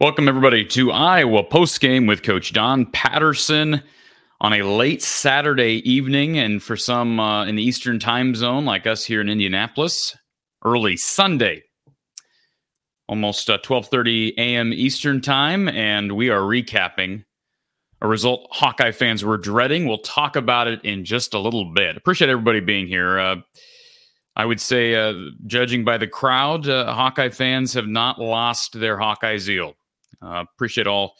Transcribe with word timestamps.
Welcome, 0.00 0.28
everybody, 0.28 0.64
to 0.64 0.92
Iowa 0.92 1.44
postgame 1.44 2.08
with 2.08 2.22
Coach 2.22 2.54
Don 2.54 2.86
Patterson 2.86 3.82
on 4.40 4.54
a 4.54 4.62
late 4.62 5.02
Saturday 5.02 5.82
evening, 5.84 6.38
and 6.38 6.62
for 6.62 6.74
some 6.74 7.20
uh, 7.20 7.44
in 7.44 7.56
the 7.56 7.62
Eastern 7.62 7.98
time 7.98 8.34
zone, 8.34 8.64
like 8.64 8.86
us 8.86 9.04
here 9.04 9.20
in 9.20 9.28
Indianapolis, 9.28 10.16
early 10.64 10.96
Sunday, 10.96 11.64
almost 13.08 13.50
uh, 13.50 13.58
12:30 13.58 14.32
a.m. 14.38 14.72
Eastern 14.72 15.20
time, 15.20 15.68
and 15.68 16.12
we 16.12 16.30
are 16.30 16.40
recapping 16.40 17.24
a 18.00 18.08
result 18.08 18.48
Hawkeye 18.52 18.92
fans 18.92 19.22
were 19.22 19.36
dreading. 19.36 19.86
We'll 19.86 19.98
talk 19.98 20.34
about 20.34 20.66
it 20.66 20.82
in 20.82 21.04
just 21.04 21.34
a 21.34 21.38
little 21.38 21.74
bit. 21.74 21.98
Appreciate 21.98 22.30
everybody 22.30 22.60
being 22.60 22.86
here. 22.86 23.20
Uh, 23.20 23.36
I 24.34 24.46
would 24.46 24.62
say, 24.62 24.94
uh, 24.94 25.12
judging 25.46 25.84
by 25.84 25.98
the 25.98 26.06
crowd, 26.06 26.66
uh, 26.66 26.90
Hawkeye 26.90 27.28
fans 27.28 27.74
have 27.74 27.86
not 27.86 28.18
lost 28.18 28.80
their 28.80 28.96
Hawkeye 28.96 29.36
zeal. 29.36 29.74
Uh, 30.22 30.44
appreciate 30.54 30.86
all 30.86 31.14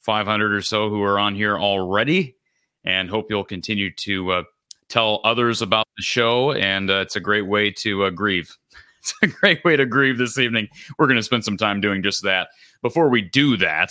500 0.00 0.52
or 0.52 0.62
so 0.62 0.88
who 0.88 1.02
are 1.02 1.18
on 1.18 1.34
here 1.34 1.58
already, 1.58 2.36
and 2.84 3.08
hope 3.08 3.26
you'll 3.30 3.44
continue 3.44 3.90
to 3.96 4.32
uh, 4.32 4.42
tell 4.88 5.20
others 5.24 5.62
about 5.62 5.86
the 5.96 6.02
show. 6.02 6.52
And 6.52 6.90
uh, 6.90 7.00
it's 7.00 7.16
a 7.16 7.20
great 7.20 7.46
way 7.46 7.70
to 7.70 8.04
uh, 8.04 8.10
grieve. 8.10 8.56
It's 9.04 9.12
a 9.20 9.26
great 9.26 9.62
way 9.66 9.76
to 9.76 9.84
grieve 9.84 10.16
this 10.16 10.38
evening. 10.38 10.66
We're 10.98 11.08
going 11.08 11.18
to 11.18 11.22
spend 11.22 11.44
some 11.44 11.58
time 11.58 11.82
doing 11.82 12.02
just 12.02 12.22
that. 12.22 12.48
Before 12.80 13.10
we 13.10 13.20
do 13.20 13.58
that, 13.58 13.90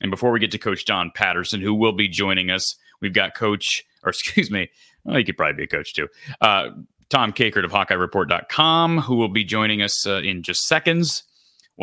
and 0.00 0.08
before 0.08 0.30
we 0.30 0.38
get 0.38 0.52
to 0.52 0.58
Coach 0.58 0.84
Don 0.84 1.10
Patterson, 1.16 1.60
who 1.60 1.74
will 1.74 1.92
be 1.92 2.06
joining 2.06 2.48
us, 2.48 2.76
we've 3.00 3.12
got 3.12 3.34
Coach, 3.34 3.84
or 4.04 4.08
excuse 4.10 4.52
me, 4.52 4.70
well, 5.04 5.16
he 5.16 5.24
could 5.24 5.36
probably 5.36 5.54
be 5.54 5.64
a 5.64 5.66
coach 5.66 5.94
too. 5.94 6.08
Uh, 6.40 6.70
Tom 7.08 7.32
Kakert 7.32 7.64
of 7.64 7.72
HawkeyeReport.com, 7.72 8.98
who 8.98 9.16
will 9.16 9.28
be 9.28 9.44
joining 9.44 9.82
us 9.82 10.06
uh, 10.06 10.20
in 10.22 10.42
just 10.42 10.66
seconds. 10.66 11.24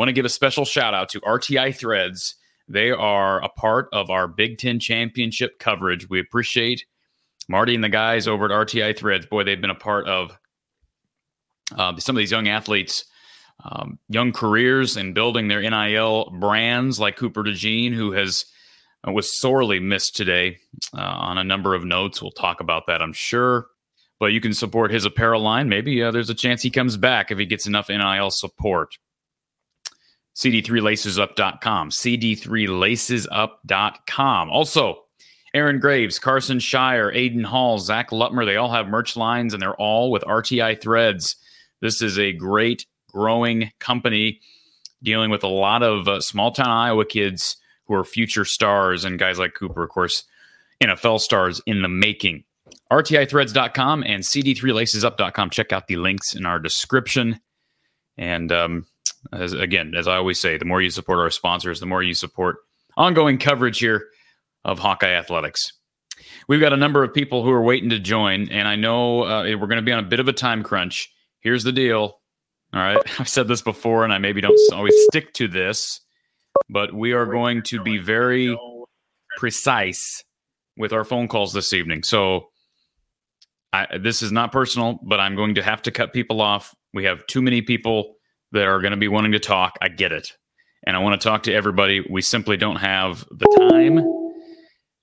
Want 0.00 0.08
to 0.08 0.14
give 0.14 0.24
a 0.24 0.30
special 0.30 0.64
shout 0.64 0.94
out 0.94 1.10
to 1.10 1.20
RTI 1.20 1.76
Threads. 1.76 2.36
They 2.66 2.90
are 2.90 3.44
a 3.44 3.50
part 3.50 3.90
of 3.92 4.08
our 4.08 4.26
Big 4.26 4.56
Ten 4.56 4.80
championship 4.80 5.58
coverage. 5.58 6.08
We 6.08 6.18
appreciate 6.18 6.86
Marty 7.50 7.74
and 7.74 7.84
the 7.84 7.90
guys 7.90 8.26
over 8.26 8.46
at 8.46 8.50
RTI 8.50 8.96
Threads. 8.96 9.26
Boy, 9.26 9.44
they've 9.44 9.60
been 9.60 9.68
a 9.68 9.74
part 9.74 10.08
of 10.08 10.38
uh, 11.76 11.94
some 11.98 12.16
of 12.16 12.18
these 12.18 12.30
young 12.30 12.48
athletes' 12.48 13.04
um, 13.62 13.98
young 14.08 14.32
careers 14.32 14.96
and 14.96 15.14
building 15.14 15.48
their 15.48 15.60
NIL 15.60 16.30
brands, 16.30 16.98
like 16.98 17.16
Cooper 17.16 17.42
DeJean, 17.42 17.92
who 17.92 18.12
has 18.12 18.46
uh, 19.06 19.12
was 19.12 19.38
sorely 19.38 19.80
missed 19.80 20.16
today 20.16 20.60
uh, 20.96 21.02
on 21.02 21.36
a 21.36 21.44
number 21.44 21.74
of 21.74 21.84
notes. 21.84 22.22
We'll 22.22 22.30
talk 22.30 22.60
about 22.60 22.86
that, 22.86 23.02
I'm 23.02 23.12
sure. 23.12 23.66
But 24.18 24.32
you 24.32 24.40
can 24.40 24.54
support 24.54 24.92
his 24.92 25.04
apparel 25.04 25.42
line. 25.42 25.68
Maybe 25.68 26.02
uh, 26.02 26.10
there's 26.10 26.30
a 26.30 26.34
chance 26.34 26.62
he 26.62 26.70
comes 26.70 26.96
back 26.96 27.30
if 27.30 27.36
he 27.36 27.44
gets 27.44 27.66
enough 27.66 27.90
NIL 27.90 28.30
support. 28.30 28.96
CD3lacesup.com. 30.40 31.90
CD3lacesup.com. 31.90 34.50
Also, 34.50 35.04
Aaron 35.52 35.80
Graves, 35.80 36.18
Carson 36.18 36.58
Shire, 36.58 37.12
Aiden 37.12 37.44
Hall, 37.44 37.78
Zach 37.78 38.08
Lutmer, 38.10 38.46
they 38.46 38.56
all 38.56 38.70
have 38.70 38.88
merch 38.88 39.18
lines 39.18 39.52
and 39.52 39.62
they're 39.62 39.74
all 39.74 40.10
with 40.10 40.22
RTI 40.22 40.80
threads. 40.80 41.36
This 41.82 42.00
is 42.00 42.18
a 42.18 42.32
great 42.32 42.86
growing 43.12 43.70
company 43.80 44.40
dealing 45.02 45.30
with 45.30 45.44
a 45.44 45.48
lot 45.48 45.82
of 45.82 46.08
uh, 46.08 46.22
small 46.22 46.52
town 46.52 46.68
Iowa 46.68 47.04
kids 47.04 47.58
who 47.84 47.92
are 47.94 48.04
future 48.04 48.46
stars 48.46 49.04
and 49.04 49.18
guys 49.18 49.38
like 49.38 49.52
Cooper, 49.54 49.82
of 49.82 49.90
course, 49.90 50.24
NFL 50.80 51.20
stars 51.20 51.60
in 51.66 51.82
the 51.82 51.88
making. 51.88 52.44
RTIthreads.com 52.90 54.04
and 54.04 54.22
CD3lacesup.com. 54.22 55.50
Check 55.50 55.70
out 55.72 55.86
the 55.86 55.96
links 55.96 56.34
in 56.34 56.46
our 56.46 56.58
description. 56.58 57.38
And 58.16 58.50
um, 58.52 58.86
as, 59.32 59.52
again, 59.52 59.94
as 59.96 60.08
I 60.08 60.16
always 60.16 60.40
say, 60.40 60.56
the 60.56 60.64
more 60.64 60.82
you 60.82 60.90
support 60.90 61.18
our 61.18 61.30
sponsors, 61.30 61.80
the 61.80 61.86
more 61.86 62.02
you 62.02 62.14
support 62.14 62.58
ongoing 62.96 63.38
coverage 63.38 63.78
here 63.78 64.08
of 64.64 64.78
Hawkeye 64.78 65.12
Athletics. 65.12 65.72
We've 66.48 66.60
got 66.60 66.72
a 66.72 66.76
number 66.76 67.02
of 67.02 67.14
people 67.14 67.44
who 67.44 67.50
are 67.50 67.62
waiting 67.62 67.90
to 67.90 67.98
join, 67.98 68.48
and 68.50 68.66
I 68.66 68.76
know 68.76 69.24
uh, 69.24 69.42
we're 69.44 69.66
going 69.66 69.76
to 69.76 69.82
be 69.82 69.92
on 69.92 70.04
a 70.04 70.08
bit 70.08 70.20
of 70.20 70.28
a 70.28 70.32
time 70.32 70.62
crunch. 70.62 71.10
Here's 71.40 71.64
the 71.64 71.72
deal. 71.72 72.20
All 72.72 72.80
right. 72.80 72.98
I've 73.20 73.28
said 73.28 73.48
this 73.48 73.62
before, 73.62 74.04
and 74.04 74.12
I 74.12 74.18
maybe 74.18 74.40
don't 74.40 74.58
always 74.72 74.94
stick 75.08 75.32
to 75.34 75.48
this, 75.48 76.00
but 76.68 76.92
we 76.92 77.12
are 77.12 77.26
going 77.26 77.62
to 77.64 77.82
be 77.82 77.98
very 77.98 78.56
precise 79.38 80.24
with 80.76 80.92
our 80.92 81.04
phone 81.04 81.28
calls 81.28 81.52
this 81.52 81.72
evening. 81.72 82.02
So 82.02 82.48
I, 83.72 83.98
this 83.98 84.22
is 84.22 84.32
not 84.32 84.52
personal, 84.52 84.98
but 85.02 85.20
I'm 85.20 85.36
going 85.36 85.54
to 85.54 85.62
have 85.62 85.82
to 85.82 85.90
cut 85.90 86.12
people 86.12 86.40
off. 86.40 86.74
We 86.92 87.04
have 87.04 87.26
too 87.26 87.42
many 87.42 87.62
people 87.62 88.16
that 88.52 88.66
are 88.66 88.80
going 88.80 88.92
to 88.92 88.96
be 88.96 89.08
wanting 89.08 89.32
to 89.32 89.38
talk. 89.38 89.76
I 89.80 89.88
get 89.88 90.12
it. 90.12 90.32
And 90.84 90.96
I 90.96 91.00
want 91.00 91.20
to 91.20 91.28
talk 91.28 91.42
to 91.44 91.52
everybody. 91.52 92.00
We 92.08 92.22
simply 92.22 92.56
don't 92.56 92.76
have 92.76 93.24
the 93.30 93.46
time 93.68 94.20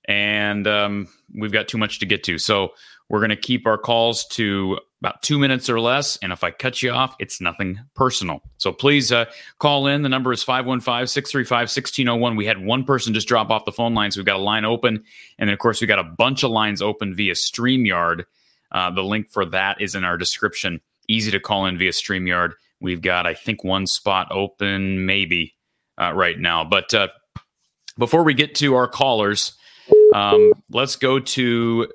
and 0.08 0.66
um, 0.66 1.08
we've 1.34 1.52
got 1.52 1.68
too 1.68 1.78
much 1.78 1.98
to 2.00 2.06
get 2.06 2.24
to. 2.24 2.38
So 2.38 2.70
we're 3.10 3.20
going 3.20 3.30
to 3.30 3.36
keep 3.36 3.66
our 3.66 3.78
calls 3.78 4.26
to 4.28 4.78
about 5.00 5.22
two 5.22 5.38
minutes 5.38 5.70
or 5.70 5.78
less. 5.78 6.16
And 6.22 6.32
if 6.32 6.42
I 6.42 6.50
cut 6.50 6.82
you 6.82 6.90
off, 6.90 7.14
it's 7.20 7.40
nothing 7.40 7.78
personal. 7.94 8.40
So 8.56 8.72
please 8.72 9.12
uh, 9.12 9.26
call 9.58 9.86
in. 9.86 10.02
The 10.02 10.08
number 10.08 10.32
is 10.32 10.42
515 10.42 11.06
635 11.06 11.58
1601. 11.60 12.36
We 12.36 12.46
had 12.46 12.64
one 12.64 12.84
person 12.84 13.14
just 13.14 13.28
drop 13.28 13.50
off 13.50 13.66
the 13.66 13.72
phone 13.72 13.94
line. 13.94 14.10
So 14.10 14.20
we've 14.20 14.26
got 14.26 14.36
a 14.36 14.42
line 14.42 14.64
open. 14.64 15.04
And 15.38 15.48
then, 15.48 15.52
of 15.52 15.58
course, 15.58 15.80
we've 15.80 15.88
got 15.88 16.00
a 16.00 16.04
bunch 16.04 16.42
of 16.42 16.50
lines 16.50 16.82
open 16.82 17.14
via 17.14 17.34
StreamYard. 17.34 18.24
Uh, 18.72 18.90
the 18.90 19.04
link 19.04 19.30
for 19.30 19.44
that 19.46 19.80
is 19.80 19.94
in 19.94 20.04
our 20.04 20.16
description. 20.16 20.80
Easy 21.06 21.30
to 21.30 21.40
call 21.40 21.66
in 21.66 21.78
via 21.78 21.92
StreamYard. 21.92 22.52
We've 22.80 23.02
got, 23.02 23.26
I 23.26 23.34
think, 23.34 23.64
one 23.64 23.86
spot 23.86 24.28
open, 24.30 25.06
maybe 25.06 25.54
uh, 26.00 26.12
right 26.14 26.38
now. 26.38 26.64
But 26.64 26.94
uh, 26.94 27.08
before 27.98 28.22
we 28.22 28.34
get 28.34 28.54
to 28.56 28.74
our 28.74 28.86
callers, 28.86 29.56
um, 30.14 30.52
let's 30.70 30.96
go 30.96 31.18
to, 31.18 31.88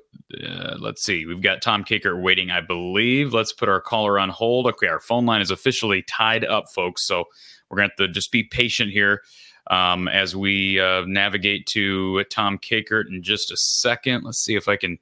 uh, 0.46 0.76
let's 0.78 1.02
see, 1.02 1.26
we've 1.26 1.42
got 1.42 1.62
Tom 1.62 1.84
Kakert 1.84 2.22
waiting, 2.22 2.50
I 2.50 2.60
believe. 2.60 3.32
Let's 3.32 3.52
put 3.52 3.68
our 3.68 3.80
caller 3.80 4.18
on 4.18 4.28
hold. 4.28 4.66
Okay, 4.66 4.88
our 4.88 5.00
phone 5.00 5.26
line 5.26 5.40
is 5.40 5.50
officially 5.50 6.02
tied 6.02 6.44
up, 6.44 6.66
folks. 6.74 7.06
So 7.06 7.24
we're 7.68 7.78
going 7.78 7.88
to 7.88 8.02
have 8.02 8.08
to 8.08 8.12
just 8.12 8.30
be 8.30 8.44
patient 8.44 8.90
here 8.90 9.22
um, 9.70 10.08
as 10.08 10.36
we 10.36 10.78
uh, 10.78 11.04
navigate 11.06 11.66
to 11.68 12.24
Tom 12.24 12.58
Kakert 12.58 13.08
in 13.10 13.22
just 13.22 13.50
a 13.50 13.56
second. 13.56 14.24
Let's 14.24 14.44
see 14.44 14.56
if 14.56 14.68
I 14.68 14.76
can 14.76 14.98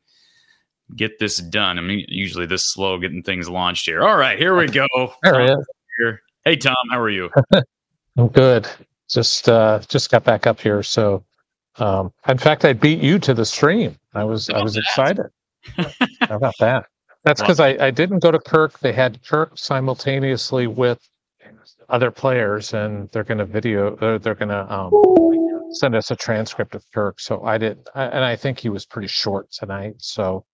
get 0.97 1.19
this 1.19 1.39
done. 1.39 1.79
I 1.79 1.83
mean, 1.83 2.05
usually 2.09 2.47
this 2.47 2.73
slow 2.73 2.99
getting 2.99 3.23
things 3.23 3.49
launched 3.49 3.87
here. 3.87 4.03
All 4.03 4.17
right, 4.17 4.39
here 4.39 4.57
we 4.57 4.67
go. 4.67 4.87
There 5.23 5.47
he. 5.47 5.55
Here. 5.99 6.23
Hey 6.45 6.57
Tom, 6.57 6.75
how 6.91 7.01
are 7.01 7.11
you? 7.11 7.31
I'm 8.17 8.29
good. 8.29 8.69
Just 9.09 9.49
uh 9.49 9.81
just 9.89 10.11
got 10.11 10.25
back 10.25 10.47
up 10.47 10.61
here. 10.61 10.83
So 10.83 11.25
um 11.77 12.13
in 12.29 12.39
fact 12.39 12.65
I 12.65 12.73
beat 12.73 13.01
you 13.01 13.19
to 13.21 13.35
the 13.35 13.45
stream. 13.45 13.97
I 14.15 14.25
was 14.25 14.49
I 14.51 14.63
was 14.63 14.75
that? 14.75 14.81
excited. 14.81 15.27
how 16.21 16.37
about 16.37 16.55
that? 16.61 16.87
That's 17.25 17.41
because 17.41 17.61
I, 17.61 17.77
I 17.79 17.91
didn't 17.91 18.19
go 18.19 18.31
to 18.31 18.39
Kirk. 18.39 18.79
They 18.81 18.93
had 18.93 19.23
Kirk 19.25 19.57
simultaneously 19.57 20.67
with 20.67 20.99
other 21.89 22.11
players, 22.11 22.75
and 22.75 23.09
they're 23.13 23.23
going 23.23 23.39
to 23.39 23.47
video. 23.47 23.95
Uh, 23.97 24.19
they're 24.19 24.35
going 24.35 24.49
to 24.49 24.73
um, 24.73 24.91
send 25.75 25.95
us 25.95 26.11
a 26.11 26.17
transcript 26.17 26.75
of 26.75 26.85
Kirk. 26.93 27.21
So 27.21 27.45
I 27.45 27.59
did, 27.59 27.79
I, 27.95 28.05
and 28.07 28.25
I 28.25 28.35
think 28.35 28.59
he 28.59 28.71
was 28.71 28.85
pretty 28.85 29.09
short 29.09 29.53
tonight. 29.53 29.95
So 29.99 30.45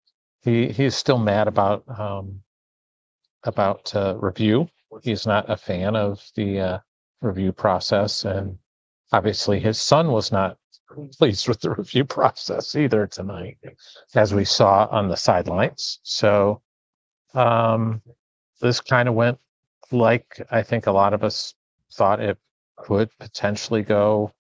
he 0.43 0.69
he's 0.69 0.94
still 0.94 1.19
mad 1.19 1.49
about 1.49 1.84
um, 1.99 2.41
about 3.44 3.94
uh, 3.94 4.16
review. 4.19 4.69
He's 5.03 5.26
not 5.26 5.49
a 5.50 5.56
fan 5.56 5.97
of 5.97 6.25
the 6.34 6.60
uh, 6.60 6.78
review 7.21 7.53
process, 7.53 8.25
and 8.25 8.59
obviously 9.12 9.60
his 9.60 9.81
son 9.81 10.10
was 10.12 10.32
not 10.32 10.56
pleased 11.19 11.48
with 11.48 11.60
the 11.60 11.71
review 11.71 12.04
process 12.04 12.75
either 12.75 13.06
tonight, 13.06 13.59
as 14.15 14.34
we 14.34 14.44
saw 14.44 14.87
on 14.91 15.09
the 15.09 15.16
sidelines. 15.16 16.00
So 16.03 16.62
um, 17.34 18.03
this 18.60 18.81
kind 18.81 19.09
of 19.09 19.15
went 19.15 19.38
like 19.91 20.41
I 20.50 20.62
think 20.62 20.87
a 20.87 20.93
lot 20.93 21.15
of 21.15 21.25
us 21.25 21.54
thought 21.93 22.21
it 22.21 22.39
could 22.77 23.10
potentially 23.18 23.83
go, 23.83 24.33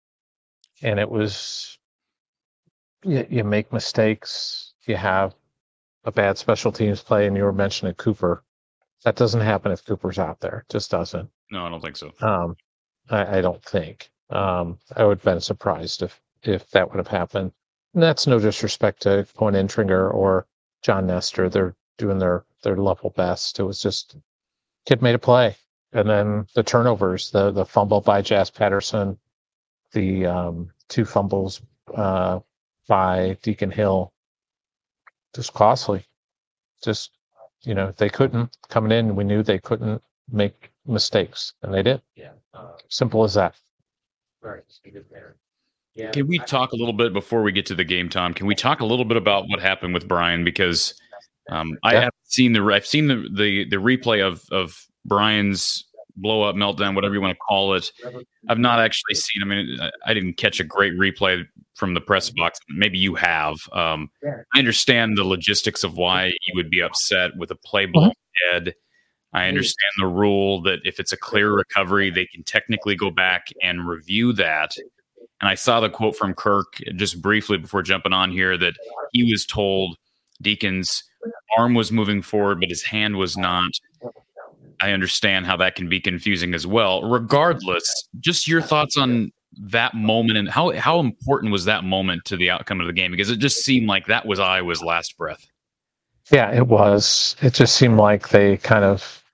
and 0.82 0.98
it 1.00 1.10
was 1.10 1.78
you, 3.02 3.26
you 3.28 3.44
make 3.44 3.72
mistakes, 3.72 4.74
you 4.86 4.96
have 4.96 5.34
a 6.08 6.12
bad 6.12 6.38
special 6.38 6.72
teams 6.72 7.02
play, 7.02 7.26
and 7.26 7.36
you 7.36 7.44
were 7.44 7.52
mentioning 7.52 7.92
Cooper. 7.94 8.42
That 9.04 9.16
doesn't 9.16 9.42
happen 9.42 9.70
if 9.72 9.84
Cooper's 9.84 10.18
out 10.18 10.40
there. 10.40 10.64
It 10.66 10.72
just 10.72 10.90
doesn't. 10.90 11.28
No, 11.50 11.66
I 11.66 11.68
don't 11.68 11.82
think 11.82 11.96
so. 11.96 12.12
Um, 12.22 12.56
I, 13.10 13.38
I 13.38 13.40
don't 13.42 13.62
think. 13.62 14.10
Um, 14.30 14.78
I 14.96 15.04
would 15.04 15.18
have 15.18 15.24
been 15.24 15.40
surprised 15.40 16.02
if 16.02 16.20
if 16.42 16.70
that 16.70 16.88
would 16.88 16.96
have 16.96 17.08
happened. 17.08 17.52
And 17.92 18.02
that's 18.02 18.26
no 18.26 18.38
disrespect 18.38 19.02
to 19.02 19.26
Koen 19.36 19.54
Entringer 19.54 20.12
or 20.12 20.46
John 20.82 21.06
Nestor. 21.06 21.48
They're 21.50 21.76
doing 21.98 22.18
their 22.18 22.44
their 22.62 22.76
level 22.76 23.10
best. 23.10 23.60
It 23.60 23.64
was 23.64 23.80
just 23.80 24.16
kid 24.86 25.02
made 25.02 25.14
a 25.14 25.18
play, 25.18 25.56
and 25.92 26.08
then 26.08 26.46
the 26.54 26.62
turnovers, 26.62 27.30
the 27.30 27.50
the 27.50 27.66
fumble 27.66 28.00
by 28.00 28.22
Jaz 28.22 28.52
Patterson, 28.52 29.18
the 29.92 30.24
um, 30.24 30.70
two 30.88 31.04
fumbles 31.04 31.60
uh, 31.94 32.40
by 32.86 33.36
Deacon 33.42 33.70
Hill, 33.70 34.12
just 35.34 35.52
costly. 35.54 36.04
Just 36.82 37.10
you 37.62 37.74
know 37.74 37.92
they 37.96 38.08
couldn't 38.08 38.56
coming 38.68 38.92
in. 38.92 39.16
We 39.16 39.24
knew 39.24 39.42
they 39.42 39.58
couldn't 39.58 40.02
make 40.30 40.70
mistakes, 40.86 41.54
and 41.62 41.72
they 41.72 41.82
did. 41.82 42.02
Yeah. 42.14 42.32
Uh, 42.54 42.72
Simple 42.88 43.24
as 43.24 43.34
that. 43.34 43.56
Right. 44.42 44.62
Yeah. 45.94 46.10
Can 46.12 46.28
we 46.28 46.38
talk 46.38 46.72
a 46.72 46.76
little 46.76 46.92
bit 46.92 47.12
before 47.12 47.42
we 47.42 47.50
get 47.50 47.66
to 47.66 47.74
the 47.74 47.84
game, 47.84 48.08
Tom? 48.08 48.32
Can 48.32 48.46
we 48.46 48.54
talk 48.54 48.80
a 48.80 48.86
little 48.86 49.04
bit 49.04 49.16
about 49.16 49.48
what 49.48 49.60
happened 49.60 49.94
with 49.94 50.06
Brian? 50.06 50.44
Because 50.44 50.94
um, 51.50 51.76
I 51.82 51.96
have 51.96 52.12
seen 52.22 52.52
the 52.52 52.62
I've 52.62 52.86
seen 52.86 53.08
the, 53.08 53.28
the 53.34 53.68
the 53.68 53.76
replay 53.76 54.24
of 54.24 54.44
of 54.52 54.86
Brian's 55.04 55.84
blow 56.20 56.42
up 56.42 56.56
meltdown, 56.56 56.94
whatever 56.94 57.14
you 57.14 57.20
want 57.20 57.34
to 57.34 57.38
call 57.48 57.74
it. 57.74 57.90
I've 58.48 58.58
not 58.58 58.80
actually 58.80 59.14
seen. 59.14 59.42
I 59.42 59.46
mean, 59.46 59.78
I 60.04 60.14
didn't 60.14 60.34
catch 60.34 60.60
a 60.60 60.64
great 60.64 60.94
replay 60.94 61.44
from 61.74 61.94
the 61.94 62.00
press 62.00 62.30
box. 62.30 62.58
Maybe 62.68 62.98
you 62.98 63.14
have. 63.14 63.56
Um, 63.72 64.10
I 64.54 64.58
understand 64.58 65.16
the 65.16 65.24
logistics 65.24 65.84
of 65.84 65.96
why 65.96 66.26
you 66.26 66.52
would 66.54 66.70
be 66.70 66.82
upset 66.82 67.36
with 67.36 67.50
a 67.50 67.56
play 67.56 67.86
blown 67.86 68.12
dead. 68.50 68.74
I 69.32 69.46
understand 69.46 69.92
the 69.98 70.06
rule 70.06 70.62
that 70.62 70.80
if 70.84 70.98
it's 70.98 71.12
a 71.12 71.16
clear 71.16 71.52
recovery, 71.52 72.10
they 72.10 72.26
can 72.26 72.42
technically 72.44 72.96
go 72.96 73.10
back 73.10 73.48
and 73.62 73.86
review 73.86 74.32
that. 74.34 74.72
And 75.40 75.48
I 75.48 75.54
saw 75.54 75.80
the 75.80 75.90
quote 75.90 76.16
from 76.16 76.34
Kirk 76.34 76.78
just 76.96 77.20
briefly 77.20 77.58
before 77.58 77.82
jumping 77.82 78.12
on 78.12 78.30
here 78.30 78.56
that 78.56 78.74
he 79.12 79.30
was 79.30 79.44
told 79.44 79.96
Deacon's 80.40 81.04
arm 81.56 81.74
was 81.74 81.92
moving 81.92 82.22
forward, 82.22 82.60
but 82.60 82.70
his 82.70 82.82
hand 82.82 83.16
was 83.16 83.36
not. 83.36 83.70
I 84.80 84.92
understand 84.92 85.46
how 85.46 85.56
that 85.58 85.74
can 85.74 85.88
be 85.88 86.00
confusing 86.00 86.54
as 86.54 86.66
well. 86.66 87.02
Regardless, 87.02 87.84
just 88.20 88.46
your 88.46 88.62
thoughts 88.62 88.96
on 88.96 89.32
that 89.60 89.94
moment 89.94 90.38
and 90.38 90.48
how 90.48 90.70
how 90.72 91.00
important 91.00 91.52
was 91.52 91.64
that 91.64 91.82
moment 91.84 92.24
to 92.26 92.36
the 92.36 92.50
outcome 92.50 92.80
of 92.80 92.86
the 92.86 92.92
game? 92.92 93.10
Because 93.10 93.30
it 93.30 93.38
just 93.38 93.64
seemed 93.64 93.88
like 93.88 94.06
that 94.06 94.26
was 94.26 94.38
Iowa's 94.38 94.82
last 94.82 95.16
breath. 95.16 95.46
Yeah, 96.30 96.52
it 96.52 96.66
was. 96.66 97.36
It 97.40 97.54
just 97.54 97.76
seemed 97.76 97.96
like 97.96 98.28
they 98.28 98.58
kind 98.58 98.84
of, 98.84 99.24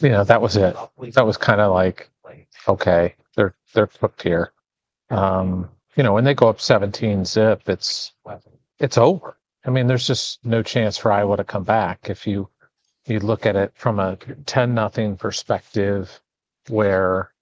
you 0.00 0.08
know, 0.08 0.24
that 0.24 0.42
was 0.42 0.56
it. 0.56 0.76
That 1.14 1.26
was 1.26 1.36
kind 1.36 1.60
of 1.60 1.72
like, 1.72 2.10
okay, 2.68 3.14
they're 3.36 3.54
they're 3.72 3.86
cooked 3.86 4.22
here. 4.22 4.52
Um, 5.10 5.68
you 5.96 6.02
know, 6.02 6.12
when 6.12 6.24
they 6.24 6.34
go 6.34 6.48
up 6.48 6.60
17 6.60 7.24
zip, 7.24 7.68
it's 7.68 8.12
it's 8.78 8.98
over. 8.98 9.36
I 9.64 9.70
mean, 9.70 9.86
there's 9.86 10.06
just 10.06 10.44
no 10.44 10.62
chance 10.62 10.96
for 10.96 11.12
Iowa 11.12 11.36
to 11.36 11.44
come 11.44 11.64
back 11.64 12.08
if 12.08 12.26
you 12.26 12.48
you 13.06 13.18
look 13.20 13.46
at 13.46 13.56
it 13.56 13.72
from 13.74 13.98
a 13.98 14.16
10 14.46 14.74
nothing 14.74 15.16
perspective 15.16 16.20
where 16.68 17.32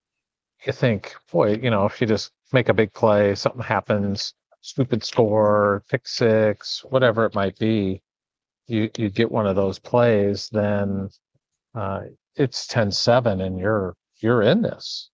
you 0.67 0.73
think, 0.73 1.15
boy, 1.31 1.55
you 1.55 1.71
know, 1.71 1.87
if 1.87 2.01
you 2.01 2.07
just 2.07 2.33
make 2.53 2.69
a 2.69 2.75
big 2.75 2.93
play, 2.93 3.35
something 3.35 3.63
happens, 3.63 4.35
stupid 4.61 5.05
score, 5.05 5.85
pick 5.89 6.07
six, 6.07 6.85
whatever 6.85 7.25
it 7.25 7.35
might 7.35 7.59
be, 7.59 8.03
you 8.67 8.91
you 8.97 9.09
get 9.11 9.33
one 9.33 9.47
of 9.47 9.57
those 9.57 9.79
plays, 9.79 10.49
then 10.51 11.11
uh, 11.75 12.03
it's 12.37 12.67
10-7 12.67 13.43
and 13.43 13.59
you're 13.59 13.97
you're 14.21 14.43
in 14.43 14.63
this, 14.63 15.11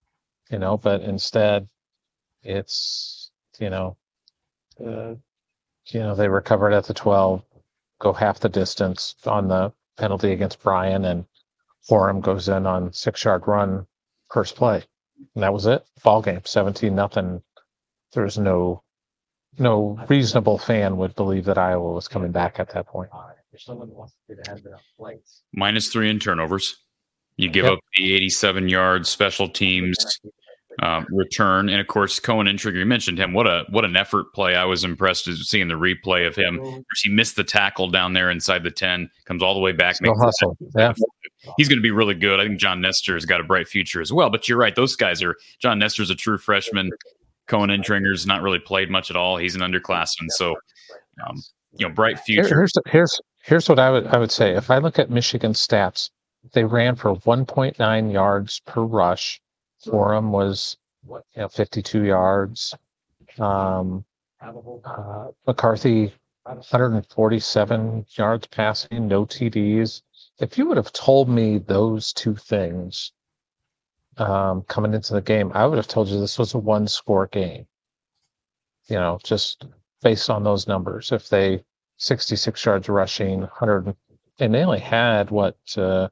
you 0.51 0.59
know. 0.59 0.77
But 0.77 1.01
instead, 1.01 1.67
it's 2.43 3.31
you 3.59 3.69
know, 3.69 3.97
uh, 4.85 5.15
you 5.87 5.99
know 5.99 6.15
they 6.15 6.27
recovered 6.27 6.73
at 6.73 6.85
the 6.85 6.93
12, 6.93 7.43
go 7.99 8.13
half 8.13 8.39
the 8.39 8.49
distance 8.49 9.15
on 9.25 9.47
the 9.47 9.71
penalty 9.97 10.31
against 10.31 10.61
Brian, 10.61 11.05
and 11.05 11.25
Corum 11.89 12.21
goes 12.21 12.49
in 12.49 12.65
on 12.65 12.93
six 12.93 13.23
yard 13.23 13.43
run 13.47 13.85
first 14.31 14.55
play, 14.55 14.83
and 15.35 15.43
that 15.43 15.53
was 15.53 15.65
it. 15.65 15.85
Ball 16.03 16.21
game, 16.21 16.41
seventeen 16.45 16.95
nothing. 16.95 17.41
There's 18.13 18.37
no 18.37 18.83
no 19.57 19.99
reasonable 20.09 20.57
fan 20.57 20.97
would 20.97 21.15
believe 21.15 21.45
that 21.45 21.57
Iowa 21.57 21.93
was 21.93 22.07
coming 22.07 22.31
back 22.31 22.59
at 22.59 22.69
that 22.71 22.87
point. 22.87 23.09
Minus 25.53 25.89
three 25.89 26.09
in 26.09 26.19
turnovers. 26.19 26.75
You 27.37 27.49
give 27.49 27.65
yep. 27.65 27.73
up 27.73 27.79
the 27.97 28.13
87 28.15 28.69
yard 28.69 29.05
special 29.05 29.49
teams 29.49 29.97
uh, 30.81 31.03
return, 31.09 31.69
and 31.69 31.79
of 31.79 31.87
course 31.87 32.19
Koen 32.19 32.47
Entringer. 32.47 32.79
You 32.79 32.85
mentioned 32.85 33.17
him. 33.17 33.33
What 33.33 33.47
a 33.47 33.65
what 33.69 33.85
an 33.85 33.95
effort 33.95 34.33
play! 34.33 34.55
I 34.55 34.65
was 34.65 34.83
impressed 34.83 35.25
seeing 35.25 35.67
the 35.67 35.75
replay 35.75 36.27
of 36.27 36.35
him. 36.35 36.59
He 37.03 37.09
missed 37.09 37.35
the 37.35 37.43
tackle 37.43 37.89
down 37.89 38.13
there 38.13 38.29
inside 38.29 38.63
the 38.63 38.71
10, 38.71 39.09
comes 39.25 39.41
all 39.41 39.53
the 39.53 39.59
way 39.59 39.71
back. 39.71 39.97
No 40.01 40.13
hustle. 40.13 40.57
Yeah. 40.75 40.93
He's 41.57 41.69
going 41.69 41.77
to 41.77 41.83
be 41.83 41.91
really 41.91 42.15
good. 42.15 42.39
I 42.39 42.45
think 42.45 42.59
John 42.59 42.81
Nestor 42.81 43.13
has 43.13 43.25
got 43.25 43.39
a 43.39 43.43
bright 43.43 43.67
future 43.67 44.01
as 44.01 44.11
well. 44.11 44.29
But 44.29 44.49
you're 44.49 44.57
right; 44.57 44.75
those 44.75 44.95
guys 44.95 45.21
are. 45.21 45.35
John 45.59 45.79
Nestor's 45.79 46.09
a 46.09 46.15
true 46.15 46.37
freshman. 46.37 46.91
Koen 47.47 47.69
and 47.69 47.83
Entringer's 47.83 48.25
not 48.25 48.41
really 48.41 48.59
played 48.59 48.89
much 48.89 49.09
at 49.09 49.15
all. 49.15 49.37
He's 49.37 49.55
an 49.55 49.61
underclassman, 49.61 50.29
so 50.29 50.55
um, 51.27 51.41
you 51.77 51.87
know, 51.87 51.93
bright 51.93 52.19
future. 52.19 52.55
Here's 52.55 52.73
here's 52.87 53.21
here's 53.43 53.69
what 53.69 53.79
I 53.79 53.91
would 53.91 54.07
I 54.07 54.17
would 54.17 54.31
say. 54.31 54.55
If 54.55 54.71
I 54.71 54.79
look 54.79 54.99
at 54.99 55.09
Michigan 55.09 55.53
stats, 55.53 56.09
they 56.53 56.63
ran 56.63 56.95
for 56.95 57.15
1.9 57.15 58.11
yards 58.11 58.61
per 58.65 58.81
rush. 58.81 59.41
Corum 59.85 60.31
was 60.31 60.77
you 61.07 61.21
know 61.37 61.47
52 61.47 62.03
yards. 62.05 62.73
Um, 63.39 64.05
uh, 64.41 65.27
McCarthy 65.47 66.13
147 66.43 68.05
yards 68.17 68.47
passing, 68.47 69.07
no 69.07 69.25
TDs. 69.25 70.01
If 70.39 70.57
you 70.57 70.67
would 70.67 70.77
have 70.77 70.91
told 70.93 71.27
me 71.27 71.57
those 71.57 72.13
two 72.13 72.35
things 72.35 73.13
um, 74.17 74.61
coming 74.63 74.93
into 74.93 75.13
the 75.13 75.21
game, 75.21 75.51
I 75.55 75.65
would 75.65 75.77
have 75.77 75.87
told 75.87 76.07
you 76.07 76.19
this 76.19 76.37
was 76.37 76.53
a 76.53 76.59
one 76.59 76.87
score 76.87 77.27
game. 77.27 77.65
You 78.87 78.97
know, 78.97 79.19
just 79.23 79.65
based 80.03 80.29
on 80.29 80.43
those 80.43 80.67
numbers. 80.67 81.11
If 81.11 81.29
they 81.29 81.63
66 81.97 82.63
yards 82.65 82.89
rushing, 82.89 83.39
100, 83.39 83.95
and 84.39 84.53
they 84.53 84.63
only 84.63 84.79
had 84.79 85.31
what, 85.31 85.57
uh, 85.77 86.09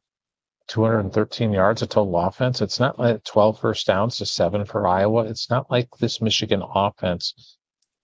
213 0.73 1.53
yards 1.53 1.83
of 1.83 1.89
total 1.89 2.17
offense. 2.17 2.59
It's 2.59 2.79
not 2.79 2.97
like 2.97 3.23
12 3.25 3.59
first 3.59 3.85
downs 3.85 4.17
to 4.17 4.25
seven 4.25 4.65
for 4.65 4.87
Iowa. 4.87 5.25
It's 5.25 5.47
not 5.47 5.69
like 5.69 5.87
this 5.99 6.19
Michigan 6.19 6.63
offense 6.73 7.57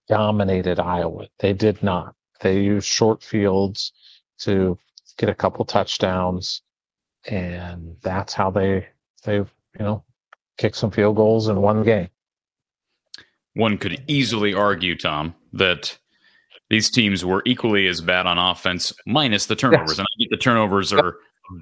dominated 0.08 0.80
Iowa. 0.80 1.26
They 1.40 1.52
did 1.52 1.82
not. 1.82 2.14
They 2.42 2.62
used 2.62 2.86
short 2.88 3.24
fields 3.24 3.92
to 4.42 4.78
get 5.18 5.30
a 5.30 5.36
couple 5.36 5.66
touchdowns, 5.66 6.62
and 7.28 7.96
that's 8.04 8.36
how 8.36 8.52
they 8.52 8.88
they 9.24 9.38
you 9.38 9.48
know, 9.80 10.04
kicked 10.60 10.76
some 10.76 10.92
field 10.92 11.16
goals 11.16 11.48
in 11.48 11.60
one 11.62 11.82
game. 11.84 12.10
One 13.56 13.80
could 13.80 14.04
easily 14.08 14.54
argue, 14.54 14.96
Tom, 14.96 15.34
that 15.54 15.98
these 16.70 16.92
teams 16.92 17.26
were 17.26 17.42
equally 17.48 17.88
as 17.88 18.00
bad 18.00 18.28
on 18.28 18.38
offense, 18.38 18.94
minus 19.08 19.48
the 19.48 19.56
turnovers. 19.56 19.90
Yes. 19.90 19.98
And 19.98 20.06
I 20.08 20.14
think 20.20 20.30
the 20.30 20.38
turnovers 20.38 20.94
are 20.94 21.16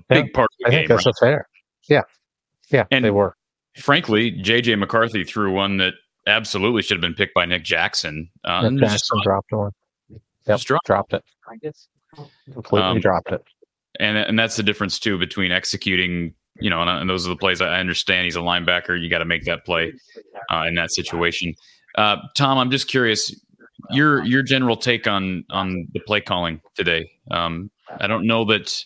big 0.10 0.26
yeah. 0.26 0.32
part 0.34 0.46
of 0.46 0.58
the 0.60 0.68
I 0.68 0.70
game. 0.70 0.88
think 0.88 0.90
that's 0.90 1.06
right? 1.06 1.16
fair. 1.20 1.50
Yeah. 1.90 2.02
Yeah, 2.70 2.86
and 2.92 3.06
they 3.06 3.12
were. 3.12 3.36
Frankly, 3.78 4.32
JJ 4.32 4.78
McCarthy 4.78 5.24
threw 5.24 5.54
one 5.54 5.78
that 5.78 5.94
absolutely 6.26 6.82
should 6.82 6.98
have 6.98 7.02
been 7.02 7.14
picked 7.14 7.34
by 7.34 7.46
Nick 7.46 7.64
Jackson. 7.64 8.30
Uh, 8.44 8.70
Nick 8.70 8.82
Jackson 8.82 9.22
dropped 9.24 9.52
one. 9.52 9.72
Yep, 10.46 10.60
dropped. 10.62 10.86
dropped 10.86 11.14
it. 11.14 11.24
I 11.50 11.56
guess 11.58 11.88
completely 12.52 12.90
um, 12.90 13.00
dropped 13.00 13.32
it. 13.32 13.44
And 14.00 14.18
and 14.18 14.38
that's 14.38 14.58
the 14.58 14.64
difference 14.64 15.00
too 15.00 15.18
between 15.18 15.52
executing 15.52 16.34
you 16.60 16.72
know, 16.72 16.82
and, 16.82 16.90
and, 16.90 17.10
those 17.10 17.24
are 17.26 17.30
the 17.30 17.36
plays 17.36 17.62
I 17.62 17.80
understand. 17.80 18.26
He's 18.26 18.36
a 18.36 18.40
linebacker. 18.40 19.00
You 19.00 19.12
got 19.12 19.20
to 19.20 19.26
make 19.26 19.44
that 19.46 19.64
play 19.64 19.94
uh, 20.52 20.66
in 20.68 20.74
that 20.74 20.92
situation. 20.92 21.54
Uh, 21.96 22.18
Tom, 22.36 22.58
I'm 22.58 22.72
just 22.72 22.88
curious 22.88 23.34
your 23.92 24.26
your 24.26 24.42
general 24.42 24.76
take 24.76 25.08
on 25.08 25.46
on 25.52 25.88
the 25.94 26.00
play 26.00 26.22
calling 26.22 26.62
today. 26.76 27.12
Um, 27.30 27.70
I 28.00 28.08
don't 28.08 28.26
know 28.26 28.44
that 28.46 28.84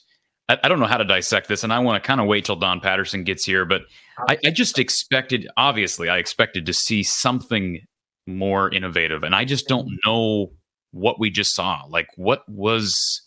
I, 0.52 0.58
I, 0.64 0.68
don't 0.68 0.80
know 0.80 0.86
how 0.86 0.98
to 0.98 1.06
dissect 1.06 1.48
this, 1.48 1.64
and 1.64 1.72
I 1.72 1.80
want 1.80 2.02
to 2.02 2.06
kind 2.06 2.20
of 2.20 2.28
wait 2.28 2.46
till 2.46 2.56
Don 2.56 2.80
Patterson 2.80 3.24
gets 3.24 3.46
here. 3.46 3.66
But 3.66 3.84
I, 4.28 4.38
I 4.46 4.50
just 4.52 4.78
expected, 4.78 5.48
obviously, 5.56 6.10
I 6.10 6.18
expected 6.18 6.66
to 6.66 6.74
see 6.74 7.04
something 7.04 7.80
more 8.28 8.70
innovative, 8.74 9.24
and 9.24 9.34
I 9.34 9.46
just 9.46 9.68
don't 9.68 9.88
know 10.06 10.52
what 10.92 11.20
we 11.20 11.30
just 11.30 11.56
saw. 11.56 11.84
Like, 11.90 12.08
what 12.16 12.44
was 12.48 13.22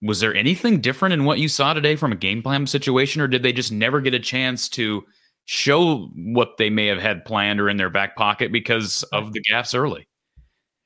was 0.00 0.18
there 0.18 0.34
anything 0.34 0.80
different 0.80 1.12
in 1.12 1.24
what 1.24 1.38
you 1.38 1.48
saw 1.48 1.74
today 1.74 1.94
from 1.94 2.12
a 2.12 2.16
game 2.16 2.42
plan 2.42 2.66
situation, 2.66 3.20
or 3.20 3.28
did 3.28 3.42
they 3.42 3.52
just 3.52 3.72
never 3.72 4.00
get 4.00 4.14
a 4.14 4.20
chance 4.20 4.68
to 4.70 5.04
show 5.44 6.08
what 6.14 6.56
they 6.58 6.70
may 6.70 6.86
have 6.86 7.00
had 7.00 7.24
planned 7.24 7.60
or 7.60 7.68
in 7.68 7.76
their 7.76 7.90
back 7.90 8.16
pocket 8.16 8.52
because 8.52 9.02
of 9.12 9.32
the 9.32 9.42
gaffes 9.50 9.76
early? 9.76 10.06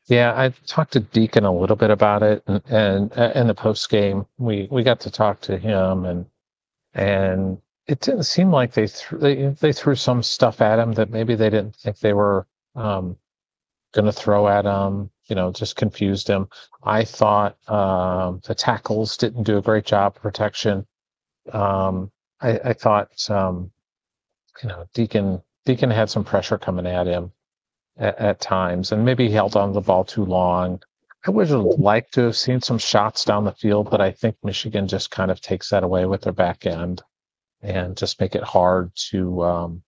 Yeah, 0.06 0.34
I 0.36 0.50
talked 0.66 0.92
to 0.92 1.00
Deacon 1.00 1.44
a 1.44 1.52
little 1.52 1.76
bit 1.76 1.90
about 1.90 2.22
it, 2.22 2.42
and, 2.46 2.62
and 2.66 3.18
uh, 3.18 3.32
in 3.34 3.48
the 3.48 3.54
post 3.54 3.88
game, 3.90 4.26
we 4.38 4.68
we 4.70 4.82
got 4.84 5.00
to 5.00 5.10
talk 5.10 5.40
to 5.42 5.58
him, 5.58 6.04
and 6.04 6.26
and 6.94 7.58
it 7.86 8.00
didn't 8.00 8.24
seem 8.24 8.50
like 8.50 8.72
they 8.72 8.86
threw 8.86 9.18
they 9.18 9.46
they 9.60 9.72
threw 9.72 9.96
some 9.96 10.22
stuff 10.22 10.60
at 10.60 10.78
him 10.78 10.92
that 10.92 11.10
maybe 11.10 11.34
they 11.34 11.50
didn't 11.50 11.76
think 11.76 11.98
they 11.98 12.12
were 12.12 12.46
um, 12.76 13.16
going 13.92 14.06
to 14.06 14.12
throw 14.12 14.48
at 14.48 14.64
him 14.64 15.10
you 15.28 15.36
know, 15.36 15.52
just 15.52 15.76
confused 15.76 16.28
him. 16.28 16.48
I 16.82 17.04
thought 17.04 17.56
um, 17.68 18.40
the 18.46 18.54
tackles 18.54 19.16
didn't 19.16 19.42
do 19.42 19.58
a 19.58 19.62
great 19.62 19.84
job 19.84 20.16
of 20.16 20.22
protection. 20.22 20.86
Um, 21.52 22.10
I, 22.40 22.58
I, 22.64 22.72
thought, 22.72 23.28
um, 23.30 23.70
you 24.62 24.68
know, 24.68 24.86
Deacon 24.94 25.42
Deacon 25.64 25.90
had 25.90 26.10
some 26.10 26.24
pressure 26.24 26.58
coming 26.58 26.86
at 26.86 27.06
him 27.06 27.32
at, 27.98 28.18
at, 28.18 28.40
times, 28.40 28.92
and 28.92 29.04
maybe 29.04 29.28
he 29.28 29.34
held 29.34 29.56
on 29.56 29.68
to 29.68 29.74
the 29.74 29.80
ball 29.80 30.04
too 30.04 30.24
long. 30.24 30.80
I 31.26 31.30
would 31.30 31.48
have 31.48 31.60
liked 31.60 32.14
to 32.14 32.22
have 32.22 32.36
seen 32.36 32.60
some 32.60 32.78
shots 32.78 33.24
down 33.24 33.44
the 33.44 33.52
field, 33.52 33.90
but 33.90 34.00
I 34.00 34.12
think 34.12 34.36
Michigan 34.44 34.86
just 34.86 35.10
kind 35.10 35.30
of 35.30 35.40
takes 35.40 35.70
that 35.70 35.82
away 35.82 36.06
with 36.06 36.22
their 36.22 36.32
back 36.32 36.66
end 36.66 37.02
and 37.62 37.96
just 37.96 38.20
make 38.20 38.34
it 38.34 38.44
hard 38.44 38.92
to 39.10 39.42
um, 39.42 39.82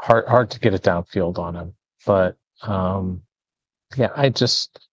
hard 0.00 0.26
hard 0.26 0.50
to 0.50 0.60
get 0.60 0.74
it 0.74 0.82
downfield 0.82 1.38
on 1.38 1.54
him. 1.54 1.74
But 2.04 2.36
um, 2.62 3.22
yeah, 3.96 4.10
I 4.16 4.30
just 4.30 4.88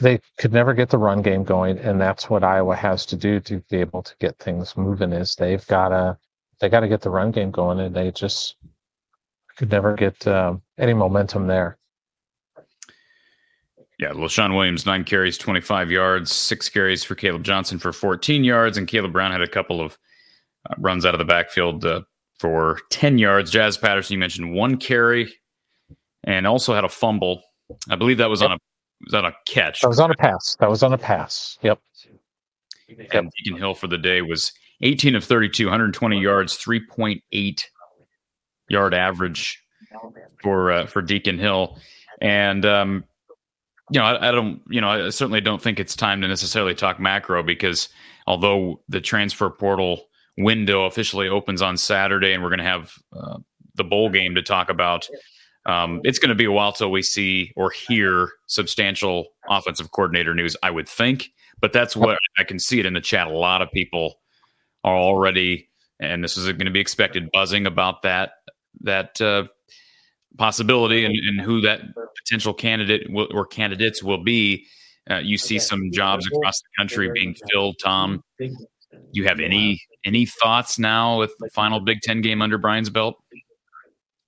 they 0.00 0.20
could 0.38 0.52
never 0.52 0.72
get 0.74 0.88
the 0.88 0.98
run 0.98 1.22
game 1.22 1.44
going, 1.44 1.78
and 1.78 2.00
that's 2.00 2.30
what 2.30 2.44
Iowa 2.44 2.76
has 2.76 3.06
to 3.06 3.16
do 3.16 3.40
to 3.40 3.60
be 3.70 3.78
able 3.78 4.02
to 4.02 4.14
get 4.20 4.38
things 4.38 4.76
moving. 4.76 5.12
Is 5.12 5.34
they've 5.34 5.66
got 5.66 5.88
to 5.88 6.16
they 6.60 6.68
got 6.68 6.80
to 6.80 6.88
get 6.88 7.00
the 7.00 7.10
run 7.10 7.30
game 7.32 7.50
going, 7.50 7.80
and 7.80 7.94
they 7.94 8.10
just 8.10 8.56
could 9.56 9.70
never 9.70 9.94
get 9.94 10.26
um, 10.26 10.62
any 10.78 10.94
momentum 10.94 11.46
there. 11.46 11.78
Yeah, 13.98 14.10
Leshon 14.10 14.54
Williams, 14.54 14.84
nine 14.84 15.04
carries, 15.04 15.38
25 15.38 15.90
yards, 15.90 16.30
six 16.30 16.68
carries 16.68 17.02
for 17.02 17.14
Kaleb 17.14 17.42
Johnson 17.42 17.78
for 17.78 17.92
14 17.92 18.44
yards, 18.44 18.76
and 18.76 18.86
Kaleb 18.86 19.12
Brown 19.12 19.32
had 19.32 19.40
a 19.40 19.48
couple 19.48 19.80
of 19.80 19.96
uh, 20.68 20.74
runs 20.78 21.06
out 21.06 21.14
of 21.14 21.18
the 21.18 21.24
backfield 21.24 21.84
uh, 21.84 22.02
for 22.38 22.80
10 22.90 23.16
yards. 23.16 23.50
Jaz 23.50 23.80
Patterson, 23.80 24.12
you 24.12 24.18
mentioned 24.18 24.52
one 24.52 24.76
carry 24.76 25.32
and 26.24 26.46
also 26.46 26.74
had 26.74 26.84
a 26.84 26.88
fumble. 26.90 27.42
I 27.88 27.96
believe 27.96 28.18
that 28.18 28.28
was 28.28 28.42
yep. 28.42 28.50
on 28.50 28.56
a 28.56 28.58
was 29.04 29.14
on 29.14 29.24
a 29.24 29.32
catch. 29.46 29.80
That 29.80 29.88
was 29.88 30.00
on 30.00 30.10
a 30.10 30.14
pass. 30.14 30.56
That 30.58 30.70
was 30.70 30.82
on 30.82 30.92
a 30.92 30.98
pass. 30.98 31.58
Yep. 31.62 31.78
And 33.12 33.30
Deacon 33.38 33.58
Hill 33.58 33.74
for 33.74 33.88
the 33.88 33.98
day 33.98 34.22
was 34.22 34.52
18 34.80 35.16
of 35.16 35.24
32, 35.24 35.66
120 35.66 36.20
yards, 36.20 36.56
3.8 36.58 37.64
yard 38.68 38.94
average 38.94 39.62
for 40.42 40.72
uh, 40.72 40.86
for 40.86 41.02
Deacon 41.02 41.38
Hill. 41.38 41.78
And 42.20 42.64
um, 42.64 43.04
you 43.90 44.00
know, 44.00 44.06
I, 44.06 44.28
I, 44.28 44.32
don't, 44.32 44.60
you 44.68 44.80
know, 44.80 45.06
I 45.06 45.10
certainly 45.10 45.40
don't 45.40 45.62
think 45.62 45.78
it's 45.78 45.94
time 45.94 46.20
to 46.22 46.28
necessarily 46.28 46.74
talk 46.74 46.98
macro 46.98 47.42
because 47.42 47.88
although 48.26 48.80
the 48.88 49.00
transfer 49.00 49.48
portal 49.48 50.08
window 50.36 50.84
officially 50.84 51.28
opens 51.28 51.62
on 51.62 51.76
Saturday 51.76 52.32
and 52.32 52.42
we're 52.42 52.48
going 52.48 52.58
to 52.58 52.64
have 52.64 52.92
uh, 53.12 53.38
the 53.76 53.84
bowl 53.84 54.10
game 54.10 54.34
to 54.34 54.42
talk 54.42 54.70
about, 54.70 55.08
um, 55.66 56.00
it's 56.04 56.18
going 56.18 56.30
to 56.30 56.34
be 56.34 56.44
a 56.44 56.52
while 56.52 56.72
till 56.72 56.90
we 56.90 57.02
see 57.02 57.52
or 57.56 57.70
hear 57.70 58.30
substantial 58.46 59.26
offensive 59.48 59.92
coordinator 59.92 60.34
news, 60.34 60.56
I 60.62 60.70
would 60.70 60.88
think. 60.88 61.30
But 61.60 61.72
that's 61.72 61.96
what 61.96 62.18
I 62.38 62.44
can 62.44 62.58
see 62.58 62.80
it 62.80 62.86
in 62.86 62.92
the 62.92 63.00
chat. 63.00 63.28
A 63.28 63.30
lot 63.30 63.62
of 63.62 63.70
people 63.70 64.16
are 64.84 64.96
already, 64.96 65.70
and 66.00 66.22
this 66.22 66.36
is 66.36 66.44
going 66.44 66.66
to 66.66 66.70
be 66.70 66.80
expected, 66.80 67.30
buzzing 67.32 67.66
about 67.66 68.02
that 68.02 68.32
that 68.82 69.20
uh, 69.20 69.44
possibility 70.38 71.04
and, 71.04 71.14
and, 71.14 71.40
who 71.40 71.60
that 71.60 71.80
potential 72.24 72.52
candidate 72.52 73.10
will, 73.10 73.28
or 73.32 73.46
candidates 73.46 74.02
will 74.02 74.22
be. 74.22 74.66
Uh, 75.08 75.18
you 75.18 75.38
see 75.38 75.58
some 75.58 75.90
jobs 75.92 76.26
across 76.26 76.60
the 76.60 76.68
country 76.78 77.10
being 77.12 77.34
filled. 77.52 77.76
Tom, 77.82 78.22
do 78.38 78.50
you 79.12 79.24
have 79.24 79.38
any 79.38 79.80
any 80.04 80.26
thoughts 80.26 80.78
now 80.78 81.18
with 81.18 81.32
the 81.38 81.48
final 81.50 81.80
Big 81.80 82.00
Ten 82.00 82.20
game 82.20 82.42
under 82.42 82.58
Brian's 82.58 82.90
belt? 82.90 83.16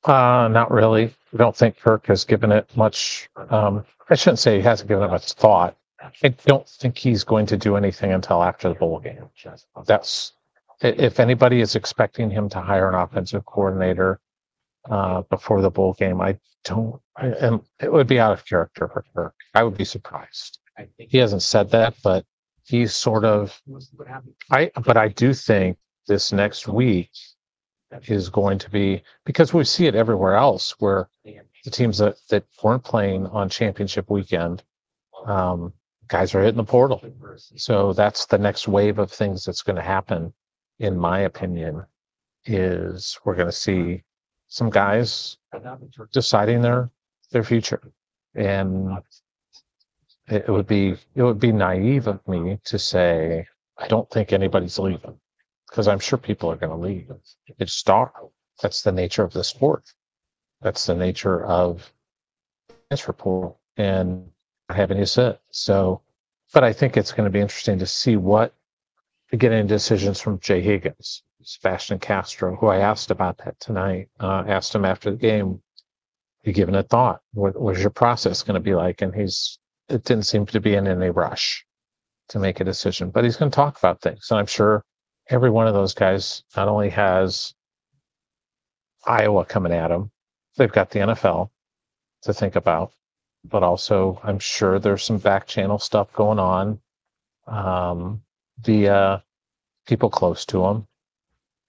Uh, 0.04 0.48
not 0.50 0.70
really. 0.70 1.12
I 1.34 1.36
don't 1.36 1.56
think 1.56 1.78
Kirk 1.78 2.06
has 2.06 2.24
given 2.24 2.52
it 2.52 2.68
much. 2.76 3.28
Um, 3.50 3.84
I 4.08 4.14
shouldn't 4.14 4.38
say 4.38 4.56
he 4.56 4.62
hasn't 4.62 4.88
given 4.88 5.04
it 5.04 5.10
much 5.10 5.32
thought. 5.32 5.76
I 6.22 6.28
don't 6.28 6.68
think 6.68 6.96
he's 6.96 7.24
going 7.24 7.46
to 7.46 7.56
do 7.56 7.76
anything 7.76 8.12
until 8.12 8.42
after 8.42 8.68
the 8.68 8.74
bowl 8.76 9.00
game. 9.00 9.28
That's 9.84 10.32
if 10.80 11.18
anybody 11.18 11.60
is 11.60 11.74
expecting 11.74 12.30
him 12.30 12.48
to 12.50 12.60
hire 12.60 12.88
an 12.88 12.94
offensive 12.94 13.44
coordinator 13.46 14.20
uh, 14.88 15.22
before 15.22 15.60
the 15.62 15.70
bowl 15.70 15.94
game, 15.94 16.20
I 16.20 16.38
don't. 16.64 17.00
and 17.16 17.60
it 17.80 17.92
would 17.92 18.06
be 18.06 18.20
out 18.20 18.32
of 18.32 18.44
character 18.44 18.88
for 18.88 19.04
Kirk. 19.14 19.34
I 19.54 19.62
would 19.62 19.76
be 19.76 19.84
surprised. 19.84 20.58
He 20.96 21.18
hasn't 21.18 21.42
said 21.42 21.70
that, 21.70 21.94
but 22.04 22.24
he's 22.64 22.94
sort 22.94 23.24
of. 23.24 23.60
I 24.50 24.70
but 24.84 24.96
I 24.96 25.08
do 25.08 25.34
think 25.34 25.76
this 26.06 26.32
next 26.32 26.68
week 26.68 27.10
is 28.06 28.28
going 28.28 28.58
to 28.58 28.70
be 28.70 29.02
because 29.24 29.52
we 29.54 29.64
see 29.64 29.86
it 29.86 29.94
everywhere 29.94 30.34
else 30.34 30.74
where 30.78 31.08
the 31.64 31.70
teams 31.70 31.98
that, 31.98 32.16
that 32.30 32.44
weren't 32.62 32.84
playing 32.84 33.26
on 33.26 33.48
championship 33.48 34.10
weekend, 34.10 34.62
um, 35.26 35.72
guys 36.06 36.34
are 36.34 36.42
hitting 36.42 36.56
the 36.56 36.64
portal. 36.64 37.02
So 37.56 37.92
that's 37.92 38.26
the 38.26 38.38
next 38.38 38.68
wave 38.68 38.98
of 38.98 39.10
things 39.10 39.44
that's 39.44 39.62
going 39.62 39.76
to 39.76 39.82
happen, 39.82 40.32
in 40.78 40.96
my 40.96 41.20
opinion, 41.20 41.84
is 42.44 43.18
we're 43.24 43.34
going 43.34 43.48
to 43.48 43.52
see 43.52 44.02
some 44.48 44.70
guys 44.70 45.36
deciding 46.12 46.62
their 46.62 46.90
their 47.30 47.44
future. 47.44 47.82
And 48.34 48.98
it 50.28 50.48
would 50.48 50.66
be 50.66 50.96
it 51.14 51.22
would 51.22 51.40
be 51.40 51.52
naive 51.52 52.06
of 52.06 52.26
me 52.26 52.58
to 52.64 52.78
say 52.78 53.46
I 53.78 53.88
don't 53.88 54.10
think 54.10 54.32
anybody's 54.32 54.78
leaving 54.78 55.18
because 55.68 55.88
I'm 55.88 56.00
sure 56.00 56.18
people 56.18 56.50
are 56.50 56.56
going 56.56 56.70
to 56.70 56.76
leave. 56.76 57.10
It's 57.58 57.74
star. 57.74 58.12
That's 58.62 58.82
the 58.82 58.92
nature 58.92 59.22
of 59.22 59.32
the 59.32 59.44
sport. 59.44 59.84
That's 60.62 60.86
the 60.86 60.94
nature 60.94 61.44
of 61.44 61.92
transfer 62.88 63.12
pool 63.12 63.60
and 63.76 64.28
having 64.70 64.98
you 64.98 65.06
sit. 65.06 65.40
So, 65.50 66.00
but 66.52 66.64
I 66.64 66.72
think 66.72 66.96
it's 66.96 67.12
going 67.12 67.26
to 67.26 67.30
be 67.30 67.40
interesting 67.40 67.78
to 67.78 67.86
see 67.86 68.16
what 68.16 68.52
getting 69.36 69.66
decisions 69.66 70.20
from 70.20 70.38
Jay 70.40 70.62
Higgins, 70.62 71.22
Sebastian 71.42 71.98
Castro, 71.98 72.56
who 72.56 72.66
I 72.66 72.78
asked 72.78 73.10
about 73.10 73.38
that 73.38 73.58
tonight. 73.60 74.08
Uh, 74.20 74.44
asked 74.46 74.74
him 74.74 74.84
after 74.84 75.10
the 75.10 75.16
game, 75.16 75.62
"You 76.42 76.52
given 76.52 76.74
a 76.74 76.82
thought? 76.82 77.20
What 77.32 77.60
was 77.60 77.80
your 77.80 77.90
process 77.90 78.42
going 78.42 78.54
to 78.54 78.60
be 78.60 78.74
like?" 78.74 79.02
And 79.02 79.14
he's 79.14 79.58
it 79.88 80.04
didn't 80.04 80.24
seem 80.26 80.46
to 80.46 80.60
be 80.60 80.74
in 80.74 80.86
any 80.86 81.10
rush 81.10 81.64
to 82.28 82.38
make 82.38 82.60
a 82.60 82.64
decision, 82.64 83.10
but 83.10 83.24
he's 83.24 83.36
going 83.36 83.50
to 83.50 83.56
talk 83.56 83.78
about 83.78 84.00
things, 84.02 84.28
and 84.30 84.38
I'm 84.38 84.46
sure 84.46 84.84
every 85.30 85.50
one 85.50 85.66
of 85.66 85.74
those 85.74 85.94
guys 85.94 86.42
not 86.56 86.68
only 86.68 86.90
has 86.90 87.54
Iowa 89.06 89.44
coming 89.44 89.72
at 89.72 89.88
them, 89.88 90.10
they've 90.56 90.72
got 90.72 90.90
the 90.90 91.00
NFL 91.00 91.50
to 92.22 92.34
think 92.34 92.56
about, 92.56 92.92
but 93.44 93.62
also 93.62 94.20
I'm 94.22 94.38
sure 94.38 94.78
there's 94.78 95.04
some 95.04 95.18
back 95.18 95.46
channel 95.46 95.78
stuff 95.78 96.12
going 96.12 96.38
on 96.38 96.80
um, 97.46 98.22
via 98.60 99.22
people 99.86 100.10
close 100.10 100.44
to 100.46 100.60
them, 100.62 100.87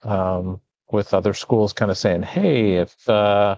um, 0.03 0.62
with 0.91 1.13
other 1.13 1.34
schools 1.34 1.74
kind 1.74 1.91
of 1.91 1.98
saying, 1.98 2.24
"Hey, 2.24 2.75
if 2.75 3.08
uh, 3.10 3.58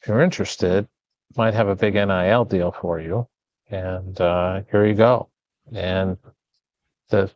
if 0.00 0.08
you're 0.08 0.22
interested, 0.22 0.88
might 1.36 1.54
have 1.54 1.68
a 1.68 1.76
big 1.76 1.94
NIL 1.94 2.44
deal 2.44 2.72
for 2.72 3.00
you, 3.00 3.26
and 3.70 4.20
uh, 4.20 4.62
here 4.70 4.86
you 4.86 4.94
go." 4.94 5.28
And 5.72 6.18
the 7.08 7.30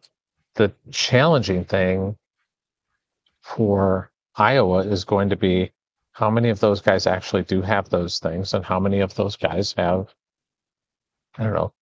the 0.54 0.72
challenging 0.90 1.64
thing 1.64 2.16
for 3.42 4.10
Iowa 4.34 4.80
is 4.80 5.04
going 5.04 5.30
to 5.30 5.36
be 5.36 5.72
how 6.12 6.30
many 6.30 6.48
of 6.48 6.60
those 6.60 6.80
guys 6.80 7.06
actually 7.06 7.44
do 7.44 7.62
have 7.62 7.88
those 7.90 8.18
things 8.18 8.52
and 8.52 8.64
how 8.64 8.80
many 8.80 9.00
of 9.00 9.14
those 9.14 9.36
guys 9.36 9.72
have 9.78 10.12
I 11.38 11.44
don't 11.44 11.54
know 11.54 11.72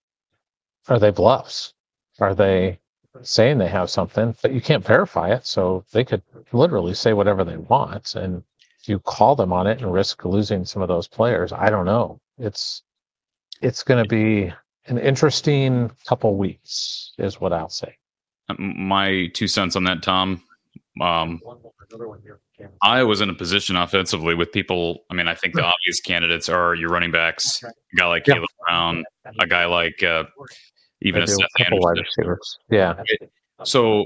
are 0.88 0.98
they 0.98 1.10
bluffs 1.10 1.72
are 2.20 2.34
they 2.34 2.78
saying 3.22 3.58
they 3.58 3.68
have 3.68 3.90
something 3.90 4.34
but 4.42 4.52
you 4.52 4.60
can't 4.60 4.84
verify 4.84 5.32
it 5.32 5.46
so 5.46 5.84
they 5.92 6.04
could 6.04 6.22
literally 6.52 6.94
say 6.94 7.12
whatever 7.12 7.44
they 7.44 7.56
want 7.56 8.14
and 8.14 8.42
if 8.80 8.88
you 8.88 8.98
call 9.00 9.34
them 9.36 9.52
on 9.52 9.66
it 9.66 9.80
and 9.80 9.92
risk 9.92 10.24
losing 10.24 10.64
some 10.64 10.82
of 10.82 10.88
those 10.88 11.08
players 11.08 11.52
I 11.52 11.70
don't 11.70 11.86
know 11.86 12.20
it's 12.38 12.82
it's 13.62 13.82
going 13.82 14.02
to 14.02 14.08
be 14.08 14.52
an 14.86 14.98
interesting 14.98 15.90
couple 16.06 16.36
weeks 16.36 17.12
is 17.18 17.40
what 17.40 17.52
I'll 17.52 17.68
say 17.68 17.96
my 18.58 19.26
two 19.34 19.48
cents 19.48 19.76
on 19.76 19.84
that, 19.84 20.02
Tom. 20.02 20.42
Um, 21.00 21.40
I 22.82 23.02
was 23.02 23.20
in 23.20 23.28
a 23.28 23.34
position 23.34 23.76
offensively 23.76 24.34
with 24.34 24.52
people. 24.52 25.04
I 25.10 25.14
mean, 25.14 25.28
I 25.28 25.34
think 25.34 25.54
the 25.54 25.64
obvious 25.64 26.00
candidates 26.00 26.48
are 26.48 26.74
your 26.74 26.90
running 26.90 27.10
backs, 27.10 27.62
a 27.62 27.70
guy 27.96 28.06
like 28.06 28.26
yeah. 28.26 28.34
Kaleb 28.34 28.46
Brown, 28.66 29.04
a 29.40 29.46
guy 29.46 29.66
like 29.66 30.02
uh, 30.02 30.24
even 31.06 31.22
a 31.22 31.26
Seth 31.26 31.46
Anderson. 31.58 32.36
Yeah. 32.70 33.00
So 33.64 34.04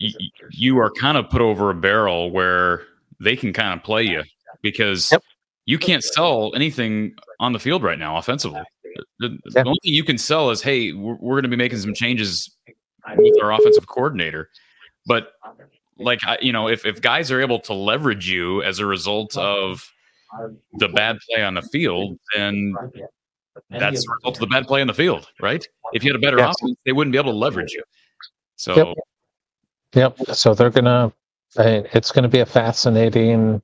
y- 0.00 0.12
you 0.50 0.78
are 0.78 0.90
kind 0.90 1.18
of 1.18 1.28
put 1.28 1.40
over 1.40 1.70
a 1.70 1.74
barrel 1.74 2.30
where 2.30 2.82
they 3.20 3.36
can 3.36 3.52
kind 3.52 3.78
of 3.78 3.84
play 3.84 4.04
you 4.04 4.22
because 4.62 5.12
yep. 5.12 5.22
you 5.66 5.78
can't 5.78 6.04
sell 6.04 6.52
anything 6.54 7.14
on 7.40 7.52
the 7.52 7.58
field 7.58 7.82
right 7.82 7.98
now 7.98 8.16
offensively. 8.16 8.62
The, 9.20 9.38
the 9.44 9.60
only 9.60 9.78
thing 9.84 9.92
you 9.92 10.04
can 10.04 10.18
sell 10.18 10.50
is, 10.50 10.62
hey, 10.62 10.92
we're, 10.92 11.14
we're 11.14 11.34
going 11.34 11.42
to 11.44 11.48
be 11.48 11.56
making 11.56 11.78
some 11.78 11.94
changes 11.94 12.50
with 13.16 13.42
our 13.42 13.52
offensive 13.52 13.86
coordinator. 13.86 14.48
But 15.06 15.32
like 15.98 16.20
you 16.40 16.52
know, 16.52 16.68
if 16.68 16.86
if 16.86 17.00
guys 17.00 17.30
are 17.30 17.40
able 17.40 17.58
to 17.60 17.74
leverage 17.74 18.28
you 18.28 18.62
as 18.62 18.78
a 18.78 18.86
result 18.86 19.36
of 19.36 19.90
the 20.74 20.88
bad 20.88 21.18
play 21.28 21.42
on 21.42 21.54
the 21.54 21.62
field, 21.62 22.18
then 22.34 22.74
that's 23.70 24.04
the 24.04 24.14
result 24.16 24.36
of 24.36 24.40
the 24.40 24.46
bad 24.46 24.66
play 24.66 24.80
in 24.80 24.86
the 24.86 24.94
field, 24.94 25.28
right? 25.40 25.66
If 25.92 26.04
you 26.04 26.12
had 26.12 26.16
a 26.16 26.22
better 26.22 26.38
yes. 26.38 26.54
offense, 26.60 26.78
they 26.84 26.92
wouldn't 26.92 27.12
be 27.12 27.18
able 27.18 27.32
to 27.32 27.38
leverage 27.38 27.72
you. 27.72 27.82
So, 28.56 28.94
yep. 29.94 30.16
yep. 30.18 30.36
So 30.36 30.54
they're 30.54 30.70
gonna. 30.70 31.12
It's 31.56 32.12
going 32.12 32.24
to 32.24 32.28
be 32.28 32.40
a 32.40 32.46
fascinating 32.46 33.62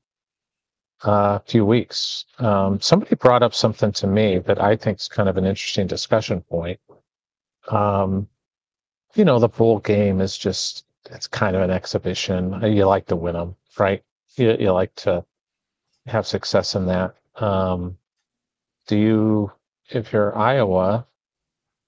uh, 1.03 1.39
few 1.41 1.67
weeks. 1.67 2.25
Um, 2.39 2.81
somebody 2.81 3.15
brought 3.15 3.43
up 3.43 3.55
something 3.55 3.93
to 3.93 4.07
me 4.07 4.39
that 4.39 4.61
I 4.61 4.75
think 4.75 5.01
is 5.01 5.09
kind 5.09 5.29
of 5.29 5.37
an 5.37 5.45
interesting 5.45 5.87
discussion 5.87 6.41
point. 6.41 6.81
Um, 7.69 8.27
you 9.15 9.25
know, 9.25 9.39
the 9.39 9.49
bowl 9.49 9.81
game 9.81 10.23
is 10.23 10.39
just, 10.39 10.87
it's 11.11 11.27
kind 11.27 11.55
of 11.55 11.63
an 11.63 11.71
exhibition. 11.71 12.59
You 12.63 12.87
like 12.87 13.07
to 13.07 13.17
win 13.17 13.35
them, 13.35 13.55
right? 13.79 14.03
You, 14.37 14.57
you 14.59 14.73
like 14.73 14.95
to, 14.97 15.25
have 16.07 16.27
success 16.27 16.75
in 16.75 16.87
that. 16.87 17.15
Um, 17.37 17.97
do 18.87 18.99
you, 18.99 19.53
if 19.91 20.13
you're 20.13 20.37
Iowa, 20.37 21.07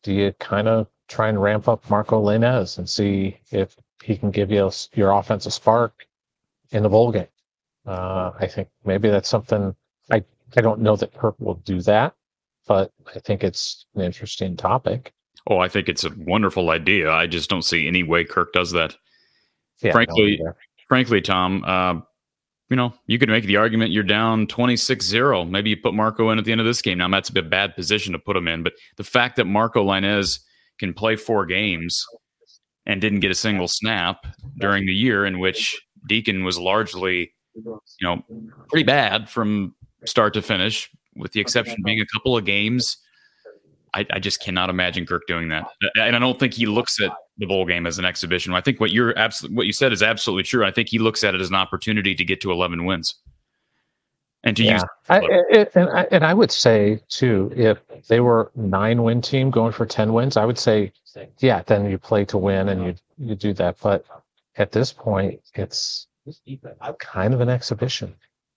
do 0.02 0.12
you 0.12 0.32
kind 0.38 0.68
of 0.68 0.88
try 1.08 1.28
and 1.28 1.40
ramp 1.40 1.68
up 1.68 1.88
Marco 1.90 2.22
Lainez 2.22 2.78
and 2.78 2.88
see 2.88 3.38
if 3.50 3.76
he 4.02 4.16
can 4.16 4.30
give 4.30 4.50
you 4.50 4.70
your 4.94 5.12
offensive 5.12 5.52
spark 5.52 6.06
in 6.70 6.82
the 6.82 6.88
bowl 6.88 7.12
game? 7.12 7.28
Uh, 7.86 8.32
I 8.38 8.46
think 8.46 8.68
maybe 8.84 9.08
that's 9.08 9.28
something 9.28 9.74
I, 10.10 10.24
I 10.56 10.60
don't 10.60 10.80
know 10.80 10.96
that 10.96 11.14
Kirk 11.14 11.36
will 11.38 11.54
do 11.64 11.80
that, 11.82 12.14
but 12.66 12.92
I 13.14 13.20
think 13.20 13.44
it's 13.44 13.86
an 13.94 14.02
interesting 14.02 14.56
topic. 14.56 15.12
Oh, 15.48 15.58
I 15.58 15.68
think 15.68 15.88
it's 15.88 16.04
a 16.04 16.10
wonderful 16.16 16.70
idea. 16.70 17.12
I 17.12 17.26
just 17.26 17.48
don't 17.48 17.62
see 17.62 17.86
any 17.86 18.02
way 18.02 18.24
Kirk 18.24 18.52
does 18.52 18.72
that. 18.72 18.96
Yeah, 19.80 19.92
frankly, 19.92 20.40
frankly, 20.88 21.20
Tom, 21.20 21.62
uh, 21.66 22.00
you 22.68 22.76
know, 22.76 22.92
you 23.06 23.18
could 23.18 23.28
make 23.28 23.44
the 23.44 23.56
argument 23.56 23.92
you're 23.92 24.02
down 24.02 24.46
26-0. 24.46 25.48
Maybe 25.48 25.70
you 25.70 25.76
put 25.76 25.94
Marco 25.94 26.30
in 26.30 26.38
at 26.38 26.44
the 26.44 26.52
end 26.52 26.60
of 26.60 26.66
this 26.66 26.82
game. 26.82 26.98
Now 26.98 27.08
that's 27.08 27.28
a 27.28 27.32
bit 27.32 27.48
bad 27.48 27.76
position 27.76 28.12
to 28.12 28.18
put 28.18 28.36
him 28.36 28.48
in, 28.48 28.62
but 28.62 28.72
the 28.96 29.04
fact 29.04 29.36
that 29.36 29.44
Marco 29.44 29.84
Lainez 29.84 30.40
can 30.78 30.92
play 30.92 31.16
four 31.16 31.46
games 31.46 32.04
and 32.84 33.00
didn't 33.00 33.20
get 33.20 33.30
a 33.30 33.34
single 33.34 33.68
snap 33.68 34.26
during 34.58 34.86
the 34.86 34.92
year 34.92 35.24
in 35.26 35.38
which 35.38 35.80
Deacon 36.08 36.44
was 36.44 36.58
largely, 36.58 37.32
you 37.54 37.80
know, 38.02 38.22
pretty 38.68 38.84
bad 38.84 39.28
from 39.28 39.74
start 40.04 40.34
to 40.34 40.42
finish, 40.42 40.88
with 41.16 41.32
the 41.32 41.40
exception 41.40 41.76
being 41.84 42.00
a 42.00 42.06
couple 42.06 42.36
of 42.36 42.44
games. 42.44 42.96
I, 43.94 44.06
I, 44.12 44.18
just 44.18 44.40
cannot 44.40 44.68
imagine 44.68 45.06
Kirk 45.06 45.22
doing 45.26 45.48
that, 45.48 45.66
and 45.94 46.14
I 46.14 46.18
don't 46.18 46.38
think 46.38 46.52
he 46.52 46.66
looks 46.66 47.00
at 47.00 47.12
the 47.38 47.46
bowl 47.46 47.66
game 47.66 47.86
as 47.86 47.98
an 47.98 48.04
exhibition. 48.04 48.54
I 48.54 48.60
think 48.60 48.80
what 48.80 48.90
you're 48.90 49.16
absolutely 49.18 49.56
what 49.56 49.66
you 49.66 49.72
said 49.72 49.92
is 49.92 50.02
absolutely 50.02 50.44
true. 50.44 50.64
I 50.64 50.70
think 50.70 50.88
he 50.88 50.98
looks 50.98 51.22
at 51.24 51.34
it 51.34 51.40
as 51.40 51.48
an 51.48 51.54
opportunity 51.54 52.14
to 52.14 52.24
get 52.24 52.40
to 52.42 52.50
11 52.50 52.84
wins 52.84 53.16
and 54.42 54.56
to 54.56 54.62
yeah. 54.62 54.74
use. 54.74 54.84
I, 55.08 55.20
it, 55.50 55.72
and 55.74 55.88
I, 55.90 56.06
and 56.10 56.24
I 56.24 56.32
would 56.32 56.50
say 56.50 57.00
too, 57.08 57.52
if 57.54 57.78
they 58.08 58.20
were 58.20 58.50
nine 58.54 59.02
win 59.02 59.20
team 59.20 59.50
going 59.50 59.72
for 59.72 59.84
10 59.84 60.12
wins, 60.12 60.36
I 60.36 60.44
would 60.44 60.58
say, 60.58 60.92
yeah, 61.38 61.62
then 61.66 61.90
you 61.90 61.98
play 61.98 62.24
to 62.26 62.38
win 62.38 62.68
and 62.68 62.84
you 62.84 62.94
you 63.18 63.34
do 63.34 63.52
that. 63.54 63.76
But 63.82 64.04
at 64.56 64.72
this 64.72 64.92
point, 64.92 65.40
it's 65.54 66.06
kind 66.98 67.34
of 67.34 67.40
an 67.40 67.48
exhibition. 67.48 68.14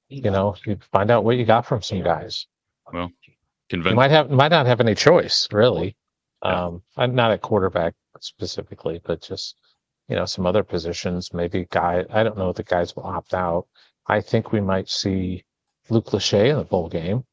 You 0.09 0.31
know, 0.31 0.55
you 0.65 0.77
find 0.91 1.11
out 1.11 1.23
what 1.23 1.37
you 1.37 1.45
got 1.45 1.65
from 1.65 1.81
some 1.81 2.03
guys. 2.03 2.47
Well, 2.91 3.11
convinced. 3.69 3.91
You 3.91 3.95
might 3.95 4.11
have 4.11 4.29
might 4.29 4.49
not 4.49 4.65
have 4.65 4.81
any 4.81 4.95
choice 4.95 5.47
really. 5.51 5.95
Yeah. 6.43 6.65
Um, 6.65 6.81
I'm 6.97 7.15
not 7.15 7.31
a 7.31 7.37
quarterback 7.37 7.93
specifically, 8.23 9.01
but 9.05 9.21
just 9.21 9.55
you 10.07 10.15
know 10.15 10.25
some 10.25 10.45
other 10.45 10.63
positions. 10.63 11.33
Maybe 11.33 11.67
guy. 11.71 12.05
I 12.09 12.23
don't 12.23 12.37
know 12.37 12.49
if 12.49 12.55
the 12.55 12.63
guys 12.63 12.95
will 12.95 13.03
opt 13.03 13.33
out. 13.33 13.67
I 14.07 14.21
think 14.21 14.51
we 14.51 14.61
might 14.61 14.89
see 14.89 15.43
Luke 15.89 16.07
Lachey 16.07 16.49
in 16.49 16.57
the 16.57 16.63
bowl 16.63 16.89
game. 16.89 17.23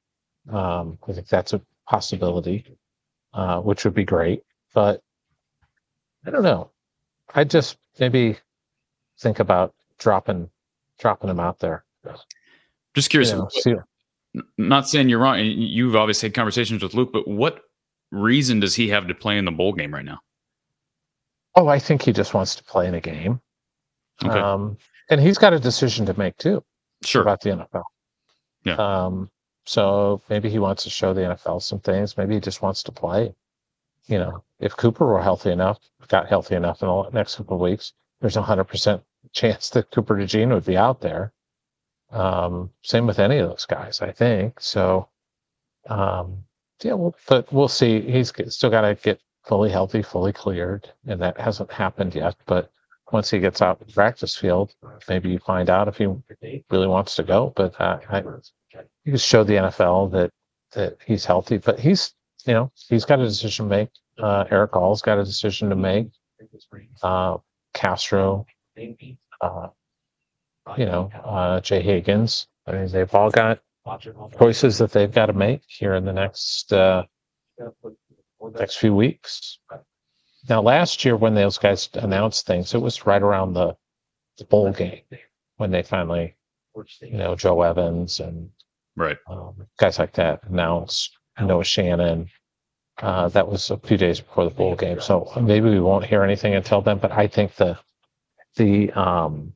Um, 0.50 0.98
I 1.08 1.12
think 1.12 1.28
that's 1.28 1.52
a 1.52 1.60
possibility, 1.88 2.64
uh, 3.34 3.60
which 3.60 3.84
would 3.84 3.94
be 3.94 4.04
great. 4.04 4.42
But 4.74 5.00
I 6.26 6.30
don't 6.30 6.42
know. 6.42 6.70
I 7.34 7.44
just 7.44 7.78
maybe 7.98 8.36
think 9.18 9.40
about 9.40 9.74
dropping 9.98 10.50
dropping 10.98 11.28
them 11.28 11.40
out 11.40 11.58
there. 11.58 11.84
Just 12.94 13.10
curious. 13.10 13.30
You 13.30 13.38
know, 13.38 13.48
see, 13.50 13.74
not 14.58 14.88
saying 14.88 15.08
you're 15.08 15.18
wrong. 15.18 15.38
You've 15.40 15.96
obviously 15.96 16.28
had 16.28 16.34
conversations 16.34 16.82
with 16.82 16.94
Luke, 16.94 17.10
but 17.12 17.26
what 17.26 17.60
reason 18.12 18.60
does 18.60 18.74
he 18.74 18.88
have 18.88 19.08
to 19.08 19.14
play 19.14 19.38
in 19.38 19.44
the 19.44 19.50
bowl 19.50 19.72
game 19.72 19.92
right 19.92 20.04
now? 20.04 20.20
Oh, 21.56 21.68
I 21.68 21.78
think 21.78 22.02
he 22.02 22.12
just 22.12 22.34
wants 22.34 22.54
to 22.56 22.64
play 22.64 22.86
in 22.86 22.94
a 22.94 23.00
game. 23.00 23.40
Okay. 24.24 24.38
Um, 24.38 24.76
and 25.10 25.20
he's 25.20 25.38
got 25.38 25.52
a 25.52 25.58
decision 25.58 26.06
to 26.06 26.18
make 26.18 26.36
too. 26.36 26.62
Sure. 27.02 27.22
About 27.22 27.40
the 27.40 27.50
NFL. 27.50 27.82
Yeah. 28.64 28.74
Um, 28.74 29.30
so 29.64 30.22
maybe 30.28 30.48
he 30.48 30.58
wants 30.58 30.84
to 30.84 30.90
show 30.90 31.12
the 31.12 31.22
NFL 31.22 31.62
some 31.62 31.80
things. 31.80 32.16
Maybe 32.16 32.34
he 32.34 32.40
just 32.40 32.62
wants 32.62 32.82
to 32.84 32.92
play. 32.92 33.34
You 34.06 34.18
know, 34.18 34.44
if 34.60 34.76
Cooper 34.76 35.06
were 35.06 35.22
healthy 35.22 35.50
enough, 35.50 35.78
got 36.08 36.28
healthy 36.28 36.54
enough 36.54 36.82
in 36.82 36.88
the 36.88 37.10
next 37.10 37.36
couple 37.36 37.56
of 37.56 37.60
weeks, 37.60 37.92
there's 38.20 38.36
a 38.36 38.42
hundred 38.42 38.64
percent 38.64 39.02
chance 39.32 39.70
that 39.70 39.90
Cooper 39.90 40.14
DeJean 40.14 40.52
would 40.52 40.64
be 40.64 40.76
out 40.76 41.00
there. 41.00 41.32
Um, 42.10 42.70
same 42.82 43.06
with 43.06 43.18
any 43.18 43.38
of 43.38 43.48
those 43.48 43.66
guys, 43.66 44.00
I 44.00 44.12
think. 44.12 44.60
So, 44.60 45.08
um, 45.88 46.44
yeah, 46.82 46.92
well, 46.92 47.16
but 47.28 47.52
we'll 47.52 47.68
see. 47.68 48.00
He's 48.00 48.32
still 48.48 48.70
got 48.70 48.82
to 48.82 48.94
get 48.94 49.20
fully 49.46 49.70
healthy, 49.70 50.02
fully 50.02 50.32
cleared, 50.32 50.90
and 51.06 51.20
that 51.20 51.38
hasn't 51.40 51.72
happened 51.72 52.14
yet. 52.14 52.36
But 52.46 52.70
once 53.12 53.30
he 53.30 53.38
gets 53.38 53.62
out 53.62 53.80
in 53.80 53.86
the 53.86 53.92
practice 53.92 54.36
field, 54.36 54.74
maybe 55.08 55.30
you 55.30 55.38
find 55.38 55.70
out 55.70 55.88
if 55.88 55.96
he 55.96 56.06
really 56.70 56.86
wants 56.88 57.14
to 57.16 57.22
go. 57.22 57.52
But 57.54 57.80
uh, 57.80 57.98
I, 58.10 58.22
he 59.04 59.12
just 59.12 59.26
showed 59.26 59.46
the 59.46 59.54
NFL 59.54 60.10
that 60.12 60.30
that 60.72 60.96
he's 61.06 61.24
healthy. 61.24 61.58
But 61.58 61.78
he's, 61.78 62.14
you 62.44 62.54
know, 62.54 62.72
he's 62.88 63.04
got 63.04 63.20
a 63.20 63.24
decision 63.24 63.66
to 63.66 63.76
make. 63.76 63.88
Uh, 64.18 64.44
Erick 64.50 64.74
All's 64.76 65.02
got 65.02 65.18
a 65.18 65.24
decision 65.24 65.70
to 65.70 65.76
make. 65.76 66.08
Uh, 67.02 67.38
Castro, 67.74 68.46
uh, 69.40 69.68
you 70.76 70.86
know, 70.86 71.10
uh, 71.24 71.60
Jay 71.60 71.82
Higgins. 71.82 72.48
I 72.66 72.72
mean, 72.72 72.88
they've 72.88 73.14
all 73.14 73.30
got 73.30 73.60
choices 74.38 74.78
that 74.78 74.90
they've 74.90 75.12
got 75.12 75.26
to 75.26 75.32
make 75.32 75.62
here 75.68 75.94
in 75.94 76.04
the 76.04 76.12
next 76.12 76.72
uh, 76.72 77.04
next 78.58 78.76
few 78.76 78.94
weeks. 78.94 79.58
Now, 80.48 80.62
last 80.62 81.04
year 81.04 81.16
when 81.16 81.34
those 81.34 81.58
guys 81.58 81.88
announced 81.94 82.46
things, 82.46 82.74
it 82.74 82.78
was 82.80 83.06
right 83.06 83.22
around 83.22 83.54
the, 83.54 83.76
the 84.38 84.44
bowl 84.44 84.72
game 84.72 85.02
when 85.56 85.70
they 85.70 85.82
finally, 85.82 86.36
you 87.00 87.16
know, 87.16 87.34
Joe 87.34 87.62
Evans 87.62 88.20
and 88.20 88.50
right 88.96 89.16
um, 89.28 89.66
guys 89.78 89.98
like 89.98 90.12
that 90.14 90.42
announced. 90.44 91.16
Noah 91.40 91.64
Shannon. 91.64 92.28
Uh, 92.98 93.28
that 93.28 93.46
was 93.46 93.70
a 93.70 93.76
few 93.76 93.98
days 93.98 94.20
before 94.20 94.44
the 94.44 94.50
bowl 94.50 94.74
game, 94.74 95.00
so 95.00 95.30
maybe 95.42 95.68
we 95.68 95.80
won't 95.80 96.06
hear 96.06 96.22
anything 96.22 96.54
until 96.54 96.80
then. 96.80 96.96
But 96.96 97.12
I 97.12 97.26
think 97.26 97.54
the 97.56 97.78
the 98.56 98.90
um, 98.92 99.52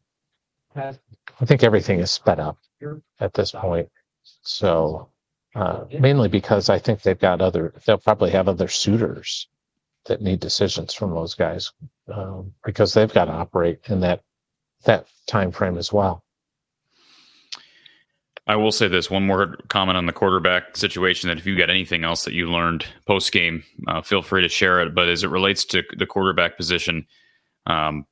I 0.77 0.93
think 1.47 1.63
everything 1.63 2.01
is 2.01 2.11
sped 2.11 2.39
up 2.39 2.59
at 3.19 3.33
this 3.33 3.53
point. 3.53 3.89
So 4.43 5.09
uh, 5.55 5.85
mainly 5.99 6.29
because 6.29 6.69
I 6.69 6.79
think 6.79 7.03
they've 7.03 7.19
got 7.19 7.41
other, 7.41 7.75
they'll 7.85 7.99
probably 7.99 8.31
have 8.31 8.49
other 8.49 8.69
suitors 8.69 9.49
that 10.07 10.23
need 10.23 10.41
decisions 10.41 10.95
from 10.95 11.11
those 11.11 11.35
guys 11.35 11.73
um, 12.13 12.53
because 12.65 12.95
they've 12.95 13.13
got 13.13 13.27
to 13.27 13.33
operate 13.33 13.81
in 13.89 14.01
that 14.01 14.23
that 14.85 15.07
time 15.27 15.53
frame 15.53 15.77
as 15.77 15.93
well. 15.93 16.25
I 18.47 18.57
will 18.57 18.73
say 18.73 18.89
this 18.89 19.11
one 19.11 19.27
more 19.27 19.57
comment 19.69 19.99
on 19.99 20.07
the 20.07 20.13
quarterback 20.13 20.77
situation. 20.77 21.29
That 21.29 21.39
if 21.39 21.47
you 21.47 21.57
got 21.57 21.71
anything 21.71 22.03
else 22.03 22.25
that 22.25 22.35
you 22.35 22.51
learned 22.51 22.87
post 23.07 23.31
game, 23.31 23.63
uh, 23.87 24.01
feel 24.03 24.23
free 24.23 24.43
to 24.43 24.49
share 24.49 24.81
it. 24.81 24.95
But 24.95 25.09
as 25.09 25.23
it 25.23 25.29
relates 25.29 25.65
to 25.67 25.83
the 25.97 26.07
quarterback 26.07 26.57
position, 26.57 27.07
um, 27.67 28.07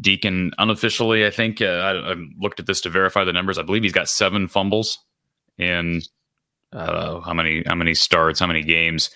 Deacon 0.00 0.52
unofficially, 0.58 1.26
I 1.26 1.30
think 1.30 1.60
uh, 1.60 1.64
I, 1.64 2.12
I, 2.12 2.14
looked 2.38 2.60
at 2.60 2.66
this 2.66 2.80
to 2.82 2.90
verify 2.90 3.24
the 3.24 3.32
numbers. 3.32 3.58
I 3.58 3.62
believe 3.62 3.82
he's 3.82 3.92
got 3.92 4.08
seven 4.08 4.48
fumbles 4.48 4.98
in 5.58 6.02
uh, 6.72 7.20
how 7.20 7.34
many 7.34 7.62
how 7.66 7.74
many 7.74 7.94
starts, 7.94 8.40
how 8.40 8.46
many 8.46 8.62
games. 8.62 9.10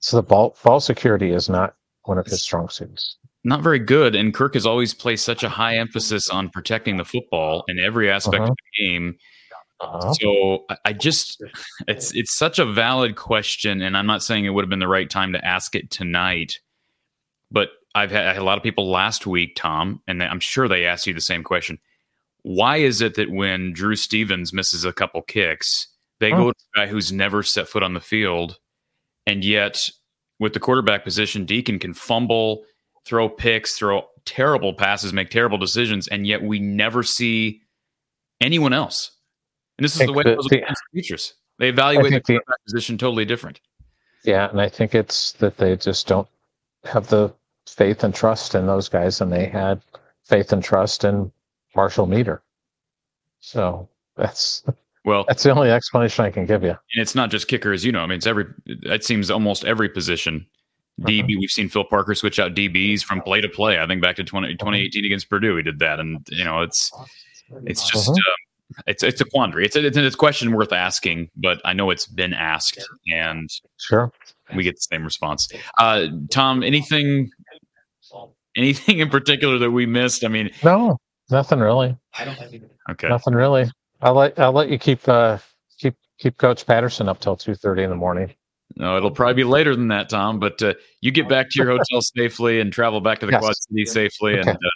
So 0.00 0.16
the 0.16 0.22
ball 0.22 0.56
ball 0.62 0.80
security 0.80 1.32
is 1.32 1.48
not 1.48 1.74
one 2.04 2.18
of 2.18 2.26
his 2.26 2.42
strong 2.42 2.68
suits. 2.68 3.16
Not 3.44 3.62
very 3.62 3.78
good, 3.78 4.14
and 4.14 4.32
Kirk 4.32 4.54
has 4.54 4.64
always 4.66 4.94
placed 4.94 5.24
such 5.24 5.42
a 5.42 5.48
high 5.48 5.76
emphasis 5.76 6.30
on 6.30 6.48
protecting 6.48 6.96
the 6.96 7.04
football 7.04 7.64
in 7.68 7.78
every 7.78 8.10
aspect 8.10 8.42
uh-huh. 8.42 8.52
of 8.52 8.56
the 8.56 8.84
game. 8.84 9.16
Uh-huh. 9.80 10.14
So 10.14 10.64
I 10.84 10.92
just 10.92 11.42
it's 11.88 12.14
it's 12.14 12.36
such 12.36 12.58
a 12.58 12.64
valid 12.64 13.16
question, 13.16 13.82
and 13.82 13.96
I'm 13.96 14.06
not 14.06 14.22
saying 14.22 14.44
it 14.44 14.50
would 14.50 14.64
have 14.64 14.70
been 14.70 14.78
the 14.78 14.88
right 14.88 15.10
time 15.10 15.32
to 15.32 15.44
ask 15.44 15.74
it 15.74 15.90
tonight, 15.90 16.58
but 17.50 17.70
I've 17.94 18.10
had, 18.10 18.26
had 18.26 18.38
a 18.38 18.44
lot 18.44 18.56
of 18.56 18.64
people 18.64 18.90
last 18.90 19.26
week, 19.26 19.56
Tom, 19.56 20.02
and 20.08 20.22
I'm 20.22 20.40
sure 20.40 20.66
they 20.66 20.86
asked 20.86 21.06
you 21.06 21.14
the 21.14 21.20
same 21.20 21.42
question. 21.42 21.78
Why 22.42 22.78
is 22.78 23.00
it 23.00 23.14
that 23.14 23.30
when 23.30 23.72
Drew 23.72 23.96
Stevens 23.96 24.52
misses 24.52 24.84
a 24.84 24.92
couple 24.92 25.22
kicks, 25.22 25.86
they 26.24 26.32
oh. 26.32 26.36
go 26.36 26.52
to 26.52 26.58
a 26.74 26.78
guy 26.78 26.86
who's 26.86 27.12
never 27.12 27.42
set 27.42 27.68
foot 27.68 27.82
on 27.82 27.92
the 27.92 28.00
field, 28.00 28.58
and 29.26 29.44
yet 29.44 29.90
with 30.38 30.54
the 30.54 30.60
quarterback 30.60 31.04
position, 31.04 31.44
Deacon 31.44 31.78
can 31.78 31.92
fumble, 31.92 32.64
throw 33.04 33.28
picks, 33.28 33.76
throw 33.76 34.06
terrible 34.24 34.72
passes, 34.72 35.12
make 35.12 35.28
terrible 35.28 35.58
decisions, 35.58 36.08
and 36.08 36.26
yet 36.26 36.42
we 36.42 36.58
never 36.58 37.02
see 37.02 37.60
anyone 38.40 38.72
else. 38.72 39.10
And 39.76 39.84
this 39.84 40.00
is 40.00 40.06
the 40.06 40.12
way 40.14 40.22
it 40.26 40.36
was 40.36 40.46
the, 40.46 40.60
the 40.60 40.74
futures. 40.94 41.34
They 41.58 41.68
evaluate 41.68 42.12
the 42.12 42.20
quarterback 42.20 42.56
the, 42.64 42.72
position 42.72 42.96
totally 42.96 43.26
different. 43.26 43.60
Yeah, 44.24 44.48
and 44.48 44.60
I 44.60 44.70
think 44.70 44.94
it's 44.94 45.32
that 45.32 45.58
they 45.58 45.76
just 45.76 46.06
don't 46.06 46.28
have 46.84 47.08
the 47.08 47.32
faith 47.66 48.02
and 48.02 48.14
trust 48.14 48.54
in 48.54 48.66
those 48.66 48.88
guys, 48.88 49.20
and 49.20 49.30
they 49.30 49.44
had 49.44 49.82
faith 50.24 50.54
and 50.54 50.64
trust 50.64 51.04
in 51.04 51.30
Marshall 51.76 52.06
Meeder. 52.06 52.42
So 53.40 53.88
that's 54.16 54.64
well, 55.04 55.24
that's 55.28 55.42
the 55.42 55.50
only 55.50 55.70
explanation 55.70 56.24
I 56.24 56.30
can 56.30 56.46
give 56.46 56.62
you. 56.62 56.70
And 56.70 57.02
it's 57.02 57.14
not 57.14 57.30
just 57.30 57.48
kickers, 57.48 57.84
you 57.84 57.92
know. 57.92 58.00
I 58.00 58.06
mean, 58.06 58.16
it's 58.16 58.26
every. 58.26 58.46
It 58.66 59.04
seems 59.04 59.30
almost 59.30 59.64
every 59.64 59.88
position. 59.88 60.46
DB, 61.00 61.20
uh-huh. 61.20 61.36
we've 61.40 61.50
seen 61.50 61.68
Phil 61.68 61.84
Parker 61.84 62.14
switch 62.14 62.38
out 62.38 62.54
DBs 62.54 63.02
from 63.02 63.20
play 63.20 63.40
to 63.40 63.48
play. 63.48 63.80
I 63.80 63.86
think 63.86 64.00
back 64.00 64.16
to 64.16 64.24
20, 64.24 64.52
2018 64.52 65.04
against 65.04 65.28
Purdue, 65.28 65.56
he 65.56 65.62
did 65.62 65.80
that, 65.80 65.98
and 65.98 66.26
you 66.30 66.44
know, 66.44 66.62
it's 66.62 66.90
it's 67.64 67.88
just. 67.88 68.10
Uh-huh. 68.10 68.82
it's 68.86 69.02
it's 69.02 69.20
a 69.20 69.24
quandary. 69.24 69.66
It's 69.66 69.76
a, 69.76 69.84
it's 69.84 69.96
a 69.96 70.10
question 70.16 70.52
worth 70.52 70.72
asking, 70.72 71.30
but 71.36 71.60
I 71.64 71.72
know 71.72 71.90
it's 71.90 72.06
been 72.06 72.32
asked, 72.32 72.82
and 73.12 73.50
sure 73.78 74.12
we 74.54 74.62
get 74.62 74.76
the 74.76 74.86
same 74.94 75.04
response. 75.04 75.48
Uh, 75.78 76.06
Tom, 76.30 76.62
anything 76.62 77.30
anything 78.56 79.00
in 79.00 79.10
particular 79.10 79.58
that 79.58 79.70
we 79.70 79.86
missed? 79.86 80.24
I 80.24 80.28
mean, 80.28 80.50
no, 80.62 80.96
nothing 81.30 81.58
really. 81.58 81.96
I 82.18 82.24
don't. 82.24 82.38
Okay, 82.90 83.08
nothing 83.08 83.34
really. 83.34 83.70
I'll 84.02 84.14
let 84.14 84.38
I'll 84.38 84.52
let 84.52 84.68
you 84.68 84.78
keep 84.78 85.08
uh 85.08 85.38
keep 85.78 85.94
keep 86.18 86.36
Coach 86.38 86.66
Patterson 86.66 87.08
up 87.08 87.20
till 87.20 87.36
two 87.36 87.54
thirty 87.54 87.82
in 87.82 87.90
the 87.90 87.96
morning. 87.96 88.34
No, 88.76 88.96
it'll 88.96 89.10
probably 89.10 89.34
be 89.34 89.44
later 89.44 89.76
than 89.76 89.88
that, 89.88 90.08
Tom. 90.08 90.40
But 90.40 90.60
uh, 90.62 90.74
you 91.00 91.10
get 91.12 91.28
back 91.28 91.48
to 91.50 91.58
your 91.62 91.68
hotel 91.70 92.00
safely 92.16 92.60
and 92.60 92.72
travel 92.72 93.00
back 93.00 93.20
to 93.20 93.26
the 93.26 93.32
Yes. 93.32 93.40
Quad 93.40 93.54
City 93.56 93.84
safely, 93.86 94.32
Okay. 94.38 94.50
and 94.50 94.58
uh, 94.58 94.70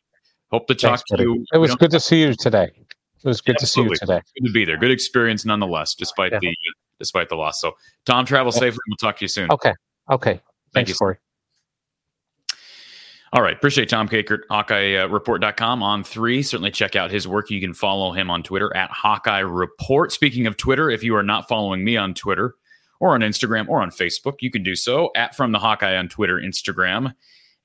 hope 0.52 0.68
to 0.68 0.74
talk 0.74 1.00
Thanks, 1.00 1.02
to 1.16 1.22
you. 1.22 1.44
It 1.52 1.58
was 1.58 1.74
good 1.74 1.90
to 1.90 1.98
see 2.00 2.20
you 2.20 2.34
today. 2.34 2.70
It 2.76 3.24
was 3.26 3.40
good 3.40 3.58
to 3.58 3.66
see 3.66 3.82
you 3.82 3.88
today. 3.96 4.20
good 4.40 4.46
to 4.46 4.52
be 4.52 4.64
there. 4.64 4.76
Good 4.76 4.92
experience 4.92 5.44
nonetheless, 5.44 5.94
despite 5.94 6.32
Yeah. 6.32 6.38
the 6.40 6.56
despite 7.00 7.28
the 7.28 7.34
loss. 7.36 7.60
So, 7.60 7.72
Tom, 8.06 8.24
travel 8.24 8.52
Yeah. 8.54 8.60
safely. 8.60 8.78
We'll 8.88 8.96
talk 8.98 9.16
to 9.18 9.24
you 9.24 9.28
soon. 9.28 9.50
Okay. 9.50 9.72
Okay. 10.10 10.32
Thank 10.34 10.42
Thanks, 10.74 10.90
you. 10.90 10.94
Cory. 10.96 11.16
All 13.32 13.42
right. 13.42 13.54
Appreciate 13.54 13.90
Tom 13.90 14.08
Kakert, 14.08 14.40
HawkeyeReport.com 14.50 15.82
uh, 15.82 15.86
on 15.86 16.02
three. 16.02 16.42
Certainly 16.42 16.70
check 16.70 16.96
out 16.96 17.10
his 17.10 17.28
work. 17.28 17.50
You 17.50 17.60
can 17.60 17.74
follow 17.74 18.12
him 18.12 18.30
on 18.30 18.42
Twitter 18.42 18.74
at 18.74 18.90
Hawkeye 18.90 19.40
Report. 19.40 20.12
Speaking 20.12 20.46
of 20.46 20.56
Twitter, 20.56 20.88
if 20.88 21.02
you 21.02 21.14
are 21.14 21.22
not 21.22 21.46
following 21.46 21.84
me 21.84 21.96
on 21.96 22.14
Twitter 22.14 22.54
or 23.00 23.14
on 23.14 23.20
Instagram 23.20 23.68
or 23.68 23.82
on 23.82 23.90
Facebook, 23.90 24.36
you 24.40 24.50
can 24.50 24.62
do 24.62 24.74
so 24.74 25.10
at 25.14 25.36
From 25.36 25.52
the 25.52 25.58
Hawkeye 25.58 25.96
on 25.96 26.08
Twitter, 26.08 26.38
Instagram, 26.38 27.14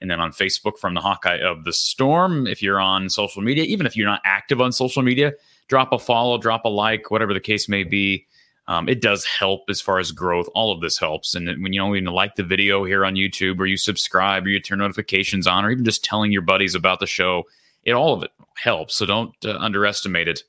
and 0.01 0.11
then 0.11 0.19
on 0.19 0.31
Facebook 0.33 0.77
from 0.77 0.95
the 0.95 1.01
Hawkeye 1.01 1.39
of 1.39 1.63
the 1.63 1.71
Storm. 1.71 2.45
If 2.45 2.61
you're 2.61 2.81
on 2.81 3.09
social 3.09 3.41
media, 3.41 3.63
even 3.63 3.85
if 3.85 3.95
you're 3.95 4.07
not 4.07 4.21
active 4.25 4.59
on 4.59 4.73
social 4.73 5.01
media, 5.01 5.31
drop 5.69 5.93
a 5.93 5.99
follow, 5.99 6.37
drop 6.37 6.65
a 6.65 6.69
like, 6.69 7.09
whatever 7.09 7.33
the 7.33 7.39
case 7.39 7.69
may 7.69 7.83
be. 7.83 8.27
Um, 8.67 8.87
it 8.87 9.01
does 9.01 9.25
help 9.25 9.63
as 9.69 9.81
far 9.81 9.99
as 9.99 10.11
growth. 10.11 10.47
All 10.55 10.71
of 10.71 10.81
this 10.81 10.97
helps. 10.97 11.35
And 11.35 11.47
when 11.61 11.73
you 11.73 11.79
know, 11.79 11.89
when 11.89 12.05
you 12.05 12.11
like 12.11 12.35
the 12.35 12.43
video 12.43 12.85
here 12.85 13.05
on 13.05 13.15
YouTube, 13.15 13.59
or 13.59 13.65
you 13.65 13.77
subscribe, 13.77 14.45
or 14.45 14.49
you 14.49 14.59
turn 14.59 14.79
notifications 14.79 15.47
on, 15.47 15.65
or 15.65 15.71
even 15.71 15.83
just 15.83 16.03
telling 16.03 16.31
your 16.31 16.41
buddies 16.41 16.75
about 16.75 16.99
the 16.99 17.07
show, 17.07 17.43
it 17.83 17.91
all 17.91 18.13
of 18.13 18.23
it 18.23 18.31
helps. 18.55 18.95
So 18.95 19.05
don't 19.05 19.33
uh, 19.43 19.57
underestimate 19.57 20.27
it. 20.27 20.43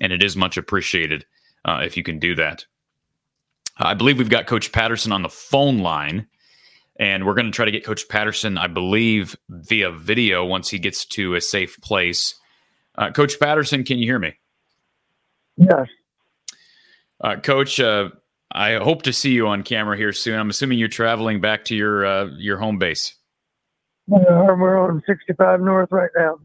And 0.00 0.12
it 0.12 0.22
is 0.22 0.36
much 0.36 0.56
appreciated 0.56 1.24
uh, 1.64 1.80
if 1.84 1.96
you 1.96 2.02
can 2.02 2.18
do 2.18 2.34
that. 2.34 2.64
I 3.76 3.94
believe 3.94 4.18
we've 4.18 4.28
got 4.28 4.46
Coach 4.46 4.72
Patterson 4.72 5.12
on 5.12 5.22
the 5.22 5.28
phone 5.28 5.78
line, 5.78 6.26
and 6.96 7.24
we're 7.24 7.34
going 7.34 7.46
to 7.46 7.52
try 7.52 7.64
to 7.64 7.70
get 7.70 7.84
Coach 7.84 8.08
Patterson, 8.08 8.58
I 8.58 8.66
believe, 8.66 9.36
via 9.48 9.90
video 9.90 10.44
once 10.44 10.68
he 10.68 10.78
gets 10.78 11.04
to 11.06 11.34
a 11.34 11.40
safe 11.40 11.80
place. 11.80 12.34
Uh, 12.98 13.10
Coach 13.10 13.38
Patterson, 13.40 13.84
can 13.84 13.98
you 13.98 14.04
hear 14.04 14.18
me? 14.18 14.34
Yes. 15.56 15.86
Uh, 17.20 17.36
Coach, 17.36 17.78
uh, 17.80 18.10
I 18.52 18.74
hope 18.74 19.02
to 19.02 19.12
see 19.12 19.32
you 19.32 19.46
on 19.48 19.62
camera 19.62 19.96
here 19.96 20.12
soon. 20.12 20.38
I'm 20.38 20.50
assuming 20.50 20.78
you're 20.78 20.88
traveling 20.88 21.40
back 21.40 21.64
to 21.66 21.76
your 21.76 22.04
uh, 22.04 22.24
your 22.36 22.58
home 22.58 22.78
base. 22.78 23.14
Uh, 24.12 24.18
we're 24.58 24.78
on 24.78 25.02
65 25.06 25.60
North 25.60 25.92
right 25.92 26.10
now. 26.16 26.38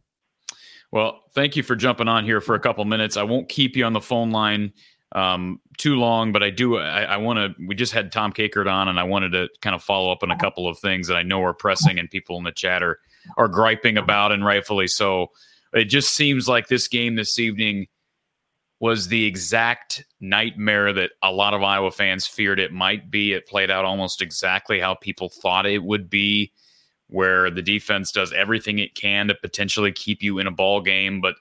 Well, 0.91 1.23
thank 1.33 1.55
you 1.55 1.63
for 1.63 1.75
jumping 1.75 2.07
on 2.07 2.23
here 2.23 2.41
for 2.41 2.55
a 2.55 2.59
couple 2.59 2.85
minutes. 2.85 3.17
I 3.17 3.23
won't 3.23 3.49
keep 3.49 3.75
you 3.75 3.85
on 3.85 3.93
the 3.93 4.01
phone 4.01 4.31
line 4.31 4.71
um, 5.13 5.59
too 5.77 5.95
long, 5.95 6.31
but 6.31 6.43
I 6.43 6.51
do. 6.51 6.77
I, 6.77 7.03
I 7.03 7.17
want 7.17 7.37
to. 7.37 7.65
We 7.67 7.73
just 7.73 7.93
had 7.93 8.11
Tom 8.11 8.33
Kakert 8.33 8.71
on, 8.71 8.87
and 8.87 8.99
I 8.99 9.03
wanted 9.03 9.31
to 9.31 9.49
kind 9.61 9.75
of 9.75 9.81
follow 9.81 10.11
up 10.11 10.23
on 10.23 10.29
a 10.29 10.37
couple 10.37 10.67
of 10.67 10.77
things 10.79 11.07
that 11.07 11.15
I 11.15 11.23
know 11.23 11.41
are 11.43 11.53
pressing, 11.53 11.97
and 11.97 12.09
people 12.09 12.37
in 12.37 12.43
the 12.43 12.51
chat 12.51 12.83
are 12.83 12.99
are 13.37 13.47
griping 13.47 13.97
about, 13.97 14.31
and 14.31 14.45
rightfully 14.45 14.87
so. 14.87 15.27
It 15.73 15.85
just 15.85 16.15
seems 16.15 16.47
like 16.47 16.67
this 16.67 16.87
game 16.87 17.15
this 17.15 17.39
evening 17.39 17.87
was 18.85 19.07
the 19.07 19.25
exact 19.25 20.05
nightmare 20.19 20.93
that 20.93 21.09
a 21.23 21.31
lot 21.31 21.55
of 21.55 21.63
Iowa 21.63 21.89
fans 21.89 22.27
feared 22.27 22.59
it 22.59 22.71
might 22.71 23.09
be. 23.09 23.33
It 23.33 23.47
played 23.47 23.71
out 23.71 23.83
almost 23.83 24.21
exactly 24.21 24.79
how 24.79 24.93
people 24.93 25.27
thought 25.27 25.65
it 25.65 25.83
would 25.83 26.07
be, 26.07 26.53
where 27.07 27.49
the 27.49 27.63
defense 27.63 28.11
does 28.11 28.31
everything 28.31 28.77
it 28.77 28.93
can 28.93 29.27
to 29.29 29.33
potentially 29.41 29.91
keep 29.91 30.21
you 30.21 30.37
in 30.37 30.45
a 30.45 30.51
ball 30.51 30.81
game, 30.81 31.19
but 31.19 31.33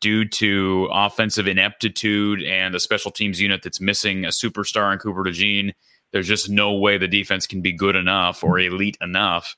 due 0.00 0.24
to 0.26 0.88
offensive 0.90 1.46
ineptitude 1.46 2.42
and 2.42 2.74
a 2.74 2.80
special 2.80 3.10
teams 3.10 3.38
unit 3.38 3.60
that's 3.62 3.78
missing 3.78 4.24
a 4.24 4.28
superstar 4.28 4.94
in 4.94 4.98
Cooper 4.98 5.24
DeJean, 5.24 5.74
there's 6.12 6.26
just 6.26 6.48
no 6.48 6.72
way 6.72 6.96
the 6.96 7.06
defense 7.06 7.46
can 7.46 7.60
be 7.60 7.74
good 7.74 7.96
enough 7.96 8.42
or 8.42 8.58
elite 8.58 8.96
enough. 9.02 9.56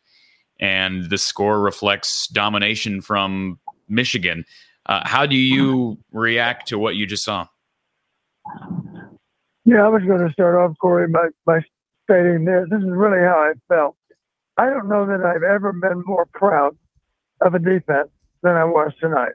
And 0.58 1.10
the 1.10 1.18
score 1.18 1.60
reflects 1.60 2.26
domination 2.26 3.02
from 3.02 3.60
Michigan. 3.88 4.46
Uh, 4.86 5.00
how 5.04 5.26
do 5.26 5.36
you 5.36 5.98
react 6.12 6.68
to 6.68 6.78
what 6.78 6.94
you 6.94 7.06
just 7.06 7.24
saw? 7.24 7.46
Yeah, 9.64 9.84
I 9.84 9.88
was 9.88 10.02
going 10.02 10.26
to 10.26 10.32
start 10.32 10.56
off, 10.56 10.76
Cory, 10.78 11.08
by, 11.08 11.28
by 11.46 11.60
stating 12.04 12.44
this. 12.44 12.66
This 12.70 12.80
is 12.80 12.90
really 12.90 13.20
how 13.20 13.50
I 13.50 13.52
felt. 13.68 13.96
I 14.58 14.66
don't 14.66 14.88
know 14.88 15.06
that 15.06 15.24
I've 15.24 15.42
ever 15.42 15.72
been 15.72 16.02
more 16.04 16.26
proud 16.32 16.76
of 17.40 17.54
a 17.54 17.58
defense 17.58 18.10
than 18.42 18.56
I 18.56 18.64
was 18.64 18.92
tonight. 19.00 19.32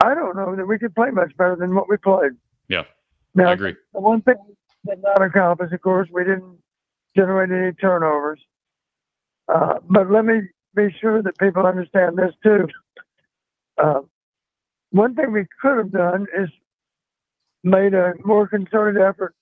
I 0.00 0.14
don't 0.14 0.36
know 0.36 0.54
that 0.54 0.66
we 0.66 0.78
could 0.78 0.94
play 0.94 1.10
much 1.10 1.34
better 1.36 1.56
than 1.56 1.74
what 1.74 1.88
we 1.88 1.96
played. 1.96 2.32
Yeah, 2.68 2.84
Now, 3.34 3.48
I 3.48 3.52
agree. 3.52 3.74
The 3.94 4.00
one 4.00 4.20
thing 4.22 4.34
we 4.46 4.54
did 4.90 5.02
not 5.02 5.22
accomplish, 5.22 5.72
of 5.72 5.80
course, 5.80 6.08
we 6.12 6.24
didn't 6.24 6.58
generate 7.16 7.50
any 7.50 7.72
turnovers. 7.72 8.40
Uh, 9.52 9.74
but 9.88 10.10
let 10.10 10.24
me 10.24 10.40
be 10.74 10.94
sure 11.00 11.22
that 11.22 11.38
people 11.38 11.66
understand 11.66 12.18
this 12.18 12.34
too. 12.42 12.68
Uh, 13.78 14.00
one 14.90 15.14
thing 15.14 15.32
we 15.32 15.46
could 15.60 15.78
have 15.78 15.92
done 15.92 16.26
is 16.36 16.48
made 17.64 17.94
a 17.94 18.14
more 18.24 18.46
concerted 18.46 19.00
effort 19.00 19.34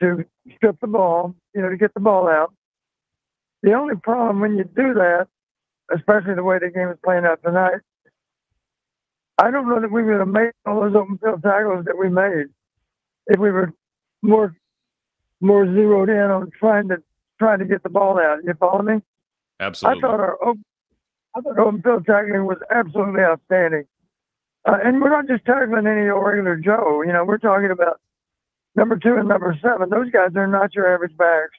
to 0.00 0.24
strip 0.56 0.80
the 0.80 0.86
ball, 0.86 1.34
you 1.54 1.62
know, 1.62 1.68
to 1.68 1.76
get 1.76 1.94
the 1.94 2.00
ball 2.00 2.28
out. 2.28 2.52
The 3.62 3.72
only 3.72 3.96
problem 3.96 4.40
when 4.40 4.56
you 4.56 4.64
do 4.64 4.94
that, 4.94 5.26
especially 5.94 6.34
the 6.34 6.42
way 6.42 6.58
the 6.58 6.70
game 6.70 6.88
is 6.88 6.98
playing 7.04 7.24
out 7.24 7.40
tonight, 7.44 7.80
I 9.38 9.50
don't 9.50 9.68
know 9.68 9.80
that 9.80 9.90
we 9.90 10.02
would 10.02 10.18
have 10.18 10.28
made 10.28 10.50
all 10.66 10.80
those 10.80 10.94
open 10.94 11.18
field 11.18 11.42
tackles 11.42 11.84
that 11.84 11.96
we 11.96 12.08
made 12.08 12.46
if 13.28 13.38
we 13.38 13.50
were 13.50 13.72
more 14.22 14.54
more 15.40 15.64
zeroed 15.66 16.08
in 16.08 16.16
on 16.16 16.50
trying 16.58 16.88
to 16.88 17.02
trying 17.38 17.60
to 17.60 17.64
get 17.64 17.82
the 17.84 17.88
ball 17.88 18.18
out. 18.18 18.38
You 18.44 18.54
follow 18.54 18.82
me? 18.82 19.00
Absolutely. 19.60 19.98
I 19.98 20.00
thought 20.00 20.20
our 20.20 20.42
open, 20.42 20.64
I 21.38 21.54
thought 21.54 21.82
field 21.82 22.06
tackling 22.06 22.46
was 22.46 22.58
absolutely 22.70 23.22
outstanding. 23.22 23.84
Uh, 24.64 24.78
and 24.84 25.00
we're 25.00 25.10
not 25.10 25.28
just 25.28 25.44
tackling 25.44 25.86
any 25.86 26.08
regular 26.08 26.56
Joe. 26.56 27.02
You 27.06 27.12
know, 27.12 27.24
we're 27.24 27.38
talking 27.38 27.70
about 27.70 28.00
number 28.74 28.96
two 28.96 29.14
and 29.14 29.28
number 29.28 29.56
seven. 29.62 29.88
Those 29.88 30.10
guys 30.10 30.30
are 30.36 30.46
not 30.46 30.74
your 30.74 30.92
average 30.92 31.16
backs. 31.16 31.54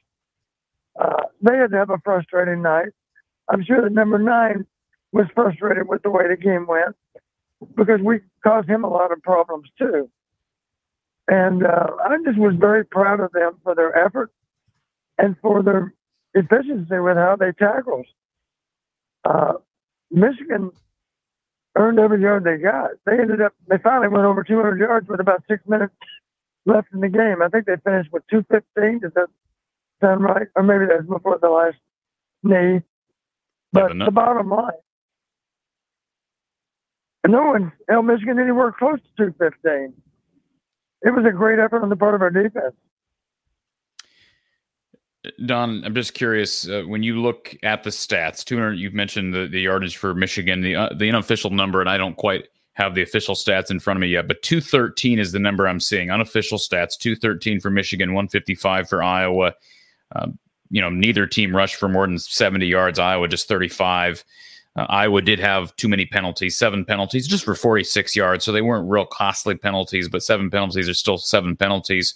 Uh, 0.99 1.23
they 1.41 1.55
had 1.57 1.71
to 1.71 1.77
have 1.77 1.89
a 1.89 1.97
frustrating 2.03 2.61
night. 2.61 2.89
I'm 3.49 3.63
sure 3.63 3.81
that 3.81 3.93
number 3.93 4.19
nine 4.19 4.65
was 5.11 5.25
frustrated 5.33 5.87
with 5.87 6.03
the 6.03 6.09
way 6.09 6.27
the 6.27 6.35
game 6.35 6.67
went 6.67 6.95
because 7.75 7.99
we 8.01 8.19
caused 8.43 8.69
him 8.69 8.83
a 8.83 8.89
lot 8.89 9.11
of 9.11 9.21
problems 9.23 9.69
too. 9.77 10.09
And 11.27 11.65
uh, 11.65 11.87
I 12.03 12.17
just 12.25 12.37
was 12.37 12.55
very 12.59 12.85
proud 12.85 13.19
of 13.19 13.31
them 13.31 13.59
for 13.63 13.75
their 13.75 13.95
effort 13.97 14.31
and 15.17 15.35
for 15.41 15.63
their 15.63 15.93
efficiency 16.33 16.99
with 16.99 17.17
how 17.17 17.37
they 17.39 17.51
tackled. 17.53 18.05
Uh, 19.23 19.53
Michigan 20.11 20.71
earned 21.75 21.99
every 21.99 22.21
yard 22.21 22.43
they 22.43 22.57
got. 22.57 22.91
They 23.05 23.13
ended 23.13 23.41
up, 23.41 23.53
they 23.67 23.77
finally 23.77 24.07
went 24.07 24.25
over 24.25 24.43
200 24.43 24.79
yards 24.79 25.07
with 25.07 25.19
about 25.19 25.43
six 25.47 25.63
minutes 25.67 25.93
left 26.65 26.87
in 26.93 26.99
the 26.99 27.09
game. 27.09 27.41
I 27.41 27.49
think 27.49 27.65
they 27.65 27.77
finished 27.83 28.11
with 28.11 28.23
215. 28.29 28.99
Does 28.99 29.11
that 29.15 29.27
sound 30.01 30.23
right? 30.23 30.47
Or 30.55 30.63
maybe 30.63 30.85
that's 30.85 31.07
before 31.07 31.39
the 31.41 31.49
last 31.49 31.77
knee. 32.43 32.81
But 33.71 33.91
the 33.97 34.11
bottom 34.11 34.49
line, 34.49 34.71
no 37.27 37.43
one 37.43 37.71
held 37.87 38.05
Michigan 38.05 38.39
anywhere 38.39 38.73
close 38.77 38.99
to 39.17 39.31
215. 39.31 39.93
It 41.01 41.11
was 41.11 41.25
a 41.25 41.31
great 41.31 41.59
effort 41.59 41.83
on 41.83 41.89
the 41.89 41.95
part 41.95 42.15
of 42.15 42.21
our 42.21 42.31
defense. 42.31 42.75
Don, 45.45 45.83
I'm 45.83 45.95
just 45.95 46.13
curious. 46.13 46.67
Uh, 46.67 46.83
when 46.83 47.03
you 47.03 47.21
look 47.21 47.55
at 47.63 47.83
the 47.83 47.89
stats, 47.89 48.43
200, 48.43 48.73
you've 48.73 48.93
mentioned 48.93 49.33
the, 49.33 49.47
the 49.47 49.61
yardage 49.61 49.97
for 49.97 50.13
Michigan, 50.13 50.61
the 50.61 50.75
uh, 50.75 50.89
the 50.95 51.09
unofficial 51.09 51.49
number, 51.49 51.81
and 51.81 51.89
I 51.89 51.97
don't 51.97 52.15
quite 52.15 52.47
have 52.73 52.95
the 52.95 53.01
official 53.01 53.35
stats 53.35 53.71
in 53.71 53.79
front 53.79 53.97
of 53.97 54.01
me 54.01 54.07
yet, 54.07 54.27
but 54.27 54.41
213 54.41 55.19
is 55.19 55.33
the 55.33 55.39
number 55.39 55.67
I'm 55.67 55.79
seeing. 55.79 56.11
Unofficial 56.11 56.57
stats: 56.57 56.97
213 56.97 57.59
for 57.59 57.69
Michigan, 57.69 58.13
155 58.13 58.87
for 58.87 59.03
Iowa. 59.03 59.53
Um, 60.15 60.37
you 60.69 60.81
know, 60.81 60.89
neither 60.89 61.25
team 61.25 61.55
rushed 61.55 61.75
for 61.75 61.89
more 61.89 62.07
than 62.07 62.19
70 62.19 62.65
yards. 62.65 62.99
Iowa 62.99 63.27
just 63.27 63.47
35. 63.47 64.23
Uh, 64.75 64.85
Iowa 64.87 65.21
did 65.21 65.39
have 65.39 65.75
too 65.75 65.87
many 65.87 66.05
penalties, 66.05 66.57
seven 66.57 66.85
penalties, 66.85 67.27
just 67.27 67.43
for 67.43 67.55
46 67.55 68.15
yards. 68.15 68.45
So 68.45 68.51
they 68.51 68.61
weren't 68.61 68.89
real 68.89 69.05
costly 69.05 69.55
penalties, 69.55 70.07
but 70.07 70.23
seven 70.23 70.49
penalties 70.49 70.87
are 70.87 70.93
still 70.93 71.17
seven 71.17 71.55
penalties. 71.55 72.15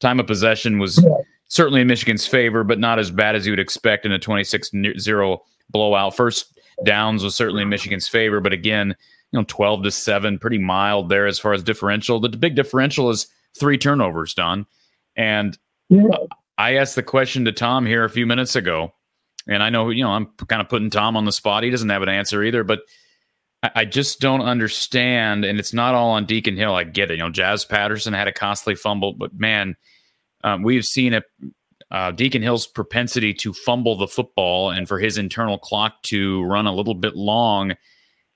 Time 0.00 0.20
of 0.20 0.26
possession 0.26 0.78
was 0.78 1.04
certainly 1.48 1.80
in 1.80 1.86
Michigan's 1.86 2.26
favor, 2.26 2.64
but 2.64 2.78
not 2.78 2.98
as 2.98 3.10
bad 3.10 3.36
as 3.36 3.46
you 3.46 3.52
would 3.52 3.60
expect 3.60 4.06
in 4.06 4.12
a 4.12 4.18
26 4.18 4.70
0 4.98 5.42
blowout. 5.70 6.16
First 6.16 6.58
downs 6.84 7.22
was 7.22 7.34
certainly 7.34 7.62
in 7.62 7.68
Michigan's 7.68 8.08
favor, 8.08 8.40
but 8.40 8.52
again, 8.52 8.94
you 9.32 9.38
know, 9.38 9.44
12 9.48 9.84
to 9.84 9.90
7, 9.90 10.38
pretty 10.38 10.58
mild 10.58 11.08
there 11.08 11.26
as 11.26 11.38
far 11.38 11.52
as 11.52 11.62
differential. 11.62 12.20
The 12.20 12.28
big 12.28 12.54
differential 12.54 13.10
is 13.10 13.26
three 13.58 13.78
turnovers, 13.78 14.34
Don. 14.34 14.66
And. 15.16 15.58
I 16.56 16.76
asked 16.76 16.94
the 16.94 17.02
question 17.02 17.44
to 17.44 17.52
Tom 17.52 17.86
here 17.86 18.04
a 18.04 18.10
few 18.10 18.26
minutes 18.26 18.56
ago. 18.56 18.92
And 19.46 19.62
I 19.62 19.70
know, 19.70 19.90
you 19.90 20.04
know, 20.04 20.10
I'm 20.10 20.26
kind 20.48 20.62
of 20.62 20.68
putting 20.68 20.90
Tom 20.90 21.16
on 21.16 21.24
the 21.24 21.32
spot. 21.32 21.64
He 21.64 21.70
doesn't 21.70 21.88
have 21.88 22.02
an 22.02 22.08
answer 22.08 22.42
either, 22.42 22.64
but 22.64 22.80
I 23.74 23.84
just 23.84 24.20
don't 24.20 24.40
understand. 24.40 25.44
And 25.44 25.58
it's 25.58 25.74
not 25.74 25.94
all 25.94 26.10
on 26.10 26.26
Deacon 26.26 26.56
Hill. 26.56 26.74
I 26.74 26.84
get 26.84 27.10
it. 27.10 27.18
You 27.18 27.24
know, 27.24 27.30
Jaz 27.30 27.68
Patterson 27.68 28.14
had 28.14 28.28
a 28.28 28.32
costly 28.32 28.74
fumble, 28.74 29.12
but 29.12 29.38
man, 29.38 29.76
um, 30.44 30.62
we've 30.62 30.84
seen 30.84 31.14
a 31.14 31.22
uh, 31.90 32.10
Deacon 32.10 32.42
Hill's 32.42 32.66
propensity 32.66 33.32
to 33.34 33.52
fumble 33.52 33.96
the 33.96 34.08
football 34.08 34.70
and 34.70 34.88
for 34.88 34.98
his 34.98 35.18
internal 35.18 35.58
clock 35.58 36.02
to 36.04 36.42
run 36.44 36.66
a 36.66 36.74
little 36.74 36.94
bit 36.94 37.16
long. 37.16 37.74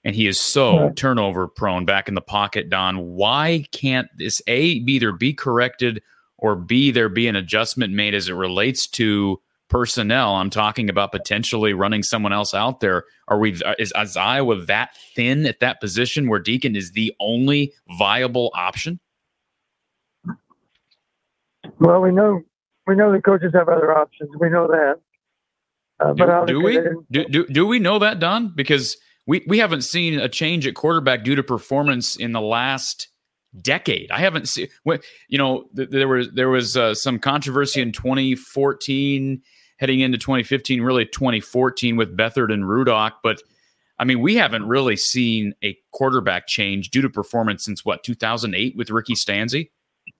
And 0.04 0.14
he 0.14 0.26
is 0.26 0.40
so 0.40 0.74
yeah. 0.74 0.90
turnover 0.96 1.48
prone 1.48 1.84
back 1.84 2.08
in 2.08 2.14
the 2.14 2.20
pocket, 2.20 2.70
Don. 2.70 3.14
Why 3.14 3.64
can't 3.72 4.08
this 4.16 4.40
A 4.46 4.62
either 4.62 5.12
be 5.12 5.34
corrected 5.34 6.02
or 6.38 6.56
B 6.56 6.90
there 6.90 7.08
be 7.08 7.26
an 7.26 7.36
adjustment 7.36 7.92
made 7.92 8.14
as 8.14 8.28
it 8.28 8.34
relates 8.34 8.86
to 8.90 9.40
personnel? 9.68 10.36
I'm 10.36 10.50
talking 10.50 10.88
about 10.88 11.12
potentially 11.12 11.74
running 11.74 12.04
someone 12.04 12.32
else 12.32 12.54
out 12.54 12.80
there. 12.80 13.04
Are 13.26 13.38
we 13.38 13.60
is, 13.78 13.92
is 13.98 14.16
Iowa 14.16 14.64
that 14.66 14.96
thin 15.16 15.46
at 15.46 15.60
that 15.60 15.80
position 15.80 16.28
where 16.28 16.38
Deacon 16.38 16.76
is 16.76 16.92
the 16.92 17.12
only 17.18 17.72
viable 17.98 18.52
option? 18.54 19.00
Well, 21.78 22.00
we 22.00 22.12
know 22.12 22.42
we 22.86 22.96
know 22.96 23.12
the 23.12 23.20
coaches 23.20 23.52
have 23.54 23.68
other 23.68 23.96
options. 23.96 24.30
We 24.38 24.48
know 24.48 24.66
that. 24.68 25.00
Uh, 26.00 26.12
do, 26.12 26.46
do 26.46 26.60
we 26.62 26.80
do, 27.10 27.24
do, 27.24 27.46
do 27.46 27.66
we 27.66 27.78
know 27.78 27.98
that, 27.98 28.20
Don? 28.20 28.52
Because 28.54 28.96
we, 29.26 29.44
we 29.48 29.58
haven't 29.58 29.82
seen 29.82 30.18
a 30.18 30.28
change 30.28 30.66
at 30.66 30.74
quarterback 30.74 31.24
due 31.24 31.34
to 31.34 31.42
performance 31.42 32.16
in 32.16 32.32
the 32.32 32.40
last 32.40 33.08
decade. 33.60 34.10
I 34.10 34.18
haven't 34.18 34.48
seen 34.48 34.68
you 35.28 35.38
know 35.38 35.68
th- 35.74 35.90
there 35.90 36.08
was 36.08 36.30
there 36.32 36.48
was 36.48 36.76
uh, 36.76 36.94
some 36.94 37.18
controversy 37.18 37.80
in 37.80 37.92
2014 37.92 39.42
heading 39.78 40.00
into 40.00 40.18
2015, 40.18 40.82
really 40.82 41.06
2014 41.06 41.96
with 41.96 42.16
Beathard 42.16 42.52
and 42.52 42.64
Rudock, 42.64 43.12
but 43.22 43.40
I 43.98 44.04
mean, 44.04 44.20
we 44.20 44.36
haven't 44.36 44.66
really 44.66 44.96
seen 44.96 45.54
a 45.62 45.76
quarterback 45.92 46.46
change 46.46 46.90
due 46.90 47.02
to 47.02 47.10
performance 47.10 47.64
since 47.64 47.84
what 47.84 48.04
2008 48.04 48.76
with 48.76 48.90
Ricky 48.90 49.14
Stanzi. 49.14 49.70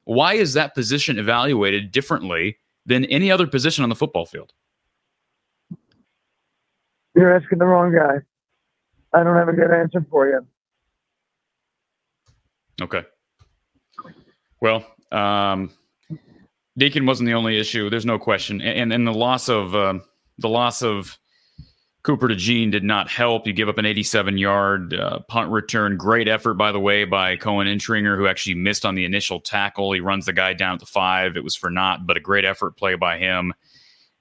Why 0.09 0.33
is 0.33 0.55
that 0.55 0.75
position 0.75 1.18
evaluated 1.18 1.92
differently 1.92 2.57
than 2.87 3.05
any 3.05 3.31
other 3.31 3.47
position 3.47 3.83
on 3.83 3.90
the 3.90 3.94
football 3.94 4.25
field? 4.25 4.55
You're 7.14 7.37
asking 7.37 7.59
the 7.59 7.66
wrong 7.66 7.94
guy. 7.94 8.23
I 9.12 9.23
don't 9.23 9.37
have 9.37 9.51
a 9.51 9.53
good 9.53 9.71
answer 9.71 10.03
for 10.11 10.27
you. 10.27 10.47
Okay. 12.81 13.03
Well, 14.62 14.87
um, 15.12 15.73
Deacon 16.79 17.05
wasn't 17.05 17.27
the 17.27 17.35
only 17.35 17.61
issue. 17.61 17.90
There's 17.90 18.07
no 18.07 18.18
question, 18.18 18.62
and 18.62 18.90
and 18.90 19.07
the 19.07 19.12
loss 19.12 19.51
of 19.51 19.75
uh, 19.75 19.99
the 20.38 20.49
loss 20.49 20.81
of 20.81 21.18
Cooper 22.05 22.29
DeJean 22.29 22.71
did 22.71 22.85
not 22.85 23.11
help. 23.11 23.47
You 23.47 23.53
give 23.53 23.69
up 23.69 23.79
an 23.79 23.87
87 23.87 24.39
yard 24.39 24.95
uh, 24.95 25.19
punt 25.29 25.51
return. 25.51 25.97
Great 25.97 26.29
effort, 26.29 26.55
by 26.55 26.73
the 26.73 26.81
way, 26.81 27.05
by 27.05 27.37
Koen 27.37 27.67
Entringer, 27.67 28.17
who 28.17 28.27
actually 28.27 28.55
missed 28.55 28.87
on 28.87 28.95
the 28.95 29.05
initial 29.05 29.41
tackle. 29.41 29.93
He 29.93 30.01
runs 30.01 30.27
the 30.27 30.33
guy 30.33 30.53
down 30.53 30.75
at 30.75 30.81
the 30.81 30.87
five. 30.87 31.37
It 31.37 31.45
was 31.45 31.57
for 31.57 31.71
naught, 31.71 32.07
but 32.07 32.17
a 32.17 32.21
great 32.21 32.45
effort 32.45 32.77
play 32.77 32.95
by 32.95 33.19
him. 33.19 33.53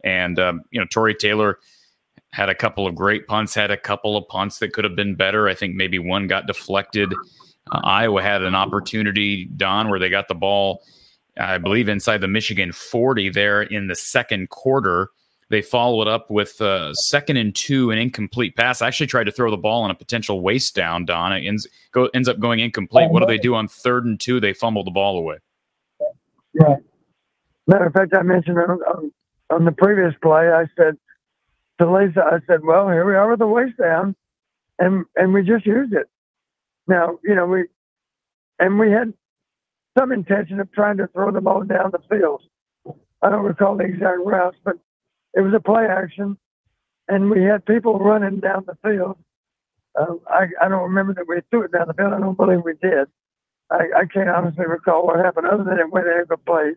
And, 0.03 0.39
um, 0.39 0.61
you 0.71 0.79
know, 0.79 0.87
Tory 0.89 1.13
Taylor 1.13 1.59
had 2.31 2.49
a 2.49 2.55
couple 2.55 2.87
of 2.87 2.95
great 2.95 3.27
punts, 3.27 3.53
had 3.53 3.71
a 3.71 3.77
couple 3.77 4.17
of 4.17 4.27
punts 4.27 4.59
that 4.59 4.73
could 4.73 4.83
have 4.83 4.95
been 4.95 5.15
better. 5.15 5.47
I 5.47 5.53
think 5.53 5.75
maybe 5.75 5.99
one 5.99 6.27
got 6.27 6.47
deflected. 6.47 7.13
Uh, 7.71 7.81
Iowa 7.83 8.21
had 8.21 8.41
an 8.41 8.55
opportunity, 8.55 9.45
Don, 9.45 9.89
where 9.89 9.99
they 9.99 10.09
got 10.09 10.27
the 10.27 10.35
ball, 10.35 10.83
I 11.39 11.57
believe, 11.57 11.89
inside 11.89 12.21
the 12.21 12.27
Michigan 12.27 12.71
40 12.71 13.29
there 13.29 13.61
in 13.61 13.87
the 13.87 13.95
second 13.95 14.49
quarter 14.49 15.09
they 15.49 15.61
follow 15.61 16.01
it 16.01 16.07
up 16.07 16.29
with 16.29 16.59
uh, 16.61 16.93
second 16.93 17.37
and 17.37 17.55
two, 17.55 17.91
an 17.91 17.97
incomplete 17.97 18.55
pass. 18.55 18.81
I 18.81 18.87
actually 18.87 19.07
tried 19.07 19.25
to 19.25 19.31
throw 19.31 19.49
the 19.49 19.57
ball 19.57 19.83
on 19.83 19.91
a 19.91 19.95
potential 19.95 20.41
waste 20.41 20.75
down. 20.75 21.05
Don 21.05 21.31
it 21.31 21.45
ends 21.45 21.67
go, 21.91 22.09
ends 22.13 22.27
up 22.27 22.39
going 22.39 22.59
incomplete. 22.59 23.09
What 23.09 23.21
do 23.21 23.25
they 23.25 23.37
do 23.37 23.55
on 23.55 23.67
third 23.67 24.05
and 24.05 24.19
two? 24.19 24.39
They 24.39 24.53
fumble 24.53 24.83
the 24.83 24.91
ball 24.91 25.17
away. 25.17 25.37
Yeah. 26.53 26.75
Matter 27.67 27.85
of 27.85 27.93
fact, 27.93 28.13
I 28.15 28.23
mentioned 28.23 28.57
on, 28.57 28.69
on, 28.69 29.11
on 29.49 29.65
the 29.65 29.71
previous 29.71 30.13
play, 30.21 30.49
I 30.51 30.65
said 30.75 30.97
to 31.79 31.91
Lisa, 31.91 32.23
I 32.23 32.39
said, 32.47 32.63
"Well, 32.63 32.87
here 32.89 33.05
we 33.05 33.15
are 33.15 33.29
with 33.29 33.39
the 33.39 33.47
waste 33.47 33.77
down, 33.77 34.15
and 34.79 35.05
and 35.15 35.33
we 35.33 35.43
just 35.43 35.65
used 35.65 35.93
it. 35.93 36.07
Now, 36.87 37.19
you 37.23 37.35
know, 37.35 37.45
we 37.45 37.65
and 38.59 38.79
we 38.79 38.91
had 38.91 39.13
some 39.97 40.11
intention 40.11 40.59
of 40.59 40.71
trying 40.71 40.97
to 40.97 41.07
throw 41.07 41.31
the 41.31 41.41
ball 41.41 41.63
down 41.63 41.91
the 41.91 41.99
field. 42.09 42.41
I 43.21 43.29
don't 43.29 43.43
recall 43.45 43.75
the 43.75 43.83
exact 43.83 44.19
routes, 44.23 44.57
but 44.63 44.77
it 45.33 45.41
was 45.41 45.53
a 45.53 45.59
play 45.59 45.85
action, 45.85 46.37
and 47.07 47.29
we 47.29 47.43
had 47.43 47.65
people 47.65 47.99
running 47.99 48.39
down 48.39 48.65
the 48.65 48.77
field. 48.83 49.17
Uh, 49.99 50.15
I, 50.29 50.47
I 50.61 50.69
don't 50.69 50.83
remember 50.83 51.13
that 51.15 51.27
we 51.27 51.41
threw 51.49 51.63
it 51.63 51.71
down 51.71 51.87
the 51.87 51.93
field. 51.93 52.13
I 52.13 52.19
don't 52.19 52.37
believe 52.37 52.61
we 52.63 52.73
did. 52.81 53.07
I, 53.69 53.85
I 53.95 54.05
can't 54.05 54.29
honestly 54.29 54.65
recall 54.65 55.05
what 55.05 55.23
happened 55.23 55.47
other 55.47 55.63
than 55.63 55.79
it 55.79 55.91
went 55.91 56.07
incomplete. 56.07 56.75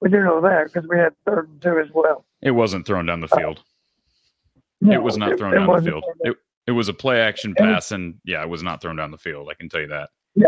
We 0.00 0.10
do 0.10 0.20
know 0.22 0.40
that 0.40 0.72
because 0.72 0.88
we 0.88 0.98
had 0.98 1.14
third 1.24 1.48
and 1.48 1.60
two 1.60 1.78
as 1.78 1.88
well. 1.94 2.24
It 2.42 2.50
wasn't 2.50 2.86
thrown 2.86 3.06
down 3.06 3.20
the 3.20 3.28
field. 3.28 3.58
Uh, 3.58 4.60
no, 4.80 4.92
it 4.92 5.02
was 5.02 5.16
not 5.16 5.38
thrown 5.38 5.54
it 5.54 5.58
down 5.58 5.76
the 5.76 5.82
field. 5.82 6.04
It, 6.20 6.36
it 6.66 6.72
was 6.72 6.88
a 6.88 6.94
play 6.94 7.20
action 7.20 7.54
pass, 7.54 7.92
and 7.92 8.14
yeah, 8.24 8.42
it 8.42 8.48
was 8.48 8.62
not 8.62 8.82
thrown 8.82 8.96
down 8.96 9.10
the 9.10 9.18
field. 9.18 9.48
I 9.50 9.54
can 9.54 9.68
tell 9.68 9.80
you 9.80 9.88
that. 9.88 10.10
Yeah. 10.34 10.46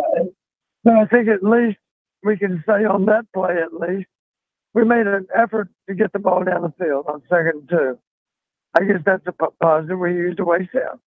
So 0.87 0.93
I 0.93 1.07
think 1.07 1.29
at 1.29 1.43
least 1.43 1.79
we 2.23 2.37
can 2.37 2.63
say 2.67 2.85
on 2.85 3.07
that 3.07 3.25
play, 3.33 3.57
at 3.57 3.73
least, 3.73 4.09
we 4.75 4.85
made 4.85 5.07
an 5.07 5.27
effort 5.37 5.69
to 5.89 5.95
get 5.95 6.13
the 6.13 6.19
ball 6.19 6.45
down 6.45 6.63
the 6.63 6.85
field 6.85 7.07
on 7.09 7.23
second 7.29 7.61
and 7.61 7.69
two. 7.69 7.99
I 8.79 8.85
guess 8.85 9.03
that's 9.05 9.27
a 9.27 9.33
positive. 9.33 9.99
We 9.99 10.13
used 10.13 10.41
a 10.41 10.45
waste 10.45 10.71
out, 10.77 11.01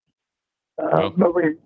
uh, 0.83 1.11
but 1.17 1.35
we 1.35 1.57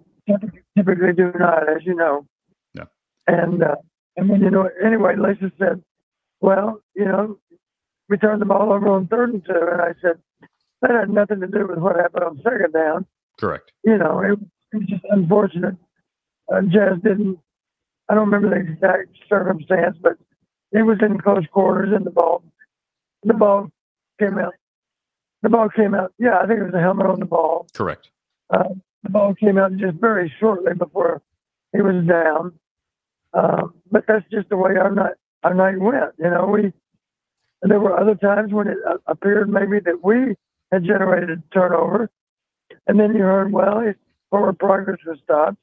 typically 0.76 1.12
do 1.16 1.32
not, 1.38 1.68
as 1.68 1.84
you 1.84 1.94
know. 1.94 2.26
Yeah. 2.74 2.84
And 3.26 3.62
uh, 3.62 3.76
and 4.16 4.30
then 4.30 4.40
you 4.40 4.50
know 4.50 4.68
anyway, 4.84 5.14
Lisa 5.16 5.52
said, 5.58 5.82
"Well, 6.40 6.82
you 6.94 7.04
know, 7.04 7.38
we 8.08 8.18
turned 8.18 8.42
the 8.42 8.46
ball 8.46 8.72
over 8.72 8.88
on 8.88 9.06
third 9.06 9.32
and 9.32 9.44
two, 9.44 9.52
and 9.54 9.80
I 9.80 9.94
said 10.02 10.20
that 10.82 10.90
had 10.90 11.10
nothing 11.10 11.40
to 11.40 11.46
do 11.46 11.66
with 11.68 11.78
what 11.78 11.96
happened 11.96 12.24
on 12.24 12.40
second 12.42 12.72
down. 12.72 13.06
Correct. 13.38 13.72
You 13.84 13.96
know, 13.96 14.20
it, 14.20 14.38
it 14.72 14.76
was 14.76 14.86
just 14.88 15.04
unfortunate. 15.10 15.76
Uh, 16.52 16.60
Jaz 16.60 17.02
didn't. 17.02 17.38
I 18.08 18.14
don't 18.14 18.30
remember 18.30 18.50
the 18.50 18.72
exact 18.72 19.16
circumstance, 19.28 19.96
but 20.02 20.18
it 20.74 20.82
was 20.82 20.98
in 21.00 21.18
close 21.18 21.46
quarters, 21.52 21.90
and 21.94 22.04
the 22.04 22.10
ball, 22.10 22.42
the 23.22 23.32
ball 23.32 23.70
came 24.18 24.38
out. 24.38 24.54
The 25.42 25.48
ball 25.48 25.68
came 25.68 25.94
out. 25.94 26.12
Yeah, 26.18 26.38
I 26.42 26.46
think 26.46 26.60
it 26.60 26.64
was 26.64 26.74
a 26.74 26.80
helmet 26.80 27.06
on 27.06 27.20
the 27.20 27.26
ball. 27.26 27.68
Correct. 27.72 28.10
Uh, 28.50 28.70
the 29.04 29.10
ball 29.10 29.34
came 29.34 29.56
out 29.56 29.76
just 29.76 29.96
very 29.98 30.32
shortly 30.40 30.74
before 30.74 31.22
he 31.72 31.80
was 31.80 32.04
down. 32.06 32.58
Uh, 33.32 33.68
but 33.90 34.04
that's 34.08 34.24
just 34.30 34.48
the 34.48 34.56
way 34.56 34.72
our 34.76 34.90
night 34.90 35.14
our 35.44 35.54
night 35.54 35.78
went. 35.78 36.12
You 36.18 36.30
know, 36.30 36.46
we 36.46 36.72
there 37.62 37.80
were 37.80 37.98
other 37.98 38.16
times 38.16 38.52
when 38.52 38.68
it 38.68 38.78
uh, 38.86 38.96
appeared 39.06 39.48
maybe 39.48 39.78
that 39.80 40.02
we 40.02 40.34
had 40.72 40.84
generated 40.84 41.30
a 41.30 41.54
turnover, 41.54 42.10
and 42.86 42.98
then 42.98 43.14
you 43.14 43.22
heard, 43.22 43.52
well, 43.52 43.82
forward 44.30 44.58
progress 44.58 44.98
was 45.06 45.18
stopped. 45.22 45.58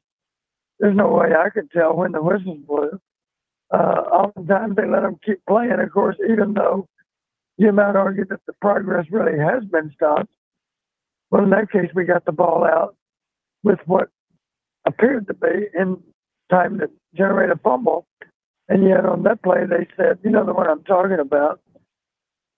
There's 0.79 0.95
no 0.95 1.09
way 1.09 1.29
I 1.37 1.49
could 1.49 1.69
tell 1.71 1.95
when 1.95 2.13
the 2.13 2.21
whistles 2.21 2.59
blew 2.65 2.99
uh, 3.71 4.01
oftentimes 4.11 4.75
they 4.75 4.87
let 4.87 5.01
them 5.03 5.17
keep 5.25 5.39
playing. 5.47 5.79
Of 5.79 5.91
course, 5.91 6.17
even 6.29 6.53
though 6.53 6.87
you 7.57 7.71
might 7.71 7.95
argue 7.95 8.25
that 8.25 8.39
the 8.47 8.53
progress 8.61 9.05
really 9.11 9.37
has 9.37 9.63
been 9.65 9.91
stopped. 9.95 10.33
Well, 11.29 11.43
in 11.43 11.51
that 11.51 11.71
case, 11.71 11.89
we 11.93 12.05
got 12.05 12.25
the 12.25 12.31
ball 12.31 12.65
out 12.65 12.95
with 13.63 13.79
what 13.85 14.09
appeared 14.85 15.27
to 15.27 15.33
be 15.33 15.67
in 15.79 16.01
time 16.49 16.79
to 16.79 16.89
generate 17.15 17.51
a 17.51 17.55
fumble. 17.57 18.05
And 18.67 18.87
yet 18.87 19.05
on 19.05 19.23
that 19.23 19.43
play, 19.43 19.65
they 19.69 19.87
said, 19.95 20.19
you 20.23 20.31
know, 20.31 20.45
the 20.45 20.53
one 20.53 20.67
I'm 20.67 20.83
talking 20.83 21.19
about, 21.19 21.61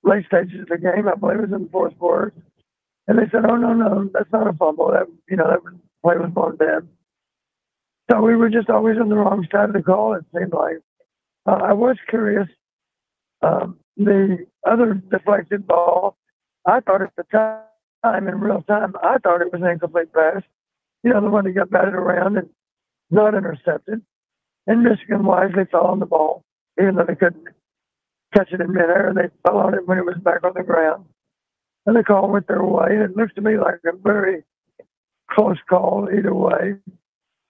late 0.03 0.25
stages 0.25 0.61
of 0.61 0.67
the 0.67 0.77
game, 0.77 1.07
I 1.07 1.15
believe 1.15 1.39
it 1.39 1.49
was 1.49 1.53
in 1.53 1.63
the 1.63 1.69
fourth 1.71 1.97
quarter. 1.99 2.33
And 3.07 3.17
they 3.17 3.29
said, 3.31 3.45
oh, 3.49 3.57
no, 3.57 3.73
no, 3.73 4.09
that's 4.13 4.31
not 4.31 4.47
a 4.47 4.53
fumble. 4.53 4.91
That, 4.91 5.07
you 5.29 5.35
know, 5.35 5.47
that 5.49 5.59
play 6.03 6.15
was 6.17 6.31
blown 6.33 6.55
dead. 6.57 6.87
So 8.11 8.21
we 8.21 8.35
were 8.35 8.49
just 8.49 8.69
always 8.69 8.97
on 8.99 9.09
the 9.09 9.15
wrong 9.15 9.45
side 9.51 9.69
of 9.69 9.73
the 9.73 9.81
call, 9.81 10.13
it 10.13 10.23
seemed 10.33 10.53
like. 10.53 10.79
Uh, 11.45 11.59
I 11.63 11.73
was 11.73 11.97
curious. 12.09 12.47
Um, 13.41 13.77
the 13.97 14.45
other 14.65 14.95
deflected 14.95 15.67
ball, 15.67 16.17
I 16.65 16.79
thought 16.79 17.01
at 17.01 17.15
the 17.17 17.23
time, 17.31 18.27
in 18.27 18.39
real 18.39 18.63
time, 18.63 18.95
I 19.03 19.17
thought 19.17 19.41
it 19.41 19.51
was 19.51 19.61
an 19.61 19.67
incomplete 19.67 20.13
pass. 20.13 20.43
You 21.03 21.11
know, 21.11 21.21
the 21.21 21.29
one 21.29 21.45
that 21.45 21.51
got 21.51 21.69
batted 21.69 21.93
around 21.93 22.37
and 22.37 22.49
not 23.11 23.35
intercepted. 23.35 24.01
And 24.67 24.83
Michigan 24.83 25.25
wisely 25.25 25.65
fell 25.71 25.87
on 25.87 25.99
the 25.99 26.05
ball, 26.05 26.43
even 26.81 26.95
though 26.95 27.05
they 27.05 27.15
couldn't 27.15 27.47
catch 28.33 28.51
it 28.53 28.61
in 28.61 28.71
midair. 28.71 29.11
They 29.13 29.29
fell 29.45 29.59
on 29.59 29.73
it 29.73 29.87
when 29.87 29.97
it 29.97 30.05
was 30.05 30.17
back 30.23 30.43
on 30.43 30.53
the 30.55 30.63
ground. 30.63 31.05
And 31.85 31.95
the 31.95 32.03
call 32.03 32.29
went 32.31 32.47
their 32.47 32.63
way. 32.63 32.87
And 32.91 33.01
it 33.01 33.17
looks 33.17 33.33
to 33.35 33.41
me 33.41 33.57
like 33.57 33.79
a 33.85 33.95
very 33.95 34.43
close 35.29 35.57
call 35.69 36.09
either 36.17 36.33
way. 36.33 36.75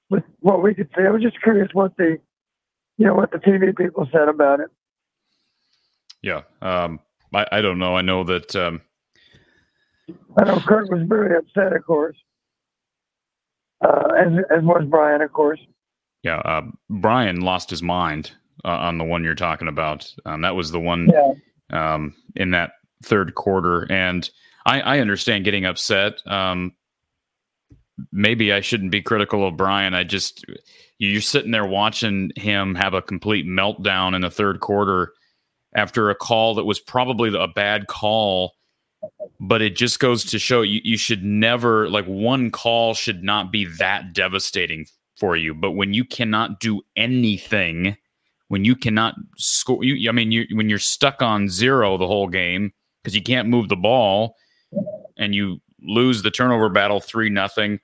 with 0.10 0.24
what 0.42 0.62
we 0.62 0.74
could 0.76 0.90
see. 0.96 1.04
I 1.04 1.12
was 1.12 1.22
just 1.22 1.42
curious 1.42 1.70
what 1.74 1.98
the, 1.98 2.20
you 2.98 3.06
know, 3.06 3.14
what 3.16 3.32
the 3.32 3.38
TV 3.38 3.76
people 3.76 4.08
said 4.12 4.28
about 4.30 4.60
it. 4.60 4.70
Yeah, 6.22 6.42
um, 6.62 7.00
I, 7.34 7.46
I 7.52 7.62
don't 7.62 7.80
know. 7.80 7.96
I 7.96 8.02
know 8.02 8.24
that. 8.24 8.56
Um, 8.56 8.82
I 10.38 10.44
know 10.46 10.60
Kirk 10.60 10.90
was 10.90 11.02
very 11.08 11.38
upset, 11.38 11.74
of 11.74 11.86
course, 11.86 12.16
uh, 13.84 14.08
as 14.18 14.32
as 14.58 14.64
was 14.64 14.86
Brian, 14.90 15.22
of 15.22 15.32
course. 15.34 15.60
Yeah, 16.24 16.38
uh, 16.38 16.62
Brian 16.90 17.42
lost 17.42 17.70
his 17.70 17.84
mind 17.84 18.32
uh, 18.64 18.70
on 18.70 18.98
the 18.98 19.04
one 19.04 19.24
you're 19.24 19.36
talking 19.36 19.68
about. 19.68 20.10
Um, 20.26 20.42
that 20.42 20.56
was 20.56 20.72
the 20.72 20.80
one 20.80 21.10
Yeah. 21.12 21.34
um, 21.94 22.16
in 22.36 22.52
that 22.52 22.72
third 23.04 23.36
quarter, 23.36 23.86
and 23.92 24.30
I, 24.66 24.80
I 24.82 25.00
understand 25.00 25.44
getting 25.44 25.66
upset. 25.66 26.26
Um, 26.26 26.72
maybe 28.12 28.52
I 28.54 28.62
shouldn't 28.62 28.92
be 28.92 29.02
critical 29.02 29.48
of 29.48 29.58
Brian. 29.58 29.94
I 29.94 30.04
just 30.04 30.46
you're 30.98 31.22
sitting 31.22 31.52
there 31.52 31.66
watching 31.66 32.32
him 32.36 32.76
have 32.76 32.94
a 32.94 33.02
complete 33.02 33.46
meltdown 33.46 34.16
in 34.16 34.22
the 34.22 34.32
third 34.32 34.60
quarter 34.60 35.14
after 35.76 36.10
a 36.10 36.16
call 36.16 36.56
that 36.56 36.66
was 36.66 36.80
probably 36.80 37.36
a 37.38 37.48
bad 37.48 37.88
call. 37.88 38.54
But 39.40 39.62
it 39.62 39.76
just 39.76 40.00
goes 40.00 40.24
to 40.26 40.40
show 40.40 40.62
you, 40.62 40.80
you 40.84 40.98
should 40.98 41.24
never 41.24 41.90
like 41.90 42.06
one 42.06 42.52
call 42.52 42.94
should 42.94 43.24
not 43.24 43.52
be 43.52 43.66
that 43.80 44.14
devastating 44.14 44.86
for 45.18 45.36
you. 45.36 45.54
But 45.54 45.72
when 45.72 45.94
you 45.94 46.06
cannot 46.06 46.62
do 46.62 46.82
anything, 46.96 47.98
when 48.48 48.64
you 48.64 48.76
cannot 48.76 49.16
score, 49.38 49.84
you, 49.84 50.10
I 50.10 50.14
mean, 50.14 50.32
you, 50.32 50.46
when 50.54 50.70
you're 50.70 50.80
stuck 50.80 51.22
on 51.22 51.50
zero 51.50 51.98
the 51.98 52.08
whole 52.08 52.30
game 52.30 52.72
because 53.02 53.16
you 53.16 53.24
can't 53.24 53.50
move 53.50 53.68
the 53.68 53.76
ball 53.76 54.36
and 55.18 55.36
you 55.36 55.60
lose 55.84 56.24
the 56.24 56.32
turnover 56.32 56.70
battle 56.70 57.00
three 57.00 57.30
nothing. 57.30 57.80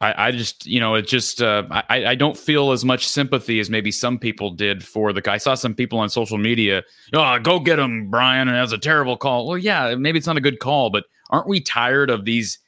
I, 0.00 0.28
I 0.28 0.30
just, 0.30 0.66
you 0.66 0.78
know, 0.78 0.94
it 0.94 1.06
just, 1.06 1.40
uh, 1.40 1.64
I, 1.70 2.06
I 2.06 2.14
don't 2.14 2.36
feel 2.36 2.72
as 2.72 2.84
much 2.84 3.08
sympathy 3.08 3.60
as 3.60 3.70
maybe 3.70 3.90
some 3.90 4.18
people 4.18 4.50
did 4.50 4.84
for 4.84 5.12
the 5.12 5.22
guy. 5.22 5.34
I 5.34 5.38
saw 5.38 5.54
some 5.54 5.74
people 5.74 5.98
on 5.98 6.10
social 6.10 6.36
media, 6.36 6.82
oh, 7.14 7.38
go 7.38 7.58
get 7.58 7.78
him, 7.78 8.10
Brian, 8.10 8.46
and 8.48 8.56
that's 8.56 8.72
a 8.72 8.78
terrible 8.78 9.16
call. 9.16 9.46
Well, 9.46 9.56
yeah, 9.56 9.94
maybe 9.94 10.18
it's 10.18 10.26
not 10.26 10.36
a 10.36 10.42
good 10.42 10.58
call, 10.60 10.90
but 10.90 11.04
aren't 11.30 11.48
we 11.48 11.60
tired 11.60 12.10
of 12.10 12.26
these 12.26 12.58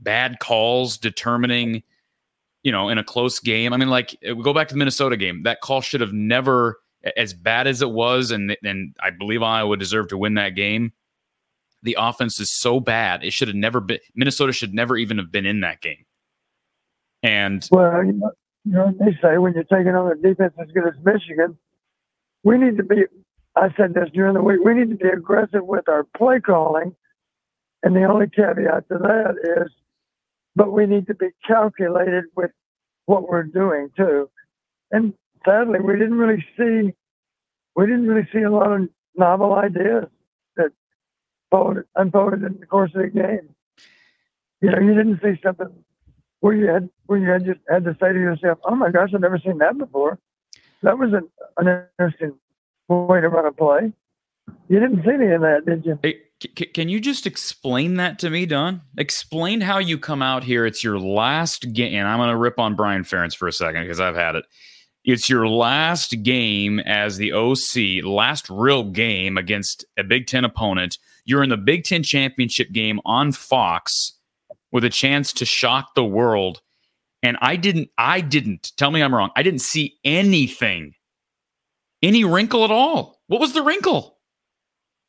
bad 0.00 0.40
calls 0.40 0.98
determining, 0.98 1.82
you 2.62 2.70
know, 2.70 2.90
in 2.90 2.98
a 2.98 3.04
close 3.04 3.40
game? 3.40 3.72
I 3.72 3.78
mean, 3.78 3.88
like, 3.88 4.14
we 4.22 4.42
go 4.42 4.52
back 4.52 4.68
to 4.68 4.74
the 4.74 4.78
Minnesota 4.78 5.16
game. 5.16 5.44
That 5.44 5.62
call 5.62 5.80
should 5.80 6.02
have 6.02 6.12
never, 6.12 6.80
as 7.16 7.32
bad 7.32 7.66
as 7.66 7.80
it 7.80 7.90
was, 7.90 8.30
and 8.30 8.54
and 8.62 8.94
I 9.00 9.10
believe 9.10 9.42
Iowa 9.42 9.76
deserved 9.76 10.10
to 10.10 10.18
win 10.18 10.34
that 10.34 10.50
game. 10.50 10.92
The 11.82 11.96
offense 11.98 12.40
is 12.40 12.50
so 12.50 12.80
bad; 12.80 13.24
it 13.24 13.32
should 13.32 13.48
have 13.48 13.56
never 13.56 13.80
been. 13.80 14.00
Minnesota 14.14 14.52
should 14.52 14.74
never 14.74 14.96
even 14.96 15.18
have 15.18 15.30
been 15.30 15.46
in 15.46 15.60
that 15.60 15.80
game. 15.80 16.04
And 17.22 17.66
Well, 17.70 18.04
you 18.04 18.12
know, 18.12 18.30
you 18.64 18.72
know 18.72 18.86
what 18.86 18.98
they 18.98 19.16
say 19.22 19.38
when 19.38 19.54
you're 19.54 19.64
taking 19.64 19.94
on 19.94 20.12
a 20.12 20.14
defense 20.16 20.54
as 20.60 20.68
good 20.72 20.86
as 20.86 20.94
Michigan, 21.04 21.56
we 22.42 22.58
need 22.58 22.76
to 22.76 22.82
be. 22.82 23.04
I 23.56 23.68
said 23.76 23.94
this 23.94 24.08
during 24.12 24.34
the 24.34 24.42
week. 24.42 24.60
We 24.64 24.74
need 24.74 24.90
to 24.90 24.96
be 24.96 25.08
aggressive 25.08 25.64
with 25.64 25.88
our 25.88 26.04
play 26.16 26.40
calling, 26.40 26.94
and 27.82 27.94
the 27.94 28.04
only 28.04 28.26
caveat 28.28 28.88
to 28.88 28.98
that 28.98 29.62
is, 29.62 29.72
but 30.54 30.72
we 30.72 30.86
need 30.86 31.06
to 31.06 31.14
be 31.14 31.28
calculated 31.46 32.24
with 32.36 32.50
what 33.06 33.28
we're 33.28 33.44
doing 33.44 33.90
too. 33.96 34.30
And 34.90 35.14
sadly, 35.44 35.80
we 35.80 35.94
didn't 35.94 36.18
really 36.18 36.44
see, 36.56 36.92
we 37.74 37.86
didn't 37.86 38.06
really 38.06 38.28
see 38.32 38.42
a 38.42 38.50
lot 38.50 38.72
of 38.72 38.88
novel 39.16 39.54
ideas 39.54 40.08
unfolded, 41.50 41.84
unfolded 41.96 42.42
in 42.42 42.60
the 42.60 42.66
course 42.66 42.90
of 42.94 43.02
the 43.02 43.08
game. 43.08 43.54
You 44.60 44.70
know, 44.70 44.80
you 44.80 44.94
didn't 44.94 45.20
see 45.22 45.40
something 45.42 45.68
where 46.40 46.54
you 46.54 46.66
had 46.66 46.88
where 47.06 47.18
you 47.18 47.28
had 47.28 47.44
just 47.44 47.60
had 47.68 47.84
to 47.84 47.96
say 48.00 48.12
to 48.12 48.18
yourself, 48.18 48.58
"Oh 48.64 48.74
my 48.74 48.90
gosh, 48.90 49.10
I've 49.14 49.20
never 49.20 49.38
seen 49.38 49.58
that 49.58 49.78
before." 49.78 50.18
That 50.82 50.98
was 50.98 51.12
an, 51.12 51.28
an 51.58 51.86
interesting 51.98 52.34
way 52.88 53.20
to 53.20 53.28
run 53.28 53.46
a 53.46 53.52
play. 53.52 53.92
You 54.68 54.80
didn't 54.80 55.02
see 55.04 55.10
any 55.12 55.32
of 55.32 55.40
that, 55.42 55.66
did 55.66 55.84
you? 55.84 55.98
Hey, 56.02 56.20
can 56.72 56.88
you 56.88 57.00
just 57.00 57.26
explain 57.26 57.96
that 57.96 58.18
to 58.20 58.30
me, 58.30 58.46
Don? 58.46 58.82
Explain 58.96 59.60
how 59.60 59.78
you 59.78 59.98
come 59.98 60.22
out 60.22 60.44
here. 60.44 60.64
It's 60.64 60.84
your 60.84 60.98
last 60.98 61.72
game, 61.72 61.94
and 61.94 62.08
I'm 62.08 62.18
going 62.18 62.30
to 62.30 62.36
rip 62.36 62.58
on 62.58 62.76
Brian 62.76 63.02
Ferentz 63.02 63.36
for 63.36 63.48
a 63.48 63.52
second 63.52 63.82
because 63.82 64.00
I've 64.00 64.14
had 64.14 64.36
it. 64.36 64.44
It's 65.04 65.28
your 65.28 65.48
last 65.48 66.22
game 66.22 66.80
as 66.80 67.16
the 67.16 67.32
OC, 67.32 68.04
last 68.04 68.48
real 68.50 68.84
game 68.84 69.38
against 69.38 69.84
a 69.96 70.04
Big 70.04 70.26
Ten 70.26 70.44
opponent. 70.44 70.98
You're 71.28 71.42
in 71.42 71.50
the 71.50 71.58
Big 71.58 71.84
Ten 71.84 72.02
championship 72.02 72.72
game 72.72 73.00
on 73.04 73.32
Fox 73.32 74.14
with 74.72 74.82
a 74.82 74.88
chance 74.88 75.30
to 75.34 75.44
shock 75.44 75.94
the 75.94 76.04
world. 76.04 76.62
And 77.22 77.36
I 77.42 77.56
didn't, 77.56 77.90
I 77.98 78.22
didn't, 78.22 78.72
tell 78.78 78.90
me 78.90 79.02
I'm 79.02 79.14
wrong. 79.14 79.30
I 79.36 79.42
didn't 79.42 79.60
see 79.60 79.98
anything, 80.04 80.94
any 82.02 82.24
wrinkle 82.24 82.64
at 82.64 82.70
all. 82.70 83.20
What 83.26 83.40
was 83.40 83.52
the 83.52 83.60
wrinkle? 83.62 84.16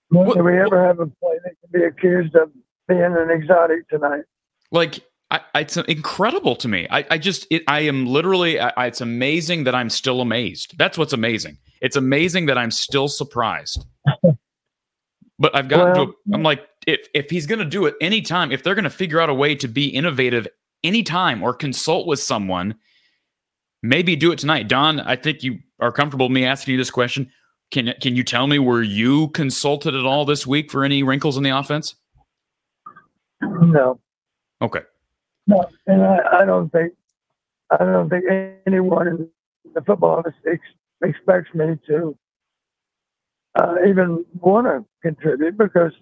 What- 0.09 0.35
Did 0.35 0.43
we 0.43 0.59
ever 0.59 0.85
have 0.85 0.99
a 0.99 1.05
play 1.05 1.37
that 1.45 1.53
can 1.61 1.71
be 1.71 1.85
accused 1.85 2.35
of 2.35 2.51
being 2.89 3.01
an 3.01 3.29
exotic 3.31 3.87
tonight? 3.89 4.23
like 4.71 4.99
I, 5.31 5.41
it's 5.55 5.77
incredible 5.77 6.55
to 6.57 6.67
me 6.67 6.87
i, 6.91 7.05
I 7.11 7.17
just 7.19 7.45
it, 7.51 7.63
i 7.67 7.79
am 7.81 8.05
literally 8.07 8.59
I- 8.59 8.87
it's 8.87 9.01
amazing 9.01 9.63
that 9.65 9.73
i'm 9.75 9.89
still 9.89 10.21
amazed 10.21 10.75
that's 10.77 10.95
what's 10.97 11.13
amazing 11.13 11.57
it's 11.81 11.95
amazing 11.95 12.47
that 12.47 12.57
i'm 12.57 12.71
still 12.71 13.07
surprised 13.07 13.85
but 15.39 15.55
i've 15.55 15.67
got 15.67 15.95
Well- 15.95 16.07
to 16.07 16.15
i'm 16.33 16.43
like 16.43 16.67
if 16.85 17.07
if 17.13 17.29
he's 17.29 17.47
going 17.47 17.59
to 17.59 17.65
do 17.65 17.85
it 17.85 17.95
anytime 18.01 18.51
if 18.51 18.61
they're 18.61 18.75
going 18.75 18.83
to 18.83 18.89
figure 18.89 19.19
out 19.19 19.29
a 19.29 19.33
way 19.33 19.55
to 19.55 19.67
be 19.67 19.87
innovative 19.87 20.47
anytime 20.83 21.41
or 21.41 21.53
consult 21.53 22.05
with 22.07 22.19
someone 22.19 22.75
maybe 23.81 24.15
do 24.15 24.31
it 24.31 24.39
tonight. 24.39 24.67
Don 24.67 24.99
i 24.99 25.15
think 25.15 25.43
you 25.43 25.59
are 25.79 25.91
comfortable 25.91 26.27
with 26.27 26.33
me 26.33 26.45
asking 26.45 26.73
you 26.73 26.77
this 26.77 26.91
question. 26.91 27.31
Can 27.71 27.93
can 28.01 28.15
you 28.15 28.23
tell 28.23 28.47
me 28.47 28.59
were 28.59 28.81
you 28.81 29.29
consulted 29.29 29.95
at 29.95 30.05
all 30.05 30.25
this 30.25 30.45
week 30.47 30.71
for 30.71 30.83
any 30.83 31.03
wrinkles 31.03 31.37
in 31.37 31.43
the 31.43 31.51
offense? 31.57 31.95
No, 33.41 33.99
okay. 34.61 34.81
No, 35.47 35.69
and 35.87 36.01
I, 36.03 36.41
I 36.41 36.45
don't 36.45 36.69
think 36.71 36.93
I 37.71 37.77
don't 37.77 38.09
think 38.09 38.25
anyone 38.67 39.07
in 39.07 39.29
the 39.73 39.81
football 39.81 40.17
office 40.17 40.33
ex- 40.45 40.61
expects 41.03 41.53
me 41.53 41.77
to 41.87 42.17
uh, 43.55 43.75
even 43.87 44.25
want 44.39 44.67
to 44.67 44.85
contribute 45.01 45.57
because 45.57 45.93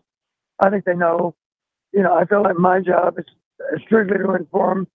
I 0.60 0.70
think 0.70 0.86
they 0.86 0.96
know. 0.96 1.36
You 1.94 2.04
know, 2.04 2.14
I 2.16 2.26
feel 2.26 2.44
like 2.44 2.58
my 2.58 2.80
job 2.82 3.18
is 3.18 3.26
strictly 3.86 4.18
to 4.18 4.36
inform 4.36 4.88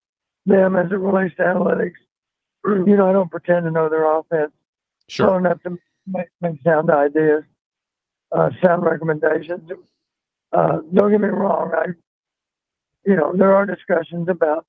them 0.46 0.76
as 0.76 0.90
it 0.90 0.96
relates 0.96 1.34
to 1.36 1.42
analytics. 1.42 1.94
You 2.64 2.96
know, 2.96 3.08
I 3.08 3.12
don't 3.12 3.30
pretend 3.30 3.64
to 3.64 3.70
know 3.70 3.88
their 3.88 4.04
offense 4.04 4.52
sure 5.08 5.26
well 5.28 5.36
enough 5.38 5.62
to 5.62 5.78
make, 6.06 6.28
make 6.40 6.62
sound 6.62 6.90
ideas, 6.90 7.44
uh, 8.30 8.50
sound 8.62 8.84
recommendations. 8.84 9.70
Uh, 10.52 10.78
don't 10.92 11.10
get 11.10 11.20
me 11.20 11.28
wrong. 11.28 11.72
I, 11.74 11.86
you 13.04 13.16
know, 13.16 13.32
there 13.34 13.54
are 13.54 13.66
discussions 13.66 14.28
about 14.28 14.66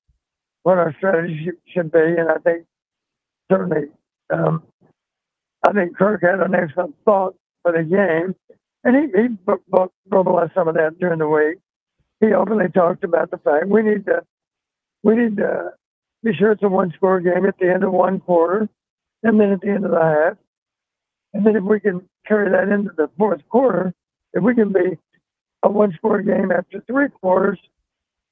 what 0.63 0.77
our 0.77 0.93
strategy 0.97 1.45
should, 1.45 1.57
should 1.67 1.91
be, 1.91 1.99
and 1.99 2.29
I 2.29 2.37
think 2.37 2.65
certainly, 3.51 3.89
um, 4.31 4.63
I 5.67 5.71
think 5.73 5.97
Kirk 5.97 6.21
had 6.23 6.39
an 6.39 6.55
excellent 6.55 6.95
thought 7.05 7.35
for 7.63 7.71
the 7.71 7.83
game, 7.83 8.35
and 8.83 8.95
he, 8.95 9.21
he 9.21 9.27
verbalized 10.11 10.53
some 10.53 10.67
of 10.67 10.75
that 10.75 10.99
during 10.99 11.19
the 11.19 11.27
week. 11.27 11.59
He 12.19 12.33
openly 12.33 12.69
talked 12.69 13.03
about 13.03 13.31
the 13.31 13.37
fact 13.37 13.67
we 13.67 13.81
need 13.81 14.05
to, 14.05 14.21
we 15.01 15.15
need 15.15 15.37
to 15.37 15.71
be 16.23 16.33
sure 16.33 16.51
it's 16.51 16.63
a 16.63 16.69
one-score 16.69 17.19
game 17.19 17.45
at 17.45 17.57
the 17.59 17.69
end 17.69 17.83
of 17.83 17.91
one 17.91 18.19
quarter, 18.19 18.69
and 19.23 19.39
then 19.39 19.51
at 19.51 19.61
the 19.61 19.69
end 19.69 19.85
of 19.85 19.91
the 19.91 19.99
half. 19.99 20.37
And 21.33 21.45
then 21.45 21.55
if 21.55 21.63
we 21.63 21.79
can 21.79 22.07
carry 22.27 22.51
that 22.51 22.71
into 22.73 22.91
the 22.95 23.09
fourth 23.17 23.41
quarter, 23.49 23.93
if 24.33 24.43
we 24.43 24.53
can 24.53 24.71
be 24.71 24.97
a 25.63 25.69
one 25.69 25.93
score 25.97 26.21
game 26.21 26.51
after 26.51 26.81
three 26.87 27.09
quarters, 27.09 27.59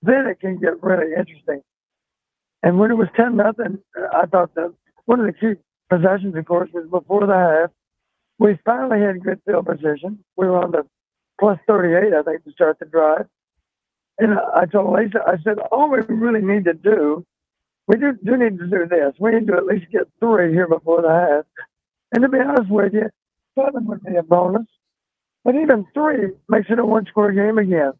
then 0.01 0.27
it 0.27 0.39
can 0.39 0.59
get 0.59 0.81
really 0.83 1.13
interesting. 1.17 1.61
And 2.63 2.79
when 2.79 2.91
it 2.91 2.95
was 2.95 3.07
10 3.15 3.35
nothing, 3.35 3.79
I 4.13 4.25
thought 4.27 4.53
that 4.55 4.73
one 5.05 5.19
of 5.19 5.25
the 5.25 5.33
key 5.33 5.59
possessions, 5.89 6.35
of 6.35 6.45
course, 6.45 6.69
was 6.73 6.87
before 6.89 7.25
the 7.25 7.33
half. 7.33 7.71
We 8.41 8.57
finally 8.65 8.99
had 8.99 9.23
good 9.23 9.39
field 9.45 9.67
position. 9.67 10.17
We 10.35 10.47
were 10.47 10.57
on 10.57 10.71
the 10.71 10.83
plus 11.39 11.59
38, 11.67 12.11
I 12.11 12.23
think, 12.23 12.43
to 12.43 12.51
start 12.53 12.79
the 12.79 12.87
drive. 12.87 13.27
And 14.17 14.33
I 14.33 14.65
told 14.65 14.97
Lisa, 14.97 15.19
I 15.27 15.35
said, 15.43 15.59
all 15.71 15.91
we 15.91 15.99
really 16.07 16.41
need 16.41 16.65
to 16.65 16.73
do, 16.73 17.23
we 17.87 17.97
do, 17.97 18.17
do 18.23 18.37
need 18.37 18.57
to 18.57 18.65
do 18.65 18.87
this. 18.89 19.13
We 19.19 19.29
need 19.29 19.45
to 19.45 19.57
at 19.57 19.67
least 19.67 19.91
get 19.91 20.07
three 20.19 20.53
here 20.53 20.67
before 20.67 21.03
the 21.03 21.09
half. 21.09 21.45
And 22.13 22.23
to 22.23 22.29
be 22.29 22.39
honest 22.39 22.71
with 22.71 22.93
you, 22.95 23.11
seven 23.53 23.85
would 23.85 24.03
be 24.03 24.15
a 24.15 24.23
bonus. 24.23 24.65
But 25.45 25.53
even 25.53 25.85
three 25.93 26.29
makes 26.49 26.71
it 26.71 26.79
a 26.79 26.85
one 26.85 27.05
score 27.05 27.31
game 27.31 27.59
again. 27.59 27.93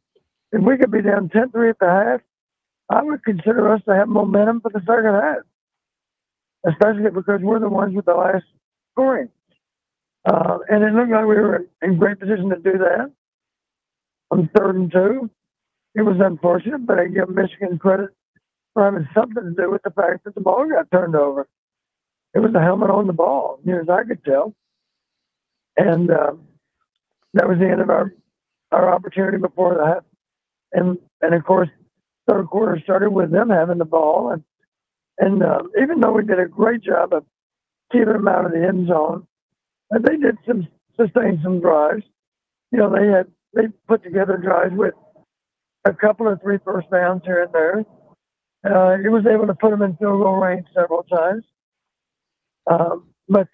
If 0.52 0.64
we 0.64 0.76
could 0.78 0.92
be 0.92 1.04
down 1.04 1.30
10 1.30 1.52
3 1.52 1.70
at 1.70 1.80
the 1.80 1.86
half, 1.86 2.22
I 2.90 3.04
would 3.04 3.24
consider 3.24 3.72
us 3.72 3.82
to 3.88 3.94
have 3.94 4.08
momentum 4.08 4.62
for 4.62 4.72
the 4.72 4.80
second 4.80 5.14
half, 5.22 5.44
especially 6.68 7.12
because 7.12 7.42
we're 7.44 7.60
the 7.60 7.70
ones 7.70 7.96
with 7.96 8.06
the 8.06 8.16
last 8.16 8.46
scoring. 8.94 9.30
Uh, 10.26 10.60
and 10.70 10.84
it 10.84 10.94
looked 10.94 11.12
like 11.12 11.26
we 11.26 11.36
were 11.36 11.66
in 11.82 11.98
great 11.98 12.20
position 12.20 12.50
to 12.50 12.58
do 12.58 12.78
that 12.78 13.12
on 14.30 14.50
third 14.56 14.76
and 14.76 14.92
two. 14.92 15.30
It 15.96 16.04
was 16.04 16.18
unfortunate, 16.20 16.86
but 16.86 17.00
I 17.00 17.08
give 17.08 17.30
Michigan 17.30 17.78
credit 17.78 18.12
were 18.76 18.86
having 18.86 19.08
something 19.14 19.44
to 19.44 19.52
do 19.52 19.70
with 19.70 19.82
the 19.84 19.92
fact 19.92 20.24
that 20.24 20.36
the 20.36 20.42
ball 20.42 20.68
got 20.70 20.90
turned 20.92 21.16
over. 21.16 21.48
It 22.34 22.40
was 22.40 22.54
the 22.54 22.62
helmet 22.62 22.90
on 22.90 23.08
the 23.08 23.14
ball, 23.14 23.60
near 23.66 23.82
as 23.82 23.90
I 23.90 24.04
could 24.04 24.24
tell. 24.24 24.54
And 25.78 26.10
um, 26.12 26.48
that 27.34 27.48
was 27.48 27.58
the 27.60 27.68
end 27.70 27.82
of 27.82 27.90
our 27.90 28.14
our 28.72 28.94
opportunity 28.94 29.38
before 29.38 29.76
that. 29.76 30.04
And 30.72 30.98
and 31.22 31.34
of 31.34 31.44
course, 31.44 31.70
third 32.30 32.48
quarter 32.48 32.80
started 32.84 33.10
with 33.10 33.32
them 33.32 33.50
having 33.50 33.78
the 33.78 33.86
ball, 33.86 34.32
and 34.32 34.44
and 35.18 35.44
uh, 35.44 35.64
even 35.82 36.00
though 36.00 36.14
we 36.14 36.24
did 36.24 36.40
a 36.40 36.48
great 36.48 36.82
job 36.82 37.14
of 37.14 37.26
keeping 37.92 38.14
them 38.14 38.28
out 38.28 38.46
of 38.46 38.52
the 38.52 38.66
end 38.66 38.88
zone, 38.88 39.28
and 39.92 40.04
they 40.04 40.18
did 40.18 40.38
some 40.48 40.68
sustain 41.00 41.40
some 41.44 41.60
drives. 41.60 42.04
You 42.72 42.80
know, 42.80 42.90
they 42.90 43.08
had 43.08 43.28
they 43.54 43.68
put 43.88 44.04
together 44.04 44.38
drives 44.38 44.74
with 44.74 44.94
a 45.86 45.94
couple 45.94 46.28
of 46.28 46.42
three 46.42 46.58
first 46.64 46.90
downs 46.90 47.22
here 47.26 47.44
and 47.44 47.54
there. 47.54 47.86
Uh, 48.64 48.98
he 49.02 49.10
was 49.10 49.26
able 49.26 49.48
to 49.48 49.56
put 49.56 49.72
them 49.72 49.82
in 49.82 49.96
field 49.98 50.22
goal 50.22 50.36
range 50.36 50.66
several 50.74 51.04
times. 51.04 51.44
Um, 52.70 53.10
but 53.28 53.48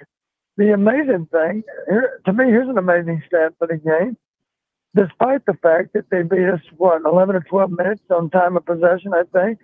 the 0.57 0.73
amazing 0.73 1.27
thing, 1.31 1.63
here, 1.89 2.19
to 2.25 2.33
me, 2.33 2.45
here's 2.45 2.67
an 2.69 2.77
amazing 2.77 3.23
stat 3.25 3.53
for 3.57 3.67
the 3.67 3.77
game. 3.77 4.17
Despite 4.95 5.45
the 5.45 5.53
fact 5.61 5.93
that 5.93 6.09
they 6.09 6.23
beat 6.23 6.49
us, 6.49 6.59
what, 6.75 7.01
11 7.05 7.35
or 7.35 7.41
12 7.41 7.71
minutes 7.71 8.01
on 8.09 8.29
time 8.29 8.57
of 8.57 8.65
possession, 8.65 9.13
I 9.13 9.23
think. 9.31 9.59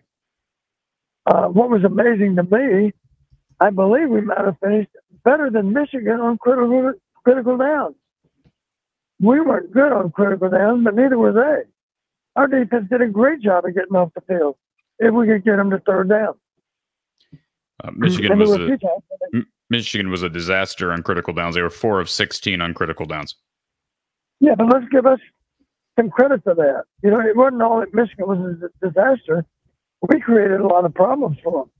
Uh, 1.25 1.47
what 1.47 1.69
was 1.69 1.83
amazing 1.83 2.35
to 2.35 2.43
me, 2.43 2.93
I 3.59 3.69
believe 3.69 4.09
we 4.09 4.21
might 4.21 4.45
have 4.45 4.57
finished 4.63 4.91
better 5.23 5.49
than 5.49 5.73
Michigan 5.73 6.19
on 6.19 6.37
critical 6.37 6.93
critical 7.23 7.57
downs. 7.57 7.95
We 9.19 9.39
weren't 9.39 9.71
good 9.71 9.91
on 9.91 10.11
critical 10.11 10.49
downs, 10.49 10.83
but 10.83 10.95
neither 10.95 11.17
were 11.17 11.31
they. 11.31 11.69
Our 12.35 12.47
defense 12.47 12.89
did 12.89 13.01
a 13.01 13.07
great 13.07 13.41
job 13.41 13.65
of 13.65 13.73
getting 13.73 13.95
off 13.95 14.11
the 14.13 14.21
field 14.21 14.57
if 14.99 15.13
we 15.13 15.27
could 15.27 15.45
get 15.45 15.57
them 15.57 15.69
to 15.69 15.79
third 15.79 16.09
down. 16.09 16.33
Uh, 17.83 17.91
Michigan 17.95 18.37
was 18.37 18.51
a, 18.51 18.77
Michigan 19.69 20.09
was 20.09 20.23
a 20.23 20.29
disaster 20.29 20.91
on 20.91 21.03
critical 21.03 21.33
downs. 21.33 21.55
They 21.55 21.61
were 21.61 21.69
four 21.69 21.99
of 21.99 22.09
sixteen 22.09 22.61
on 22.61 22.73
critical 22.73 23.05
downs. 23.05 23.35
Yeah, 24.39 24.55
but 24.55 24.67
let's 24.67 24.85
give 24.91 25.05
us 25.05 25.19
some 25.97 26.09
credit 26.09 26.43
for 26.43 26.55
that. 26.55 26.83
You 27.01 27.11
know, 27.11 27.19
it 27.21 27.35
wasn't 27.35 27.61
all 27.61 27.79
that 27.79 27.93
Michigan 27.93 28.27
was 28.27 28.39
a 28.61 28.85
disaster. 28.85 29.45
We 30.01 30.19
created 30.19 30.59
a 30.59 30.67
lot 30.67 30.85
of 30.85 30.93
problems 30.93 31.37
for 31.43 31.63
them. 31.63 31.71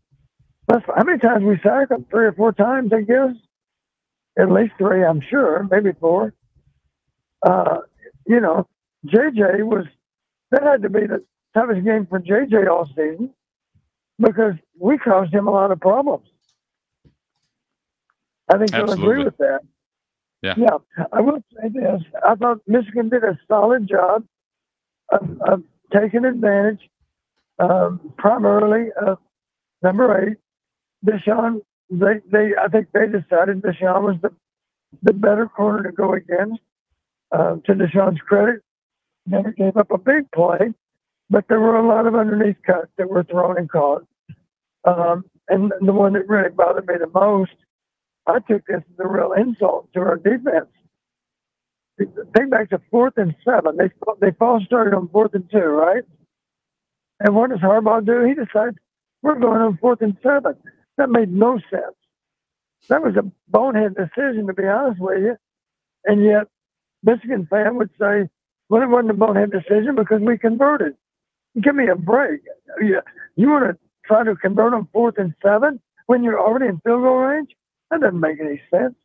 How 0.82 1.04
many 1.04 1.20
times 1.20 1.44
we 1.44 1.60
sacked 1.62 1.90
them? 1.90 2.06
Three 2.10 2.26
or 2.26 2.34
four 2.34 2.52
times, 2.52 2.92
I 2.94 3.02
guess. 3.02 3.36
At 4.38 4.52
least 4.52 4.74
three, 4.78 5.04
I'm 5.04 5.22
sure, 5.22 5.68
maybe 5.70 5.92
four. 6.00 6.34
Uh, 7.46 7.80
you 8.26 8.40
know, 8.40 8.68
JJ 9.06 9.64
was 9.64 9.86
that 10.52 10.64
had 10.64 10.82
to 10.84 10.90
be 10.90 11.02
the 11.06 11.24
toughest 11.54 11.84
game 11.86 12.08
for 12.08 12.20
JJ 12.20 12.68
all 12.68 12.86
season 12.88 13.32
because 14.18 14.54
we 14.80 14.98
caused 14.98 15.34
him 15.34 15.48
a 15.48 15.52
lot 15.52 15.72
of 15.72 15.80
problems. 15.80 16.28
I 18.52 18.58
think 18.58 18.74
you'll 18.74 18.92
agree 18.92 19.24
with 19.24 19.38
that. 19.38 19.60
Yeah. 20.42 20.56
Yeah. 20.58 21.06
I 21.12 21.22
will 21.22 21.44
say 21.56 21.70
this. 21.70 22.02
I 22.26 22.36
thought 22.36 22.60
Michigan 22.68 23.10
did 23.10 23.24
a 23.24 23.38
solid 23.48 23.88
job 23.88 24.26
of, 25.12 25.42
of 25.42 25.64
taking 25.94 26.26
advantage 26.26 26.82
um, 27.60 28.14
primarily 28.18 28.90
of 29.02 29.20
number 29.82 30.28
eight, 30.28 30.38
Deshaun. 31.06 31.62
They, 31.90 32.22
they, 32.32 32.52
I 32.60 32.68
think 32.70 32.88
they 32.94 33.06
decided 33.08 33.62
Deshaun 33.62 34.04
was 34.04 34.16
the, 34.22 34.32
the 35.02 35.14
better 35.14 35.48
corner 35.48 35.84
to 35.84 35.92
go 35.92 36.14
against. 36.14 36.60
Uh, 37.32 37.56
to 37.66 37.74
Deshaun's 37.74 38.22
credit, 38.22 38.62
never 39.26 39.52
gave 39.52 39.76
up 39.76 39.90
a 39.90 39.98
big 39.98 40.30
play, 40.32 40.72
but 41.32 41.46
there 41.50 41.60
were 41.60 41.78
a 41.78 41.88
lot 41.88 42.06
of 42.06 42.14
underneath 42.14 42.58
cuts 42.64 42.92
that 42.98 43.10
were 43.10 43.24
thrown 43.24 43.58
and 43.58 43.68
caught. 43.72 44.06
Um, 44.86 45.26
and 45.50 45.74
the 45.82 45.94
one 45.94 46.14
that 46.14 46.30
really 46.30 46.50
bothered 46.50 46.88
me 46.88 46.94
the 47.00 47.08
most, 47.08 47.54
I 48.28 48.40
took 48.40 48.66
this 48.68 48.84
as 48.88 49.00
a 49.00 49.08
real 49.08 49.34
insult 49.34 49.92
to 49.94 50.02
our 50.02 50.18
defense. 50.18 50.68
Think 51.98 52.52
back 52.52 52.70
to 52.70 52.82
fourth 52.92 53.14
and 53.18 53.36
seven. 53.46 53.78
They 53.78 53.90
they 54.20 54.32
false 54.38 54.64
started 54.66 54.96
on 54.96 55.10
fourth 55.10 55.34
and 55.34 55.50
two, 55.52 55.60
right? 55.60 56.04
And 57.20 57.36
what 57.36 57.52
does 57.52 57.60
Harbaugh 57.60 58.06
do? 58.06 58.24
He 58.26 58.34
decides 58.34 58.78
we're 59.22 59.40
going 59.40 59.62
on 59.62 59.78
fourth 59.78 60.02
and 60.02 60.18
seven. 60.24 60.56
That 60.98 61.10
made 61.10 61.32
no 61.32 61.60
sense. 61.70 61.96
That 62.90 63.02
was 63.02 63.16
a 63.16 63.24
bonehead 63.48 63.96
decision, 63.96 64.48
to 64.48 64.54
be 64.54 64.68
honest 64.68 65.00
with 65.00 65.22
you. 65.22 65.38
And 66.06 66.24
yet, 66.24 66.48
Michigan 67.04 67.48
fan 67.50 67.76
would 67.78 67.90
say, 68.00 68.30
well, 68.70 68.82
it 68.82 68.90
wasn't 68.90 69.12
a 69.12 69.14
bonehead 69.14 69.52
decision 69.52 69.96
because 69.96 70.22
we 70.22 70.38
converted. 70.38 70.96
Give 71.62 71.76
me 71.76 71.88
a 71.88 71.96
break. 71.96 72.42
You, 72.82 73.02
you 73.36 73.50
want 73.50 73.66
to 73.66 73.78
try 74.06 74.24
to 74.24 74.36
convert 74.36 74.74
on 74.74 74.88
fourth 74.92 75.18
and 75.18 75.34
seven 75.42 75.80
when 76.08 76.24
you're 76.24 76.40
already 76.40 76.68
in 76.68 76.80
field 76.82 77.04
goal 77.04 77.18
range? 77.18 77.50
That 77.90 78.02
doesn't 78.02 78.20
make 78.20 78.40
any 78.40 78.62
sense. 78.72 78.96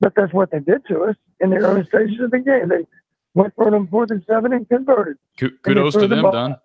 But 0.00 0.14
that's 0.16 0.32
what 0.32 0.50
they 0.50 0.60
did 0.60 0.86
to 0.88 1.04
us 1.04 1.16
in 1.40 1.50
the 1.50 1.56
early 1.56 1.84
stages 1.84 2.20
of 2.20 2.30
the 2.30 2.38
game. 2.38 2.68
They 2.68 2.86
went 3.34 3.54
for 3.54 3.68
it 3.68 3.74
on 3.74 3.86
fourth 3.88 4.10
and 4.10 4.24
seven 4.26 4.52
and 4.52 4.68
converted. 4.68 5.16
Kudos 5.62 5.94
to 5.94 6.08
them, 6.08 6.22
Don. 6.22 6.56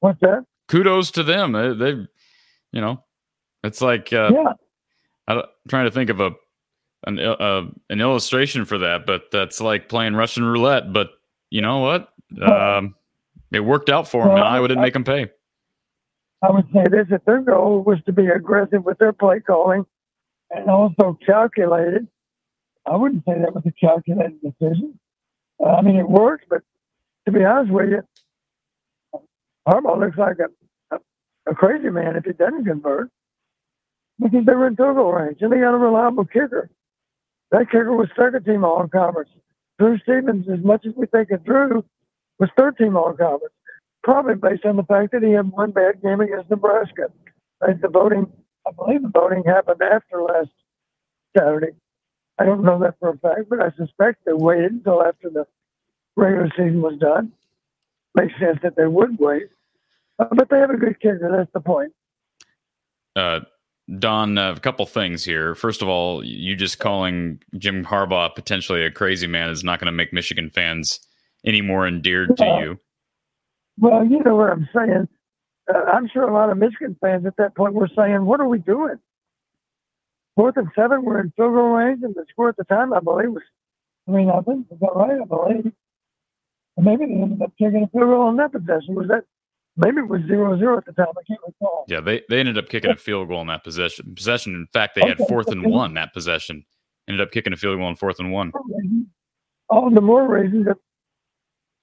What's 0.00 0.20
that? 0.20 0.44
Kudos 0.68 1.10
to 1.12 1.22
them. 1.22 1.52
They, 1.52 1.72
they 1.74 2.06
you 2.74 2.80
know, 2.80 3.02
it's 3.62 3.80
like 3.80 4.12
uh, 4.12 4.30
yeah. 4.34 4.52
I'm 5.28 5.42
trying 5.68 5.84
to 5.84 5.90
think 5.90 6.10
of 6.10 6.20
a 6.20 6.32
an 7.06 7.18
uh, 7.20 7.62
an 7.88 8.00
illustration 8.00 8.64
for 8.64 8.78
that, 8.78 9.06
but 9.06 9.30
that's 9.30 9.60
like 9.60 9.88
playing 9.88 10.14
Russian 10.14 10.44
roulette. 10.44 10.92
But 10.92 11.10
you 11.50 11.62
know 11.62 11.78
what? 11.78 12.08
Um, 12.42 12.96
it 13.52 13.60
worked 13.60 13.88
out 13.88 14.08
for 14.08 14.24
them, 14.24 14.34
well, 14.34 14.42
Iowa 14.42 14.66
didn't 14.66 14.80
I, 14.80 14.86
make 14.86 14.94
them 14.94 15.04
pay. 15.04 15.28
I 16.42 16.50
would 16.50 16.66
say 16.74 16.84
this: 16.90 17.06
if 17.10 17.24
their 17.24 17.40
goal 17.40 17.84
was 17.84 17.98
to 18.06 18.12
be 18.12 18.26
aggressive 18.26 18.84
with 18.84 18.98
their 18.98 19.12
play 19.12 19.38
calling 19.38 19.86
and 20.50 20.68
also 20.68 21.16
calculated, 21.24 22.08
I 22.86 22.96
wouldn't 22.96 23.24
say 23.24 23.34
that 23.40 23.54
was 23.54 23.62
a 23.66 23.72
calculated 23.72 24.40
decision. 24.42 24.98
Uh, 25.64 25.74
I 25.74 25.82
mean, 25.82 25.96
it 25.96 26.08
worked, 26.08 26.46
but 26.50 26.62
to 27.26 27.32
be 27.32 27.44
honest 27.44 27.72
with 27.72 27.90
you, 27.90 28.02
Harbaugh 29.68 30.00
looks 30.00 30.18
like 30.18 30.38
a, 30.40 30.48
a, 31.46 31.54
crazy 31.54 31.90
man 31.90 32.16
if 32.16 32.24
he 32.24 32.32
doesn't 32.32 32.64
convert 32.64 33.10
because 34.20 34.44
they 34.46 34.54
were 34.54 34.66
in 34.68 34.76
field 34.76 34.96
range 35.14 35.38
and 35.40 35.52
they 35.52 35.58
got 35.58 35.74
a 35.74 35.78
reliable 35.78 36.24
kicker. 36.24 36.70
That 37.50 37.70
kicker 37.70 37.92
was 37.92 38.08
second 38.16 38.44
team 38.44 38.64
all 38.64 38.86
conference. 38.88 39.30
Drew 39.78 39.98
Stevens, 39.98 40.46
as 40.52 40.64
much 40.64 40.86
as 40.86 40.94
we 40.96 41.06
think 41.06 41.30
of 41.30 41.44
Drew, 41.44 41.84
was 42.38 42.50
third 42.56 42.76
team 42.78 42.96
all 42.96 43.12
conference, 43.12 43.54
probably 44.02 44.34
based 44.34 44.64
on 44.64 44.76
the 44.76 44.82
fact 44.84 45.12
that 45.12 45.22
he 45.22 45.32
had 45.32 45.50
one 45.50 45.70
bad 45.70 46.02
game 46.02 46.20
against 46.20 46.50
Nebraska. 46.50 47.10
Like 47.60 47.80
the 47.80 47.88
voting, 47.88 48.26
I 48.66 48.70
believe 48.72 49.02
the 49.02 49.08
voting 49.08 49.42
happened 49.44 49.82
after 49.82 50.22
last 50.22 50.50
Saturday. 51.36 51.72
I 52.38 52.44
don't 52.44 52.64
know 52.64 52.78
that 52.80 52.98
for 52.98 53.10
a 53.10 53.18
fact, 53.18 53.48
but 53.48 53.60
I 53.60 53.70
suspect 53.76 54.24
they 54.24 54.32
waited 54.32 54.72
until 54.72 55.02
after 55.02 55.30
the 55.30 55.46
regular 56.16 56.50
season 56.50 56.82
was 56.82 56.98
done. 56.98 57.32
Makes 58.14 58.34
sense 58.38 58.58
that 58.62 58.76
they 58.76 58.86
would 58.86 59.18
wait. 59.18 59.48
But 60.18 60.48
they 60.48 60.58
have 60.58 60.70
a 60.70 60.76
good 60.76 61.00
kicker. 61.00 61.28
That's 61.36 61.52
the 61.52 61.60
point. 61.60 61.92
Uh, 63.16 63.40
Don, 63.98 64.38
uh, 64.38 64.52
a 64.52 64.60
couple 64.60 64.86
things 64.86 65.24
here. 65.24 65.54
First 65.54 65.82
of 65.82 65.88
all, 65.88 66.24
you 66.24 66.56
just 66.56 66.78
calling 66.78 67.42
Jim 67.58 67.84
Harbaugh 67.84 68.34
potentially 68.34 68.84
a 68.84 68.90
crazy 68.90 69.26
man 69.26 69.50
is 69.50 69.62
not 69.62 69.78
going 69.78 69.86
to 69.86 69.92
make 69.92 70.12
Michigan 70.12 70.50
fans 70.50 71.00
any 71.44 71.60
more 71.60 71.86
endeared 71.86 72.36
to 72.38 72.44
you. 72.44 72.78
Well, 73.78 74.06
you 74.06 74.22
know 74.22 74.36
what 74.36 74.50
I'm 74.50 74.68
saying. 74.74 75.08
Uh, 75.72 75.78
I'm 75.92 76.08
sure 76.08 76.22
a 76.22 76.32
lot 76.32 76.50
of 76.50 76.58
Michigan 76.58 76.96
fans 77.00 77.26
at 77.26 77.36
that 77.36 77.54
point 77.56 77.74
were 77.74 77.90
saying, 77.94 78.24
"What 78.24 78.40
are 78.40 78.48
we 78.48 78.58
doing?" 78.58 78.98
Fourth 80.36 80.56
and 80.56 80.68
seven, 80.74 81.04
we're 81.04 81.20
in 81.20 81.32
field 81.36 81.54
goal 81.54 81.70
range, 81.70 82.02
and 82.02 82.14
the 82.14 82.24
score 82.30 82.48
at 82.48 82.56
the 82.56 82.64
time, 82.64 82.92
I 82.92 83.00
believe, 83.00 83.32
was 83.32 83.42
three 84.06 84.24
nothing. 84.24 84.66
Is 84.70 84.78
that 84.80 84.94
right? 84.94 85.20
I 85.20 85.24
believe. 85.24 85.72
And 86.76 86.86
maybe 86.86 87.06
they 87.06 87.20
ended 87.20 87.42
up 87.42 87.52
taking 87.60 87.84
a 87.84 87.88
field 87.88 88.04
goal 88.04 88.22
on 88.22 88.36
that 88.36 88.52
possession. 88.52 88.94
Was 88.94 89.08
that 89.08 89.24
maybe 89.76 89.98
it 89.98 90.08
was 90.08 90.22
zero 90.26 90.58
zero 90.58 90.78
at 90.78 90.84
the 90.84 90.92
time. 90.92 91.06
I 91.10 91.22
can't 91.26 91.40
recall. 91.46 91.84
Yeah, 91.88 92.00
they, 92.00 92.22
they 92.28 92.40
ended 92.40 92.58
up 92.58 92.68
kicking 92.68 92.90
a 92.90 92.96
field 92.96 93.28
goal 93.28 93.40
in 93.40 93.46
that 93.48 93.64
possession. 93.64 94.14
Possession. 94.14 94.54
In 94.54 94.66
fact, 94.72 94.94
they 94.94 95.02
okay. 95.02 95.10
had 95.10 95.28
fourth 95.28 95.48
and 95.48 95.64
one 95.64 95.94
that 95.94 96.12
possession. 96.12 96.64
Ended 97.08 97.26
up 97.26 97.32
kicking 97.32 97.52
a 97.52 97.56
field 97.56 97.78
goal 97.78 97.86
on 97.86 97.96
fourth 97.96 98.18
and 98.18 98.32
one. 98.32 98.52
All 99.68 99.90
the 99.90 100.00
more 100.00 100.26
reason 100.28 100.64
that 100.64 100.76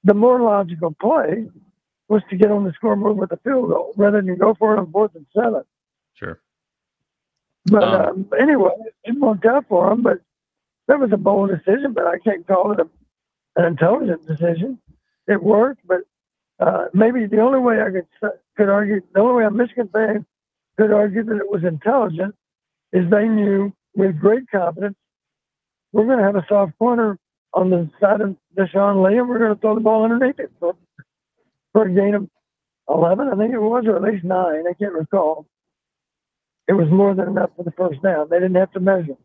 the 0.04 0.14
more 0.14 0.42
logical 0.42 0.96
play 1.00 1.48
was 2.08 2.22
to 2.30 2.36
get 2.36 2.52
on 2.52 2.64
the 2.64 2.74
scoreboard 2.74 3.18
with 3.18 3.32
a 3.32 3.38
field 3.38 3.70
goal 3.70 3.94
rather 3.96 4.22
than 4.22 4.36
go 4.38 4.54
for 4.56 4.76
it 4.76 4.80
on 4.80 4.92
fourth 4.92 5.16
and 5.16 5.26
seven. 5.36 5.64
Sure. 6.14 6.42
But 7.66 7.84
um, 7.84 8.10
um, 8.10 8.28
anyway, 8.40 8.72
it 9.04 9.18
worked 9.18 9.46
out 9.46 9.66
for 9.70 9.90
them. 9.90 10.02
But 10.02 10.20
that 10.88 11.00
was 11.00 11.12
a 11.12 11.18
bold 11.18 11.52
decision. 11.52 11.94
But 11.94 12.08
I 12.08 12.18
can't 12.20 12.46
call 12.48 12.72
it 12.72 12.80
a, 12.80 12.88
an 13.56 13.66
intelligent 13.66 14.26
decision. 14.28 14.80
It 15.28 15.42
worked, 15.42 15.82
but 15.88 16.02
uh, 16.62 16.86
maybe 16.94 17.26
the 17.26 17.42
only 17.42 17.60
way 17.60 17.82
I 17.82 17.90
could 17.90 18.32
could 18.56 18.70
argue, 18.70 19.02
the 19.14 19.20
only 19.20 19.36
way 19.36 19.46
a 19.46 19.52
Michigan 19.52 19.90
fan 19.92 20.26
could 20.78 20.92
argue 20.92 21.24
that 21.24 21.38
it 21.38 21.50
was 21.50 21.64
intelligent 21.64 22.36
is 22.94 23.10
they 23.10 23.28
knew 23.28 23.74
with 23.96 24.20
great 24.20 24.50
confidence 24.50 24.96
we're 25.92 26.06
going 26.06 26.20
to 26.20 26.24
have 26.24 26.36
a 26.36 26.46
soft 26.48 26.78
corner 26.78 27.18
on 27.54 27.70
the 27.70 27.90
side 28.00 28.22
of 28.22 28.36
Deshaun 28.58 29.06
Lee, 29.06 29.18
and 29.18 29.28
we're 29.28 29.40
going 29.40 29.54
to 29.54 29.60
throw 29.60 29.76
the 29.76 29.82
ball 29.82 30.04
underneath 30.04 30.40
it 30.40 30.52
for, 30.60 30.76
for 31.74 31.86
a 31.86 31.94
gain 31.94 32.16
of 32.16 32.30
11, 32.90 33.28
I 33.28 33.36
think 33.36 33.54
it 33.54 33.60
was, 33.60 33.84
or 33.88 33.98
at 33.98 34.02
least 34.02 34.24
nine. 34.24 34.64
I 34.70 34.74
can't 34.74 34.94
recall. 34.94 35.48
It 36.68 36.74
was 36.74 36.88
more 36.90 37.14
than 37.14 37.28
enough 37.28 37.50
for 37.56 37.64
the 37.64 37.72
first 37.72 38.02
down. 38.02 38.28
They 38.30 38.38
didn't 38.38 38.56
have 38.56 38.72
to 38.72 38.80
measure. 38.80 39.18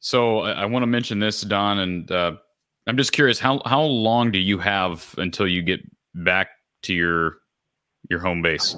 So 0.00 0.40
I, 0.40 0.52
I 0.52 0.64
want 0.66 0.82
to 0.82 0.86
mention 0.86 1.18
this, 1.18 1.42
Don, 1.42 1.78
and 1.78 2.10
uh, 2.10 2.36
I'm 2.86 2.96
just 2.96 3.12
curious 3.12 3.38
how 3.38 3.62
how 3.64 3.82
long 3.82 4.30
do 4.30 4.38
you 4.38 4.58
have 4.58 5.14
until 5.18 5.48
you 5.48 5.62
get 5.62 5.80
back 6.14 6.48
to 6.82 6.94
your 6.94 7.38
your 8.10 8.20
home 8.20 8.42
base? 8.42 8.76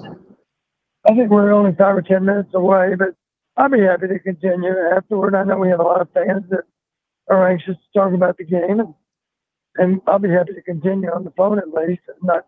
I 1.09 1.13
think 1.13 1.29
we're 1.29 1.51
only 1.51 1.71
five 1.71 1.95
or 1.95 2.01
ten 2.01 2.25
minutes 2.25 2.49
away, 2.53 2.95
but 2.97 3.09
I'll 3.57 3.69
be 3.69 3.81
happy 3.81 4.07
to 4.07 4.19
continue 4.19 4.73
afterward. 4.95 5.35
I 5.35 5.43
know 5.43 5.57
we 5.57 5.69
have 5.69 5.79
a 5.79 5.83
lot 5.83 6.01
of 6.01 6.09
fans 6.13 6.43
that 6.49 6.63
are 7.29 7.49
anxious 7.49 7.75
to 7.75 7.99
talk 7.99 8.13
about 8.13 8.37
the 8.37 8.45
game, 8.45 8.79
and, 8.79 8.93
and 9.75 10.01
I'll 10.07 10.19
be 10.19 10.29
happy 10.29 10.53
to 10.53 10.61
continue 10.61 11.09
on 11.09 11.23
the 11.23 11.31
phone 11.31 11.59
at 11.59 11.69
least, 11.73 12.01
not 12.21 12.45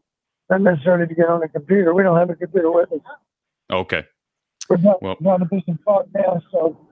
not 0.49 0.61
necessarily 0.61 1.07
to 1.07 1.15
get 1.15 1.27
on 1.27 1.43
a 1.43 1.49
computer. 1.49 1.93
We 1.93 2.03
don't 2.03 2.17
have 2.17 2.29
a 2.29 2.35
computer 2.35 2.71
with 2.71 2.91
us. 2.91 2.99
Okay. 3.71 4.05
We're 4.69 4.77
not, 4.77 5.01
well, 5.01 5.39
to 5.39 5.47
do 5.51 5.61
some 5.65 5.79
fog 5.83 6.07
now, 6.13 6.41
so 6.51 6.87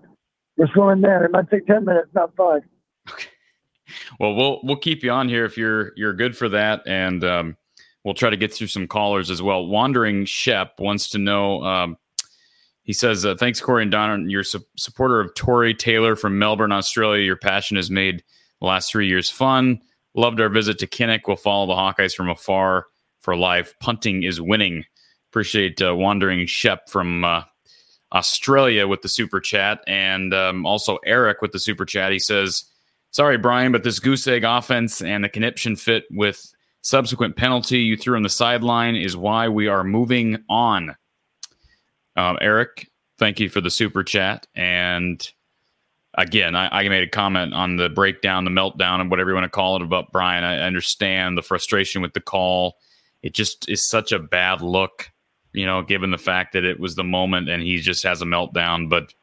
we're 0.57 0.68
slowing 0.74 1.01
down. 1.01 1.24
It 1.24 1.32
might 1.32 1.49
take 1.49 1.68
ten 1.68 1.86
minutes, 1.86 2.09
not 2.13 2.36
five. 2.36 2.63
Well, 4.20 4.34
we'll 4.34 4.59
we'll 4.63 4.78
keep 4.78 5.03
you 5.03 5.11
on 5.11 5.30
here 5.30 5.45
if 5.45 5.57
you're 5.57 5.91
you're 5.95 6.13
good 6.13 6.36
for 6.36 6.49
that, 6.49 6.82
and 6.88 7.24
um, 7.24 7.57
we'll 8.03 8.15
try 8.15 8.30
to 8.30 8.38
get 8.38 8.53
through 8.53 8.68
some 8.68 8.88
callers 8.88 9.30
as 9.30 9.41
well. 9.41 9.68
Wandering 9.68 10.26
Shep 10.26 10.80
wants 10.80 11.09
to 11.09 11.18
know. 11.20 11.63
Um, 11.63 11.97
he 12.84 12.93
says, 12.93 13.26
uh, 13.26 13.36
"Thanks, 13.36 13.61
Corey 13.61 13.84
and 13.84 13.91
Don. 13.91 14.30
You're 14.30 14.43
su- 14.43 14.65
supporter 14.76 15.20
of 15.20 15.36
Tory 15.36 15.74
Taylor 15.76 16.15
from 16.15 16.39
Melbourne, 16.39 16.72
Australia. 16.72 17.24
Your 17.24 17.36
passion 17.36 17.78
has 17.78 17.91
made 17.91 18.24
the 18.59 18.65
last 18.65 18.91
three 18.91 19.07
years 19.07 19.30
fun. 19.30 19.82
Loved 20.15 20.41
our 20.41 20.49
visit 20.49 20.80
to 20.80 20.88
Kinnick. 20.88 21.22
We'll 21.28 21.38
follow 21.38 21.68
the 21.68 21.74
Hawkeyes 21.74 22.15
from 22.15 22.30
afar 22.30 22.88
for 23.22 23.36
life. 23.36 23.76
Punting 23.82 24.24
is 24.24 24.41
winning. 24.41 24.84
Appreciate 25.30 25.80
uh, 25.80 25.95
Wandering 25.95 26.47
Shep 26.47 26.89
from 26.89 27.24
uh, 27.24 27.43
Australia 28.13 28.88
with 28.88 29.03
the 29.03 29.09
super 29.09 29.39
chat, 29.39 29.82
and 29.86 30.34
um, 30.34 30.65
also 30.65 30.97
Eric 31.05 31.43
with 31.43 31.51
the 31.51 31.59
super 31.59 31.86
chat. 31.86 32.11
He 32.11 32.20
says." 32.20 32.63
Sorry, 33.12 33.38
Brian, 33.38 33.72
but 33.72 33.84
this 33.84 33.99
goose 33.99 34.28
egg 34.28 34.43
offense 34.43 35.01
and 35.01 35.24
the 35.24 35.30
conniption 35.30 35.76
fit 35.76 36.05
with 36.12 36.53
subsequent 36.82 37.36
penalty 37.36 37.80
you 37.80 37.97
threw 37.97 38.16
on 38.16 38.24
the 38.24 38.30
sideline 38.30 38.95
is 38.95 39.18
why 39.18 39.49
we 39.49 39.68
are 39.68 39.84
moving 39.84 40.38
on. 40.49 40.95
Um, 42.16 42.38
Eric, 42.41 42.89
thank 43.18 43.39
you 43.39 43.49
for 43.49 43.62
the 43.62 43.70
super 43.70 44.03
chat. 44.03 44.47
And 44.55 45.28
again, 46.18 46.55
I, 46.55 46.80
I, 46.80 46.89
made 46.89 47.03
a 47.03 47.10
comment 47.10 47.53
on 47.53 47.78
the 47.78 47.89
breakdown, 47.89 48.43
the 48.43 48.51
meltdown, 48.51 49.01
and 49.01 49.10
whatever 49.10 49.30
you 49.30 49.36
want 49.36 49.45
to 49.45 49.49
call 49.49 49.76
it 49.76 49.82
about 49.82 50.12
Brian. 50.12 50.43
I 50.43 50.60
understand 50.60 51.38
the 51.38 51.43
frustration 51.43 52.01
with 52.01 52.14
the 52.14 52.22
call. 52.22 52.78
It 53.22 53.34
just 53.34 53.70
is 53.70 53.88
such 53.88 54.12
a 54.12 54.20
bad 54.20 54.62
look, 54.62 55.12
you 55.53 55.66
know, 55.66 55.82
given 55.82 56.12
the 56.12 56.18
fact 56.18 56.53
that 56.53 56.64
it 56.64 56.80
was 56.80 56.95
the 56.95 57.03
moment 57.03 57.49
and 57.49 57.62
he 57.62 57.78
just 57.78 58.03
has 58.03 58.22
a 58.22 58.26
meltdown. 58.26 58.89
But 58.89 59.14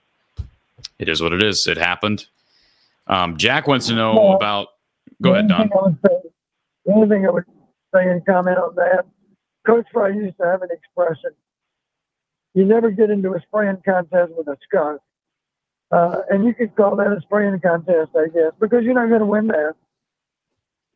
it 0.98 1.08
is 1.08 1.20
what 1.20 1.32
it 1.32 1.42
is. 1.42 1.66
It 1.66 1.78
happened. 1.78 2.26
Um, 3.06 3.36
Jack 3.36 3.66
wants 3.66 3.86
to 3.88 3.94
know 3.94 4.14
well, 4.14 4.36
about. 4.36 4.68
Go 5.22 5.32
ahead, 5.32 5.48
Don. 5.48 5.68
the 6.02 6.92
only 6.92 7.08
thing 7.08 7.26
I 7.26 7.30
would 7.30 7.44
say 7.94 8.10
and 8.10 8.24
comment 8.26 8.58
on 8.58 8.74
that, 8.76 9.06
Coach 9.66 9.86
Fry 9.92 10.08
used 10.08 10.36
to 10.38 10.46
have 10.46 10.62
an 10.62 10.68
expression: 10.70 11.30
"You 12.54 12.64
never 12.64 12.90
get 12.90 13.10
into 13.10 13.34
a 13.34 13.40
spraying 13.40 13.82
contest 13.84 14.32
with 14.36 14.48
a 14.48 14.56
skunk." 14.64 15.00
Uh, 15.90 16.22
and 16.30 16.44
you 16.44 16.54
could 16.54 16.74
call 16.74 16.96
that 16.96 17.12
a 17.12 17.20
spraying 17.20 17.60
contest, 17.60 18.10
I 18.16 18.26
guess, 18.26 18.52
because 18.58 18.82
you're 18.84 18.94
not 18.94 19.08
going 19.08 19.20
to 19.20 19.26
win 19.26 19.46
that. 19.48 19.74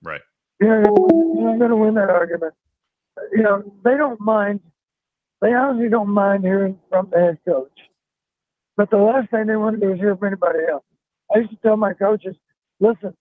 Right. 0.02 0.20
You're 0.60 0.82
not 0.82 1.58
going 1.58 1.70
to 1.70 1.76
win 1.76 1.94
that 1.94 2.10
argument. 2.10 2.54
You 3.32 3.42
know, 3.42 3.72
they 3.84 3.96
don't 3.96 4.20
mind. 4.20 4.60
They 5.40 5.52
honestly 5.52 5.88
don't 5.88 6.08
mind 6.08 6.42
hearing 6.44 6.78
from 6.88 7.10
the 7.10 7.18
head 7.18 7.38
coach. 7.46 7.70
But 8.76 8.90
the 8.90 8.96
last 8.96 9.30
thing 9.30 9.46
they 9.46 9.56
want 9.56 9.80
to 9.80 9.86
do 9.86 9.92
is 9.92 10.00
hear 10.00 10.16
from 10.16 10.28
anybody 10.28 10.60
else. 10.68 10.84
I 11.34 11.38
used 11.38 11.50
to 11.50 11.56
tell 11.56 11.76
my 11.76 11.92
coaches, 11.92 12.36
listen, 12.80 13.14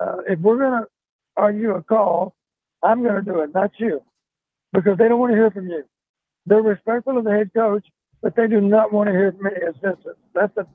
uh, 0.00 0.18
if 0.28 0.38
we're 0.40 0.58
going 0.58 0.82
to 0.82 0.86
argue 1.36 1.74
a 1.74 1.82
call, 1.82 2.34
I'm 2.82 3.02
going 3.02 3.16
to 3.16 3.22
do 3.22 3.40
it, 3.40 3.50
not 3.54 3.72
you, 3.78 4.02
because 4.72 4.98
they 4.98 5.08
don't 5.08 5.18
want 5.18 5.32
to 5.32 5.36
hear 5.36 5.50
from 5.50 5.68
you. 5.68 5.84
They're 6.46 6.62
respectful 6.62 7.18
of 7.18 7.24
the 7.24 7.30
head 7.30 7.50
coach, 7.54 7.86
but 8.22 8.36
they 8.36 8.46
do 8.46 8.60
not 8.60 8.92
want 8.92 9.08
to 9.08 9.12
hear 9.12 9.32
from 9.32 9.46
any 9.46 9.66
assistants. 9.66 10.20
That's 10.34 10.56
a 10.56 10.66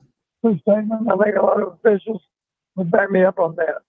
true 0.42 0.58
statement. 0.60 1.08
I 1.10 1.16
think 1.22 1.36
a 1.36 1.42
lot 1.42 1.62
of 1.62 1.78
officials 1.84 2.20
would 2.76 2.90
back 2.90 3.10
me 3.10 3.24
up 3.24 3.38
on 3.38 3.56
that. 3.56 3.82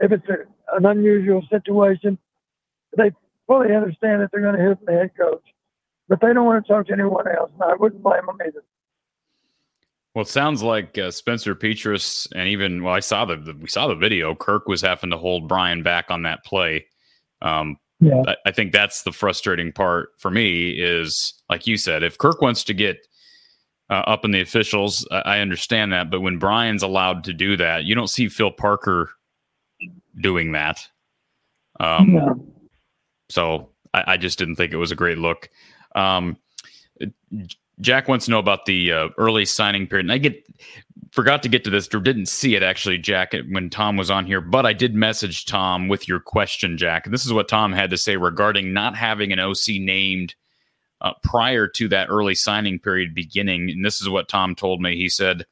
If 0.00 0.12
it's 0.12 0.26
a, 0.28 0.76
an 0.76 0.86
unusual 0.86 1.42
situation, 1.50 2.18
they 2.96 3.12
fully 3.46 3.74
understand 3.74 4.22
that 4.22 4.30
they're 4.32 4.42
going 4.42 4.56
to 4.56 4.60
hear 4.60 4.76
from 4.76 4.86
the 4.86 4.92
head 5.00 5.10
coach, 5.18 5.44
but 6.08 6.20
they 6.20 6.32
don't 6.32 6.46
want 6.46 6.64
to 6.64 6.72
talk 6.72 6.86
to 6.86 6.92
anyone 6.92 7.26
else. 7.28 7.50
And 7.54 7.70
I 7.70 7.74
wouldn't 7.76 8.02
blame 8.02 8.26
them 8.26 8.38
either. 8.46 8.64
Well, 10.14 10.22
it 10.22 10.28
sounds 10.28 10.62
like 10.62 10.98
uh, 10.98 11.10
Spencer 11.10 11.54
Petras, 11.54 12.28
and 12.34 12.48
even 12.48 12.82
well, 12.82 12.92
I 12.92 13.00
saw 13.00 13.24
the, 13.24 13.36
the, 13.36 13.54
we 13.54 13.68
saw 13.68 13.88
the 13.88 13.94
video. 13.94 14.34
Kirk 14.34 14.68
was 14.68 14.82
having 14.82 15.10
to 15.10 15.16
hold 15.16 15.48
Brian 15.48 15.82
back 15.82 16.10
on 16.10 16.22
that 16.22 16.44
play. 16.44 16.86
Um, 17.40 17.78
yeah. 17.98 18.22
I, 18.26 18.36
I, 18.46 18.52
think 18.52 18.72
that's 18.72 19.04
the 19.04 19.12
frustrating 19.12 19.72
part 19.72 20.10
for 20.18 20.30
me. 20.30 20.70
Is 20.70 21.34
like 21.48 21.66
you 21.66 21.78
said, 21.78 22.02
if 22.02 22.18
Kirk 22.18 22.42
wants 22.42 22.62
to 22.64 22.74
get 22.74 22.98
uh, 23.88 24.02
up 24.06 24.24
in 24.24 24.32
the 24.32 24.40
officials, 24.40 25.06
I, 25.10 25.20
I 25.20 25.38
understand 25.38 25.92
that. 25.92 26.10
But 26.10 26.20
when 26.20 26.38
Brian's 26.38 26.82
allowed 26.82 27.24
to 27.24 27.32
do 27.32 27.56
that, 27.56 27.84
you 27.84 27.94
don't 27.94 28.08
see 28.08 28.28
Phil 28.28 28.50
Parker 28.50 29.10
doing 30.20 30.52
that. 30.52 30.86
Um, 31.80 32.14
yeah. 32.14 32.34
So 33.30 33.70
I, 33.94 34.04
I, 34.08 34.16
just 34.18 34.38
didn't 34.38 34.56
think 34.56 34.72
it 34.72 34.76
was 34.76 34.92
a 34.92 34.96
great 34.96 35.18
look. 35.18 35.48
Um, 35.94 36.36
Jack 37.82 38.08
wants 38.08 38.24
to 38.24 38.30
know 38.30 38.38
about 38.38 38.64
the 38.64 38.92
uh, 38.92 39.08
early 39.18 39.44
signing 39.44 39.86
period. 39.86 40.06
And 40.06 40.12
I 40.12 40.18
get 40.18 40.42
forgot 41.10 41.42
to 41.42 41.48
get 41.48 41.64
to 41.64 41.70
this 41.70 41.92
or 41.92 42.00
didn't 42.00 42.26
see 42.26 42.54
it 42.54 42.62
actually, 42.62 42.96
Jack, 42.96 43.34
when 43.50 43.68
Tom 43.68 43.96
was 43.96 44.10
on 44.10 44.24
here, 44.24 44.40
but 44.40 44.64
I 44.64 44.72
did 44.72 44.94
message 44.94 45.44
Tom 45.44 45.88
with 45.88 46.08
your 46.08 46.20
question, 46.20 46.78
Jack. 46.78 47.04
And 47.04 47.12
this 47.12 47.26
is 47.26 47.32
what 47.32 47.48
Tom 47.48 47.72
had 47.72 47.90
to 47.90 47.98
say 47.98 48.16
regarding 48.16 48.72
not 48.72 48.96
having 48.96 49.32
an 49.32 49.40
OC 49.40 49.80
named 49.80 50.34
uh, 51.02 51.12
prior 51.22 51.66
to 51.68 51.88
that 51.88 52.08
early 52.08 52.34
signing 52.34 52.78
period 52.78 53.14
beginning. 53.14 53.68
And 53.70 53.84
this 53.84 54.00
is 54.00 54.08
what 54.08 54.28
Tom 54.28 54.54
told 54.54 54.80
me. 54.80 54.96
He 54.96 55.08
said, 55.08 55.44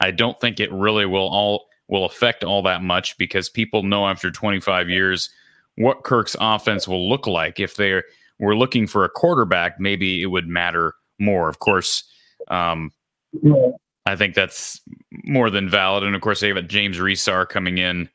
I 0.00 0.10
don't 0.10 0.38
think 0.40 0.60
it 0.60 0.72
really 0.72 1.06
will 1.06 1.28
all 1.28 1.66
will 1.88 2.04
affect 2.04 2.42
all 2.42 2.62
that 2.62 2.82
much 2.82 3.16
because 3.16 3.48
people 3.48 3.84
know 3.84 4.08
after 4.08 4.28
25 4.28 4.88
years 4.88 5.30
what 5.76 6.02
Kirk's 6.02 6.34
offense 6.40 6.88
will 6.88 7.08
look 7.08 7.28
like. 7.28 7.60
If 7.60 7.76
they 7.76 8.02
were 8.40 8.56
looking 8.56 8.88
for 8.88 9.04
a 9.04 9.08
quarterback, 9.08 9.78
maybe 9.78 10.20
it 10.20 10.26
would 10.26 10.48
matter 10.48 10.94
more. 11.18 11.48
Of 11.48 11.58
course, 11.58 12.04
um. 12.48 12.92
I 14.06 14.14
think 14.14 14.34
that's 14.34 14.80
more 15.24 15.50
than 15.50 15.68
valid. 15.68 16.04
And 16.04 16.14
of 16.14 16.22
course, 16.22 16.40
they 16.40 16.48
have 16.48 16.68
James 16.68 16.98
Resar 16.98 17.46
coming 17.46 17.78
in 17.78 18.08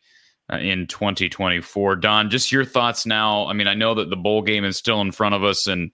uh, 0.51 0.57
in 0.57 0.87
2024. 0.87 1.97
Don, 1.97 2.29
just 2.29 2.51
your 2.51 2.63
thoughts 2.63 3.05
now. 3.05 3.45
I 3.47 3.53
mean, 3.53 3.67
I 3.67 3.73
know 3.73 3.93
that 3.95 4.09
the 4.09 4.15
bowl 4.15 4.41
game 4.41 4.63
is 4.63 4.77
still 4.77 5.01
in 5.01 5.11
front 5.11 5.35
of 5.35 5.43
us, 5.43 5.67
and 5.67 5.91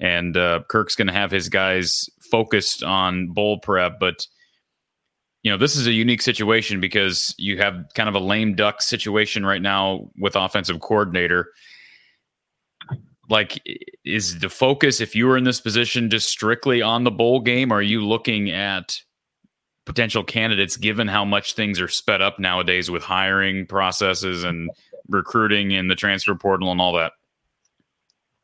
and 0.00 0.36
uh, 0.36 0.60
Kirk's 0.68 0.96
going 0.96 1.06
to 1.06 1.12
have 1.12 1.30
his 1.30 1.48
guys 1.48 2.10
focused 2.30 2.82
on 2.82 3.28
bowl 3.28 3.58
prep, 3.60 3.98
but 4.00 4.26
you 5.42 5.52
know 5.52 5.58
this 5.58 5.76
is 5.76 5.86
a 5.86 5.92
unique 5.92 6.22
situation 6.22 6.80
because 6.80 7.32
you 7.38 7.56
have 7.58 7.86
kind 7.94 8.08
of 8.08 8.16
a 8.16 8.20
lame 8.20 8.56
duck 8.56 8.82
situation 8.82 9.46
right 9.46 9.62
now 9.62 10.10
with 10.18 10.34
offensive 10.34 10.80
coordinator 10.80 11.50
like 13.28 13.62
is 14.04 14.38
the 14.38 14.48
focus 14.48 15.00
if 15.00 15.14
you 15.14 15.26
were 15.26 15.36
in 15.36 15.44
this 15.44 15.60
position 15.60 16.10
just 16.10 16.28
strictly 16.28 16.82
on 16.82 17.04
the 17.04 17.10
bowl 17.10 17.40
game? 17.40 17.72
Are 17.72 17.82
you 17.82 18.04
looking 18.04 18.50
at 18.50 19.00
potential 19.84 20.24
candidates 20.24 20.76
given 20.76 21.08
how 21.08 21.24
much 21.24 21.54
things 21.54 21.80
are 21.80 21.88
sped 21.88 22.20
up 22.20 22.38
nowadays 22.38 22.90
with 22.90 23.02
hiring 23.02 23.66
processes 23.66 24.44
and 24.44 24.70
recruiting 25.08 25.72
and 25.74 25.90
the 25.90 25.94
transfer 25.94 26.34
portal 26.34 26.70
and 26.70 26.80
all 26.80 26.92
that? 26.94 27.12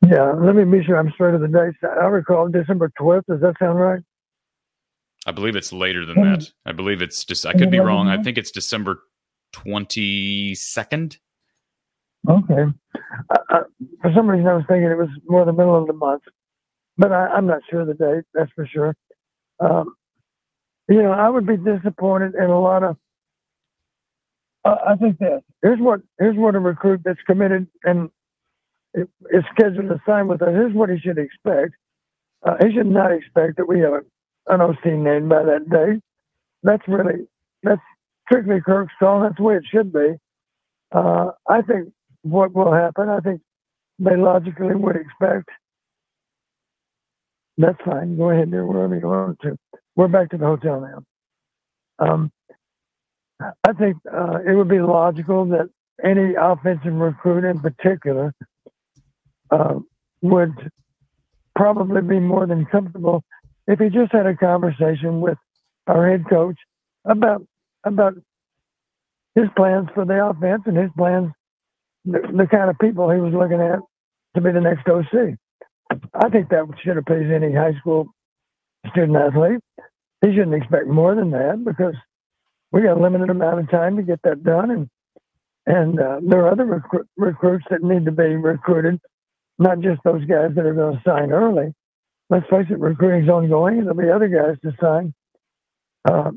Yeah 0.07 0.33
let 0.33 0.57
me 0.57 0.65
be 0.65 0.85
sure 0.85 0.97
i'm 0.97 1.13
straight 1.13 1.35
of 1.35 1.41
the 1.41 1.49
dates 1.49 1.77
i 1.83 2.07
recall 2.07 2.49
december 2.49 2.91
12th 3.01 3.27
does 3.29 3.41
that 3.41 3.55
sound 3.59 3.79
right? 3.79 4.01
I 5.25 5.31
believe 5.31 5.55
it's 5.55 5.73
later 5.73 6.05
than 6.05 6.21
that. 6.23 6.51
I 6.67 6.73
believe 6.73 7.03
it's 7.03 7.25
just 7.25 7.47
i 7.47 7.53
could 7.53 7.71
be 7.71 7.79
wrong. 7.79 8.09
I 8.09 8.21
think 8.23 8.39
it's 8.39 8.51
december 8.51 9.03
22nd 9.55 11.19
Okay. 12.29 12.65
Uh, 13.31 13.61
for 14.01 14.13
some 14.15 14.29
reason, 14.29 14.47
I 14.47 14.55
was 14.55 14.65
thinking 14.69 14.91
it 14.91 14.97
was 14.97 15.09
more 15.29 15.45
the 15.45 15.53
middle 15.53 15.81
of 15.81 15.87
the 15.87 15.93
month, 15.93 16.23
but 16.97 17.13
I, 17.13 17.37
am 17.37 17.47
not 17.47 17.63
sure 17.69 17.85
the 17.85 17.95
date. 17.95 18.25
That's 18.35 18.51
for 18.55 18.67
sure. 18.67 18.95
Um, 19.61 19.95
you 20.89 21.03
know, 21.03 21.13
I 21.13 21.29
would 21.29 21.47
be 21.47 21.57
disappointed 21.57 22.35
in 22.35 22.51
a 22.51 22.61
lot 22.61 22.83
of. 22.83 22.97
Uh, 24.65 24.77
I 24.89 24.97
think 24.97 25.19
this. 25.19 25.43
Here's 25.63 25.81
what. 25.81 26.01
Here's 26.19 26.37
what 26.37 26.55
a 26.55 26.61
recruit 26.61 27.01
that's 27.05 27.21
committed 27.27 27.67
and 27.85 28.11
is 28.95 29.45
scheduled 29.53 29.89
to 29.89 30.01
sign 30.07 30.29
with 30.29 30.43
us. 30.43 30.51
Here's 30.51 30.75
what 30.75 30.91
he 30.91 30.99
should 30.99 31.19
expect. 31.19 31.75
Uh, 32.47 32.57
he 32.61 32.73
should 32.75 32.87
not 32.87 33.13
expect 33.13 33.57
that 33.57 33.69
we 33.69 33.81
have 33.81 33.93
a, 33.93 34.53
an 34.53 34.61
OC 34.61 34.85
named 34.85 35.29
by 35.29 35.43
that 35.45 35.69
day. 35.71 36.01
That's 36.63 36.83
really 36.87 37.27
that's 37.63 37.81
strictly 38.29 38.61
Kirk's 38.61 38.93
call. 38.99 39.23
That's 39.23 39.37
the 39.37 39.43
way 39.43 39.57
it 39.57 39.65
should 39.73 39.93
be. 39.93 40.15
Uh, 40.93 41.31
I 41.49 41.63
think 41.63 41.93
what 42.23 42.55
will 42.55 42.73
happen. 42.73 43.09
I 43.09 43.21
think 43.21 43.41
they 43.99 44.17
logically 44.17 44.75
would 44.75 44.97
expect. 44.97 45.49
That's 47.59 47.79
fine. 47.85 48.17
Go 48.17 48.31
ahead 48.31 48.51
there 48.51 48.67
wherever 48.67 48.97
you 48.97 49.07
want 49.07 49.39
to. 49.43 49.57
We're 49.95 50.09
back 50.09 50.31
to 50.31 50.39
the 50.39 50.47
hotel 50.47 50.81
now. 50.81 51.03
Um, 52.05 52.33
I 53.41 53.73
think 53.73 53.97
uh, 54.13 54.39
it 54.47 54.55
would 54.55 54.69
be 54.69 54.81
logical 54.81 55.45
that 55.47 55.69
any 56.03 56.35
offensive 56.41 56.95
recruit 56.95 57.49
in 57.49 57.61
particular 57.61 58.33
uh, 59.51 59.75
would 60.23 60.71
probably 61.55 62.01
be 62.03 62.19
more 62.19 62.47
than 62.47 62.65
comfortable 62.67 63.23
if 63.67 63.79
he 63.79 63.89
just 63.89 64.13
had 64.13 64.27
a 64.27 64.35
conversation 64.37 65.21
with 65.21 65.39
our 65.87 66.09
head 66.11 66.25
coach 66.29 66.57
about 67.05 67.43
about 67.85 68.15
his 69.35 69.47
plans 69.57 69.89
for 69.95 70.05
the 70.05 70.25
offense 70.25 70.63
and 70.67 70.77
his 70.77 70.91
plans, 70.97 71.33
the, 72.05 72.21
the 72.37 72.47
kind 72.51 72.71
of 72.71 72.79
people 72.81 73.11
he 73.11 73.21
was 73.21 73.35
looking 73.35 73.61
at 73.61 73.81
to 74.35 74.41
be 74.41 74.53
the 74.53 74.61
next 74.61 74.89
OC. 74.89 75.37
I 76.15 76.29
think 76.31 76.49
that 76.51 76.67
should 76.83 76.97
appease 76.97 77.31
any 77.35 77.53
high 77.53 77.75
school 77.81 78.07
student 78.91 79.17
athlete. 79.17 79.61
He 80.23 80.29
shouldn't 80.29 80.55
expect 80.55 80.87
more 80.87 81.15
than 81.15 81.31
that 81.33 81.63
because 81.65 81.95
we 82.71 82.83
got 82.83 82.97
a 82.99 83.03
limited 83.03 83.31
amount 83.31 83.61
of 83.61 83.71
time 83.71 83.97
to 83.97 84.03
get 84.03 84.21
that 84.25 84.43
done, 84.43 84.71
and 84.71 84.89
and 85.67 86.01
uh, 86.01 86.21
there 86.27 86.41
are 86.45 86.53
other 86.53 86.65
recru- 86.65 87.07
recruits 87.17 87.65
that 87.71 87.83
need 87.83 88.05
to 88.07 88.13
be 88.13 88.35
recruited, 88.37 89.01
not 89.59 89.81
just 89.81 90.01
those 90.05 90.25
guys 90.25 90.51
that 90.57 90.67
are 90.67 90.75
going 90.75 90.97
to 90.97 91.03
sign 91.07 91.33
early. 91.33 91.73
Let's 92.31 92.49
face 92.51 92.67
it, 92.71 92.81
recruiting's 92.81 93.29
ongoing, 93.29 93.79
and 93.79 93.87
there'll 93.87 94.01
be 94.01 94.11
other 94.11 94.29
guys 94.29 94.57
to 94.63 94.73
sign 94.81 95.15
uh, 96.09 96.31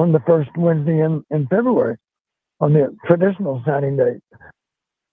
on 0.00 0.12
the 0.12 0.20
first 0.26 0.50
Wednesday 0.56 1.00
in, 1.00 1.24
in 1.30 1.46
February, 1.48 1.96
on 2.60 2.72
the 2.72 2.96
traditional 3.06 3.62
signing 3.66 3.96
date. 3.96 4.22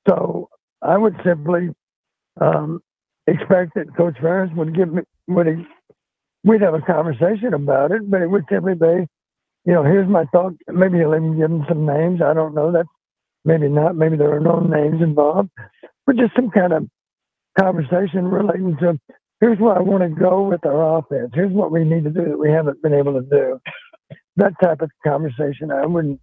So 0.07 0.49
I 0.81 0.97
would 0.97 1.15
simply 1.25 1.69
um, 2.39 2.81
expect 3.27 3.73
that 3.75 3.95
Coach 3.95 4.15
Ferentz 4.21 4.55
would 4.55 4.75
give 4.75 4.93
me 4.93 5.01
would 5.27 5.47
he, 5.47 5.65
we'd 6.43 6.61
have 6.61 6.73
a 6.73 6.81
conversation 6.81 7.53
about 7.53 7.91
it, 7.91 8.09
but 8.09 8.21
it 8.21 8.27
would 8.27 8.45
simply 8.49 8.75
be, 8.75 9.05
you 9.65 9.73
know, 9.73 9.83
here's 9.83 10.07
my 10.07 10.25
thought. 10.31 10.53
Maybe 10.67 10.97
he'll 10.99 11.15
even 11.15 11.37
give 11.37 11.49
them 11.49 11.65
some 11.67 11.85
names. 11.85 12.21
I 12.21 12.33
don't 12.33 12.55
know. 12.55 12.71
That's 12.71 12.87
maybe 13.43 13.67
not. 13.67 13.95
Maybe 13.95 14.15
there 14.17 14.33
are 14.33 14.39
no 14.39 14.59
names 14.59 15.01
involved, 15.01 15.49
but 16.05 16.15
just 16.15 16.35
some 16.35 16.49
kind 16.49 16.73
of 16.73 16.87
conversation 17.59 18.27
relating 18.27 18.77
to 18.77 18.97
here's 19.39 19.59
where 19.59 19.75
I 19.75 19.81
want 19.81 20.03
to 20.03 20.09
go 20.09 20.43
with 20.43 20.65
our 20.65 20.99
offense. 20.99 21.31
Here's 21.33 21.51
what 21.51 21.71
we 21.71 21.83
need 21.83 22.03
to 22.05 22.09
do 22.09 22.25
that 22.25 22.39
we 22.39 22.51
haven't 22.51 22.81
been 22.81 22.93
able 22.93 23.13
to 23.13 23.27
do. 23.29 23.59
That 24.37 24.53
type 24.63 24.81
of 24.81 24.91
conversation, 25.05 25.71
I 25.71 25.85
wouldn't, 25.85 26.19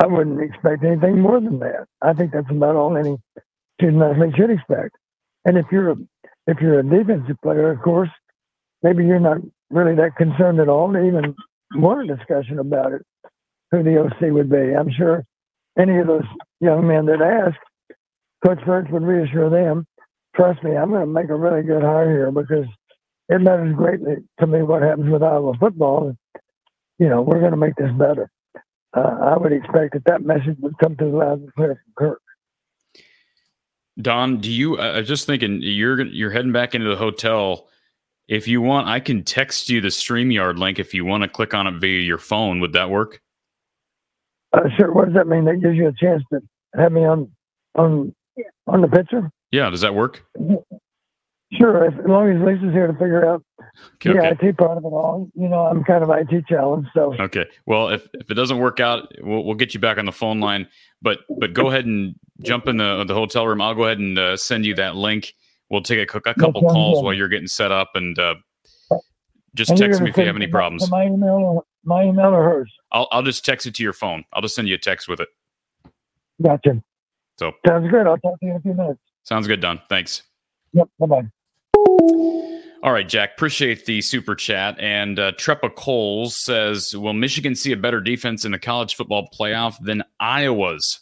I 0.00 0.06
wouldn't 0.06 0.40
expect 0.40 0.84
anything 0.84 1.20
more 1.20 1.40
than 1.40 1.58
that. 1.60 1.86
I 2.02 2.12
think 2.14 2.32
that's 2.32 2.50
about 2.50 2.76
all 2.76 2.96
any 2.96 3.16
student 3.80 4.02
athlete 4.02 4.34
should 4.36 4.50
expect. 4.50 4.96
And 5.44 5.56
if 5.56 5.66
you're 5.70 5.90
a, 5.90 5.96
if 6.46 6.58
you're 6.60 6.80
a 6.80 6.82
defensive 6.82 7.36
player, 7.42 7.70
of 7.70 7.80
course, 7.82 8.10
maybe 8.82 9.04
you're 9.04 9.20
not 9.20 9.38
really 9.70 9.94
that 9.96 10.16
concerned 10.16 10.60
at 10.60 10.68
all 10.68 10.92
to 10.92 11.04
even 11.04 11.34
want 11.74 12.10
a 12.10 12.16
discussion 12.16 12.58
about 12.58 12.92
it, 12.92 13.02
who 13.70 13.82
the 13.82 13.98
OC 14.00 14.32
would 14.32 14.50
be. 14.50 14.74
I'm 14.74 14.90
sure 14.90 15.24
any 15.78 15.98
of 15.98 16.06
those 16.06 16.24
young 16.60 16.86
men 16.86 17.06
that 17.06 17.20
ask, 17.20 17.56
Coach 18.44 18.58
Ferentz 18.66 18.90
would 18.90 19.02
reassure 19.02 19.50
them, 19.50 19.86
trust 20.36 20.62
me, 20.62 20.76
I'm 20.76 20.90
going 20.90 21.00
to 21.00 21.06
make 21.06 21.30
a 21.30 21.34
really 21.34 21.62
good 21.62 21.82
hire 21.82 22.10
here 22.10 22.30
because 22.30 22.66
it 23.28 23.40
matters 23.40 23.74
greatly 23.74 24.16
to 24.40 24.46
me 24.46 24.62
what 24.62 24.82
happens 24.82 25.10
with 25.10 25.22
Iowa 25.22 25.54
football. 25.58 26.16
You 26.98 27.08
know, 27.08 27.22
we're 27.22 27.40
going 27.40 27.52
to 27.52 27.56
make 27.56 27.74
this 27.76 27.90
better. 27.98 28.30
Uh, 28.94 29.00
I 29.00 29.36
would 29.36 29.52
expect 29.52 29.94
that 29.94 30.04
that 30.06 30.22
message 30.22 30.56
would 30.60 30.78
come 30.78 30.96
through 30.96 31.18
loud 31.18 31.40
and 31.40 31.54
clear 31.54 31.82
from 31.84 31.92
Kirk. 31.96 32.20
Don, 34.00 34.40
do 34.40 34.50
you? 34.50 34.78
I 34.78 34.98
was 34.98 35.08
just 35.08 35.26
thinking 35.26 35.60
you're 35.62 36.00
you're 36.06 36.30
heading 36.30 36.52
back 36.52 36.74
into 36.74 36.88
the 36.88 36.96
hotel. 36.96 37.68
If 38.26 38.48
you 38.48 38.60
want, 38.60 38.88
I 38.88 39.00
can 39.00 39.22
text 39.22 39.68
you 39.68 39.80
the 39.80 39.88
Streamyard 39.88 40.58
link 40.58 40.78
if 40.78 40.94
you 40.94 41.04
want 41.04 41.22
to 41.22 41.28
click 41.28 41.54
on 41.54 41.66
it 41.66 41.80
via 41.80 42.00
your 42.00 42.18
phone. 42.18 42.60
Would 42.60 42.72
that 42.72 42.90
work? 42.90 43.20
Uh, 44.52 44.62
sure. 44.76 44.92
What 44.92 45.06
does 45.06 45.14
that 45.14 45.26
mean? 45.26 45.44
That 45.44 45.60
gives 45.60 45.76
you 45.76 45.88
a 45.88 45.92
chance 45.92 46.22
to 46.32 46.40
have 46.76 46.92
me 46.92 47.04
on 47.04 47.30
on 47.74 48.14
on 48.66 48.80
the 48.80 48.88
picture. 48.88 49.30
Yeah. 49.50 49.70
Does 49.70 49.82
that 49.82 49.94
work? 49.94 50.24
Sure. 51.52 51.86
As 51.86 51.94
long 52.06 52.30
as 52.30 52.42
Lisa's 52.44 52.72
here 52.72 52.86
to 52.86 52.92
figure 52.94 53.28
out 53.28 53.44
Okay. 53.94 54.12
the 54.12 54.18
okay. 54.32 54.48
IT 54.48 54.56
part 54.58 54.78
of 54.78 54.84
it 54.84 54.88
all. 54.88 55.30
You 55.34 55.48
know, 55.48 55.66
I'm 55.66 55.84
kind 55.84 56.02
of 56.02 56.10
IT 56.10 56.46
challenged, 56.46 56.88
so 56.94 57.14
Okay. 57.20 57.46
Well, 57.66 57.88
if, 57.88 58.08
if 58.14 58.30
it 58.30 58.34
doesn't 58.34 58.58
work 58.58 58.80
out, 58.80 59.12
we'll, 59.20 59.44
we'll 59.44 59.54
get 59.54 59.74
you 59.74 59.80
back 59.80 59.98
on 59.98 60.06
the 60.06 60.12
phone 60.12 60.40
line. 60.40 60.68
But 61.02 61.20
but 61.38 61.52
go 61.52 61.68
ahead 61.68 61.86
and 61.86 62.14
jump 62.42 62.66
in 62.68 62.76
the 62.76 63.04
the 63.04 63.14
hotel 63.14 63.46
room. 63.46 63.60
I'll 63.60 63.74
go 63.74 63.84
ahead 63.84 63.98
and 63.98 64.18
uh, 64.18 64.36
send 64.36 64.64
you 64.64 64.74
that 64.76 64.96
link. 64.96 65.34
We'll 65.70 65.82
take 65.82 65.98
a, 65.98 66.16
a 66.18 66.20
couple 66.34 66.60
sounds 66.60 66.72
calls 66.72 66.98
good. 66.98 67.04
while 67.04 67.14
you're 67.14 67.28
getting 67.28 67.46
set 67.48 67.72
up, 67.72 67.90
and 67.94 68.18
uh, 68.18 68.34
just 69.54 69.70
And 69.70 69.78
text 69.78 70.00
me 70.00 70.10
if 70.10 70.16
you 70.16 70.26
have 70.26 70.36
any 70.36 70.46
problems. 70.46 70.90
My 70.90 71.06
email, 71.06 71.34
or 71.34 71.64
my 71.84 72.04
email 72.04 72.26
or 72.26 72.42
hers. 72.42 72.72
I'll 72.92 73.08
I'll 73.10 73.22
just 73.22 73.44
text 73.44 73.66
it 73.66 73.74
to 73.76 73.82
your 73.82 73.92
phone. 73.92 74.24
I'll 74.32 74.42
just 74.42 74.54
send 74.54 74.68
you 74.68 74.74
a 74.74 74.78
text 74.78 75.08
with 75.08 75.20
it. 75.20 75.28
Gotcha. 76.42 76.82
So 77.38 77.52
Sounds 77.66 77.90
good. 77.90 78.06
I'll 78.06 78.18
talk 78.18 78.38
to 78.40 78.46
you 78.46 78.52
in 78.52 78.56
a 78.56 78.60
few 78.60 78.74
minutes. 78.74 79.00
sounds 79.24 79.46
good, 79.46 79.60
Don. 79.60 79.80
Thanks. 79.88 80.22
Yep. 80.72 80.88
Bye 80.98 81.06
bye. 81.06 82.60
All 82.84 82.92
right, 82.92 83.08
Jack. 83.08 83.30
Appreciate 83.32 83.86
the 83.86 84.02
super 84.02 84.34
chat. 84.34 84.78
And 84.78 85.18
uh, 85.18 85.32
Trepa 85.32 85.74
Coles 85.74 86.36
says, 86.44 86.94
"Will 86.94 87.14
Michigan 87.14 87.54
see 87.54 87.72
a 87.72 87.78
better 87.78 87.98
defense 87.98 88.44
in 88.44 88.52
the 88.52 88.58
college 88.58 88.94
football 88.94 89.26
playoff 89.32 89.76
than 89.80 90.04
Iowa's?" 90.20 91.00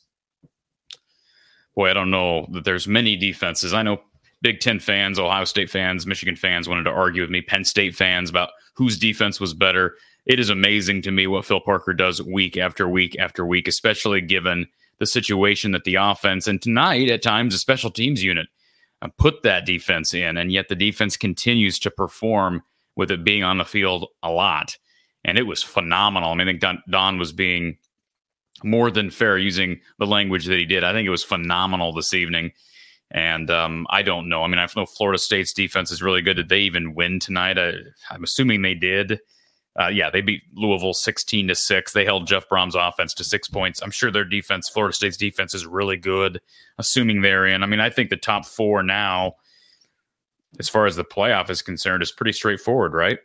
Boy, 1.74 1.90
I 1.90 1.92
don't 1.92 2.12
know 2.12 2.46
that 2.52 2.64
there's 2.64 2.86
many 2.86 3.16
defenses. 3.16 3.74
I 3.74 3.82
know 3.82 4.00
Big 4.42 4.60
Ten 4.60 4.78
fans, 4.78 5.18
Ohio 5.18 5.44
State 5.44 5.70
fans, 5.70 6.06
Michigan 6.06 6.36
fans 6.36 6.68
wanted 6.68 6.84
to 6.84 6.90
argue 6.90 7.22
with 7.22 7.30
me, 7.30 7.40
Penn 7.42 7.64
State 7.64 7.96
fans 7.96 8.30
about 8.30 8.50
whose 8.74 8.96
defense 8.96 9.40
was 9.40 9.52
better. 9.52 9.96
It 10.24 10.38
is 10.38 10.50
amazing 10.50 11.02
to 11.02 11.10
me 11.10 11.26
what 11.26 11.44
Phil 11.44 11.60
Parker 11.60 11.94
does 11.94 12.22
week 12.22 12.56
after 12.56 12.88
week 12.88 13.16
after 13.18 13.44
week, 13.44 13.66
especially 13.66 14.20
given 14.20 14.68
the 15.00 15.06
situation 15.06 15.72
that 15.72 15.82
the 15.82 15.96
offense 15.96 16.46
and 16.46 16.62
tonight 16.62 17.10
at 17.10 17.22
times 17.22 17.56
a 17.56 17.58
special 17.58 17.90
teams 17.90 18.22
unit 18.22 18.46
uh, 19.02 19.08
put 19.18 19.42
that 19.42 19.66
defense 19.66 20.14
in, 20.14 20.38
and 20.38 20.50
yet 20.50 20.68
the 20.68 20.74
defense 20.74 21.16
continues 21.16 21.78
to 21.80 21.90
perform 21.90 22.62
with 22.96 23.10
it 23.10 23.24
being 23.24 23.42
on 23.42 23.58
the 23.58 23.64
field 23.64 24.06
a 24.22 24.30
lot. 24.30 24.76
And 25.24 25.38
it 25.38 25.42
was 25.42 25.62
phenomenal. 25.62 26.30
I 26.30 26.34
mean, 26.34 26.48
I 26.48 26.50
think 26.50 26.60
Don, 26.60 26.82
Don 26.90 27.18
was 27.18 27.32
being 27.32 27.76
more 28.64 28.90
than 28.90 29.10
fair 29.10 29.38
using 29.38 29.80
the 29.98 30.06
language 30.06 30.46
that 30.46 30.58
he 30.58 30.64
did. 30.64 30.84
I 30.84 30.92
think 30.92 31.06
it 31.06 31.10
was 31.10 31.24
phenomenal 31.24 31.92
this 31.92 32.14
evening. 32.14 32.52
And 33.10 33.50
um, 33.50 33.86
I 33.90 34.02
don't 34.02 34.28
know. 34.28 34.42
I 34.42 34.48
mean, 34.48 34.58
I 34.58 34.66
know 34.74 34.86
Florida 34.86 35.18
State's 35.18 35.52
defense 35.52 35.90
is 35.90 36.02
really 36.02 36.22
good. 36.22 36.34
Did 36.34 36.48
they 36.48 36.60
even 36.60 36.94
win 36.94 37.20
tonight? 37.20 37.58
I, 37.58 37.74
I'm 38.10 38.24
assuming 38.24 38.62
they 38.62 38.74
did. 38.74 39.20
Uh, 39.80 39.88
yeah, 39.88 40.10
they 40.10 40.20
beat 40.20 40.42
Louisville 40.54 40.92
16 40.92 41.48
to 41.48 41.54
6. 41.54 41.92
They 41.92 42.04
held 42.04 42.26
Jeff 42.26 42.48
Brohm's 42.48 42.74
offense 42.74 43.14
to 43.14 43.24
six 43.24 43.48
points. 43.48 43.80
I'm 43.82 43.90
sure 43.90 44.10
their 44.10 44.24
defense, 44.24 44.68
Florida 44.68 44.94
State's 44.94 45.16
defense, 45.16 45.54
is 45.54 45.64
really 45.64 45.96
good, 45.96 46.40
assuming 46.78 47.22
they're 47.22 47.46
in. 47.46 47.62
I 47.62 47.66
mean, 47.66 47.80
I 47.80 47.88
think 47.88 48.10
the 48.10 48.16
top 48.16 48.44
four 48.44 48.82
now, 48.82 49.36
as 50.58 50.68
far 50.68 50.84
as 50.84 50.96
the 50.96 51.04
playoff 51.04 51.48
is 51.48 51.62
concerned, 51.62 52.02
is 52.02 52.12
pretty 52.12 52.32
straightforward, 52.32 52.92
right? 52.92 53.18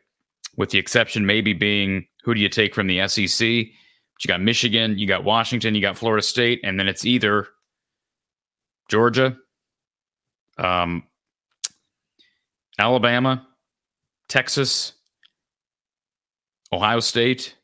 With 0.56 0.70
the 0.70 0.80
exception 0.80 1.26
maybe 1.26 1.52
being 1.52 2.08
who 2.24 2.34
do 2.34 2.40
you 2.40 2.50
take 2.50 2.74
from 2.74 2.88
the 2.88 3.06
SEC? 3.08 3.28
But 3.40 4.24
you 4.24 4.28
got 4.28 4.42
Michigan, 4.42 4.98
you 4.98 5.06
got 5.06 5.26
Washington, 5.26 5.76
you 5.76 5.82
got 5.82 5.98
Florida 5.98 6.24
State, 6.24 6.62
and 6.64 6.80
then 6.80 6.88
it's 6.88 7.06
either 7.06 7.48
Georgia, 8.88 9.38
um, 10.58 11.04
Alabama, 12.80 13.46
Texas, 14.30 14.94
Ohio 16.72 17.00
State, 17.00 17.56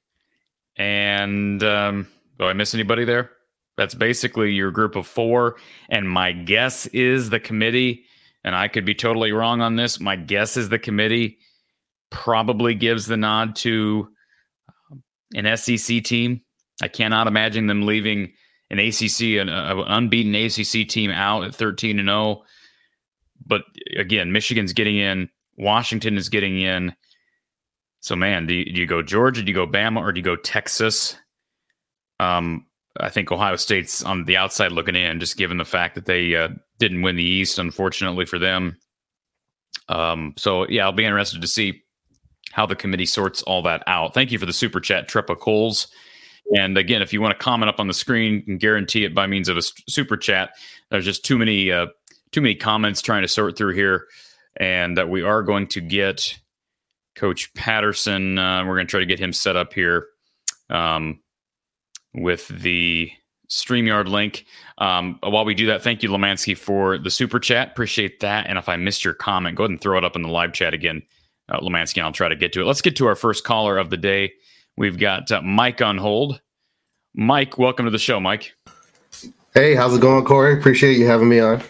and 0.78 1.62
um, 1.64 2.08
do 2.40 2.46
I 2.46 2.54
miss 2.54 2.74
anybody 2.74 3.06
there? 3.06 3.32
That's 3.78 3.96
basically 3.96 4.52
your 4.52 4.72
group 4.72 4.96
of 4.96 5.08
four. 5.08 5.58
And 5.90 6.10
my 6.10 6.32
guess 6.32 6.86
is 6.88 7.30
the 7.30 7.40
committee, 7.40 8.04
and 8.44 8.56
I 8.56 8.68
could 8.68 8.86
be 8.86 8.96
totally 8.96 9.32
wrong 9.32 9.62
on 9.62 9.76
this. 9.76 10.00
My 10.00 10.16
guess 10.16 10.58
is 10.58 10.70
the 10.70 10.80
committee 10.80 11.38
probably 12.10 12.76
gives 12.76 13.08
the 13.08 13.18
nod 13.18 13.56
to 13.58 14.10
an 15.34 15.58
SEC 15.58 16.04
team. 16.04 16.42
I 16.82 16.88
cannot 16.88 17.28
imagine 17.28 17.68
them 17.68 17.86
leaving 17.86 18.34
an 18.70 18.80
ACC, 18.80 19.40
an, 19.40 19.50
uh, 19.50 19.84
unbeaten 19.88 20.36
ACC 20.36 20.88
team 20.88 21.12
out 21.12 21.44
at 21.44 21.56
13 21.56 22.00
and 22.00 22.08
0. 22.08 22.44
But 23.46 23.64
again, 23.98 24.32
Michigan's 24.32 24.74
getting 24.74 24.98
in, 24.98 25.30
Washington 25.58 26.18
is 26.18 26.30
getting 26.30 26.60
in. 26.60 26.96
So, 28.04 28.18
man, 28.18 28.48
do 28.48 28.54
you, 28.54 28.66
do 28.66 28.82
you 28.82 28.86
go 28.86 29.02
Georgia, 29.02 29.42
do 29.42 29.48
you 29.48 29.56
go 29.56 29.66
Bama, 29.66 30.02
or 30.02 30.12
do 30.12 30.20
you 30.20 30.26
go 30.26 30.36
Texas? 30.36 31.16
Um, 32.20 32.66
I 33.00 33.08
think 33.08 33.32
Ohio 33.32 33.56
State's 33.56 34.04
on 34.04 34.26
the 34.26 34.36
outside 34.36 34.74
looking 34.74 34.98
in, 34.98 35.22
just 35.22 35.38
given 35.38 35.56
the 35.56 35.64
fact 35.64 35.96
that 35.96 36.06
they 36.06 36.36
uh, 36.36 36.50
didn't 36.80 37.02
win 37.02 37.16
the 37.16 37.24
East, 37.24 37.60
unfortunately 37.60 38.26
for 38.26 38.38
them. 38.38 38.78
Um, 39.88 40.34
so, 40.38 40.68
yeah, 40.68 40.84
I'll 40.84 40.92
be 40.92 41.06
interested 41.06 41.42
to 41.42 41.48
see 41.48 41.82
how 42.52 42.66
the 42.66 42.76
committee 42.76 43.06
sorts 43.06 43.42
all 43.44 43.62
that 43.62 43.84
out. 43.88 44.14
Thank 44.14 44.34
you 44.34 44.38
for 44.38 44.46
the 44.46 44.52
super 44.52 44.82
chat, 44.82 45.08
Trepa 45.08 45.40
Coles. 45.40 45.88
And 46.58 46.78
again, 46.78 47.02
if 47.02 47.14
you 47.14 47.22
want 47.22 47.40
to 47.40 47.42
comment 47.42 47.70
up 47.70 47.80
on 47.80 47.88
the 47.88 47.94
screen, 47.94 48.44
can 48.44 48.58
guarantee 48.58 49.06
it 49.06 49.16
by 49.16 49.28
means 49.28 49.48
of 49.48 49.56
a 49.56 49.62
super 49.62 50.18
chat. 50.18 50.52
There's 50.92 51.06
just 51.06 51.24
too 51.24 51.38
many 51.38 51.72
uh, 51.72 51.88
too 52.34 52.42
many 52.42 52.56
comments 52.56 53.02
trying 53.02 53.22
to 53.22 53.30
sort 53.30 53.58
through 53.58 53.76
here, 53.76 54.08
and 54.58 54.98
that 54.98 55.08
we 55.08 55.22
are 55.22 55.42
going 55.42 55.68
to 55.68 55.80
get 55.80 56.38
Coach 57.16 57.54
Patterson. 57.54 58.38
Uh, 58.38 58.66
we're 58.66 58.76
going 58.76 58.88
to 58.88 58.92
try 58.92 59.00
to 59.00 59.06
get 59.06 59.20
him 59.20 59.34
set 59.34 59.56
up 59.56 59.74
here 59.74 60.08
um, 60.70 61.20
with 62.14 62.48
the 62.48 63.12
StreamYard 63.50 64.08
link. 64.08 64.46
Um, 64.80 65.20
while 65.22 65.46
we 65.46 65.54
do 65.54 65.68
that, 65.68 65.84
thank 65.84 66.02
you, 66.02 66.10
Lemansky, 66.10 66.58
for 66.58 66.98
the 66.98 67.12
super 67.12 67.40
chat. 67.40 67.70
Appreciate 67.72 68.20
that. 68.22 68.48
And 68.48 68.58
if 68.58 68.68
I 68.68 68.76
missed 68.76 69.06
your 69.06 69.14
comment, 69.14 69.56
go 69.56 69.64
ahead 69.64 69.72
and 69.72 69.82
throw 69.82 69.98
it 69.98 70.04
up 70.04 70.16
in 70.16 70.24
the 70.24 70.30
live 70.30 70.54
chat 70.54 70.74
again, 70.74 71.04
uh, 71.50 71.60
Lemansky, 71.60 71.98
and 71.98 72.06
I'll 72.06 72.12
try 72.12 72.30
to 72.30 72.36
get 72.36 72.54
to 72.54 72.62
it. 72.62 72.66
Let's 72.66 72.82
get 72.82 72.96
to 72.98 73.06
our 73.06 73.16
first 73.16 73.44
caller 73.44 73.78
of 73.78 73.90
the 73.90 73.98
day. 73.98 74.34
We've 74.76 74.98
got 74.98 75.32
uh, 75.32 75.42
Mike 75.42 75.82
on 75.82 75.98
hold. 75.98 76.42
Mike, 77.14 77.60
welcome 77.60 77.86
to 77.86 77.92
the 77.92 78.00
show, 78.00 78.20
Mike. 78.20 78.56
Hey, 79.54 79.76
how's 79.76 79.96
it 79.96 80.02
going, 80.02 80.26
Corey? 80.26 80.58
Appreciate 80.58 80.98
you 80.98 81.06
having 81.06 81.30
me 81.30 81.40
on. 81.40 81.62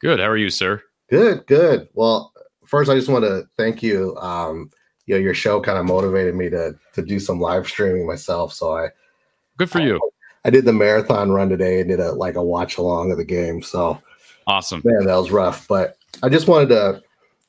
Good. 0.00 0.18
How 0.18 0.26
are 0.26 0.36
you, 0.36 0.50
sir? 0.50 0.82
Good, 1.08 1.46
good. 1.46 1.88
Well, 1.94 2.32
first, 2.66 2.90
I 2.90 2.96
just 2.96 3.08
want 3.08 3.24
to 3.24 3.44
thank 3.56 3.80
you. 3.80 4.16
Um, 4.16 4.70
you 5.08 5.14
know, 5.14 5.20
your 5.20 5.34
show 5.34 5.58
kind 5.58 5.78
of 5.78 5.86
motivated 5.86 6.36
me 6.36 6.50
to 6.50 6.78
to 6.92 7.02
do 7.02 7.18
some 7.18 7.40
live 7.40 7.66
streaming 7.66 8.06
myself. 8.06 8.52
So 8.52 8.76
I, 8.76 8.88
good 9.56 9.70
for 9.70 9.80
you. 9.80 9.96
I, 9.96 10.48
I 10.48 10.50
did 10.50 10.66
the 10.66 10.72
marathon 10.72 11.32
run 11.32 11.48
today 11.48 11.80
and 11.80 11.88
did 11.88 11.98
a 11.98 12.12
like 12.12 12.36
a 12.36 12.42
watch 12.42 12.76
along 12.76 13.10
of 13.10 13.16
the 13.16 13.24
game. 13.24 13.62
So 13.62 14.00
awesome, 14.46 14.82
man. 14.84 15.06
That 15.06 15.16
was 15.16 15.30
rough, 15.30 15.66
but 15.66 15.96
I 16.22 16.28
just 16.28 16.46
wanted 16.46 16.68
to, 16.68 17.02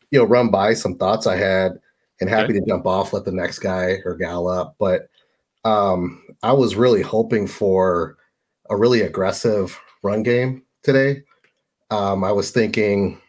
you 0.09 0.19
know, 0.19 0.25
run 0.25 0.49
by 0.49 0.73
some 0.73 0.95
thoughts 0.95 1.27
I 1.27 1.35
had, 1.35 1.73
and 2.21 2.29
happy 2.29 2.53
okay. 2.53 2.61
to 2.61 2.65
jump 2.65 2.87
off, 2.87 3.11
let 3.11 3.25
the 3.25 3.31
next 3.33 3.59
guy 3.59 3.97
or 4.05 4.15
gal 4.15 4.47
up. 4.47 4.75
But 4.79 5.09
um, 5.65 6.23
I 6.41 6.53
was 6.53 6.77
really 6.77 7.01
hoping 7.01 7.45
for 7.45 8.17
a 8.69 8.77
really 8.77 9.01
aggressive 9.01 9.77
run 10.01 10.23
game 10.23 10.63
today. 10.83 11.23
Um, 11.91 12.23
I 12.23 12.31
was 12.31 12.51
thinking, 12.51 13.19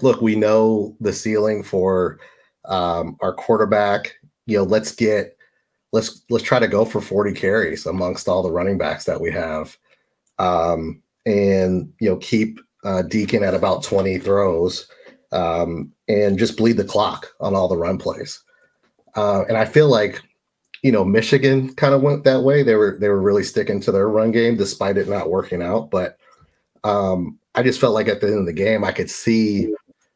look, 0.00 0.22
we 0.22 0.36
know 0.36 0.94
the 1.00 1.12
ceiling 1.12 1.64
for 1.64 2.20
um, 2.66 3.16
our 3.20 3.32
quarterback. 3.32 4.14
You 4.46 4.58
know, 4.58 4.64
let's 4.64 4.92
get 4.92 5.36
let's 5.92 6.22
let's 6.30 6.44
try 6.44 6.58
to 6.58 6.68
go 6.68 6.84
for 6.84 7.00
40 7.00 7.32
carries 7.32 7.86
amongst 7.86 8.28
all 8.28 8.42
the 8.42 8.52
running 8.52 8.78
backs 8.78 9.04
that 9.04 9.20
we 9.20 9.30
have, 9.30 9.76
um, 10.38 11.02
and 11.26 11.92
you 12.00 12.10
know 12.10 12.16
keep 12.16 12.60
uh, 12.84 13.02
Deacon 13.02 13.42
at 13.42 13.54
about 13.54 13.82
20 13.82 14.18
throws, 14.18 14.88
um, 15.32 15.92
and 16.08 16.38
just 16.38 16.56
bleed 16.56 16.76
the 16.76 16.84
clock 16.84 17.32
on 17.40 17.54
all 17.54 17.68
the 17.68 17.76
run 17.76 17.98
plays. 17.98 18.42
Uh, 19.16 19.44
and 19.48 19.56
I 19.56 19.64
feel 19.64 19.88
like 19.88 20.22
you 20.84 20.92
know, 20.92 21.02
Michigan 21.02 21.74
kind 21.76 21.94
of 21.94 22.02
went 22.02 22.24
that 22.24 22.42
way. 22.42 22.62
They 22.62 22.74
were 22.74 22.98
they 23.00 23.08
were 23.08 23.20
really 23.20 23.42
sticking 23.42 23.80
to 23.80 23.90
their 23.90 24.10
run 24.10 24.30
game 24.32 24.54
despite 24.54 24.98
it 24.98 25.08
not 25.08 25.30
working 25.30 25.62
out. 25.62 25.90
But 25.90 26.18
um, 26.84 27.38
I 27.54 27.62
just 27.62 27.80
felt 27.80 27.94
like 27.94 28.06
at 28.06 28.20
the 28.20 28.26
end 28.26 28.40
of 28.40 28.46
the 28.46 28.52
game, 28.52 28.84
I 28.84 28.92
could 28.92 29.10
see 29.10 29.74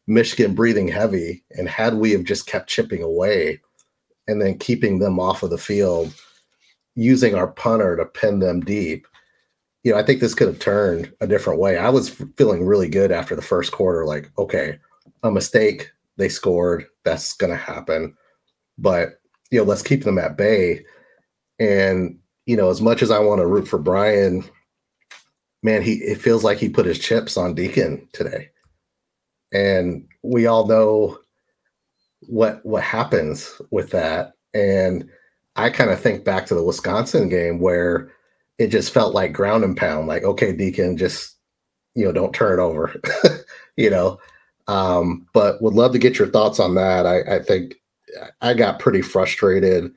Michigan 0.08 0.54
breathing 0.54 0.88
heavy. 0.88 1.44
And 1.52 1.68
had 1.68 1.94
we 1.94 2.10
have 2.12 2.24
just 2.24 2.46
kept 2.46 2.68
chipping 2.68 3.02
away 3.02 3.60
and 4.26 4.42
then 4.42 4.58
keeping 4.58 4.98
them 4.98 5.20
off 5.20 5.42
of 5.42 5.50
the 5.50 5.58
field, 5.58 6.12
using 6.96 7.34
our 7.34 7.46
punter 7.46 7.96
to 7.96 8.04
pin 8.04 8.40
them 8.40 8.60
deep, 8.60 9.06
you 9.84 9.92
know, 9.92 9.98
I 9.98 10.02
think 10.02 10.20
this 10.20 10.34
could 10.34 10.48
have 10.48 10.58
turned 10.58 11.12
a 11.20 11.26
different 11.26 11.60
way. 11.60 11.78
I 11.78 11.88
was 11.90 12.10
feeling 12.36 12.66
really 12.66 12.88
good 12.88 13.12
after 13.12 13.36
the 13.36 13.42
first 13.42 13.70
quarter, 13.70 14.04
like, 14.04 14.30
okay, 14.36 14.78
a 15.22 15.30
mistake, 15.30 15.90
they 16.16 16.28
scored, 16.28 16.86
that's 17.04 17.34
gonna 17.34 17.56
happen. 17.56 18.16
But 18.76 19.20
you 19.50 19.58
know, 19.58 19.64
let's 19.64 19.82
keep 19.82 20.04
them 20.04 20.18
at 20.18 20.36
bay. 20.36 20.84
And, 21.58 22.18
you 22.46 22.56
know, 22.56 22.70
as 22.70 22.80
much 22.80 23.02
as 23.02 23.10
I 23.10 23.18
want 23.18 23.40
to 23.40 23.46
root 23.46 23.66
for 23.66 23.78
Brian, 23.78 24.44
man, 25.62 25.82
he 25.82 25.94
it 25.94 26.20
feels 26.20 26.44
like 26.44 26.58
he 26.58 26.68
put 26.68 26.86
his 26.86 26.98
chips 26.98 27.36
on 27.36 27.54
Deacon 27.54 28.08
today. 28.12 28.50
And 29.52 30.06
we 30.22 30.46
all 30.46 30.66
know 30.66 31.18
what 32.20 32.64
what 32.64 32.82
happens 32.82 33.60
with 33.70 33.90
that. 33.90 34.32
And 34.54 35.08
I 35.56 35.70
kind 35.70 35.90
of 35.90 36.00
think 36.00 36.24
back 36.24 36.46
to 36.46 36.54
the 36.54 36.62
Wisconsin 36.62 37.28
game 37.28 37.58
where 37.60 38.12
it 38.58 38.68
just 38.68 38.92
felt 38.92 39.14
like 39.14 39.32
ground 39.32 39.64
and 39.64 39.76
pound, 39.76 40.08
like, 40.08 40.24
okay, 40.24 40.52
Deacon, 40.52 40.96
just 40.96 41.36
you 41.94 42.04
know, 42.04 42.12
don't 42.12 42.34
turn 42.34 42.58
it 42.58 42.62
over. 42.62 42.94
you 43.76 43.90
know. 43.90 44.18
Um, 44.66 45.26
but 45.32 45.62
would 45.62 45.74
love 45.74 45.92
to 45.92 45.98
get 45.98 46.18
your 46.18 46.28
thoughts 46.28 46.60
on 46.60 46.74
that. 46.74 47.06
I, 47.06 47.36
I 47.36 47.42
think 47.42 47.76
I 48.42 48.52
got 48.52 48.78
pretty 48.78 49.00
frustrated. 49.00 49.92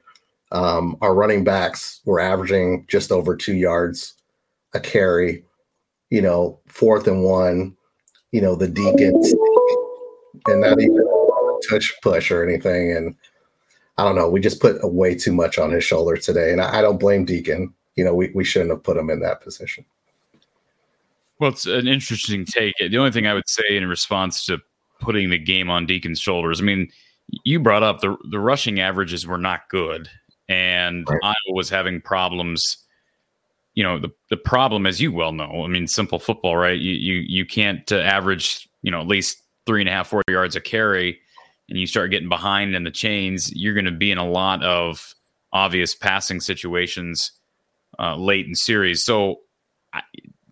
Um, 0.54 0.98
our 1.02 1.14
running 1.14 1.44
backs 1.44 2.00
were 2.06 2.20
averaging 2.20 2.86
just 2.88 3.12
over 3.12 3.36
two 3.36 3.56
yards 3.56 4.14
a 4.74 4.80
carry. 4.80 5.44
You 6.10 6.22
know, 6.22 6.60
fourth 6.68 7.08
and 7.08 7.24
one. 7.24 7.76
You 8.32 8.42
know, 8.42 8.56
the 8.56 8.68
Deacons, 8.68 9.34
and 10.48 10.62
not 10.62 10.80
even 10.80 10.98
a 10.98 11.70
tush 11.70 11.94
push 12.02 12.32
or 12.32 12.48
anything. 12.48 12.96
And 12.96 13.16
I 13.98 14.04
don't 14.04 14.16
know. 14.16 14.30
We 14.30 14.40
just 14.40 14.62
put 14.62 14.78
way 14.84 15.16
too 15.16 15.34
much 15.34 15.58
on 15.58 15.72
his 15.72 15.84
shoulder 15.84 16.18
today, 16.18 16.52
and 16.52 16.62
I, 16.62 16.80
I 16.80 16.82
don't 16.82 17.00
blame 17.00 17.26
Deacon. 17.26 17.74
You 17.96 18.06
know, 18.06 18.16
we 18.16 18.32
we 18.34 18.44
shouldn't 18.44 18.72
have 18.72 18.84
put 18.84 18.98
him 18.98 19.10
in 19.10 19.20
that 19.20 19.42
position. 19.42 19.86
Well, 21.40 21.50
it's 21.50 21.66
an 21.66 21.88
interesting 21.88 22.46
take. 22.46 22.76
The 22.78 22.98
only 22.98 23.12
thing 23.12 23.28
I 23.28 23.34
would 23.34 23.50
say 23.50 23.64
in 23.70 23.88
response 23.88 24.46
to 24.46 24.60
putting 25.00 25.30
the 25.30 25.40
game 25.40 25.70
on 25.70 25.86
Deacon's 25.88 26.20
shoulders, 26.20 26.62
I 26.62 26.64
mean 26.64 26.92
you 27.44 27.60
brought 27.60 27.84
up 27.84 28.00
the 28.00 28.18
the 28.30 28.40
rushing 28.40 28.80
averages 28.80 29.26
were 29.26 29.38
not 29.38 29.70
good, 29.70 30.10
and 30.50 31.08
right. 31.10 31.20
Iowa 31.24 31.56
was 31.56 31.70
having 31.70 32.02
problems. 32.02 32.78
You 33.74 33.84
know 33.84 34.00
the 34.00 34.10
the 34.30 34.38
problem, 34.38 34.86
as 34.86 35.00
you 35.00 35.12
well 35.12 35.32
know. 35.32 35.64
I 35.64 35.68
mean, 35.68 35.88
simple 35.88 36.20
football, 36.20 36.58
right? 36.58 36.80
You 36.80 36.94
you 36.94 37.24
you 37.28 37.46
can't 37.46 37.90
uh, 37.92 37.98
average 37.98 38.70
you 38.82 38.92
know 38.92 39.02
at 39.02 39.08
least 39.08 39.42
three 39.66 39.82
and 39.82 39.90
a 39.90 39.92
half 39.92 40.10
four 40.10 40.24
yards 40.28 40.56
a 40.56 40.62
carry, 40.62 41.20
and 41.70 41.80
you 41.80 41.88
start 41.88 42.12
getting 42.12 42.30
behind 42.30 42.76
in 42.76 42.84
the 42.84 42.92
chains. 42.92 43.52
You're 43.56 43.74
going 43.74 43.86
to 43.86 43.92
be 43.92 44.12
in 44.12 44.18
a 44.18 44.28
lot 44.28 44.64
of 44.64 45.14
obvious 45.54 45.96
passing 45.96 46.40
situations 46.40 47.32
uh, 48.00 48.16
late 48.16 48.46
in 48.46 48.56
series. 48.56 49.04
So, 49.04 49.42
I, 49.94 50.02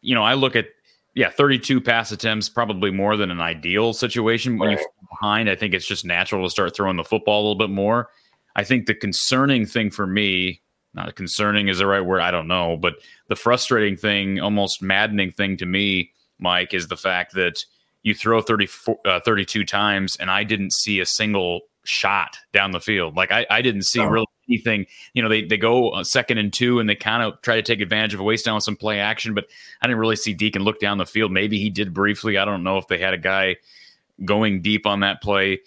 you 0.01 0.13
know, 0.13 0.23
I 0.23 0.33
look 0.33 0.55
at 0.55 0.67
yeah, 1.15 1.29
32 1.29 1.81
pass 1.81 2.11
attempts, 2.11 2.47
probably 2.47 2.91
more 2.91 3.17
than 3.17 3.31
an 3.31 3.41
ideal 3.41 3.93
situation. 3.93 4.57
When 4.57 4.69
right. 4.69 4.79
you 4.79 5.07
behind, 5.09 5.49
I 5.49 5.55
think 5.55 5.73
it's 5.73 5.87
just 5.87 6.05
natural 6.05 6.45
to 6.45 6.49
start 6.49 6.75
throwing 6.75 6.97
the 6.97 7.03
football 7.03 7.41
a 7.41 7.43
little 7.43 7.57
bit 7.57 7.69
more. 7.69 8.09
I 8.55 8.63
think 8.63 8.85
the 8.85 8.95
concerning 8.95 9.65
thing 9.65 9.89
for 9.89 10.07
me, 10.07 10.61
not 10.93 11.15
concerning 11.15 11.67
is 11.67 11.77
the 11.77 11.87
right 11.87 12.01
word, 12.01 12.21
I 12.21 12.31
don't 12.31 12.47
know, 12.47 12.77
but 12.77 12.95
the 13.27 13.35
frustrating 13.35 13.95
thing, 13.95 14.39
almost 14.39 14.81
maddening 14.81 15.31
thing 15.31 15.57
to 15.57 15.65
me, 15.65 16.11
Mike, 16.39 16.73
is 16.73 16.87
the 16.87 16.97
fact 16.97 17.33
that 17.35 17.63
you 18.01 18.13
throw 18.13 18.41
30, 18.41 18.67
uh, 19.05 19.19
32 19.25 19.65
times 19.65 20.15
and 20.15 20.31
I 20.31 20.43
didn't 20.43 20.73
see 20.73 20.99
a 20.99 21.05
single 21.05 21.61
shot 21.83 22.37
down 22.53 22.71
the 22.71 22.79
field. 22.79 23.15
Like 23.15 23.31
I, 23.31 23.45
I 23.49 23.61
didn't 23.61 23.83
see 23.83 23.99
oh. 23.99 24.07
really 24.07 24.25
anything. 24.47 24.85
You 25.13 25.21
know, 25.21 25.29
they 25.29 25.43
they 25.43 25.57
go 25.57 26.01
second 26.03 26.37
and 26.37 26.51
two, 26.51 26.79
and 26.79 26.89
they 26.89 26.95
kind 26.95 27.23
of 27.23 27.41
try 27.41 27.55
to 27.55 27.61
take 27.61 27.81
advantage 27.81 28.13
of 28.13 28.19
a 28.19 28.23
waste 28.23 28.45
down 28.45 28.55
with 28.55 28.63
some 28.63 28.75
play 28.75 28.99
action. 28.99 29.33
But 29.33 29.45
I 29.81 29.87
didn't 29.87 29.99
really 29.99 30.15
see 30.15 30.33
Deacon 30.33 30.63
look 30.63 30.79
down 30.79 30.97
the 30.97 31.05
field. 31.05 31.31
Maybe 31.31 31.59
he 31.59 31.69
did 31.69 31.93
briefly. 31.93 32.37
I 32.37 32.45
don't 32.45 32.63
know 32.63 32.77
if 32.77 32.87
they 32.87 32.97
had 32.97 33.13
a 33.13 33.17
guy 33.17 33.57
going 34.23 34.61
deep 34.61 34.85
on 34.85 35.01
that 35.01 35.21
play. 35.21 35.59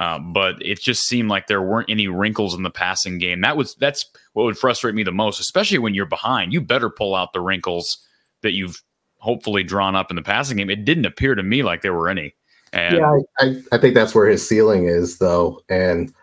Uh, 0.00 0.18
but 0.18 0.54
it 0.62 0.80
just 0.80 1.06
seemed 1.06 1.28
like 1.28 1.46
there 1.46 1.60
weren't 1.60 1.90
any 1.90 2.08
wrinkles 2.08 2.54
in 2.54 2.62
the 2.62 2.70
passing 2.70 3.18
game. 3.18 3.42
That 3.42 3.58
was 3.58 3.74
that's 3.74 4.06
what 4.32 4.44
would 4.44 4.56
frustrate 4.56 4.94
me 4.94 5.02
the 5.02 5.12
most, 5.12 5.40
especially 5.40 5.76
when 5.76 5.92
you're 5.92 6.06
behind. 6.06 6.54
You 6.54 6.62
better 6.62 6.88
pull 6.88 7.14
out 7.14 7.34
the 7.34 7.40
wrinkles 7.40 7.98
that 8.40 8.52
you've 8.52 8.82
hopefully 9.18 9.62
drawn 9.62 9.94
up 9.94 10.10
in 10.10 10.16
the 10.16 10.22
passing 10.22 10.56
game. 10.56 10.70
It 10.70 10.86
didn't 10.86 11.04
appear 11.04 11.34
to 11.34 11.42
me 11.42 11.62
like 11.62 11.82
there 11.82 11.92
were 11.92 12.08
any. 12.08 12.34
And 12.72 12.96
yeah, 12.96 13.18
I, 13.40 13.62
I 13.72 13.78
think 13.78 13.94
that's 13.94 14.14
where 14.14 14.26
his 14.26 14.46
ceiling 14.46 14.86
is, 14.86 15.18
though. 15.18 15.60
And 15.68 16.14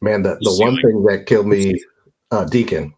man, 0.00 0.22
the, 0.22 0.34
the 0.40 0.56
one 0.58 0.74
thing 0.82 1.04
that 1.04 1.26
killed 1.26 1.46
me, 1.46 1.80
uh, 2.32 2.44
Deacon. 2.46 2.92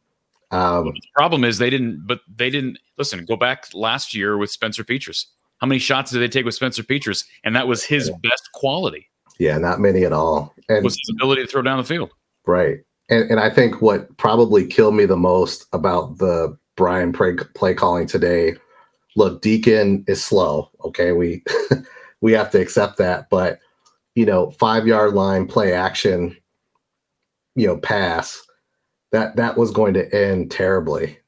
Um, 0.50 0.86
the 0.86 1.00
problem 1.14 1.44
is 1.44 1.58
they 1.58 1.68
didn't, 1.68 2.06
but 2.06 2.20
they 2.34 2.48
didn't 2.48 2.78
listen. 2.96 3.22
Go 3.26 3.36
back 3.36 3.66
last 3.74 4.14
year 4.14 4.38
with 4.38 4.50
Spencer 4.50 4.84
Petras. 4.84 5.26
How 5.58 5.66
many 5.66 5.80
shots 5.80 6.12
did 6.12 6.20
they 6.20 6.28
take 6.28 6.46
with 6.46 6.54
Spencer 6.54 6.82
Petras? 6.82 7.26
And 7.44 7.54
that 7.56 7.68
was 7.68 7.84
his 7.84 8.08
yeah. 8.08 8.14
best 8.22 8.50
quality. 8.54 9.10
Yeah, 9.38 9.58
not 9.58 9.80
many 9.80 10.04
at 10.04 10.12
all. 10.12 10.54
And 10.68 10.84
was 10.84 10.94
his 10.94 11.14
ability 11.14 11.42
to 11.42 11.48
throw 11.48 11.62
down 11.62 11.78
the 11.78 11.84
field. 11.84 12.10
Right. 12.46 12.78
And, 13.08 13.30
and 13.30 13.40
I 13.40 13.50
think 13.50 13.82
what 13.82 14.16
probably 14.16 14.66
killed 14.66 14.94
me 14.94 15.04
the 15.04 15.16
most 15.16 15.66
about 15.72 16.18
the 16.18 16.56
Brian 16.76 17.12
play, 17.12 17.34
play 17.54 17.74
calling 17.74 18.06
today, 18.06 18.54
look, 19.16 19.42
Deacon 19.42 20.04
is 20.08 20.24
slow. 20.24 20.70
Okay, 20.84 21.12
we 21.12 21.42
we 22.20 22.32
have 22.32 22.50
to 22.52 22.60
accept 22.60 22.98
that. 22.98 23.28
But 23.30 23.58
you 24.14 24.26
know, 24.26 24.50
five 24.52 24.86
yard 24.86 25.14
line 25.14 25.46
play 25.46 25.72
action, 25.72 26.36
you 27.54 27.66
know, 27.66 27.76
pass 27.76 28.44
that 29.12 29.36
that 29.36 29.56
was 29.56 29.70
going 29.70 29.94
to 29.94 30.12
end 30.14 30.50
terribly. 30.50 31.18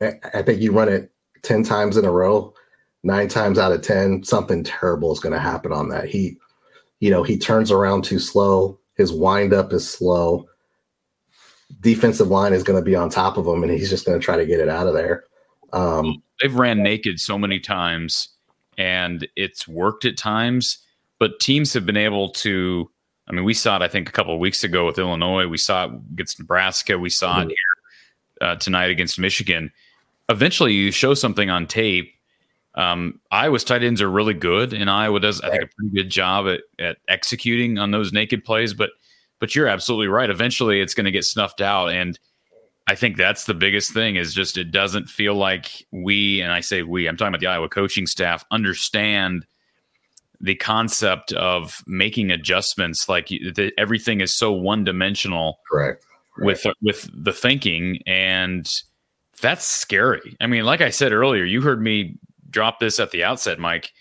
I 0.00 0.42
think 0.42 0.60
you 0.60 0.72
run 0.72 0.88
it 0.88 1.12
ten 1.42 1.62
times 1.62 1.96
in 1.96 2.04
a 2.04 2.10
row, 2.10 2.54
nine 3.02 3.28
times 3.28 3.58
out 3.58 3.72
of 3.72 3.82
ten, 3.82 4.22
something 4.24 4.64
terrible 4.64 5.12
is 5.12 5.20
going 5.20 5.34
to 5.34 5.38
happen 5.38 5.72
on 5.72 5.88
that. 5.90 6.06
He, 6.06 6.38
you 7.04 7.10
know, 7.10 7.22
he 7.22 7.36
turns 7.36 7.70
around 7.70 8.02
too 8.02 8.18
slow. 8.18 8.80
His 8.94 9.12
windup 9.12 9.74
is 9.74 9.86
slow. 9.86 10.48
Defensive 11.82 12.28
line 12.28 12.54
is 12.54 12.62
going 12.62 12.78
to 12.78 12.84
be 12.84 12.96
on 12.96 13.10
top 13.10 13.36
of 13.36 13.46
him, 13.46 13.62
and 13.62 13.70
he's 13.70 13.90
just 13.90 14.06
going 14.06 14.18
to 14.18 14.24
try 14.24 14.38
to 14.38 14.46
get 14.46 14.58
it 14.58 14.70
out 14.70 14.86
of 14.86 14.94
there. 14.94 15.24
Um, 15.74 16.22
They've 16.40 16.54
ran 16.54 16.82
naked 16.82 17.20
so 17.20 17.36
many 17.36 17.60
times 17.60 18.30
and 18.78 19.28
it's 19.36 19.68
worked 19.68 20.06
at 20.06 20.16
times. 20.16 20.78
But 21.18 21.40
teams 21.40 21.74
have 21.74 21.84
been 21.84 21.98
able 21.98 22.30
to. 22.30 22.90
I 23.28 23.32
mean, 23.32 23.44
we 23.44 23.52
saw 23.52 23.76
it. 23.76 23.82
I 23.82 23.88
think 23.88 24.08
a 24.08 24.12
couple 24.12 24.32
of 24.32 24.40
weeks 24.40 24.64
ago 24.64 24.86
with 24.86 24.98
Illinois. 24.98 25.46
We 25.46 25.58
saw 25.58 25.84
it 25.84 25.92
against 26.12 26.38
Nebraska. 26.38 26.98
We 26.98 27.10
saw 27.10 27.40
mm-hmm. 27.40 27.50
it 27.50 27.56
here 28.40 28.48
uh, 28.48 28.56
tonight 28.56 28.90
against 28.90 29.18
Michigan. 29.18 29.70
Eventually, 30.30 30.72
you 30.72 30.90
show 30.90 31.12
something 31.12 31.50
on 31.50 31.66
tape. 31.66 32.13
Um, 32.76 33.20
Iowa's 33.30 33.64
tight 33.64 33.84
ends 33.84 34.02
are 34.02 34.10
really 34.10 34.34
good, 34.34 34.72
and 34.72 34.90
Iowa 34.90 35.20
does, 35.20 35.40
I 35.40 35.50
think, 35.50 35.62
a 35.62 35.68
pretty 35.76 35.94
good 35.94 36.10
job 36.10 36.46
at, 36.48 36.60
at 36.84 36.96
executing 37.08 37.78
on 37.78 37.92
those 37.92 38.12
naked 38.12 38.44
plays. 38.44 38.74
But, 38.74 38.90
but 39.38 39.54
you're 39.54 39.68
absolutely 39.68 40.08
right. 40.08 40.28
Eventually, 40.28 40.80
it's 40.80 40.94
going 40.94 41.04
to 41.04 41.12
get 41.12 41.24
snuffed 41.24 41.60
out, 41.60 41.88
and 41.88 42.18
I 42.86 42.94
think 42.94 43.16
that's 43.16 43.44
the 43.44 43.54
biggest 43.54 43.92
thing 43.92 44.16
is 44.16 44.34
just 44.34 44.58
it 44.58 44.70
doesn't 44.70 45.08
feel 45.08 45.34
like 45.34 45.86
we, 45.92 46.40
and 46.40 46.52
I 46.52 46.60
say 46.60 46.82
we, 46.82 47.08
I'm 47.08 47.16
talking 47.16 47.28
about 47.28 47.40
the 47.40 47.46
Iowa 47.46 47.68
coaching 47.68 48.06
staff, 48.06 48.44
understand 48.50 49.46
the 50.40 50.54
concept 50.54 51.32
of 51.32 51.82
making 51.86 52.30
adjustments. 52.30 53.08
Like 53.08 53.28
the, 53.28 53.72
everything 53.78 54.20
is 54.20 54.34
so 54.34 54.52
one 54.52 54.84
dimensional. 54.84 55.60
Correct. 55.70 56.04
With 56.38 56.66
with 56.82 57.08
the 57.14 57.32
thinking, 57.32 58.00
and 58.08 58.68
that's 59.40 59.64
scary. 59.64 60.36
I 60.40 60.48
mean, 60.48 60.64
like 60.64 60.80
I 60.80 60.90
said 60.90 61.12
earlier, 61.12 61.44
you 61.44 61.60
heard 61.62 61.80
me 61.80 62.18
drop 62.54 62.80
this 62.80 62.98
at 62.98 63.10
the 63.10 63.24
outset, 63.24 63.58
Mike. 63.58 63.92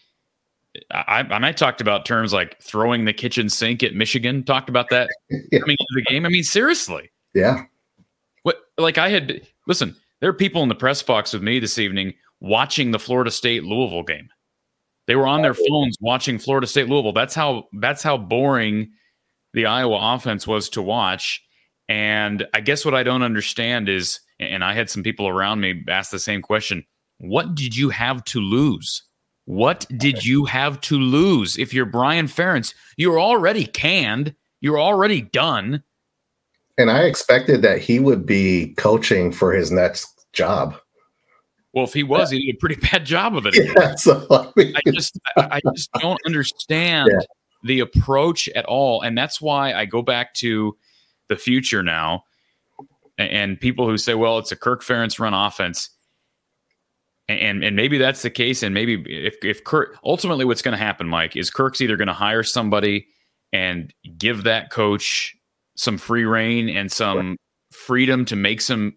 I, 0.91 1.25
I, 1.29 1.47
I 1.47 1.51
talked 1.51 1.81
about 1.81 2.05
terms 2.05 2.31
like 2.31 2.61
throwing 2.61 3.05
the 3.05 3.13
kitchen 3.13 3.49
sink 3.49 3.83
at 3.83 3.93
Michigan. 3.93 4.43
Talked 4.43 4.69
about 4.69 4.89
that 4.91 5.09
yeah. 5.51 5.59
coming 5.59 5.75
into 5.77 5.93
the 5.95 6.03
game. 6.03 6.25
I 6.25 6.29
mean, 6.29 6.43
seriously. 6.43 7.11
Yeah. 7.33 7.63
What 8.43 8.57
like 8.77 8.97
I 8.97 9.09
had 9.09 9.41
listen, 9.67 9.95
there 10.21 10.29
are 10.29 10.33
people 10.33 10.63
in 10.63 10.69
the 10.69 10.75
press 10.75 11.03
box 11.03 11.33
with 11.33 11.43
me 11.43 11.59
this 11.59 11.77
evening 11.77 12.13
watching 12.39 12.91
the 12.91 12.99
Florida 12.99 13.31
State 13.31 13.63
Louisville 13.63 14.03
game. 14.03 14.29
They 15.05 15.15
were 15.15 15.27
on 15.27 15.41
their 15.41 15.55
oh, 15.59 15.65
phones 15.69 15.97
watching 15.99 16.39
Florida 16.39 16.67
State 16.67 16.87
Louisville. 16.87 17.13
That's 17.13 17.35
how 17.35 17.67
that's 17.73 18.03
how 18.03 18.17
boring 18.17 18.91
the 19.53 19.65
Iowa 19.65 20.15
offense 20.15 20.47
was 20.47 20.69
to 20.69 20.81
watch. 20.81 21.43
And 21.89 22.47
I 22.53 22.61
guess 22.61 22.85
what 22.85 22.95
I 22.95 23.03
don't 23.03 23.23
understand 23.23 23.89
is, 23.89 24.19
and 24.39 24.63
I 24.63 24.73
had 24.73 24.89
some 24.89 25.03
people 25.03 25.27
around 25.27 25.59
me 25.59 25.83
ask 25.89 26.09
the 26.09 26.19
same 26.19 26.41
question: 26.41 26.85
What 27.23 27.55
did 27.55 27.73
you 27.73 27.89
have 27.89 28.21
to 28.25 28.41
lose? 28.41 29.03
What 29.45 29.87
did 29.97 30.25
you 30.25 30.43
have 30.43 30.81
to 30.81 30.99
lose? 30.99 31.57
If 31.57 31.73
you're 31.73 31.85
Brian 31.85 32.27
Ferentz, 32.27 32.73
you're 32.97 33.17
already 33.17 33.65
canned. 33.65 34.35
You're 34.59 34.79
already 34.79 35.21
done. 35.21 35.83
And 36.77 36.91
I 36.91 37.03
expected 37.03 37.61
that 37.61 37.79
he 37.79 38.01
would 38.01 38.25
be 38.25 38.73
coaching 38.75 39.31
for 39.31 39.53
his 39.53 39.71
next 39.71 40.25
job. 40.33 40.75
Well, 41.71 41.85
if 41.85 41.93
he 41.93 42.03
was, 42.03 42.29
he 42.29 42.45
did 42.45 42.55
a 42.55 42.59
pretty 42.59 42.75
bad 42.91 43.05
job 43.05 43.37
of 43.37 43.45
it. 43.45 43.55
Yeah, 43.55 43.95
so, 43.97 44.27
I, 44.29 44.51
mean, 44.57 44.73
I, 44.75 44.91
just, 44.91 45.17
I, 45.37 45.47
I, 45.49 45.61
just 45.73 45.93
don't 45.93 46.19
understand 46.25 47.09
yeah. 47.09 47.25
the 47.63 47.79
approach 47.79 48.49
at 48.49 48.65
all, 48.65 49.01
and 49.01 49.17
that's 49.17 49.39
why 49.39 49.71
I 49.71 49.85
go 49.85 50.01
back 50.01 50.33
to 50.35 50.75
the 51.29 51.37
future 51.37 51.83
now. 51.83 52.25
And 53.17 53.57
people 53.57 53.87
who 53.87 53.97
say, 53.97 54.13
"Well, 54.13 54.39
it's 54.39 54.51
a 54.51 54.55
Kirk 54.55 54.83
Ferentz 54.83 55.19
run 55.19 55.33
offense," 55.33 55.89
and 57.29 57.63
and 57.63 57.75
maybe 57.75 57.97
that's 57.97 58.21
the 58.21 58.29
case, 58.29 58.63
and 58.63 58.73
maybe 58.73 59.03
if 59.07 59.35
if 59.43 59.63
Kirk 59.63 59.97
ultimately 60.03 60.45
what's 60.45 60.61
going 60.61 60.77
to 60.77 60.83
happen, 60.83 61.07
Mike, 61.07 61.35
is 61.35 61.49
Kirk's 61.49 61.81
either 61.81 61.97
going 61.97 62.07
to 62.07 62.13
hire 62.13 62.43
somebody 62.43 63.07
and 63.51 63.93
give 64.17 64.43
that 64.43 64.71
coach 64.71 65.35
some 65.75 65.97
free 65.97 66.25
reign 66.25 66.69
and 66.69 66.91
some 66.91 67.37
freedom 67.71 68.25
to 68.25 68.35
make 68.35 68.61
some 68.61 68.95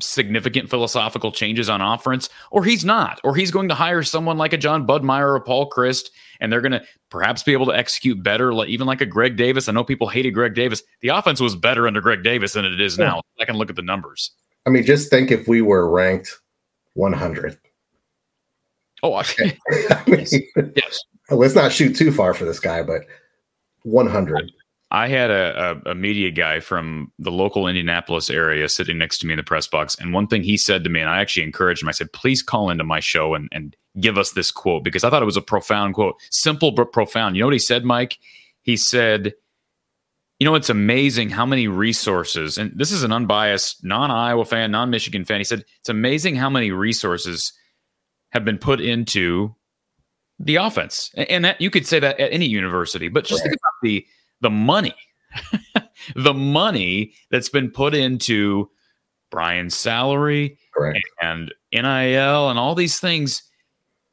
significant 0.00 0.70
philosophical 0.70 1.32
changes 1.32 1.68
on 1.68 1.80
offense, 1.80 2.28
or 2.50 2.64
he's 2.64 2.84
not, 2.84 3.20
or 3.24 3.34
he's 3.34 3.50
going 3.50 3.68
to 3.68 3.74
hire 3.74 4.02
someone 4.02 4.38
like 4.38 4.52
a 4.52 4.56
Jon 4.56 4.86
Budmayr 4.86 5.22
or 5.22 5.36
a 5.36 5.40
Paul 5.40 5.68
Chryst, 5.68 6.10
and 6.40 6.52
they're 6.52 6.60
going 6.60 6.72
to 6.72 6.82
perhaps 7.10 7.42
be 7.42 7.52
able 7.52 7.66
to 7.66 7.76
execute 7.76 8.22
better, 8.22 8.54
like, 8.54 8.68
even 8.68 8.86
like 8.86 9.00
a 9.00 9.06
Greg 9.06 9.36
Davis. 9.36 9.68
I 9.68 9.72
know 9.72 9.84
people 9.84 10.08
hated 10.08 10.32
Greg 10.32 10.54
Davis. 10.54 10.82
The 11.00 11.08
offense 11.08 11.40
was 11.40 11.56
better 11.56 11.86
under 11.86 12.00
Greg 12.00 12.22
Davis 12.22 12.52
than 12.52 12.64
it 12.64 12.80
is 12.80 12.98
yeah. 12.98 13.06
now. 13.06 13.22
I 13.40 13.44
can 13.44 13.56
look 13.56 13.70
at 13.70 13.76
the 13.76 13.82
numbers. 13.82 14.30
I 14.66 14.70
mean, 14.70 14.84
just 14.84 15.10
think 15.10 15.30
if 15.30 15.48
we 15.48 15.62
were 15.62 15.90
ranked 15.90 16.38
100. 16.94 17.58
Oh, 19.02 19.14
I 19.14 19.24
mean, 19.38 19.52
yes. 20.76 20.98
Let's 21.30 21.54
not 21.54 21.72
shoot 21.72 21.96
too 21.96 22.12
far 22.12 22.34
for 22.34 22.44
this 22.44 22.60
guy, 22.60 22.82
but 22.82 23.02
100. 23.84 24.52
I 24.92 25.06
had 25.06 25.30
a, 25.30 25.80
a, 25.86 25.90
a, 25.92 25.94
media 25.94 26.32
guy 26.32 26.58
from 26.58 27.12
the 27.20 27.30
local 27.30 27.68
Indianapolis 27.68 28.28
area 28.28 28.68
sitting 28.68 28.98
next 28.98 29.18
to 29.18 29.26
me 29.26 29.34
in 29.34 29.36
the 29.36 29.44
press 29.44 29.68
box. 29.68 29.94
And 29.94 30.12
one 30.12 30.26
thing 30.26 30.42
he 30.42 30.56
said 30.56 30.82
to 30.82 30.90
me, 30.90 31.00
and 31.00 31.08
I 31.08 31.20
actually 31.20 31.44
encouraged 31.44 31.82
him, 31.82 31.88
I 31.88 31.92
said, 31.92 32.12
please 32.12 32.42
call 32.42 32.70
into 32.70 32.82
my 32.82 32.98
show 32.98 33.34
and, 33.34 33.48
and 33.52 33.76
give 34.00 34.18
us 34.18 34.32
this 34.32 34.50
quote 34.50 34.82
because 34.82 35.04
I 35.04 35.10
thought 35.10 35.22
it 35.22 35.26
was 35.26 35.36
a 35.36 35.42
profound 35.42 35.94
quote. 35.94 36.16
Simple 36.30 36.72
but 36.72 36.92
profound. 36.92 37.36
You 37.36 37.42
know 37.42 37.46
what 37.46 37.52
he 37.52 37.60
said, 37.60 37.84
Mike? 37.84 38.18
He 38.62 38.76
said, 38.76 39.34
you 40.40 40.46
know, 40.46 40.54
it's 40.54 40.70
amazing 40.70 41.28
how 41.28 41.44
many 41.44 41.68
resources, 41.68 42.56
and 42.56 42.72
this 42.74 42.90
is 42.90 43.02
an 43.02 43.12
unbiased, 43.12 43.84
non 43.84 44.10
Iowa 44.10 44.46
fan, 44.46 44.70
non 44.70 44.88
Michigan 44.88 45.24
fan. 45.26 45.38
He 45.38 45.44
said, 45.44 45.64
it's 45.80 45.90
amazing 45.90 46.34
how 46.34 46.48
many 46.48 46.70
resources 46.70 47.52
have 48.30 48.44
been 48.44 48.56
put 48.56 48.80
into 48.80 49.54
the 50.38 50.56
offense. 50.56 51.10
And 51.14 51.44
that 51.44 51.60
you 51.60 51.68
could 51.70 51.86
say 51.86 52.00
that 52.00 52.18
at 52.18 52.32
any 52.32 52.46
university, 52.46 53.08
but 53.08 53.24
just 53.24 53.44
right. 53.44 53.50
think 53.50 53.60
about 53.60 53.72
the 53.82 54.06
the 54.40 54.50
money, 54.50 54.94
the 56.16 56.32
money 56.32 57.12
that's 57.30 57.50
been 57.50 57.70
put 57.70 57.94
into 57.94 58.70
Brian's 59.30 59.76
salary 59.76 60.58
Correct. 60.74 60.98
and 61.20 61.52
NIL 61.70 62.48
and 62.48 62.58
all 62.58 62.74
these 62.74 62.98
things, 62.98 63.42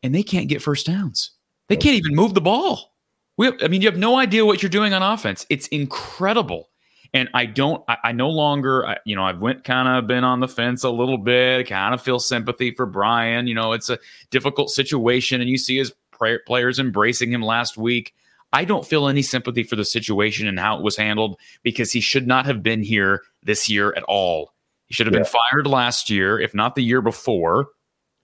and 0.04 0.14
they 0.14 0.24
can't 0.24 0.50
get 0.50 0.62
first 0.62 0.86
downs. 0.86 1.32
They 1.70 1.78
can't 1.78 1.96
even 1.96 2.16
move 2.16 2.34
the 2.34 2.42
ball. 2.42 2.94
We 3.38 3.46
have, 3.46 3.56
I 3.62 3.68
mean, 3.68 3.82
you 3.82 3.88
have 3.88 3.98
no 3.98 4.18
idea 4.18 4.46
what 4.46 4.62
you're 4.62 4.70
doing 4.70 4.94
on 4.94 5.04
offense. 5.04 5.46
It's 5.50 5.68
incredible. 5.68 6.70
And 7.14 7.30
I 7.34 7.46
don't, 7.46 7.84
I, 7.88 7.98
I 8.06 8.12
no 8.12 8.30
longer, 8.30 8.86
I, 8.86 8.98
you 9.06 9.16
know, 9.16 9.24
I've 9.24 9.40
went 9.40 9.64
kind 9.64 9.88
of 9.88 10.08
been 10.08 10.24
on 10.24 10.40
the 10.40 10.48
fence 10.48 10.84
a 10.84 10.90
little 10.90 11.18
bit, 11.18 11.68
kind 11.68 11.94
of 11.94 12.02
feel 12.02 12.20
sympathy 12.20 12.72
for 12.72 12.86
Brian. 12.86 13.48
You 13.48 13.56
know, 13.56 13.74
it's 13.74 13.90
a 13.90 14.00
difficult 14.30 14.70
situation, 14.70 15.40
and 15.40 15.50
you 15.50 15.58
see 15.58 15.78
his 15.78 15.94
players 16.46 16.80
embracing 16.80 17.32
him 17.32 17.42
last 17.42 17.78
week. 17.78 18.14
I 18.54 18.66
don't 18.66 18.86
feel 18.86 19.08
any 19.08 19.22
sympathy 19.22 19.64
for 19.64 19.76
the 19.76 19.86
situation 19.86 20.48
and 20.48 20.60
how 20.60 20.78
it 20.78 20.84
was 20.84 20.98
handled 20.98 21.40
because 21.64 21.92
he 21.92 22.02
should 22.02 22.28
not 22.28 22.46
have 22.46 22.64
been 22.64 22.82
here 22.82 23.24
this 23.44 23.70
year 23.70 23.94
at 23.96 24.04
all. 24.04 24.54
He 24.88 24.94
should 24.94 25.06
have 25.06 25.14
yeah. 25.14 25.22
been 25.22 25.32
fired 25.52 25.68
last 25.68 26.10
year, 26.10 26.40
if 26.40 26.54
not 26.54 26.76
the 26.76 26.84
year 26.84 27.02
before. 27.02 27.68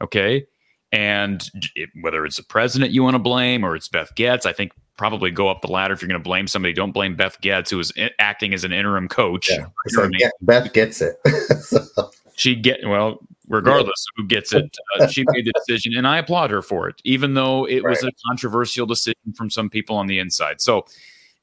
Okay. 0.02 0.46
And 0.94 1.44
it, 1.76 1.90
whether 2.02 2.24
it's 2.24 2.38
the 2.38 2.44
president 2.44 2.92
you 2.92 3.02
want 3.02 3.16
to 3.16 3.20
blame 3.20 3.66
or 3.66 3.76
it's 3.76 3.88
Beth 3.88 4.12
Goetz, 4.16 4.46
I 4.46 4.54
think 4.54 4.72
probably 4.96 5.32
go 5.32 5.50
up 5.50 5.62
the 5.62 5.68
ladder 5.68 5.96
if 5.96 6.02
you're 6.04 6.08
going 6.08 6.22
to 6.22 6.24
blame 6.24 6.48
somebody. 6.48 6.72
Don't 6.72 6.92
blame 6.92 7.16
Beth 7.16 7.42
Goetz, 7.42 7.72
who 7.72 7.78
was 7.78 7.92
acting 8.20 8.54
as 8.54 8.64
an 8.64 8.72
interim 8.72 9.08
coach. 9.08 9.50
Yeah. 9.50 9.66
So 9.88 10.08
Beth 10.42 10.72
gets 10.72 11.02
it. 11.02 11.20
so. 11.62 11.82
She 12.36 12.56
get 12.56 12.80
well 12.88 13.20
regardless 13.48 14.06
of 14.10 14.14
who 14.18 14.28
gets 14.28 14.54
it. 14.54 14.78
Uh, 15.00 15.08
she 15.08 15.24
made 15.30 15.46
the 15.46 15.54
decision, 15.66 15.96
and 15.96 16.08
I 16.08 16.20
applaud 16.20 16.52
her 16.52 16.62
for 16.62 16.88
it, 16.88 17.02
even 17.04 17.34
though 17.34 17.66
it 17.66 17.84
right. 17.84 17.90
was 17.90 18.04
a 18.04 18.12
controversial 18.28 18.86
decision 18.86 19.34
from 19.36 19.50
some 19.50 19.70
people 19.70 19.96
on 19.96 20.08
the 20.08 20.20
inside. 20.20 20.62
So, 20.62 20.86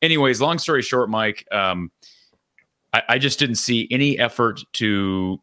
anyways, 0.00 0.40
long 0.40 0.58
story 0.58 0.82
short, 0.82 1.10
Mike, 1.10 1.46
um, 1.52 1.90
I, 2.92 3.02
I 3.10 3.18
just 3.18 3.38
didn't 3.38 3.56
see 3.56 3.88
any 3.90 4.18
effort 4.18 4.62
to 4.74 5.40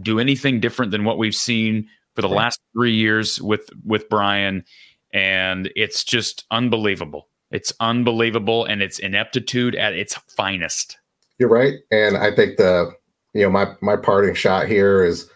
do 0.00 0.18
anything 0.18 0.60
different 0.60 0.92
than 0.92 1.04
what 1.04 1.18
we've 1.18 1.34
seen 1.34 1.88
for 2.14 2.22
the 2.22 2.28
right. 2.28 2.36
last 2.36 2.60
three 2.72 2.94
years 2.94 3.40
with 3.40 3.68
with 3.84 4.08
Brian, 4.08 4.64
and 5.12 5.70
it's 5.76 6.04
just 6.04 6.44
unbelievable. 6.50 7.28
It's 7.50 7.72
unbelievable, 7.80 8.64
and 8.64 8.82
it's 8.82 8.98
ineptitude 8.98 9.74
at 9.74 9.94
its 9.94 10.14
finest. 10.14 10.98
You're 11.38 11.48
right, 11.48 11.74
and 11.90 12.16
I 12.16 12.34
think 12.34 12.56
the 12.56 12.92
you 13.34 13.42
know 13.42 13.50
my 13.50 13.74
my 13.80 13.96
parting 13.96 14.34
shot 14.34 14.68
here 14.68 15.04
is 15.04 15.30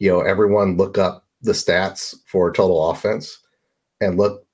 you 0.00 0.10
know, 0.10 0.22
everyone 0.22 0.76
look 0.76 0.98
up 0.98 1.26
the 1.42 1.52
stats 1.52 2.14
for 2.26 2.50
total 2.50 2.90
offense 2.90 3.38
and 4.00 4.16
look 4.16 4.44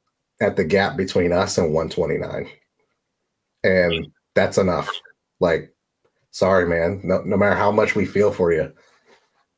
at 0.42 0.56
the 0.56 0.64
gap 0.64 0.96
between 0.96 1.32
us 1.32 1.56
and 1.56 1.72
129. 1.72 2.48
And 3.64 4.08
that's 4.34 4.58
enough. 4.58 4.90
Like, 5.40 5.72
sorry, 6.32 6.68
man. 6.68 7.00
No, 7.04 7.22
no 7.22 7.36
matter 7.36 7.54
how 7.54 7.70
much 7.70 7.94
we 7.94 8.04
feel 8.04 8.32
for 8.32 8.52
you, 8.52 8.72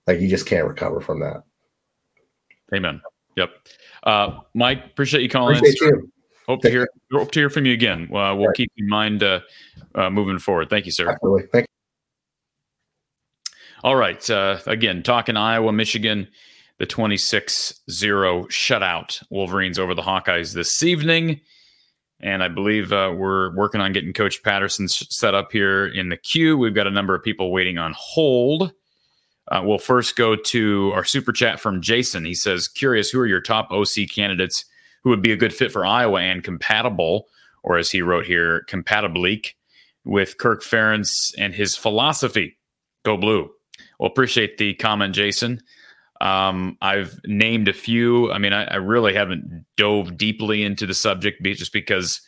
like 0.06 0.20
you 0.20 0.28
just 0.28 0.46
can't 0.46 0.68
recover 0.68 1.00
from 1.00 1.20
that. 1.20 1.42
Amen. 2.74 3.00
Yep. 3.36 3.50
Uh, 4.02 4.40
Mike, 4.54 4.84
appreciate 4.86 5.22
you 5.22 5.28
calling. 5.28 5.56
Appreciate 5.56 5.80
you. 5.80 6.12
Hope 6.46 6.62
Thank 6.62 6.72
to 6.72 6.78
hear 6.78 6.88
you. 7.10 7.18
hope 7.18 7.30
to 7.32 7.40
hear 7.40 7.50
from 7.50 7.66
you 7.66 7.74
again. 7.74 8.04
Uh, 8.04 8.34
we'll 8.34 8.46
right. 8.46 8.56
keep 8.56 8.72
in 8.78 8.88
mind 8.88 9.22
uh, 9.22 9.40
uh, 9.94 10.10
moving 10.10 10.38
forward. 10.38 10.70
Thank 10.70 10.86
you, 10.86 10.92
sir. 10.92 11.10
Absolutely. 11.10 11.46
Thank 11.52 11.64
you. 11.64 11.68
All 13.84 13.96
right. 13.96 14.28
Uh, 14.28 14.58
again, 14.66 15.02
talking 15.02 15.36
Iowa, 15.36 15.72
Michigan, 15.72 16.26
the 16.78 16.86
26 16.86 17.82
0 17.90 18.44
shutout 18.44 19.22
Wolverines 19.30 19.78
over 19.78 19.94
the 19.94 20.02
Hawkeyes 20.02 20.54
this 20.54 20.82
evening. 20.82 21.40
And 22.20 22.42
I 22.42 22.48
believe 22.48 22.92
uh, 22.92 23.14
we're 23.16 23.54
working 23.54 23.80
on 23.80 23.92
getting 23.92 24.12
Coach 24.12 24.42
Patterson 24.42 24.88
set 24.88 25.34
up 25.34 25.52
here 25.52 25.86
in 25.86 26.08
the 26.08 26.16
queue. 26.16 26.58
We've 26.58 26.74
got 26.74 26.88
a 26.88 26.90
number 26.90 27.14
of 27.14 27.22
people 27.22 27.52
waiting 27.52 27.78
on 27.78 27.94
hold. 27.96 28.72
Uh, 29.50 29.62
we'll 29.64 29.78
first 29.78 30.16
go 30.16 30.36
to 30.36 30.92
our 30.94 31.04
super 31.04 31.32
chat 31.32 31.58
from 31.58 31.80
Jason. 31.80 32.24
He 32.24 32.34
says, 32.34 32.68
Curious, 32.68 33.10
who 33.10 33.20
are 33.20 33.26
your 33.26 33.40
top 33.40 33.70
OC 33.70 34.08
candidates 34.14 34.64
who 35.02 35.10
would 35.10 35.22
be 35.22 35.32
a 35.32 35.36
good 35.36 35.54
fit 35.54 35.72
for 35.72 35.86
Iowa 35.86 36.20
and 36.20 36.44
compatible, 36.44 37.28
or 37.62 37.78
as 37.78 37.90
he 37.90 38.02
wrote 38.02 38.26
here, 38.26 38.64
compatiblique 38.68 39.54
with 40.04 40.38
Kirk 40.38 40.62
Ferentz 40.62 41.32
and 41.38 41.54
his 41.54 41.76
philosophy. 41.76 42.58
Go 43.04 43.16
blue. 43.16 43.50
Well, 43.98 44.10
appreciate 44.10 44.58
the 44.58 44.74
comment, 44.74 45.14
Jason. 45.14 45.60
Um, 46.20 46.76
I've 46.80 47.20
named 47.24 47.68
a 47.68 47.72
few. 47.72 48.32
I 48.32 48.38
mean, 48.38 48.52
I, 48.52 48.64
I, 48.64 48.76
really 48.76 49.14
haven't 49.14 49.64
dove 49.76 50.16
deeply 50.16 50.64
into 50.64 50.84
the 50.84 50.94
subject 50.94 51.40
just 51.44 51.72
because 51.72 52.20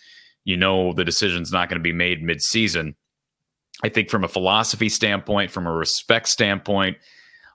you 0.45 0.57
know 0.57 0.93
the 0.93 1.05
decision's 1.05 1.51
not 1.51 1.69
going 1.69 1.81
to 1.81 1.83
be 1.83 1.93
made 1.93 2.23
mid-season. 2.23 2.95
I 3.83 3.89
think 3.89 4.11
from 4.11 4.25
a 4.25 4.29
philosophy 4.29 4.89
standpoint, 4.89 5.51
from 5.51 5.67
a 5.67 5.73
respect 5.73 6.29
standpoint, 6.29 6.99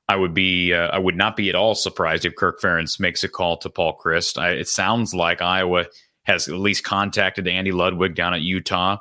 I 0.08 0.16
would 0.16 0.34
be 0.34 0.74
uh, 0.74 0.88
I 0.88 1.00
would 1.00 1.16
not 1.16 1.36
be 1.36 1.50
at 1.50 1.56
all 1.56 1.76
surprised 1.76 2.26
if 2.26 2.36
Kirk 2.36 2.60
Ferentz 2.62 3.00
makes 3.00 3.24
a 3.24 3.30
call 3.30 3.58
to 3.58 3.70
Paul 3.70 4.00
Chryst. 4.04 4.38
I, 4.38 4.52
it 4.52 4.68
sounds 4.68 5.14
like 5.14 5.42
Iowa 5.42 5.86
has 6.24 6.48
at 6.48 6.56
least 6.56 6.84
contacted 6.84 7.48
Andy 7.48 7.72
Ludwig 7.72 8.16
down 8.16 8.34
at 8.34 8.42
Utah. 8.42 8.98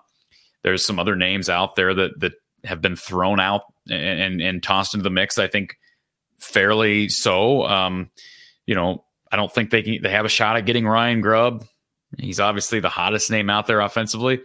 There's 0.62 0.84
some 0.84 0.98
other 0.98 1.16
names 1.16 1.48
out 1.50 1.76
there 1.76 1.92
that 1.94 2.20
that 2.20 2.32
have 2.64 2.80
been 2.80 2.96
thrown 2.96 3.40
out 3.40 3.62
and 3.90 4.20
and, 4.20 4.40
and 4.40 4.62
tossed 4.62 4.94
into 4.94 5.04
the 5.04 5.10
mix. 5.10 5.38
I 5.38 5.46
think 5.46 5.76
fairly 6.38 7.08
so. 7.08 7.64
Um, 7.66 8.10
you 8.66 8.74
know, 8.74 9.04
I 9.30 9.36
don't 9.36 9.52
think 9.52 9.70
they 9.70 9.82
can, 9.82 10.02
they 10.02 10.10
have 10.10 10.24
a 10.24 10.30
shot 10.30 10.56
at 10.56 10.64
getting 10.64 10.86
Ryan 10.86 11.20
Grubb. 11.20 11.66
He's 12.18 12.40
obviously 12.40 12.80
the 12.80 12.88
hottest 12.88 13.30
name 13.30 13.50
out 13.50 13.66
there 13.66 13.80
offensively, 13.80 14.40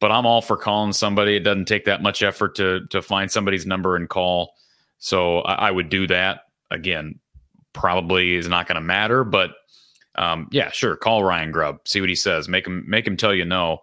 but 0.00 0.10
I'm 0.10 0.26
all 0.26 0.42
for 0.42 0.56
calling 0.56 0.92
somebody. 0.92 1.36
It 1.36 1.40
doesn't 1.40 1.66
take 1.66 1.84
that 1.86 2.02
much 2.02 2.22
effort 2.22 2.54
to 2.56 2.86
to 2.90 3.02
find 3.02 3.30
somebody's 3.30 3.66
number 3.66 3.96
and 3.96 4.08
call. 4.08 4.54
So 4.98 5.40
I, 5.40 5.68
I 5.68 5.70
would 5.70 5.88
do 5.88 6.06
that 6.06 6.42
again. 6.70 7.18
Probably 7.72 8.34
is 8.34 8.48
not 8.48 8.66
going 8.66 8.76
to 8.76 8.80
matter, 8.80 9.24
but 9.24 9.52
um, 10.16 10.48
yeah, 10.52 10.70
sure. 10.70 10.96
Call 10.96 11.24
Ryan 11.24 11.50
Grubb, 11.50 11.86
see 11.86 12.00
what 12.00 12.08
he 12.08 12.14
says. 12.14 12.48
Make 12.48 12.66
him 12.66 12.84
make 12.86 13.06
him 13.06 13.16
tell 13.16 13.34
you 13.34 13.44
no. 13.44 13.78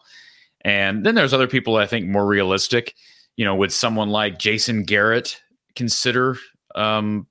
And 0.62 1.05
then 1.05 1.16
there's 1.16 1.34
other 1.34 1.47
people 1.47 1.76
I 1.78 1.88
think 1.88 2.07
more 2.07 2.26
realistic. 2.26 2.95
You 3.36 3.45
know, 3.45 3.55
would 3.55 3.72
someone 3.72 4.09
like 4.09 4.38
Jason 4.38 4.84
Garrett 4.84 5.41
consider 5.76 6.38
um, 6.76 7.28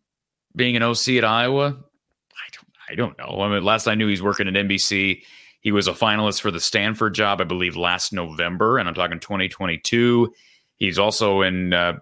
being 0.56 0.76
an 0.76 0.82
OC 0.82 1.08
at 1.10 1.24
Iowa? 1.24 1.68
I 1.68 2.48
don't, 2.52 2.68
I 2.90 2.94
don't 2.94 3.18
know. 3.18 3.40
I 3.40 3.48
mean, 3.48 3.62
last 3.62 3.86
I 3.86 3.94
knew, 3.94 4.08
he's 4.08 4.22
working 4.22 4.48
at 4.48 4.54
NBC. 4.54 5.22
He 5.60 5.72
was 5.72 5.88
a 5.88 5.92
finalist 5.92 6.40
for 6.40 6.50
the 6.50 6.60
Stanford 6.60 7.14
job, 7.14 7.40
I 7.40 7.44
believe, 7.44 7.76
last 7.76 8.12
November, 8.12 8.78
and 8.78 8.88
I'm 8.88 8.94
talking 8.94 9.20
2022. 9.20 10.32
He's 10.76 10.98
also 10.98 11.42
in 11.42 11.74
uh, 11.74 11.98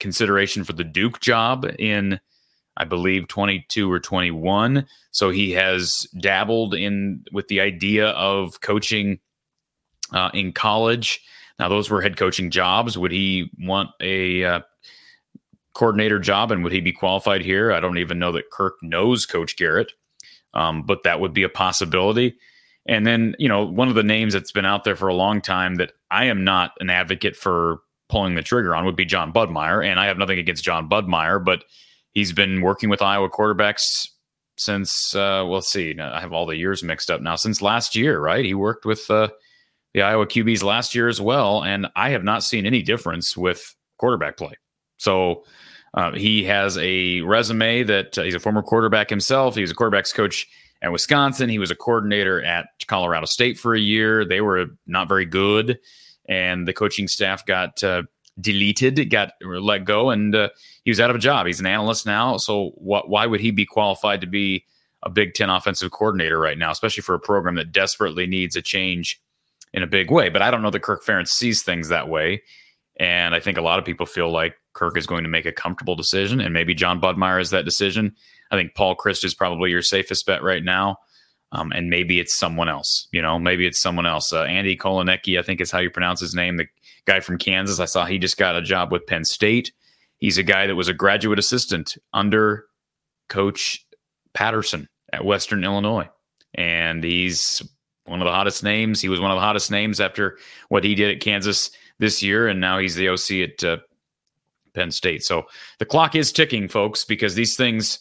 consideration 0.00 0.64
for 0.64 0.72
the 0.72 0.84
Duke 0.84 1.20
job 1.20 1.66
in, 1.78 2.18
I 2.76 2.84
believe, 2.84 3.28
22 3.28 3.90
or 3.90 4.00
21. 4.00 4.86
So 5.10 5.30
he 5.30 5.52
has 5.52 6.06
dabbled 6.18 6.74
in 6.74 7.24
with 7.32 7.48
the 7.48 7.60
idea 7.60 8.08
of 8.10 8.60
coaching 8.62 9.18
uh, 10.12 10.30
in 10.32 10.52
college. 10.52 11.20
Now, 11.58 11.68
those 11.68 11.90
were 11.90 12.00
head 12.00 12.16
coaching 12.16 12.50
jobs. 12.50 12.96
Would 12.96 13.12
he 13.12 13.50
want 13.58 13.90
a 14.00 14.44
uh, 14.44 14.60
coordinator 15.74 16.18
job, 16.18 16.50
and 16.50 16.62
would 16.62 16.72
he 16.72 16.80
be 16.80 16.92
qualified 16.92 17.42
here? 17.42 17.72
I 17.72 17.80
don't 17.80 17.98
even 17.98 18.18
know 18.18 18.32
that 18.32 18.50
Kirk 18.50 18.74
knows 18.82 19.26
Coach 19.26 19.56
Garrett, 19.56 19.92
um, 20.54 20.82
but 20.82 21.02
that 21.04 21.20
would 21.20 21.34
be 21.34 21.42
a 21.42 21.48
possibility. 21.50 22.36
And 22.88 23.06
then, 23.06 23.34
you 23.38 23.48
know, 23.48 23.64
one 23.64 23.88
of 23.88 23.94
the 23.94 24.02
names 24.02 24.32
that's 24.32 24.52
been 24.52 24.64
out 24.64 24.84
there 24.84 24.96
for 24.96 25.08
a 25.08 25.14
long 25.14 25.40
time 25.40 25.76
that 25.76 25.92
I 26.10 26.26
am 26.26 26.44
not 26.44 26.72
an 26.80 26.90
advocate 26.90 27.36
for 27.36 27.80
pulling 28.08 28.36
the 28.36 28.42
trigger 28.42 28.74
on 28.74 28.84
would 28.84 28.96
be 28.96 29.04
John 29.04 29.32
Budmayr. 29.32 29.84
And 29.84 29.98
I 29.98 30.06
have 30.06 30.18
nothing 30.18 30.38
against 30.38 30.64
John 30.64 30.88
Budmayr, 30.88 31.44
but 31.44 31.64
he's 32.12 32.32
been 32.32 32.60
working 32.60 32.88
with 32.88 33.02
Iowa 33.02 33.28
quarterbacks 33.28 34.08
since, 34.56 35.14
uh, 35.14 35.44
well, 35.46 35.60
see, 35.60 35.98
I 35.98 36.20
have 36.20 36.32
all 36.32 36.46
the 36.46 36.56
years 36.56 36.82
mixed 36.82 37.10
up 37.10 37.20
now, 37.20 37.36
since 37.36 37.60
last 37.60 37.96
year, 37.96 38.20
right? 38.20 38.44
He 38.44 38.54
worked 38.54 38.86
with 38.86 39.10
uh, 39.10 39.28
the 39.92 40.02
Iowa 40.02 40.26
QBs 40.26 40.62
last 40.62 40.94
year 40.94 41.08
as 41.08 41.20
well. 41.20 41.64
And 41.64 41.88
I 41.96 42.10
have 42.10 42.24
not 42.24 42.44
seen 42.44 42.66
any 42.66 42.82
difference 42.82 43.36
with 43.36 43.74
quarterback 43.98 44.36
play. 44.36 44.54
So, 44.98 45.44
uh, 45.94 46.12
he 46.12 46.44
has 46.44 46.76
a 46.78 47.22
resume 47.22 47.82
that 47.84 48.18
uh, 48.18 48.22
he's 48.22 48.34
a 48.34 48.40
former 48.40 48.62
quarterback 48.62 49.08
himself. 49.08 49.54
He 49.54 49.62
was 49.62 49.70
a 49.70 49.74
quarterbacks 49.74 50.14
coach 50.14 50.46
at 50.86 50.92
Wisconsin. 50.92 51.48
He 51.48 51.58
was 51.58 51.70
a 51.70 51.76
coordinator 51.76 52.42
at 52.42 52.68
Colorado 52.86 53.26
State 53.26 53.58
for 53.58 53.74
a 53.74 53.80
year. 53.80 54.24
They 54.24 54.40
were 54.40 54.66
not 54.86 55.08
very 55.08 55.26
good, 55.26 55.78
and 56.28 56.66
the 56.66 56.72
coaching 56.72 57.08
staff 57.08 57.44
got 57.44 57.82
uh, 57.82 58.04
deleted, 58.40 59.10
got 59.10 59.32
let 59.42 59.84
go, 59.84 60.10
and 60.10 60.34
uh, 60.34 60.48
he 60.84 60.90
was 60.90 61.00
out 61.00 61.10
of 61.10 61.16
a 61.16 61.20
job. 61.20 61.46
He's 61.46 61.60
an 61.60 61.66
analyst 61.66 62.06
now. 62.06 62.36
So, 62.38 62.70
what, 62.76 63.08
why 63.08 63.26
would 63.26 63.40
he 63.40 63.50
be 63.50 63.66
qualified 63.66 64.20
to 64.20 64.26
be 64.26 64.64
a 65.02 65.10
Big 65.10 65.34
Ten 65.34 65.50
offensive 65.50 65.90
coordinator 65.90 66.38
right 66.38 66.56
now, 66.56 66.70
especially 66.70 67.02
for 67.02 67.14
a 67.14 67.20
program 67.20 67.56
that 67.56 67.72
desperately 67.72 68.26
needs 68.26 68.56
a 68.56 68.62
change 68.62 69.20
in 69.72 69.82
a 69.82 69.88
big 69.88 70.10
way? 70.10 70.28
But 70.28 70.42
I 70.42 70.50
don't 70.50 70.62
know 70.62 70.70
that 70.70 70.82
Kirk 70.82 71.04
Ferentz 71.04 71.28
sees 71.28 71.62
things 71.62 71.88
that 71.88 72.08
way. 72.08 72.42
And 72.98 73.34
I 73.34 73.40
think 73.40 73.58
a 73.58 73.62
lot 73.62 73.78
of 73.78 73.84
people 73.84 74.06
feel 74.06 74.30
like 74.30 74.54
Kirk 74.72 74.96
is 74.96 75.06
going 75.06 75.24
to 75.24 75.28
make 75.28 75.44
a 75.44 75.52
comfortable 75.52 75.96
decision, 75.96 76.40
and 76.40 76.54
maybe 76.54 76.74
John 76.74 77.00
Budmayr 77.00 77.40
is 77.40 77.50
that 77.50 77.64
decision. 77.64 78.14
I 78.50 78.56
think 78.56 78.74
Paul 78.74 78.96
Chryst 78.96 79.24
is 79.24 79.34
probably 79.34 79.70
your 79.70 79.82
safest 79.82 80.26
bet 80.26 80.42
right 80.42 80.64
now. 80.64 80.98
Um, 81.52 81.72
and 81.72 81.88
maybe 81.88 82.18
it's 82.18 82.34
someone 82.34 82.68
else, 82.68 83.06
you 83.12 83.22
know, 83.22 83.38
maybe 83.38 83.66
it's 83.66 83.80
someone 83.80 84.04
else. 84.04 84.32
Uh, 84.32 84.42
Andy 84.42 84.76
Kotelnicki, 84.76 85.38
I 85.38 85.42
think 85.42 85.60
is 85.60 85.70
how 85.70 85.78
you 85.78 85.90
pronounce 85.90 86.20
his 86.20 86.34
name, 86.34 86.56
the 86.56 86.66
guy 87.06 87.20
from 87.20 87.38
Kansas. 87.38 87.78
I 87.78 87.84
saw 87.84 88.04
he 88.04 88.18
just 88.18 88.36
got 88.36 88.56
a 88.56 88.62
job 88.62 88.90
with 88.90 89.06
Penn 89.06 89.24
State. 89.24 89.72
He's 90.18 90.38
a 90.38 90.42
guy 90.42 90.66
that 90.66 90.74
was 90.74 90.88
a 90.88 90.94
graduate 90.94 91.38
assistant 91.38 91.96
under 92.12 92.66
Coach 93.28 93.86
Patterson 94.34 94.88
at 95.12 95.24
Western 95.24 95.62
Illinois. 95.62 96.08
And 96.54 97.04
he's 97.04 97.62
one 98.06 98.20
of 98.20 98.26
the 98.26 98.32
hottest 98.32 98.64
names. 98.64 99.00
He 99.00 99.08
was 99.08 99.20
one 99.20 99.30
of 99.30 99.36
the 99.36 99.42
hottest 99.42 99.70
names 99.70 100.00
after 100.00 100.38
what 100.68 100.84
he 100.84 100.94
did 100.94 101.14
at 101.14 101.22
Kansas 101.22 101.70
this 101.98 102.22
year. 102.22 102.48
And 102.48 102.60
now 102.60 102.78
he's 102.78 102.94
the 102.94 103.08
OC 103.08 103.30
at 103.50 103.64
uh, 103.64 103.76
Penn 104.74 104.90
State. 104.90 105.24
So 105.24 105.44
the 105.78 105.84
clock 105.84 106.14
is 106.14 106.32
ticking, 106.32 106.68
folks, 106.68 107.04
because 107.04 107.34
these 107.34 107.56
things, 107.56 107.98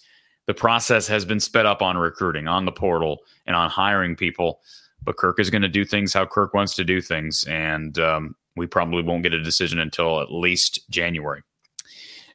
the 0.47 0.53
process 0.53 1.07
has 1.07 1.25
been 1.25 1.39
sped 1.39 1.65
up 1.65 1.81
on 1.81 1.97
recruiting, 1.97 2.47
on 2.47 2.65
the 2.65 2.71
portal, 2.71 3.19
and 3.45 3.55
on 3.55 3.69
hiring 3.69 4.15
people. 4.15 4.61
But 5.03 5.17
Kirk 5.17 5.39
is 5.39 5.49
going 5.49 5.61
to 5.61 5.67
do 5.67 5.85
things 5.85 6.13
how 6.13 6.25
Kirk 6.25 6.53
wants 6.53 6.75
to 6.75 6.83
do 6.83 7.01
things. 7.01 7.43
And 7.45 7.97
um, 7.99 8.35
we 8.55 8.67
probably 8.67 9.03
won't 9.03 9.23
get 9.23 9.33
a 9.33 9.43
decision 9.43 9.79
until 9.79 10.21
at 10.21 10.31
least 10.31 10.89
January. 10.89 11.43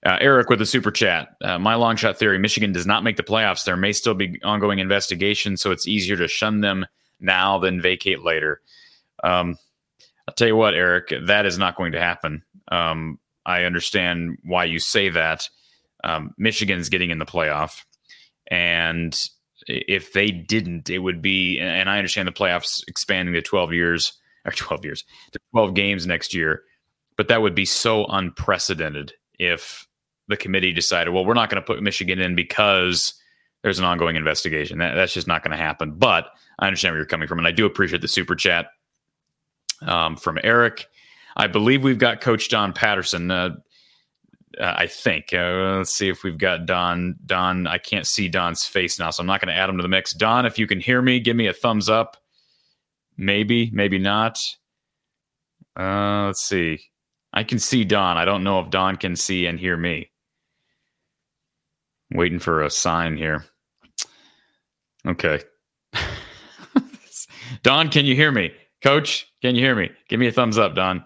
Uh, 0.04 0.16
Eric 0.20 0.48
with 0.48 0.58
the 0.58 0.66
super 0.66 0.90
chat. 0.90 1.36
Uh, 1.42 1.58
my 1.58 1.74
long 1.74 1.94
shot 1.94 2.18
theory 2.18 2.38
Michigan 2.38 2.72
does 2.72 2.86
not 2.86 3.04
make 3.04 3.16
the 3.16 3.22
playoffs. 3.22 3.64
There 3.64 3.76
may 3.76 3.92
still 3.92 4.14
be 4.14 4.40
ongoing 4.42 4.78
investigation, 4.78 5.56
so 5.56 5.72
it's 5.72 5.86
easier 5.86 6.16
to 6.16 6.26
shun 6.26 6.62
them 6.62 6.86
now 7.20 7.58
than 7.58 7.82
vacate 7.82 8.22
later. 8.22 8.62
Um, 9.22 9.58
I'll 10.26 10.34
tell 10.34 10.48
you 10.48 10.56
what, 10.56 10.74
Eric, 10.74 11.12
that 11.26 11.44
is 11.44 11.58
not 11.58 11.76
going 11.76 11.92
to 11.92 12.00
happen. 12.00 12.42
Um, 12.72 13.18
I 13.44 13.64
understand 13.64 14.38
why 14.44 14.64
you 14.64 14.78
say 14.78 15.10
that. 15.10 15.48
Um, 16.02 16.34
Michigan's 16.38 16.88
getting 16.88 17.10
in 17.10 17.18
the 17.18 17.26
playoff, 17.26 17.84
and 18.50 19.18
if 19.66 20.12
they 20.12 20.30
didn't, 20.30 20.90
it 20.90 20.98
would 20.98 21.22
be. 21.22 21.58
And 21.60 21.88
I 21.88 21.98
understand 21.98 22.28
the 22.28 22.32
playoffs 22.32 22.82
expanding 22.88 23.34
to 23.34 23.42
twelve 23.42 23.72
years 23.72 24.12
or 24.44 24.52
twelve 24.52 24.84
years 24.84 25.04
to 25.32 25.38
twelve 25.52 25.74
games 25.74 26.06
next 26.06 26.34
year, 26.34 26.62
but 27.16 27.28
that 27.28 27.42
would 27.42 27.54
be 27.54 27.64
so 27.64 28.06
unprecedented 28.06 29.12
if 29.38 29.86
the 30.28 30.36
committee 30.36 30.72
decided, 30.72 31.12
well, 31.12 31.24
we're 31.24 31.34
not 31.34 31.50
going 31.50 31.60
to 31.60 31.66
put 31.66 31.82
Michigan 31.82 32.20
in 32.20 32.34
because 32.36 33.14
there's 33.62 33.78
an 33.78 33.84
ongoing 33.84 34.16
investigation. 34.16 34.78
That, 34.78 34.94
that's 34.94 35.12
just 35.12 35.26
not 35.26 35.42
going 35.42 35.56
to 35.56 35.62
happen. 35.62 35.92
But 35.92 36.28
I 36.58 36.66
understand 36.66 36.92
where 36.92 37.00
you're 37.00 37.06
coming 37.06 37.28
from, 37.28 37.38
and 37.38 37.48
I 37.48 37.52
do 37.52 37.66
appreciate 37.66 38.00
the 38.00 38.08
super 38.08 38.34
chat 38.34 38.68
um, 39.82 40.16
from 40.16 40.38
Eric. 40.44 40.86
I 41.36 41.46
believe 41.46 41.82
we've 41.82 41.98
got 41.98 42.20
Coach 42.20 42.48
Don 42.48 42.72
Patterson. 42.72 43.30
Uh, 43.30 43.56
uh, 44.58 44.74
I 44.76 44.86
think. 44.86 45.32
Uh, 45.32 45.76
let's 45.78 45.94
see 45.94 46.08
if 46.08 46.22
we've 46.24 46.38
got 46.38 46.66
Don. 46.66 47.16
Don, 47.24 47.66
I 47.66 47.78
can't 47.78 48.06
see 48.06 48.28
Don's 48.28 48.64
face 48.64 48.98
now, 48.98 49.10
so 49.10 49.22
I'm 49.22 49.26
not 49.26 49.40
going 49.40 49.54
to 49.54 49.60
add 49.60 49.68
him 49.68 49.76
to 49.76 49.82
the 49.82 49.88
mix. 49.88 50.12
Don, 50.12 50.46
if 50.46 50.58
you 50.58 50.66
can 50.66 50.80
hear 50.80 51.00
me, 51.00 51.20
give 51.20 51.36
me 51.36 51.46
a 51.46 51.52
thumbs 51.52 51.88
up. 51.88 52.16
Maybe, 53.16 53.70
maybe 53.72 53.98
not. 53.98 54.38
Uh, 55.78 56.26
let's 56.26 56.42
see. 56.42 56.80
I 57.32 57.44
can 57.44 57.58
see 57.58 57.84
Don. 57.84 58.16
I 58.16 58.24
don't 58.24 58.44
know 58.44 58.60
if 58.60 58.70
Don 58.70 58.96
can 58.96 59.14
see 59.14 59.46
and 59.46 59.58
hear 59.58 59.76
me. 59.76 60.10
Waiting 62.12 62.40
for 62.40 62.62
a 62.62 62.70
sign 62.70 63.16
here. 63.16 63.44
Okay. 65.06 65.40
Don, 67.62 67.88
can 67.88 68.04
you 68.04 68.16
hear 68.16 68.32
me? 68.32 68.52
Coach, 68.82 69.30
can 69.42 69.54
you 69.54 69.62
hear 69.62 69.76
me? 69.76 69.90
Give 70.08 70.18
me 70.18 70.26
a 70.26 70.32
thumbs 70.32 70.58
up, 70.58 70.74
Don. 70.74 71.04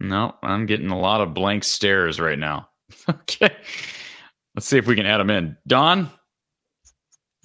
No, 0.00 0.34
I'm 0.42 0.66
getting 0.66 0.90
a 0.90 0.98
lot 0.98 1.20
of 1.20 1.34
blank 1.34 1.62
stares 1.62 2.18
right 2.18 2.38
now. 2.38 2.68
okay. 3.08 3.54
Let's 4.54 4.66
see 4.66 4.78
if 4.78 4.86
we 4.86 4.96
can 4.96 5.06
add 5.06 5.18
them 5.18 5.30
in. 5.30 5.56
Don? 5.66 6.10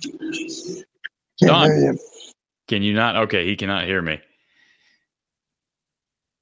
Can't 0.01 0.85
Don? 1.41 1.65
hear 1.65 1.91
you. 1.91 1.99
Can 2.67 2.81
you 2.81 2.93
not? 2.93 3.15
Okay, 3.17 3.45
he 3.45 3.55
cannot 3.55 3.85
hear 3.85 4.01
me. 4.01 4.19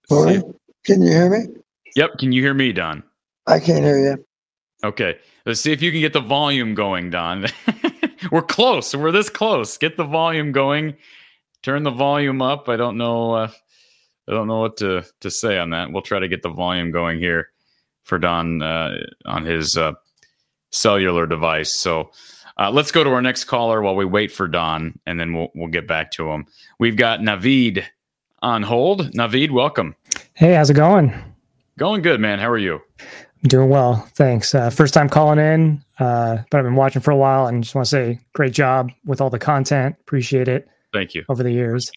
Sorry? 0.08 0.42
Can 0.86 1.02
you 1.02 1.10
hear 1.10 1.30
me? 1.30 1.48
Yep. 1.96 2.18
Can 2.20 2.32
you 2.32 2.42
hear 2.42 2.54
me, 2.54 2.72
Don? 2.72 3.04
I 3.48 3.60
can't 3.60 3.84
hear 3.84 4.00
you. 4.00 4.26
Okay. 4.84 5.18
Let's 5.46 5.60
see 5.60 5.72
if 5.72 5.82
you 5.82 5.92
can 5.92 6.02
get 6.02 6.14
the 6.14 6.22
volume 6.22 6.76
going, 6.76 7.10
Don. 7.10 7.48
We're 8.32 8.42
close. 8.42 8.96
We're 8.96 9.12
this 9.12 9.30
close. 9.30 9.78
Get 9.78 9.98
the 9.98 10.06
volume 10.06 10.52
going. 10.52 10.96
Turn 11.62 11.84
the 11.84 11.92
volume 11.92 12.42
up. 12.42 12.70
I 12.70 12.76
don't 12.76 12.98
know. 12.98 13.34
Uh, 13.34 13.52
I 14.28 14.32
don't 14.32 14.48
know 14.48 14.60
what 14.60 14.78
to 14.78 15.04
to 15.22 15.32
say 15.32 15.58
on 15.58 15.72
that. 15.72 15.92
We'll 15.92 16.02
try 16.02 16.20
to 16.20 16.28
get 16.28 16.42
the 16.42 16.50
volume 16.50 16.92
going 16.92 17.20
here 17.20 17.50
for 18.04 18.18
Don 18.18 18.62
uh, 18.62 18.96
on 19.26 19.46
his 19.46 19.78
uh, 19.78 19.94
cellular 20.72 21.26
device. 21.26 21.80
So 21.80 22.12
uh, 22.58 22.72
let's 22.72 22.92
go 22.92 23.04
to 23.04 23.10
our 23.10 23.22
next 23.22 23.46
caller 23.46 23.82
while 23.82 23.96
we 23.96 24.06
wait 24.06 24.32
for 24.32 24.48
Don, 24.48 25.00
and 25.06 25.20
then 25.20 25.34
we'll 25.34 25.50
we'll 25.56 25.70
get 25.70 25.88
back 25.88 26.12
to 26.12 26.30
him. 26.32 26.46
We've 26.80 26.98
got 26.98 27.20
Navid 27.20 27.84
on 28.42 28.62
hold. 28.62 29.12
Navid, 29.12 29.52
welcome. 29.52 29.96
Hey, 30.36 30.54
how's 30.54 30.70
it 30.70 30.76
going? 30.76 31.14
Going 31.78 32.02
good, 32.02 32.20
man. 32.20 32.40
How 32.40 32.50
are 32.50 32.58
you? 32.58 32.80
I'm 33.00 33.50
doing 33.50 33.70
well, 33.70 34.08
thanks. 34.16 34.56
Uh, 34.56 34.70
first 34.70 34.94
time 34.94 35.10
calling 35.10 35.40
in, 35.40 35.84
uh, 36.00 36.38
but 36.50 36.60
I've 36.60 36.64
been 36.64 36.76
watching 36.76 37.02
for 37.02 37.12
a 37.12 37.18
while, 37.18 37.48
and 37.48 37.62
just 37.62 37.76
want 37.76 37.86
to 37.86 37.90
say, 37.90 38.20
great 38.34 38.54
job 38.54 38.90
with 39.06 39.20
all 39.20 39.30
the 39.30 39.40
content. 39.40 39.98
Appreciate 40.00 40.48
it. 40.48 40.70
Thank 40.94 41.14
you 41.14 41.26
over 41.28 41.44
the 41.44 41.52
years. 41.52 41.92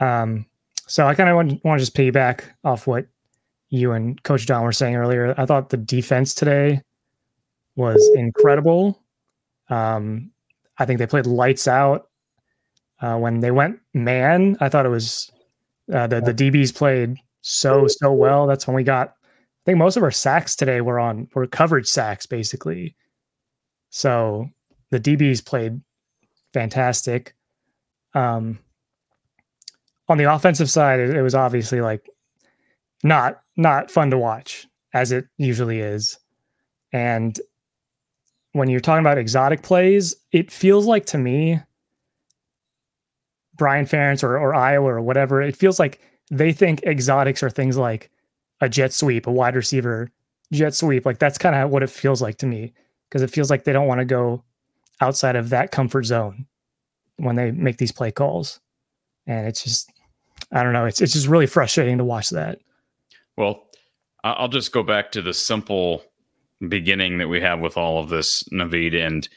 Um, 0.00 0.46
so 0.88 1.06
I 1.06 1.14
kind 1.14 1.28
of 1.28 1.36
want, 1.36 1.64
want 1.64 1.78
to 1.78 1.84
just 1.84 1.96
piggyback 1.96 2.44
off 2.64 2.86
what 2.86 3.06
you 3.68 3.92
and 3.92 4.20
Coach 4.22 4.46
Don 4.46 4.64
were 4.64 4.72
saying 4.72 4.96
earlier. 4.96 5.34
I 5.36 5.44
thought 5.44 5.68
the 5.68 5.76
defense 5.76 6.34
today 6.34 6.80
was 7.76 8.10
incredible. 8.14 9.02
Um, 9.68 10.30
I 10.78 10.86
think 10.86 10.98
they 10.98 11.06
played 11.06 11.26
lights 11.26 11.68
out. 11.68 12.08
Uh, 13.00 13.16
when 13.16 13.38
they 13.38 13.52
went 13.52 13.78
man, 13.94 14.56
I 14.60 14.68
thought 14.68 14.86
it 14.86 14.90
was 14.90 15.30
uh, 15.92 16.08
the 16.08 16.20
the 16.20 16.34
DBs 16.34 16.74
played 16.74 17.16
so 17.42 17.86
so 17.86 18.12
well. 18.12 18.46
That's 18.46 18.66
when 18.66 18.74
we 18.74 18.82
got. 18.82 19.10
I 19.10 19.62
think 19.64 19.78
most 19.78 19.96
of 19.96 20.02
our 20.02 20.10
sacks 20.10 20.56
today 20.56 20.80
were 20.80 20.98
on 20.98 21.28
were 21.34 21.46
coverage 21.46 21.86
sacks 21.86 22.26
basically. 22.26 22.96
So 23.90 24.48
the 24.90 24.98
DBs 24.98 25.44
played 25.44 25.80
fantastic. 26.52 27.34
Um, 28.14 28.58
on 30.08 30.18
the 30.18 30.32
offensive 30.32 30.70
side, 30.70 31.00
it, 31.00 31.10
it 31.10 31.22
was 31.22 31.34
obviously 31.34 31.80
like 31.80 32.08
not 33.02 33.42
not 33.56 33.90
fun 33.90 34.10
to 34.10 34.18
watch 34.18 34.66
as 34.94 35.12
it 35.12 35.26
usually 35.36 35.80
is. 35.80 36.18
And 36.92 37.38
when 38.52 38.68
you're 38.68 38.80
talking 38.80 39.00
about 39.00 39.18
exotic 39.18 39.62
plays, 39.62 40.14
it 40.32 40.50
feels 40.50 40.86
like 40.86 41.06
to 41.06 41.18
me, 41.18 41.60
Brian 43.56 43.84
Ferentz 43.84 44.22
or, 44.22 44.38
or 44.38 44.54
Iowa 44.54 44.94
or 44.94 45.00
whatever, 45.02 45.42
it 45.42 45.56
feels 45.56 45.78
like 45.78 46.00
they 46.30 46.52
think 46.52 46.82
exotics 46.84 47.42
are 47.42 47.50
things 47.50 47.76
like 47.76 48.10
a 48.60 48.68
jet 48.68 48.92
sweep, 48.92 49.26
a 49.26 49.32
wide 49.32 49.56
receiver 49.56 50.10
jet 50.52 50.74
sweep. 50.74 51.04
Like 51.04 51.18
that's 51.18 51.38
kind 51.38 51.54
of 51.54 51.70
what 51.70 51.82
it 51.82 51.90
feels 51.90 52.22
like 52.22 52.38
to 52.38 52.46
me 52.46 52.72
because 53.08 53.22
it 53.22 53.30
feels 53.30 53.50
like 53.50 53.64
they 53.64 53.72
don't 53.72 53.86
want 53.86 54.00
to 54.00 54.04
go 54.04 54.42
outside 55.00 55.36
of 55.36 55.50
that 55.50 55.70
comfort 55.70 56.04
zone 56.04 56.46
when 57.16 57.36
they 57.36 57.50
make 57.50 57.76
these 57.78 57.92
play 57.92 58.10
calls. 58.10 58.60
And 59.26 59.46
it's 59.46 59.62
just, 59.62 59.92
I 60.52 60.62
don't 60.62 60.72
know. 60.72 60.86
It's 60.86 61.00
it's 61.00 61.12
just 61.12 61.26
really 61.26 61.46
frustrating 61.46 61.98
to 61.98 62.04
watch 62.04 62.30
that. 62.30 62.60
Well, 63.36 63.66
I'll 64.24 64.48
just 64.48 64.72
go 64.72 64.82
back 64.82 65.12
to 65.12 65.22
the 65.22 65.34
simple 65.34 66.02
beginning 66.68 67.18
that 67.18 67.28
we 67.28 67.40
have 67.40 67.60
with 67.60 67.76
all 67.76 68.00
of 68.00 68.08
this, 68.08 68.42
Navid, 68.52 68.94
and 68.94 69.28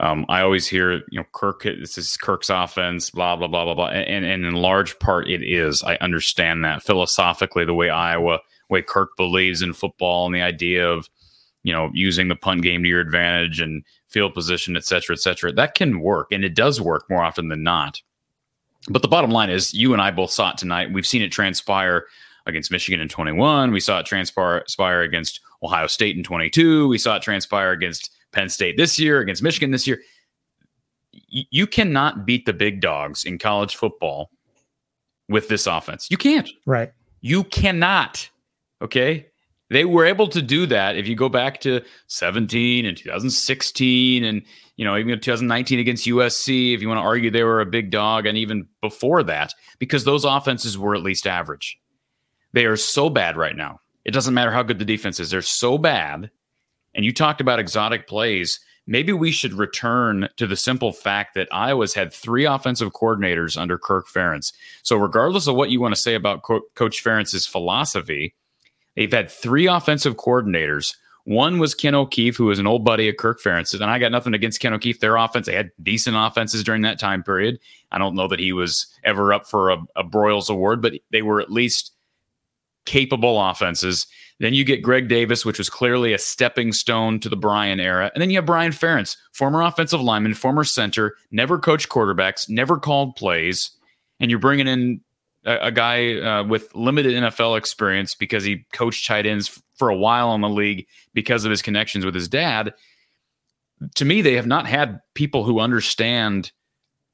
um, 0.00 0.26
I 0.28 0.42
always 0.42 0.66
hear, 0.66 0.94
you 1.10 1.20
know, 1.20 1.24
Kirk. 1.32 1.62
This 1.62 1.96
is 1.96 2.16
Kirk's 2.16 2.50
offense, 2.50 3.10
blah 3.10 3.36
blah 3.36 3.48
blah 3.48 3.64
blah 3.64 3.74
blah, 3.74 3.88
and, 3.88 4.24
and 4.24 4.44
in 4.44 4.54
large 4.54 4.98
part, 4.98 5.28
it 5.28 5.42
is. 5.42 5.82
I 5.82 5.96
understand 5.96 6.64
that 6.64 6.82
philosophically, 6.82 7.64
the 7.64 7.74
way 7.74 7.88
Iowa, 7.88 8.40
way 8.68 8.82
Kirk 8.82 9.16
believes 9.16 9.62
in 9.62 9.72
football, 9.72 10.26
and 10.26 10.34
the 10.34 10.42
idea 10.42 10.88
of, 10.88 11.08
you 11.62 11.72
know, 11.72 11.90
using 11.94 12.28
the 12.28 12.36
punt 12.36 12.62
game 12.62 12.82
to 12.82 12.88
your 12.88 13.00
advantage 13.00 13.60
and 13.60 13.84
field 14.08 14.34
position, 14.34 14.76
et 14.76 14.84
cetera, 14.84 15.14
et 15.14 15.20
cetera. 15.20 15.52
That 15.52 15.74
can 15.74 16.00
work, 16.00 16.32
and 16.32 16.44
it 16.44 16.54
does 16.54 16.80
work 16.80 17.04
more 17.08 17.22
often 17.22 17.48
than 17.48 17.62
not. 17.62 18.02
But 18.88 19.02
the 19.02 19.08
bottom 19.08 19.30
line 19.30 19.50
is, 19.50 19.74
you 19.74 19.92
and 19.92 20.00
I 20.00 20.10
both 20.10 20.30
saw 20.30 20.50
it 20.50 20.58
tonight. 20.58 20.92
We've 20.92 21.06
seen 21.06 21.22
it 21.22 21.32
transpire 21.32 22.06
against 22.46 22.70
Michigan 22.70 23.00
in 23.00 23.08
21. 23.08 23.72
We 23.72 23.80
saw 23.80 23.98
it 23.98 24.06
transpire 24.06 25.00
against 25.02 25.40
Ohio 25.62 25.86
State 25.86 26.16
in 26.16 26.22
22. 26.22 26.88
We 26.88 26.98
saw 26.98 27.16
it 27.16 27.22
transpire 27.22 27.72
against 27.72 28.12
Penn 28.32 28.48
State 28.48 28.76
this 28.76 28.98
year, 28.98 29.20
against 29.20 29.42
Michigan 29.42 29.70
this 29.70 29.86
year. 29.86 30.00
Y- 31.12 31.46
you 31.50 31.66
cannot 31.66 32.26
beat 32.26 32.46
the 32.46 32.52
big 32.52 32.80
dogs 32.80 33.24
in 33.24 33.38
college 33.38 33.74
football 33.74 34.30
with 35.28 35.48
this 35.48 35.66
offense. 35.66 36.08
You 36.10 36.16
can't. 36.16 36.48
Right. 36.66 36.92
You 37.20 37.44
cannot. 37.44 38.28
Okay. 38.80 39.26
They 39.68 39.84
were 39.84 40.04
able 40.04 40.28
to 40.28 40.40
do 40.40 40.66
that 40.66 40.96
if 40.96 41.08
you 41.08 41.16
go 41.16 41.28
back 41.28 41.60
to 41.62 41.80
17 42.06 42.86
and 42.86 42.96
2016 42.96 44.22
and 44.22 44.42
you 44.76 44.84
know 44.84 44.96
even 44.96 45.18
2019 45.20 45.78
against 45.78 46.06
USC 46.06 46.74
if 46.74 46.82
you 46.82 46.88
want 46.88 46.98
to 46.98 47.06
argue 47.06 47.30
they 47.30 47.42
were 47.42 47.60
a 47.60 47.66
big 47.66 47.90
dog 47.90 48.26
and 48.26 48.38
even 48.38 48.68
before 48.80 49.22
that 49.24 49.54
because 49.78 50.04
those 50.04 50.24
offenses 50.24 50.78
were 50.78 50.94
at 50.94 51.02
least 51.02 51.26
average. 51.26 51.78
They 52.52 52.64
are 52.64 52.76
so 52.76 53.10
bad 53.10 53.36
right 53.36 53.56
now. 53.56 53.80
It 54.04 54.12
doesn't 54.12 54.34
matter 54.34 54.52
how 54.52 54.62
good 54.62 54.78
the 54.78 54.84
defense 54.84 55.18
is. 55.20 55.30
They're 55.30 55.42
so 55.42 55.78
bad. 55.78 56.30
And 56.94 57.04
you 57.04 57.12
talked 57.12 57.40
about 57.40 57.58
exotic 57.58 58.06
plays. 58.06 58.60
Maybe 58.86 59.12
we 59.12 59.32
should 59.32 59.52
return 59.52 60.28
to 60.36 60.46
the 60.46 60.56
simple 60.56 60.92
fact 60.92 61.34
that 61.34 61.48
Iowa's 61.52 61.92
had 61.92 62.12
three 62.12 62.44
offensive 62.44 62.92
coordinators 62.92 63.60
under 63.60 63.76
Kirk 63.76 64.06
Ferentz. 64.08 64.52
So, 64.82 64.96
regardless 64.96 65.48
of 65.48 65.56
what 65.56 65.70
you 65.70 65.80
want 65.80 65.94
to 65.94 66.00
say 66.00 66.14
about 66.14 66.42
Co- 66.42 66.62
Coach 66.76 67.02
Ferentz's 67.02 67.46
philosophy, 67.46 68.34
they've 68.94 69.12
had 69.12 69.30
three 69.30 69.66
offensive 69.66 70.16
coordinators. 70.16 70.94
One 71.26 71.58
was 71.58 71.74
Ken 71.74 71.96
O'Keefe, 71.96 72.36
who 72.36 72.46
was 72.46 72.60
an 72.60 72.68
old 72.68 72.84
buddy 72.84 73.08
of 73.08 73.16
Kirk 73.16 73.42
Ferentz. 73.42 73.74
And 73.74 73.82
I 73.82 73.98
got 73.98 74.12
nothing 74.12 74.32
against 74.32 74.60
Ken 74.60 74.72
O'Keefe. 74.72 75.00
Their 75.00 75.16
offense, 75.16 75.46
they 75.46 75.56
had 75.56 75.72
decent 75.82 76.16
offenses 76.16 76.62
during 76.62 76.82
that 76.82 77.00
time 77.00 77.24
period. 77.24 77.58
I 77.90 77.98
don't 77.98 78.14
know 78.14 78.28
that 78.28 78.38
he 78.38 78.52
was 78.52 78.86
ever 79.02 79.32
up 79.32 79.48
for 79.48 79.70
a, 79.70 79.78
a 79.96 80.04
Broyles 80.04 80.48
Award, 80.48 80.80
but 80.80 80.92
they 81.10 81.22
were 81.22 81.40
at 81.40 81.50
least 81.50 81.92
capable 82.84 83.44
offenses. 83.44 84.06
Then 84.38 84.54
you 84.54 84.64
get 84.64 84.82
Greg 84.82 85.08
Davis, 85.08 85.44
which 85.44 85.58
was 85.58 85.68
clearly 85.68 86.12
a 86.12 86.18
stepping 86.18 86.72
stone 86.72 87.18
to 87.18 87.28
the 87.28 87.36
Brian 87.36 87.80
era. 87.80 88.08
And 88.14 88.22
then 88.22 88.30
you 88.30 88.36
have 88.36 88.46
Brian 88.46 88.70
Ferentz, 88.70 89.16
former 89.32 89.62
offensive 89.62 90.00
lineman, 90.00 90.34
former 90.34 90.62
center, 90.62 91.16
never 91.32 91.58
coached 91.58 91.88
quarterbacks, 91.88 92.48
never 92.48 92.78
called 92.78 93.16
plays. 93.16 93.72
And 94.20 94.30
you're 94.30 94.38
bringing 94.38 94.68
in 94.68 95.00
a, 95.44 95.56
a 95.66 95.72
guy 95.72 96.20
uh, 96.20 96.44
with 96.44 96.72
limited 96.72 97.14
NFL 97.14 97.58
experience 97.58 98.14
because 98.14 98.44
he 98.44 98.64
coached 98.72 99.08
tight 99.08 99.26
ends 99.26 99.60
for 99.76 99.88
a 99.88 99.96
while 99.96 100.34
in 100.34 100.40
the 100.40 100.48
league 100.48 100.86
because 101.14 101.44
of 101.44 101.50
his 101.50 101.62
connections 101.62 102.04
with 102.04 102.14
his 102.14 102.28
dad. 102.28 102.74
To 103.96 104.04
me, 104.04 104.22
they 104.22 104.34
have 104.34 104.46
not 104.46 104.66
had 104.66 105.00
people 105.14 105.44
who 105.44 105.60
understand, 105.60 106.50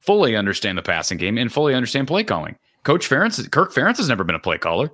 fully 0.01 0.36
understand 0.36 0.78
the 0.78 0.82
passing 0.82 1.19
game 1.19 1.39
and 1.39 1.53
fully 1.53 1.74
understand 1.74 2.09
play 2.09 2.24
calling. 2.24 2.57
Coach 2.85 3.09
Ferentz, 3.09 3.51
Kirk 3.51 3.73
Ferentz 3.73 3.99
has 3.99 4.09
never 4.09 4.24
been 4.24 4.36
a 4.36 4.41
play 4.41 4.59
caller. 4.59 4.91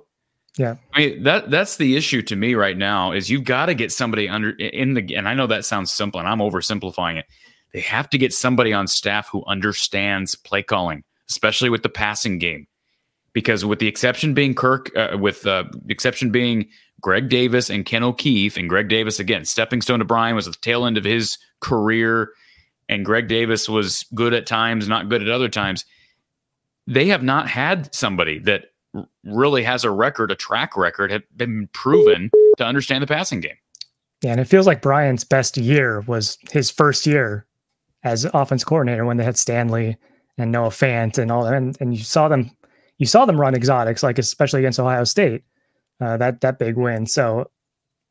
Yeah. 0.57 0.75
I 0.93 0.99
mean, 0.99 1.23
that 1.23 1.51
that's 1.51 1.77
the 1.77 1.95
issue 1.95 2.21
to 2.23 2.35
me 2.35 2.55
right 2.55 2.77
now 2.77 3.11
is 3.11 3.29
you've 3.29 3.43
got 3.43 3.67
to 3.67 3.73
get 3.73 3.91
somebody 3.91 4.27
under 4.27 4.49
in 4.51 4.93
the 4.93 5.15
and 5.15 5.27
I 5.27 5.33
know 5.33 5.47
that 5.47 5.63
sounds 5.63 5.91
simple 5.91 6.19
and 6.19 6.27
I'm 6.27 6.39
oversimplifying 6.39 7.17
it. 7.17 7.25
They 7.71 7.81
have 7.81 8.09
to 8.09 8.17
get 8.17 8.33
somebody 8.33 8.73
on 8.73 8.87
staff 8.87 9.29
who 9.29 9.43
understands 9.45 10.35
play 10.35 10.63
calling, 10.63 11.03
especially 11.29 11.69
with 11.69 11.83
the 11.83 11.89
passing 11.89 12.39
game. 12.39 12.67
Because 13.31 13.63
with 13.63 13.77
the 13.77 13.87
exception 13.87 14.33
being 14.33 14.55
Kirk, 14.55 14.91
uh, 14.97 15.15
with 15.17 15.45
uh, 15.45 15.65
the 15.85 15.93
exception 15.93 16.31
being 16.31 16.67
Greg 16.99 17.29
Davis 17.29 17.69
and 17.69 17.85
Ken 17.85 18.03
O'Keefe, 18.03 18.57
and 18.57 18.69
Greg 18.69 18.89
Davis 18.89 19.19
again, 19.19 19.45
stepping 19.45 19.81
stone 19.81 19.99
to 19.99 20.05
Brian 20.05 20.35
was 20.35 20.47
at 20.47 20.53
the 20.53 20.59
tail 20.61 20.85
end 20.85 20.97
of 20.97 21.03
his 21.03 21.37
career, 21.59 22.31
and 22.87 23.05
Greg 23.05 23.27
Davis 23.27 23.69
was 23.69 24.05
good 24.13 24.33
at 24.33 24.45
times, 24.45 24.87
not 24.87 25.09
good 25.09 25.21
at 25.21 25.29
other 25.29 25.49
times. 25.49 25.85
They 26.87 27.07
have 27.07 27.23
not 27.23 27.47
had 27.47 27.93
somebody 27.93 28.39
that 28.39 28.65
really 29.23 29.63
has 29.63 29.83
a 29.83 29.91
record, 29.91 30.31
a 30.31 30.35
track 30.35 30.75
record, 30.75 31.11
have 31.11 31.23
been 31.35 31.69
proven 31.73 32.31
to 32.57 32.65
understand 32.65 33.03
the 33.03 33.07
passing 33.07 33.39
game. 33.39 33.57
Yeah, 34.21 34.31
and 34.31 34.41
it 34.41 34.45
feels 34.45 34.67
like 34.67 34.81
Brian's 34.81 35.23
best 35.23 35.55
year 35.55 36.01
was 36.01 36.37
his 36.51 36.69
first 36.69 37.05
year 37.05 37.45
as 38.03 38.25
offense 38.33 38.63
coordinator 38.63 39.05
when 39.05 39.17
they 39.17 39.23
had 39.23 39.37
Stanley 39.37 39.97
and 40.37 40.51
Noah 40.51 40.69
Fant 40.69 41.17
and 41.17 41.31
all 41.31 41.43
that, 41.43 41.53
and, 41.53 41.77
and 41.79 41.95
you 41.95 42.03
saw 42.03 42.27
them, 42.27 42.49
you 42.97 43.05
saw 43.05 43.25
them 43.25 43.39
run 43.39 43.55
exotics, 43.55 44.03
like 44.03 44.17
especially 44.17 44.59
against 44.59 44.79
Ohio 44.79 45.03
State, 45.03 45.43
uh, 46.01 46.17
that 46.17 46.41
that 46.41 46.59
big 46.59 46.77
win. 46.77 47.05
So 47.05 47.49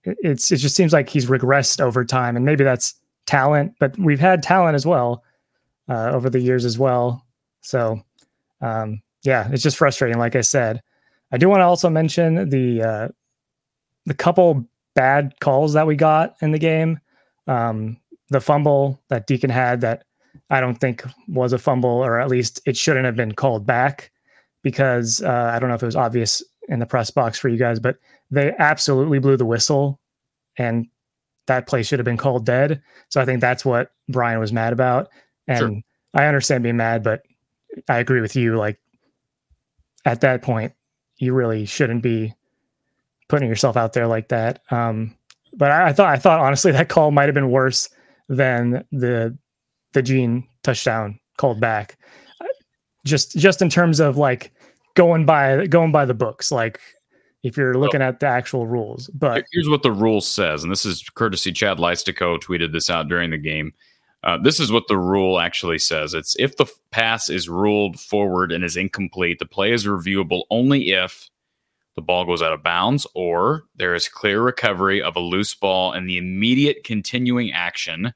it's 0.05 0.53
it 0.53 0.59
just 0.59 0.77
seems 0.77 0.93
like 0.93 1.09
he's 1.09 1.27
regressed 1.27 1.81
over 1.81 2.05
time, 2.05 2.37
and 2.37 2.45
maybe 2.45 2.65
that's 2.65 2.95
talent, 3.27 3.75
but 3.79 3.99
we've 3.99 4.21
had 4.21 4.43
talent 4.43 4.75
as 4.75 4.87
well 4.87 5.23
uh, 5.89 6.11
over 6.11 6.31
the 6.31 6.41
years 6.41 6.65
as 6.65 6.79
well. 6.79 7.25
So 7.61 8.03
um, 8.61 9.01
yeah, 9.25 9.49
it's 9.53 9.63
just 9.63 9.77
frustrating. 9.77 10.19
Like 10.19 10.37
I 10.37 10.41
said, 10.41 10.83
I 11.33 11.39
do 11.39 11.49
want 11.49 11.61
to 11.61 11.65
also 11.65 11.91
mention 11.91 12.49
the 12.49 12.83
uh, 12.83 13.09
the 14.07 14.15
couple 14.15 14.67
bad 14.95 15.35
calls 15.41 15.75
that 15.75 15.87
we 15.87 15.97
got 15.97 16.37
in 16.41 16.53
the 16.53 16.59
game. 16.59 16.99
Um, 17.47 17.99
the 18.31 18.41
fumble 18.41 19.01
that 19.09 19.27
Deacon 19.27 19.51
had 19.51 19.81
that 19.81 20.05
I 20.51 20.61
don't 20.61 20.77
think 20.77 21.05
was 21.29 21.53
a 21.53 21.59
fumble, 21.59 21.91
or 21.91 22.21
at 22.21 22.29
least 22.29 22.61
it 22.67 22.77
shouldn't 22.77 23.07
have 23.07 23.17
been 23.17 23.33
called 23.33 23.67
back 23.67 24.11
because 24.63 25.23
uh, 25.23 25.51
I 25.55 25.59
don't 25.59 25.69
know 25.69 25.75
if 25.75 25.83
it 25.83 25.87
was 25.87 25.97
obvious 25.97 26.43
in 26.69 26.79
the 26.79 26.87
press 26.87 27.11
box 27.11 27.39
for 27.39 27.49
you 27.49 27.57
guys, 27.59 27.81
but 27.81 27.97
they 28.31 28.53
absolutely 28.59 29.19
blew 29.19 29.37
the 29.37 29.47
whistle, 29.47 30.01
and 30.57 30.87
that 31.47 31.67
play 31.67 31.83
should 31.83 31.99
have 31.99 32.05
been 32.05 32.17
called 32.17 32.45
dead. 32.47 32.83
So 33.09 33.21
I 33.21 33.25
think 33.25 33.41
that's 33.41 33.65
what 33.65 33.93
Brian 34.09 34.39
was 34.39 34.53
mad 34.53 34.73
about. 34.73 35.09
And 35.47 35.59
Sure. 35.59 35.81
I 36.15 36.27
understand 36.27 36.63
being 36.63 36.77
mad, 36.77 37.03
but 37.03 37.23
I 37.89 37.99
agree 37.99 38.21
with 38.21 38.37
you. 38.37 38.57
Like 38.57 38.79
at 40.05 40.21
that 40.21 40.43
point, 40.43 40.73
you 41.17 41.33
really 41.35 41.65
shouldn't 41.67 42.03
be 42.03 42.35
putting 43.29 43.49
yourself 43.49 43.77
out 43.77 43.93
there 43.93 44.07
like 44.07 44.29
that. 44.29 44.63
Um, 44.71 45.17
but 45.55 45.71
I, 45.71 45.89
I 45.89 45.93
thought 45.93 46.09
I 46.09 46.17
thought 46.17 46.41
honestly 46.41 46.73
that 46.73 46.89
call 46.89 47.11
might 47.11 47.27
have 47.27 47.35
been 47.35 47.51
worse 47.51 47.89
than 48.29 48.85
the 48.93 49.37
the 49.95 50.03
Gene 50.03 50.47
touchdown 50.63 51.19
called 51.39 51.61
back. 51.61 51.97
Just 53.07 53.37
just 53.37 53.63
in 53.63 53.71
terms 53.71 54.01
of 54.01 54.17
like 54.17 54.53
going 54.95 55.27
by 55.27 55.67
going 55.67 55.93
by 55.93 56.05
the 56.05 56.15
books, 56.15 56.51
like 56.51 56.81
if 57.43 57.57
you're 57.57 57.75
looking 57.75 58.03
at 58.03 58.21
the 58.21 58.27
actual 58.27 58.67
rules. 58.67 59.09
But 59.09 59.45
Here's 59.53 59.69
what 59.69 59.83
the 59.83 59.93
rule 59.93 60.21
says, 60.21 60.63
and 60.63 60.73
this 60.73 60.85
is 60.85 61.09
courtesy 61.15 61.53
Chad 61.53 61.79
Leistikow 61.79 62.41
tweeted 62.41 62.73
this 62.73 62.91
out 62.91 63.09
during 63.09 63.31
the 63.31 63.39
game. 63.39 63.73
Uh, 64.25 64.37
this 64.37 64.59
is 64.59 64.73
what 64.73 64.89
the 64.89 64.99
rule 64.99 65.39
actually 65.39 65.79
says. 65.79 66.13
It's 66.13 66.35
if 66.39 66.57
the 66.57 66.67
pass 66.91 67.31
is 67.31 67.49
ruled 67.49 68.01
forward 68.01 68.51
and 68.51 68.65
is 68.65 68.77
incomplete, 68.77 69.39
the 69.39 69.47
play 69.47 69.73
is 69.73 69.87
reviewable 69.87 70.43
only 70.51 70.91
if 70.91 71.31
the 71.95 72.03
ball 72.03 72.25
goes 72.25 72.43
out 72.43 72.53
of 72.53 72.63
bounds 72.63 73.07
or 73.15 73.65
there 73.77 73.95
is 73.95 74.09
clear 74.09 74.43
recovery 74.43 75.03
of 75.03 75.17
a 75.17 75.21
loose 75.21 75.55
ball 75.55 75.93
and 75.93 76.09
the 76.09 76.19
immediate 76.19 76.85
continuing 76.85 77.53
action, 77.53 78.13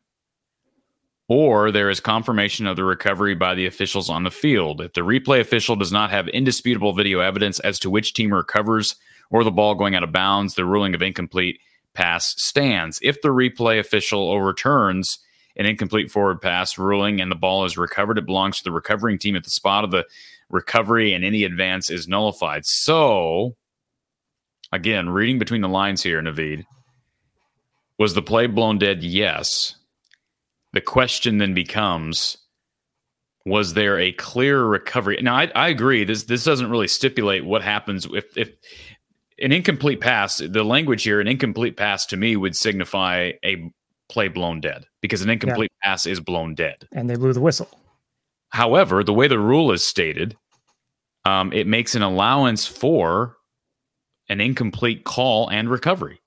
or 1.33 1.71
there 1.71 1.89
is 1.89 1.99
confirmation 1.99 2.67
of 2.67 2.77
the 2.77 2.85
recovery 2.85 3.35
by 3.35 3.55
the 3.55 3.65
officials 3.65 4.11
on 4.11 4.23
the 4.23 4.31
field. 4.31 4.83
If 4.83 4.93
the 4.93 5.01
replay 5.01 5.41
official 5.41 5.77
does 5.77 5.91
not 5.91 6.11
have 6.11 6.29
indisputable 6.29 6.93
video 6.93 7.21
evidence 7.21 7.59
as 7.61 7.79
to 7.79 7.89
which 7.89 8.13
team 8.13 8.35
recovers 8.35 8.97
or 9.31 9.43
the 9.43 9.51
ball 9.51 9.75
going 9.75 9.95
out 9.95 10.03
of 10.03 10.13
bounds, 10.13 10.57
the 10.57 10.67
ruling 10.67 10.95
of 10.95 11.01
incomplete 11.01 11.59
pass 11.95 12.35
stands. 12.37 12.99
If 13.03 13.23
the 13.23 13.31
replay 13.31 13.81
official 13.81 14.31
overturns 14.31 15.21
an 15.57 15.65
incomplete 15.65 16.11
forward 16.11 16.43
pass 16.43 16.77
ruling 16.77 17.19
and 17.19 17.31
the 17.31 17.37
ball 17.37 17.65
is 17.65 17.79
recovered, 17.79 18.19
it 18.19 18.27
belongs 18.27 18.59
to 18.59 18.65
the 18.65 18.71
recovering 18.71 19.17
team 19.19 19.35
at 19.35 19.45
the 19.45 19.49
spot 19.49 19.85
of 19.85 19.91
the 19.91 20.05
recovery, 20.51 21.15
and 21.15 21.25
any 21.25 21.45
advance 21.45 21.89
is 21.89 22.09
nullified. 22.09 22.67
So, 22.67 23.57
again, 24.71 25.09
reading 25.09 25.39
between 25.39 25.63
the 25.63 25.69
lines 25.69 26.03
here, 26.03 26.21
Naveed, 26.21 26.67
was 27.99 28.13
the 28.13 28.21
play 28.21 28.49
blown 28.49 28.77
dead? 28.77 29.03
Yes. 29.03 29.77
The 30.73 30.81
question 30.81 31.39
then 31.39 31.55
becomes 31.55 32.39
was 33.45 33.75
there 33.75 33.99
a 33.99 34.13
clear 34.13 34.65
recovery? 34.65 35.19
Now, 35.21 35.35
I, 35.35 35.51
I 35.55 35.69
agree. 35.69 36.05
This 36.05 36.25
this 36.25 36.45
doesn't 36.45 36.71
really 36.71 36.89
stipulate 36.89 37.45
what 37.45 37.63
happens 37.63 38.07
if 38.13 38.37
if 38.37 38.53
an 39.41 39.53
incomplete 39.53 40.01
pass. 40.01 40.39
The 40.39 40.65
language 40.65 41.03
here, 41.03 41.21
an 41.21 41.27
incomplete 41.27 41.77
pass, 41.77 42.07
to 42.07 42.17
me 42.17 42.37
would 42.37 42.57
signify 42.57 43.33
a 43.45 43.71
play 44.09 44.29
blown 44.29 44.61
dead 44.61 44.85
because 45.01 45.23
an 45.23 45.31
incomplete 45.31 45.73
pass 45.83 46.07
is 46.07 46.21
blown 46.21 46.55
dead. 46.55 46.87
and 46.93 47.09
they 47.09 47.17
blew 47.17 47.33
the 47.33 47.41
whistle. 47.41 47.69
However, 48.51 49.03
the 49.03 49.15
way 49.15 49.29
the 49.29 49.39
rule 49.39 49.73
is 49.73 49.83
stated, 49.83 50.37
um, 51.25 51.53
it 51.53 51.67
makes 51.67 51.95
an 51.95 52.03
allowance 52.03 52.67
for 52.67 53.37
an 54.29 54.41
incomplete 54.41 55.05
call 55.05 55.49
and 55.49 55.71
recovery. 55.71 56.21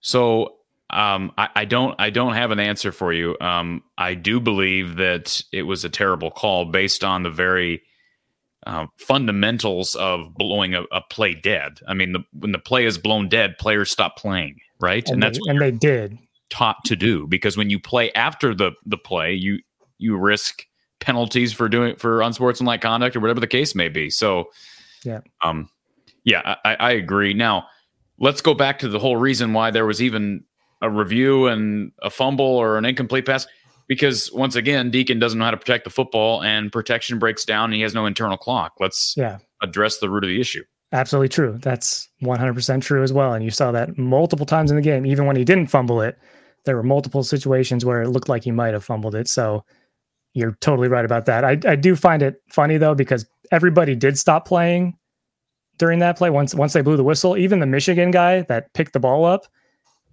So 0.00 0.56
um, 0.92 1.32
I, 1.38 1.48
I 1.54 1.64
don't 1.64 1.94
I 1.98 2.10
don't 2.10 2.34
have 2.34 2.50
an 2.50 2.60
answer 2.60 2.92
for 2.92 3.12
you. 3.12 3.36
Um, 3.40 3.82
I 3.96 4.14
do 4.14 4.40
believe 4.40 4.96
that 4.96 5.40
it 5.52 5.62
was 5.62 5.84
a 5.84 5.88
terrible 5.88 6.30
call 6.30 6.66
based 6.66 7.04
on 7.04 7.22
the 7.22 7.30
very 7.30 7.82
uh, 8.66 8.86
fundamentals 8.98 9.94
of 9.94 10.34
blowing 10.34 10.74
a, 10.74 10.82
a 10.92 11.00
play 11.10 11.34
dead. 11.34 11.80
I 11.88 11.94
mean, 11.94 12.12
the, 12.12 12.20
when 12.32 12.52
the 12.52 12.58
play 12.58 12.84
is 12.84 12.98
blown 12.98 13.28
dead, 13.28 13.56
players 13.58 13.90
stop 13.90 14.16
playing, 14.18 14.56
right? 14.80 15.08
And, 15.08 15.22
that's 15.22 15.38
they, 15.38 15.40
what 15.42 15.50
and 15.50 15.60
they 15.60 15.70
did. 15.70 16.18
taught 16.50 16.84
to 16.84 16.96
do 16.96 17.26
because 17.26 17.56
when 17.56 17.70
you 17.70 17.80
play 17.80 18.12
after 18.12 18.54
the 18.54 18.72
the 18.84 18.98
play, 18.98 19.32
you 19.32 19.60
you 19.98 20.16
risk 20.16 20.64
penalties 21.00 21.52
for 21.52 21.68
doing 21.68 21.96
for 21.96 22.20
unsportsmanlike 22.20 22.82
conduct 22.82 23.16
or 23.16 23.20
whatever 23.20 23.40
the 23.40 23.46
case 23.46 23.74
may 23.74 23.88
be. 23.88 24.10
So, 24.10 24.50
Yeah. 25.04 25.20
um, 25.42 25.70
yeah, 26.24 26.56
I, 26.64 26.74
I 26.74 26.90
agree. 26.92 27.32
Now, 27.32 27.66
let's 28.18 28.42
go 28.42 28.52
back 28.52 28.80
to 28.80 28.88
the 28.88 28.98
whole 28.98 29.16
reason 29.16 29.54
why 29.54 29.70
there 29.70 29.86
was 29.86 30.02
even 30.02 30.44
a 30.82 30.90
review 30.90 31.46
and 31.46 31.92
a 32.02 32.10
fumble 32.10 32.44
or 32.46 32.78
an 32.78 32.84
incomplete 32.84 33.26
pass. 33.26 33.46
Because 33.88 34.30
once 34.32 34.54
again, 34.54 34.90
Deacon 34.90 35.18
doesn't 35.18 35.38
know 35.38 35.44
how 35.46 35.50
to 35.50 35.56
protect 35.56 35.84
the 35.84 35.90
football, 35.90 36.42
and 36.42 36.70
protection 36.70 37.18
breaks 37.18 37.44
down, 37.44 37.64
and 37.66 37.74
he 37.74 37.80
has 37.80 37.92
no 37.92 38.06
internal 38.06 38.36
clock. 38.36 38.74
Let's 38.78 39.14
Yeah. 39.16 39.38
address 39.62 39.98
the 39.98 40.08
root 40.08 40.22
of 40.24 40.28
the 40.28 40.40
issue. 40.40 40.62
Absolutely 40.92 41.28
true. 41.28 41.58
That's 41.60 42.08
100% 42.22 42.82
true 42.82 43.02
as 43.02 43.12
well. 43.12 43.32
And 43.32 43.44
you 43.44 43.50
saw 43.50 43.72
that 43.72 43.98
multiple 43.98 44.46
times 44.46 44.70
in 44.70 44.76
the 44.76 44.82
game. 44.82 45.06
Even 45.06 45.26
when 45.26 45.36
he 45.36 45.44
didn't 45.44 45.66
fumble 45.68 46.00
it, 46.02 46.16
there 46.66 46.76
were 46.76 46.82
multiple 46.82 47.22
situations 47.22 47.84
where 47.84 48.02
it 48.02 48.08
looked 48.10 48.28
like 48.28 48.44
he 48.44 48.50
might 48.52 48.74
have 48.74 48.84
fumbled 48.84 49.14
it. 49.14 49.28
So 49.28 49.64
you're 50.34 50.56
totally 50.60 50.88
right 50.88 51.04
about 51.04 51.26
that. 51.26 51.44
I, 51.44 51.58
I 51.66 51.74
do 51.76 51.96
find 51.96 52.22
it 52.22 52.36
funny 52.52 52.76
though, 52.76 52.94
because 52.94 53.26
everybody 53.50 53.94
did 53.96 54.18
stop 54.18 54.46
playing 54.46 54.96
during 55.78 55.98
that 56.00 56.16
play 56.16 56.30
once 56.30 56.54
once 56.54 56.72
they 56.74 56.82
blew 56.82 56.96
the 56.96 57.04
whistle. 57.04 57.36
Even 57.36 57.58
the 57.60 57.66
Michigan 57.66 58.10
guy 58.10 58.42
that 58.42 58.72
picked 58.74 58.92
the 58.92 59.00
ball 59.00 59.24
up, 59.24 59.46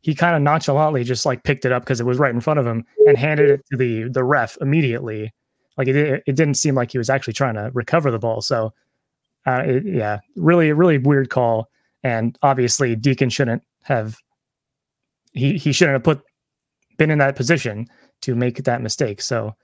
he 0.08 0.16
kind 0.16 0.38
of 0.38 0.42
nonchalantly 0.42 1.04
just 1.04 1.26
like 1.26 1.44
picked 1.44 1.66
it 1.66 1.74
up 1.74 1.84
because 1.84 2.00
it 2.00 2.06
was 2.06 2.18
right 2.18 2.34
in 2.34 2.40
front 2.40 2.62
of 2.62 2.66
him 2.66 2.86
and 3.08 3.18
handed 3.18 3.50
it 3.50 3.66
to 3.70 3.76
the 3.76 4.08
the 4.08 4.24
ref 4.24 4.58
immediately. 4.62 5.34
Like 5.76 5.90
it, 5.90 6.24
it 6.26 6.38
didn't 6.38 6.54
seem 6.54 6.76
like 6.76 6.94
he 6.94 6.98
was 6.98 7.10
actually 7.10 7.34
trying 7.34 7.56
to 7.56 7.72
recover 7.74 8.10
the 8.10 8.18
ball. 8.18 8.40
So 8.40 8.74
uh, 9.46 9.64
it, 9.66 9.84
yeah, 9.86 10.20
really, 10.38 10.72
really 10.72 10.98
weird 10.98 11.30
call. 11.30 11.68
And 12.04 12.38
obviously, 12.42 12.96
Deacon 12.96 13.30
shouldn't 13.30 13.62
have. 13.84 14.18
He 15.34 15.58
he 15.58 15.74
shouldn't 15.74 15.96
have 15.96 16.04
put 16.04 16.24
been 16.96 17.12
in 17.12 17.20
that 17.20 17.36
position 17.36 17.86
to 18.22 18.34
make 18.34 18.64
that 18.64 18.82
mistake. 18.82 19.22
So 19.22 19.56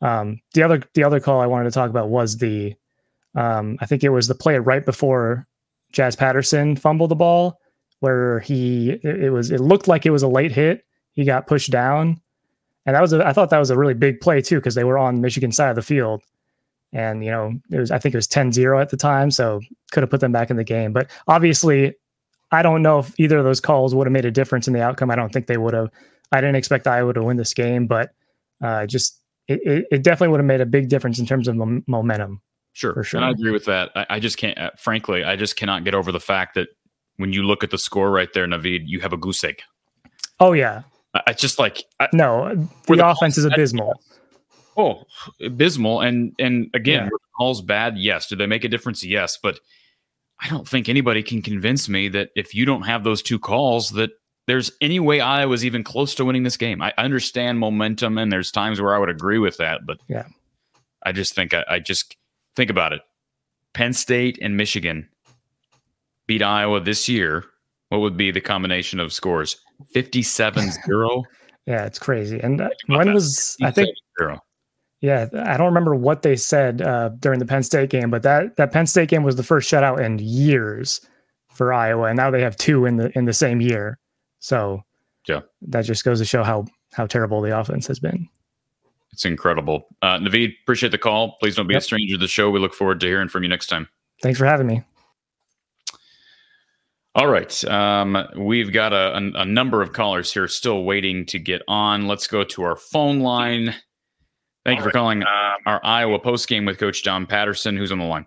um, 0.00 0.40
the 0.54 0.62
other 0.62 0.82
the 0.94 1.04
other 1.04 1.20
call 1.20 1.42
I 1.42 1.46
wanted 1.46 1.64
to 1.64 1.72
talk 1.72 1.90
about 1.90 2.08
was 2.08 2.38
the 2.38 2.74
um, 3.34 3.76
I 3.82 3.84
think 3.84 4.02
it 4.02 4.08
was 4.08 4.28
the 4.28 4.34
play 4.34 4.58
right 4.58 4.86
before 4.86 5.46
Jaz 5.92 6.16
Patterson 6.16 6.74
fumbled 6.74 7.10
the 7.10 7.16
ball, 7.16 7.60
where 8.00 8.40
he 8.40 8.90
it, 9.02 9.32
was 9.32 9.50
it 9.50 9.60
looked 9.60 9.88
like 9.88 10.04
it 10.04 10.10
was 10.10 10.22
a 10.22 10.28
late 10.28 10.52
hit. 10.52 10.84
He 11.12 11.24
got 11.24 11.46
pushed 11.46 11.70
down, 11.70 12.20
and 12.86 12.96
that 12.96 13.00
was 13.00 13.12
a, 13.12 13.26
I 13.26 13.32
thought 13.32 13.50
that 13.50 13.58
was 13.58 13.70
a 13.70 13.78
really 13.78 13.94
big 13.94 14.20
play 14.20 14.40
too 14.40 14.56
because 14.56 14.74
they 14.74 14.84
were 14.84 14.98
on 14.98 15.20
Michigan 15.20 15.52
side 15.52 15.70
of 15.70 15.76
the 15.76 15.82
field 15.82 16.22
and 16.92 17.24
you 17.24 17.30
know 17.30 17.52
it 17.70 17.78
was 17.78 17.90
i 17.90 17.98
think 17.98 18.14
it 18.14 18.18
was 18.18 18.26
10-0 18.26 18.80
at 18.80 18.88
the 18.90 18.96
time 18.96 19.30
so 19.30 19.60
could 19.92 20.02
have 20.02 20.10
put 20.10 20.20
them 20.20 20.32
back 20.32 20.50
in 20.50 20.56
the 20.56 20.64
game 20.64 20.92
but 20.92 21.10
obviously 21.28 21.94
i 22.52 22.62
don't 22.62 22.82
know 22.82 22.98
if 22.98 23.18
either 23.18 23.38
of 23.38 23.44
those 23.44 23.60
calls 23.60 23.94
would 23.94 24.06
have 24.06 24.12
made 24.12 24.24
a 24.24 24.30
difference 24.30 24.66
in 24.66 24.74
the 24.74 24.82
outcome 24.82 25.10
i 25.10 25.16
don't 25.16 25.32
think 25.32 25.46
they 25.46 25.56
would 25.56 25.74
have 25.74 25.88
i 26.32 26.40
didn't 26.40 26.56
expect 26.56 26.86
iowa 26.86 27.12
to 27.12 27.22
win 27.22 27.36
this 27.36 27.54
game 27.54 27.86
but 27.86 28.10
uh, 28.62 28.86
just 28.86 29.22
it, 29.48 29.60
it, 29.64 29.86
it 29.90 30.02
definitely 30.02 30.28
would 30.28 30.40
have 30.40 30.46
made 30.46 30.60
a 30.60 30.66
big 30.66 30.88
difference 30.88 31.18
in 31.18 31.26
terms 31.26 31.48
of 31.48 31.56
mom- 31.56 31.84
momentum 31.86 32.40
Sure, 32.72 32.94
For 32.94 33.02
sure. 33.02 33.18
and 33.18 33.24
I 33.24 33.30
agree 33.30 33.50
with 33.50 33.64
that. 33.64 33.90
I, 33.96 34.06
I 34.10 34.20
just 34.20 34.36
can't. 34.36 34.56
Uh, 34.56 34.70
frankly, 34.78 35.24
I 35.24 35.34
just 35.34 35.56
cannot 35.56 35.82
get 35.82 35.92
over 35.92 36.12
the 36.12 36.20
fact 36.20 36.54
that 36.54 36.68
when 37.20 37.32
you 37.32 37.42
look 37.42 37.62
at 37.64 37.70
the 37.70 37.78
score 37.78 38.10
right 38.10 38.32
there, 38.34 38.46
Naveed, 38.46 38.82
you 38.86 39.00
have 39.00 39.12
a 39.12 39.16
goose 39.16 39.42
egg. 39.44 39.62
oh 40.40 40.52
yeah 40.52 40.82
I- 41.14 41.22
It's 41.28 41.40
just 41.40 41.58
like 41.58 41.84
I, 42.00 42.08
no 42.12 42.54
the 42.86 42.96
the 42.96 43.06
offense 43.08 43.36
is 43.38 43.44
abysmal 43.44 43.94
oh, 44.76 45.02
abysmal. 45.42 46.00
And 46.00 46.32
and 46.38 46.70
again, 46.74 47.00
Yeah. 47.00 47.04
were 47.04 47.18
the 47.18 47.32
calls 47.36 47.60
bad? 47.60 47.98
Yes. 47.98 48.28
Did 48.28 48.38
they 48.38 48.46
make 48.46 48.64
a 48.64 48.68
difference? 48.68 49.04
Yes. 49.04 49.36
But 49.42 49.58
I 50.42 50.48
don't 50.48 50.66
think 50.66 50.88
anybody 50.88 51.22
can 51.22 51.42
convince 51.42 51.88
me 51.88 52.08
that 52.08 52.30
if 52.34 52.54
you 52.54 52.64
don't 52.64 52.82
have 52.82 53.04
those 53.04 53.20
two 53.20 53.38
calls, 53.38 53.90
that 53.90 54.10
there's 54.46 54.70
any 54.80 54.98
way 54.98 55.20
I 55.20 55.44
was 55.44 55.64
even 55.66 55.84
close 55.84 56.14
to 56.14 56.24
winning 56.24 56.44
this 56.44 56.56
game. 56.56 56.80
I 56.80 56.94
I 56.96 57.02
understand 57.04 57.58
momentum, 57.58 58.16
and 58.16 58.32
there's 58.32 58.50
times 58.50 58.80
where 58.80 58.94
I 58.94 58.98
would 58.98 59.10
agree 59.10 59.38
with 59.38 59.58
that, 59.58 59.84
but 59.84 59.98
Yeah. 60.08 60.26
I 61.02 61.12
just 61.12 61.34
think 61.34 61.52
I, 61.52 61.64
I 61.68 61.78
just 61.80 62.16
think 62.56 62.70
about 62.70 62.92
it. 62.94 63.02
Penn 63.74 63.92
State 63.92 64.38
and 64.40 64.56
Michigan 64.56 65.08
beat 66.30 66.42
Iowa 66.42 66.80
this 66.80 67.08
year. 67.08 67.44
What 67.88 68.02
would 68.02 68.16
be 68.16 68.30
the 68.30 68.40
combination 68.40 69.00
of 69.00 69.12
scores? 69.12 69.56
57-0? 69.96 71.24
yeah 71.66 71.84
it's 71.84 71.98
crazy 71.98 72.40
and 72.40 72.60
uh, 72.62 72.68
when 72.86 73.12
was 73.12 73.56
i 73.62 73.70
think 73.70 73.88
57-0. 74.20 74.38
Yeah, 75.02 75.28
I 75.44 75.56
don't 75.56 75.66
remember 75.66 75.94
what 75.94 76.22
they 76.22 76.36
said 76.36 76.82
uh, 76.82 77.08
during 77.20 77.38
the 77.38 77.46
Penn 77.46 77.62
State 77.62 77.88
game, 77.88 78.10
but 78.10 78.22
that 78.22 78.56
that 78.56 78.70
Penn 78.70 78.86
State 78.86 79.08
game 79.08 79.22
was 79.22 79.34
the 79.34 79.42
first 79.42 79.70
shutout 79.70 79.98
in 80.04 80.18
years 80.18 81.00
for 81.54 81.72
Iowa, 81.72 82.08
and 82.08 82.18
now 82.18 82.30
they 82.30 82.42
have 82.42 82.54
two 82.58 82.84
in 82.84 82.96
the 82.96 83.10
in 83.16 83.24
the 83.24 83.32
same 83.32 83.62
year. 83.62 83.98
So 84.40 84.82
Yeah. 85.26 85.40
that 85.62 85.86
just 85.86 86.04
goes 86.04 86.18
to 86.18 86.26
show 86.26 86.42
how 86.44 86.66
how 86.92 87.06
terrible 87.06 87.40
the 87.40 87.58
offense 87.58 87.86
has 87.86 87.98
been. 87.98 88.28
It's 89.12 89.24
incredible. 89.24 89.86
Uh, 90.02 90.18
Naveed, 90.18 90.52
appreciate 90.62 90.92
the 90.92 90.98
call. 90.98 91.38
Please 91.40 91.56
don't 91.56 91.66
be 91.66 91.76
a 91.76 91.80
stranger 91.80 92.16
to 92.16 92.18
the 92.18 92.28
show. 92.28 92.50
We 92.50 92.60
look 92.60 92.74
forward 92.74 93.00
to 93.00 93.06
hearing 93.06 93.28
from 93.28 93.42
you 93.42 93.48
next 93.48 93.68
time. 93.68 93.88
Thanks 94.22 94.38
for 94.38 94.44
having 94.44 94.66
me. 94.66 94.82
All 97.14 97.28
right. 97.28 97.64
Um, 97.64 98.16
we've 98.36 98.72
got 98.72 98.92
a, 98.92 99.16
a, 99.16 99.42
a 99.42 99.44
number 99.44 99.82
of 99.82 99.92
callers 99.92 100.32
here 100.32 100.46
still 100.46 100.84
waiting 100.84 101.26
to 101.26 101.38
get 101.38 101.62
on. 101.66 102.06
Let's 102.06 102.26
go 102.26 102.44
to 102.44 102.62
our 102.62 102.76
phone 102.76 103.20
line. 103.20 103.74
Thank 104.64 104.78
you 104.78 104.84
for 104.84 104.90
calling 104.90 105.24
our 105.66 105.80
Iowa 105.82 106.18
post 106.18 106.46
game 106.48 106.66
with 106.66 106.78
Coach 106.78 107.02
Don 107.02 107.26
Patterson, 107.26 107.76
who's 107.76 107.90
on 107.90 107.98
the 107.98 108.04
line. 108.04 108.26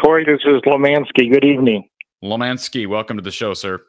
Cory, 0.00 0.24
this 0.24 0.40
is 0.44 0.62
Lemansky. 0.62 1.30
Good 1.30 1.44
evening. 1.44 1.88
Lomansky, 2.22 2.86
welcome 2.86 3.16
to 3.16 3.22
the 3.22 3.30
show, 3.30 3.52
sir. 3.52 3.80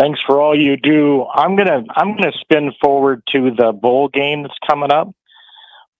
Thanks 0.00 0.20
for 0.26 0.40
all 0.40 0.58
you 0.58 0.76
do. 0.76 1.26
I'm 1.34 1.54
gonna 1.54 1.84
I'm 1.94 2.16
gonna 2.16 2.32
spin 2.40 2.72
forward 2.82 3.22
to 3.32 3.50
the 3.56 3.72
bowl 3.72 4.08
game 4.08 4.42
that's 4.42 4.54
coming 4.66 4.90
up. 4.90 5.14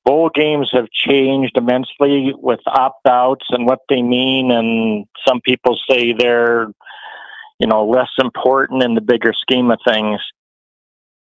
Bowl 0.04 0.30
games 0.34 0.70
have 0.72 0.90
changed 0.90 1.56
immensely 1.56 2.34
with 2.36 2.60
opt 2.66 3.06
outs 3.06 3.46
and 3.50 3.66
what 3.66 3.80
they 3.88 4.02
mean, 4.02 4.50
and 4.50 5.06
some 5.26 5.40
people 5.40 5.78
say 5.88 6.12
they're, 6.12 6.66
you 7.60 7.68
know, 7.68 7.86
less 7.86 8.10
important 8.18 8.82
in 8.82 8.94
the 8.94 9.00
bigger 9.00 9.32
scheme 9.32 9.70
of 9.70 9.78
things. 9.86 10.20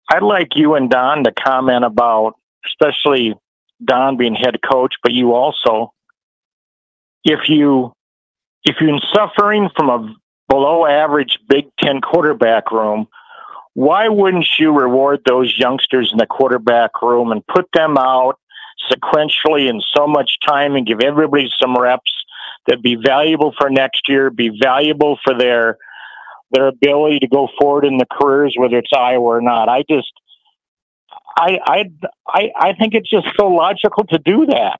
I'd 0.09 0.23
like 0.23 0.55
you 0.55 0.73
and 0.73 0.89
Don 0.89 1.23
to 1.23 1.31
comment 1.31 1.85
about, 1.85 2.33
especially 2.65 3.35
Don 3.83 4.17
being 4.17 4.35
head 4.35 4.57
coach, 4.67 4.95
but 5.03 5.13
you 5.13 5.33
also, 5.33 5.93
if 7.23 7.49
you 7.49 7.93
if 8.63 8.75
you're 8.79 8.99
suffering 9.13 9.69
from 9.75 9.89
a 9.89 10.15
below 10.49 10.85
average 10.85 11.39
Big 11.47 11.67
Ten 11.79 12.01
quarterback 12.01 12.71
room, 12.71 13.07
why 13.73 14.09
wouldn't 14.09 14.47
you 14.59 14.71
reward 14.71 15.21
those 15.25 15.57
youngsters 15.57 16.11
in 16.11 16.17
the 16.17 16.25
quarterback 16.25 17.01
room 17.01 17.31
and 17.31 17.45
put 17.47 17.67
them 17.73 17.97
out 17.97 18.37
sequentially 18.89 19.69
in 19.69 19.81
so 19.95 20.07
much 20.07 20.37
time 20.47 20.75
and 20.75 20.85
give 20.85 21.01
everybody 21.01 21.49
some 21.59 21.75
reps 21.75 22.11
that 22.67 22.81
be 22.81 22.95
valuable 22.95 23.53
for 23.57 23.69
next 23.69 24.07
year, 24.07 24.29
be 24.29 24.51
valuable 24.61 25.17
for 25.23 25.37
their 25.37 25.77
their 26.51 26.67
ability 26.67 27.19
to 27.19 27.27
go 27.27 27.47
forward 27.59 27.85
in 27.85 27.97
the 27.97 28.05
careers, 28.11 28.55
whether 28.57 28.77
it's 28.77 28.91
Iowa 28.93 29.23
or 29.23 29.41
not. 29.41 29.69
I 29.69 29.83
just 29.89 30.11
I 31.37 31.59
I 31.65 31.91
I, 32.27 32.51
I 32.55 32.73
think 32.73 32.93
it's 32.93 33.09
just 33.09 33.27
so 33.39 33.47
logical 33.47 34.05
to 34.07 34.17
do 34.17 34.45
that. 34.47 34.77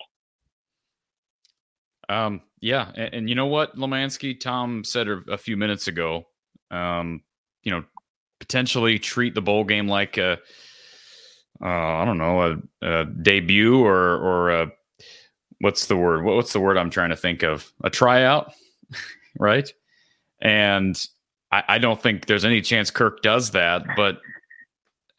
Um, 2.10 2.42
yeah, 2.60 2.92
and, 2.96 3.14
and, 3.14 3.30
you 3.30 3.36
know 3.36 3.46
what, 3.46 3.78
Lemansky, 3.78 4.38
Tom 4.38 4.84
said 4.84 5.08
a 5.08 5.38
few 5.38 5.56
minutes 5.56 5.88
ago. 5.88 6.28
Um, 6.70 7.22
you 7.64 7.72
know, 7.72 7.86
potentially 8.42 9.00
treat 9.00 9.34
the 9.34 9.42
bowl 9.42 9.64
game 9.64 9.88
like 9.88 10.18
a, 10.18 10.40
uh, 11.62 11.66
I 11.66 12.06
don't 12.06 12.18
know, 12.18 12.62
a, 12.82 13.02
a 13.02 13.06
debut 13.06 13.84
or 13.84 14.16
or 14.18 14.50
a, 14.50 14.72
what's 15.60 15.86
the 15.86 15.98
word? 15.98 16.24
What, 16.24 16.36
what's 16.36 16.54
the 16.54 16.60
word 16.60 16.78
I'm 16.78 16.90
trying 16.90 17.10
to 17.10 17.16
think 17.16 17.44
of? 17.44 17.72
A 17.84 17.90
tryout, 17.90 18.54
right? 19.40 19.72
And 20.42 21.00
I, 21.52 21.64
I 21.68 21.78
don't 21.78 22.02
think 22.02 22.26
there's 22.26 22.46
any 22.46 22.62
chance 22.62 22.90
Kirk 22.90 23.22
does 23.22 23.52
that, 23.52 23.84
but 23.96 24.22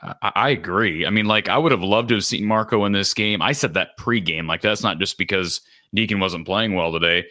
I, 0.02 0.32
I, 0.34 0.50
agree. 0.50 1.06
I 1.06 1.10
mean, 1.10 1.26
like 1.26 1.48
I 1.48 1.58
would 1.58 1.72
have 1.72 1.82
loved 1.82 2.08
to 2.08 2.16
have 2.16 2.24
seen 2.24 2.44
Marco 2.44 2.84
in 2.84 2.92
this 2.92 3.14
game. 3.14 3.40
I 3.40 3.52
said 3.52 3.74
that 3.74 3.96
pregame. 3.98 4.48
Like 4.48 4.62
that's 4.62 4.82
not 4.82 4.98
just 4.98 5.18
because 5.18 5.60
Deacon 5.94 6.20
wasn't 6.20 6.46
playing 6.46 6.74
well 6.74 6.92
today. 6.92 7.26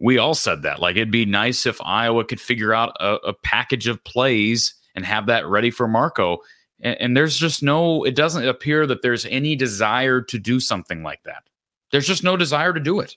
We 0.00 0.18
all 0.18 0.34
said 0.34 0.62
that. 0.62 0.80
Like 0.80 0.96
it'd 0.96 1.10
be 1.12 1.24
nice 1.24 1.66
if 1.66 1.80
Iowa 1.82 2.24
could 2.24 2.40
figure 2.40 2.74
out 2.74 2.96
a, 3.00 3.14
a 3.16 3.34
package 3.44 3.86
of 3.86 4.02
plays 4.04 4.74
and 4.94 5.04
have 5.04 5.26
that 5.26 5.46
ready 5.46 5.70
for 5.70 5.86
Marco. 5.86 6.38
And, 6.80 6.96
and 7.00 7.16
there's 7.16 7.36
just 7.36 7.62
no. 7.62 8.04
It 8.04 8.14
doesn't 8.14 8.46
appear 8.46 8.86
that 8.86 9.02
there's 9.02 9.26
any 9.26 9.56
desire 9.56 10.20
to 10.22 10.38
do 10.38 10.60
something 10.60 11.02
like 11.02 11.22
that. 11.24 11.44
There's 11.92 12.06
just 12.06 12.24
no 12.24 12.36
desire 12.36 12.72
to 12.72 12.80
do 12.80 13.00
it. 13.00 13.16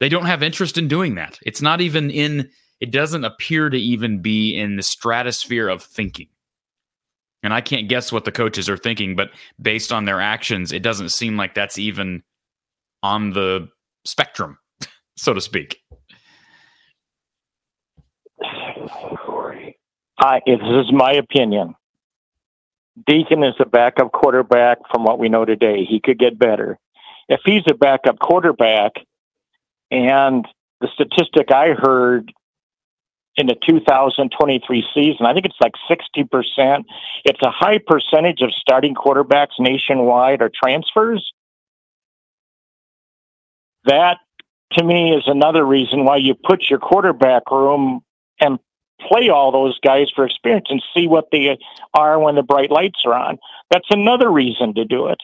They 0.00 0.08
don't 0.08 0.26
have 0.26 0.42
interest 0.42 0.76
in 0.76 0.88
doing 0.88 1.14
that. 1.14 1.38
It's 1.42 1.62
not 1.62 1.80
even 1.80 2.10
in. 2.10 2.50
It 2.80 2.90
doesn't 2.90 3.24
appear 3.24 3.70
to 3.70 3.78
even 3.78 4.20
be 4.20 4.56
in 4.56 4.76
the 4.76 4.82
stratosphere 4.82 5.68
of 5.68 5.82
thinking. 5.82 6.28
And 7.42 7.52
I 7.52 7.60
can't 7.60 7.88
guess 7.88 8.10
what 8.10 8.24
the 8.24 8.32
coaches 8.32 8.70
are 8.70 8.76
thinking, 8.76 9.16
but 9.16 9.30
based 9.60 9.92
on 9.92 10.06
their 10.06 10.20
actions, 10.20 10.72
it 10.72 10.82
doesn't 10.82 11.10
seem 11.10 11.36
like 11.36 11.54
that's 11.54 11.78
even 11.78 12.22
on 13.02 13.30
the 13.30 13.68
spectrum, 14.06 14.58
so 15.16 15.34
to 15.34 15.40
speak. 15.42 15.78
I, 20.18 20.40
this 20.46 20.58
is 20.62 20.92
my 20.92 21.12
opinion. 21.12 21.74
Deacon 23.06 23.42
is 23.42 23.54
a 23.58 23.66
backup 23.66 24.12
quarterback 24.12 24.78
from 24.90 25.04
what 25.04 25.18
we 25.18 25.28
know 25.28 25.44
today. 25.44 25.84
He 25.84 26.00
could 26.00 26.18
get 26.18 26.38
better. 26.38 26.78
If 27.28 27.40
he's 27.44 27.62
a 27.68 27.74
backup 27.74 28.18
quarterback, 28.18 28.92
and 29.90 30.46
the 30.80 30.88
statistic 30.94 31.50
I 31.50 31.70
heard 31.70 32.32
in 33.36 33.46
the 33.46 33.56
2023 33.66 34.84
season. 34.94 35.26
I 35.26 35.32
think 35.32 35.46
it's 35.46 35.60
like 35.60 35.74
60%. 35.90 36.84
It's 37.24 37.42
a 37.42 37.50
high 37.50 37.78
percentage 37.78 38.42
of 38.42 38.52
starting 38.52 38.94
quarterbacks 38.94 39.58
nationwide 39.58 40.40
are 40.40 40.50
transfers. 40.54 41.32
That 43.84 44.18
to 44.72 44.84
me 44.84 45.14
is 45.14 45.24
another 45.26 45.64
reason 45.64 46.04
why 46.04 46.16
you 46.16 46.34
put 46.34 46.70
your 46.70 46.78
quarterback 46.78 47.50
room 47.50 48.02
and 48.40 48.58
play 49.08 49.28
all 49.28 49.52
those 49.52 49.78
guys 49.80 50.10
for 50.14 50.24
experience 50.24 50.66
and 50.70 50.82
see 50.94 51.06
what 51.06 51.28
they 51.30 51.58
are 51.92 52.18
when 52.18 52.34
the 52.34 52.42
bright 52.42 52.70
lights 52.70 53.02
are 53.04 53.14
on. 53.14 53.38
That's 53.70 53.88
another 53.90 54.30
reason 54.30 54.74
to 54.74 54.84
do 54.84 55.08
it. 55.08 55.20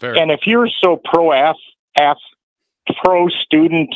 Fair. 0.00 0.16
And 0.16 0.30
if 0.30 0.46
you're 0.46 0.68
so 0.68 1.00
pro 1.02 1.32
ath, 1.32 1.56
ath 1.98 2.18
pro 3.02 3.28
student 3.28 3.94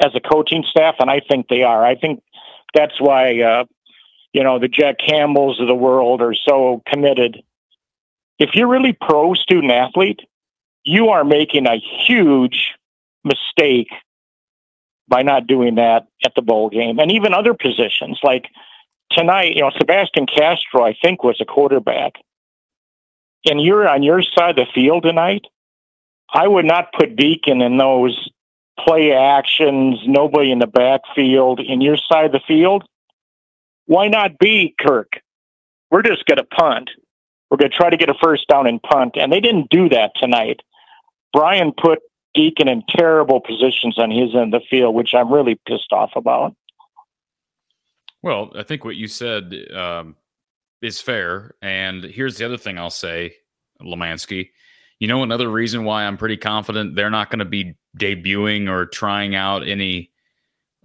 as 0.00 0.14
a 0.14 0.20
coaching 0.20 0.64
staff, 0.68 0.96
and 1.00 1.10
I 1.10 1.20
think 1.20 1.48
they 1.48 1.62
are. 1.62 1.84
I 1.84 1.96
think 1.96 2.22
that's 2.74 3.00
why 3.00 3.40
uh, 3.40 3.64
you 4.32 4.44
know 4.44 4.58
the 4.58 4.68
Jack 4.68 4.96
Campbells 4.98 5.60
of 5.60 5.66
the 5.66 5.74
world 5.74 6.22
are 6.22 6.34
so 6.34 6.82
committed. 6.86 7.42
If 8.38 8.50
you're 8.54 8.68
really 8.68 8.92
pro 8.92 9.34
student 9.34 9.72
athlete, 9.72 10.20
you 10.84 11.08
are 11.08 11.24
making 11.24 11.66
a 11.66 11.76
huge 12.06 12.74
mistake 13.24 13.88
by 15.08 15.22
not 15.22 15.46
doing 15.46 15.76
that 15.76 16.06
at 16.24 16.34
the 16.34 16.42
bowl 16.42 16.68
game, 16.68 16.98
and 16.98 17.10
even 17.10 17.34
other 17.34 17.54
positions 17.54 18.18
like 18.22 18.46
tonight. 19.10 19.54
You 19.56 19.62
know, 19.62 19.70
Sebastian 19.76 20.26
Castro, 20.26 20.84
I 20.84 20.96
think, 21.00 21.24
was 21.24 21.40
a 21.40 21.44
quarterback, 21.44 22.14
and 23.44 23.60
you're 23.60 23.88
on 23.88 24.02
your 24.02 24.22
side 24.22 24.58
of 24.58 24.66
the 24.66 24.72
field 24.74 25.04
tonight. 25.04 25.46
I 26.32 26.46
would 26.46 26.66
not 26.66 26.92
put 26.92 27.16
Deacon 27.16 27.62
in 27.62 27.78
those 27.78 28.30
play 28.78 29.12
actions, 29.12 29.98
nobody 30.06 30.52
in 30.52 30.58
the 30.58 30.66
backfield, 30.66 31.60
in 31.60 31.80
your 31.80 31.96
side 31.96 32.26
of 32.26 32.32
the 32.32 32.40
field, 32.46 32.84
why 33.86 34.08
not 34.08 34.38
be 34.38 34.74
Kirk? 34.78 35.12
We're 35.90 36.02
just 36.02 36.26
going 36.26 36.36
to 36.36 36.44
punt. 36.44 36.90
We're 37.50 37.56
going 37.56 37.70
to 37.70 37.76
try 37.76 37.88
to 37.88 37.96
get 37.96 38.10
a 38.10 38.14
first 38.22 38.46
down 38.46 38.66
and 38.66 38.82
punt. 38.82 39.16
And 39.18 39.32
they 39.32 39.40
didn't 39.40 39.70
do 39.70 39.88
that 39.88 40.12
tonight. 40.16 40.60
Brian 41.32 41.72
put 41.72 42.00
Deacon 42.38 42.68
in 42.68 42.84
terrible 42.88 43.40
positions 43.40 43.98
on 43.98 44.12
his 44.12 44.32
end 44.32 44.54
of 44.54 44.60
the 44.60 44.66
field, 44.70 44.94
which 44.94 45.12
I'm 45.12 45.32
really 45.32 45.58
pissed 45.66 45.92
off 45.92 46.12
about. 46.14 46.54
Well, 48.22 48.52
I 48.54 48.62
think 48.62 48.84
what 48.84 48.94
you 48.94 49.08
said 49.08 49.52
um, 49.74 50.14
is 50.80 51.00
fair. 51.00 51.54
And 51.60 52.04
here's 52.04 52.38
the 52.38 52.44
other 52.44 52.56
thing 52.56 52.78
I'll 52.78 52.90
say, 52.90 53.34
Lemansky. 53.82 54.50
You 55.00 55.08
know, 55.08 55.24
another 55.24 55.50
reason 55.50 55.84
why 55.84 56.04
I'm 56.04 56.16
pretty 56.16 56.36
confident 56.36 56.94
they're 56.94 57.10
not 57.10 57.30
going 57.30 57.40
to 57.40 57.44
be 57.44 57.74
debuting 57.98 58.68
or 58.68 58.86
trying 58.86 59.34
out 59.34 59.66
any 59.66 60.12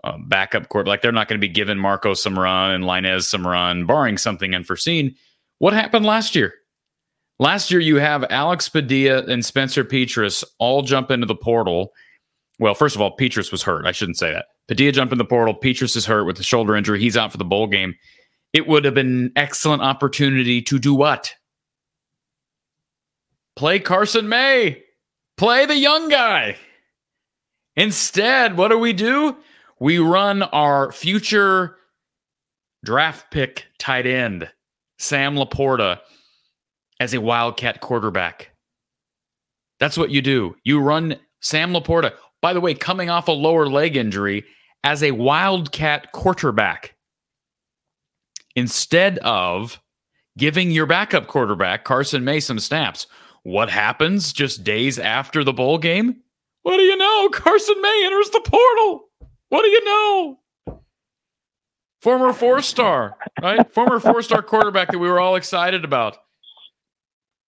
uh, 0.04 0.18
backup 0.18 0.70
court. 0.70 0.88
Like 0.88 1.04
they're 1.04 1.12
not 1.12 1.28
going 1.28 1.40
to 1.40 1.48
be 1.48 1.54
giving 1.54 1.78
Marco 1.78 2.16
some 2.16 2.38
run 2.38 2.72
and 2.72 2.84
Lainez 2.84 3.24
some 3.24 3.46
run, 3.46 3.86
barring 3.86 4.18
something 4.18 4.56
unforeseen. 4.56 5.16
What 5.60 5.74
happened 5.74 6.06
last 6.06 6.36
year? 6.36 6.56
Last 7.40 7.72
year, 7.72 7.80
you 7.80 7.98
have 7.98 8.26
Alex 8.30 8.70
Padilla 8.70 9.24
and 9.26 9.44
Spencer 9.44 9.84
Petras 9.84 10.44
all 10.60 10.82
jump 10.82 11.12
into 11.12 11.26
the 11.26 11.36
portal. 11.36 11.92
Well, 12.60 12.76
first 12.76 12.96
of 12.96 13.02
all, 13.02 13.18
Petras 13.18 13.52
was 13.52 13.64
hurt. 13.64 13.86
I 13.86 13.92
shouldn't 13.92 14.18
say 14.18 14.32
that. 14.32 14.46
Padilla 14.68 14.92
jumped 14.92 15.12
in 15.12 15.18
the 15.18 15.26
portal. 15.26 15.56
Petras 15.56 15.98
is 15.98 16.06
hurt 16.06 16.26
with 16.26 16.40
a 16.40 16.44
shoulder 16.44 16.76
injury. 16.76 17.00
He's 17.00 17.18
out 17.18 17.32
for 17.32 17.38
the 17.38 17.46
bowl 17.46 17.68
game. 17.68 17.96
It 18.54 18.68
would 18.68 18.86
have 18.86 18.94
been 18.94 19.26
an 19.26 19.32
excellent 19.36 19.82
opportunity 19.82 20.62
to 20.62 20.78
do 20.78 20.94
what? 20.94 21.34
Play 23.56 23.80
Carson 23.80 24.30
May. 24.30 24.84
Play 25.38 25.66
the 25.66 25.76
young 25.76 26.10
guy. 26.10 26.56
Instead, 27.76 28.56
what 28.56 28.70
do 28.70 28.78
we 28.78 28.94
do? 28.94 29.36
We 29.80 29.98
run 29.98 30.44
our 30.44 30.92
future 30.92 31.78
draft 32.86 33.32
pick 33.32 33.66
tight 33.80 34.06
end, 34.06 34.50
Sam 35.00 35.36
LaPorta, 35.36 36.00
as 37.00 37.14
a 37.14 37.22
Wildcat 37.22 37.82
quarterback. 37.82 38.52
That's 39.80 39.98
what 39.98 40.12
you 40.12 40.22
do. 40.22 40.56
You 40.64 40.80
run 40.80 41.18
Sam 41.42 41.74
LaPorta, 41.74 42.14
by 42.42 42.54
the 42.54 42.62
way, 42.62 42.74
coming 42.74 43.10
off 43.10 43.28
a 43.28 43.32
lower 43.32 43.68
leg 43.68 43.96
injury, 43.96 44.46
as 44.84 45.04
a 45.04 45.12
Wildcat 45.12 46.12
quarterback. 46.12 46.96
Instead 48.56 49.18
of 49.20 49.82
giving 50.38 50.72
your 50.72 50.86
backup 50.86 51.28
quarterback, 51.28 51.84
Carson 51.84 52.24
May, 52.24 52.40
some 52.40 52.60
snaps. 52.60 53.08
What 53.44 53.70
happens 53.70 54.32
just 54.32 54.64
days 54.64 55.00
after 55.00 55.44
the 55.44 55.54
bowl 55.54 55.78
game? 55.78 56.22
What 56.62 56.78
do 56.78 56.84
you 56.84 56.96
know? 56.96 57.30
Carson 57.30 57.82
May 57.82 58.04
enters 58.06 58.30
the 58.30 58.42
portal. 58.46 59.10
What 59.50 59.64
do 59.64 59.68
you 59.68 59.86
know? 59.86 60.40
Former 62.02 62.34
four 62.34 62.62
star, 62.62 63.18
right? 63.42 63.70
Former 63.72 64.00
four 64.00 64.22
star 64.22 64.42
quarterback 64.42 64.92
that 64.92 65.00
we 65.00 65.08
were 65.08 65.20
all 65.20 65.36
excited 65.36 65.86
about. 65.86 66.18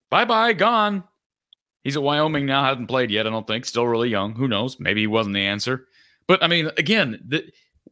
Bye 0.10 0.26
bye, 0.26 0.54
gone. 0.54 1.04
He's 1.84 1.96
at 1.96 2.04
Wyoming 2.04 2.46
now, 2.46 2.64
hasn't 2.64 2.90
played 2.90 3.12
yet, 3.12 3.28
I 3.28 3.30
don't 3.30 3.46
think. 3.46 3.66
Still 3.66 3.88
really 3.88 4.10
young. 4.10 4.34
Who 4.36 4.48
knows? 4.48 4.80
Maybe 4.80 5.02
he 5.02 5.08
wasn't 5.08 5.36
the 5.36 5.46
answer. 5.46 5.86
But 6.28 6.44
I 6.44 6.48
mean, 6.48 6.72
again, 6.78 7.22
the, 7.26 7.44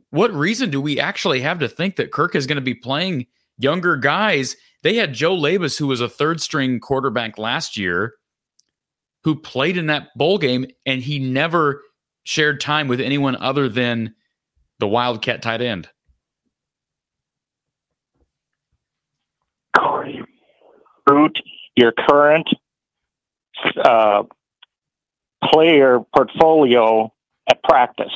what 0.09 0.33
reason 0.33 0.71
do 0.71 0.81
we 0.81 0.99
actually 0.99 1.41
have 1.41 1.59
to 1.59 1.67
think 1.67 1.97
that 1.97 2.11
Kirk 2.11 2.35
is 2.35 2.47
going 2.47 2.55
to 2.55 2.61
be 2.61 2.73
playing 2.73 3.27
younger 3.57 3.95
guys? 3.95 4.55
They 4.81 4.95
had 4.95 5.13
Joe 5.13 5.35
Labas, 5.35 5.77
who 5.77 5.87
was 5.87 6.01
a 6.01 6.09
third 6.09 6.41
string 6.41 6.79
quarterback 6.79 7.37
last 7.37 7.77
year, 7.77 8.13
who 9.23 9.35
played 9.35 9.77
in 9.77 9.87
that 9.87 10.09
bowl 10.15 10.37
game, 10.37 10.65
and 10.85 11.01
he 11.01 11.19
never 11.19 11.81
shared 12.23 12.59
time 12.59 12.87
with 12.87 12.99
anyone 12.99 13.35
other 13.35 13.69
than 13.69 14.15
the 14.79 14.87
Wildcat 14.87 15.41
tight 15.41 15.61
end. 15.61 15.87
Root 21.09 21.37
your 21.75 21.91
current 21.91 22.47
uh, 23.83 24.23
player 25.43 25.99
portfolio 26.15 27.11
at 27.49 27.61
practice. 27.63 28.13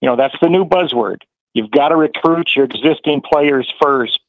You 0.00 0.08
know, 0.08 0.16
that's 0.16 0.34
the 0.42 0.48
new 0.48 0.64
buzzword. 0.64 1.18
You've 1.54 1.70
got 1.70 1.88
to 1.88 1.96
recruit 1.96 2.54
your 2.54 2.64
existing 2.64 3.22
players 3.22 3.72
first. 3.80 4.20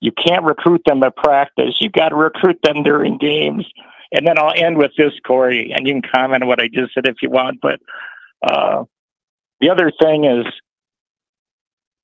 You 0.00 0.12
can't 0.12 0.44
recruit 0.44 0.82
them 0.86 1.02
at 1.02 1.16
practice. 1.16 1.76
You've 1.80 1.92
got 1.92 2.10
to 2.10 2.16
recruit 2.16 2.58
them 2.62 2.82
during 2.82 3.18
games. 3.18 3.66
And 4.12 4.26
then 4.26 4.38
I'll 4.38 4.54
end 4.54 4.78
with 4.78 4.92
this, 4.96 5.12
Cory, 5.26 5.72
and 5.72 5.86
you 5.86 5.94
can 5.94 6.02
comment 6.02 6.42
on 6.42 6.48
what 6.48 6.62
I 6.62 6.68
just 6.68 6.94
said 6.94 7.06
if 7.06 7.16
you 7.22 7.30
want. 7.30 7.60
But 7.60 7.80
uh, 8.42 8.84
the 9.60 9.70
other 9.70 9.90
thing 10.00 10.24
is 10.24 10.46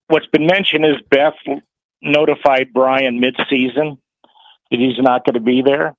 what's 0.08 0.26
been 0.26 0.46
mentioned 0.46 0.84
is 0.84 0.96
Beth 1.10 1.34
notified 2.02 2.72
Brian 2.74 3.20
mid-season 3.20 3.98
that 4.72 4.80
he's 4.80 4.98
not 4.98 5.24
going 5.24 5.34
to 5.34 5.40
be 5.40 5.62
there, 5.62 5.94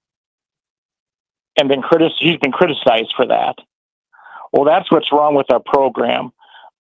and 1.58 1.70
been 1.70 1.82
critic- 1.82 2.12
he's 2.20 2.38
been 2.38 2.52
criticized 2.52 3.14
for 3.16 3.28
that. 3.28 3.56
Well, 4.52 4.66
that's 4.66 4.92
what's 4.92 5.12
wrong 5.12 5.36
with 5.36 5.50
our 5.52 5.62
program, 5.66 6.32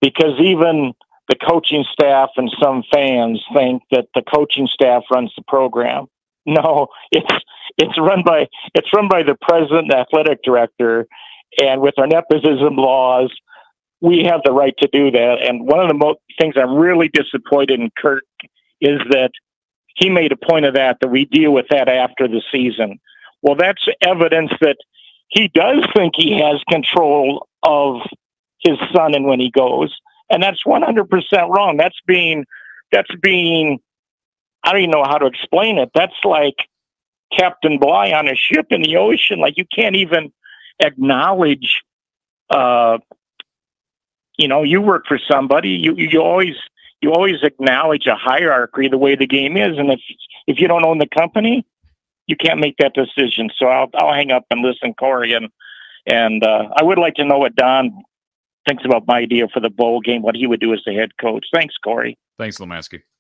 because 0.01 0.39
even 0.39 0.93
the 1.29 1.35
coaching 1.35 1.85
staff 1.91 2.31
and 2.35 2.51
some 2.61 2.83
fans 2.91 3.41
think 3.53 3.83
that 3.91 4.07
the 4.13 4.21
coaching 4.21 4.67
staff 4.67 5.03
runs 5.09 5.31
the 5.37 5.43
program. 5.47 6.07
No, 6.45 6.87
it's 7.11 7.43
it's 7.77 7.97
run 7.97 8.23
by 8.25 8.47
it's 8.75 8.89
run 8.93 9.07
by 9.07 9.23
the 9.23 9.37
president, 9.41 9.93
athletic 9.93 10.43
director, 10.43 11.07
and 11.57 11.81
with 11.81 11.93
our 11.97 12.07
nepotism 12.07 12.75
laws, 12.75 13.33
we 14.01 14.25
have 14.25 14.41
the 14.43 14.51
right 14.51 14.75
to 14.79 14.89
do 14.91 15.11
that. 15.11 15.37
And 15.41 15.65
one 15.65 15.79
of 15.79 15.87
the 15.87 15.93
mo- 15.93 16.17
things 16.37 16.55
I'm 16.57 16.75
really 16.75 17.07
disappointed 17.07 17.79
in 17.79 17.89
Kirk 17.97 18.25
is 18.81 18.99
that 19.11 19.31
he 19.95 20.09
made 20.09 20.31
a 20.31 20.37
point 20.37 20.65
of 20.65 20.75
that 20.75 20.97
that 21.01 21.09
we 21.09 21.25
deal 21.25 21.51
with 21.51 21.67
that 21.69 21.87
after 21.87 22.27
the 22.27 22.41
season. 22.51 22.99
Well, 23.41 23.55
that's 23.55 23.85
evidence 24.01 24.51
that 24.61 24.77
he 25.27 25.47
does 25.49 25.85
think 25.95 26.13
he 26.15 26.39
has 26.39 26.61
control 26.69 27.47
of 27.63 28.01
his 28.59 28.77
son 28.93 29.13
and 29.15 29.25
when 29.25 29.39
he 29.39 29.51
goes, 29.51 29.95
and 30.29 30.41
that's 30.41 30.63
100% 30.63 31.09
wrong. 31.49 31.77
That's 31.77 31.99
being 32.07 32.45
that's 32.91 33.13
being 33.21 33.79
I 34.63 34.71
don't 34.71 34.81
even 34.81 34.91
know 34.91 35.03
how 35.03 35.17
to 35.17 35.25
explain 35.25 35.77
it. 35.77 35.89
That's 35.93 36.13
like 36.23 36.55
Captain 37.37 37.79
Bligh 37.79 38.13
on 38.13 38.29
a 38.29 38.35
ship 38.35 38.67
in 38.69 38.81
the 38.81 38.95
ocean. 38.97 39.39
Like 39.39 39.57
you 39.57 39.65
can't 39.75 39.95
even 39.95 40.31
acknowledge 40.79 41.81
uh, 42.49 42.97
you 44.37 44.47
know, 44.47 44.63
you 44.63 44.81
work 44.81 45.05
for 45.07 45.19
somebody, 45.31 45.69
you 45.69 45.95
you 45.95 46.19
always 46.19 46.55
you 47.03 47.11
always 47.11 47.43
acknowledge 47.43 48.07
a 48.07 48.15
hierarchy 48.15 48.87
the 48.87 48.97
way 48.97 49.15
the 49.15 49.27
game 49.27 49.57
is, 49.57 49.77
and 49.77 49.91
if 49.91 49.99
if 50.47 50.59
you 50.59 50.67
don't 50.67 50.85
own 50.85 50.99
the 50.99 51.07
company, 51.07 51.65
you 52.27 52.35
can't 52.37 52.59
make 52.59 52.77
that 52.77 52.93
decision. 52.93 53.49
So 53.57 53.67
I'll 53.67 53.89
I'll 53.95 54.13
hang 54.13 54.31
up 54.31 54.45
and 54.49 54.61
listen, 54.61 54.93
Cory, 54.93 55.33
and 55.33 55.49
and 56.07 56.43
uh, 56.43 56.69
I 56.75 56.83
would 56.83 56.97
like 56.97 57.15
to 57.15 57.25
know 57.25 57.37
what 57.37 57.55
Don 57.55 57.91
thinks 58.67 58.85
about 58.85 59.05
my 59.05 59.17
idea 59.17 59.47
for 59.53 59.59
the 59.59 59.69
bowl 59.69 59.99
game, 59.99 60.21
what 60.21 60.35
he 60.35 60.47
would 60.47 60.61
do 60.61 60.73
as 60.73 60.81
the 60.85 60.93
head 60.93 61.11
coach. 61.19 61.45
Thanks, 61.53 61.75
Cory. 61.83 62.17
Thanks, 62.39 62.57
Lemansky. 62.57 63.01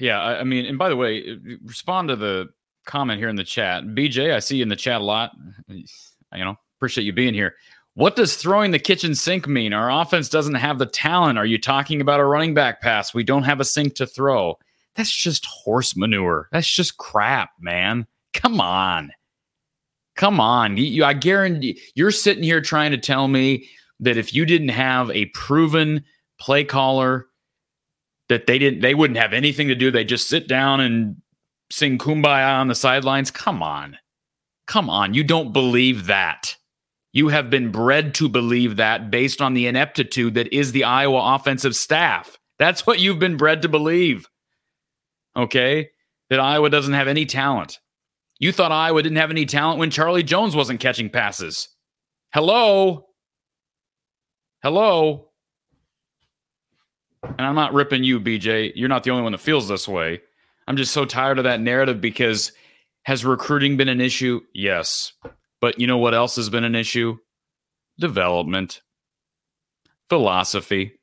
Yeah, 0.00 0.20
I, 0.22 0.38
I 0.38 0.44
mean, 0.44 0.64
and 0.64 0.78
by 0.78 0.88
the 0.88 0.94
way, 0.94 1.36
respond 1.64 2.10
to 2.10 2.14
the 2.14 2.50
comment 2.86 3.18
here 3.18 3.28
in 3.28 3.34
the 3.34 3.42
chat. 3.42 3.82
BJ, 3.82 4.32
I 4.32 4.38
see 4.38 4.58
you 4.58 4.62
in 4.62 4.68
the 4.68 4.76
chat 4.76 5.00
a 5.00 5.04
lot. 5.04 5.32
You 5.66 5.84
know, 6.32 6.54
appreciate 6.78 7.02
you 7.02 7.12
being 7.12 7.34
here. 7.34 7.56
What 7.98 8.14
does 8.14 8.36
throwing 8.36 8.70
the 8.70 8.78
kitchen 8.78 9.16
sink 9.16 9.48
mean? 9.48 9.72
Our 9.72 9.90
offense 9.90 10.28
doesn't 10.28 10.54
have 10.54 10.78
the 10.78 10.86
talent. 10.86 11.36
Are 11.36 11.44
you 11.44 11.58
talking 11.58 12.00
about 12.00 12.20
a 12.20 12.24
running 12.24 12.54
back 12.54 12.80
pass? 12.80 13.12
We 13.12 13.24
don't 13.24 13.42
have 13.42 13.58
a 13.58 13.64
sink 13.64 13.96
to 13.96 14.06
throw. 14.06 14.56
That's 14.94 15.10
just 15.10 15.44
horse 15.46 15.96
manure. 15.96 16.48
That's 16.52 16.72
just 16.72 16.96
crap, 16.96 17.50
man. 17.58 18.06
Come 18.34 18.60
on. 18.60 19.10
Come 20.14 20.38
on. 20.38 20.76
You, 20.76 21.04
I 21.04 21.12
guarantee 21.12 21.80
you're 21.96 22.12
sitting 22.12 22.44
here 22.44 22.60
trying 22.60 22.92
to 22.92 22.98
tell 22.98 23.26
me 23.26 23.68
that 23.98 24.16
if 24.16 24.32
you 24.32 24.46
didn't 24.46 24.68
have 24.68 25.10
a 25.10 25.26
proven 25.34 26.04
play 26.38 26.62
caller, 26.62 27.26
that 28.28 28.46
they 28.46 28.60
didn't 28.60 28.78
they 28.78 28.94
wouldn't 28.94 29.18
have 29.18 29.32
anything 29.32 29.66
to 29.66 29.74
do. 29.74 29.90
They 29.90 30.04
just 30.04 30.28
sit 30.28 30.46
down 30.46 30.78
and 30.78 31.16
sing 31.72 31.98
kumbaya 31.98 32.60
on 32.60 32.68
the 32.68 32.76
sidelines. 32.76 33.32
Come 33.32 33.60
on. 33.60 33.98
Come 34.68 34.88
on. 34.88 35.14
You 35.14 35.24
don't 35.24 35.52
believe 35.52 36.06
that. 36.06 36.54
You 37.18 37.26
have 37.30 37.50
been 37.50 37.72
bred 37.72 38.14
to 38.14 38.28
believe 38.28 38.76
that 38.76 39.10
based 39.10 39.42
on 39.42 39.54
the 39.54 39.66
ineptitude 39.66 40.34
that 40.34 40.54
is 40.54 40.70
the 40.70 40.84
Iowa 40.84 41.34
offensive 41.34 41.74
staff. 41.74 42.38
That's 42.60 42.86
what 42.86 43.00
you've 43.00 43.18
been 43.18 43.36
bred 43.36 43.62
to 43.62 43.68
believe. 43.68 44.28
Okay? 45.34 45.90
That 46.30 46.38
Iowa 46.38 46.70
doesn't 46.70 46.94
have 46.94 47.08
any 47.08 47.26
talent. 47.26 47.80
You 48.38 48.52
thought 48.52 48.70
Iowa 48.70 49.02
didn't 49.02 49.18
have 49.18 49.32
any 49.32 49.46
talent 49.46 49.80
when 49.80 49.90
Charlie 49.90 50.22
Jones 50.22 50.54
wasn't 50.54 50.78
catching 50.78 51.10
passes. 51.10 51.68
Hello? 52.32 53.06
Hello? 54.62 55.30
And 57.24 57.40
I'm 57.40 57.56
not 57.56 57.74
ripping 57.74 58.04
you, 58.04 58.20
BJ. 58.20 58.70
You're 58.76 58.88
not 58.88 59.02
the 59.02 59.10
only 59.10 59.24
one 59.24 59.32
that 59.32 59.38
feels 59.38 59.66
this 59.66 59.88
way. 59.88 60.20
I'm 60.68 60.76
just 60.76 60.92
so 60.92 61.04
tired 61.04 61.38
of 61.38 61.44
that 61.44 61.60
narrative 61.60 62.00
because 62.00 62.52
has 63.02 63.24
recruiting 63.24 63.76
been 63.76 63.88
an 63.88 64.00
issue? 64.00 64.42
Yes. 64.54 65.14
But 65.60 65.80
you 65.80 65.86
know 65.86 65.98
what 65.98 66.14
else 66.14 66.36
has 66.36 66.50
been 66.50 66.64
an 66.64 66.74
issue? 66.74 67.18
Development, 67.98 68.80
philosophy, 70.08 71.00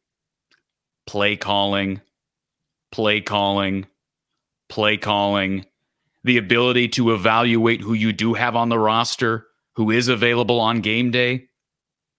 play 1.06 1.36
calling, 1.36 2.02
play 2.92 3.22
calling, 3.22 3.86
play 4.70 4.98
calling, 4.98 5.66
the 6.24 6.38
ability 6.38 6.88
to 6.90 7.14
evaluate 7.14 7.82
who 7.82 7.94
you 7.94 8.14
do 8.14 8.34
have 8.34 8.56
on 8.56 8.70
the 8.70 8.80
roster, 8.80 9.46
who 9.76 9.92
is 9.92 10.08
available 10.08 10.60
on 10.60 10.82
game 10.82 11.12
day. 11.12 11.48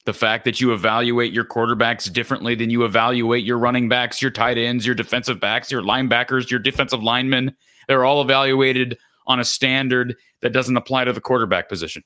The 0.05 0.13
fact 0.13 0.45
that 0.45 0.61
you 0.61 0.73
evaluate 0.73 1.33
your 1.33 1.45
quarterbacks 1.45 2.13
differently 2.13 2.55
than 2.55 2.71
you 2.71 2.85
evaluate 2.85 3.45
your 3.45 3.59
running 3.59 3.89
backs, 3.89 4.23
your 4.23 4.31
tight 4.31 4.57
ends, 4.57 4.87
your 4.87 4.95
defensive 4.95 5.41
backs, 5.41 5.73
your 5.73 5.83
linebackers, 5.83 6.49
your 6.49 6.61
defensive 6.61 7.03
linemen. 7.03 7.57
They're 7.89 8.05
all 8.05 8.23
evaluated 8.23 8.97
on 9.27 9.41
a 9.41 9.45
standard 9.45 10.15
that 10.43 10.53
doesn't 10.53 10.77
apply 10.77 11.07
to 11.07 11.13
the 11.13 11.21
quarterback 11.21 11.69
position. 11.69 12.05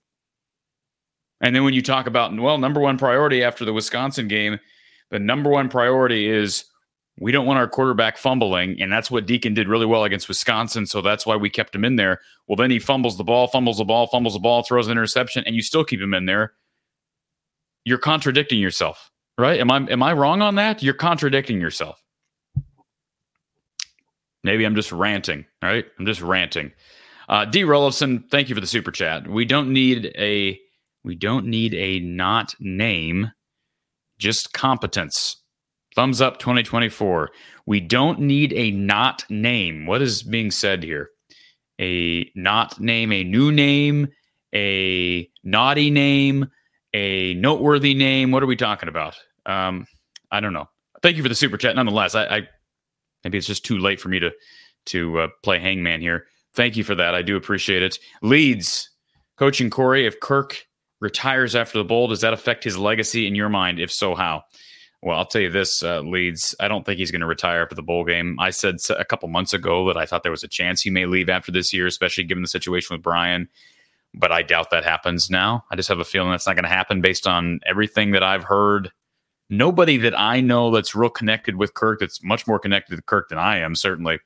And 1.40 1.54
then 1.54 1.64
when 1.64 1.74
you 1.74 1.82
talk 1.82 2.06
about, 2.06 2.38
well, 2.38 2.58
number 2.58 2.80
one 2.80 2.98
priority 2.98 3.42
after 3.42 3.64
the 3.64 3.72
Wisconsin 3.72 4.28
game, 4.28 4.58
the 5.10 5.18
number 5.18 5.50
one 5.50 5.68
priority 5.68 6.28
is 6.28 6.64
we 7.18 7.32
don't 7.32 7.46
want 7.46 7.58
our 7.58 7.68
quarterback 7.68 8.16
fumbling. 8.16 8.80
And 8.80 8.92
that's 8.92 9.10
what 9.10 9.26
Deacon 9.26 9.54
did 9.54 9.68
really 9.68 9.86
well 9.86 10.04
against 10.04 10.28
Wisconsin. 10.28 10.86
So 10.86 11.02
that's 11.02 11.26
why 11.26 11.36
we 11.36 11.50
kept 11.50 11.74
him 11.74 11.84
in 11.84 11.96
there. 11.96 12.20
Well, 12.46 12.56
then 12.56 12.70
he 12.70 12.78
fumbles 12.78 13.16
the 13.16 13.24
ball, 13.24 13.46
fumbles 13.46 13.78
the 13.78 13.84
ball, 13.84 14.06
fumbles 14.06 14.34
the 14.34 14.40
ball, 14.40 14.62
throws 14.62 14.86
an 14.86 14.92
interception, 14.92 15.44
and 15.46 15.54
you 15.54 15.62
still 15.62 15.84
keep 15.84 16.00
him 16.00 16.14
in 16.14 16.26
there. 16.26 16.54
You're 17.84 17.98
contradicting 17.98 18.58
yourself, 18.58 19.10
right? 19.38 19.58
Am 19.58 19.70
I 19.70 19.76
am 19.76 20.02
I 20.02 20.12
wrong 20.12 20.42
on 20.42 20.56
that? 20.56 20.82
You're 20.82 20.94
contradicting 20.94 21.60
yourself. 21.60 22.02
Maybe 24.44 24.64
I'm 24.64 24.74
just 24.74 24.92
ranting, 24.92 25.46
right? 25.62 25.86
I'm 25.98 26.06
just 26.06 26.20
ranting. 26.20 26.72
Uh, 27.28 27.44
D. 27.44 27.62
Rollison, 27.62 28.28
thank 28.30 28.48
you 28.48 28.54
for 28.54 28.60
the 28.60 28.66
super 28.66 28.90
chat. 28.90 29.28
We 29.28 29.44
don't 29.44 29.72
need 29.72 30.12
a 30.16 30.58
we 31.04 31.14
don't 31.14 31.46
need 31.46 31.74
a 31.74 32.00
not 32.00 32.54
name, 32.60 33.32
just 34.18 34.52
competence. 34.52 35.36
Thumbs 35.96 36.20
up 36.20 36.38
2024. 36.38 37.30
We 37.66 37.80
don't 37.80 38.20
need 38.20 38.52
a 38.52 38.70
not 38.70 39.24
name. 39.28 39.86
What 39.86 40.02
is 40.02 40.22
being 40.22 40.50
said 40.50 40.82
here? 40.82 41.10
A 41.80 42.30
not 42.34 42.78
name, 42.80 43.12
a 43.12 43.24
new 43.24 43.50
name, 43.50 44.08
a 44.54 45.28
naughty 45.42 45.90
name, 45.90 46.46
a 46.92 47.34
noteworthy 47.34 47.94
name. 47.94 48.30
What 48.30 48.42
are 48.42 48.46
we 48.46 48.56
talking 48.56 48.88
about? 48.88 49.16
Um, 49.46 49.86
I 50.30 50.40
don't 50.40 50.52
know. 50.52 50.68
Thank 51.02 51.16
you 51.16 51.22
for 51.22 51.28
the 51.28 51.34
super 51.34 51.56
chat. 51.56 51.74
Nonetheless, 51.74 52.14
I, 52.14 52.24
I 52.26 52.48
maybe 53.24 53.38
it's 53.38 53.46
just 53.46 53.64
too 53.64 53.78
late 53.78 54.00
for 54.00 54.08
me 54.10 54.18
to 54.20 54.30
to 54.86 55.20
uh, 55.20 55.28
play 55.42 55.58
hangman 55.58 56.00
here. 56.00 56.26
Thank 56.54 56.76
you 56.76 56.84
for 56.84 56.94
that. 56.94 57.14
I 57.14 57.22
do 57.22 57.36
appreciate 57.36 57.82
it. 57.82 57.98
Leads 58.22 58.90
coaching 59.36 59.70
Cory. 59.70 60.06
If 60.06 60.20
Kirk 60.20 60.66
retires 61.00 61.56
after 61.56 61.78
the 61.78 61.84
bowl, 61.84 62.08
does 62.08 62.20
that 62.20 62.32
affect 62.32 62.64
his 62.64 62.78
legacy 62.78 63.26
in 63.26 63.34
your 63.34 63.48
mind? 63.48 63.80
If 63.80 63.90
so, 63.92 64.14
how? 64.14 64.44
Well, 65.02 65.16
I'll 65.16 65.26
tell 65.26 65.40
you 65.40 65.50
this, 65.50 65.82
uh, 65.82 66.00
Leeds. 66.00 66.54
I 66.60 66.68
don't 66.68 66.84
think 66.84 66.98
he's 66.98 67.10
going 67.10 67.22
to 67.22 67.26
retire 67.26 67.62
after 67.62 67.74
the 67.74 67.82
bowl 67.82 68.04
game. 68.04 68.38
I 68.38 68.50
said 68.50 68.76
a 68.90 69.04
couple 69.04 69.28
months 69.30 69.54
ago 69.54 69.86
that 69.86 69.96
I 69.96 70.04
thought 70.04 70.22
there 70.22 70.30
was 70.30 70.44
a 70.44 70.48
chance 70.48 70.82
he 70.82 70.90
may 70.90 71.06
leave 71.06 71.30
after 71.30 71.50
this 71.50 71.72
year, 71.72 71.86
especially 71.86 72.24
given 72.24 72.42
the 72.42 72.48
situation 72.48 72.94
with 72.94 73.02
Brian. 73.02 73.48
But 74.12 74.30
I 74.30 74.42
doubt 74.42 74.70
that 74.70 74.84
happens 74.84 75.30
now. 75.30 75.64
I 75.70 75.76
just 75.76 75.88
have 75.88 76.00
a 76.00 76.04
feeling 76.04 76.30
that's 76.30 76.46
not 76.46 76.56
going 76.56 76.64
to 76.64 76.68
happen 76.68 77.00
based 77.00 77.26
on 77.26 77.60
everything 77.64 78.10
that 78.10 78.22
I've 78.22 78.44
heard 78.44 78.92
nobody 79.50 79.96
that 79.98 80.18
I 80.18 80.40
know 80.40 80.70
that's 80.70 80.94
real 80.94 81.10
connected 81.10 81.56
with 81.56 81.74
Kirk, 81.74 82.00
that's 82.00 82.22
much 82.22 82.46
more 82.46 82.58
connected 82.58 82.96
to 82.96 83.02
Kirk 83.02 83.28
than 83.28 83.38
I 83.38 83.58
am, 83.58 83.74
certainly. 83.74 84.20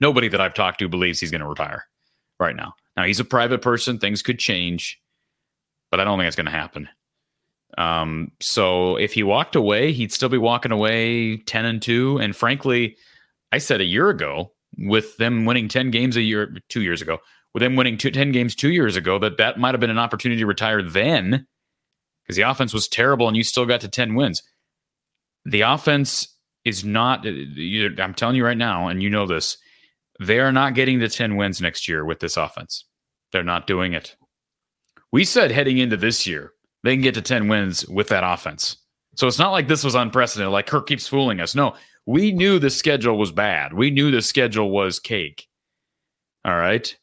Nobody 0.00 0.28
that 0.28 0.40
I've 0.40 0.54
talked 0.54 0.80
to 0.80 0.88
believes 0.88 1.20
he's 1.20 1.30
going 1.30 1.42
to 1.42 1.46
retire 1.46 1.84
right 2.40 2.56
now. 2.56 2.74
Now, 2.96 3.04
he's 3.04 3.20
a 3.20 3.24
private 3.24 3.62
person. 3.62 3.98
Things 3.98 4.22
could 4.22 4.38
change, 4.38 5.00
but 5.90 6.00
I 6.00 6.04
don't 6.04 6.18
think 6.18 6.26
it's 6.26 6.36
going 6.36 6.46
to 6.46 6.52
happen. 6.52 6.88
Um, 7.78 8.32
so 8.40 8.96
if 8.96 9.12
he 9.12 9.22
walked 9.22 9.56
away, 9.56 9.92
he'd 9.92 10.12
still 10.12 10.28
be 10.28 10.38
walking 10.38 10.72
away 10.72 11.38
10 11.38 11.64
and 11.64 11.82
2. 11.82 12.18
And 12.18 12.34
frankly, 12.34 12.96
I 13.52 13.58
said 13.58 13.80
a 13.80 13.84
year 13.84 14.08
ago, 14.08 14.52
with 14.78 15.16
them 15.16 15.44
winning 15.44 15.68
10 15.68 15.90
games 15.90 16.16
a 16.16 16.22
year, 16.22 16.56
two 16.68 16.82
years 16.82 17.02
ago, 17.02 17.18
with 17.52 17.62
them 17.62 17.76
winning 17.76 17.98
two, 17.98 18.10
10 18.10 18.32
games 18.32 18.54
two 18.54 18.70
years 18.70 18.96
ago, 18.96 19.18
that 19.18 19.38
that 19.38 19.58
might 19.58 19.74
have 19.74 19.80
been 19.80 19.90
an 19.90 19.98
opportunity 19.98 20.40
to 20.40 20.46
retire 20.46 20.82
then 20.82 21.46
because 22.22 22.36
the 22.36 22.48
offense 22.48 22.72
was 22.72 22.88
terrible 22.88 23.26
and 23.26 23.36
you 23.36 23.42
still 23.42 23.66
got 23.66 23.80
to 23.80 23.88
10 23.88 24.14
wins. 24.14 24.42
The 25.44 25.62
offense 25.62 26.36
is 26.64 26.84
not, 26.84 27.26
I'm 27.26 28.14
telling 28.14 28.36
you 28.36 28.44
right 28.44 28.56
now, 28.56 28.88
and 28.88 29.02
you 29.02 29.10
know 29.10 29.26
this, 29.26 29.56
they 30.20 30.38
are 30.38 30.52
not 30.52 30.74
getting 30.74 31.00
the 31.00 31.08
10 31.08 31.36
wins 31.36 31.60
next 31.60 31.88
year 31.88 32.04
with 32.04 32.20
this 32.20 32.36
offense. 32.36 32.84
They're 33.32 33.42
not 33.42 33.66
doing 33.66 33.94
it. 33.94 34.16
We 35.12 35.24
said 35.24 35.50
heading 35.50 35.78
into 35.78 35.96
this 35.96 36.26
year, 36.26 36.52
they 36.82 36.94
can 36.94 37.02
get 37.02 37.14
to 37.14 37.22
10 37.22 37.48
wins 37.48 37.86
with 37.86 38.08
that 38.08 38.24
offense. 38.24 38.76
So 39.16 39.26
it's 39.26 39.38
not 39.38 39.50
like 39.50 39.68
this 39.68 39.84
was 39.84 39.94
unprecedented, 39.94 40.52
like 40.52 40.66
Kirk 40.66 40.86
keeps 40.86 41.08
fooling 41.08 41.40
us. 41.40 41.54
No, 41.54 41.74
we 42.06 42.32
knew 42.32 42.58
the 42.58 42.70
schedule 42.70 43.18
was 43.18 43.32
bad. 43.32 43.72
We 43.72 43.90
knew 43.90 44.10
the 44.10 44.22
schedule 44.22 44.70
was 44.70 44.98
cake. 44.98 45.48
All 46.44 46.56
right. 46.56 46.96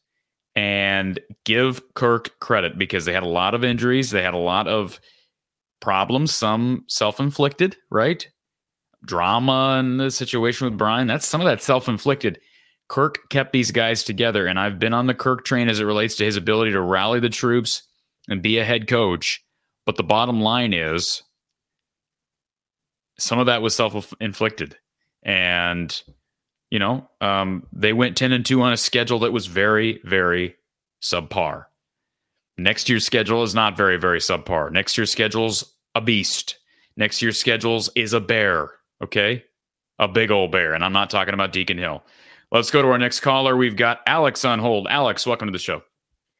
And 0.56 1.20
give 1.44 1.82
Kirk 1.94 2.40
credit 2.40 2.78
because 2.78 3.04
they 3.04 3.12
had 3.12 3.22
a 3.22 3.28
lot 3.28 3.54
of 3.54 3.62
injuries. 3.62 4.10
They 4.10 4.22
had 4.22 4.34
a 4.34 4.38
lot 4.38 4.66
of 4.66 4.98
problems, 5.80 6.34
some 6.34 6.84
self 6.88 7.20
inflicted, 7.20 7.76
right? 7.90 8.28
Drama 9.04 9.76
and 9.78 10.00
the 10.00 10.10
situation 10.10 10.64
with 10.64 10.76
Brian. 10.76 11.06
That's 11.06 11.28
some 11.28 11.40
of 11.40 11.44
that 11.44 11.62
self 11.62 11.88
inflicted. 11.88 12.40
Kirk 12.88 13.28
kept 13.30 13.52
these 13.52 13.70
guys 13.70 14.02
together. 14.02 14.46
And 14.46 14.58
I've 14.58 14.78
been 14.78 14.94
on 14.94 15.06
the 15.06 15.14
Kirk 15.14 15.44
train 15.44 15.68
as 15.68 15.78
it 15.78 15.84
relates 15.84 16.16
to 16.16 16.24
his 16.24 16.36
ability 16.36 16.72
to 16.72 16.80
rally 16.80 17.20
the 17.20 17.28
troops 17.28 17.82
and 18.28 18.42
be 18.42 18.58
a 18.58 18.64
head 18.64 18.88
coach. 18.88 19.42
But 19.86 19.96
the 19.96 20.02
bottom 20.02 20.40
line 20.40 20.72
is 20.74 21.22
some 23.18 23.38
of 23.38 23.46
that 23.46 23.62
was 23.62 23.74
self 23.74 24.12
inflicted. 24.20 24.76
And, 25.22 26.00
you 26.70 26.78
know, 26.78 27.08
um, 27.20 27.66
they 27.72 27.92
went 27.92 28.16
10 28.16 28.32
and 28.32 28.46
2 28.46 28.62
on 28.62 28.72
a 28.72 28.76
schedule 28.76 29.18
that 29.20 29.32
was 29.32 29.46
very, 29.46 30.00
very 30.04 30.56
subpar. 31.02 31.64
Next 32.56 32.88
year's 32.88 33.04
schedule 33.04 33.42
is 33.42 33.54
not 33.54 33.76
very, 33.76 33.96
very 33.96 34.20
subpar. 34.20 34.70
Next 34.72 34.96
year's 34.96 35.10
schedule's 35.10 35.74
a 35.94 36.00
beast. 36.00 36.58
Next 36.96 37.22
year's 37.22 37.38
schedules 37.38 37.90
is 37.94 38.12
a 38.12 38.20
bear. 38.20 38.72
Okay. 39.02 39.44
A 39.98 40.08
big 40.08 40.30
old 40.30 40.52
bear. 40.52 40.74
And 40.74 40.84
I'm 40.84 40.92
not 40.92 41.10
talking 41.10 41.34
about 41.34 41.52
Deacon 41.52 41.78
Hill. 41.78 42.02
Let's 42.50 42.70
go 42.70 42.82
to 42.82 42.88
our 42.88 42.98
next 42.98 43.20
caller. 43.20 43.56
We've 43.56 43.76
got 43.76 44.00
Alex 44.06 44.44
on 44.44 44.58
hold. 44.58 44.86
Alex, 44.88 45.26
welcome 45.26 45.48
to 45.48 45.52
the 45.52 45.58
show. 45.58 45.82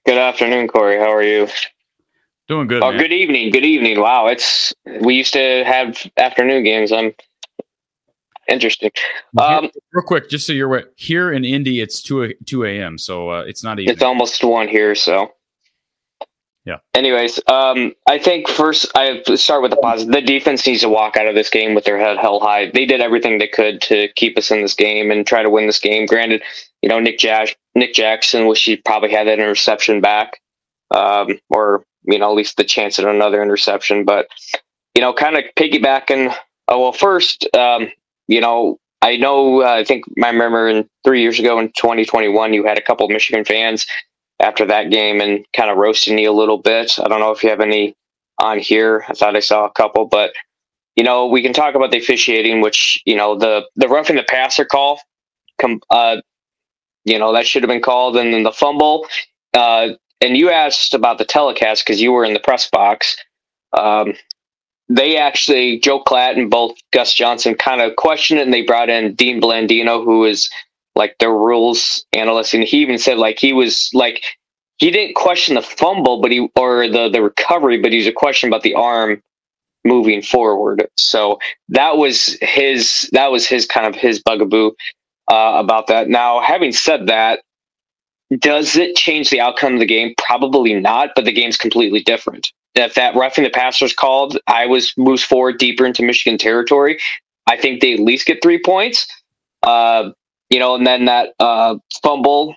Good 0.07 0.19
afternoon, 0.19 0.69
Cory. 0.69 0.99
How 0.99 1.13
are 1.13 1.23
you? 1.23 1.49
Doing 2.49 2.67
good. 2.67 2.83
Oh, 2.83 2.91
man. 2.91 2.99
good 2.99 3.13
evening. 3.13 3.51
Good 3.51 3.65
evening. 3.65 4.01
Wow, 4.01 4.27
it's 4.27 4.73
we 5.03 5.15
used 5.15 5.35
to 5.35 5.65
have 5.65 5.99
afternoon 6.17 6.65
games. 6.65 6.91
I'm 6.93 7.15
interesting. 8.49 8.91
Um, 9.39 9.71
Real 9.93 10.07
quick, 10.07 10.31
just 10.31 10.47
so 10.47 10.55
you're 10.55 10.67
aware, 10.67 10.85
here 10.97 11.31
in 11.31 11.45
Indy, 11.45 11.83
it's 11.83 12.03
two 12.03 12.33
two 12.47 12.65
a.m. 12.65 12.97
So 12.97 13.31
uh, 13.31 13.41
it's 13.43 13.63
not 13.63 13.79
even. 13.79 13.93
it's 13.93 14.03
almost 14.03 14.43
one 14.43 14.67
here, 14.67 14.95
so 14.95 15.31
Yeah. 16.65 16.79
Anyways, 16.95 17.39
um, 17.49 17.95
I 18.07 18.19
think 18.19 18.49
first 18.49 18.87
I 18.95 19.23
start 19.37 19.61
with 19.61 19.71
the 19.71 19.77
positive. 19.77 20.15
The 20.15 20.23
defense 20.23 20.67
needs 20.67 20.81
to 20.81 20.89
walk 20.89 21.19
out 21.19 21.27
of 21.27 21.35
this 21.35 21.51
game 21.51 21.75
with 21.75 21.85
their 21.85 21.99
head 21.99 22.17
held 22.17 22.43
high. 22.43 22.71
They 22.71 22.87
did 22.87 23.03
everything 23.03 23.39
they 23.39 23.49
could 23.49 23.83
to 23.83 24.09
keep 24.17 24.39
us 24.39 24.51
in 24.51 24.63
this 24.63 24.75
game 24.75 25.11
and 25.11 25.27
try 25.27 25.43
to 25.43 25.51
win 25.51 25.67
this 25.67 25.81
game. 25.81 26.07
Granted, 26.07 26.43
you 26.81 26.89
know 26.89 26.99
Nick 26.99 27.19
Jack 27.19 27.59
Nick 27.75 27.93
Jackson 27.93 28.47
wish 28.47 28.65
he 28.65 28.77
probably 28.77 29.11
had 29.11 29.27
that 29.27 29.39
interception 29.39 30.01
back, 30.01 30.41
um, 30.91 31.39
or 31.51 31.85
you 32.09 32.19
know 32.19 32.31
at 32.31 32.37
least 32.37 32.57
the 32.57 32.65
chance 32.65 32.99
at 32.99 33.05
another 33.05 33.43
interception. 33.43 34.05
But 34.05 34.29
you 34.95 35.01
know, 35.01 35.13
kind 35.13 35.37
of 35.37 35.45
piggybacking. 35.57 36.35
Oh 36.69 36.81
well, 36.81 36.93
first, 36.93 37.49
um, 37.55 37.89
you 38.27 38.41
know, 38.41 38.79
I 39.03 39.17
know. 39.17 39.63
Uh, 39.63 39.67
I 39.75 39.85
think 39.85 40.05
I 40.23 40.31
remember 40.31 40.69
in 40.69 40.89
three 41.05 41.23
years 41.23 41.39
ago 41.39 41.59
in 41.59 41.69
2021, 41.69 42.53
you 42.53 42.65
had 42.65 42.79
a 42.79 42.83
couple 42.83 43.09
Michigan 43.09 43.45
fans 43.45 43.87
after 44.41 44.67
that 44.67 44.91
game 44.91 45.21
and 45.21 45.45
kind 45.57 45.71
of 45.71 45.77
roasting 45.77 46.19
you 46.19 46.31
a 46.31 46.33
little 46.33 46.59
bit. 46.59 46.99
I 46.99 47.09
don't 47.09 47.21
know 47.21 47.31
if 47.31 47.43
you 47.43 47.51
have 47.51 47.61
any 47.61 47.95
on 48.39 48.59
here. 48.59 49.05
I 49.09 49.15
thought 49.15 49.37
I 49.37 49.41
saw 49.41 49.67
a 49.67 49.71
couple, 49.71 50.07
but 50.07 50.33
you 50.97 51.05
know, 51.05 51.27
we 51.29 51.43
can 51.43 51.53
talk 51.53 51.75
about 51.77 51.93
the 51.93 51.99
officiating, 51.99 52.61
which 52.61 53.01
you 53.07 53.17
know 53.17 53.37
the 53.39 53.67
the 53.77 53.89
roughing 53.89 54.17
the 54.17 54.25
passer 54.25 54.65
call. 54.65 55.01
Com- 55.61 55.81
uh, 55.91 56.21
you 57.05 57.19
know 57.19 57.33
that 57.33 57.47
should 57.47 57.63
have 57.63 57.69
been 57.69 57.83
called, 57.83 58.17
and 58.17 58.35
then 58.35 58.43
the 58.43 58.53
fumble. 58.53 59.07
Uh, 59.55 59.91
and 60.21 60.37
you 60.37 60.51
asked 60.51 60.95
about 60.95 61.19
the 61.19 61.25
telecast 61.25 61.85
because 61.85 62.01
you 62.01 62.13
were 62.13 62.25
in 62.25 62.35
the 62.35 62.41
press 62.41 62.69
box. 62.69 63.17
Um, 63.79 64.15
they 64.89 65.17
actually, 65.17 65.79
Joel 65.81 66.05
Klatt 66.05 66.39
and 66.39 66.51
both 66.51 66.77
Gus 66.93 67.13
Johnson 67.13 67.55
kind 67.55 67.81
of 67.81 67.97
questioned 67.97 68.41
it, 68.41 68.45
and 68.45 68.55
they 68.55 68.63
brought 68.63 68.89
in 68.89 69.15
Dean 69.15 69.41
Blandino, 69.41 70.03
who 70.03 70.25
is 70.25 70.49
like 70.95 71.17
their 71.19 71.33
rules 71.33 72.05
analyst, 72.13 72.55
and 72.55 72.65
he 72.65 72.79
even 72.79 72.99
said 72.99 73.19
like 73.19 73.39
he 73.39 73.53
was 73.53 73.91
like 73.93 74.25
he 74.79 74.91
didn't 74.91 75.15
question 75.15 75.55
the 75.57 75.63
fumble, 75.63 76.21
but 76.21 76.33
he 76.33 76.49
or 76.57 76.89
the 76.89 77.09
the 77.09 77.23
recovery, 77.23 77.79
but 77.79 77.93
he 77.93 77.99
was 77.99 78.07
a 78.07 78.13
question 78.13 78.49
about 78.49 78.63
the 78.63 78.75
arm 78.75 79.23
moving 79.85 80.23
forward. 80.23 80.89
So 80.97 81.39
that 81.69 81.97
was 81.99 82.37
his 82.41 83.09
that 83.13 83.31
was 83.31 83.47
his 83.47 83.67
kind 83.67 83.87
of 83.87 83.95
his 83.95 84.21
bugaboo 84.21 84.73
uh, 85.31 85.55
about 85.57 85.87
that. 85.89 86.09
Now, 86.09 86.41
having 86.41 86.73
said 86.73 87.07
that, 87.09 87.41
does 88.41 88.77
it 88.77 88.97
change 88.97 89.31
the 89.31 89.41
outcome 89.41 89.75
of 89.75 89.81
the 89.81 89.87
game? 89.87 90.15
Probably 90.19 90.75
not, 90.75 91.11
but 91.15 91.25
the 91.25 91.33
game's 91.33 91.57
completely 91.57 92.03
different. 92.03 92.53
If 92.75 92.95
that 92.95 93.15
roughing 93.15 93.45
the 93.45 93.51
passer's 93.51 93.95
called, 93.95 94.39
I 94.47 94.67
was 94.67 94.93
moves 94.97 95.23
forward 95.23 95.59
deeper 95.59 95.87
into 95.87 96.03
Michigan 96.03 96.39
territory. 96.39 97.01
I 97.47 97.57
think 97.57 97.81
they 97.81 97.95
at 97.95 98.01
least 98.01 98.27
get 98.27 98.43
three 98.43 98.61
points. 98.63 99.07
Uh, 99.63 100.11
you 100.51 100.59
know, 100.59 100.75
and 100.75 100.87
then 100.87 101.07
that 101.07 101.31
uh, 101.41 101.77
fumble, 102.03 102.55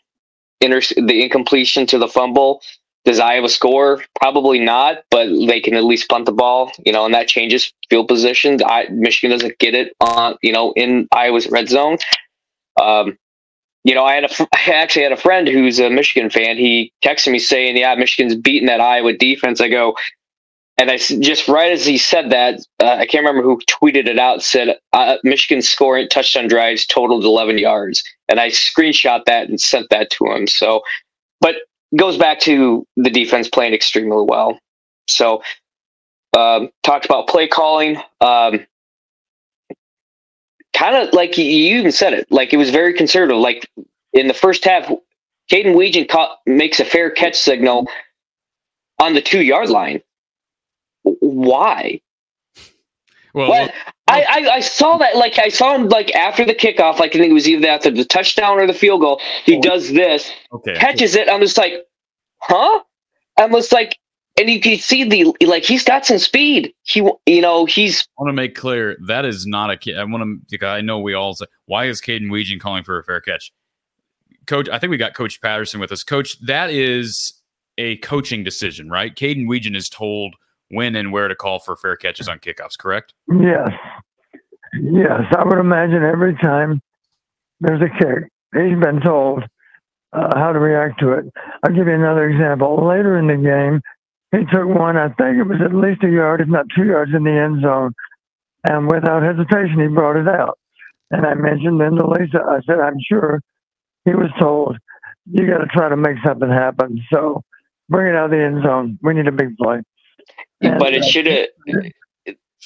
inter- 0.59 0.81
the 0.95 1.23
incompletion 1.23 1.85
to 1.87 1.97
the 1.97 2.07
fumble. 2.07 2.61
Does 3.03 3.19
Iowa 3.19 3.49
score? 3.49 4.03
Probably 4.19 4.59
not, 4.59 4.97
but 5.09 5.27
they 5.47 5.59
can 5.59 5.73
at 5.73 5.83
least 5.83 6.07
punt 6.07 6.25
the 6.25 6.31
ball. 6.31 6.71
You 6.85 6.91
know, 6.91 7.05
and 7.05 7.13
that 7.13 7.27
changes 7.27 7.73
field 7.89 8.07
positions. 8.07 8.61
I, 8.63 8.87
Michigan 8.91 9.31
doesn't 9.31 9.57
get 9.57 9.73
it 9.73 9.93
on, 10.01 10.35
you 10.43 10.51
know, 10.51 10.73
in 10.73 11.07
Iowa's 11.11 11.49
red 11.49 11.67
zone. 11.67 11.97
Um, 12.79 13.17
you 13.83 13.95
know, 13.95 14.05
I 14.05 14.15
had 14.15 14.25
a, 14.25 14.29
I 14.53 14.73
actually 14.73 15.03
had 15.03 15.11
a 15.11 15.17
friend 15.17 15.47
who's 15.47 15.79
a 15.79 15.89
Michigan 15.89 16.29
fan. 16.29 16.57
He 16.57 16.91
texted 17.03 17.31
me 17.31 17.39
saying, 17.39 17.77
"Yeah, 17.77 17.95
Michigan's 17.95 18.35
beating 18.35 18.67
that 18.67 18.81
Iowa 18.81 19.13
defense." 19.13 19.61
I 19.61 19.69
go, 19.69 19.95
and 20.77 20.89
I 20.89 20.97
just 20.97 21.47
right 21.47 21.71
as 21.71 21.85
he 21.85 21.97
said 21.97 22.29
that, 22.31 22.59
uh, 22.79 22.95
I 22.99 23.05
can't 23.05 23.25
remember 23.25 23.41
who 23.41 23.59
tweeted 23.69 24.07
it 24.07 24.19
out. 24.19 24.41
Said 24.41 24.77
uh, 24.93 25.17
Michigan 25.23 25.61
scoring 25.61 26.07
touchdown 26.09 26.47
drives 26.47 26.85
totaled 26.85 27.23
11 27.23 27.57
yards, 27.57 28.03
and 28.29 28.39
I 28.39 28.49
screenshot 28.49 29.25
that 29.25 29.49
and 29.49 29.59
sent 29.59 29.89
that 29.89 30.09
to 30.11 30.25
him. 30.25 30.47
So, 30.47 30.81
but 31.39 31.55
goes 31.97 32.17
back 32.17 32.39
to 32.41 32.85
the 32.95 33.09
defense 33.09 33.49
playing 33.49 33.73
extremely 33.73 34.25
well. 34.27 34.59
So, 35.07 35.43
um, 36.37 36.69
talked 36.83 37.05
about 37.05 37.27
play 37.27 37.47
calling. 37.47 37.97
Um, 38.21 38.65
kind 40.81 40.95
of 41.07 41.13
like 41.13 41.37
you 41.37 41.45
even 41.77 41.91
said 41.91 42.13
it, 42.13 42.27
like 42.31 42.53
it 42.53 42.57
was 42.57 42.69
very 42.71 42.93
conservative. 42.93 43.37
Like 43.39 43.69
in 44.13 44.27
the 44.27 44.33
first 44.33 44.65
half, 44.65 44.85
Caden 45.51 45.75
Weegan 45.75 46.09
caught, 46.09 46.39
makes 46.45 46.79
a 46.79 46.85
fair 46.85 47.11
catch 47.11 47.35
signal 47.35 47.87
on 48.99 49.13
the 49.13 49.21
two 49.21 49.41
yard 49.43 49.69
line. 49.69 50.01
Why? 51.03 52.01
Well, 53.33 53.49
What? 53.49 53.73
I, 54.07 54.23
I, 54.27 54.49
I 54.55 54.59
saw 54.59 54.97
that 54.97 55.15
like 55.15 55.39
I 55.39 55.47
saw 55.49 55.73
him 55.75 55.87
like 55.87 56.13
after 56.15 56.43
the 56.45 56.53
kickoff, 56.55 56.99
like 56.99 57.15
I 57.15 57.19
think 57.19 57.29
it 57.31 57.33
was 57.33 57.47
either 57.47 57.67
after 57.67 57.89
the 57.91 58.03
touchdown 58.03 58.59
or 58.59 58.67
the 58.67 58.73
field 58.73 59.01
goal. 59.01 59.21
He 59.45 59.57
Oh. 59.57 59.61
does 59.61 59.91
this, 59.93 60.31
okay. 60.51 60.73
catches 60.75 61.15
it. 61.15 61.29
I'm 61.29 61.39
just 61.41 61.57
like, 61.57 61.73
huh? 62.39 62.81
I'm 63.37 63.51
just 63.51 63.71
like, 63.71 63.97
and 64.39 64.49
you 64.49 64.59
can 64.59 64.77
see 64.77 65.03
the 65.03 65.35
like 65.45 65.63
he's 65.63 65.83
got 65.83 66.05
some 66.05 66.19
speed. 66.19 66.73
He, 66.83 67.07
you 67.25 67.41
know, 67.41 67.65
he's 67.65 68.07
I 68.17 68.23
want 68.23 68.29
to 68.29 68.33
make 68.33 68.55
clear 68.55 68.97
that 69.07 69.25
is 69.25 69.45
not 69.45 69.69
a 69.69 69.77
kid. 69.77 69.97
I 69.97 70.03
want 70.03 70.47
to. 70.49 70.67
I 70.67 70.81
know 70.81 70.99
we 70.99 71.13
all 71.13 71.33
say, 71.33 71.45
why 71.65 71.85
is 71.85 72.01
Caden 72.01 72.27
Weegan 72.27 72.59
calling 72.59 72.83
for 72.83 72.97
a 72.97 73.03
fair 73.03 73.21
catch? 73.21 73.51
Coach, 74.47 74.69
I 74.69 74.79
think 74.79 74.91
we 74.91 74.97
got 74.97 75.13
Coach 75.13 75.41
Patterson 75.41 75.79
with 75.79 75.91
us. 75.91 76.03
Coach, 76.03 76.39
that 76.41 76.71
is 76.71 77.33
a 77.77 77.97
coaching 77.97 78.43
decision, 78.43 78.89
right? 78.89 79.15
Caden 79.15 79.45
Weegan 79.45 79.75
is 79.75 79.89
told 79.89 80.35
when 80.69 80.95
and 80.95 81.11
where 81.11 81.27
to 81.27 81.35
call 81.35 81.59
for 81.59 81.75
fair 81.75 81.95
catches 81.95 82.27
on 82.27 82.39
kickoffs, 82.39 82.77
correct? 82.77 83.13
Yes. 83.29 83.69
Yes. 84.73 85.21
I 85.37 85.43
would 85.45 85.59
imagine 85.59 86.03
every 86.03 86.35
time 86.35 86.81
there's 87.59 87.81
a 87.81 87.89
kick, 87.89 88.31
he's 88.53 88.79
been 88.79 89.01
told 89.01 89.43
uh, 90.13 90.29
how 90.37 90.51
to 90.51 90.59
react 90.59 90.99
to 91.01 91.11
it. 91.11 91.25
I'll 91.63 91.73
give 91.73 91.87
you 91.87 91.93
another 91.93 92.29
example. 92.29 92.87
Later 92.87 93.17
in 93.17 93.27
the 93.27 93.35
game, 93.35 93.81
he 94.31 94.39
took 94.51 94.67
one, 94.67 94.97
I 94.97 95.09
think 95.09 95.37
it 95.37 95.47
was 95.47 95.61
at 95.63 95.75
least 95.75 96.03
a 96.03 96.09
yard, 96.09 96.41
if 96.41 96.47
not 96.47 96.65
two 96.75 96.85
yards, 96.85 97.11
in 97.13 97.23
the 97.23 97.31
end 97.31 97.61
zone. 97.61 97.93
And 98.67 98.87
without 98.87 99.23
hesitation, 99.23 99.79
he 99.79 99.87
brought 99.87 100.15
it 100.15 100.27
out. 100.27 100.57
And 101.09 101.25
I 101.25 101.33
mentioned 101.33 101.81
then 101.81 101.95
to 101.95 102.07
Lisa, 102.07 102.39
I 102.47 102.59
said, 102.65 102.79
I'm 102.79 102.97
sure 103.09 103.41
he 104.05 104.11
was 104.11 104.29
told, 104.39 104.77
you 105.29 105.47
got 105.47 105.57
to 105.57 105.67
try 105.67 105.89
to 105.89 105.97
make 105.97 106.17
something 106.25 106.49
happen. 106.49 107.01
So 107.11 107.43
bring 107.89 108.13
it 108.13 108.17
out 108.17 108.25
of 108.25 108.31
the 108.31 108.43
end 108.43 108.63
zone. 108.63 108.97
We 109.01 109.13
need 109.13 109.27
a 109.27 109.31
big 109.31 109.57
play. 109.57 109.81
And, 110.61 110.79
but 110.79 110.93
it 110.93 111.03
should 111.03 111.25
have. 111.25 111.47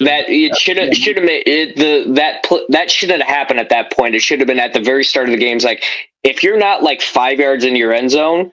That 0.02 0.26
it 0.28 0.58
should 0.58 0.76
have 0.76 0.94
should 0.94 1.16
have 1.16 1.26
it 1.26 1.78
the 1.78 2.12
that 2.16 2.46
that 2.68 2.92
shouldn't 2.92 3.24
have 3.24 3.34
happened 3.34 3.62
at 3.62 3.70
that 3.70 3.94
point. 3.94 4.14
It 4.14 4.22
should 4.22 4.40
have 4.40 4.48
been 4.48 4.60
at 4.60 4.74
the 4.74 4.82
very 4.82 5.06
start 5.06 5.30
of 5.30 5.32
the 5.32 5.40
games. 5.40 5.64
Like 5.64 5.86
if 6.22 6.44
you're 6.44 6.58
not 6.58 6.84
like 6.84 7.02
five 7.02 7.40
yards 7.40 7.64
in 7.64 7.78
your 7.78 7.94
end 7.94 8.12
zone, 8.12 8.52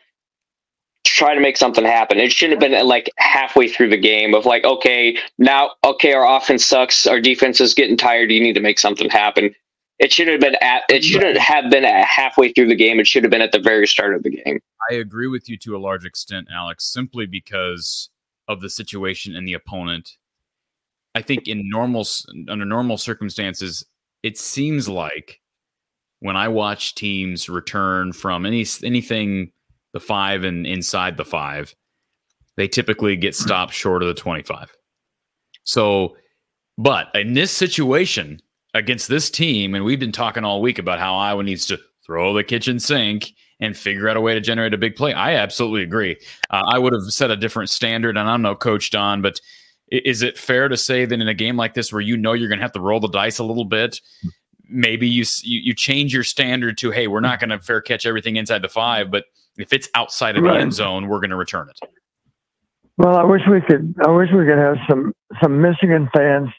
try 1.04 1.34
to 1.34 1.40
make 1.40 1.56
something 1.56 1.84
happen. 1.84 2.18
It 2.18 2.32
shouldn't 2.32 2.62
have 2.62 2.70
been 2.70 2.86
like 2.86 3.10
halfway 3.18 3.68
through 3.68 3.90
the 3.90 3.96
game 3.96 4.34
of 4.34 4.46
like, 4.46 4.64
okay, 4.64 5.18
now 5.38 5.70
okay, 5.84 6.12
our 6.12 6.36
offense 6.36 6.64
sucks, 6.64 7.06
our 7.06 7.20
defense 7.20 7.60
is 7.60 7.74
getting 7.74 7.96
tired. 7.96 8.30
You 8.30 8.40
need 8.40 8.54
to 8.54 8.60
make 8.60 8.78
something 8.78 9.10
happen. 9.10 9.54
It 9.98 10.12
should 10.12 10.28
have 10.28 10.40
been 10.40 10.56
at. 10.60 10.82
It 10.88 11.04
shouldn't 11.04 11.38
have 11.38 11.70
been 11.70 11.84
at 11.84 12.04
halfway 12.04 12.52
through 12.52 12.68
the 12.68 12.74
game. 12.74 12.98
It 12.98 13.06
should 13.06 13.22
have 13.22 13.30
been 13.30 13.42
at 13.42 13.52
the 13.52 13.60
very 13.60 13.86
start 13.86 14.14
of 14.14 14.24
the 14.24 14.30
game. 14.30 14.58
I 14.90 14.94
agree 14.94 15.28
with 15.28 15.48
you 15.48 15.56
to 15.58 15.76
a 15.76 15.78
large 15.78 16.04
extent, 16.04 16.48
Alex, 16.52 16.92
simply 16.92 17.26
because 17.26 18.10
of 18.48 18.60
the 18.60 18.68
situation 18.70 19.36
and 19.36 19.46
the 19.46 19.52
opponent. 19.52 20.10
I 21.14 21.22
think 21.22 21.46
in 21.46 21.68
normal 21.68 22.06
under 22.48 22.64
normal 22.64 22.98
circumstances, 22.98 23.84
it 24.22 24.38
seems 24.38 24.88
like 24.88 25.40
when 26.20 26.36
I 26.36 26.48
watch 26.48 26.94
teams 26.94 27.48
return 27.48 28.12
from 28.12 28.46
any 28.46 28.66
anything 28.82 29.52
the 29.92 30.00
five 30.00 30.44
and 30.44 30.66
inside 30.66 31.16
the 31.16 31.24
five, 31.24 31.74
they 32.56 32.68
typically 32.68 33.16
get 33.16 33.34
stopped 33.34 33.72
short 33.72 34.02
of 34.02 34.08
the 34.08 34.14
25. 34.14 34.72
So, 35.64 36.16
but 36.78 37.08
in 37.14 37.34
this 37.34 37.50
situation 37.50 38.40
against 38.74 39.08
this 39.08 39.30
team, 39.30 39.74
and 39.74 39.84
we've 39.84 40.00
been 40.00 40.12
talking 40.12 40.44
all 40.44 40.60
week 40.60 40.78
about 40.78 40.98
how 40.98 41.14
Iowa 41.14 41.42
needs 41.42 41.66
to 41.66 41.78
throw 42.04 42.32
the 42.32 42.44
kitchen 42.44 42.78
sink 42.78 43.32
and 43.60 43.76
figure 43.76 44.08
out 44.08 44.16
a 44.16 44.20
way 44.20 44.34
to 44.34 44.40
generate 44.40 44.74
a 44.74 44.78
big 44.78 44.96
play. 44.96 45.12
I 45.12 45.34
absolutely 45.34 45.82
agree. 45.82 46.16
Uh, 46.50 46.62
I 46.66 46.78
would 46.78 46.92
have 46.92 47.04
set 47.12 47.30
a 47.30 47.36
different 47.36 47.70
standard, 47.70 48.16
and 48.16 48.28
I'm 48.28 48.42
no 48.42 48.56
coach 48.56 48.90
Don, 48.90 49.22
but 49.22 49.40
is 49.88 50.22
it 50.22 50.38
fair 50.38 50.68
to 50.68 50.76
say 50.76 51.04
that 51.04 51.20
in 51.20 51.28
a 51.28 51.34
game 51.34 51.56
like 51.56 51.74
this 51.74 51.92
where 51.92 52.00
you 52.00 52.16
know 52.16 52.32
you're 52.32 52.48
going 52.48 52.58
to 52.58 52.64
have 52.64 52.72
to 52.72 52.80
roll 52.80 52.98
the 52.98 53.08
dice 53.08 53.38
a 53.38 53.44
little 53.44 53.64
bit, 53.64 54.00
maybe 54.68 55.06
you 55.06 55.24
you, 55.42 55.60
you 55.60 55.74
change 55.74 56.12
your 56.12 56.24
standard 56.24 56.78
to 56.78 56.90
hey, 56.90 57.06
we're 57.06 57.20
not 57.20 57.38
going 57.38 57.50
to 57.50 57.60
fair 57.60 57.80
catch 57.80 58.06
everything 58.06 58.36
inside 58.36 58.62
the 58.62 58.68
five, 58.68 59.10
but 59.10 59.26
if 59.56 59.72
it's 59.72 59.88
outside 59.94 60.36
of 60.36 60.44
right. 60.44 60.54
the 60.54 60.60
end 60.60 60.72
zone, 60.72 61.08
we're 61.08 61.20
going 61.20 61.30
to 61.30 61.36
return 61.36 61.68
it. 61.68 61.78
Well, 62.96 63.16
I 63.16 63.24
wish 63.24 63.42
we 63.50 63.60
could. 63.60 63.94
I 64.04 64.10
wish 64.10 64.28
we 64.32 64.44
could 64.46 64.58
have 64.58 64.76
some 64.88 65.12
some 65.42 65.60
Michigan 65.60 66.08
fans 66.14 66.50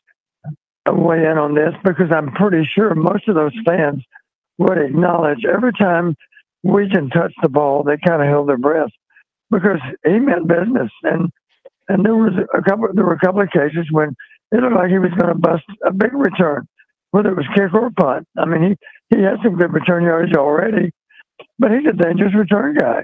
weigh 0.89 1.25
in 1.25 1.37
on 1.37 1.55
this 1.55 1.73
because 1.83 2.11
I'm 2.11 2.31
pretty 2.33 2.67
sure 2.75 2.93
most 2.95 3.27
of 3.27 3.35
those 3.35 3.53
fans 3.65 4.03
would 4.57 4.77
acknowledge 4.77 5.45
every 5.45 5.71
time 5.73 6.15
we 6.63 6.89
can 6.89 7.09
touch 7.09 7.33
the 7.41 7.49
ball, 7.49 7.83
they 7.83 7.97
kind 8.05 8.21
of 8.21 8.27
held 8.27 8.49
their 8.49 8.57
breath 8.57 8.89
because 9.51 9.79
he 10.03 10.19
meant 10.19 10.47
business. 10.47 10.91
And 11.03 11.29
and 11.87 12.05
there 12.05 12.15
was 12.15 12.33
a 12.53 12.61
couple. 12.61 12.87
There 12.93 13.05
were 13.05 13.13
a 13.13 13.19
couple 13.19 13.41
of 13.41 13.49
cases 13.51 13.87
when 13.91 14.15
it 14.51 14.61
looked 14.61 14.75
like 14.75 14.89
he 14.89 14.99
was 14.99 15.11
going 15.11 15.33
to 15.33 15.39
bust 15.39 15.63
a 15.85 15.91
big 15.91 16.13
return, 16.13 16.67
whether 17.11 17.29
it 17.29 17.37
was 17.37 17.47
kick 17.55 17.73
or 17.73 17.91
punt. 17.91 18.27
I 18.37 18.45
mean, 18.45 18.75
he 19.09 19.15
he 19.15 19.21
had 19.21 19.37
some 19.43 19.55
good 19.55 19.73
return 19.73 20.03
yards 20.03 20.33
already, 20.35 20.91
but 21.59 21.71
he's 21.71 21.85
a 21.87 21.93
dangerous 21.93 22.33
return 22.33 22.75
guy. 22.77 23.03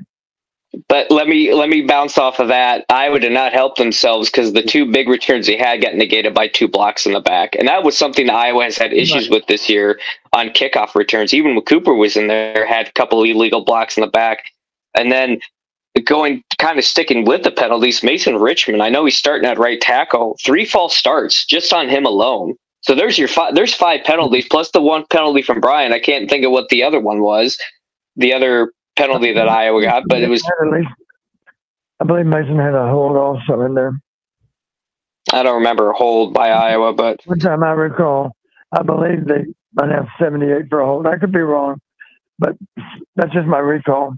But 0.87 1.09
let 1.09 1.27
me 1.27 1.51
let 1.53 1.69
me 1.69 1.81
bounce 1.81 2.17
off 2.17 2.39
of 2.39 2.47
that. 2.49 2.85
Iowa 2.89 3.19
did 3.19 3.31
not 3.31 3.53
help 3.53 3.77
themselves 3.77 4.29
because 4.29 4.53
the 4.53 4.61
two 4.61 4.85
big 4.85 5.09
returns 5.09 5.47
they 5.47 5.57
had 5.57 5.81
got 5.81 5.95
negated 5.95 6.35
by 6.35 6.47
two 6.47 6.67
blocks 6.67 7.07
in 7.07 7.13
the 7.13 7.19
back, 7.19 7.55
and 7.55 7.67
that 7.67 7.83
was 7.83 7.97
something 7.97 8.29
Iowa 8.29 8.65
has 8.65 8.77
had 8.77 8.93
issues 8.93 9.29
right. 9.29 9.39
with 9.39 9.47
this 9.47 9.67
year 9.67 9.99
on 10.31 10.49
kickoff 10.49 10.93
returns. 10.93 11.33
Even 11.33 11.55
when 11.55 11.65
Cooper 11.65 11.95
was 11.95 12.15
in 12.15 12.27
there, 12.27 12.67
had 12.67 12.87
a 12.87 12.91
couple 12.91 13.21
of 13.21 13.27
illegal 13.27 13.65
blocks 13.65 13.97
in 13.97 14.01
the 14.01 14.07
back, 14.07 14.43
and 14.93 15.11
then 15.11 15.39
going 16.05 16.43
kind 16.59 16.77
of 16.77 16.85
sticking 16.85 17.25
with 17.25 17.43
the 17.43 17.51
penalties. 17.51 18.03
Mason 18.03 18.37
Richman, 18.37 18.79
I 18.79 18.89
know 18.89 19.05
he's 19.05 19.17
starting 19.17 19.49
at 19.49 19.57
right 19.57 19.81
tackle, 19.81 20.37
three 20.45 20.65
false 20.65 20.95
starts 20.95 21.45
just 21.45 21.73
on 21.73 21.89
him 21.89 22.05
alone. 22.05 22.55
So 22.81 22.93
there's 22.93 23.17
your 23.17 23.27
five. 23.27 23.55
There's 23.55 23.73
five 23.73 24.03
penalties 24.03 24.47
plus 24.49 24.69
the 24.71 24.81
one 24.81 25.05
penalty 25.09 25.41
from 25.41 25.59
Brian. 25.59 25.93
I 25.93 25.99
can't 25.99 26.29
think 26.29 26.45
of 26.45 26.51
what 26.51 26.69
the 26.69 26.83
other 26.83 26.99
one 26.99 27.21
was. 27.21 27.57
The 28.19 28.33
other 28.33 28.71
penalty 28.95 29.33
that 29.33 29.49
Iowa 29.49 29.81
got, 29.81 30.03
but 30.07 30.21
it 30.21 30.29
was. 30.29 30.43
I 32.01 32.05
believe 32.05 32.25
Mason 32.27 32.57
had 32.57 32.75
a 32.75 32.87
hold 32.87 33.17
also 33.17 33.61
in 33.61 33.73
there. 33.73 33.99
I 35.33 35.43
don't 35.43 35.55
remember 35.55 35.89
a 35.89 35.93
hold 35.93 36.33
by 36.33 36.49
Iowa, 36.49 36.93
but 36.93 37.19
one 37.25 37.39
time 37.39 37.63
I 37.63 37.71
recall, 37.71 38.35
I 38.71 38.83
believe 38.83 39.25
they 39.25 39.45
might 39.73 39.89
have 39.89 40.07
78 40.19 40.69
for 40.69 40.79
a 40.79 40.85
hold. 40.85 41.07
I 41.07 41.17
could 41.17 41.31
be 41.31 41.39
wrong, 41.41 41.79
but 42.39 42.55
that's 43.15 43.33
just 43.33 43.47
my 43.47 43.59
recall. 43.59 44.15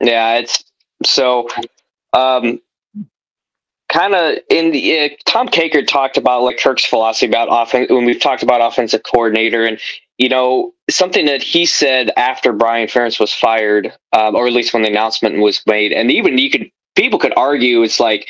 Yeah, 0.00 0.38
it's 0.38 0.64
so. 1.04 1.48
Um, 2.12 2.60
kind 3.90 4.14
of 4.14 4.38
in 4.48 4.70
the 4.70 5.00
uh, 5.00 5.08
Tom 5.26 5.48
Kakert 5.48 5.86
talked 5.86 6.16
about 6.16 6.42
like 6.42 6.58
Kirk's 6.58 6.84
philosophy 6.84 7.26
about 7.26 7.48
offense 7.50 7.90
when 7.90 8.04
we've 8.04 8.20
talked 8.20 8.42
about 8.42 8.60
offensive 8.60 9.02
coordinator 9.02 9.64
and 9.64 9.78
you 10.20 10.28
know 10.28 10.72
something 10.88 11.26
that 11.26 11.42
he 11.42 11.66
said 11.66 12.10
after 12.16 12.52
Brian 12.52 12.88
Ferentz 12.88 13.18
was 13.18 13.32
fired 13.32 13.92
um, 14.12 14.34
or 14.36 14.46
at 14.46 14.52
least 14.52 14.72
when 14.72 14.82
the 14.82 14.88
announcement 14.88 15.38
was 15.38 15.62
made 15.66 15.92
and 15.92 16.10
even 16.10 16.38
you 16.38 16.50
could 16.50 16.70
people 16.94 17.18
could 17.18 17.34
argue 17.36 17.82
it's 17.82 18.00
like 18.00 18.28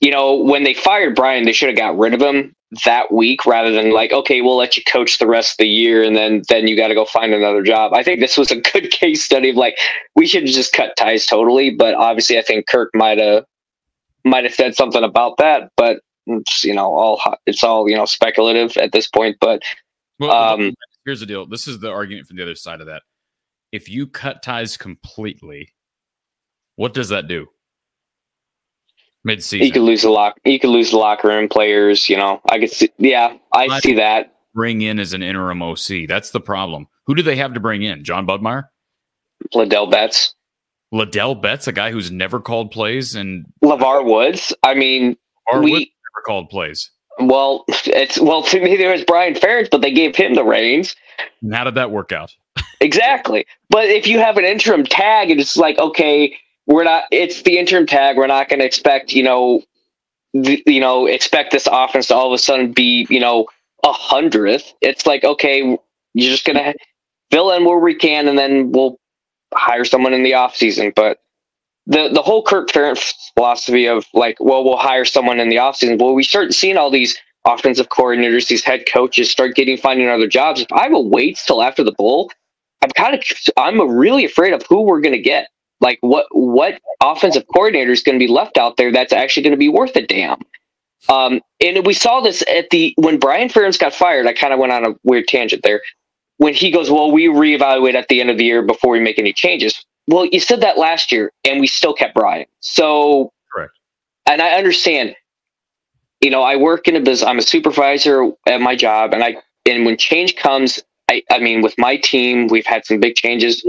you 0.00 0.10
know 0.10 0.34
when 0.34 0.64
they 0.64 0.74
fired 0.74 1.14
Brian 1.14 1.44
they 1.44 1.52
should 1.52 1.68
have 1.68 1.78
got 1.78 1.98
rid 1.98 2.14
of 2.14 2.22
him 2.22 2.54
that 2.84 3.12
week 3.12 3.44
rather 3.44 3.70
than 3.70 3.92
like 3.92 4.12
okay 4.12 4.40
we'll 4.40 4.56
let 4.56 4.76
you 4.76 4.82
coach 4.84 5.18
the 5.18 5.26
rest 5.26 5.52
of 5.52 5.58
the 5.58 5.68
year 5.68 6.02
and 6.02 6.16
then 6.16 6.42
then 6.48 6.66
you 6.66 6.74
got 6.74 6.88
to 6.88 6.94
go 6.94 7.04
find 7.04 7.34
another 7.34 7.62
job 7.62 7.92
i 7.92 8.02
think 8.02 8.18
this 8.18 8.38
was 8.38 8.50
a 8.50 8.60
good 8.72 8.90
case 8.90 9.22
study 9.22 9.50
of 9.50 9.56
like 9.56 9.76
we 10.16 10.26
should 10.26 10.46
just 10.46 10.72
cut 10.72 10.96
ties 10.96 11.26
totally 11.26 11.68
but 11.68 11.92
obviously 11.92 12.38
i 12.38 12.42
think 12.42 12.66
kirk 12.66 12.88
might 12.94 13.18
have 13.18 13.44
might 14.24 14.44
have 14.44 14.54
said 14.54 14.74
something 14.74 15.02
about 15.02 15.36
that, 15.38 15.70
but 15.76 16.00
it's, 16.26 16.64
you 16.64 16.74
know, 16.74 16.92
all 16.94 17.20
it's 17.46 17.64
all 17.64 17.88
you 17.88 17.96
know 17.96 18.04
speculative 18.04 18.76
at 18.76 18.92
this 18.92 19.08
point. 19.08 19.36
But 19.40 19.62
well, 20.18 20.30
um, 20.30 20.74
here's 21.04 21.20
the 21.20 21.26
deal: 21.26 21.46
this 21.46 21.68
is 21.68 21.80
the 21.80 21.90
argument 21.90 22.26
from 22.26 22.36
the 22.36 22.42
other 22.42 22.54
side 22.54 22.80
of 22.80 22.86
that. 22.86 23.02
If 23.72 23.88
you 23.88 24.06
cut 24.06 24.42
ties 24.42 24.76
completely, 24.76 25.72
what 26.76 26.94
does 26.94 27.08
that 27.08 27.28
do? 27.28 27.46
Mid-season, 29.24 29.66
you 29.66 29.72
could 29.72 29.82
lose 29.82 30.02
the 30.02 30.10
lock. 30.10 30.36
You 30.44 30.58
could 30.58 30.70
lose 30.70 30.90
the 30.90 30.98
locker 30.98 31.28
room 31.28 31.48
players. 31.48 32.08
You 32.08 32.16
know, 32.16 32.40
I 32.50 32.58
could 32.58 32.70
see. 32.70 32.90
Yeah, 32.98 33.36
I, 33.52 33.68
I 33.70 33.80
see 33.80 33.94
that. 33.94 34.34
Bring 34.54 34.82
in 34.82 34.98
as 34.98 35.12
an 35.12 35.22
interim 35.22 35.62
OC. 35.62 36.08
That's 36.08 36.30
the 36.30 36.40
problem. 36.40 36.86
Who 37.06 37.14
do 37.14 37.22
they 37.22 37.36
have 37.36 37.54
to 37.54 37.60
bring 37.60 37.82
in? 37.82 38.04
John 38.04 38.26
Budmayr, 38.26 38.64
Ladell 39.54 39.90
Betts. 39.90 40.34
Ladell 40.92 41.40
Betts, 41.40 41.66
a 41.68 41.72
guy 41.72 41.90
who's 41.90 42.10
never 42.10 42.40
called 42.40 42.70
plays, 42.70 43.14
and 43.14 43.46
LeVar 43.64 44.04
Woods. 44.04 44.52
I 44.62 44.74
mean, 44.74 45.16
LeVar 45.48 45.64
we 45.64 45.72
Woods 45.72 45.86
never 45.86 46.22
called 46.26 46.50
plays. 46.50 46.90
Well, 47.18 47.64
it's 47.68 48.18
well 48.18 48.42
to 48.44 48.60
me 48.60 48.76
there 48.76 48.92
was 48.92 49.04
Brian 49.04 49.34
Ferentz, 49.34 49.70
but 49.70 49.82
they 49.82 49.92
gave 49.92 50.16
him 50.16 50.34
the 50.34 50.44
reins. 50.44 50.96
And 51.42 51.54
how 51.54 51.64
did 51.64 51.74
that 51.74 51.90
work 51.90 52.12
out? 52.12 52.34
exactly. 52.80 53.46
But 53.68 53.86
if 53.86 54.06
you 54.06 54.18
have 54.18 54.36
an 54.36 54.44
interim 54.44 54.84
tag, 54.84 55.30
and 55.30 55.40
it's 55.40 55.56
like, 55.56 55.78
okay, 55.78 56.36
we're 56.66 56.84
not. 56.84 57.04
It's 57.10 57.42
the 57.42 57.58
interim 57.58 57.86
tag. 57.86 58.16
We're 58.16 58.26
not 58.26 58.48
going 58.48 58.60
to 58.60 58.66
expect, 58.66 59.12
you 59.12 59.22
know, 59.22 59.62
the, 60.32 60.62
you 60.66 60.80
know, 60.80 61.06
expect 61.06 61.52
this 61.52 61.68
offense 61.70 62.06
to 62.08 62.14
all 62.14 62.26
of 62.26 62.32
a 62.32 62.38
sudden 62.38 62.72
be, 62.72 63.06
you 63.10 63.20
know, 63.20 63.46
a 63.84 63.92
hundredth. 63.92 64.72
It's 64.80 65.06
like, 65.06 65.24
okay, 65.24 65.76
you're 66.14 66.30
just 66.30 66.44
going 66.44 66.56
to 66.56 66.74
fill 67.30 67.50
in 67.52 67.64
where 67.64 67.78
we 67.78 67.94
can, 67.94 68.28
and 68.28 68.38
then 68.38 68.72
we'll 68.72 68.98
hire 69.54 69.84
someone 69.84 70.14
in 70.14 70.22
the 70.22 70.34
off 70.34 70.56
season. 70.56 70.92
But 70.94 71.18
the 71.86 72.08
the 72.08 72.22
whole 72.22 72.42
Kirk 72.42 72.70
Ferentz 72.70 73.12
philosophy 73.34 73.86
of 73.86 74.06
like, 74.14 74.36
well, 74.40 74.64
we'll 74.64 74.76
hire 74.76 75.04
someone 75.04 75.40
in 75.40 75.48
the 75.48 75.58
off 75.58 75.76
season. 75.76 75.98
Well, 75.98 76.14
we 76.14 76.24
start 76.24 76.54
seeing 76.54 76.76
all 76.76 76.90
these 76.90 77.18
offensive 77.44 77.88
coordinators, 77.88 78.48
these 78.48 78.64
head 78.64 78.84
coaches 78.92 79.30
start 79.30 79.54
getting 79.56 79.76
finding 79.76 80.08
other 80.08 80.28
jobs. 80.28 80.60
If 80.60 80.72
Iowa 80.72 81.00
waits 81.00 81.44
till 81.44 81.62
after 81.62 81.82
the 81.82 81.92
bowl, 81.92 82.30
I'm 82.82 82.90
kind 82.90 83.14
of 83.14 83.22
I'm 83.56 83.80
really 83.90 84.24
afraid 84.24 84.52
of 84.52 84.62
who 84.68 84.82
we're 84.82 85.00
going 85.00 85.14
to 85.14 85.22
get. 85.22 85.48
Like 85.80 85.98
what 86.00 86.26
what 86.30 86.80
offensive 87.02 87.44
coordinator 87.52 87.90
is 87.90 88.02
going 88.02 88.18
to 88.18 88.24
be 88.24 88.32
left 88.32 88.56
out 88.56 88.76
there 88.76 88.92
that's 88.92 89.12
actually 89.12 89.42
going 89.42 89.52
to 89.52 89.56
be 89.56 89.68
worth 89.68 89.96
a 89.96 90.06
damn. 90.06 90.40
Um, 91.08 91.40
and 91.60 91.84
we 91.84 91.94
saw 91.94 92.20
this 92.20 92.44
at 92.48 92.70
the 92.70 92.94
when 92.96 93.18
Brian 93.18 93.48
Ferentz 93.48 93.78
got 93.78 93.92
fired. 93.92 94.26
I 94.26 94.32
kind 94.32 94.52
of 94.52 94.60
went 94.60 94.72
on 94.72 94.86
a 94.86 94.94
weird 95.02 95.26
tangent 95.26 95.64
there 95.64 95.82
when 96.36 96.54
he 96.54 96.70
goes, 96.70 96.90
well, 96.90 97.10
we 97.10 97.26
reevaluate 97.26 97.94
at 97.94 98.08
the 98.08 98.20
end 98.20 98.30
of 98.30 98.38
the 98.38 98.44
year 98.44 98.62
before 98.62 98.92
we 98.92 99.00
make 99.00 99.18
any 99.18 99.32
changes. 99.32 99.84
Well, 100.12 100.26
you 100.26 100.40
said 100.40 100.60
that 100.60 100.76
last 100.76 101.10
year, 101.10 101.32
and 101.42 101.58
we 101.58 101.66
still 101.66 101.94
kept 101.94 102.14
Brian. 102.14 102.44
So, 102.60 103.32
correct. 103.50 103.72
And 104.26 104.42
I 104.42 104.50
understand. 104.50 105.16
You 106.20 106.28
know, 106.30 106.42
I 106.42 106.54
work 106.54 106.86
in 106.86 106.94
a 106.94 107.00
business. 107.00 107.26
I'm 107.26 107.38
a 107.38 107.42
supervisor 107.42 108.30
at 108.46 108.60
my 108.60 108.76
job, 108.76 109.14
and 109.14 109.24
I 109.24 109.36
and 109.66 109.86
when 109.86 109.96
change 109.96 110.36
comes, 110.36 110.80
I 111.10 111.22
I 111.30 111.38
mean, 111.38 111.62
with 111.62 111.74
my 111.78 111.96
team, 111.96 112.48
we've 112.48 112.66
had 112.66 112.84
some 112.84 113.00
big 113.00 113.14
changes 113.16 113.64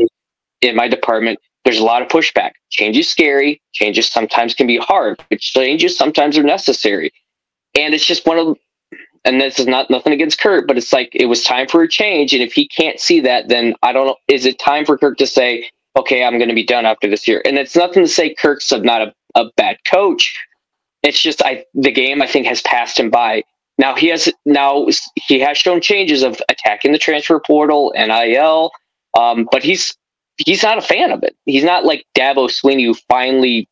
in 0.61 0.76
my 0.76 0.90
department. 0.90 1.40
There's 1.64 1.80
a 1.80 1.84
lot 1.84 2.02
of 2.02 2.10
pushback. 2.10 2.52
Change 2.70 2.98
is 2.98 3.10
scary. 3.10 3.61
Changes 3.72 4.10
sometimes 4.11 4.53
can 4.53 4.68
be 4.68 4.78
hard, 4.78 5.24
but 5.30 5.40
changes 5.40 5.98
sometimes 5.98 6.38
are 6.38 6.44
necessary. 6.44 7.14
And 7.74 7.94
it's 7.94 8.06
just 8.06 8.28
one 8.28 8.38
of 8.38 8.57
and 9.24 9.40
this 9.40 9.60
is 9.60 9.68
not 9.68 9.90
nothing 9.90 10.11
against 10.11 10.41
Kirk, 10.41 10.68
but 10.68 10.78
it's 10.78 10.91
like 10.91 11.10
it 11.14 11.28
was 11.28 11.44
time 11.45 11.70
for 11.70 11.82
a 11.84 11.88
change. 11.88 12.34
And 12.34 12.44
if 12.44 12.52
he 12.52 12.68
can't 12.68 12.99
see 12.99 13.22
that, 13.22 13.48
then 13.48 13.76
I 13.82 13.94
don't 13.94 14.07
know. 14.07 14.18
Is 14.28 14.45
it 14.45 14.60
time 14.60 14.84
for 14.84 14.98
Kirk 14.98 15.18
to 15.20 15.26
say, 15.26 15.70
okay, 15.95 16.24
I'm 16.24 16.38
going 16.38 16.49
to 16.49 16.56
be 16.56 16.65
done 16.65 16.86
after 16.86 17.10
this 17.10 17.28
year? 17.28 17.41
And 17.45 17.57
it's 17.57 17.76
nothing 17.76 18.03
to 18.03 18.10
say 18.10 18.34
Kirk's 18.34 18.72
not 18.72 19.02
a, 19.02 19.14
a 19.36 19.45
bad 19.57 19.78
coach. 19.90 20.38
It's 21.02 21.22
just 21.22 21.41
I 21.44 21.65
the 21.74 21.91
game 21.91 22.22
I 22.22 22.28
think 22.28 22.48
has 22.48 22.61
passed 22.61 22.99
him 22.99 23.10
by. 23.10 23.44
Now 23.78 23.95
he 23.95 24.07
has 24.07 24.32
now 24.45 24.88
he 25.15 25.40
has 25.40 25.57
shown 25.57 25.82
changes 25.82 26.24
of 26.24 26.41
attacking 26.49 26.91
the 26.91 26.99
transfer 26.99 27.40
portal, 27.40 27.91
NIL, 27.95 28.72
um, 29.18 29.48
but 29.52 29.64
he's 29.64 29.95
he's 30.38 30.64
not 30.64 30.78
a 30.78 30.82
fan 30.82 31.11
of 31.11 31.24
it. 31.24 31.36
He's 31.45 31.64
not 31.64 31.84
like 31.84 32.06
Dabo 32.15 32.49
Swinney 32.49 32.86
who 32.86 32.94
finally 33.10 33.68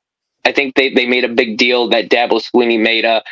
I 0.45 0.51
think 0.51 0.75
they, 0.75 0.93
they 0.93 1.05
made 1.05 1.23
a 1.23 1.29
big 1.29 1.57
deal 1.57 1.87
that 1.89 2.09
Dabo 2.09 2.41
Swinney 2.41 2.81
made 2.81 3.05
a 3.05 3.23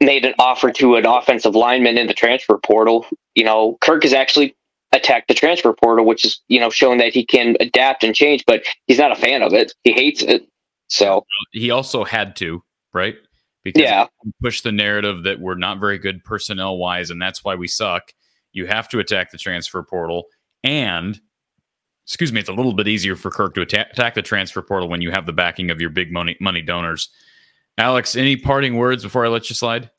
made 0.00 0.24
an 0.24 0.34
offer 0.38 0.72
to 0.72 0.96
an 0.96 1.06
offensive 1.06 1.54
lineman 1.54 1.98
in 1.98 2.06
the 2.06 2.14
transfer 2.14 2.58
portal. 2.58 3.06
You 3.34 3.44
know, 3.44 3.76
Kirk 3.80 4.02
has 4.02 4.14
actually 4.14 4.56
attacked 4.92 5.28
the 5.28 5.34
transfer 5.34 5.72
portal, 5.72 6.04
which 6.04 6.24
is, 6.24 6.40
you 6.48 6.58
know, 6.58 6.70
showing 6.70 6.98
that 6.98 7.12
he 7.12 7.24
can 7.24 7.56
adapt 7.60 8.02
and 8.02 8.14
change, 8.14 8.44
but 8.46 8.64
he's 8.86 8.98
not 8.98 9.12
a 9.12 9.16
fan 9.16 9.42
of 9.42 9.52
it. 9.52 9.72
He 9.84 9.92
hates 9.92 10.22
it. 10.22 10.46
So 10.88 11.24
he 11.52 11.70
also 11.70 12.04
had 12.04 12.34
to, 12.36 12.62
right? 12.92 13.16
Because 13.62 13.82
yeah, 13.82 14.06
push 14.42 14.62
the 14.62 14.72
narrative 14.72 15.22
that 15.24 15.38
we're 15.38 15.54
not 15.54 15.78
very 15.78 15.98
good 15.98 16.24
personnel 16.24 16.78
wise, 16.78 17.10
and 17.10 17.20
that's 17.20 17.44
why 17.44 17.54
we 17.54 17.68
suck. 17.68 18.12
You 18.52 18.66
have 18.66 18.88
to 18.88 18.98
attack 18.98 19.30
the 19.30 19.38
transfer 19.38 19.82
portal, 19.82 20.24
and 20.64 21.20
excuse 22.06 22.32
me, 22.32 22.40
it's 22.40 22.48
a 22.48 22.54
little 22.54 22.72
bit 22.72 22.88
easier 22.88 23.14
for 23.14 23.30
Kirk 23.30 23.54
to 23.54 23.60
attack, 23.60 23.90
attack 23.92 24.14
the 24.14 24.22
transfer 24.22 24.62
portal 24.62 24.88
when 24.88 25.02
you 25.02 25.10
have 25.12 25.26
the 25.26 25.32
backing 25.32 25.70
of 25.70 25.80
your 25.80 25.90
big 25.90 26.10
money 26.10 26.36
money 26.40 26.62
donors. 26.62 27.10
Alex, 27.78 28.16
any 28.16 28.36
parting 28.36 28.76
words 28.76 29.04
before 29.04 29.24
I 29.24 29.28
let 29.28 29.48
you 29.48 29.54
slide? 29.54 29.90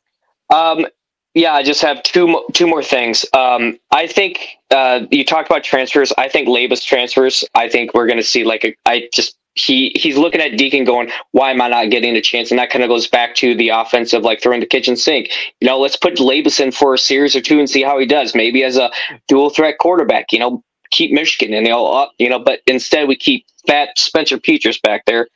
Um, 0.53 0.85
yeah, 1.33 1.53
I 1.53 1.63
just 1.63 1.81
have 1.81 2.03
two 2.03 2.43
two 2.53 2.67
more 2.67 2.83
things. 2.83 3.25
Um, 3.33 3.79
I 3.91 4.07
think 4.07 4.57
uh, 4.69 5.05
you 5.11 5.23
talked 5.23 5.49
about 5.49 5.63
transfers. 5.63 6.11
I 6.17 6.27
think 6.27 6.47
Labas 6.47 6.83
transfers. 6.83 7.45
I 7.55 7.69
think 7.69 7.93
we're 7.93 8.07
going 8.07 8.17
to 8.17 8.23
see 8.23 8.43
like 8.43 8.65
a. 8.65 8.75
I 8.85 9.09
just 9.13 9.37
he 9.55 9.91
he's 9.95 10.17
looking 10.17 10.41
at 10.41 10.57
Deacon 10.57 10.83
going, 10.83 11.09
why 11.31 11.51
am 11.51 11.61
I 11.61 11.69
not 11.69 11.89
getting 11.89 12.15
a 12.15 12.21
chance? 12.21 12.51
And 12.51 12.59
that 12.59 12.69
kind 12.69 12.83
of 12.83 12.89
goes 12.89 13.07
back 13.07 13.35
to 13.35 13.55
the 13.55 13.69
offense 13.69 14.13
of 14.13 14.23
like 14.23 14.41
throwing 14.41 14.59
the 14.59 14.65
kitchen 14.65 14.97
sink. 14.97 15.29
You 15.61 15.67
know, 15.67 15.79
let's 15.79 15.95
put 15.95 16.15
Labas 16.15 16.59
in 16.59 16.71
for 16.71 16.93
a 16.93 16.97
series 16.97 17.35
or 17.35 17.41
two 17.41 17.59
and 17.59 17.69
see 17.69 17.83
how 17.83 17.97
he 17.97 18.05
does. 18.05 18.35
Maybe 18.35 18.63
as 18.63 18.77
a 18.77 18.91
dual 19.29 19.49
threat 19.49 19.77
quarterback. 19.79 20.33
You 20.33 20.39
know, 20.39 20.63
keep 20.91 21.13
Michigan 21.13 21.53
and 21.53 21.65
they 21.65 21.71
all 21.71 21.95
up. 21.95 22.11
You 22.17 22.29
know, 22.29 22.39
but 22.39 22.59
instead 22.67 23.07
we 23.07 23.15
keep 23.15 23.45
fat 23.67 23.97
Spencer 23.97 24.37
Petras 24.37 24.81
back 24.81 25.05
there. 25.05 25.27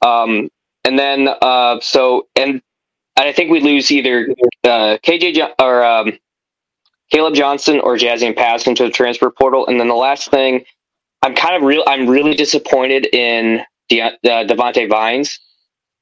Um, 0.00 0.48
and 0.84 0.96
then 0.96 1.28
uh, 1.42 1.80
so 1.80 2.28
and 2.36 2.62
I 3.16 3.32
think 3.32 3.50
we 3.50 3.60
lose 3.60 3.90
either 3.90 4.28
uh, 4.64 4.98
KJ 5.02 5.34
jo- 5.34 5.54
or 5.60 5.84
um, 5.84 6.18
Kaleb 7.12 7.34
Johnson 7.34 7.80
or 7.80 7.96
Jaziun 7.96 8.36
Pass 8.36 8.66
into 8.66 8.84
the 8.84 8.90
transfer 8.90 9.30
portal. 9.30 9.66
And 9.66 9.78
then 9.78 9.88
the 9.88 9.94
last 9.94 10.30
thing, 10.30 10.64
I'm 11.22 11.34
kind 11.34 11.56
of 11.56 11.62
real. 11.62 11.84
I'm 11.86 12.08
really 12.08 12.34
disappointed 12.34 13.06
in 13.14 13.62
De- 13.88 14.00
uh, 14.00 14.44
Diante 14.44 14.86
Vines. 14.86 15.38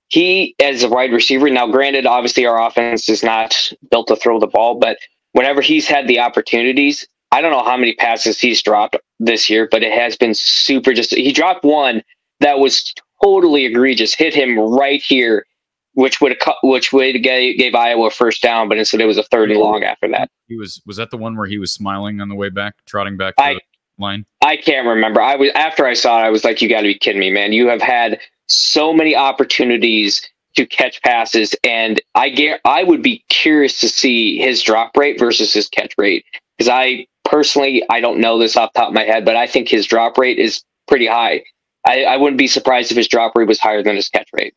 He 0.09 0.55
as 0.61 0.83
a 0.83 0.89
wide 0.89 1.13
receiver. 1.13 1.49
Now, 1.51 1.67
granted, 1.71 2.07
obviously 2.07 2.47
our 2.47 2.67
offense 2.67 3.09
is 3.09 3.23
not 3.23 3.55
built 3.91 4.09
to 4.09 4.17
throw 4.17 4.39
the 4.39 4.47
ball, 4.47 4.79
but 4.79 4.99
whenever 5.33 5.61
he's 5.63 5.87
had 5.87 6.07
the 6.07 6.21
opportunities, 6.21 7.07
I 7.31 7.41
don't 7.41 7.51
know 7.51 7.65
how 7.65 7.77
many 7.79 7.95
passes 7.95 8.39
he's 8.39 8.63
dropped 8.63 8.97
this 9.19 9.49
year, 9.49 9.69
but 9.71 9.83
it 9.83 9.93
has 9.93 10.17
been 10.17 10.35
super. 10.35 10.93
Just 10.93 11.15
he 11.15 11.33
dropped 11.33 11.65
one 11.65 12.03
that 12.41 12.59
was 12.59 12.93
totally 13.23 13.65
egregious. 13.65 14.15
Hit 14.15 14.35
him 14.35 14.59
right 14.59 15.01
here 15.03 15.47
which 15.95 16.21
would 16.21 16.37
which 16.63 16.93
would 16.93 17.23
gave, 17.23 17.59
gave 17.59 17.75
Iowa 17.75 18.07
a 18.07 18.11
first 18.11 18.43
down, 18.43 18.69
but 18.69 18.79
instead 18.79 19.01
it 19.01 19.07
was 19.07 19.19
a 19.19 19.23
third 19.25 19.51
and 19.51 19.61
long 19.61 19.85
after 19.85 20.09
that. 20.09 20.31
He 20.49 20.57
was 20.57 20.81
was 20.87 20.97
that 20.97 21.11
the 21.11 21.17
one 21.17 21.37
where 21.37 21.47
he 21.47 21.59
was 21.59 21.73
smiling 21.73 22.21
on 22.21 22.29
the 22.29 22.35
way 22.35 22.49
back, 22.49 22.75
trotting 22.87 23.17
back 23.17 23.37
to 23.37 23.43
I, 23.43 23.55
the 23.55 23.61
line? 23.99 24.25
I 24.43 24.57
can't 24.57 24.87
remember. 24.87 25.21
I 25.21 25.37
was 25.37 25.51
after 25.55 25.87
I 25.87 25.95
saw 25.95 26.21
it, 26.21 26.23
I 26.23 26.31
was 26.31 26.45
like, 26.45 26.63
"You 26.63 26.69
got 26.69 26.81
to 26.81 26.89
be 26.89 26.99
kidding 26.99 27.21
me, 27.21 27.31
man! 27.31 27.53
You 27.53 27.69
have 27.69 27.83
had 27.83 28.21
so 28.49 28.93
many 28.93 29.15
opportunities 29.15 30.27
to 30.57 30.67
catch 30.67 31.01
passes, 31.03 31.55
and 31.65 32.01
I 32.15 32.29
get 32.31 32.61
I 32.65 32.85
would 32.85 33.03
be 33.03 33.25
curious 33.29 33.79
to 33.81 33.89
see 33.89 34.39
his 34.39 34.63
drop 34.63 34.97
rate 34.97 35.19
versus 35.19 35.53
his 35.53 35.69
catch 35.69 35.95
rate 35.99 36.25
because 36.57 36.69
I 36.69 37.07
personally 37.25 37.83
I 37.91 38.01
don't 38.01 38.19
know 38.19 38.39
this 38.39 38.57
off 38.57 38.73
top 38.75 38.89
of 38.89 38.95
my 38.95 39.05
head, 39.05 39.25
but 39.25 39.37
I 39.37 39.47
think 39.47 39.69
his 39.69 39.87
drop 39.87 40.19
rate 40.19 40.39
is 40.39 40.63
pretty 40.89 41.07
high. 41.07 41.43
I, 41.87 42.05
I 42.05 42.17
wouldn't 42.17 42.39
be 42.39 42.47
surprised 42.47 42.91
if 42.91 42.97
his 42.97 43.09
drop 43.09 43.35
rate 43.35 43.49
was 43.49 43.59
higher 43.59 43.83
than 43.83 43.97
his 43.97 44.09
catch 44.09 44.29
rate. 44.33 44.55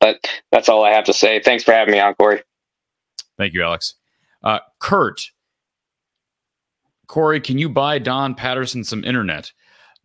But 0.00 0.24
that's 0.50 0.68
all 0.68 0.82
I 0.82 0.90
have 0.90 1.04
to 1.04 1.12
say. 1.12 1.40
Thanks 1.40 1.62
for 1.62 1.72
having 1.72 1.92
me 1.92 2.00
on, 2.00 2.14
Cory. 2.14 2.42
Thank 3.36 3.54
you, 3.54 3.62
Alex. 3.62 3.94
Uh, 4.42 4.58
Kurt, 4.78 5.30
Cory, 7.06 7.40
can 7.40 7.58
you 7.58 7.68
buy 7.68 7.98
Don 7.98 8.34
Patterson 8.34 8.84
some 8.84 9.04
internet? 9.04 9.52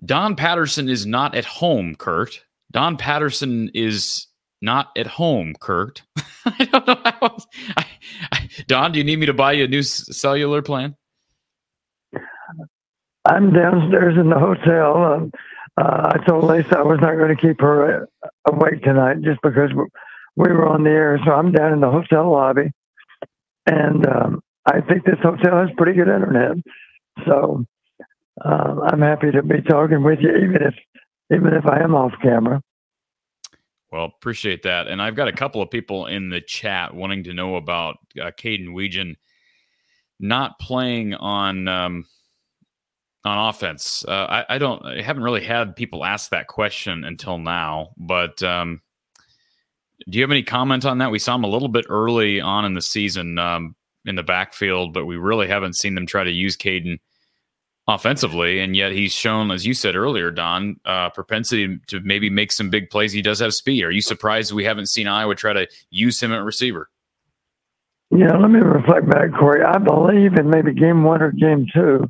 Don 0.03 0.35
Patterson 0.35 0.89
is 0.89 1.05
not 1.05 1.35
at 1.35 1.45
home, 1.45 1.95
Kurt. 1.95 2.41
Don 2.71 2.97
Patterson 2.97 3.69
is 3.73 4.27
not 4.61 4.89
at 4.97 5.07
home, 5.07 5.53
Kurt. 5.59 6.01
I 6.45 6.65
don't 6.65 6.87
know 6.87 7.01
how. 7.05 7.37
I, 7.77 7.85
I, 8.31 8.49
Don, 8.67 8.91
do 8.91 8.99
you 8.99 9.05
need 9.05 9.19
me 9.19 9.25
to 9.27 9.33
buy 9.33 9.53
you 9.53 9.65
a 9.65 9.67
new 9.67 9.83
cellular 9.83 10.61
plan? 10.61 10.95
I'm 13.25 13.53
downstairs 13.53 14.17
in 14.19 14.29
the 14.29 14.39
hotel. 14.39 15.03
Um, 15.03 15.31
uh, 15.77 16.13
I 16.13 16.25
told 16.25 16.45
Lisa 16.45 16.77
I 16.77 16.83
was 16.83 16.99
not 17.01 17.15
going 17.15 17.35
to 17.35 17.41
keep 17.41 17.59
her 17.59 18.03
uh, 18.03 18.29
awake 18.51 18.81
tonight 18.83 19.21
just 19.21 19.41
because 19.41 19.71
we 20.35 20.49
were 20.49 20.67
on 20.67 20.83
the 20.83 20.89
air. 20.89 21.19
So 21.25 21.31
I'm 21.31 21.51
down 21.51 21.73
in 21.73 21.81
the 21.81 21.91
hotel 21.91 22.31
lobby, 22.31 22.71
and 23.65 24.05
um, 24.07 24.41
I 24.65 24.81
think 24.81 25.05
this 25.05 25.19
hotel 25.21 25.59
has 25.59 25.69
pretty 25.77 25.93
good 25.93 26.07
internet. 26.07 26.57
So 27.25 27.65
um, 28.43 28.81
I'm 28.85 29.01
happy 29.01 29.31
to 29.31 29.43
be 29.43 29.61
talking 29.61 30.03
with 30.03 30.19
you, 30.21 30.29
even 30.29 30.61
if 30.61 30.75
even 31.33 31.53
if 31.53 31.65
I 31.65 31.81
am 31.81 31.95
off 31.95 32.13
camera. 32.21 32.61
Well, 33.91 34.05
appreciate 34.05 34.63
that. 34.63 34.87
And 34.87 35.01
I've 35.01 35.15
got 35.15 35.27
a 35.27 35.33
couple 35.33 35.61
of 35.61 35.69
people 35.69 36.07
in 36.07 36.29
the 36.29 36.41
chat 36.41 36.93
wanting 36.93 37.23
to 37.25 37.33
know 37.33 37.55
about 37.55 37.95
uh, 38.21 38.31
Kaden 38.31 38.69
Wetjen 38.69 39.15
not 40.19 40.59
playing 40.59 41.13
on 41.13 41.67
um, 41.67 42.05
on 43.25 43.49
offense. 43.49 44.05
Uh, 44.07 44.27
I, 44.29 44.55
I, 44.55 44.57
don't. 44.57 44.85
I 44.85 45.01
haven't 45.01 45.23
really 45.23 45.43
had 45.43 45.75
people 45.75 46.05
ask 46.05 46.29
that 46.29 46.47
question 46.47 47.03
until 47.03 47.39
now. 47.39 47.89
But 47.97 48.41
um, 48.43 48.81
do 50.09 50.17
you 50.17 50.23
have 50.23 50.31
any 50.31 50.43
comment 50.43 50.85
on 50.85 50.99
that? 50.99 51.11
We 51.11 51.19
saw 51.19 51.35
him 51.35 51.43
a 51.43 51.49
little 51.49 51.67
bit 51.67 51.85
early 51.89 52.39
on 52.39 52.65
in 52.65 52.75
the 52.75 52.81
season 52.81 53.39
um, 53.39 53.75
in 54.05 54.15
the 54.15 54.23
backfield, 54.23 54.93
but 54.93 55.05
we 55.05 55.17
really 55.17 55.47
haven't 55.47 55.75
seen 55.75 55.95
them 55.95 56.05
try 56.05 56.23
to 56.23 56.31
use 56.31 56.55
Kaden 56.55 56.99
offensively. 57.87 58.59
And 58.59 58.75
yet 58.75 58.91
he's 58.91 59.11
shown, 59.11 59.51
as 59.51 59.65
you 59.65 59.73
said 59.73 59.95
earlier, 59.95 60.29
Don, 60.29 60.79
uh, 60.85 61.09
propensity 61.09 61.79
to 61.87 61.99
maybe 62.01 62.29
make 62.29 62.51
some 62.51 62.69
big 62.69 62.89
plays. 62.89 63.11
He 63.11 63.21
does 63.23 63.39
have 63.39 63.53
speed. 63.53 63.83
Are 63.83 63.91
you 63.91 64.01
surprised 64.01 64.51
we 64.51 64.65
haven't 64.65 64.89
seen 64.89 65.07
Iowa 65.07 65.35
try 65.35 65.53
to 65.53 65.67
use 65.89 66.21
him 66.21 66.31
at 66.31 66.43
receiver? 66.43 66.89
Yeah, 68.11 68.37
let 68.37 68.51
me 68.51 68.59
reflect 68.59 69.09
back, 69.09 69.33
Cory. 69.37 69.63
I 69.63 69.79
believe 69.79 70.35
in 70.35 70.49
maybe 70.49 70.73
game 70.73 71.03
one 71.03 71.23
or 71.23 71.31
game 71.31 71.65
two 71.73 72.07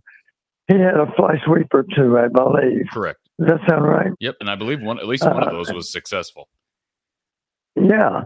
he 0.68 0.76
had 0.76 0.96
a 0.96 1.12
fly 1.16 1.36
sweeper 1.46 1.86
too, 1.96 2.18
I 2.18 2.28
believe. 2.28 2.86
Correct. 2.92 3.20
Does 3.40 3.50
that 3.50 3.70
sound 3.70 3.86
right? 3.86 4.12
Yep, 4.20 4.36
and 4.40 4.50
I 4.50 4.56
believe 4.56 4.82
one 4.82 5.00
at 5.00 5.08
least 5.08 5.24
one 5.24 5.44
uh, 5.44 5.48
of 5.48 5.52
those 5.52 5.74
was 5.74 5.92
successful. 5.92 6.48
Yeah. 7.76 8.24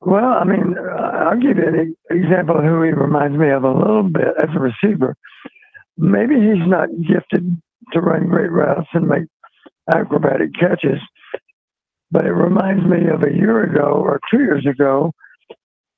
Well, 0.00 0.38
I 0.40 0.44
mean, 0.44 0.76
I'll 0.78 1.38
give 1.38 1.56
you 1.56 1.66
an 1.66 1.96
example 2.10 2.58
of 2.58 2.64
who 2.64 2.82
he 2.82 2.90
reminds 2.90 3.36
me 3.36 3.50
of 3.50 3.64
a 3.64 3.72
little 3.72 4.04
bit 4.04 4.28
as 4.40 4.48
a 4.54 4.60
receiver. 4.60 5.16
Maybe 5.96 6.34
he's 6.34 6.66
not 6.66 6.88
gifted 7.02 7.60
to 7.92 8.00
run 8.00 8.28
great 8.28 8.52
routes 8.52 8.88
and 8.92 9.08
make 9.08 9.24
acrobatic 9.92 10.54
catches, 10.54 11.00
but 12.10 12.26
it 12.26 12.32
reminds 12.32 12.84
me 12.84 13.08
of 13.08 13.24
a 13.24 13.34
year 13.34 13.64
ago 13.64 14.00
or 14.04 14.20
two 14.30 14.38
years 14.38 14.66
ago 14.66 15.12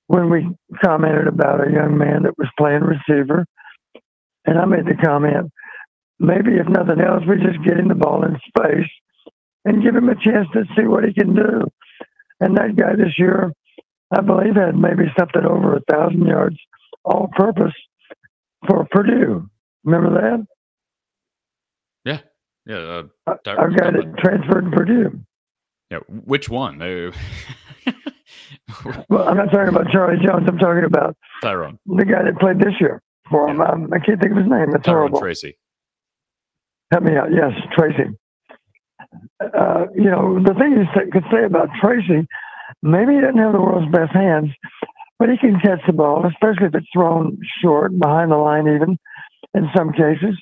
when 0.06 0.30
we 0.30 0.48
commented 0.82 1.26
about 1.26 1.66
a 1.66 1.70
young 1.70 1.98
man 1.98 2.22
that 2.22 2.38
was 2.38 2.48
playing 2.58 2.82
receiver. 2.82 3.44
And 4.46 4.58
I 4.58 4.64
made 4.64 4.86
the 4.86 4.96
comment, 5.04 5.50
maybe 6.20 6.52
if 6.60 6.68
nothing 6.68 7.00
else, 7.00 7.24
we 7.26 7.36
just 7.36 7.64
get 7.64 7.78
him 7.78 7.88
the 7.88 7.94
ball 7.94 8.24
in 8.24 8.38
space 8.46 8.90
and 9.64 9.82
give 9.82 9.96
him 9.96 10.08
a 10.08 10.14
chance 10.14 10.46
to 10.52 10.64
see 10.76 10.86
what 10.86 11.04
he 11.04 11.12
can 11.12 11.34
do. 11.34 11.66
And 12.40 12.56
that 12.56 12.76
guy 12.76 12.94
this 12.94 13.18
year, 13.18 13.52
I 14.12 14.20
believe, 14.20 14.54
had 14.54 14.76
maybe 14.76 15.04
something 15.18 15.44
over 15.44 15.76
a 15.76 15.80
thousand 15.90 16.26
yards 16.26 16.56
all 17.04 17.28
purpose 17.36 17.74
for 18.68 18.86
Purdue. 18.90 19.48
Remember 19.84 20.20
that? 20.20 20.46
Yeah. 22.04 22.20
Yeah. 22.66 23.02
Uh, 23.26 23.34
Our 23.46 23.70
guy 23.70 23.90
that 23.90 24.14
transferred 24.18 24.66
to 24.66 24.70
Purdue. 24.70 25.20
Yeah. 25.90 25.98
Which 26.08 26.48
one? 26.48 26.78
well, 29.08 29.28
I'm 29.28 29.36
not 29.36 29.50
talking 29.50 29.68
about 29.68 29.90
Charlie 29.90 30.24
Jones. 30.24 30.46
I'm 30.46 30.58
talking 30.58 30.84
about 30.84 31.16
Tyrone, 31.42 31.78
the 31.86 32.04
guy 32.04 32.22
that 32.22 32.38
played 32.38 32.58
this 32.58 32.74
year 32.80 33.02
for 33.30 33.48
him. 33.48 33.58
Yeah. 33.58 33.64
Um, 33.70 33.90
I 33.92 33.98
can't 33.98 34.20
think 34.20 34.32
of 34.32 34.38
his 34.38 34.46
name. 34.48 34.66
It's 34.74 34.84
Tyrone 34.84 35.08
horrible. 35.10 35.20
Tracy. 35.20 35.56
Help 36.90 37.04
me 37.04 37.16
out. 37.16 37.28
Yes, 37.32 37.52
Tracy. 37.76 38.10
Uh, 39.40 39.86
you 39.94 40.10
know, 40.10 40.42
the 40.42 40.54
thing 40.54 40.72
you 40.72 41.10
could 41.12 41.24
say 41.32 41.44
about 41.44 41.68
Tracy, 41.80 42.26
maybe 42.82 43.14
he 43.14 43.20
doesn't 43.20 43.38
have 43.38 43.52
the 43.52 43.60
world's 43.60 43.90
best 43.90 44.12
hands, 44.12 44.50
but 45.18 45.28
he 45.28 45.38
can 45.38 45.60
catch 45.60 45.80
the 45.86 45.92
ball, 45.92 46.26
especially 46.26 46.66
if 46.66 46.74
it's 46.74 46.86
thrown 46.92 47.38
short, 47.62 47.96
behind 47.98 48.30
the 48.30 48.36
line, 48.36 48.68
even 48.68 48.98
in 49.54 49.68
some 49.76 49.92
cases. 49.92 50.36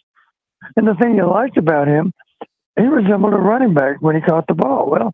And 0.77 0.87
the 0.87 0.95
thing 0.95 1.15
you 1.15 1.27
liked 1.31 1.57
about 1.57 1.89
him, 1.89 2.13
he 2.79 2.85
resembled 2.85 3.35
a 3.35 3.39
running 3.39 3.75
back 3.75 3.97
when 4.01 4.17
he 4.17 4.23
caught 4.23 4.47
the 4.47 4.55
ball. 4.55 4.91
Well, 4.91 5.13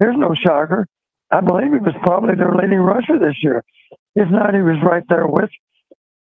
there's 0.00 0.16
no 0.16 0.34
shocker. 0.34 0.86
I 1.30 1.40
believe 1.40 1.72
he 1.72 1.78
was 1.78 1.94
probably 2.02 2.34
their 2.36 2.54
leading 2.54 2.78
rusher 2.78 3.18
this 3.18 3.36
year. 3.42 3.62
If 4.14 4.30
not, 4.30 4.54
he 4.54 4.60
was 4.60 4.76
right 4.84 5.02
there 5.08 5.26
with 5.26 5.50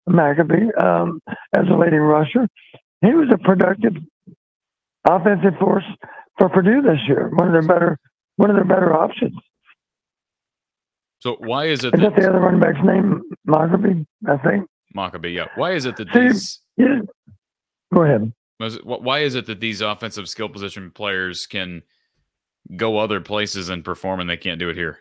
Mockobee 0.10 0.70
um, 0.82 1.20
as 1.56 1.66
a 1.70 1.76
leading 1.76 2.00
rusher. 2.00 2.48
He 3.02 3.14
was 3.14 3.30
a 3.34 3.38
productive 3.38 3.94
offensive 5.08 5.54
force 5.60 5.84
for 6.38 6.50
Purdue 6.50 6.82
this 6.82 7.00
year. 7.08 7.30
One 7.36 7.48
of 7.48 7.54
their 7.54 7.62
better, 7.68 7.98
one 8.38 8.50
of 8.50 8.56
their 8.56 8.66
better 8.66 8.94
options. 8.94 9.34
So 11.20 11.38
why 11.40 11.66
is 11.66 11.84
it 11.86 11.94
Is 11.94 12.02
that 12.02 12.16
the 12.16 12.28
other 12.30 12.40
running 12.40 12.60
back's 12.60 12.84
name? 12.86 13.22
Mockobee, 13.48 14.06
I 14.28 14.38
think. 14.38 14.68
Mockobee? 14.96 15.34
Yeah. 15.34 15.48
Why 15.56 15.72
is 15.72 15.86
it 15.86 15.96
that 15.98 16.10
See, 16.14 16.20
these? 16.20 16.60
Yeah. 16.78 17.00
Go 17.94 18.04
ahead. 18.04 18.34
was 18.60 18.76
it- 18.76 18.82
wh- 18.84 19.02
Why 19.02 19.20
is 19.20 19.36
it 19.36 19.46
that 19.46 19.60
these 19.60 19.80
offensive 19.82 20.28
skill 20.28 20.50
position 20.50 20.92
players 20.92 21.46
can 21.48 21.84
go 22.76 22.98
other 22.98 23.22
places 23.22 23.70
and 23.70 23.84
perform, 23.86 24.20
and 24.20 24.30
they 24.30 24.38
can't 24.38 24.60
do 24.60 24.70
it 24.70 24.76
here? 24.76 24.98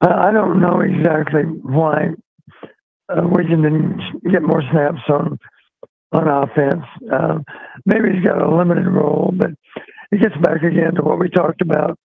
I 0.00 0.32
don't 0.32 0.60
know 0.60 0.80
exactly 0.80 1.42
why 1.42 2.08
uh, 3.08 3.22
Wiggins 3.24 3.62
didn't 3.62 4.00
get 4.32 4.42
more 4.42 4.62
snaps 4.72 5.00
on 5.08 5.38
on 6.12 6.28
offense. 6.28 6.84
Uh, 7.10 7.38
maybe 7.86 8.10
he's 8.14 8.24
got 8.24 8.42
a 8.42 8.56
limited 8.56 8.86
role, 8.86 9.32
but 9.34 9.50
it 10.10 10.20
gets 10.20 10.36
back 10.42 10.62
again 10.62 10.94
to 10.94 11.02
what 11.02 11.18
we 11.18 11.28
talked 11.28 11.62
about 11.62 11.98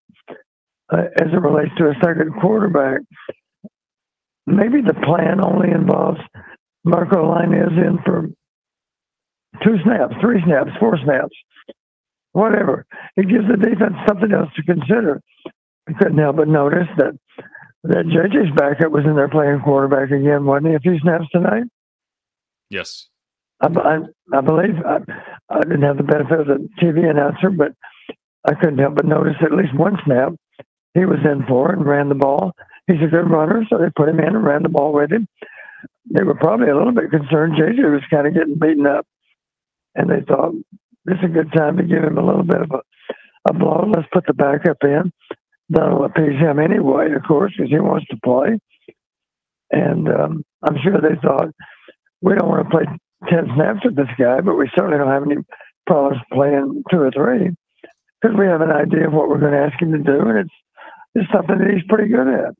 uh, 0.91 1.03
as 1.19 1.27
it 1.34 1.41
relates 1.41 1.71
to 1.77 1.89
a 1.89 1.93
second 2.03 2.34
quarterback. 2.41 3.01
Maybe 4.45 4.81
the 4.81 4.93
plan 4.93 5.43
only 5.43 5.71
involves 5.71 6.19
Marco 6.85 7.17
Lainez 7.17 7.77
in 7.77 7.99
for 8.05 8.29
two 9.63 9.77
snaps, 9.84 10.15
three 10.21 10.41
snaps, 10.45 10.71
four 10.79 10.97
snaps, 11.03 11.35
whatever. 12.31 12.85
It 13.17 13.27
gives 13.27 13.45
the 13.49 13.57
defense 13.57 13.95
something 14.07 14.31
else 14.31 14.49
to 14.55 14.63
consider. 14.63 15.21
I 15.89 15.93
couldn't 15.93 16.17
help 16.17 16.38
but 16.38 16.47
notice 16.47 16.88
that 16.97 17.13
that 17.84 18.05
JJ's 18.05 18.53
backup 18.55 18.91
was 18.91 19.05
in 19.05 19.15
there 19.15 19.29
playing 19.29 19.61
quarterback 19.61 20.11
again, 20.11 20.45
wasn't 20.45 20.67
he? 20.67 20.75
A 20.75 20.79
few 20.79 20.99
snaps 20.99 21.25
tonight. 21.31 21.63
Yes. 22.69 23.07
I, 23.61 23.67
I, 24.34 24.41
believe 24.41 24.75
I, 24.85 24.97
I 25.49 25.59
didn't 25.61 25.84
have 25.84 25.97
the 25.97 26.03
benefit 26.03 26.41
of 26.41 26.47
the 26.47 26.69
TV 26.81 27.09
announcer, 27.09 27.49
but 27.49 27.73
I 28.47 28.53
couldn't 28.55 28.79
help 28.79 28.95
but 28.95 29.05
notice 29.05 29.35
at 29.41 29.51
least 29.53 29.75
one 29.75 29.97
snap 30.05 30.34
he 30.93 31.05
was 31.05 31.19
in 31.25 31.45
for 31.47 31.71
and 31.71 31.85
ran 31.85 32.09
the 32.09 32.15
ball. 32.15 32.53
He's 32.88 33.01
a 33.03 33.07
good 33.11 33.29
runner, 33.29 33.65
so 33.69 33.77
they 33.77 33.89
put 33.95 34.09
him 34.09 34.19
in 34.19 34.35
and 34.35 34.43
ran 34.43 34.63
the 34.63 34.69
ball 34.69 34.93
with 34.93 35.11
him. 35.11 35.27
They 36.09 36.23
were 36.23 36.35
probably 36.35 36.69
a 36.69 36.77
little 36.77 36.93
bit 36.93 37.11
concerned. 37.11 37.53
JJ 37.53 37.91
was 37.91 38.03
kind 38.11 38.27
of 38.27 38.34
getting 38.34 38.59
beaten 38.59 38.88
up, 38.88 39.05
and 39.95 40.09
they 40.09 40.21
thought 40.27 40.53
this 41.05 41.17
is 41.19 41.25
a 41.25 41.34
good 41.34 41.51
time 41.53 41.77
to 41.77 41.84
give 41.84 42.03
him 42.03 42.17
a 42.17 42.25
little 42.25 42.43
bit 42.43 42.61
of 42.61 42.71
a, 42.71 42.81
a 43.49 43.53
blow. 43.53 43.91
Let's 43.93 44.07
put 44.13 44.25
the 44.27 44.34
backup 44.34 44.77
in. 44.84 45.11
That'll 45.69 46.05
appease 46.05 46.39
him 46.39 46.59
anyway, 46.59 47.11
of 47.15 47.23
course, 47.27 47.53
because 47.57 47.71
he 47.71 47.79
wants 47.79 48.07
to 48.07 48.17
play. 48.23 48.59
And 49.71 50.07
um, 50.09 50.43
I'm 50.63 50.77
sure 50.84 51.01
they 51.01 51.19
thought 51.21 51.49
we 52.21 52.35
don't 52.35 52.49
want 52.49 52.63
to 52.65 52.69
play 52.69 52.85
10 53.30 53.52
snaps 53.56 53.84
with 53.84 53.95
this 53.95 54.11
guy, 54.18 54.41
but 54.41 54.56
we 54.56 54.69
certainly 54.76 54.98
don't 54.98 55.11
have 55.11 55.23
any 55.23 55.38
problems 55.85 56.22
playing 56.31 56.84
two 56.91 57.02
or 57.02 57.11
three 57.11 57.49
because 58.22 58.38
we 58.38 58.45
have 58.45 58.61
an 58.61 58.72
idea 58.72 59.07
of 59.07 59.14
what 59.14 59.30
we're 59.30 59.39
going 59.39 59.53
to 59.53 59.65
ask 59.65 59.81
him 59.81 59.91
to 59.91 59.99
do, 59.99 60.19
and 60.27 60.39
it's, 60.39 60.56
it's 61.15 61.31
something 61.31 61.57
that 61.57 61.72
he's 61.73 61.85
pretty 61.88 62.10
good 62.10 62.27
at. 62.27 62.53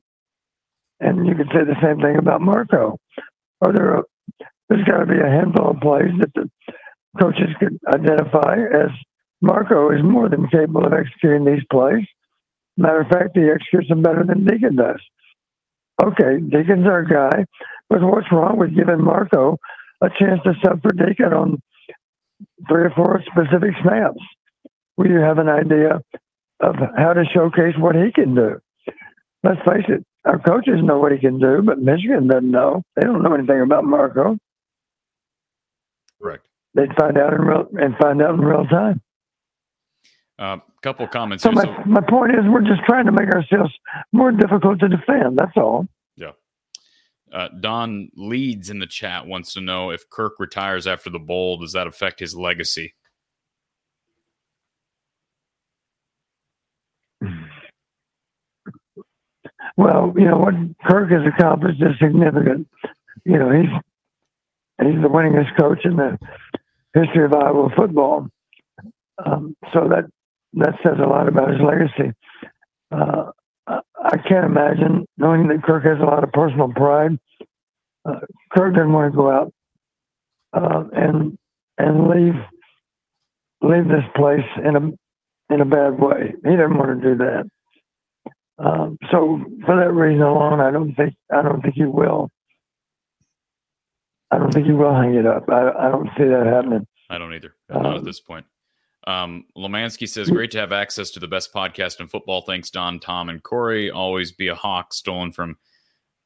And 1.00 1.26
you 1.26 1.34
could 1.34 1.48
say 1.54 1.64
the 1.64 1.78
same 1.82 2.00
thing 2.00 2.16
about 2.16 2.40
Marco. 2.40 2.98
Are 3.62 3.72
there 3.72 3.94
a, 3.94 4.02
there's 4.68 4.84
got 4.84 4.98
to 4.98 5.06
be 5.06 5.18
a 5.18 5.30
handful 5.30 5.70
of 5.70 5.80
plays 5.80 6.12
that 6.20 6.34
the 6.34 6.48
coaches 7.20 7.50
could 7.58 7.78
identify 7.92 8.56
as 8.72 8.90
Marco 9.40 9.90
is 9.90 10.02
more 10.02 10.28
than 10.28 10.48
capable 10.48 10.84
of 10.84 10.92
executing 10.92 11.44
these 11.44 11.64
plays. 11.70 12.04
Matter 12.76 13.00
of 13.00 13.08
fact, 13.08 13.30
he 13.36 13.48
executes 13.48 13.88
them 13.88 14.02
better 14.02 14.24
than 14.24 14.44
Deacon 14.44 14.76
does. 14.76 15.00
Okay, 16.02 16.38
Deacon's 16.40 16.86
our 16.86 17.02
guy, 17.02 17.44
but 17.88 18.02
what's 18.02 18.30
wrong 18.30 18.58
with 18.58 18.76
giving 18.76 19.02
Marco 19.02 19.58
a 20.00 20.08
chance 20.18 20.40
to 20.44 20.54
sub 20.64 20.82
for 20.82 20.92
Deacon 20.92 21.32
on 21.32 21.62
three 22.68 22.84
or 22.84 22.92
four 22.94 23.22
specific 23.30 23.74
snaps 23.82 24.20
where 24.96 25.08
you 25.10 25.18
have 25.18 25.38
an 25.38 25.48
idea 25.48 26.00
of 26.60 26.74
how 26.96 27.12
to 27.12 27.24
showcase 27.32 27.74
what 27.78 27.94
he 27.94 28.12
can 28.12 28.34
do? 28.34 28.58
Let's 29.42 29.60
face 29.68 29.84
it, 29.88 30.04
our 30.24 30.38
coaches 30.38 30.80
know 30.82 30.98
what 30.98 31.12
he 31.12 31.18
can 31.18 31.38
do, 31.38 31.62
but 31.62 31.78
Michigan 31.78 32.26
doesn't 32.26 32.50
know. 32.50 32.82
They 32.96 33.02
don't 33.02 33.22
know 33.22 33.34
anything 33.34 33.60
about 33.60 33.84
Marco. 33.84 34.36
Correct. 36.20 36.46
They'd 36.74 36.94
find 36.98 37.16
out 37.16 37.32
in 37.32 37.40
real 37.40 37.66
and 37.80 37.96
find 37.96 38.20
out 38.20 38.34
in 38.34 38.40
real 38.40 38.64
time. 38.66 39.00
A 40.38 40.42
uh, 40.42 40.56
couple 40.82 41.06
comments. 41.08 41.42
So 41.42 41.50
here. 41.50 41.64
my, 41.64 42.00
my 42.00 42.00
point 42.08 42.32
is, 42.32 42.44
we're 42.46 42.60
just 42.60 42.82
trying 42.86 43.06
to 43.06 43.12
make 43.12 43.28
ourselves 43.28 43.72
more 44.12 44.30
difficult 44.30 44.80
to 44.80 44.88
defend. 44.88 45.38
That's 45.38 45.56
all. 45.56 45.86
Uh, 47.32 47.48
Don 47.60 48.10
Leeds 48.16 48.70
in 48.70 48.78
the 48.78 48.86
chat 48.86 49.26
wants 49.26 49.52
to 49.54 49.60
know 49.60 49.90
if 49.90 50.08
Kirk 50.10 50.34
retires 50.38 50.86
after 50.86 51.10
the 51.10 51.18
bowl, 51.18 51.58
does 51.58 51.72
that 51.72 51.86
affect 51.86 52.20
his 52.20 52.34
legacy? 52.36 52.94
Well, 59.76 60.12
you 60.16 60.24
know 60.24 60.38
what 60.38 60.54
Kirk 60.88 61.10
has 61.10 61.22
accomplished 61.26 61.80
is 61.80 61.98
significant. 62.00 62.66
You 63.24 63.38
know, 63.38 63.50
he's 63.52 63.70
he's 64.82 65.00
the 65.02 65.08
winningest 65.08 65.56
coach 65.56 65.84
in 65.84 65.96
the 65.96 66.18
history 66.94 67.24
of 67.24 67.34
Iowa 67.34 67.68
football. 67.76 68.28
Um, 69.24 69.56
so 69.72 69.88
that 69.88 70.06
that 70.54 70.74
says 70.82 70.98
a 70.98 71.06
lot 71.06 71.28
about 71.28 71.50
his 71.50 71.60
legacy. 71.60 72.12
Uh, 72.90 73.30
I, 74.04 74.16
can't 74.18 74.46
imagine 74.46 75.06
knowing 75.16 75.48
that 75.48 75.62
Kirk 75.62 75.84
has 75.84 75.98
a 76.00 76.04
lot 76.04 76.24
of 76.24 76.32
personal 76.32 76.72
pride. 76.72 77.18
Uh, 78.04 78.20
Kirk 78.56 78.74
didn't 78.74 78.92
want 78.92 79.12
to 79.12 79.16
go 79.16 79.30
out 79.30 79.52
uh, 80.52 80.84
and 80.92 81.36
and 81.78 82.08
leave 82.08 82.34
leave 83.60 83.84
this 83.88 84.04
place 84.14 84.46
in 84.64 84.76
a 84.76 85.54
in 85.54 85.60
a 85.60 85.64
bad 85.64 85.98
way. 85.98 86.34
He 86.44 86.50
didn't 86.50 86.78
want 86.78 87.00
to 87.02 87.08
do 87.08 87.16
that. 87.24 87.44
Um, 88.58 88.98
so 89.10 89.40
for 89.64 89.76
that 89.76 89.92
reason 89.92 90.22
alone, 90.22 90.60
I 90.60 90.70
don't 90.70 90.94
think 90.94 91.14
I 91.32 91.42
don't 91.42 91.60
think 91.62 91.74
he 91.74 91.84
will. 91.84 92.30
I 94.30 94.38
don't 94.38 94.52
think 94.52 94.66
he 94.66 94.72
will 94.72 94.94
hang 94.94 95.14
it 95.14 95.26
up. 95.26 95.44
I, 95.48 95.70
I 95.70 95.90
don't 95.90 96.08
see 96.18 96.24
that 96.24 96.46
happening. 96.46 96.86
I 97.08 97.18
don't 97.18 97.32
either. 97.34 97.54
Not 97.70 97.86
at 97.86 97.96
Um, 97.98 98.04
this 98.04 98.20
point. 98.20 98.44
Um, 99.06 99.44
Lemansky 99.56 100.08
says, 100.08 100.28
great 100.28 100.50
to 100.50 100.58
have 100.58 100.72
access 100.72 101.10
to 101.12 101.20
the 101.20 101.28
best 101.28 101.52
podcast 101.54 102.00
in 102.00 102.08
football. 102.08 102.42
Thanks, 102.42 102.70
Don, 102.70 103.00
Tom, 103.00 103.28
and 103.28 103.42
Cory. 103.42 103.90
Always 103.90 104.32
be 104.32 104.48
a 104.48 104.54
hawk 104.54 104.92
stolen 104.92 105.32
from 105.32 105.56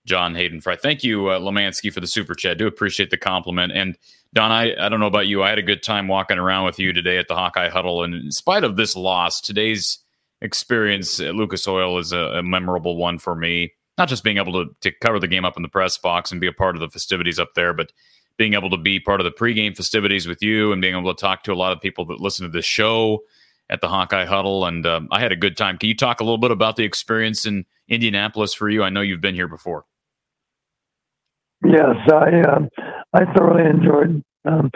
John 0.04 0.34
Hayden 0.34 0.60
Fry. 0.60 0.74
Thank 0.74 1.04
you, 1.04 1.28
uh, 1.28 1.38
Lemansky, 1.38 1.92
for 1.92 2.00
the 2.00 2.08
super 2.08 2.34
chat. 2.34 2.58
Do 2.58 2.66
appreciate 2.66 3.10
the 3.10 3.16
compliment. 3.16 3.72
And 3.72 3.96
Don, 4.34 4.50
I, 4.50 4.74
I 4.84 4.88
don't 4.88 4.98
know 4.98 5.06
about 5.06 5.28
you. 5.28 5.42
I 5.42 5.50
had 5.50 5.58
a 5.58 5.62
good 5.62 5.82
time 5.82 6.08
walking 6.08 6.38
around 6.38 6.64
with 6.64 6.78
you 6.78 6.92
today 6.92 7.18
at 7.18 7.28
the 7.28 7.36
Hawkeye 7.36 7.68
Huddle. 7.68 8.02
And 8.02 8.14
in 8.14 8.32
spite 8.32 8.64
of 8.64 8.76
this 8.76 8.96
loss, 8.96 9.40
today's 9.40 9.98
experience 10.40 11.20
at 11.20 11.36
Lucas 11.36 11.68
Oil 11.68 11.98
is 11.98 12.12
a, 12.12 12.18
a 12.18 12.42
memorable 12.42 12.96
one 12.96 13.18
for 13.18 13.36
me. 13.36 13.74
Not 13.96 14.08
just 14.08 14.24
being 14.24 14.38
able 14.38 14.54
to, 14.54 14.74
to 14.80 14.90
cover 14.90 15.20
the 15.20 15.28
game 15.28 15.44
up 15.44 15.56
in 15.56 15.62
the 15.62 15.68
press 15.68 15.98
box 15.98 16.32
and 16.32 16.40
be 16.40 16.46
a 16.48 16.52
part 16.52 16.74
of 16.74 16.80
the 16.80 16.88
festivities 16.88 17.38
up 17.38 17.54
there, 17.54 17.72
but 17.72 17.92
being 18.42 18.54
able 18.54 18.70
to 18.70 18.76
be 18.76 18.98
part 18.98 19.20
of 19.20 19.24
the 19.24 19.30
pregame 19.30 19.76
festivities 19.76 20.26
with 20.26 20.42
you 20.42 20.72
and 20.72 20.82
being 20.82 20.96
able 20.96 21.14
to 21.14 21.20
talk 21.20 21.44
to 21.44 21.52
a 21.52 21.54
lot 21.54 21.72
of 21.72 21.80
people 21.80 22.04
that 22.04 22.18
listen 22.18 22.44
to 22.44 22.50
this 22.50 22.64
show 22.64 23.22
at 23.70 23.80
the 23.80 23.86
Hawkeye 23.86 24.24
Huddle. 24.24 24.66
And 24.66 24.84
um, 24.84 25.06
I 25.12 25.20
had 25.20 25.30
a 25.30 25.36
good 25.36 25.56
time. 25.56 25.78
Can 25.78 25.88
you 25.88 25.94
talk 25.94 26.20
a 26.20 26.24
little 26.24 26.38
bit 26.38 26.50
about 26.50 26.74
the 26.74 26.82
experience 26.82 27.46
in 27.46 27.66
Indianapolis 27.86 28.52
for 28.52 28.68
you? 28.68 28.82
I 28.82 28.90
know 28.90 29.00
you've 29.00 29.20
been 29.20 29.36
here 29.36 29.46
before. 29.46 29.84
Yes, 31.64 31.94
I 32.10 32.40
uh, 32.40 32.66
I 33.12 33.32
thoroughly 33.32 33.70
enjoyed. 33.70 34.24
Um, 34.44 34.72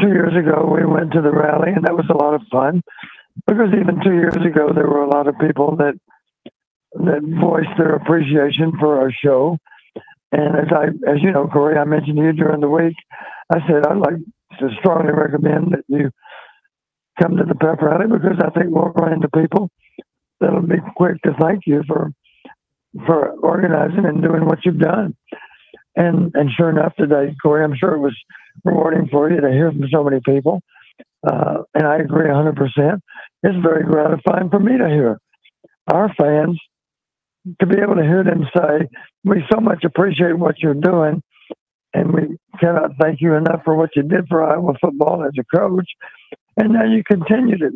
two 0.00 0.08
years 0.08 0.32
ago, 0.34 0.66
we 0.74 0.86
went 0.86 1.12
to 1.12 1.20
the 1.20 1.30
rally, 1.30 1.72
and 1.76 1.84
that 1.84 1.94
was 1.94 2.06
a 2.08 2.16
lot 2.16 2.32
of 2.32 2.40
fun. 2.50 2.80
Because 3.46 3.68
even 3.78 4.00
two 4.02 4.14
years 4.14 4.36
ago, 4.36 4.70
there 4.74 4.88
were 4.88 5.02
a 5.02 5.10
lot 5.10 5.28
of 5.28 5.34
people 5.38 5.76
that 5.76 6.00
that 6.94 7.20
voiced 7.42 7.76
their 7.76 7.94
appreciation 7.94 8.72
for 8.80 8.98
our 8.98 9.12
show. 9.12 9.58
And 10.32 10.56
as 10.56 10.72
I, 10.72 10.84
as 11.10 11.22
you 11.22 11.32
know, 11.32 11.46
Cory, 11.46 11.76
I 11.78 11.84
mentioned 11.84 12.16
to 12.16 12.24
you 12.24 12.32
during 12.32 12.60
the 12.60 12.68
week, 12.68 12.96
I 13.52 13.58
said 13.66 13.86
I'd 13.86 13.98
like 13.98 14.18
to 14.60 14.68
strongly 14.80 15.12
recommend 15.12 15.72
that 15.72 15.84
you 15.88 16.10
come 17.20 17.36
to 17.36 17.44
the 17.44 17.54
pep 17.54 17.80
rally 17.80 18.06
because 18.06 18.38
I 18.40 18.50
think 18.50 18.74
we'll 18.74 18.92
run 18.96 19.12
into 19.12 19.28
people 19.28 19.70
that'll 20.40 20.62
be 20.62 20.76
quick 20.96 21.20
to 21.22 21.32
thank 21.40 21.62
you 21.66 21.82
for 21.86 22.10
for 23.06 23.30
organizing 23.42 24.06
and 24.06 24.22
doing 24.22 24.46
what 24.46 24.64
you've 24.64 24.78
done. 24.78 25.14
And 25.94 26.32
and 26.34 26.50
sure 26.56 26.70
enough, 26.70 26.94
today, 26.96 27.34
Cory, 27.42 27.64
I'm 27.64 27.76
sure 27.76 27.94
it 27.94 28.00
was 28.00 28.16
rewarding 28.64 29.08
for 29.10 29.30
you 29.30 29.40
to 29.40 29.50
hear 29.50 29.70
from 29.70 29.84
so 29.92 30.04
many 30.04 30.20
people. 30.24 30.60
Uh, 31.26 31.62
and 31.74 31.86
I 31.86 31.96
agree 31.96 32.26
100%. 32.28 32.54
It's 33.42 33.62
very 33.62 33.84
gratifying 33.84 34.48
for 34.50 34.60
me 34.60 34.78
to 34.78 34.88
hear 34.88 35.18
our 35.92 36.12
fans 36.14 36.60
to 37.60 37.66
be 37.66 37.78
able 37.78 37.96
to 37.96 38.02
hear 38.02 38.24
them 38.24 38.46
say, 38.56 38.88
"We 39.24 39.44
so 39.52 39.60
much 39.60 39.84
appreciate 39.84 40.38
what 40.38 40.58
you're 40.58 40.74
doing, 40.74 41.22
and 41.94 42.12
we 42.12 42.36
cannot 42.60 42.96
thank 43.00 43.20
you 43.20 43.34
enough 43.34 43.62
for 43.64 43.74
what 43.74 43.90
you 43.96 44.02
did 44.02 44.28
for 44.28 44.44
Iowa 44.44 44.74
football 44.80 45.24
as 45.24 45.32
a 45.38 45.56
coach," 45.56 45.90
and 46.56 46.72
now 46.72 46.84
you 46.84 47.02
continue 47.04 47.58
to 47.58 47.70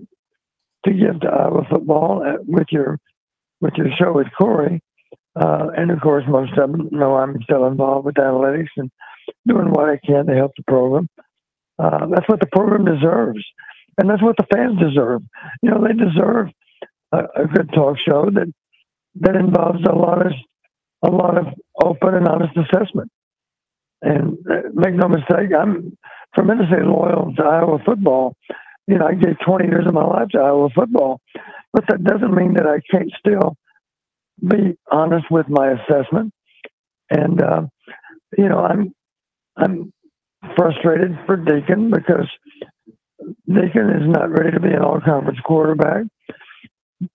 to 0.86 0.92
give 0.92 1.20
to 1.20 1.28
Iowa 1.28 1.66
football 1.70 2.22
uh, 2.22 2.38
with 2.46 2.68
your 2.70 2.98
with 3.60 3.74
your 3.76 3.88
show 3.98 4.12
with 4.12 4.28
Cory, 4.38 4.80
uh, 5.36 5.68
and 5.76 5.90
of 5.90 6.00
course 6.00 6.24
most 6.28 6.52
of 6.52 6.72
them 6.72 6.88
know 6.90 7.16
I'm 7.16 7.40
still 7.42 7.66
involved 7.66 8.06
with 8.06 8.16
analytics 8.16 8.70
and 8.76 8.90
doing 9.46 9.70
what 9.70 9.88
I 9.88 9.98
can 10.04 10.26
to 10.26 10.34
help 10.34 10.52
the 10.56 10.64
program. 10.64 11.08
Uh, 11.78 12.06
that's 12.06 12.28
what 12.28 12.40
the 12.40 12.48
program 12.52 12.84
deserves, 12.84 13.44
and 13.98 14.08
that's 14.08 14.22
what 14.22 14.36
the 14.36 14.46
fans 14.54 14.78
deserve. 14.78 15.22
You 15.62 15.70
know, 15.70 15.82
they 15.86 15.94
deserve 15.94 16.48
a, 17.12 17.18
a 17.36 17.46
good 17.46 17.70
talk 17.72 17.96
show 17.98 18.30
that 18.30 18.52
that 19.20 19.36
involves 19.36 19.80
a 19.88 19.94
lot 19.94 20.26
of 20.26 20.32
a 21.02 21.10
lot 21.10 21.38
of 21.38 21.46
open 21.82 22.14
and 22.14 22.28
honest 22.28 22.56
assessment. 22.56 23.10
And 24.02 24.38
uh, 24.50 24.68
make 24.74 24.94
no 24.94 25.08
mistake, 25.08 25.50
I'm 25.58 25.96
tremendously 26.34 26.82
loyal 26.84 27.32
to 27.36 27.42
Iowa 27.42 27.78
football. 27.84 28.34
You 28.86 28.98
know, 28.98 29.06
I 29.06 29.14
gave 29.14 29.36
20 29.46 29.66
years 29.66 29.86
of 29.86 29.94
my 29.94 30.04
life 30.04 30.28
to 30.32 30.40
Iowa 30.40 30.68
football, 30.74 31.20
but 31.72 31.84
that 31.88 32.02
doesn't 32.02 32.34
mean 32.34 32.54
that 32.54 32.66
I 32.66 32.80
can't 32.90 33.12
still 33.18 33.56
be 34.46 34.76
honest 34.90 35.26
with 35.30 35.46
my 35.48 35.72
assessment. 35.72 36.32
And 37.10 37.42
uh, 37.42 37.62
you 38.36 38.48
know, 38.48 38.58
I'm 38.58 38.94
I'm 39.56 39.92
frustrated 40.56 41.18
for 41.26 41.36
Deacon 41.36 41.90
because 41.90 42.28
Deacon 43.46 43.90
is 43.90 44.08
not 44.08 44.30
ready 44.30 44.52
to 44.52 44.60
be 44.60 44.68
an 44.68 44.82
all 44.82 45.00
conference 45.00 45.40
quarterback. 45.44 46.04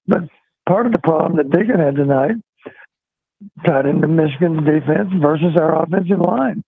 But 0.07 0.23
part 0.67 0.85
of 0.85 0.91
the 0.91 0.99
problem 0.99 1.37
that 1.37 1.51
Deacon 1.51 1.79
had 1.79 1.95
tonight 1.95 2.35
tied 3.65 3.85
into 3.85 4.07
Michigan's 4.07 4.65
defense 4.65 5.09
versus 5.21 5.55
our 5.59 5.83
offensive 5.83 6.19
line. 6.19 6.63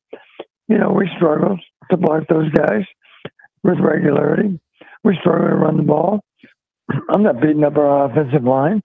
You 0.67 0.77
know, 0.77 0.91
we 0.91 1.09
struggled 1.15 1.59
to 1.89 1.97
block 1.97 2.23
those 2.29 2.49
guys 2.51 2.83
with 3.63 3.79
regularity. 3.79 4.59
We 5.03 5.17
struggle 5.21 5.47
to 5.47 5.55
run 5.55 5.77
the 5.77 5.83
ball. 5.83 6.19
I'm 7.09 7.23
not 7.23 7.41
beating 7.41 7.63
up 7.63 7.77
our 7.77 8.09
offensive 8.09 8.43
line. 8.43 8.81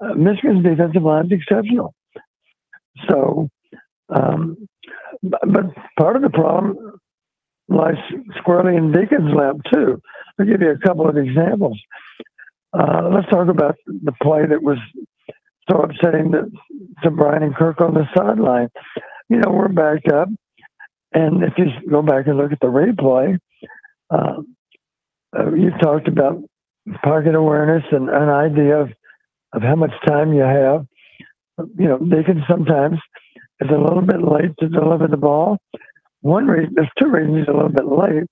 Uh, 0.00 0.14
Michigan's 0.14 0.64
defensive 0.64 1.02
line 1.02 1.26
is 1.26 1.40
exceptional. 1.40 1.94
So, 3.08 3.48
um, 4.14 4.68
but, 5.22 5.40
but 5.46 5.64
part 5.98 6.16
of 6.16 6.22
the 6.22 6.30
problem 6.30 7.00
lies 7.68 7.94
squarely 8.38 8.76
in 8.76 8.92
Deacon's 8.92 9.34
lap 9.34 9.56
too. 9.72 10.00
I'll 10.38 10.46
give 10.46 10.60
you 10.60 10.70
a 10.70 10.78
couple 10.78 11.08
of 11.08 11.16
examples. 11.16 11.80
Uh, 12.76 13.08
let's 13.14 13.28
talk 13.28 13.48
about 13.48 13.76
the 13.86 14.12
play 14.22 14.46
that 14.46 14.62
was 14.62 14.78
so 15.70 15.78
upsetting 15.82 16.32
to, 16.32 16.50
to 17.02 17.10
Brian 17.10 17.42
and 17.42 17.54
Kirk 17.54 17.80
on 17.80 17.94
the 17.94 18.04
sideline. 18.16 18.68
You 19.28 19.38
know, 19.38 19.52
we're 19.52 19.68
backed 19.68 20.10
up, 20.12 20.28
and 21.12 21.42
if 21.44 21.54
you 21.56 21.66
go 21.88 22.02
back 22.02 22.26
and 22.26 22.36
look 22.36 22.52
at 22.52 22.60
the 22.60 22.66
replay, 22.66 23.38
uh, 24.10 24.42
uh, 25.38 25.54
you 25.54 25.70
talked 25.80 26.08
about 26.08 26.42
pocket 27.02 27.34
awareness 27.34 27.84
and 27.92 28.08
an 28.10 28.28
idea 28.28 28.80
of, 28.80 28.90
of 29.52 29.62
how 29.62 29.76
much 29.76 29.92
time 30.06 30.32
you 30.32 30.42
have. 30.42 30.86
You 31.78 31.88
know, 31.88 31.98
they 32.00 32.24
can 32.24 32.42
sometimes 32.48 32.98
it's 33.60 33.70
a 33.70 33.78
little 33.78 34.02
bit 34.02 34.20
late 34.20 34.50
to 34.60 34.68
deliver 34.68 35.06
the 35.06 35.16
ball. 35.16 35.58
One 36.20 36.46
reason, 36.46 36.74
there's 36.74 36.90
two 37.00 37.08
reasons 37.08 37.46
a 37.48 37.52
little 37.52 37.68
bit 37.68 37.86
late. 37.86 38.24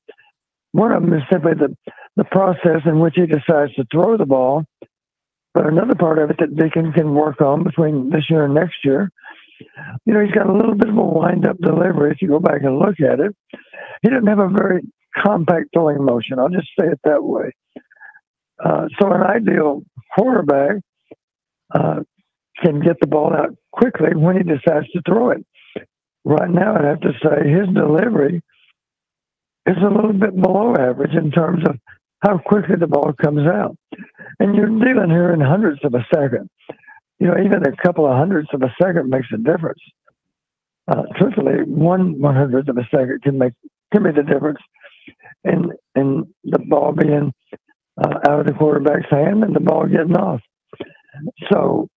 One 0.73 0.93
of 0.93 1.03
them 1.03 1.13
is 1.15 1.23
simply 1.31 1.53
the, 1.55 1.77
the 2.17 2.25
process 2.25 2.83
in 2.87 2.99
which 2.99 3.15
he 3.17 3.27
decides 3.27 3.73
to 3.75 3.85
throw 3.93 4.17
the 4.17 4.27
ball. 4.27 4.65
But 5.55 5.67
another 5.67 5.95
part 5.95 6.19
of 6.19 6.31
it 6.31 6.37
that 6.41 6.57
Deacon 6.57 6.93
can 6.93 7.15
work 7.15 7.41
on 7.43 7.63
between 7.63 8.09
this 8.09 8.25
year 8.31 8.45
and 8.45 8.55
next 8.55 8.77
year, 8.85 9.11
you 10.07 10.15
know, 10.15 10.21
he's 10.21 10.35
got 10.35 10.49
a 10.49 10.53
little 10.53 10.75
bit 10.75 10.89
of 10.89 10.97
a 10.97 11.03
wind 11.03 11.47
up 11.47 11.59
delivery 11.59 12.11
if 12.11 12.23
you 12.23 12.29
go 12.29 12.41
back 12.41 12.63
and 12.63 12.79
look 12.79 13.01
at 13.01 13.21
it. 13.21 13.37
He 14.03 14.09
doesn't 14.09 14.27
have 14.27 14.39
a 14.39 14.49
very 14.49 14.83
compact 15.17 15.69
throwing 15.75 16.03
motion. 16.03 16.39
I'll 16.39 16.49
just 16.49 16.69
say 16.79 16.87
it 16.87 17.01
that 17.05 17.23
way. 17.23 17.53
Uh, 18.65 18.87
so 19.01 19.13
an 19.13 19.23
ideal 19.23 19.83
quarterback 20.17 20.77
uh, 21.75 22.01
can 22.65 22.81
get 22.81 22.97
the 23.01 23.07
ball 23.07 23.35
out 23.35 23.57
quickly 23.73 24.15
when 24.15 24.37
he 24.37 24.43
decides 24.43 24.89
to 24.93 25.03
throw 25.07 25.31
it. 25.31 25.45
Right 26.25 26.51
now, 26.51 26.77
I'd 26.77 26.85
have 26.85 27.01
to 27.01 27.13
say 27.23 27.51
his 27.51 27.69
delivery 27.75 28.43
is 29.67 29.77
a 29.83 29.95
little 29.95 30.13
bit 30.13 30.35
below 30.41 30.75
average 30.75 31.15
in 31.15 31.31
terms 31.31 31.63
of 31.69 31.77
how 32.21 32.39
quickly 32.39 32.77
the 32.79 32.87
ball 32.87 33.13
comes 33.23 33.47
out. 33.47 33.77
And 34.39 34.55
you're 34.55 34.67
dealing 34.67 35.11
here 35.11 35.33
in 35.33 35.41
hundredths 35.41 35.85
of 35.85 35.95
a 35.95 36.07
second. 36.15 36.49
You 37.19 37.29
know, 37.29 37.37
even 37.39 37.65
a 37.67 37.77
couple 37.85 38.07
of 38.07 38.17
hundredths 38.17 38.53
of 38.53 38.63
a 38.63 38.75
second 38.83 39.09
makes 39.09 39.29
a 39.33 39.39
difference. 39.39 39.81
Uh, 40.89 41.03
truthfully, 41.17 41.63
one 41.65 42.21
one 42.21 42.35
hundredth 42.35 42.69
of 42.69 42.77
a 42.77 42.89
second 42.91 43.23
can 43.23 43.39
make 43.39 43.53
can 43.93 44.03
make 44.03 44.17
the 44.17 44.23
difference 44.23 44.59
in 45.45 45.71
in 45.95 46.35
the 46.45 46.59
ball 46.59 46.93
being 46.93 47.33
uh, 48.03 48.19
out 48.29 48.41
of 48.41 48.47
the 48.47 48.53
quarterback's 48.53 49.11
hand 49.11 49.45
and 49.45 49.55
the 49.55 49.61
ball 49.61 49.87
getting 49.87 50.17
off. 50.17 50.41
So 51.53 51.89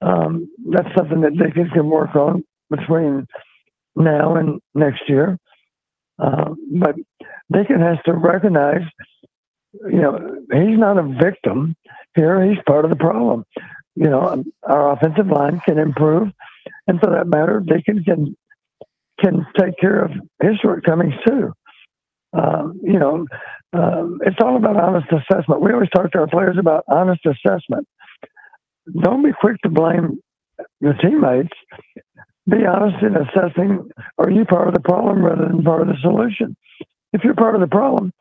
um, 0.00 0.48
that's 0.70 0.94
something 0.96 1.20
that 1.22 1.32
Deacon 1.32 1.70
can 1.70 1.88
work 1.88 2.14
on 2.14 2.44
between 2.70 3.26
now 3.96 4.36
and 4.36 4.60
next 4.74 5.02
year. 5.08 5.38
Uh, 6.22 6.54
but 6.70 6.94
Deacon 7.52 7.80
has 7.80 7.98
to 8.06 8.12
recognize, 8.12 8.82
you 9.90 10.00
know, 10.00 10.36
he's 10.52 10.78
not 10.78 10.98
a 10.98 11.02
victim 11.02 11.74
here. 12.14 12.44
He's 12.44 12.62
part 12.66 12.84
of 12.84 12.90
the 12.90 12.96
problem. 12.96 13.44
You 13.96 14.08
know, 14.08 14.44
our 14.62 14.92
offensive 14.92 15.26
line 15.26 15.60
can 15.66 15.78
improve, 15.78 16.28
and 16.86 17.00
for 17.00 17.10
that 17.10 17.26
matter, 17.26 17.60
Deacon 17.60 18.04
can 18.04 18.36
can 19.20 19.46
take 19.58 19.78
care 19.78 20.04
of 20.04 20.12
his 20.42 20.56
shortcomings 20.62 21.14
too. 21.26 21.52
Um, 22.32 22.80
you 22.82 22.98
know, 22.98 23.26
um, 23.72 24.20
it's 24.24 24.38
all 24.42 24.56
about 24.56 24.76
honest 24.76 25.08
assessment. 25.12 25.60
We 25.60 25.72
always 25.72 25.90
talk 25.90 26.10
to 26.12 26.20
our 26.20 26.26
players 26.28 26.56
about 26.58 26.84
honest 26.88 27.20
assessment. 27.26 27.86
Don't 29.02 29.22
be 29.22 29.32
quick 29.38 29.60
to 29.62 29.68
blame 29.68 30.20
your 30.80 30.94
teammates 30.94 31.52
be 32.48 32.66
honest 32.66 33.02
in 33.02 33.16
assessing 33.16 33.88
are 34.18 34.30
you 34.30 34.44
part 34.44 34.68
of 34.68 34.74
the 34.74 34.80
problem 34.80 35.24
rather 35.24 35.48
than 35.48 35.62
part 35.62 35.82
of 35.82 35.88
the 35.88 35.96
solution? 36.00 36.56
If 37.12 37.24
you're 37.24 37.34
part 37.34 37.54
of 37.54 37.60
the 37.60 37.66
problem, 37.66 38.12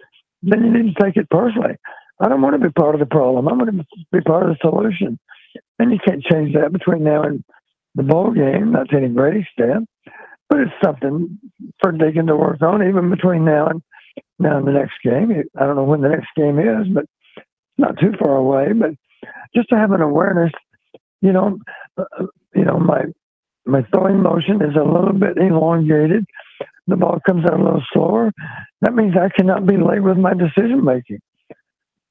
then 0.41 0.63
you 0.63 0.72
need 0.72 0.95
to 0.95 1.03
take 1.03 1.18
it 1.18 1.30
personally. 1.30 1.76
I 2.19 2.27
don't 2.27 2.41
want 2.41 2.59
to 2.59 2.68
be 2.68 2.72
part 2.73 2.95
of 2.95 2.99
the 2.99 3.05
problem. 3.05 3.47
I'm 3.47 3.57
going 3.57 3.77
to 3.77 3.85
be 4.11 4.22
part 4.22 4.43
of 4.43 4.49
the 4.49 4.57
solution. 4.61 5.19
And 5.80 5.91
you 5.91 5.99
can't 6.05 6.23
change 6.23 6.53
that 6.53 6.72
between 6.72 7.03
now 7.03 7.23
and 7.23 7.43
the 7.95 8.03
bowl 8.03 8.31
game, 8.31 8.72
not 8.72 8.89
to 8.89 8.97
any 8.97 9.09
great 9.09 9.41
extent, 9.41 9.88
but 10.49 10.59
it's 10.59 10.72
something 10.84 11.39
for 11.81 11.91
Deacon 11.91 12.27
to 12.27 12.35
work 12.35 12.61
on 12.61 12.88
even 12.88 13.09
between 13.09 13.45
now 13.45 13.68
and 13.68 13.81
now 14.39 14.57
and 14.57 14.68
the 14.68 14.72
next 14.72 14.95
game. 15.03 15.31
I 15.57 15.65
don't 15.65 15.76
know 15.76 15.84
when 15.84 16.01
the 16.01 16.09
next 16.09 16.27
game 16.35 16.59
is, 16.59 16.88
but 16.93 17.05
not 17.77 17.99
too 17.99 18.13
far 18.19 18.35
away. 18.35 18.73
But 18.73 18.91
just 19.55 19.69
to 19.69 19.77
have 19.77 19.91
an 19.91 20.01
awareness, 20.01 20.51
you 21.22 21.31
know, 21.34 21.57
uh, 21.97 22.26
you 22.55 22.65
know, 22.65 22.80
my 22.80 23.05
my 23.65 23.83
throwing 23.93 24.21
motion 24.21 24.61
is 24.61 24.75
a 24.75 24.83
little 24.83 25.13
bit 25.13 25.38
elongated. 25.38 26.25
The 26.88 26.95
ball 26.95 27.19
comes 27.25 27.45
out 27.45 27.59
a 27.59 27.63
little 27.63 27.83
slower. 27.93 28.31
That 28.81 28.93
means 28.93 29.13
I 29.15 29.29
cannot 29.29 29.67
be 29.67 29.77
late 29.77 30.03
with 30.03 30.17
my 30.17 30.33
decision 30.33 30.83
making 30.83 31.19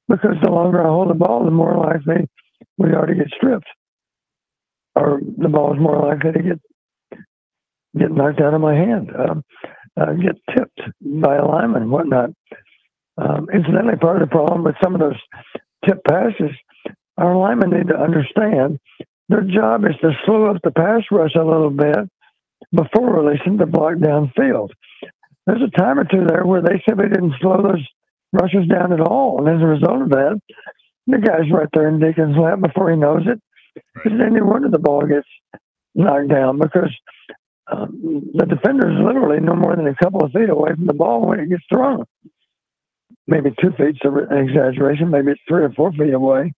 because 0.07 0.35
the 0.41 0.51
longer 0.51 0.81
I 0.81 0.87
hold 0.87 1.09
the 1.09 1.13
ball, 1.15 1.45
the 1.45 1.51
more 1.51 1.77
likely 1.77 2.27
we 2.77 2.93
are 2.93 3.05
to 3.05 3.15
get 3.15 3.27
stripped, 3.35 3.67
or 4.95 5.21
the 5.37 5.49
ball 5.49 5.73
is 5.73 5.79
more 5.79 5.99
likely 5.99 6.31
to 6.31 6.41
get 6.41 6.59
get 7.97 8.11
knocked 8.11 8.39
out 8.39 8.53
of 8.53 8.61
my 8.61 8.73
hand, 8.73 9.09
um, 9.15 9.43
uh, 9.99 10.13
get 10.13 10.35
tipped 10.55 10.79
by 11.01 11.35
a 11.35 11.45
lineman 11.45 11.83
and 11.83 11.91
whatnot. 11.91 12.29
Um, 13.17 13.47
incidentally, 13.53 13.97
part 13.97 14.21
of 14.21 14.27
the 14.27 14.31
problem 14.31 14.63
with 14.63 14.75
some 14.81 14.95
of 14.95 15.01
those 15.01 15.19
tip 15.85 15.99
passes, 16.07 16.51
our 17.17 17.35
linemen 17.35 17.71
need 17.71 17.87
to 17.89 17.99
understand 17.99 18.79
their 19.31 19.43
job 19.43 19.85
is 19.85 19.95
to 20.01 20.11
slow 20.25 20.47
up 20.47 20.57
the 20.61 20.71
pass 20.71 21.03
rush 21.09 21.35
a 21.35 21.43
little 21.43 21.69
bit 21.69 21.97
before 22.73 23.23
releasing 23.23 23.57
the 23.57 23.65
block 23.65 23.95
downfield. 23.95 24.69
There's 25.47 25.61
a 25.61 25.79
time 25.79 25.99
or 25.99 26.03
two 26.03 26.25
there 26.27 26.45
where 26.45 26.61
they 26.61 26.83
simply 26.87 27.07
didn't 27.07 27.35
slow 27.39 27.61
those 27.63 27.85
rushes 28.33 28.67
down 28.67 28.91
at 28.91 28.99
all. 28.99 29.39
And 29.39 29.47
as 29.47 29.61
a 29.61 29.65
result 29.65 30.01
of 30.03 30.09
that, 30.09 30.41
the 31.07 31.17
guy's 31.17 31.49
right 31.51 31.67
there 31.73 31.87
in 31.87 31.99
Deacon's 31.99 32.37
lap 32.37 32.59
before 32.61 32.91
he 32.91 32.97
knows 32.97 33.23
it. 33.25 33.41
It's 34.05 34.15
any 34.21 34.41
wonder 34.41 34.69
the 34.69 34.79
ball 34.79 35.05
gets 35.07 35.27
knocked 35.95 36.29
down 36.29 36.59
because 36.59 36.91
um, 37.71 38.29
the 38.33 38.45
defender 38.45 38.91
is 38.91 38.99
literally 39.03 39.39
no 39.39 39.55
more 39.55 39.75
than 39.75 39.87
a 39.87 39.95
couple 39.95 40.23
of 40.23 40.31
feet 40.31 40.49
away 40.49 40.71
from 40.75 40.87
the 40.87 40.93
ball 40.93 41.25
when 41.25 41.39
it 41.39 41.49
gets 41.49 41.63
thrown. 41.71 42.03
Maybe 43.27 43.51
two 43.61 43.71
feet's 43.77 43.99
an 44.03 44.37
exaggeration. 44.37 45.09
Maybe 45.09 45.31
it's 45.31 45.41
three 45.47 45.63
or 45.63 45.71
four 45.71 45.91
feet 45.93 46.13
away, 46.13 46.53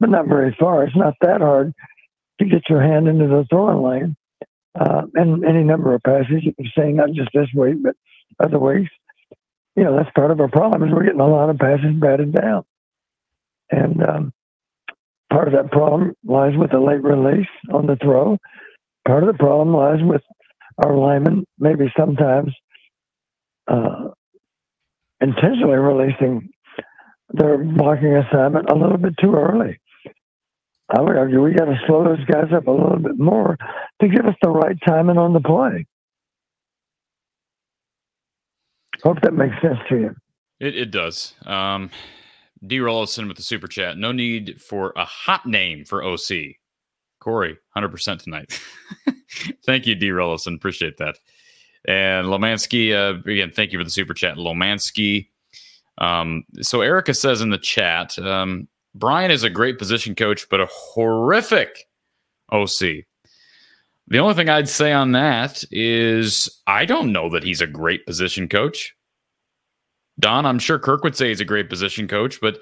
but 0.00 0.10
not 0.10 0.26
very 0.26 0.56
far. 0.58 0.84
It's 0.84 0.96
not 0.96 1.14
that 1.20 1.40
hard 1.40 1.72
to 2.40 2.46
get 2.46 2.68
your 2.68 2.82
hand 2.82 3.08
into 3.08 3.26
the 3.28 3.46
throwing 3.48 3.82
lane. 3.82 4.16
Uh, 4.78 5.02
and 5.14 5.44
any 5.44 5.62
number 5.64 5.94
of 5.94 6.02
can 6.02 6.54
say, 6.76 6.92
not 6.92 7.10
just 7.12 7.30
this 7.34 7.48
week, 7.54 7.76
but 7.82 7.94
other 8.42 8.58
weeks. 8.58 8.90
You 9.76 9.84
know, 9.84 9.96
that's 9.96 10.10
part 10.14 10.30
of 10.30 10.40
our 10.40 10.48
problem 10.48 10.82
is 10.82 10.92
we're 10.92 11.04
getting 11.04 11.20
a 11.20 11.26
lot 11.26 11.50
of 11.50 11.58
passes 11.58 11.94
batted 12.00 12.32
down. 12.34 12.64
And 13.70 14.02
um, 14.02 14.32
part 15.32 15.48
of 15.48 15.54
that 15.54 15.70
problem 15.70 16.14
lies 16.24 16.56
with 16.56 16.70
the 16.70 16.80
late 16.80 17.02
release 17.02 17.48
on 17.72 17.86
the 17.86 17.96
throw. 17.96 18.38
Part 19.06 19.22
of 19.22 19.28
the 19.28 19.38
problem 19.38 19.74
lies 19.74 20.00
with 20.02 20.22
our 20.84 20.96
linemen, 20.96 21.44
maybe 21.58 21.92
sometimes 21.96 22.52
uh, 23.68 24.10
intentionally 25.20 25.76
releasing 25.76 26.50
their 27.32 27.58
blocking 27.58 28.16
assignment 28.16 28.70
a 28.70 28.74
little 28.74 28.98
bit 28.98 29.14
too 29.20 29.34
early. 29.34 29.79
I 30.92 31.00
would 31.00 31.16
argue 31.16 31.42
we 31.42 31.52
got 31.52 31.66
to 31.66 31.78
slow 31.86 32.04
those 32.04 32.24
guys 32.24 32.52
up 32.54 32.66
a 32.66 32.70
little 32.70 32.98
bit 32.98 33.18
more 33.18 33.56
to 34.00 34.08
give 34.08 34.26
us 34.26 34.34
the 34.42 34.50
right 34.50 34.76
timing 34.86 35.18
on 35.18 35.32
the 35.32 35.40
play. 35.40 35.86
Hope 39.02 39.20
that 39.22 39.32
makes 39.32 39.54
sense 39.62 39.78
to 39.88 39.96
you. 39.96 40.14
It, 40.58 40.76
it 40.76 40.90
does. 40.90 41.34
Um, 41.46 41.90
D. 42.66 42.78
Rollison 42.78 43.28
with 43.28 43.36
the 43.36 43.42
super 43.42 43.68
chat. 43.68 43.96
No 43.96 44.12
need 44.12 44.60
for 44.60 44.92
a 44.96 45.04
hot 45.04 45.46
name 45.46 45.84
for 45.84 46.04
OC. 46.04 46.56
Cory, 47.20 47.56
100% 47.76 48.22
tonight. 48.22 48.60
thank 49.64 49.86
you, 49.86 49.94
D. 49.94 50.08
Rollison. 50.08 50.56
Appreciate 50.56 50.96
that. 50.98 51.16
And 51.86 52.26
Lomansky, 52.26 52.92
uh, 52.92 53.20
again, 53.30 53.52
thank 53.54 53.72
you 53.72 53.78
for 53.78 53.84
the 53.84 53.90
super 53.90 54.14
chat. 54.14 54.36
Lomansky. 54.36 55.28
Um, 55.98 56.44
so 56.60 56.80
Erica 56.80 57.14
says 57.14 57.40
in 57.40 57.50
the 57.50 57.58
chat, 57.58 58.18
um, 58.18 58.68
Brian 58.94 59.30
is 59.30 59.42
a 59.44 59.50
great 59.50 59.78
position 59.78 60.14
coach, 60.14 60.48
but 60.50 60.60
a 60.60 60.66
horrific 60.70 61.86
OC. 62.52 63.04
The 64.08 64.18
only 64.18 64.34
thing 64.34 64.48
I'd 64.48 64.68
say 64.68 64.92
on 64.92 65.12
that 65.12 65.62
is 65.70 66.60
I 66.66 66.84
don't 66.84 67.12
know 67.12 67.30
that 67.30 67.44
he's 67.44 67.60
a 67.60 67.66
great 67.66 68.04
position 68.06 68.48
coach. 68.48 68.94
Don, 70.18 70.44
I'm 70.44 70.58
sure 70.58 70.78
Kirk 70.78 71.04
would 71.04 71.16
say 71.16 71.28
he's 71.28 71.40
a 71.40 71.44
great 71.44 71.68
position 71.70 72.08
coach, 72.08 72.40
but 72.40 72.58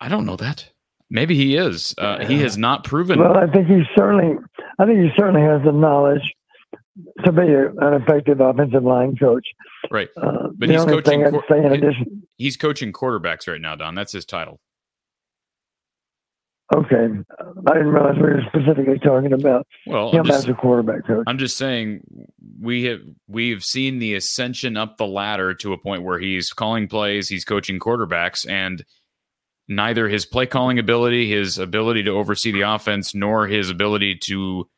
I 0.00 0.08
don't 0.08 0.24
know 0.24 0.36
that. 0.36 0.68
Maybe 1.10 1.34
he 1.34 1.56
is. 1.56 1.94
Uh, 1.98 2.24
he 2.24 2.40
has 2.40 2.56
not 2.56 2.84
proven. 2.84 3.18
Well, 3.20 3.36
I 3.36 3.46
think 3.52 3.66
he 3.66 3.82
certainly, 3.96 4.36
I 4.78 4.86
think 4.86 5.00
he 5.00 5.10
certainly 5.18 5.42
has 5.42 5.60
the 5.64 5.72
knowledge 5.72 6.22
to 7.24 7.32
be 7.32 7.42
an 7.42 7.94
effective 7.94 8.40
offensive 8.40 8.82
line 8.84 9.16
coach. 9.16 9.46
Right, 9.90 10.08
Uh, 10.16 10.48
but 10.56 10.70
he's 10.70 10.84
coaching. 10.84 11.02
thing 11.02 11.24
I'd 11.26 11.30
quar- 11.30 11.44
say 11.48 11.58
in 11.58 11.72
he- 11.72 11.78
addition, 11.78 12.22
he's 12.36 12.56
coaching 12.56 12.92
quarterbacks 12.92 13.46
right 13.46 13.60
now, 13.60 13.74
Don. 13.76 13.94
That's 13.94 14.12
his 14.12 14.24
title. 14.24 14.60
Okay, 16.72 17.08
I 17.66 17.72
didn't 17.72 17.88
realize 17.88 18.14
we 18.14 18.22
were 18.22 18.42
specifically 18.46 18.98
talking 19.00 19.32
about 19.32 19.66
Well, 19.86 20.10
I'm 20.10 20.20
him 20.20 20.24
just, 20.26 20.44
as 20.44 20.48
a 20.48 20.54
quarterback 20.54 21.04
coach. 21.04 21.24
I'm 21.26 21.38
just 21.38 21.56
saying 21.56 22.02
we 22.60 22.84
have 22.84 23.00
we've 23.26 23.64
seen 23.64 23.98
the 23.98 24.14
ascension 24.14 24.76
up 24.76 24.96
the 24.96 25.06
ladder 25.06 25.52
to 25.54 25.72
a 25.72 25.78
point 25.78 26.04
where 26.04 26.20
he's 26.20 26.52
calling 26.52 26.86
plays, 26.86 27.28
he's 27.28 27.44
coaching 27.44 27.80
quarterbacks, 27.80 28.48
and 28.48 28.84
neither 29.66 30.08
his 30.08 30.24
play 30.26 30.46
calling 30.46 30.78
ability, 30.78 31.28
his 31.28 31.58
ability 31.58 32.04
to 32.04 32.10
oversee 32.10 32.52
the 32.52 32.62
offense, 32.62 33.14
nor 33.16 33.48
his 33.48 33.68
ability 33.68 34.16
to 34.24 34.68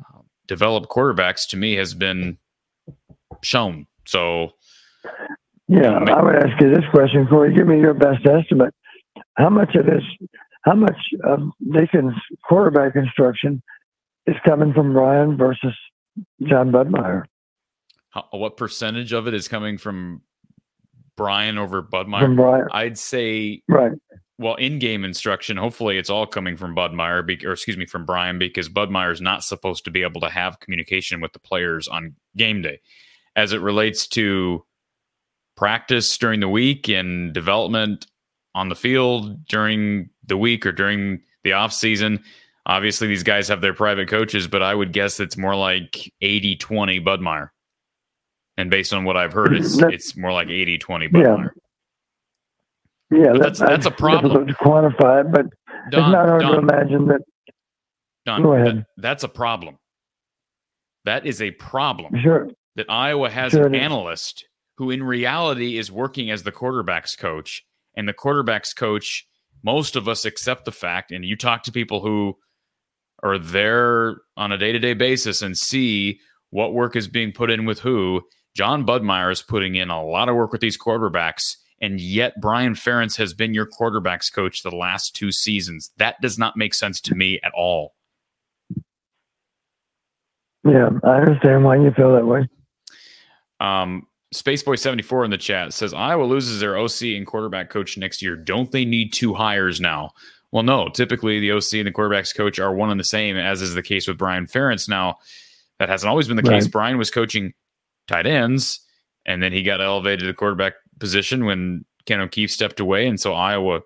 uh, 0.00 0.20
develop 0.48 0.86
quarterbacks 0.86 1.46
to 1.48 1.56
me 1.56 1.74
has 1.74 1.94
been 1.94 2.38
shown. 3.42 3.86
So 4.06 4.50
Yeah, 5.68 5.98
Ma- 6.00 6.12
I 6.12 6.22
would 6.22 6.36
ask 6.36 6.60
you 6.60 6.74
this 6.74 6.84
question, 6.92 7.26
Cory. 7.28 7.54
Give 7.54 7.68
me 7.68 7.78
your 7.78 7.94
best 7.94 8.26
estimate. 8.26 8.74
How 9.36 9.50
much 9.50 9.74
of 9.74 9.86
this, 9.86 10.02
how 10.64 10.74
much 10.74 10.96
of 11.24 11.40
Deacon's 11.72 12.14
quarterback 12.46 12.96
instruction 12.96 13.62
is 14.26 14.36
coming 14.46 14.72
from 14.72 14.92
Brian 14.92 15.36
versus 15.36 15.74
John 16.42 16.70
Budmayr? 16.70 17.24
how, 18.14 18.26
what 18.30 18.56
percentage 18.56 19.12
of 19.12 19.26
it 19.26 19.34
is 19.34 19.48
coming 19.48 19.76
from 19.76 20.22
Brian 21.16 21.58
over 21.58 21.82
From 21.82 21.90
Budmayr? 21.90 22.36
Brian, 22.36 22.68
I'd 22.72 22.98
say 22.98 23.62
right? 23.68 23.92
well, 24.38 24.54
in-game 24.54 25.04
instruction. 25.04 25.56
Hopefully, 25.56 25.98
it's 25.98 26.10
all 26.10 26.26
coming 26.26 26.56
from 26.56 26.74
Budmayr, 26.74 27.26
be- 27.26 27.44
or 27.44 27.52
excuse 27.52 27.76
me, 27.76 27.86
from 27.86 28.06
Brian, 28.06 28.38
because 28.38 28.68
Budmayr 28.68 29.12
is 29.12 29.20
not 29.20 29.42
supposed 29.42 29.84
to 29.84 29.90
be 29.90 30.02
able 30.02 30.20
to 30.20 30.30
have 30.30 30.60
communication 30.60 31.20
with 31.20 31.32
the 31.32 31.40
players 31.40 31.88
on 31.88 32.14
game 32.36 32.62
day, 32.62 32.80
as 33.36 33.52
it 33.52 33.60
relates 33.60 34.06
to 34.08 34.64
practice 35.56 36.16
during 36.16 36.40
the 36.40 36.48
week 36.48 36.88
and 36.88 37.32
development 37.32 38.06
on 38.54 38.68
the 38.68 38.74
field 38.76 39.44
during 39.46 40.08
the 40.26 40.36
week 40.36 40.64
or 40.66 40.72
during 40.72 41.20
the 41.42 41.52
off 41.52 41.72
season. 41.72 42.22
Obviously, 42.66 43.06
these 43.08 43.22
guys 43.22 43.48
have 43.48 43.60
their 43.60 43.74
private 43.74 44.08
coaches, 44.08 44.46
but 44.48 44.62
I 44.62 44.74
would 44.74 44.92
guess 44.92 45.20
it's 45.20 45.36
more 45.36 45.54
like 45.54 46.10
80-20 46.22 47.04
Budmayr. 47.04 47.50
And 48.56 48.70
based 48.70 48.94
on 48.94 49.04
what 49.04 49.16
I've 49.16 49.32
heard, 49.32 49.54
it's 49.54 49.76
That- 49.78 49.92
it's 49.92 50.16
more 50.16 50.32
like 50.32 50.48
80-20 50.48 51.06
Yeah. 51.12 51.20
Budmayr. 51.20 51.50
Yeah, 53.10 53.32
But 53.32 53.38
that's- 53.40 53.58
that's 53.58 53.86
a 53.86 53.90
problem. 53.90 54.46
to 54.46 54.54
quantify 54.54 55.20
it, 55.24 55.30
but 55.30 55.46
Don, 55.90 56.04
it's 56.04 56.12
not 56.12 56.28
hard 56.28 56.42
to 56.42 56.58
imagine 56.58 57.06
that. 57.08 57.20
Don, 58.24 58.42
Go 58.42 58.52
that- 58.54 58.60
ahead. 58.66 58.86
that's 58.96 59.22
a 59.24 59.28
problem. 59.28 59.76
That 61.04 61.26
is 61.26 61.42
a 61.42 61.50
problem 61.50 62.18
Sure, 62.22 62.48
that 62.76 62.86
Iowa 62.88 63.28
has 63.28 63.52
Sure 63.52 63.66
an 63.66 63.74
analyst 63.74 64.46
who, 64.78 64.90
in 64.90 65.02
reality, 65.02 65.76
is 65.76 65.92
working 65.92 66.30
as 66.30 66.42
the 66.44 66.50
quarterback's 66.52 67.14
coach. 67.14 67.62
And 67.94 68.08
the 68.08 68.14
quarterback's 68.14 68.72
coach, 68.72 69.26
most 69.64 69.96
of 69.96 70.08
us 70.08 70.24
accept 70.24 70.66
the 70.66 70.72
fact, 70.72 71.10
and 71.10 71.24
you 71.24 71.36
talk 71.36 71.62
to 71.64 71.72
people 71.72 72.00
who 72.00 72.36
are 73.22 73.38
there 73.38 74.18
on 74.36 74.52
a 74.52 74.58
day 74.58 74.70
to 74.70 74.78
day 74.78 74.94
basis 74.94 75.40
and 75.42 75.56
see 75.56 76.20
what 76.50 76.74
work 76.74 76.94
is 76.94 77.08
being 77.08 77.32
put 77.32 77.50
in 77.50 77.64
with 77.64 77.80
who. 77.80 78.22
John 78.54 78.86
Budmayr 78.86 79.32
is 79.32 79.42
putting 79.42 79.74
in 79.74 79.90
a 79.90 80.04
lot 80.04 80.28
of 80.28 80.36
work 80.36 80.52
with 80.52 80.60
these 80.60 80.78
quarterbacks, 80.78 81.56
and 81.80 82.00
yet 82.00 82.40
Brian 82.40 82.74
Ferentz 82.74 83.16
has 83.16 83.34
been 83.34 83.54
your 83.54 83.66
quarterback's 83.66 84.30
coach 84.30 84.62
the 84.62 84.70
last 84.70 85.16
two 85.16 85.32
seasons. 85.32 85.90
That 85.96 86.20
does 86.20 86.38
not 86.38 86.56
make 86.56 86.74
sense 86.74 87.00
to 87.00 87.14
me 87.14 87.40
at 87.42 87.52
all. 87.56 87.94
yeah, 90.64 90.90
I 91.02 91.16
understand 91.16 91.64
why 91.64 91.76
you 91.76 91.90
feel 91.92 92.14
that 92.14 92.26
way. 92.26 92.48
Um, 93.60 94.06
Spaceboy74 94.34 95.24
in 95.24 95.30
the 95.30 95.38
chat 95.38 95.72
says 95.72 95.94
Iowa 95.94 96.24
loses 96.24 96.58
their 96.58 96.76
OC 96.76 97.02
and 97.16 97.26
quarterback 97.26 97.70
coach 97.70 97.96
next 97.96 98.20
year. 98.20 98.34
Don't 98.34 98.70
they 98.72 98.84
need 98.84 99.12
two 99.12 99.32
hires 99.32 99.80
now? 99.80 100.10
Well, 100.50 100.64
no. 100.64 100.88
Typically, 100.88 101.38
the 101.38 101.52
OC 101.52 101.74
and 101.74 101.86
the 101.86 101.92
quarterbacks 101.92 102.34
coach 102.34 102.58
are 102.58 102.74
one 102.74 102.90
and 102.90 102.98
the 102.98 103.04
same, 103.04 103.36
as 103.36 103.62
is 103.62 103.74
the 103.74 103.82
case 103.82 104.08
with 104.08 104.18
Brian 104.18 104.46
Ferentz. 104.46 104.88
Now, 104.88 105.18
that 105.78 105.88
hasn't 105.88 106.10
always 106.10 106.26
been 106.26 106.36
the 106.36 106.42
case. 106.42 106.66
Brian 106.68 106.98
was 106.98 107.10
coaching 107.10 107.54
tight 108.08 108.26
ends, 108.26 108.80
and 109.24 109.42
then 109.42 109.52
he 109.52 109.62
got 109.62 109.80
elevated 109.80 110.20
to 110.20 110.26
the 110.26 110.34
quarterback 110.34 110.74
position 110.98 111.44
when 111.44 111.84
Ken 112.04 112.20
O'Keefe 112.20 112.50
stepped 112.50 112.80
away, 112.80 113.06
and 113.06 113.20
so 113.20 113.34
Iowa 113.34 113.80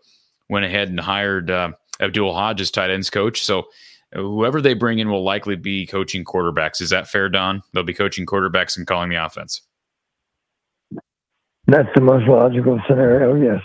went 0.48 0.64
ahead 0.64 0.88
and 0.88 0.98
hired 0.98 1.50
uh, 1.50 1.72
Abdul 2.00 2.34
Hodge 2.34 2.60
as 2.60 2.70
tight 2.70 2.90
ends 2.90 3.10
coach. 3.10 3.42
So 3.42 3.64
whoever 4.14 4.60
they 4.60 4.74
bring 4.74 4.98
in 4.98 5.10
will 5.10 5.24
likely 5.24 5.56
be 5.56 5.86
coaching 5.86 6.24
quarterbacks. 6.24 6.80
Is 6.80 6.90
that 6.90 7.08
fair, 7.08 7.28
Don? 7.28 7.62
They'll 7.72 7.82
be 7.82 7.94
coaching 7.94 8.26
quarterbacks 8.26 8.76
and 8.76 8.86
calling 8.86 9.10
the 9.10 9.24
offense. 9.24 9.62
That's 11.68 11.88
the 11.94 12.00
most 12.00 12.26
logical 12.26 12.80
scenario. 12.88 13.34
Yes. 13.34 13.62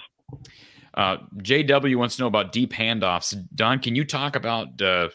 Uh, 0.93 1.17
JW 1.37 1.95
wants 1.95 2.17
to 2.17 2.23
know 2.23 2.27
about 2.27 2.51
deep 2.51 2.73
handoffs. 2.73 3.33
Don, 3.55 3.79
can 3.79 3.95
you 3.95 4.03
talk 4.03 4.35
about 4.35 4.79
uh, 4.81 5.07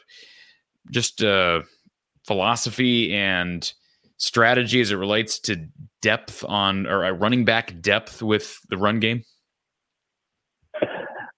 just 0.90 1.22
uh, 1.22 1.62
philosophy 2.26 3.14
and 3.14 3.70
strategy 4.16 4.80
as 4.80 4.90
it 4.90 4.96
relates 4.96 5.38
to 5.40 5.68
depth 6.00 6.44
on 6.48 6.86
or 6.86 7.04
uh, 7.04 7.10
running 7.10 7.44
back 7.44 7.78
depth 7.80 8.22
with 8.22 8.58
the 8.70 8.78
run 8.78 9.00
game? 9.00 9.22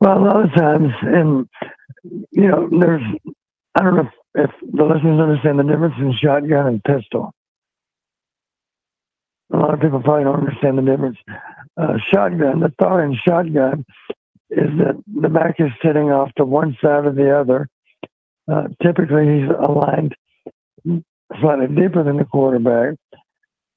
Well, 0.00 0.18
a 0.18 0.24
lot 0.24 0.44
of 0.44 0.54
times, 0.54 0.92
and 1.02 1.48
you 2.30 2.48
know, 2.48 2.68
there's 2.80 3.02
I 3.74 3.82
don't 3.82 3.96
know 3.96 4.08
if, 4.34 4.50
if 4.50 4.50
the 4.72 4.84
listeners 4.84 5.20
understand 5.20 5.58
the 5.58 5.64
difference 5.64 5.94
in 5.98 6.14
shotgun 6.14 6.66
and 6.66 6.84
pistol. 6.84 7.34
A 9.52 9.56
lot 9.56 9.74
of 9.74 9.80
people 9.80 10.02
probably 10.02 10.24
don't 10.24 10.40
understand 10.40 10.78
the 10.78 10.82
difference. 10.82 11.18
Uh, 11.76 11.94
shotgun, 12.12 12.60
the 12.60 12.72
thought 12.80 13.00
in 13.00 13.16
shotgun 13.26 13.84
is 14.50 14.68
that 14.78 15.02
the 15.06 15.28
back 15.28 15.56
is 15.58 15.70
sitting 15.84 16.10
off 16.10 16.32
to 16.36 16.44
one 16.44 16.76
side 16.82 17.06
or 17.06 17.12
the 17.12 17.36
other. 17.36 17.68
Uh, 18.50 18.68
typically, 18.82 19.40
he's 19.40 19.50
aligned 19.50 20.14
slightly 21.40 21.68
deeper 21.68 22.02
than 22.02 22.16
the 22.16 22.24
quarterback 22.24 22.94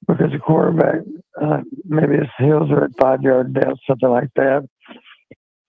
because 0.06 0.32
the 0.32 0.38
quarterback, 0.38 1.02
uh, 1.40 1.60
maybe 1.84 2.16
his 2.16 2.28
heels 2.38 2.70
are 2.70 2.84
at 2.84 2.90
five 3.00 3.22
yard 3.22 3.54
depth, 3.54 3.78
something 3.86 4.08
like 4.08 4.30
that. 4.36 4.68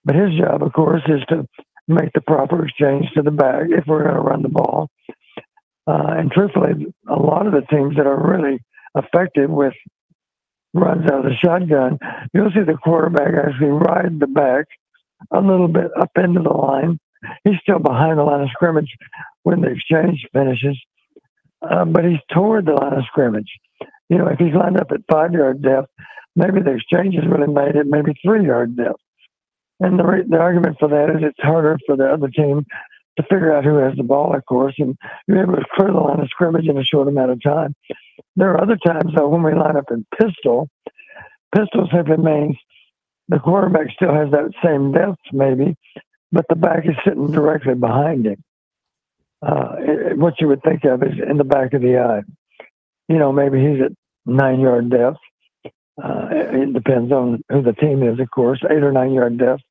But 0.03 0.15
his 0.15 0.37
job, 0.37 0.63
of 0.63 0.73
course, 0.73 1.01
is 1.07 1.21
to 1.29 1.47
make 1.87 2.11
the 2.13 2.21
proper 2.21 2.65
exchange 2.65 3.05
to 3.15 3.21
the 3.21 3.31
back 3.31 3.67
if 3.69 3.85
we're 3.87 4.03
going 4.03 4.15
to 4.15 4.21
run 4.21 4.41
the 4.41 4.49
ball. 4.49 4.89
Uh, 5.87 6.15
and 6.17 6.31
truthfully, 6.31 6.87
a 7.07 7.15
lot 7.15 7.45
of 7.45 7.53
the 7.53 7.61
teams 7.69 7.95
that 7.95 8.07
are 8.07 8.31
really 8.31 8.59
effective 8.95 9.49
with 9.49 9.73
runs 10.75 11.05
out 11.09 11.19
of 11.19 11.23
the 11.25 11.35
shotgun, 11.43 11.97
you'll 12.33 12.51
see 12.51 12.63
the 12.65 12.77
quarterback 12.77 13.33
actually 13.33 13.69
ride 13.69 14.19
the 14.19 14.27
back 14.27 14.65
a 15.31 15.39
little 15.39 15.67
bit 15.67 15.89
up 15.99 16.11
into 16.17 16.41
the 16.41 16.53
line. 16.53 16.99
He's 17.43 17.59
still 17.61 17.79
behind 17.79 18.19
the 18.19 18.23
line 18.23 18.41
of 18.41 18.49
scrimmage 18.51 18.91
when 19.43 19.61
the 19.61 19.71
exchange 19.71 20.27
finishes, 20.33 20.77
uh, 21.61 21.85
but 21.85 22.05
he's 22.05 22.19
toward 22.31 22.65
the 22.65 22.73
line 22.73 22.93
of 22.93 23.05
scrimmage. 23.05 23.49
You 24.09 24.17
know, 24.19 24.27
if 24.27 24.37
he's 24.37 24.53
lined 24.53 24.79
up 24.79 24.91
at 24.91 25.01
five 25.09 25.33
yard 25.33 25.63
depth, 25.63 25.89
maybe 26.35 26.61
the 26.61 26.75
exchange 26.75 27.15
has 27.15 27.25
really 27.25 27.51
made 27.51 27.75
it 27.75 27.87
maybe 27.87 28.13
three 28.23 28.45
yard 28.45 28.75
depth. 28.75 29.01
And 29.79 29.97
the, 29.97 30.23
the 30.29 30.37
argument 30.37 30.77
for 30.79 30.89
that 30.89 31.09
is 31.09 31.23
it's 31.23 31.39
harder 31.41 31.77
for 31.87 31.97
the 31.97 32.07
other 32.11 32.27
team 32.27 32.65
to 33.17 33.23
figure 33.23 33.55
out 33.55 33.63
who 33.63 33.77
has 33.77 33.95
the 33.95 34.03
ball, 34.03 34.35
of 34.35 34.45
course, 34.45 34.75
and 34.77 34.97
you're 35.27 35.41
able 35.41 35.55
to 35.55 35.65
clear 35.75 35.91
the 35.91 35.99
line 35.99 36.19
of 36.19 36.27
scrimmage 36.29 36.67
in 36.67 36.77
a 36.77 36.83
short 36.83 37.07
amount 37.07 37.31
of 37.31 37.41
time. 37.41 37.75
There 38.35 38.51
are 38.51 38.61
other 38.61 38.77
times, 38.77 39.13
though, 39.15 39.29
when 39.29 39.43
we 39.43 39.53
line 39.53 39.77
up 39.77 39.91
in 39.91 40.05
pistol, 40.19 40.69
pistol 41.55 41.87
simply 41.93 42.17
means 42.17 42.57
the 43.27 43.39
quarterback 43.39 43.87
still 43.95 44.13
has 44.13 44.31
that 44.31 44.51
same 44.63 44.91
depth, 44.91 45.21
maybe, 45.31 45.75
but 46.31 46.45
the 46.49 46.55
back 46.55 46.85
is 46.85 46.95
sitting 47.05 47.31
directly 47.31 47.75
behind 47.75 48.25
him. 48.25 48.43
Uh, 49.41 49.75
it, 49.79 50.17
what 50.17 50.39
you 50.39 50.47
would 50.47 50.61
think 50.63 50.83
of 50.85 51.03
is 51.03 51.13
in 51.29 51.37
the 51.37 51.43
back 51.43 51.73
of 51.73 51.81
the 51.81 51.97
eye. 51.97 52.21
You 53.07 53.17
know, 53.17 53.31
maybe 53.31 53.59
he's 53.59 53.81
at 53.81 53.91
nine 54.25 54.59
yard 54.59 54.89
depth. 54.89 55.17
Uh, 56.01 56.27
it 56.31 56.73
depends 56.73 57.11
on 57.11 57.41
who 57.49 57.61
the 57.61 57.73
team 57.73 58.03
is, 58.03 58.19
of 58.19 58.29
course, 58.31 58.61
eight 58.69 58.83
or 58.83 58.91
nine 58.91 59.13
yard 59.13 59.37
depth. 59.37 59.63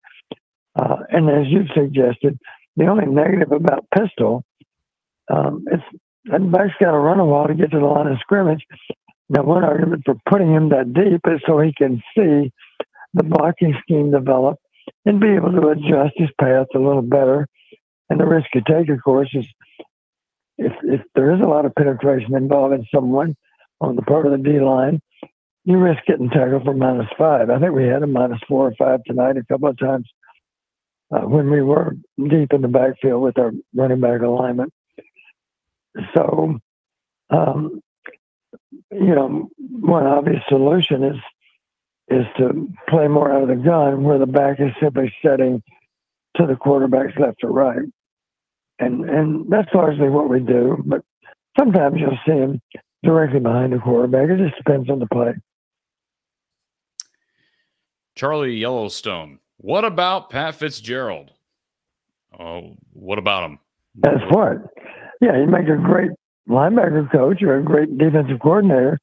Uh, 0.76 0.98
and 1.10 1.28
as 1.28 1.46
you've 1.48 1.68
suggested, 1.74 2.38
the 2.76 2.86
only 2.86 3.06
negative 3.06 3.52
about 3.52 3.86
pistol, 3.96 4.42
um, 5.32 5.64
it's 5.70 5.82
that 6.26 6.50
back's 6.50 6.74
got 6.80 6.92
to 6.92 6.98
run 6.98 7.20
a 7.20 7.24
while 7.24 7.46
to 7.46 7.54
get 7.54 7.70
to 7.72 7.78
the 7.78 7.84
line 7.84 8.06
of 8.06 8.18
scrimmage. 8.20 8.64
Now, 9.28 9.42
one 9.42 9.64
argument 9.64 10.02
for 10.04 10.16
putting 10.28 10.52
him 10.52 10.68
that 10.70 10.92
deep 10.92 11.20
is 11.26 11.40
so 11.46 11.58
he 11.58 11.72
can 11.72 12.02
see 12.16 12.52
the 13.14 13.22
blocking 13.24 13.74
scheme 13.82 14.10
develop 14.10 14.58
and 15.06 15.20
be 15.20 15.28
able 15.28 15.52
to 15.52 15.68
adjust 15.68 16.14
his 16.16 16.30
path 16.40 16.66
a 16.74 16.78
little 16.78 17.02
better. 17.02 17.46
And 18.10 18.20
the 18.20 18.26
risk 18.26 18.48
you 18.54 18.62
take, 18.66 18.88
of 18.90 19.02
course, 19.02 19.30
is 19.34 19.46
if, 20.58 20.72
if 20.82 21.00
there 21.14 21.34
is 21.34 21.40
a 21.40 21.46
lot 21.46 21.64
of 21.64 21.74
penetration 21.74 22.34
involving 22.36 22.86
someone 22.94 23.34
on 23.80 23.96
the 23.96 24.02
part 24.02 24.26
of 24.26 24.32
the 24.32 24.38
D 24.38 24.60
line, 24.60 25.00
you 25.64 25.78
risk 25.78 26.04
getting 26.06 26.28
tackled 26.28 26.64
for 26.64 26.74
minus 26.74 27.08
five. 27.16 27.48
I 27.48 27.58
think 27.58 27.72
we 27.72 27.86
had 27.86 28.02
a 28.02 28.06
minus 28.06 28.40
four 28.46 28.68
or 28.68 28.74
five 28.78 29.02
tonight 29.04 29.36
a 29.36 29.44
couple 29.44 29.68
of 29.68 29.78
times 29.78 30.08
uh, 31.14 31.20
when 31.20 31.50
we 31.50 31.62
were 31.62 31.96
deep 32.18 32.52
in 32.52 32.60
the 32.60 32.68
backfield 32.68 33.22
with 33.22 33.38
our 33.38 33.52
running 33.74 34.00
back 34.00 34.20
alignment. 34.20 34.72
So, 36.14 36.58
um, 37.30 37.80
you 38.90 39.14
know, 39.14 39.48
one 39.58 40.06
obvious 40.06 40.42
solution 40.48 41.04
is 41.04 41.16
is 42.08 42.26
to 42.36 42.68
play 42.88 43.08
more 43.08 43.32
out 43.32 43.42
of 43.42 43.48
the 43.48 43.56
gun, 43.56 44.04
where 44.04 44.18
the 44.18 44.26
back 44.26 44.60
is 44.60 44.70
simply 44.80 45.12
setting 45.24 45.62
to 46.36 46.46
the 46.46 46.54
quarterback's 46.54 47.18
left 47.18 47.42
or 47.42 47.50
right, 47.50 47.86
and 48.78 49.08
and 49.08 49.50
that's 49.50 49.72
largely 49.72 50.08
what 50.08 50.28
we 50.28 50.40
do. 50.40 50.82
But 50.84 51.02
sometimes 51.58 51.96
you'll 51.98 52.18
see 52.26 52.32
him 52.32 52.60
directly 53.02 53.40
behind 53.40 53.72
the 53.72 53.78
quarterback. 53.78 54.28
It 54.30 54.38
just 54.38 54.56
depends 54.56 54.90
on 54.90 54.98
the 54.98 55.06
play. 55.06 55.34
Charlie 58.14 58.54
Yellowstone. 58.56 59.40
What 59.56 59.84
about 59.84 60.30
Pat 60.30 60.54
Fitzgerald? 60.54 61.32
Oh, 62.38 62.76
what 62.92 63.18
about 63.18 63.50
him? 63.50 63.58
That's 63.94 64.22
what. 64.30 64.58
Yeah, 65.20 65.38
he 65.38 65.46
makes 65.46 65.70
a 65.70 65.80
great 65.80 66.10
linebacker 66.48 67.10
coach 67.10 67.42
or 67.42 67.58
a 67.58 67.62
great 67.62 67.96
defensive 67.96 68.40
coordinator. 68.40 68.98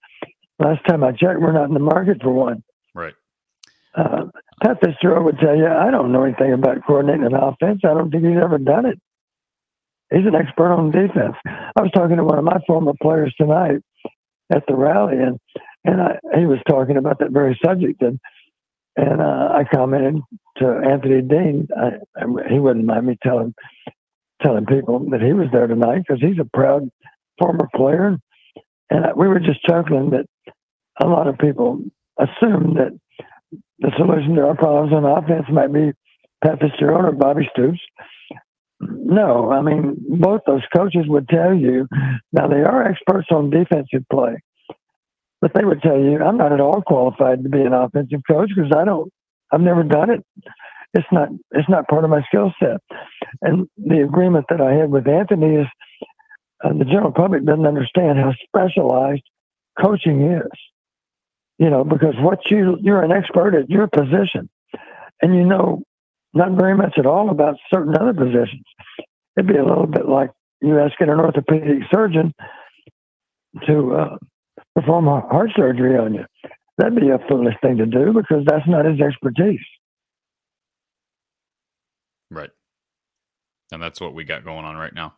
Last 0.60 0.86
time 0.88 1.04
I 1.04 1.12
checked, 1.12 1.40
we're 1.40 1.54
not 1.54 1.68
in 1.68 1.74
the 1.74 1.80
market 1.80 2.22
for 2.22 2.32
one. 2.32 2.64
Right. 2.94 3.14
Uh, 3.96 4.26
Pat 4.64 4.78
Fitzgerald 4.84 5.26
would 5.26 5.40
tell 5.40 5.56
you, 5.56 5.68
I 5.68 5.90
don't 5.90 6.12
know 6.12 6.24
anything 6.24 6.54
about 6.54 6.86
coordinating 6.86 7.26
an 7.26 7.34
offense. 7.34 7.82
I 7.84 7.94
don't 7.94 8.12
think 8.12 8.24
he's 8.24 8.38
ever 8.42 8.58
done 8.58 8.86
it. 8.86 9.00
He's 10.12 10.28
an 10.28 10.36
expert 10.36 10.74
on 10.74 10.92
defense. 10.92 11.36
I 11.46 11.82
was 11.82 11.92
talking 11.96 12.18
to 12.18 12.24
one 12.24 12.38
of 12.38 12.44
my 12.44 12.60
former 12.68 12.94
players 13.02 13.34
tonight 13.38 13.80
at 14.52 14.64
the 14.68 14.76
rally, 14.76 15.18
and 15.18 15.40
and 15.86 16.02
I, 16.02 16.20
he 16.38 16.46
was 16.46 16.60
talking 16.70 16.98
about 16.98 17.20
that 17.20 17.32
very 17.32 17.58
subject. 17.66 18.02
And 18.02 18.20
and 18.98 19.22
uh, 19.22 19.50
I 19.54 19.64
commented 19.74 20.22
to 20.58 20.68
Anthony 20.68 21.22
Dean. 21.22 21.68
I, 21.76 21.92
he 22.50 22.60
wouldn't 22.60 22.86
mind 22.86 23.08
me 23.08 23.18
telling 23.24 23.56
telling 24.42 24.66
people 24.66 25.00
that 25.12 25.22
he 25.22 25.34
was 25.34 25.48
there 25.52 25.68
tonight 25.68 26.04
because 26.08 26.22
he's 26.22 26.40
a 26.40 26.50
proud 26.58 26.90
former 27.40 27.70
player. 27.76 28.18
And 28.90 29.06
we 29.16 29.28
were 29.28 29.40
just 29.40 29.64
chuckling 29.64 30.12
that 30.12 30.26
a 31.02 31.08
lot 31.08 31.28
of 31.28 31.38
people 31.38 31.82
assume 32.20 32.76
that 32.76 32.92
the 33.80 33.92
solution 33.98 34.36
to 34.36 34.46
our 34.48 34.56
problems 34.56 34.94
on 34.94 35.06
offense 35.06 35.46
might 35.52 35.74
be 35.74 35.92
Pat 36.44 36.60
Fitzgerald 36.60 37.06
or 37.06 37.12
Bobby 37.12 37.50
Stoops. 37.54 37.80
No, 38.80 39.52
I 39.52 39.62
mean 39.62 39.96
both 40.10 40.42
those 40.46 40.64
coaches 40.76 41.06
would 41.08 41.30
tell 41.30 41.54
you. 41.54 41.88
Now 42.32 42.48
they 42.48 42.62
are 42.62 42.84
experts 42.88 43.28
on 43.32 43.50
defensive 43.50 44.04
play, 44.12 44.38
but 45.40 45.52
they 45.54 45.64
would 45.64 45.82
tell 45.82 46.00
you, 46.00 46.20
I'm 46.20 46.38
not 46.38 46.52
at 46.52 46.62
all 46.62 46.82
qualified 46.82 47.44
to 47.44 47.50
be 47.50 47.62
an 47.62 47.74
offensive 47.74 48.22
coach 48.30 48.50
because 48.56 48.72
I 48.76 48.86
don't, 48.86 49.12
I've 49.52 49.62
never 49.62 49.84
done 49.84 50.10
it. 50.10 50.26
It's 50.94 51.08
not, 51.12 51.30
it's 51.52 51.70
not 51.70 51.88
part 51.88 52.04
of 52.04 52.10
my 52.10 52.24
skill 52.24 52.52
set. 52.60 52.82
And 53.42 53.68
the 53.78 54.04
agreement 54.04 54.46
that 54.50 54.62
I 54.62 54.74
had 54.74 54.92
with 54.92 55.08
Anthony 55.08 55.56
is 55.56 55.68
uh, 56.64 56.74
the 56.74 56.86
general 56.86 57.12
public 57.12 57.46
doesn't 57.46 57.66
understand 57.66 58.20
how 58.20 58.34
specialized 58.48 59.24
coaching 59.80 60.32
is. 60.32 60.52
You 61.58 61.70
know, 61.70 61.84
because 61.84 62.16
what 62.20 62.40
you, 62.50 62.78
you're 62.82 63.04
an 63.04 63.12
expert 63.12 63.56
at 63.56 63.70
your 63.70 63.88
position 63.88 64.50
and 65.22 65.36
you 65.36 65.46
know 65.46 65.84
not 66.34 66.60
very 66.60 66.76
much 66.76 66.96
at 66.98 67.06
all 67.06 67.30
about 67.30 67.58
certain 67.72 67.96
other 67.96 68.14
positions. 68.14 68.64
It'd 69.38 69.48
be 69.48 69.58
a 69.58 69.66
little 69.66 69.86
bit 69.86 70.08
like 70.08 70.32
you 70.62 70.80
asking 70.80 71.10
an 71.10 71.20
orthopedic 71.20 71.84
surgeon 71.94 72.34
to, 73.68 73.96
uh, 73.96 74.18
perform 74.76 75.06
heart 75.06 75.52
surgery 75.56 75.98
on 75.98 76.14
you. 76.14 76.26
That'd 76.78 76.96
be 76.96 77.10
a 77.10 77.20
foolish 77.28 77.56
thing 77.62 77.78
to 77.78 77.86
do 77.86 78.14
because 78.14 78.46
that's 78.46 78.68
not 78.68 78.86
his 78.86 79.00
expertise. 79.00 79.60
Right. 82.30 82.50
And 83.72 83.82
that's 83.82 84.02
what 84.02 84.14
we 84.14 84.24
got 84.24 84.44
going 84.44 84.66
on 84.66 84.76
right 84.76 84.94
now. 84.94 85.16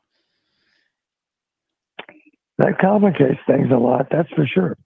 That 2.60 2.78
complicates 2.80 3.40
things 3.48 3.72
a 3.72 3.78
lot, 3.78 4.08
that's 4.12 4.30
for 4.30 4.46
sure. 4.46 4.78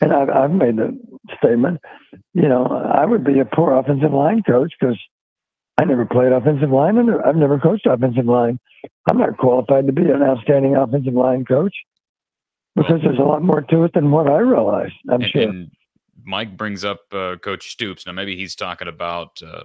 And 0.00 0.12
I've, 0.12 0.28
I've 0.28 0.50
made 0.50 0.76
the 0.76 0.98
statement, 1.38 1.80
you 2.34 2.48
know, 2.48 2.66
I 2.66 3.06
would 3.06 3.24
be 3.24 3.38
a 3.38 3.44
poor 3.44 3.72
offensive 3.72 4.12
line 4.12 4.42
coach 4.42 4.72
because 4.78 4.98
I 5.78 5.84
never 5.84 6.04
played 6.04 6.32
offensive 6.32 6.70
line 6.70 6.98
and 6.98 7.10
I've 7.24 7.36
never 7.36 7.58
coached 7.58 7.86
offensive 7.86 8.26
line. 8.26 8.58
I'm 9.08 9.16
not 9.16 9.38
qualified 9.38 9.86
to 9.86 9.92
be 9.92 10.02
an 10.02 10.22
outstanding 10.22 10.76
offensive 10.76 11.14
line 11.14 11.44
coach 11.44 11.74
because 12.76 13.00
there's 13.02 13.18
a 13.18 13.22
lot 13.22 13.42
more 13.42 13.62
to 13.62 13.84
it 13.84 13.92
than 13.94 14.10
what 14.10 14.28
I 14.28 14.38
realized. 14.38 14.94
I'm 15.08 15.22
and, 15.22 15.30
sure. 15.30 15.42
And 15.42 15.70
Mike 16.24 16.56
brings 16.56 16.84
up 16.84 17.00
uh, 17.12 17.36
Coach 17.36 17.70
Stoops. 17.70 18.06
Now 18.06 18.12
maybe 18.12 18.36
he's 18.36 18.54
talking 18.54 18.88
about 18.88 19.40
uh, 19.42 19.62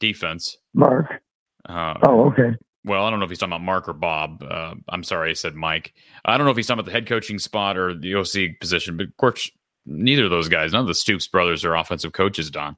defense. 0.00 0.56
Mark. 0.74 1.22
Uh, 1.68 1.94
oh, 2.02 2.26
okay. 2.30 2.56
Well, 2.84 3.04
I 3.04 3.10
don't 3.10 3.18
know 3.18 3.24
if 3.24 3.30
he's 3.30 3.38
talking 3.38 3.52
about 3.52 3.62
Mark 3.64 3.88
or 3.88 3.92
Bob. 3.92 4.42
Uh, 4.42 4.74
I'm 4.88 5.04
sorry, 5.04 5.30
I 5.30 5.34
said 5.34 5.54
Mike. 5.54 5.92
I 6.24 6.36
don't 6.38 6.46
know 6.46 6.50
if 6.50 6.56
he's 6.56 6.66
talking 6.66 6.80
about 6.80 6.86
the 6.86 6.92
head 6.92 7.06
coaching 7.06 7.38
spot 7.38 7.76
or 7.76 7.94
the 7.94 8.14
OC 8.14 8.58
position, 8.60 8.96
but 8.96 9.06
of 9.06 9.16
course, 9.18 9.50
neither 9.84 10.24
of 10.24 10.30
those 10.30 10.48
guys, 10.48 10.72
none 10.72 10.80
of 10.82 10.86
the 10.86 10.94
Stoops 10.94 11.28
brothers 11.28 11.64
are 11.64 11.74
offensive 11.74 12.12
coaches, 12.12 12.50
Don. 12.50 12.76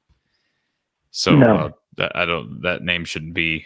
So 1.11 1.35
No. 1.35 1.55
uh, 1.57 1.69
that 1.97 2.15
I 2.15 2.25
don't 2.25 2.61
that 2.63 2.81
name 2.81 3.05
shouldn't 3.05 3.33
be 3.33 3.65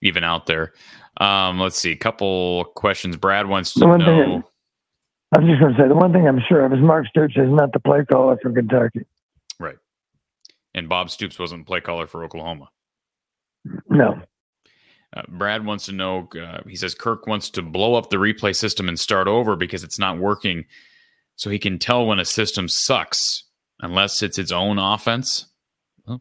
even 0.00 0.24
out 0.24 0.46
there. 0.46 0.72
Um, 1.18 1.58
let's 1.60 1.78
see, 1.78 1.92
a 1.92 1.96
couple 1.96 2.64
questions. 2.76 3.16
Brad 3.16 3.46
wants 3.46 3.74
to 3.74 3.80
The 3.80 3.86
one 3.88 4.00
thing- 4.00 4.06
know. 4.06 4.42
I 5.36 5.40
was 5.40 5.48
just 5.48 5.60
going 5.60 5.74
to 5.74 5.80
say 5.82 5.88
the 5.88 5.94
one 5.96 6.12
thing 6.12 6.28
I'm 6.28 6.40
sure 6.48 6.64
of 6.64 6.72
is 6.72 6.78
Mark 6.80 7.06
Stoops 7.08 7.34
is 7.36 7.50
not 7.50 7.72
the 7.72 7.80
play 7.80 8.04
caller 8.04 8.38
for 8.40 8.52
Kentucky. 8.52 9.00
Right. 9.58 9.76
And 10.74 10.88
Bob 10.88 11.10
Stoops 11.10 11.40
wasn't 11.40 11.66
play 11.66 11.80
caller 11.80 12.06
for 12.06 12.22
Oklahoma. 12.24 12.68
No. 13.88 14.20
Uh, 15.16 15.22
Brad 15.28 15.64
wants 15.64 15.86
to 15.86 15.92
know. 15.92 16.28
Uh, 16.38 16.60
he 16.68 16.76
says 16.76 16.94
Kirk 16.94 17.26
wants 17.26 17.50
to 17.50 17.62
blow 17.62 17.94
up 17.94 18.10
the 18.10 18.16
replay 18.16 18.54
system 18.54 18.88
and 18.88 18.98
start 18.98 19.28
over 19.28 19.54
because 19.56 19.84
it's 19.84 19.98
not 19.98 20.18
working, 20.18 20.64
so 21.36 21.50
he 21.50 21.58
can 21.58 21.78
tell 21.78 22.06
when 22.06 22.18
a 22.18 22.24
system 22.24 22.68
sucks 22.68 23.44
unless 23.80 24.22
it's 24.22 24.38
its 24.38 24.50
own 24.50 24.78
offense. 24.78 25.46
Well, 26.06 26.20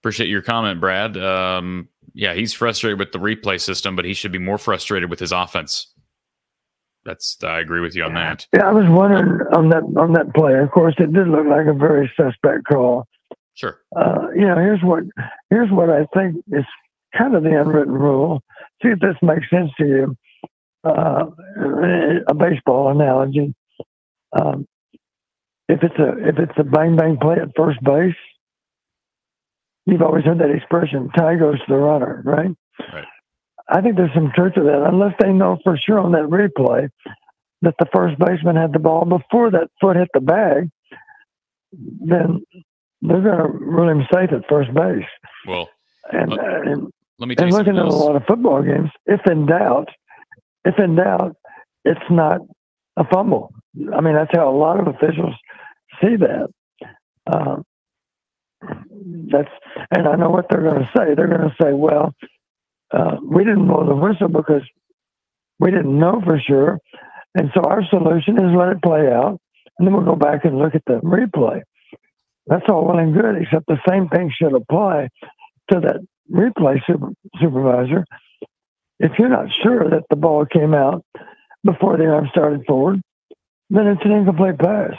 appreciate 0.00 0.28
your 0.28 0.42
comment, 0.42 0.80
Brad. 0.80 1.16
Um, 1.16 1.88
yeah, 2.12 2.34
he's 2.34 2.52
frustrated 2.52 2.98
with 2.98 3.12
the 3.12 3.18
replay 3.18 3.60
system, 3.60 3.96
but 3.96 4.04
he 4.04 4.12
should 4.12 4.32
be 4.32 4.38
more 4.38 4.58
frustrated 4.58 5.08
with 5.08 5.20
his 5.20 5.32
offense. 5.32 5.92
That's 7.04 7.38
I 7.42 7.60
agree 7.60 7.80
with 7.80 7.94
you 7.94 8.04
on 8.04 8.14
that. 8.14 8.46
Yeah, 8.52 8.68
I 8.68 8.72
was 8.72 8.86
wondering 8.86 9.40
on 9.54 9.70
that 9.70 9.84
on 9.96 10.12
that 10.12 10.34
play. 10.34 10.58
Of 10.58 10.70
course, 10.72 10.94
it 10.98 11.12
did 11.12 11.28
look 11.28 11.46
like 11.46 11.66
a 11.66 11.72
very 11.72 12.10
suspect 12.16 12.66
call. 12.66 13.06
Sure. 13.58 13.80
Uh, 13.94 14.28
you 14.36 14.46
know, 14.46 14.54
here's 14.54 14.80
what 14.82 15.02
here's 15.50 15.70
what 15.70 15.90
I 15.90 16.06
think 16.14 16.36
is 16.52 16.64
kind 17.16 17.34
of 17.34 17.42
the 17.42 17.60
unwritten 17.60 17.92
rule. 17.92 18.40
See 18.82 18.90
if 18.90 19.00
this 19.00 19.16
makes 19.20 19.50
sense 19.50 19.70
to 19.78 19.86
you. 19.86 20.16
Uh, 20.84 21.24
a 22.28 22.34
baseball 22.34 22.90
analogy. 22.90 23.52
Um, 24.38 24.64
if 25.68 25.82
it's 25.82 25.98
a 25.98 26.28
if 26.28 26.38
it's 26.38 26.58
a 26.58 26.62
bang 26.62 26.94
bang 26.96 27.18
play 27.20 27.36
at 27.42 27.48
first 27.56 27.82
base, 27.82 28.14
you've 29.86 30.02
always 30.02 30.24
heard 30.24 30.38
that 30.38 30.54
expression: 30.54 31.10
"Tie 31.16 31.34
goes 31.34 31.58
to 31.58 31.64
the 31.68 31.76
runner," 31.76 32.22
right? 32.24 32.54
Right. 32.92 33.04
I 33.68 33.80
think 33.80 33.96
there's 33.96 34.14
some 34.14 34.30
truth 34.36 34.54
to 34.54 34.62
that, 34.62 34.86
unless 34.86 35.14
they 35.18 35.32
know 35.32 35.58
for 35.64 35.76
sure 35.76 35.98
on 35.98 36.12
that 36.12 36.30
replay 36.30 36.88
that 37.62 37.74
the 37.80 37.86
first 37.92 38.16
baseman 38.20 38.54
had 38.54 38.72
the 38.72 38.78
ball 38.78 39.04
before 39.04 39.50
that 39.50 39.68
foot 39.80 39.96
hit 39.96 40.08
the 40.14 40.20
bag. 40.20 40.70
Then 41.72 42.44
they're 43.02 43.20
going 43.20 43.38
to 43.38 43.44
run 43.44 43.88
him 44.00 44.06
safe 44.12 44.30
at 44.32 44.48
first 44.48 44.72
base. 44.74 45.04
Well, 45.46 45.68
And, 46.10 46.32
Uh, 46.32 46.36
uh, 46.36 46.60
and, 46.64 46.92
let 47.18 47.28
me 47.28 47.34
tell 47.34 47.46
and 47.46 47.54
looking 47.54 47.76
at 47.76 47.84
a 47.84 47.88
lot 47.88 48.16
of 48.16 48.24
football 48.26 48.62
games, 48.62 48.90
if 49.06 49.20
in 49.26 49.46
doubt, 49.46 49.88
if 50.64 50.78
in 50.78 50.94
doubt, 50.96 51.36
it's 51.84 52.10
not 52.10 52.40
a 52.96 53.04
fumble. 53.04 53.52
I 53.94 54.00
mean, 54.00 54.14
that's 54.14 54.30
how 54.32 54.48
a 54.48 54.56
lot 54.56 54.80
of 54.80 54.86
officials 54.86 55.34
see 56.00 56.16
that. 56.16 56.48
Um, 57.26 57.64
that's, 59.30 59.50
and 59.90 60.08
I 60.08 60.16
know 60.16 60.30
what 60.30 60.46
they're 60.50 60.62
going 60.62 60.80
to 60.82 60.90
say. 60.96 61.14
They're 61.14 61.28
going 61.28 61.48
to 61.48 61.54
say, 61.62 61.72
"Well, 61.72 62.14
uh, 62.92 63.16
we 63.22 63.44
didn't 63.44 63.66
blow 63.68 63.86
the 63.86 63.94
whistle 63.94 64.28
because 64.28 64.62
we 65.60 65.70
didn't 65.70 65.96
know 65.98 66.20
for 66.24 66.40
sure, 66.40 66.78
and 67.34 67.50
so 67.54 67.62
our 67.62 67.84
solution 67.88 68.36
is 68.38 68.54
let 68.56 68.70
it 68.70 68.82
play 68.82 69.12
out, 69.12 69.40
and 69.78 69.86
then 69.86 69.94
we'll 69.94 70.04
go 70.04 70.16
back 70.16 70.44
and 70.44 70.58
look 70.58 70.74
at 70.74 70.84
the 70.86 71.00
replay." 71.00 71.62
That's 72.48 72.64
all 72.68 72.86
well 72.86 72.98
and 72.98 73.14
good, 73.14 73.36
except 73.36 73.66
the 73.66 73.78
same 73.88 74.08
thing 74.08 74.32
should 74.34 74.54
apply 74.54 75.08
to 75.70 75.80
that 75.80 76.00
replay 76.32 76.80
super, 76.86 77.10
supervisor. 77.40 78.04
If 79.00 79.12
you're 79.18 79.28
not 79.28 79.52
sure 79.62 79.88
that 79.90 80.04
the 80.10 80.16
ball 80.16 80.46
came 80.46 80.74
out 80.74 81.04
before 81.64 81.96
the 81.96 82.06
arm 82.06 82.28
started 82.30 82.64
forward, 82.66 83.00
then 83.70 83.86
it's 83.86 84.04
an 84.04 84.12
incomplete 84.12 84.58
pass. 84.58 84.94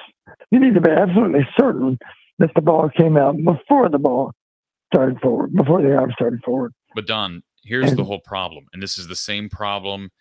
You 0.51 0.59
need 0.59 0.75
to 0.75 0.81
be 0.81 0.91
absolutely 0.91 1.47
certain 1.59 1.97
that 2.37 2.51
the 2.55 2.61
ball 2.61 2.89
came 2.95 3.17
out 3.17 3.35
before 3.43 3.89
the 3.89 3.97
ball 3.97 4.31
started 4.93 5.19
forward, 5.19 5.53
before 5.53 5.81
the 5.81 5.95
arm 5.95 6.11
started 6.13 6.41
forward. 6.43 6.73
But 6.95 7.07
Don, 7.07 7.43
here's 7.63 7.93
the 7.93 8.03
whole 8.03 8.19
problem, 8.19 8.65
and 8.73 8.81
this 8.81 8.97
is 8.97 9.07
the 9.07 9.15
same 9.15 9.49
problem 9.49 10.11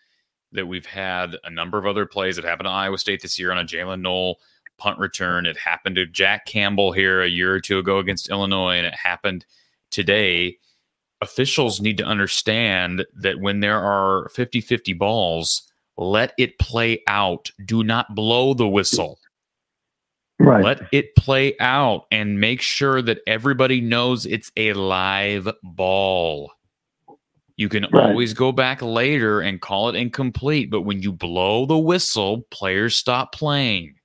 that 0.51 0.67
we've 0.67 0.85
had 0.85 1.35
a 1.43 1.49
number 1.49 1.77
of 1.77 1.85
other 1.85 2.05
plays. 2.05 2.35
that 2.35 2.45
happened 2.45 2.65
to 2.65 2.71
Iowa 2.71 2.97
State 2.97 3.21
this 3.21 3.37
year 3.37 3.51
on 3.51 3.59
a 3.59 3.63
Jalen 3.63 4.01
Knoll 4.01 4.39
punt 4.79 4.97
return. 4.99 5.45
It 5.45 5.57
happened 5.57 5.95
to 5.97 6.05
Jack 6.05 6.45
Campbell 6.45 6.91
here 6.91 7.21
a 7.21 7.27
year 7.27 7.53
or 7.53 7.59
two 7.59 7.77
ago 7.77 7.99
against 7.99 8.29
Illinois, 8.29 8.77
and 8.77 8.87
it 8.87 8.95
happened 8.95 9.45
today. 9.91 10.57
Officials 11.21 11.81
need 11.81 11.97
to 11.97 12.05
understand 12.05 13.05
that 13.15 13.39
when 13.39 13.59
there 13.59 13.79
are 13.79 14.29
50 14.29 14.61
50 14.61 14.93
balls, 14.93 15.69
let 15.97 16.33
it 16.37 16.57
play 16.59 17.03
out. 17.07 17.51
Do 17.65 17.83
not 17.83 18.15
blow 18.15 18.53
the 18.53 18.67
whistle. 18.67 19.19
Right. 20.39 20.63
Let 20.63 20.87
it 20.93 21.15
play 21.17 21.57
out 21.59 22.05
and 22.11 22.39
make 22.39 22.61
sure 22.61 23.01
that 23.01 23.19
everybody 23.27 23.81
knows 23.81 24.25
it's 24.25 24.49
a 24.55 24.71
live 24.71 25.49
ball. 25.61 26.53
You 27.57 27.67
can 27.67 27.85
Right. 27.91 28.11
always 28.11 28.33
go 28.33 28.53
back 28.53 28.81
later 28.81 29.41
and 29.41 29.59
call 29.59 29.89
it 29.89 29.95
incomplete, 29.95 30.69
but 30.71 30.83
when 30.83 31.01
you 31.01 31.11
blow 31.11 31.65
the 31.65 31.77
whistle, 31.77 32.43
players 32.51 32.95
stop 32.95 33.33
playing. 33.35 33.95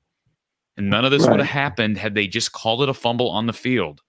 And 0.76 0.90
none 0.90 1.04
of 1.04 1.10
this 1.10 1.26
would 1.26 1.38
have 1.38 1.48
happened 1.48 1.98
had 1.98 2.14
they 2.14 2.26
just 2.26 2.52
called 2.52 2.82
it 2.82 2.88
a 2.88 2.94
fumble 2.94 3.30
on 3.30 3.46
the 3.46 3.52
field. 3.52 4.00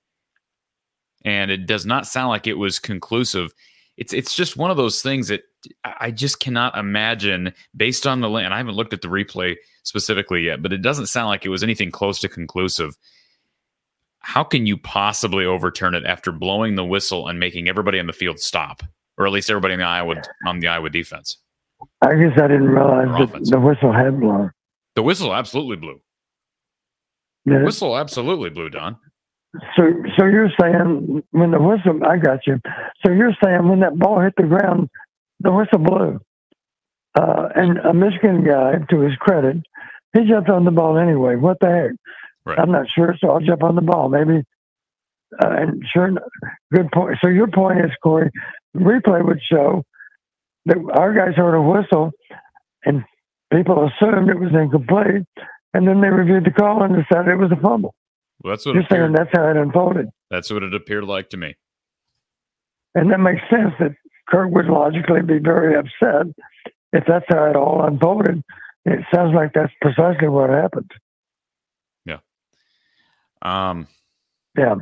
And 1.24 1.52
it 1.52 1.68
does 1.68 1.86
not 1.86 2.08
sound 2.08 2.30
like 2.30 2.48
it 2.48 2.58
was 2.58 2.80
conclusive. 2.80 3.52
It's 3.98 4.14
it's 4.14 4.36
just 4.36 4.58
one 4.58 4.72
of 4.72 4.78
those 4.78 5.02
things 5.02 5.28
that 5.28 5.44
I 5.84 6.12
just 6.12 6.40
cannot 6.40 6.78
imagine 6.78 7.54
based 7.76 8.06
on 8.06 8.22
the 8.22 8.30
and 8.30 8.54
I 8.54 8.58
haven't 8.58 8.76
looked 8.76 8.94
at 8.94 9.02
the 9.02 9.08
replay 9.08 9.56
specifically 9.84 10.42
yet, 10.42 10.62
but 10.62 10.74
it 10.74 10.82
doesn't 10.82 11.08
sound 11.08 11.28
like 11.28 11.46
it 11.46 11.50
was 11.50 11.64
anything 11.64 11.92
close 11.92 12.20
to 12.20 12.30
conclusive. 12.30 12.98
How 14.20 14.44
can 14.44 14.66
you 14.66 14.76
possibly 14.78 15.46
overturn 15.46 15.94
it 15.94 16.04
after 16.06 16.32
blowing 16.32 16.76
the 16.76 16.86
whistle 16.86 17.28
and 17.28 17.40
making 17.40 17.70
everybody 17.70 18.00
on 18.00 18.08
the 18.08 18.14
field 18.14 18.40
stop, 18.40 18.82
or 19.18 19.28
at 19.28 19.32
least 19.32 19.50
everybody 19.50 19.76
in 19.76 19.80
the 19.80 19.86
Iowa 19.86 20.16
on 20.48 20.60
the 20.60 20.68
Iowa 20.68 20.90
defense? 20.90 21.38
I 22.02 22.16
guess 22.16 22.38
I 22.38 22.48
didn't 22.48 22.70
realize 22.70 23.32
that 23.32 23.46
the 23.46 23.60
whistle 23.60 23.94
had 23.94 24.20
blown. 24.20 24.52
The 24.96 25.04
whistle 25.04 25.34
absolutely 25.34 25.76
blew. 25.76 26.02
It? 27.46 27.64
Whistle 27.64 27.98
absolutely 27.98 28.50
blew, 28.50 28.70
Don. 28.70 28.98
So, 29.78 29.84
so 30.18 30.26
you're 30.26 30.52
saying 30.60 31.24
when 31.32 31.52
the 31.52 31.60
whistle, 31.60 32.00
I 32.06 32.18
got 32.18 32.40
you. 32.46 32.60
So 33.06 33.12
you're 33.12 33.36
saying 33.44 33.68
when 33.68 33.80
that 33.82 33.98
ball 33.98 34.20
hit 34.20 34.34
the 34.38 34.44
ground, 34.44 34.90
the 35.40 35.52
whistle 35.52 35.80
blew. 35.80 36.20
Uh, 37.18 37.48
and 37.56 37.78
a 37.78 37.94
Michigan 37.94 38.44
guy, 38.44 38.74
to 38.90 39.00
his 39.00 39.16
credit, 39.16 39.58
he 40.14 40.26
jumped 40.30 40.50
on 40.50 40.66
the 40.66 40.72
ball 40.72 40.98
anyway. 40.98 41.36
What 41.36 41.58
the 41.62 41.68
heck? 41.68 41.92
Right. 42.46 42.60
I'm 42.60 42.72
not 42.72 42.88
sure, 42.94 43.16
so 43.20 43.30
I'll 43.30 43.40
jump 43.40 43.64
on 43.64 43.76
the 43.76 43.82
ball. 43.82 44.10
Maybe. 44.10 44.44
Uh, 45.42 45.50
and 45.50 45.84
sure, 45.94 46.12
good 46.74 46.92
point. 46.92 47.18
So 47.24 47.30
your 47.30 47.48
point 47.48 47.80
is, 47.80 47.92
Cory, 48.04 48.30
replay 48.76 49.26
would 49.26 49.42
show 49.50 49.84
that 50.66 50.78
our 50.98 51.14
guys 51.14 51.36
heard 51.36 51.56
a 51.56 51.62
whistle, 51.62 52.12
and 52.84 53.04
people 53.52 53.88
assumed 53.88 54.30
it 54.30 54.40
was 54.40 54.52
incomplete, 54.54 55.26
and 55.76 55.88
then 55.88 56.02
they 56.02 56.08
reviewed 56.10 56.46
the 56.46 56.52
call 56.52 56.82
and 56.84 56.96
decided 56.96 57.32
it 57.34 57.36
was 57.38 57.52
a 57.52 57.62
fumble. 57.62 57.94
Well, 58.42 58.54
that's 58.54 58.66
what 58.66 58.76
You're 58.76 58.86
saying 58.90 59.12
that's 59.14 59.30
how 59.34 59.50
it 59.50 59.58
unfolded. 59.58 60.08
that's 60.32 60.50
what 60.52 60.64
it 60.64 60.74
appeared 60.74 61.04
like 61.04 61.30
to 61.32 61.38
me. 61.38 61.56
And 62.96 63.12
that 63.12 63.20
makes 63.20 63.42
sense 63.50 63.74
that 63.80 63.92
Kirk 64.30 64.52
would 64.52 64.68
logically 64.68 65.22
be 65.22 65.40
very 65.40 65.76
upset 65.76 66.28
if 66.94 67.04
that's 67.08 67.26
how 67.30 67.46
it 67.50 67.56
all 67.56 67.84
unfolded. 67.86 68.42
It 68.86 69.00
sounds 69.14 69.34
like 69.36 69.52
that's 69.54 69.74
precisely 69.82 70.28
what 70.30 70.50
happened. 70.50 70.92
Yeah. 72.06 72.20
Um, 73.42 73.88
Yeah. 74.58 74.76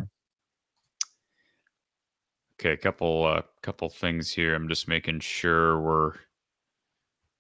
Okay, 2.60 2.74
a 2.74 2.78
couple 2.78 3.26
uh, 3.26 3.42
couple 3.62 3.90
things 3.90 4.32
here. 4.32 4.54
I'm 4.56 4.70
just 4.70 4.88
making 4.88 5.20
sure 5.22 5.80
we're 5.80 6.14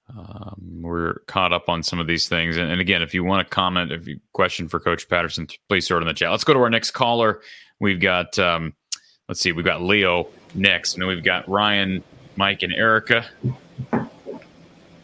um, 0.09 0.55
we're 0.81 1.19
caught 1.27 1.53
up 1.53 1.69
on 1.69 1.81
some 1.83 1.99
of 1.99 2.07
these 2.07 2.27
things. 2.27 2.57
And, 2.57 2.71
and 2.71 2.81
again, 2.81 3.01
if 3.01 3.13
you 3.13 3.23
want 3.23 3.47
to 3.47 3.53
comment, 3.53 3.91
if 3.91 4.07
you 4.07 4.19
question 4.33 4.67
for 4.67 4.79
Coach 4.79 5.07
Patterson, 5.09 5.47
please 5.69 5.87
throw 5.87 5.97
it 5.97 6.01
in 6.01 6.07
the 6.07 6.13
chat. 6.13 6.31
Let's 6.31 6.43
go 6.43 6.53
to 6.53 6.59
our 6.59 6.69
next 6.69 6.91
caller. 6.91 7.41
We've 7.79 7.99
got 7.99 8.37
um, 8.37 8.73
let's 9.27 9.41
see, 9.41 9.51
we've 9.51 9.65
got 9.65 9.81
Leo 9.81 10.27
next, 10.55 10.93
and 10.93 11.01
then 11.01 11.07
we've 11.07 11.23
got 11.23 11.47
Ryan, 11.47 12.03
Mike, 12.35 12.63
and 12.63 12.73
Erica. 12.73 13.25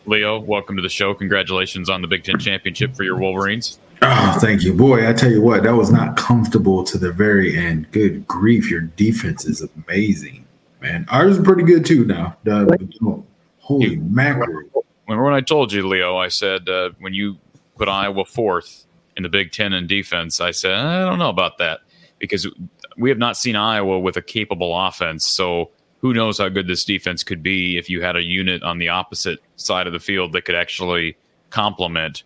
Leo, 0.06 0.40
welcome 0.40 0.76
to 0.76 0.82
the 0.82 0.90
show. 0.90 1.14
Congratulations 1.14 1.90
on 1.90 2.02
the 2.02 2.08
Big 2.08 2.24
Ten 2.24 2.40
championship 2.40 2.96
for 2.96 3.04
your 3.04 3.18
Wolverines. 3.18 3.80
Oh, 4.02 4.38
thank 4.40 4.64
you, 4.64 4.74
boy. 4.74 5.08
I 5.08 5.14
tell 5.14 5.32
you 5.32 5.42
what, 5.42 5.64
that 5.64 5.76
was 5.76 5.92
not 5.92 6.16
comfortable 6.16 6.84
to 6.86 6.98
the 6.98 7.12
very 7.12 7.58
end. 7.58 7.92
Good 7.92 8.26
grief, 8.28 8.70
your 8.70 8.82
defense 8.82 9.46
is 9.46 9.62
amazing, 9.62 10.46
man. 10.82 11.06
Ours 11.10 11.38
is 11.38 11.44
pretty 11.44 11.64
good 11.64 11.86
too 11.86 12.06
now. 12.06 12.38
The- 12.44 13.24
holy 13.58 13.98
mackerel! 13.98 14.86
Remember 15.10 15.24
when 15.24 15.34
I 15.34 15.42
told 15.42 15.74
you, 15.74 15.88
Leo? 15.88 16.18
I 16.18 16.28
said 16.28 16.70
uh, 16.70 16.92
when 17.00 17.16
you 17.16 17.38
put 17.76 17.88
Iowa 17.88 18.26
fourth 18.26 18.86
in 19.18 19.24
the 19.24 19.30
Big 19.30 19.52
Ten 19.52 19.74
in 19.74 19.88
defense, 19.88 20.40
I 20.40 20.52
said 20.52 20.74
I 20.74 21.00
don't 21.04 21.18
know 21.18 21.30
about 21.30 21.58
that 21.58 21.80
because 22.20 22.48
we 22.96 23.10
have 23.10 23.18
not 23.18 23.36
seen 23.36 23.56
Iowa 23.56 24.00
with 24.00 24.18
a 24.18 24.22
capable 24.22 24.80
offense. 24.80 25.26
So 25.26 25.72
who 26.02 26.14
knows 26.14 26.38
how 26.38 26.48
good 26.50 26.68
this 26.68 26.86
defense 26.86 27.24
could 27.24 27.42
be 27.42 27.76
if 27.80 27.90
you 27.90 28.02
had 28.02 28.16
a 28.16 28.22
unit 28.22 28.62
on 28.62 28.78
the 28.78 28.90
opposite 28.90 29.40
side 29.56 29.88
of 29.88 29.94
the 29.94 30.00
field 30.00 30.32
that 30.34 30.46
could 30.46 30.54
actually 30.54 31.18
complement 31.50 32.22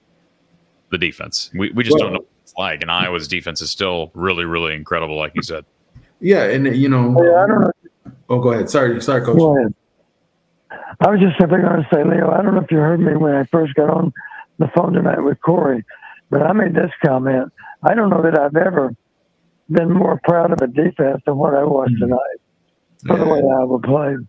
the 0.91 0.97
defense. 0.97 1.51
We 1.55 1.71
we 1.71 1.85
just 1.85 1.97
don't 1.97 2.11
know 2.11 2.19
what 2.19 2.27
it's 2.43 2.53
like, 2.57 2.81
and 2.81 2.91
Iowa's 2.91 3.29
defense 3.29 3.61
is 3.61 3.71
still 3.71 4.11
really 4.13 4.43
really 4.43 4.75
incredible, 4.75 5.15
like 5.17 5.31
you 5.35 5.41
said. 5.41 5.63
Yeah, 6.19 6.43
and 6.49 6.75
you 6.75 6.89
know, 6.89 7.15
Yeah, 7.23 7.43
I 7.43 7.47
don't 7.47 7.61
know. 7.61 7.71
oh, 8.29 8.39
go 8.39 8.51
ahead. 8.51 8.69
Sorry, 8.69 9.01
sorry, 9.01 9.23
coach. 9.23 9.37
Go 9.37 9.57
ahead. 9.57 9.73
I 10.99 11.09
was 11.09 11.19
just 11.19 11.39
simply 11.39 11.59
going 11.59 11.81
to 11.81 11.87
say, 11.93 12.03
Leo, 12.03 12.31
I 12.31 12.41
don't 12.41 12.55
know 12.55 12.61
if 12.61 12.71
you 12.71 12.77
heard 12.77 12.99
me 12.99 13.15
when 13.15 13.33
I 13.33 13.45
first 13.51 13.73
got 13.75 13.89
on 13.89 14.13
the 14.59 14.69
phone 14.75 14.93
tonight 14.93 15.21
with 15.21 15.41
Cory, 15.41 15.83
but 16.29 16.41
I 16.41 16.53
made 16.53 16.75
this 16.75 16.91
comment. 17.05 17.51
I 17.83 17.95
don't 17.95 18.09
know 18.09 18.21
that 18.21 18.39
I've 18.39 18.55
ever 18.55 18.95
been 19.69 19.91
more 19.91 20.19
proud 20.23 20.51
of 20.51 20.61
a 20.61 20.67
defense 20.67 21.21
than 21.25 21.37
what 21.37 21.53
I 21.53 21.63
was 21.63 21.89
hmm. 21.89 21.99
tonight 21.99 22.39
for 23.05 23.17
the 23.17 23.25
way 23.25 23.39
I 23.39 23.61
Iowa 23.61 23.79
played. 23.79 24.27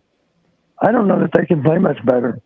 I 0.81 0.91
don't 0.91 1.07
know 1.07 1.19
that 1.21 1.31
they 1.33 1.45
can 1.45 1.63
play 1.63 1.77
much 1.77 2.03
better. 2.05 2.41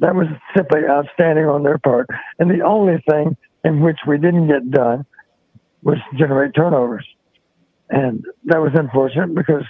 That 0.00 0.14
was 0.14 0.26
simply 0.56 0.80
outstanding 0.88 1.46
on 1.46 1.62
their 1.62 1.78
part. 1.78 2.08
And 2.38 2.50
the 2.50 2.64
only 2.64 3.02
thing 3.08 3.36
in 3.64 3.80
which 3.80 3.98
we 4.06 4.18
didn't 4.18 4.48
get 4.48 4.70
done 4.70 5.06
was 5.82 5.98
generate 6.18 6.54
turnovers. 6.54 7.06
And 7.88 8.24
that 8.44 8.60
was 8.60 8.72
unfortunate 8.74 9.34
because 9.34 9.64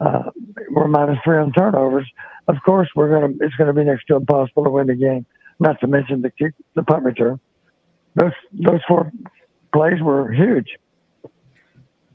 uh, 0.00 0.30
we're 0.70 0.88
minus 0.88 1.18
three 1.24 1.38
on 1.38 1.52
turnovers. 1.52 2.08
Of 2.48 2.56
course, 2.64 2.88
we're 2.96 3.10
gonna. 3.10 3.34
It's 3.40 3.54
gonna 3.56 3.72
be 3.72 3.84
next 3.84 4.06
to 4.06 4.16
impossible 4.16 4.64
to 4.64 4.70
win 4.70 4.86
the 4.88 4.94
game. 4.94 5.24
Not 5.60 5.80
to 5.80 5.86
mention 5.86 6.20
the 6.22 6.30
kick, 6.30 6.52
the 6.74 6.82
punt 6.82 7.04
return. 7.04 7.40
Those 8.16 8.32
those 8.52 8.80
four 8.88 9.10
plays 9.72 10.00
were 10.02 10.30
huge. 10.32 10.66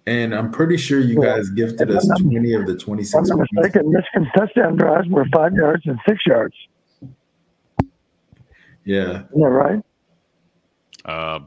And 0.08 0.34
I'm 0.34 0.52
pretty 0.52 0.78
sure 0.78 1.00
you 1.00 1.22
Yeah. 1.22 1.38
guys 1.38 1.50
gifted 1.50 1.92
us 1.92 2.08
20 2.22 2.54
of 2.54 2.66
the 2.66 2.76
26 2.76 3.14
If 3.14 3.20
I'm 3.20 3.28
not 3.28 3.38
points. 3.38 3.52
mistaken, 3.54 3.92
Michigan's 3.92 4.28
touchdown 4.36 4.76
drives 4.76 5.08
were 5.10 5.26
five 5.34 5.54
yards 5.54 5.84
and 5.86 6.00
six 6.08 6.26
yards. 6.26 6.56
Yeah. 8.86 9.24
Isn't 9.26 9.40
that 9.40 9.50
right? 9.50 9.82
Uh, 11.06 11.40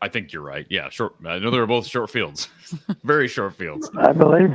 I 0.00 0.08
think 0.08 0.32
you're 0.32 0.42
right. 0.42 0.66
Yeah, 0.68 0.90
short. 0.90 1.14
I 1.24 1.38
know 1.38 1.50
they 1.50 1.58
were 1.58 1.66
both 1.66 1.86
short 1.86 2.10
fields, 2.10 2.48
very 3.04 3.28
short 3.28 3.54
fields. 3.54 3.90
I 3.96 4.12
believe 4.12 4.50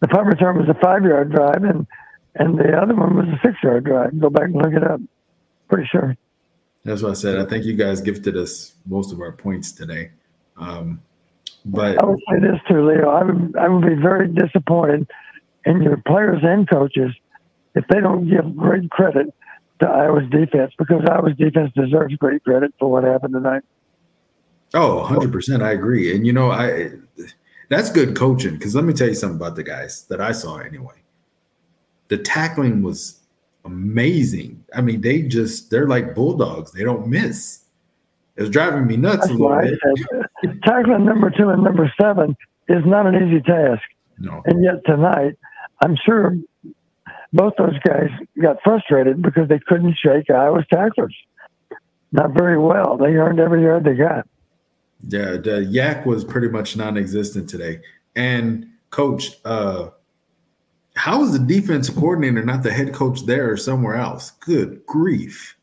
the 0.00 0.08
punt 0.08 0.26
return 0.26 0.58
was 0.58 0.68
a 0.68 0.78
five 0.80 1.04
yard 1.04 1.32
drive 1.32 1.62
and 1.64 1.86
and 2.36 2.58
the 2.58 2.76
other 2.80 2.94
one 2.94 3.16
was 3.16 3.26
a 3.26 3.40
six 3.44 3.56
yard 3.62 3.84
drive. 3.84 4.18
Go 4.20 4.30
back 4.30 4.44
and 4.44 4.54
look 4.54 4.72
it 4.72 4.84
up. 4.84 5.00
Pretty 5.68 5.88
sure. 5.90 6.16
That's 6.84 7.02
what 7.02 7.10
I 7.10 7.14
said. 7.14 7.38
I 7.38 7.44
think 7.44 7.64
you 7.64 7.74
guys 7.74 8.00
gifted 8.00 8.36
us 8.36 8.74
most 8.86 9.12
of 9.12 9.20
our 9.20 9.32
points 9.32 9.72
today. 9.72 10.10
Um, 10.56 11.02
But 11.64 12.02
I 12.02 12.06
would 12.06 12.20
say 12.30 12.40
this 12.40 12.60
too, 12.68 12.86
Leo. 12.86 13.08
I 13.08 13.24
would 13.24 13.56
I 13.56 13.68
would 13.68 13.86
be 13.86 14.00
very 14.00 14.28
disappointed 14.28 15.06
in 15.66 15.82
your 15.82 15.98
players 16.06 16.40
and 16.42 16.68
coaches 16.68 17.12
if 17.74 17.86
they 17.88 18.00
don't 18.00 18.28
give 18.28 18.56
great 18.56 18.90
credit 18.90 19.32
to 19.80 19.88
Iowa's 19.88 20.28
defense 20.30 20.72
because 20.78 21.02
Iowa's 21.10 21.36
defense 21.36 21.72
deserves 21.74 22.14
great 22.16 22.42
credit 22.44 22.72
for 22.78 22.90
what 22.90 23.04
happened 23.04 23.34
tonight. 23.34 23.62
Oh, 24.74 25.06
100%. 25.08 25.62
I 25.62 25.72
agree. 25.72 26.14
And, 26.14 26.26
you 26.26 26.32
know, 26.32 26.50
I 26.50 26.90
that's 27.70 27.90
good 27.90 28.16
coaching 28.16 28.54
because 28.54 28.74
let 28.74 28.84
me 28.84 28.92
tell 28.92 29.08
you 29.08 29.14
something 29.14 29.36
about 29.36 29.56
the 29.56 29.62
guys 29.62 30.04
that 30.08 30.20
I 30.20 30.32
saw 30.32 30.58
anyway. 30.58 30.96
The 32.08 32.18
tackling 32.18 32.82
was 32.82 33.20
amazing. 33.64 34.62
I 34.74 34.80
mean, 34.80 35.00
they 35.00 35.22
just, 35.22 35.70
they're 35.70 35.86
like 35.86 36.14
bulldogs, 36.14 36.72
they 36.72 36.82
don't 36.82 37.06
miss. 37.06 37.64
It 38.36 38.42
was 38.42 38.50
driving 38.50 38.86
me 38.86 38.96
nuts 38.96 39.28
That's 39.28 39.30
a 39.30 39.34
little 39.34 39.60
bit. 40.42 40.62
tackling 40.64 41.04
number 41.04 41.30
two 41.30 41.48
and 41.48 41.62
number 41.62 41.92
seven 42.00 42.36
is 42.68 42.84
not 42.84 43.06
an 43.06 43.14
easy 43.14 43.40
task. 43.40 43.82
No. 44.18 44.42
And 44.46 44.64
yet 44.64 44.84
tonight, 44.84 45.36
I'm 45.82 45.96
sure 46.04 46.36
both 47.32 47.54
those 47.56 47.78
guys 47.86 48.10
got 48.42 48.56
frustrated 48.64 49.22
because 49.22 49.48
they 49.48 49.60
couldn't 49.60 49.96
shake 49.96 50.28
Iowa's 50.30 50.66
tacklers. 50.72 51.14
Not 52.10 52.32
very 52.32 52.58
well. 52.58 52.96
They 52.96 53.14
earned 53.14 53.38
every 53.38 53.62
yard 53.62 53.84
they 53.84 53.94
got. 53.94 54.26
Yeah, 55.06 55.36
the 55.36 55.66
yak 55.68 56.06
was 56.06 56.24
pretty 56.24 56.48
much 56.48 56.76
non-existent 56.76 57.48
today. 57.48 57.80
And 58.14 58.66
coach, 58.90 59.38
uh 59.44 59.90
how 60.96 61.22
is 61.22 61.32
the 61.32 61.38
defensive 61.38 61.94
coordinator 61.94 62.44
not 62.44 62.62
the 62.62 62.72
head 62.72 62.92
coach 62.92 63.24
there 63.24 63.50
or 63.50 63.56
somewhere 63.56 63.94
else? 63.94 64.32
Good 64.32 64.84
grief. 64.86 65.56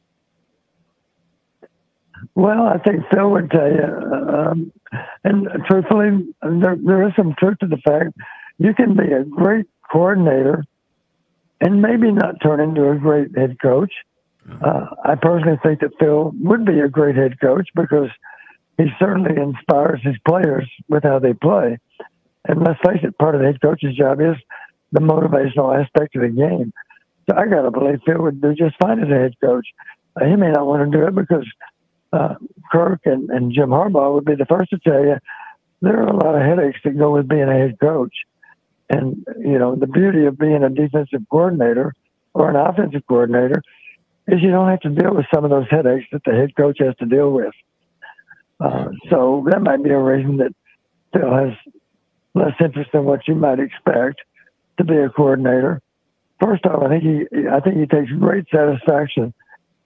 Well, 2.33 2.63
I 2.63 2.77
think 2.79 3.03
Phil 3.13 3.29
would 3.29 3.51
tell 3.51 3.71
you, 3.71 3.83
um, 3.83 4.71
and 5.23 5.47
truthfully, 5.67 6.27
there, 6.41 6.75
there 6.83 7.07
is 7.07 7.13
some 7.15 7.35
truth 7.37 7.59
to 7.59 7.67
the 7.67 7.77
fact 7.77 8.13
you 8.57 8.73
can 8.73 8.95
be 8.95 9.11
a 9.11 9.23
great 9.23 9.67
coordinator 9.91 10.63
and 11.61 11.81
maybe 11.81 12.11
not 12.11 12.41
turn 12.41 12.59
into 12.59 12.89
a 12.89 12.95
great 12.95 13.35
head 13.37 13.57
coach. 13.61 13.91
Uh, 14.61 14.85
I 15.03 15.15
personally 15.15 15.59
think 15.61 15.81
that 15.81 15.91
Phil 15.99 16.31
would 16.39 16.65
be 16.65 16.79
a 16.79 16.87
great 16.87 17.15
head 17.15 17.39
coach 17.41 17.67
because 17.75 18.09
he 18.77 18.85
certainly 18.99 19.41
inspires 19.41 19.99
his 20.03 20.15
players 20.27 20.69
with 20.87 21.03
how 21.03 21.19
they 21.19 21.33
play. 21.33 21.79
And 22.47 22.63
let's 22.63 22.79
face 22.85 23.03
it, 23.03 23.17
part 23.17 23.35
of 23.35 23.41
the 23.41 23.47
head 23.47 23.61
coach's 23.61 23.95
job 23.95 24.21
is 24.21 24.35
the 24.91 25.01
motivational 25.01 25.77
aspect 25.79 26.15
of 26.15 26.21
the 26.21 26.29
game. 26.29 26.71
So 27.29 27.35
I 27.35 27.47
got 27.47 27.63
to 27.63 27.71
believe 27.71 27.99
Phil 28.05 28.21
would 28.21 28.41
do 28.41 28.53
just 28.53 28.75
fine 28.79 28.99
as 28.99 29.09
a 29.09 29.13
head 29.13 29.35
coach. 29.41 29.67
Uh, 30.15 30.25
he 30.25 30.35
may 30.35 30.51
not 30.51 30.65
want 30.65 30.89
to 30.89 30.97
do 30.97 31.05
it 31.05 31.15
because 31.15 31.45
uh, 32.13 32.35
Kirk 32.71 33.01
and, 33.05 33.29
and 33.29 33.51
Jim 33.53 33.69
Harbaugh 33.69 34.13
would 34.13 34.25
be 34.25 34.35
the 34.35 34.45
first 34.45 34.69
to 34.69 34.79
tell 34.79 35.03
you 35.03 35.17
there 35.81 35.99
are 35.99 36.07
a 36.07 36.15
lot 36.15 36.35
of 36.35 36.41
headaches 36.41 36.79
that 36.85 36.97
go 36.97 37.11
with 37.11 37.27
being 37.27 37.49
a 37.49 37.53
head 37.53 37.77
coach. 37.79 38.13
And, 38.89 39.25
you 39.39 39.59
know, 39.59 39.75
the 39.75 39.87
beauty 39.87 40.25
of 40.25 40.37
being 40.37 40.63
a 40.63 40.69
defensive 40.69 41.21
coordinator 41.29 41.93
or 42.33 42.49
an 42.49 42.55
offensive 42.55 43.05
coordinator 43.07 43.61
is 44.27 44.41
you 44.41 44.51
don't 44.51 44.69
have 44.69 44.79
to 44.81 44.89
deal 44.89 45.13
with 45.13 45.25
some 45.33 45.43
of 45.43 45.49
those 45.49 45.67
headaches 45.69 46.05
that 46.11 46.23
the 46.25 46.31
head 46.31 46.55
coach 46.55 46.77
has 46.79 46.95
to 46.97 47.05
deal 47.05 47.31
with. 47.31 47.53
Uh, 48.59 48.87
so 49.09 49.45
that 49.49 49.61
might 49.61 49.83
be 49.83 49.91
a 49.91 49.99
reason 49.99 50.37
that 50.37 50.53
Phil 51.13 51.31
has 51.31 51.53
less 52.33 52.53
interest 52.63 52.91
than 52.91 53.05
what 53.05 53.27
you 53.27 53.35
might 53.35 53.59
expect 53.59 54.21
to 54.77 54.83
be 54.83 54.97
a 54.97 55.09
coordinator. 55.09 55.81
First 56.39 56.65
off, 56.65 56.83
I 56.83 56.89
think 56.89 57.03
he, 57.03 57.47
I 57.47 57.59
think 57.59 57.77
he 57.77 57.85
takes 57.85 58.11
great 58.11 58.45
satisfaction 58.53 59.33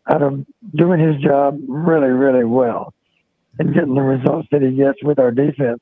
out 0.10 0.22
of 0.22 0.46
doing 0.76 1.00
his 1.00 1.22
job 1.22 1.60
really, 1.68 2.10
really 2.10 2.44
well 2.44 2.94
and 3.60 3.74
getting 3.74 3.96
the 3.96 4.02
results 4.02 4.48
that 4.52 4.62
he 4.62 4.72
gets 4.72 5.02
with 5.04 5.20
our 5.20 5.32
defense. 5.32 5.82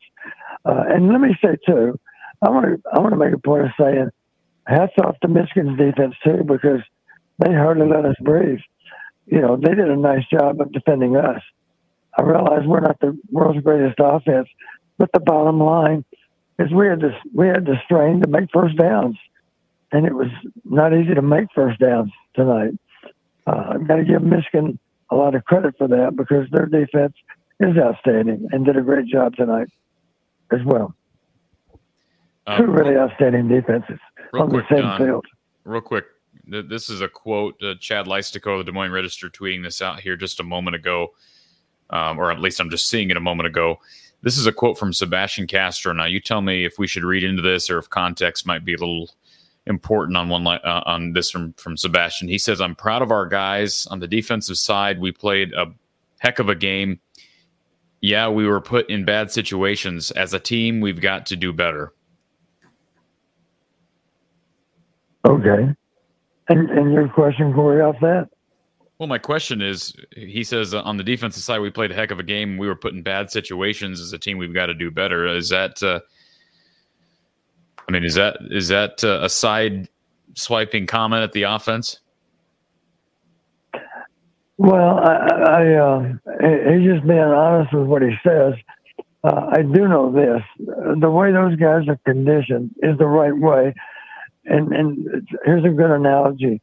Uh, 0.65 0.83
and 0.89 1.09
let 1.09 1.21
me 1.21 1.35
say 1.43 1.57
too, 1.65 1.99
I 2.41 2.49
want 2.49 2.65
to, 2.65 2.89
I 2.91 2.99
want 2.99 3.13
to 3.13 3.17
make 3.17 3.33
a 3.33 3.37
point 3.37 3.65
of 3.65 3.71
saying, 3.79 4.09
hats 4.67 4.93
off 5.03 5.19
to 5.21 5.27
Michigan's 5.27 5.77
defense 5.77 6.15
too 6.23 6.43
because 6.45 6.81
they 7.39 7.53
hardly 7.53 7.87
let 7.87 8.05
us 8.05 8.15
breathe. 8.21 8.59
You 9.25 9.41
know, 9.41 9.57
they 9.57 9.73
did 9.73 9.89
a 9.89 9.95
nice 9.95 10.25
job 10.31 10.59
of 10.61 10.71
defending 10.71 11.15
us. 11.15 11.41
I 12.19 12.23
realize 12.23 12.65
we're 12.65 12.81
not 12.81 12.99
the 12.99 13.17
world's 13.31 13.61
greatest 13.63 13.95
offense, 13.99 14.47
but 14.97 15.09
the 15.13 15.21
bottom 15.21 15.59
line 15.61 16.03
is 16.59 16.69
we 16.73 16.87
had 16.87 16.99
this 16.99 17.13
we 17.33 17.47
had 17.47 17.65
to 17.65 17.81
strain 17.85 18.21
to 18.21 18.27
make 18.27 18.49
first 18.53 18.75
downs, 18.75 19.15
and 19.93 20.05
it 20.05 20.13
was 20.13 20.27
not 20.65 20.93
easy 20.93 21.13
to 21.13 21.21
make 21.21 21.45
first 21.55 21.79
downs 21.79 22.11
tonight. 22.35 22.71
Uh, 23.47 23.71
I've 23.75 23.87
got 23.87 23.95
to 23.97 24.03
give 24.03 24.21
Michigan 24.21 24.77
a 25.09 25.15
lot 25.15 25.33
of 25.33 25.45
credit 25.45 25.75
for 25.77 25.87
that 25.87 26.15
because 26.17 26.45
their 26.51 26.65
defense 26.65 27.13
is 27.61 27.77
outstanding 27.77 28.47
and 28.51 28.65
did 28.65 28.75
a 28.77 28.81
great 28.81 29.07
job 29.07 29.35
tonight 29.35 29.67
as 30.51 30.59
well. 30.65 30.93
Two 32.57 32.63
Um, 32.65 32.71
really 32.71 32.95
outstanding 32.97 33.47
defenses 33.47 33.99
on 34.33 34.49
the 34.49 34.55
quick, 34.55 34.65
same 34.69 34.81
Don, 34.81 34.97
field. 34.97 35.25
real 35.63 35.81
quick. 35.81 36.05
th- 36.51 36.65
This 36.67 36.89
is 36.89 36.99
a 37.01 37.07
quote. 37.07 37.55
Uh, 37.63 37.75
Chad 37.79 38.05
Leistikow, 38.07 38.59
of 38.59 38.65
the 38.65 38.71
Des 38.71 38.75
Moines 38.75 38.91
Register, 38.91 39.29
tweeting 39.29 39.63
this 39.63 39.81
out 39.81 39.99
here 40.01 40.15
just 40.17 40.39
a 40.39 40.43
moment 40.43 40.75
ago, 40.75 41.13
um, 41.89 42.19
or 42.19 42.31
at 42.31 42.39
least 42.39 42.59
I'm 42.59 42.69
just 42.69 42.89
seeing 42.89 43.09
it 43.09 43.17
a 43.17 43.21
moment 43.21 43.47
ago. 43.47 43.79
This 44.21 44.37
is 44.37 44.45
a 44.45 44.51
quote 44.51 44.77
from 44.77 44.93
Sebastian 44.93 45.47
Castro. 45.47 45.93
Now, 45.93 46.05
you 46.05 46.19
tell 46.19 46.41
me 46.41 46.65
if 46.65 46.77
we 46.77 46.87
should 46.87 47.03
read 47.03 47.23
into 47.23 47.41
this 47.41 47.69
or 47.69 47.77
if 47.77 47.89
context 47.89 48.45
might 48.45 48.65
be 48.65 48.73
a 48.73 48.77
little 48.77 49.09
important 49.65 50.17
on 50.17 50.27
one 50.29 50.45
uh, 50.45 50.83
on 50.85 51.13
this 51.13 51.31
from 51.31 51.53
from 51.53 51.77
Sebastian. 51.77 52.27
He 52.27 52.37
says, 52.37 52.59
"I'm 52.59 52.75
proud 52.75 53.01
of 53.01 53.11
our 53.11 53.25
guys 53.25 53.85
on 53.87 53.99
the 53.99 54.07
defensive 54.07 54.57
side. 54.57 54.99
We 54.99 55.11
played 55.11 55.53
a 55.53 55.67
heck 56.19 56.39
of 56.39 56.49
a 56.49 56.55
game. 56.55 56.99
Yeah, 58.01 58.29
we 58.29 58.47
were 58.47 58.61
put 58.61 58.89
in 58.89 59.05
bad 59.05 59.31
situations. 59.31 60.11
As 60.11 60.33
a 60.33 60.39
team, 60.39 60.81
we've 60.81 61.01
got 61.01 61.25
to 61.27 61.35
do 61.35 61.53
better." 61.53 61.93
Okay. 65.25 65.75
And 66.49 66.69
and 66.71 66.93
your 66.93 67.07
question, 67.09 67.53
Cory, 67.53 67.81
off 67.81 67.97
that? 68.01 68.29
Well, 68.99 69.07
my 69.07 69.17
question 69.17 69.61
is, 69.61 69.93
he 70.13 70.43
says 70.43 70.73
uh, 70.73 70.81
on 70.81 70.97
the 70.97 71.05
defensive 71.05 71.41
side, 71.41 71.59
we 71.59 71.69
played 71.69 71.91
a 71.91 71.95
heck 71.95 72.11
of 72.11 72.19
a 72.19 72.23
game. 72.23 72.57
We 72.57 72.67
were 72.67 72.75
put 72.75 72.93
in 72.93 73.01
bad 73.01 73.31
situations 73.31 74.01
as 74.01 74.11
a 74.11 74.17
team. 74.17 74.37
We've 74.37 74.53
got 74.53 74.65
to 74.65 74.73
do 74.73 74.91
better. 74.91 75.25
Is 75.25 75.47
that? 75.49 75.81
Uh, 75.81 76.01
I 77.87 77.91
mean, 77.93 78.03
is 78.03 78.15
that 78.15 78.37
is 78.51 78.67
that 78.67 79.01
uh, 79.01 79.21
a 79.23 79.29
side 79.29 79.87
swiping 80.35 80.85
comment 80.85 81.23
at 81.23 81.31
the 81.31 81.43
offense? 81.43 82.01
Well, 84.57 84.99
I, 84.99 85.15
I 85.45 86.17
he- 86.41 86.73
he's 86.79 86.91
just 86.91 87.07
being 87.07 87.19
honest 87.19 87.73
with 87.73 87.87
what 87.87 88.01
he 88.01 88.11
says. 88.27 88.53
Uh, 89.23 89.49
I 89.53 89.61
do 89.61 89.87
know 89.87 90.11
this: 90.11 90.41
the 90.99 91.09
way 91.09 91.31
those 91.31 91.55
guys 91.55 91.87
are 91.87 91.99
conditioned 92.05 92.75
is 92.83 92.97
the 92.97 93.07
right 93.07 93.35
way. 93.35 93.73
And 94.43 94.73
and 94.73 95.27
here's 95.45 95.63
a 95.63 95.69
good 95.69 95.89
analogy: 95.89 96.61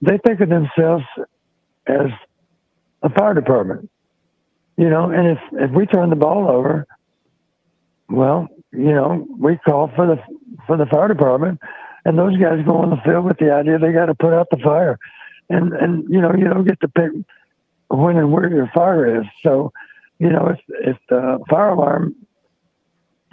they 0.00 0.16
think 0.24 0.40
of 0.40 0.48
themselves 0.48 1.04
as 1.90 2.10
a 3.02 3.10
fire 3.10 3.34
department, 3.34 3.90
you 4.76 4.88
know. 4.88 5.10
And 5.10 5.28
if 5.28 5.38
if 5.52 5.70
we 5.72 5.86
turn 5.86 6.10
the 6.10 6.16
ball 6.16 6.48
over, 6.48 6.86
well, 8.08 8.48
you 8.72 8.92
know, 8.92 9.26
we 9.38 9.58
call 9.58 9.90
for 9.96 10.06
the 10.06 10.18
for 10.66 10.76
the 10.76 10.86
fire 10.86 11.08
department, 11.08 11.60
and 12.04 12.18
those 12.18 12.36
guys 12.36 12.64
go 12.64 12.78
on 12.78 12.90
the 12.90 13.00
field 13.04 13.24
with 13.24 13.38
the 13.38 13.52
idea 13.52 13.78
they 13.78 13.92
got 13.92 14.06
to 14.06 14.14
put 14.14 14.32
out 14.32 14.48
the 14.50 14.58
fire 14.58 14.98
and 15.50 15.72
and 15.74 16.08
you 16.08 16.20
know 16.20 16.32
you 16.34 16.44
don't 16.44 16.66
get 16.66 16.80
to 16.80 16.88
pick 16.88 17.10
when 17.88 18.16
and 18.16 18.32
where 18.32 18.48
your 18.48 18.70
fire 18.72 19.20
is. 19.20 19.26
So, 19.42 19.72
you 20.18 20.30
know, 20.30 20.48
if 20.48 20.60
if 20.68 20.96
the 21.08 21.40
fire 21.50 21.70
alarm 21.70 22.14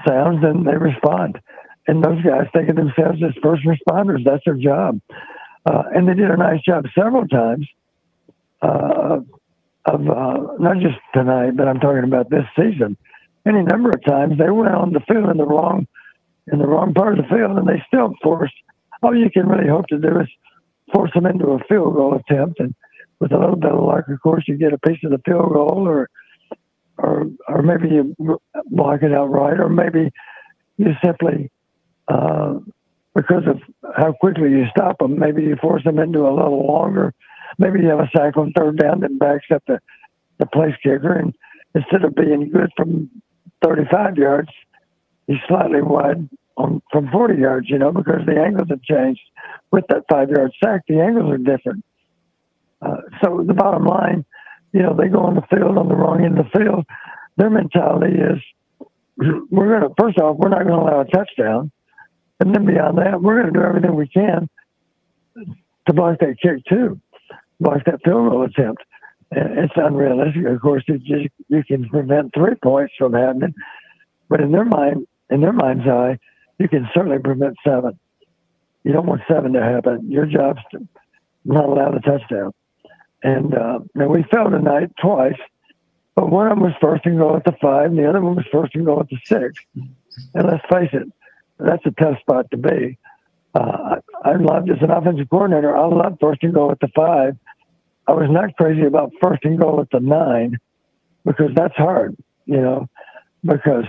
sounds, 0.06 0.42
then 0.42 0.64
they 0.64 0.76
respond. 0.76 1.40
And 1.88 2.04
those 2.04 2.22
guys 2.22 2.48
think 2.54 2.70
of 2.70 2.76
themselves 2.76 3.22
as 3.24 3.34
first 3.42 3.64
responders. 3.64 4.26
That's 4.26 4.44
their 4.46 4.56
job, 4.56 5.00
uh, 5.66 5.84
and 5.96 6.08
they 6.08 6.16
did 6.16 6.30
a 6.30 6.38
nice 6.38 6.62
job 6.62 6.86
several 6.98 7.28
times. 7.28 7.68
Uh, 8.62 9.20
of 9.86 10.02
uh, 10.02 10.54
not 10.60 10.78
just 10.80 10.98
tonight, 11.14 11.56
but 11.56 11.68
I'm 11.68 11.80
talking 11.80 12.04
about 12.04 12.30
this 12.30 12.44
season. 12.56 12.98
Any 13.48 13.64
number 13.64 13.90
of 13.90 14.04
times 14.04 14.38
they 14.38 14.50
went 14.50 14.74
on 14.74 14.92
the 14.92 15.00
field 15.02 15.30
in 15.30 15.38
the 15.38 15.46
wrong 15.46 15.88
in 16.52 16.60
the 16.60 16.68
wrong 16.68 16.94
part 16.94 17.18
of 17.18 17.26
the 17.26 17.36
field, 17.36 17.58
and 17.58 17.68
they 17.68 17.82
still 17.88 18.14
forced. 18.22 18.54
All 19.02 19.16
you 19.16 19.30
can 19.30 19.48
really 19.48 19.70
hope 19.70 19.88
to 19.88 19.98
do 19.98 20.20
is 20.20 20.28
force 20.94 21.12
them 21.14 21.26
into 21.26 21.48
a 21.48 21.60
field 21.70 21.96
goal 21.96 22.16
attempt, 22.16 22.60
and 22.60 22.76
with 23.20 23.32
a 23.32 23.40
little 23.40 23.56
bit 23.56 23.72
of 23.72 23.84
luck, 23.84 24.08
of 24.10 24.22
course, 24.22 24.44
you 24.48 24.58
get 24.58 24.74
a 24.74 24.78
piece 24.80 25.00
of 25.04 25.12
the 25.12 25.22
field 25.26 25.54
goal, 25.54 25.88
or 25.88 26.10
or 26.98 27.28
or 27.48 27.62
maybe 27.62 27.88
you 27.90 28.16
block 28.66 29.04
it 29.04 29.14
outright, 29.14 29.60
or 29.60 29.70
maybe 29.70 30.12
you 30.78 30.88
simply 31.04 31.50
uh, 32.08 32.56
because 33.16 33.44
of 33.48 33.60
how 33.96 34.14
quickly 34.14 34.50
you 34.50 34.66
stop 34.70 35.00
them, 35.00 35.18
maybe 35.18 35.44
you 35.44 35.56
force 35.62 35.84
them 35.84 36.00
into 36.00 36.20
a 36.28 36.34
little 36.34 36.68
longer. 36.68 37.14
Maybe 37.58 37.80
you 37.82 37.90
have 37.90 38.00
a 38.00 38.10
sack 38.16 38.38
on 38.38 38.54
third 38.54 38.78
down 38.78 39.00
that 39.02 39.18
backs 39.20 39.46
up 39.54 39.64
the 39.68 39.80
the 40.40 40.46
place 40.46 40.76
kicker, 40.84 41.14
and 41.14 41.34
instead 41.74 42.04
of 42.04 42.14
being 42.16 42.52
good 42.52 42.70
from 42.78 43.10
35 43.64 44.18
yards, 44.18 44.50
he's 45.26 45.38
slightly 45.48 45.82
wide 45.82 46.30
on 46.58 46.82
from 46.92 47.10
40 47.12 47.40
yards. 47.40 47.70
You 47.70 47.80
know, 47.80 47.92
because 47.92 48.26
the 48.26 48.40
angles 48.40 48.70
have 48.70 48.84
changed 48.84 49.22
with 49.72 49.86
that 49.90 50.04
five 50.10 50.30
yard 50.30 50.52
sack, 50.64 50.82
the 50.88 51.00
angles 51.02 51.32
are 51.32 51.38
different. 51.38 51.84
Uh, 52.82 52.98
so 53.24 53.44
the 53.46 53.56
bottom 53.56 53.86
line, 53.86 54.24
you 54.72 54.82
know, 54.84 54.96
they 54.96 55.08
go 55.08 55.22
on 55.22 55.34
the 55.34 55.42
field 55.50 55.78
on 55.78 55.88
the 55.88 55.96
wrong 55.96 56.24
end 56.24 56.38
of 56.38 56.46
the 56.52 56.60
field. 56.60 56.86
Their 57.38 57.50
mentality 57.50 58.18
is 58.20 58.42
we're 59.18 59.80
going 59.80 59.82
to 59.82 59.96
first 60.00 60.20
off, 60.20 60.38
we're 60.38 60.50
not 60.50 60.68
going 60.68 60.80
to 60.80 60.86
allow 60.86 61.02
a 61.02 61.06
touchdown, 61.06 61.72
and 62.40 62.54
then 62.54 62.66
beyond 62.66 63.00
that, 63.00 63.22
we're 63.22 63.42
going 63.42 63.52
to 63.52 63.60
do 63.60 63.66
everything 63.66 63.96
we 63.96 64.08
can 64.08 64.48
to 65.88 65.94
block 65.94 66.20
that 66.20 66.36
kick 66.42 66.64
too, 66.70 67.00
block 67.60 67.86
that 67.86 68.02
field 68.04 68.30
goal 68.30 68.44
attempt. 68.44 68.84
It's 69.32 69.74
unrealistic. 69.76 70.46
Of 70.46 70.62
course, 70.62 70.84
it 70.88 71.04
just, 71.04 71.28
you 71.50 71.64
can 71.64 71.90
prevent 71.90 72.34
three 72.34 72.56
points 72.64 72.94
from 72.98 73.14
happening, 73.14 73.54
but 74.30 74.40
in 74.40 74.52
their 74.52 74.66
mind, 74.66 75.06
in 75.30 75.42
their 75.42 75.54
mind's 75.54 75.88
eye, 75.88 76.18
you 76.60 76.68
can 76.70 76.88
certainly 76.94 77.20
prevent 77.20 77.56
seven. 77.64 78.00
You 78.84 78.94
don't 78.94 79.06
want 79.06 79.22
seven 79.28 79.52
to 79.54 79.62
happen. 79.62 80.10
Your 80.10 80.26
job's 80.26 80.62
to 80.72 80.88
not 81.44 81.66
allow 81.66 81.92
the 81.92 82.00
touchdown. 82.00 82.54
And 83.24 83.54
uh, 83.54 83.80
now 83.96 84.08
we 84.08 84.24
fell 84.24 84.50
tonight 84.50 84.92
twice, 85.02 85.40
but 86.16 86.30
one 86.30 86.48
of 86.48 86.52
them 86.52 86.64
was 86.64 86.74
first 86.80 87.06
and 87.06 87.18
goal 87.18 87.36
at 87.36 87.44
the 87.44 87.56
five, 87.62 87.88
and 87.88 87.98
the 87.98 88.08
other 88.08 88.22
one 88.22 88.36
was 88.36 88.46
first 88.52 88.76
and 88.76 88.86
goal 88.86 89.02
at 89.02 89.10
the 89.10 89.18
six. 89.26 89.60
And 90.34 90.48
let's 90.48 90.64
face 90.72 90.90
it, 90.94 91.12
that's 91.60 91.86
a 91.86 91.92
tough 91.92 92.20
spot 92.20 92.50
to 92.52 92.58
be. 92.58 92.98
Uh, 93.56 93.96
I, 94.24 94.30
I 94.32 94.36
loved 94.36 94.70
as 94.70 94.78
an 94.82 94.92
offensive 94.92 95.30
coordinator. 95.30 95.76
I 95.76 95.88
love 95.88 96.18
first 96.22 96.44
and 96.44 96.54
goal 96.54 96.72
at 96.72 96.80
the 96.80 96.90
five. 96.96 97.36
I 98.08 98.14
was 98.14 98.30
not 98.30 98.56
crazy 98.56 98.86
about 98.86 99.12
first 99.22 99.44
and 99.44 99.60
goal 99.60 99.82
at 99.82 99.90
the 99.92 100.00
nine 100.00 100.58
because 101.26 101.52
that's 101.56 101.76
hard, 101.76 102.16
you 102.46 102.62
know, 102.62 102.88
because 103.44 103.86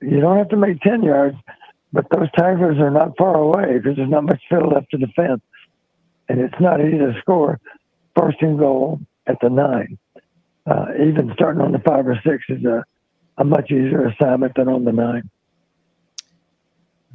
you 0.00 0.20
don't 0.20 0.36
have 0.36 0.50
to 0.50 0.56
make 0.56 0.80
ten 0.80 1.02
yards, 1.02 1.36
but 1.92 2.06
those 2.10 2.30
Tigers 2.36 2.78
are 2.78 2.90
not 2.90 3.16
far 3.16 3.36
away 3.36 3.78
because 3.78 3.96
there's 3.96 4.10
not 4.10 4.24
much 4.24 4.42
field 4.50 4.72
left 4.72 4.90
to 4.90 4.98
defend, 4.98 5.40
and 6.28 6.40
it's 6.40 6.60
not 6.60 6.80
easy 6.80 6.98
to 6.98 7.14
score 7.20 7.58
first 8.16 8.36
and 8.42 8.58
goal 8.58 9.00
at 9.26 9.36
the 9.40 9.48
nine. 9.48 9.98
Uh, 10.66 10.86
even 10.94 11.30
starting 11.34 11.62
on 11.62 11.72
the 11.72 11.78
five 11.78 12.06
or 12.06 12.20
six 12.26 12.44
is 12.48 12.64
a, 12.64 12.84
a 13.38 13.44
much 13.44 13.70
easier 13.70 14.06
assignment 14.06 14.54
than 14.56 14.68
on 14.68 14.84
the 14.84 14.92
nine. 14.92 15.28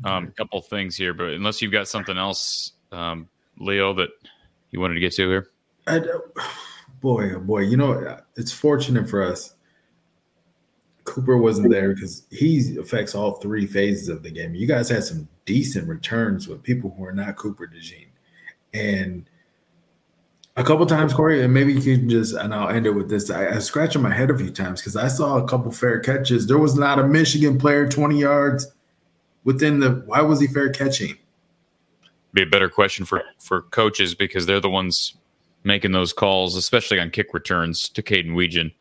Um, 0.03 0.27
a 0.27 0.31
couple 0.31 0.61
things 0.61 0.95
here, 0.95 1.13
but 1.13 1.29
unless 1.29 1.61
you've 1.61 1.71
got 1.71 1.87
something 1.87 2.17
else, 2.17 2.73
um, 2.91 3.27
Leo, 3.59 3.93
that 3.95 4.09
you 4.71 4.79
wanted 4.79 4.93
to 4.95 4.99
get 4.99 5.13
to 5.13 5.27
here. 5.27 5.47
I, 5.89 6.01
boy, 7.01 7.33
oh 7.35 7.39
boy, 7.39 7.61
you 7.61 7.77
know, 7.77 8.17
it's 8.35 8.51
fortunate 8.51 9.09
for 9.09 9.23
us. 9.23 9.55
Cooper 11.03 11.37
wasn't 11.37 11.71
there 11.71 11.93
because 11.93 12.23
he 12.29 12.77
affects 12.77 13.15
all 13.15 13.33
three 13.33 13.65
phases 13.65 14.09
of 14.09 14.21
the 14.21 14.29
game. 14.29 14.53
You 14.53 14.67
guys 14.67 14.89
had 14.89 15.03
some 15.03 15.27
decent 15.45 15.87
returns 15.87 16.47
with 16.47 16.61
people 16.61 16.93
who 16.95 17.03
are 17.03 17.11
not 17.11 17.35
Cooper 17.35 17.67
DeJean. 17.67 18.07
And 18.75 19.27
a 20.55 20.63
couple 20.63 20.85
times, 20.85 21.13
Cory, 21.13 21.43
and 21.43 21.51
maybe 21.51 21.73
you 21.73 21.97
can 21.97 22.09
just, 22.09 22.35
and 22.35 22.53
I'll 22.53 22.69
end 22.69 22.85
it 22.85 22.91
with 22.91 23.09
this. 23.09 23.31
I, 23.31 23.47
I 23.47 23.97
my 23.97 24.13
head 24.13 24.29
a 24.29 24.37
few 24.37 24.51
times 24.51 24.81
because 24.81 24.95
I 24.95 25.07
saw 25.07 25.37
a 25.37 25.47
couple 25.47 25.71
fair 25.71 25.99
catches. 25.99 26.45
There 26.45 26.59
was 26.59 26.75
not 26.75 26.99
a 26.99 27.07
Michigan 27.07 27.57
player 27.57 27.89
20 27.89 28.19
yards 28.19 28.71
within 29.45 29.79
the, 29.79 30.03
why 30.05 30.21
was 30.21 30.39
he 30.39 30.47
fair 30.47 30.69
catching? 30.69 31.17
Be 32.33 32.43
a 32.43 32.45
better 32.45 32.69
question 32.69 33.05
for, 33.05 33.23
for 33.39 33.63
coaches 33.63 34.13
because 34.13 34.45
they're 34.45 34.59
the 34.59 34.69
ones 34.69 35.15
making 35.69 35.93
those 35.93 36.11
calls, 36.11 36.57
especially 36.57 36.99
on 36.99 37.11
kick 37.11 37.33
returns 37.33 37.87
to 37.89 38.03
Kaden 38.03 38.31
Wetjen. 38.31 38.73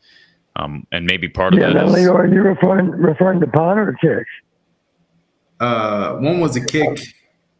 Um, 0.57 0.85
and 0.91 1.05
maybe 1.05 1.29
part 1.29 1.53
of 1.53 1.59
yeah, 1.59 1.67
that 1.67 1.75
now, 1.75 1.85
is, 1.85 1.93
Leo, 1.93 2.13
are 2.15 2.27
you 2.27 2.41
referring, 2.41 2.89
referring 2.89 3.39
to 3.39 3.47
punt 3.47 3.79
or 3.79 3.93
kick? 4.01 4.25
Uh, 5.61 6.15
one 6.17 6.39
was 6.39 6.57
a 6.57 6.65
kick. 6.65 6.99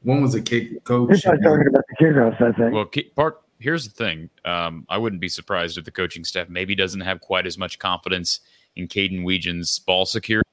One 0.03 0.21
was 0.21 0.33
a 0.33 0.41
kick, 0.41 0.71
You're 0.71 0.79
coach. 0.81 1.21
talking 1.21 1.45
about 1.45 1.83
the 1.89 1.95
kickoffs, 2.01 2.41
I 2.41 2.51
think. 2.57 2.73
well, 2.73 2.85
ki- 2.85 3.11
part 3.15 3.41
here's 3.59 3.87
the 3.87 3.93
thing. 3.93 4.29
Um, 4.45 4.85
I 4.89 4.97
wouldn't 4.97 5.21
be 5.21 5.29
surprised 5.29 5.77
if 5.77 5.85
the 5.85 5.91
coaching 5.91 6.23
staff 6.23 6.49
maybe 6.49 6.75
doesn't 6.75 7.01
have 7.01 7.21
quite 7.21 7.45
as 7.45 7.57
much 7.57 7.77
confidence 7.79 8.39
in 8.75 8.87
Kaden 8.87 9.23
Wetjen's 9.23 9.77
ball 9.79 10.05
security, 10.05 10.49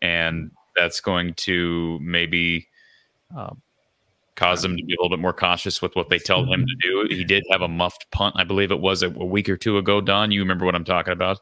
and 0.00 0.50
that's 0.76 1.00
going 1.00 1.34
to 1.34 1.98
maybe 2.00 2.68
um, 3.36 3.60
cause 4.38 4.62
them 4.62 4.76
to 4.76 4.84
be 4.84 4.94
a 4.94 4.96
little 5.02 5.14
bit 5.14 5.20
more 5.20 5.32
cautious 5.32 5.82
with 5.82 5.96
what 5.96 6.08
they 6.10 6.18
tell 6.18 6.44
him 6.44 6.64
to 6.64 6.74
do. 6.80 7.14
He 7.14 7.24
did 7.24 7.44
have 7.50 7.60
a 7.60 7.68
muffed 7.68 8.08
punt, 8.12 8.36
I 8.38 8.44
believe 8.44 8.70
it 8.70 8.80
was 8.80 9.02
a, 9.02 9.08
a 9.08 9.24
week 9.24 9.48
or 9.48 9.56
two 9.56 9.78
ago. 9.78 10.00
Don, 10.00 10.30
you 10.30 10.40
remember 10.40 10.64
what 10.64 10.76
I'm 10.76 10.84
talking 10.84 11.12
about? 11.12 11.40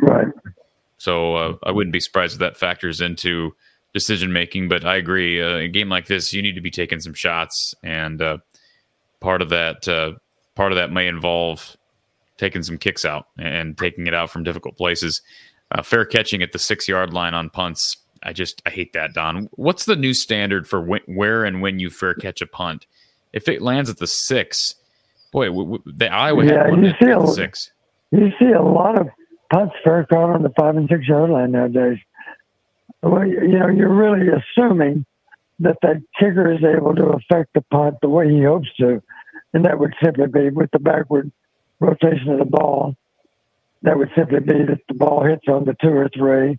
right. 0.00 0.28
So 0.96 1.36
uh, 1.36 1.56
I 1.62 1.70
wouldn't 1.70 1.92
be 1.92 2.00
surprised 2.00 2.34
if 2.34 2.38
that 2.38 2.56
factors 2.56 3.02
into 3.02 3.54
decision 3.92 4.32
making. 4.32 4.68
But 4.68 4.86
I 4.86 4.96
agree, 4.96 5.42
uh, 5.42 5.56
a 5.56 5.68
game 5.68 5.90
like 5.90 6.06
this, 6.06 6.32
you 6.32 6.40
need 6.40 6.54
to 6.54 6.62
be 6.62 6.70
taking 6.70 7.00
some 7.00 7.12
shots, 7.12 7.74
and 7.82 8.22
uh, 8.22 8.38
part 9.20 9.42
of 9.42 9.50
that 9.50 9.86
uh, 9.86 10.12
part 10.54 10.72
of 10.72 10.76
that 10.76 10.90
may 10.90 11.06
involve 11.06 11.76
taking 12.38 12.62
some 12.62 12.78
kicks 12.78 13.04
out 13.04 13.26
and 13.38 13.76
taking 13.76 14.06
it 14.06 14.14
out 14.14 14.30
from 14.30 14.42
difficult 14.42 14.76
places. 14.78 15.20
Uh, 15.70 15.82
fair 15.82 16.06
catching 16.06 16.42
at 16.42 16.52
the 16.52 16.58
six 16.58 16.88
yard 16.88 17.12
line 17.12 17.34
on 17.34 17.50
punts. 17.50 17.98
I 18.24 18.32
just 18.32 18.62
I 18.64 18.70
hate 18.70 18.92
that, 18.94 19.12
Don. 19.12 19.48
What's 19.52 19.84
the 19.84 19.96
new 19.96 20.14
standard 20.14 20.66
for 20.66 20.80
when, 20.80 21.02
where 21.06 21.44
and 21.44 21.60
when 21.60 21.78
you 21.78 21.90
fair 21.90 22.14
catch 22.14 22.40
a 22.40 22.46
punt? 22.46 22.86
If 23.32 23.48
it 23.48 23.60
lands 23.60 23.90
at 23.90 23.98
the 23.98 24.06
six, 24.06 24.76
boy, 25.32 25.46
w- 25.46 25.78
w- 25.78 25.92
the 25.96 26.10
Iowa 26.10 26.44
Yeah, 26.44 26.62
had 26.64 26.70
one 26.70 26.84
you 26.84 26.90
at 26.90 26.98
the 27.00 27.26
six. 27.26 27.70
You 28.10 28.30
see 28.38 28.52
a 28.52 28.62
lot 28.62 28.98
of 28.98 29.08
punts 29.52 29.74
fair 29.84 30.06
caught 30.06 30.30
on 30.30 30.42
the 30.42 30.52
five 30.58 30.76
and 30.76 30.88
six 30.88 31.06
yard 31.06 31.30
line 31.30 31.52
nowadays. 31.52 31.98
Well, 33.02 33.26
you 33.26 33.42
you 33.42 33.58
know, 33.58 33.68
you're 33.68 33.94
really 33.94 34.26
assuming 34.28 35.04
that 35.60 35.76
that 35.82 36.02
kicker 36.18 36.52
is 36.52 36.64
able 36.64 36.94
to 36.94 37.06
affect 37.08 37.52
the 37.54 37.60
punt 37.70 37.96
the 38.00 38.08
way 38.08 38.30
he 38.30 38.42
hopes 38.42 38.68
to, 38.78 39.02
and 39.52 39.64
that 39.64 39.78
would 39.78 39.94
simply 40.02 40.26
be 40.26 40.50
with 40.50 40.70
the 40.70 40.78
backward 40.78 41.30
rotation 41.80 42.30
of 42.30 42.38
the 42.38 42.44
ball. 42.44 42.96
That 43.82 43.98
would 43.98 44.10
simply 44.16 44.40
be 44.40 44.64
that 44.64 44.80
the 44.88 44.94
ball 44.94 45.24
hits 45.24 45.44
on 45.46 45.64
the 45.64 45.76
two 45.80 45.90
or 45.90 46.08
three, 46.08 46.58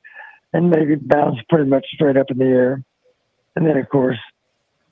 and 0.54 0.70
maybe 0.70 0.96
bounce 0.96 1.38
pretty 1.50 1.70
much 1.70 1.86
straight 1.94 2.18
up 2.18 2.32
in 2.32 2.38
the 2.38 2.46
air, 2.46 2.84
and 3.56 3.66
then 3.66 3.78
of 3.78 3.90
course, 3.90 4.20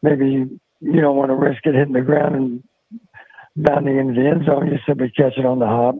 maybe 0.02 0.50
you, 0.82 1.02
don't 1.02 1.16
want 1.16 1.30
to 1.30 1.36
risk 1.36 1.66
it 1.66 1.76
hitting 1.76 1.94
the 1.94 2.02
ground 2.02 2.36
and 2.36 2.64
bounding 3.56 3.98
into 3.98 4.22
the 4.22 4.28
end 4.28 4.46
zone. 4.46 4.68
You 4.68 4.78
simply 4.88 5.12
catch 5.16 5.38
it 5.38 5.46
on 5.46 5.60
the 5.60 5.68
hop 5.68 5.96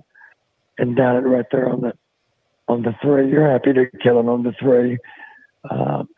and 0.78 0.96
down 0.96 1.18
it 1.18 1.28
right 1.28 1.46
there 1.52 1.70
on 1.70 1.82
the 1.82 1.94
on 2.68 2.82
the 2.82 2.94
three. 3.02 3.30
You're 3.30 3.52
happy 3.52 3.74
to 3.74 3.86
kill 4.02 4.20
it 4.20 4.28
on 4.28 4.44
the 4.44 4.54
three. 4.60 4.98
Um, 5.70 6.10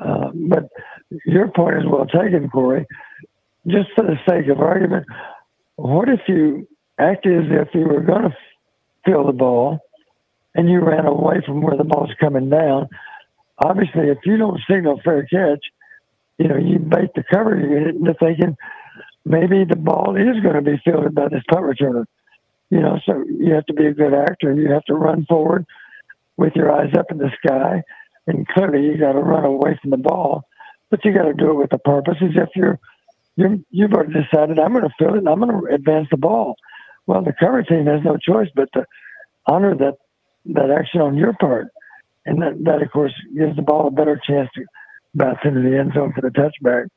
uh, 0.00 0.30
but 0.34 0.68
your 1.26 1.48
point 1.48 1.76
is 1.76 1.84
well 1.86 2.06
taken, 2.06 2.48
Cory. 2.48 2.86
Just 3.66 3.90
for 3.94 4.04
the 4.04 4.16
sake 4.28 4.48
of 4.48 4.60
argument, 4.60 5.06
what 5.76 6.08
if 6.08 6.20
you 6.26 6.66
acted 6.98 7.44
as 7.44 7.66
if 7.68 7.74
you 7.74 7.86
were 7.86 8.00
going 8.00 8.22
to 8.22 8.36
fill 9.04 9.26
the 9.26 9.32
ball 9.32 9.80
and 10.54 10.68
you 10.68 10.80
ran 10.80 11.06
away 11.06 11.42
from 11.46 11.62
where 11.62 11.76
the 11.76 11.84
ball's 11.84 12.12
coming 12.20 12.50
down? 12.50 12.88
Obviously, 13.58 14.08
if 14.08 14.18
you 14.24 14.36
don't 14.36 14.60
signal 14.68 15.00
fair 15.04 15.22
catch, 15.24 15.64
you 16.38 16.48
know, 16.48 16.56
you 16.56 16.78
bait 16.78 17.10
the 17.14 17.22
cover 17.30 17.56
unit 17.56 17.94
into 17.94 18.14
thinking 18.14 18.56
maybe 19.24 19.64
the 19.64 19.76
ball 19.76 20.16
is 20.16 20.42
going 20.42 20.54
to 20.54 20.62
be 20.62 20.80
fielded 20.84 21.14
by 21.14 21.28
this 21.28 21.42
punt 21.48 21.64
returner. 21.64 22.04
You 22.70 22.80
know, 22.80 22.98
so 23.04 23.24
you 23.28 23.54
have 23.54 23.66
to 23.66 23.74
be 23.74 23.86
a 23.86 23.92
good 23.92 24.14
actor 24.14 24.54
you 24.54 24.72
have 24.72 24.84
to 24.84 24.94
run 24.94 25.26
forward 25.26 25.66
with 26.36 26.54
your 26.56 26.72
eyes 26.72 26.92
up 26.98 27.10
in 27.10 27.18
the 27.18 27.30
sky. 27.44 27.82
And 28.26 28.48
clearly 28.48 28.86
you 28.86 28.98
got 28.98 29.12
to 29.12 29.20
run 29.20 29.44
away 29.44 29.78
from 29.80 29.90
the 29.90 29.96
ball, 29.96 30.44
but 30.90 31.04
you 31.04 31.12
got 31.12 31.24
to 31.24 31.34
do 31.34 31.50
it 31.50 31.54
with 31.54 31.72
a 31.72 31.78
purpose 31.78 32.16
as 32.22 32.30
if 32.34 32.48
you're, 32.54 32.78
you're, 33.36 33.58
you've 33.70 33.92
already 33.92 34.14
decided 34.14 34.58
I'm 34.58 34.72
going 34.72 34.84
to 34.84 34.94
field 34.98 35.16
it 35.16 35.18
and 35.18 35.28
I'm 35.28 35.40
going 35.40 35.50
to 35.50 35.74
advance 35.74 36.08
the 36.10 36.16
ball. 36.16 36.56
Well, 37.06 37.22
the 37.22 37.34
cover 37.38 37.62
team 37.62 37.86
has 37.86 38.00
no 38.04 38.16
choice 38.16 38.48
but 38.54 38.68
to 38.74 38.86
honor 39.46 39.76
that, 39.76 39.96
that 40.46 40.70
action 40.70 41.00
on 41.00 41.16
your 41.16 41.32
part. 41.34 41.68
And 42.24 42.40
that, 42.42 42.62
that, 42.64 42.82
of 42.82 42.90
course, 42.90 43.12
gives 43.36 43.56
the 43.56 43.62
ball 43.62 43.88
a 43.88 43.90
better 43.90 44.20
chance 44.24 44.48
to 44.54 44.64
bounce 45.14 45.38
into 45.44 45.60
the 45.60 45.78
end 45.78 45.92
zone 45.94 46.12
for 46.14 46.20
the 46.20 46.28
touchback. 46.28 46.88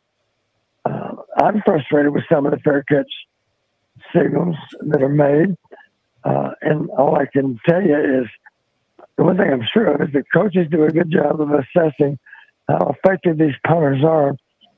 Uh, 0.86 1.16
I'm 1.38 1.62
frustrated 1.66 2.14
with 2.14 2.24
some 2.32 2.46
of 2.46 2.52
the 2.52 2.60
fair 2.60 2.84
catch 2.84 3.12
signals 4.16 4.56
that 4.82 5.02
are 5.02 5.10
made. 5.10 5.56
Uh, 6.24 6.52
and 6.62 6.90
all 6.92 7.16
I 7.16 7.26
can 7.26 7.60
tell 7.68 7.82
you 7.82 8.22
is 8.22 8.28
the 9.18 9.24
one 9.24 9.38
thing 9.38 9.52
I'm 9.52 9.66
sure 9.72 9.88
of 9.88 10.02
is 10.02 10.14
that 10.14 10.26
coaches 10.34 10.68
do 10.70 10.84
a 10.84 10.92
good 10.92 11.12
job 11.12 11.40
of 11.40 11.50
assessing 11.52 12.18
how 12.68 12.96
effective 12.96 13.38
these 13.38 13.54
punters 13.66 14.04
are 14.04 14.36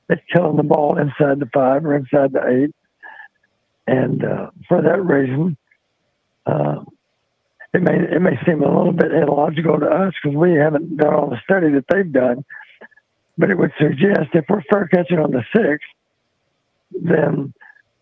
at 0.09 0.19
killing 0.33 0.57
the 0.57 0.63
ball 0.63 0.97
inside 0.97 1.39
the 1.39 1.49
five 1.53 1.85
or 1.85 1.95
inside 1.95 2.33
the 2.33 2.47
eight. 2.47 2.75
And 3.87 4.23
uh, 4.23 4.51
for 4.67 4.81
that 4.81 5.03
reason, 5.03 5.57
uh, 6.45 6.83
it 7.73 7.81
may 7.81 7.95
it 7.95 8.21
may 8.21 8.37
seem 8.45 8.63
a 8.63 8.77
little 8.77 8.93
bit 8.93 9.11
illogical 9.11 9.79
to 9.79 9.85
us 9.85 10.13
because 10.21 10.35
we 10.35 10.53
haven't 10.53 10.97
done 10.97 11.13
all 11.13 11.29
the 11.29 11.41
study 11.43 11.71
that 11.71 11.85
they've 11.89 12.11
done, 12.11 12.43
but 13.37 13.49
it 13.49 13.57
would 13.57 13.73
suggest 13.79 14.29
if 14.33 14.45
we're 14.49 14.63
fair 14.71 14.87
catching 14.87 15.19
on 15.19 15.31
the 15.31 15.43
six, 15.55 15.83
then 16.91 17.53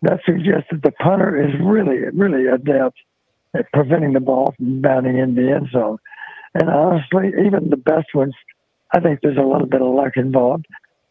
that 0.02 0.20
suggests 0.24 0.68
that 0.70 0.82
the 0.82 0.92
punter 0.92 1.36
is 1.42 1.52
really 1.62 1.98
really 2.14 2.46
adept 2.46 2.98
at 3.54 3.70
preventing 3.72 4.12
the 4.12 4.20
ball 4.20 4.54
from 4.56 4.80
bounding 4.80 5.18
in 5.18 5.34
the 5.34 5.50
end 5.50 5.68
zone. 5.72 5.98
And 6.54 6.70
honestly, 6.70 7.28
even 7.44 7.70
the 7.70 7.76
best 7.76 8.14
ones, 8.14 8.34
I 8.94 9.00
think 9.00 9.20
there's 9.20 9.36
a 9.36 9.42
little 9.42 9.66
bit 9.66 9.82
of 9.82 9.94
luck 9.94 10.12
involved. 10.16 10.66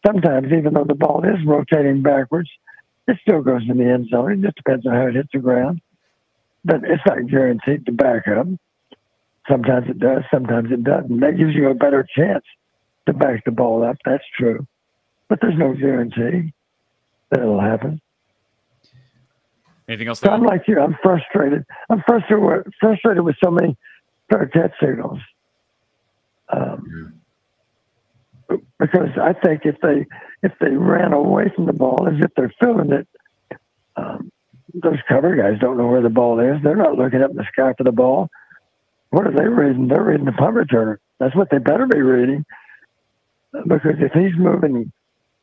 Sometimes, 0.06 0.48
even 0.52 0.74
though 0.74 0.84
the 0.84 0.94
ball 0.94 1.24
is 1.24 1.44
rotating 1.46 2.02
backwards, 2.02 2.50
it 3.08 3.18
still 3.22 3.42
goes 3.42 3.62
in 3.68 3.78
the 3.78 3.84
end 3.84 4.08
zone. 4.08 4.32
It 4.32 4.42
just 4.42 4.56
depends 4.56 4.86
on 4.86 4.92
how 4.92 5.06
it 5.06 5.14
hits 5.14 5.28
the 5.32 5.38
ground. 5.38 5.80
But 6.66 6.82
it's 6.82 7.02
not 7.06 7.28
guaranteed 7.28 7.86
to 7.86 7.92
back 7.92 8.26
up. 8.26 8.48
Sometimes 9.48 9.88
it 9.88 10.00
does, 10.00 10.24
sometimes 10.32 10.72
it 10.72 10.82
doesn't. 10.82 11.20
That 11.20 11.38
gives 11.38 11.54
you 11.54 11.70
a 11.70 11.74
better 11.74 12.04
chance 12.16 12.44
to 13.06 13.12
back 13.12 13.44
the 13.44 13.52
ball 13.52 13.84
up. 13.84 13.96
That's 14.04 14.24
true. 14.36 14.66
But 15.28 15.38
there's 15.40 15.56
no 15.56 15.74
guarantee 15.74 16.52
that 17.30 17.40
it'll 17.40 17.60
happen. 17.60 18.00
Anything 19.88 20.08
else? 20.08 20.20
So 20.20 20.30
I'm 20.30 20.42
like 20.42 20.62
you. 20.66 20.80
I'm 20.80 20.96
frustrated. 21.00 21.64
I'm 21.88 22.02
frustrated. 22.04 22.44
With, 22.44 22.74
frustrated 22.80 23.22
with 23.22 23.36
so 23.42 23.52
many 23.52 23.76
catch 24.28 24.72
signals. 24.80 25.20
Um, 26.48 27.20
because 28.78 29.10
I 29.20 29.32
think 29.32 29.62
if 29.64 29.76
they 29.80 30.06
if 30.42 30.52
they 30.60 30.70
ran 30.70 31.12
away 31.12 31.52
from 31.54 31.66
the 31.66 31.72
ball 31.72 32.08
as 32.08 32.14
if 32.20 32.32
they're 32.36 32.52
filling 32.60 32.92
it, 32.92 33.08
um, 33.96 34.30
those 34.82 34.98
cover 35.08 35.34
guys 35.36 35.58
don't 35.60 35.76
know 35.76 35.86
where 35.86 36.02
the 36.02 36.08
ball 36.10 36.38
is. 36.40 36.62
They're 36.62 36.76
not 36.76 36.96
looking 36.96 37.22
up 37.22 37.30
in 37.30 37.36
the 37.36 37.46
sky 37.52 37.72
for 37.76 37.84
the 37.84 37.92
ball. 37.92 38.28
What 39.10 39.26
are 39.26 39.32
they 39.32 39.46
reading? 39.46 39.88
They're 39.88 40.02
reading 40.02 40.26
the 40.26 40.32
punt 40.32 40.56
returner. 40.56 40.98
That's 41.18 41.34
what 41.34 41.48
they 41.50 41.58
better 41.58 41.86
be 41.86 42.00
reading. 42.00 42.44
Because 43.52 43.94
if 43.98 44.12
he's 44.12 44.36
moving 44.36 44.92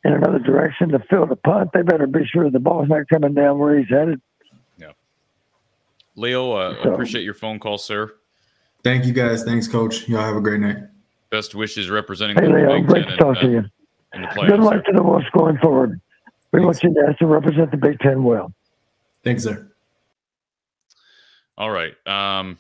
in 0.04 0.14
another 0.14 0.40
direction 0.40 0.90
to 0.90 1.00
fill 1.10 1.26
the 1.26 1.36
punt, 1.36 1.72
they 1.74 1.82
better 1.82 2.06
be 2.06 2.26
sure 2.26 2.50
the 2.52 2.60
ball's 2.60 2.90
not 2.90 3.08
coming 3.08 3.34
down 3.34 3.58
where 3.58 3.80
he's 3.80 3.90
headed. 3.90 4.22
Yeah. 4.78 4.92
Leo, 6.16 6.52
uh, 6.52 6.84
So- 6.84 6.94
appreciate 6.94 7.24
your 7.24 7.34
phone 7.34 7.60
call, 7.60 7.78
sir. 7.78 8.14
Thank 8.84 9.06
you 9.06 9.14
guys. 9.14 9.44
Thanks, 9.44 9.68
Coach. 9.68 10.08
Y'all 10.10 10.22
have 10.22 10.36
a 10.36 10.42
great 10.42 10.60
night. 10.60 10.78
Best 11.30 11.56
wishes 11.56 11.90
representing 11.90 12.36
Hey, 12.36 12.48
the 12.48 12.54
Leo, 12.54 12.74
Big 12.78 12.88
great 12.88 13.04
Ten 13.06 13.12
to 13.14 13.18
talk 13.18 13.38
to 13.40 13.48
in, 13.48 13.58
uh, 13.58 13.62
you. 14.36 14.48
Good 14.48 14.60
luck 14.60 14.84
to 14.86 14.92
the 14.92 15.02
Wolves 15.02 15.26
going 15.36 15.58
forward. 15.58 16.00
We 16.52 16.60
want 16.64 16.84
you 16.84 16.94
guys 16.94 17.18
to 17.18 17.26
represent 17.26 17.72
the 17.72 17.78
Big 17.78 17.98
Ten 18.00 18.24
well. 18.24 18.54
Thanks, 19.24 19.44
sir. 19.44 19.72
All 21.58 21.72
right. 21.72 21.94
Um, 22.08 22.58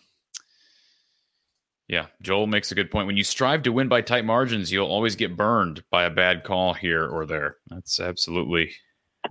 yeah, 1.88 2.08
Joel 2.22 2.48
makes 2.48 2.72
a 2.72 2.76
good 2.76 2.90
point. 2.90 3.08
When 3.08 3.18
you 3.18 3.24
strive 3.24 3.64
to 3.64 3.72
win 3.72 3.88
by 3.88 4.02
tight 4.02 4.26
margins, 4.26 4.72
you'll 4.72 4.88
always 4.88 5.16
get 5.16 5.36
burned 5.36 5.84
by 5.92 6.06
a 6.06 6.10
bad 6.10 6.44
call 6.44 6.74
here 6.74 7.06
or 7.06 7.26
there. 7.26 7.58
That's 7.68 8.00
absolutely 8.00 8.72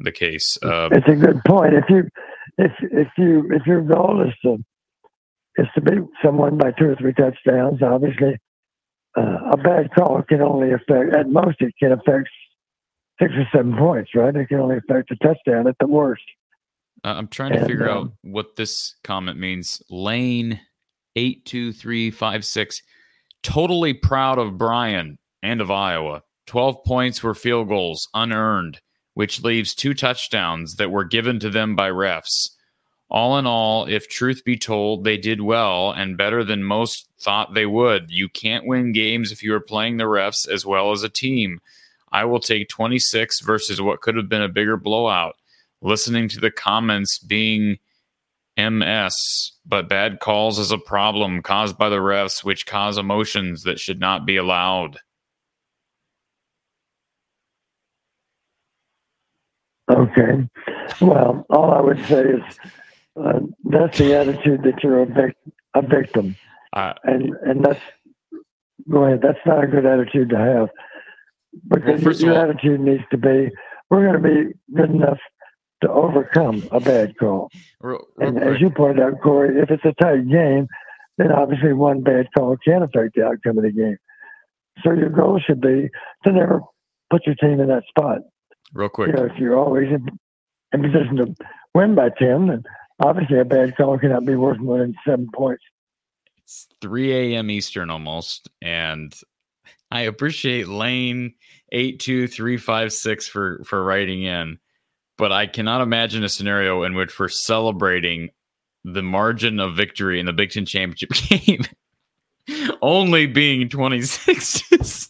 the 0.00 0.12
case. 0.12 0.58
Uh, 0.62 0.88
It's 0.92 1.08
a 1.08 1.16
good 1.16 1.40
point. 1.46 1.74
If 1.74 1.84
you, 1.88 2.08
if 2.58 2.72
if 2.80 3.08
you, 3.16 3.48
if 3.52 3.66
your 3.66 3.82
goal 3.82 4.22
is 4.26 4.34
to 4.42 4.62
is 5.56 5.66
to 5.74 5.80
beat 5.80 6.02
someone 6.24 6.58
by 6.58 6.72
two 6.72 6.90
or 6.90 6.96
three 6.96 7.14
touchdowns, 7.14 7.82
obviously, 7.82 8.38
uh, 9.16 9.38
a 9.52 9.56
bad 9.56 9.90
call 9.94 10.22
can 10.22 10.42
only 10.42 10.72
affect 10.72 11.14
at 11.14 11.28
most 11.28 11.56
it 11.60 11.74
can 11.78 11.92
affect 11.92 12.28
six 13.20 13.32
or 13.34 13.46
seven 13.54 13.76
points, 13.76 14.10
right? 14.14 14.34
It 14.34 14.48
can 14.48 14.60
only 14.60 14.76
affect 14.76 15.10
a 15.10 15.16
touchdown 15.16 15.66
at 15.68 15.76
the 15.80 15.86
worst. 15.86 16.22
Uh, 17.04 17.14
I'm 17.16 17.28
trying 17.28 17.52
to 17.52 17.58
And, 17.58 17.66
figure 17.66 17.88
out 17.90 18.02
um, 18.02 18.12
what 18.22 18.56
this 18.56 18.94
comment 19.02 19.38
means. 19.38 19.82
Lane 19.90 20.60
eight 21.16 21.44
two 21.44 21.72
three 21.72 22.10
five 22.10 22.44
six. 22.44 22.82
Totally 23.42 23.92
proud 23.92 24.38
of 24.38 24.56
Brian 24.56 25.18
and 25.42 25.60
of 25.60 25.70
Iowa. 25.70 26.22
Twelve 26.46 26.84
points 26.84 27.22
were 27.22 27.34
field 27.34 27.68
goals 27.68 28.08
unearned, 28.14 28.80
which 29.14 29.42
leaves 29.42 29.74
two 29.74 29.94
touchdowns 29.94 30.76
that 30.76 30.90
were 30.90 31.04
given 31.04 31.40
to 31.40 31.50
them 31.50 31.74
by 31.74 31.90
refs. 31.90 32.50
All 33.10 33.36
in 33.36 33.46
all, 33.46 33.84
if 33.86 34.08
truth 34.08 34.42
be 34.42 34.56
told, 34.56 35.04
they 35.04 35.18
did 35.18 35.42
well 35.42 35.90
and 35.90 36.16
better 36.16 36.42
than 36.44 36.64
most 36.64 37.08
thought 37.20 37.52
they 37.52 37.66
would. 37.66 38.10
You 38.10 38.28
can't 38.30 38.66
win 38.66 38.92
games 38.92 39.30
if 39.30 39.42
you 39.42 39.52
are 39.54 39.60
playing 39.60 39.98
the 39.98 40.04
refs 40.04 40.48
as 40.48 40.64
well 40.64 40.92
as 40.92 41.02
a 41.02 41.10
team. 41.10 41.60
I 42.10 42.24
will 42.24 42.40
take 42.40 42.68
26 42.68 43.40
versus 43.40 43.82
what 43.82 44.00
could 44.00 44.16
have 44.16 44.30
been 44.30 44.42
a 44.42 44.48
bigger 44.48 44.78
blowout 44.78 45.36
listening 45.82 46.28
to 46.28 46.40
the 46.40 46.50
comments 46.50 47.18
being 47.18 47.78
MS, 48.56 49.14
but 49.66 49.88
bad 49.88 50.20
calls 50.20 50.58
is 50.58 50.70
a 50.70 50.78
problem 50.78 51.42
caused 51.42 51.78
by 51.78 51.88
the 51.88 51.96
refs, 51.96 52.44
which 52.44 52.66
cause 52.66 52.98
emotions 52.98 53.62
that 53.62 53.80
should 53.80 54.00
not 54.00 54.26
be 54.26 54.36
allowed. 54.36 54.98
Okay. 59.90 60.48
Well, 61.00 61.44
all 61.50 61.72
I 61.72 61.80
would 61.80 62.04
say 62.06 62.22
is 62.22 62.58
uh, 63.16 63.40
that's 63.64 63.98
the 63.98 64.14
attitude 64.14 64.62
that 64.62 64.82
you're 64.82 65.02
a, 65.02 65.06
vic- 65.06 65.36
a 65.74 65.82
victim. 65.82 66.36
Uh, 66.72 66.94
and 67.04 67.34
and 67.44 67.64
that's 67.64 67.80
go 68.90 69.04
ahead. 69.04 69.20
That's 69.22 69.38
not 69.44 69.64
a 69.64 69.66
good 69.66 69.84
attitude 69.84 70.30
to 70.30 70.38
have 70.38 70.70
because 71.68 72.06
of 72.06 72.20
your 72.20 72.38
all- 72.38 72.50
attitude 72.50 72.80
needs 72.80 73.02
to 73.10 73.18
be 73.18 73.50
we're 73.90 74.10
going 74.10 74.22
to 74.22 74.46
be 74.46 74.54
good 74.74 74.90
enough 74.90 75.18
to 75.82 75.90
overcome 75.90 76.66
a 76.72 76.80
bad 76.80 77.16
call. 77.18 77.50
real, 77.80 78.00
real 78.16 78.28
And 78.28 78.38
quick, 78.38 78.54
as 78.54 78.60
you 78.60 78.70
pointed 78.70 79.02
out, 79.02 79.20
Cory, 79.22 79.60
if 79.60 79.70
it's 79.70 79.84
a 79.84 79.92
tight 80.02 80.28
game, 80.28 80.66
then 81.18 81.30
obviously 81.30 81.72
one 81.72 82.02
bad 82.02 82.26
call 82.36 82.56
can 82.64 82.82
affect 82.82 83.14
the 83.14 83.24
outcome 83.24 83.58
of 83.58 83.64
the 83.64 83.72
game. 83.72 83.98
So 84.82 84.92
your 84.92 85.10
goal 85.10 85.38
should 85.44 85.60
be 85.60 85.88
to 86.24 86.32
never 86.32 86.60
put 87.10 87.26
your 87.26 87.34
team 87.36 87.60
in 87.60 87.68
that 87.68 87.84
spot. 87.88 88.20
real 88.72 88.86
You 88.86 88.90
quick. 88.90 89.14
know, 89.14 89.26
if 89.26 89.36
you're 89.38 89.58
always 89.58 89.88
in, 89.88 90.06
in 90.72 90.82
position 90.82 91.16
to 91.16 91.34
win 91.74 91.94
by 91.94 92.08
ten, 92.18 92.46
then 92.48 92.62
obviously 93.04 93.38
a 93.38 93.44
bad 93.44 93.76
call 93.76 93.98
cannot 93.98 94.24
be 94.24 94.34
worth 94.34 94.58
more 94.58 94.78
than 94.78 94.94
seven 95.06 95.28
points. 95.34 95.62
It's 96.38 96.68
3 96.80 97.34
a.m. 97.34 97.50
Eastern 97.50 97.90
almost. 97.90 98.48
And 98.60 99.14
I 99.90 100.02
appreciate 100.02 100.68
Lane 100.68 101.34
82356 101.72 103.28
for, 103.28 103.62
for 103.64 103.84
writing 103.84 104.22
in, 104.22 104.58
but 105.18 105.32
I 105.32 105.46
cannot 105.46 105.82
imagine 105.82 106.24
a 106.24 106.28
scenario 106.28 106.82
in 106.82 106.94
which 106.94 107.18
we're 107.18 107.28
celebrating 107.28 108.30
the 108.84 109.02
margin 109.02 109.60
of 109.60 109.76
victory 109.76 110.18
in 110.18 110.26
the 110.26 110.32
Big 110.32 110.50
Ten 110.50 110.66
championship 110.66 111.10
game 111.28 111.64
only 112.82 113.26
being 113.26 113.68
26. 113.68 115.08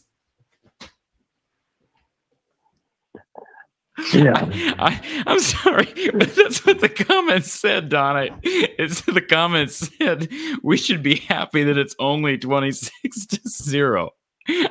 Yeah. 4.15 4.49
I, 4.79 5.01
I'm 5.27 5.39
sorry, 5.39 5.89
but 6.13 6.35
that's 6.35 6.67
what 6.67 6.81
the 6.81 6.89
comments 6.89 7.53
said, 7.53 7.89
Donna. 7.89 8.37
It's 8.43 9.03
the 9.03 9.21
comments 9.21 9.91
said 9.99 10.29
we 10.63 10.77
should 10.77 11.03
be 11.03 11.17
happy 11.17 11.65
that 11.65 11.79
it's 11.79 11.95
only 11.99 12.37
26 12.39 13.27
to 13.27 13.41
0. 13.49 14.11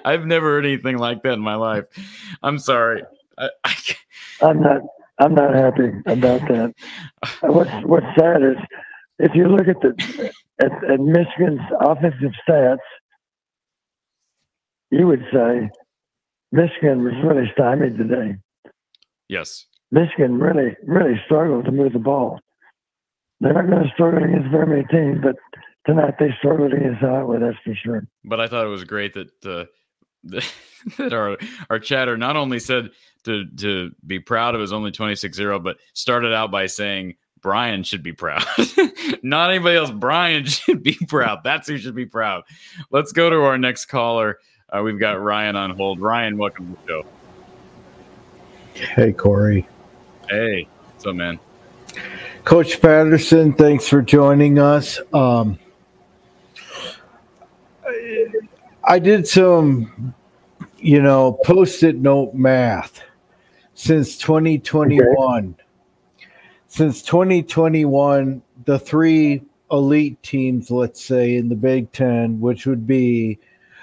I've 0.03 0.25
never 0.25 0.47
heard 0.47 0.65
anything 0.65 0.97
like 0.97 1.23
that 1.23 1.33
in 1.33 1.39
my 1.39 1.55
life. 1.55 1.85
I'm 2.43 2.59
sorry. 2.59 3.03
I, 3.37 3.49
I, 3.63 3.75
I'm 4.41 4.61
not. 4.61 4.81
I'm 5.21 5.35
not 5.35 5.53
happy 5.53 5.91
about 6.07 6.41
that. 6.49 6.73
What's 7.41 7.71
What's 7.85 8.05
sad 8.19 8.41
is 8.41 8.57
if 9.19 9.31
you 9.35 9.47
look 9.47 9.67
at 9.67 9.79
the 9.81 10.31
at, 10.59 10.71
at 10.91 10.99
Michigan's 10.99 11.61
offensive 11.79 12.31
stats, 12.47 12.77
you 14.89 15.05
would 15.07 15.23
say 15.31 15.69
Michigan 16.51 17.03
was 17.03 17.13
really 17.23 17.49
stymied 17.53 17.97
today. 17.97 18.35
yes. 19.29 19.65
Michigan 19.93 20.39
really, 20.39 20.75
really 20.87 21.19
struggled 21.25 21.65
to 21.65 21.71
move 21.71 21.91
the 21.91 21.99
ball. 21.99 22.39
They're 23.41 23.53
not 23.53 23.67
going 23.67 23.83
to 23.83 23.89
struggle 23.93 24.23
against 24.23 24.49
very 24.49 24.65
many 24.65 24.85
teams, 24.85 25.19
but 25.21 25.35
tonight 25.85 26.13
they 26.17 26.29
struggled 26.37 26.71
against 26.73 27.03
Iowa. 27.03 27.39
That's 27.39 27.57
for 27.65 27.75
sure. 27.75 28.07
But 28.23 28.39
I 28.39 28.47
thought 28.47 28.65
it 28.65 28.69
was 28.69 28.85
great 28.85 29.13
that 29.15 29.45
uh, 29.45 29.65
that 30.97 31.13
our 31.13 31.37
our 31.69 31.79
chatter 31.79 32.17
not 32.17 32.37
only 32.37 32.59
said 32.59 32.91
to 33.25 33.45
to 33.57 33.91
be 34.05 34.19
proud 34.19 34.55
of 34.55 34.61
his 34.61 34.73
only 34.73 34.91
26-0, 34.91 35.63
but 35.63 35.77
started 35.93 36.33
out 36.33 36.51
by 36.51 36.65
saying 36.67 37.15
Brian 37.41 37.83
should 37.83 38.03
be 38.03 38.13
proud. 38.13 38.45
not 39.23 39.49
anybody 39.49 39.77
else. 39.77 39.91
Brian 39.91 40.45
should 40.45 40.83
be 40.83 40.97
proud. 41.07 41.39
That's 41.43 41.67
who 41.67 41.77
should 41.77 41.95
be 41.95 42.05
proud. 42.05 42.43
Let's 42.91 43.11
go 43.11 43.29
to 43.29 43.37
our 43.43 43.57
next 43.57 43.85
caller. 43.85 44.39
Uh, 44.69 44.81
we've 44.83 44.99
got 44.99 45.21
Ryan 45.21 45.55
on 45.55 45.71
hold. 45.71 45.99
Ryan, 45.99 46.37
welcome 46.37 46.75
to 46.75 46.81
the 46.85 46.87
show. 46.87 47.05
Hey, 48.73 49.11
Cory. 49.11 49.67
Hey, 50.29 50.67
what's 50.93 51.05
up, 51.05 51.15
man? 51.15 51.39
Coach 52.45 52.81
Patterson, 52.81 53.53
thanks 53.53 53.87
for 53.87 54.01
joining 54.01 54.59
us. 54.59 54.99
Um, 55.13 55.59
I- 58.83 58.99
did 58.99 59.27
some, 59.27 60.13
you 60.77 61.01
know, 61.01 61.33
post 61.43 61.83
it 61.83 61.97
note 61.97 62.33
math 62.33 63.01
since 63.81 64.15
2021. 64.19 65.55
Since 66.67 67.01
2021, 67.01 68.43
the 68.65 68.77
three 68.77 69.41
elite 69.71 70.21
teams, 70.21 70.69
let's 70.69 71.03
say, 71.03 71.35
in 71.35 71.49
the 71.49 71.55
Big 71.55 71.91
Ten, 71.91 72.39
which 72.39 72.67
would 72.67 72.85
be 72.85 73.39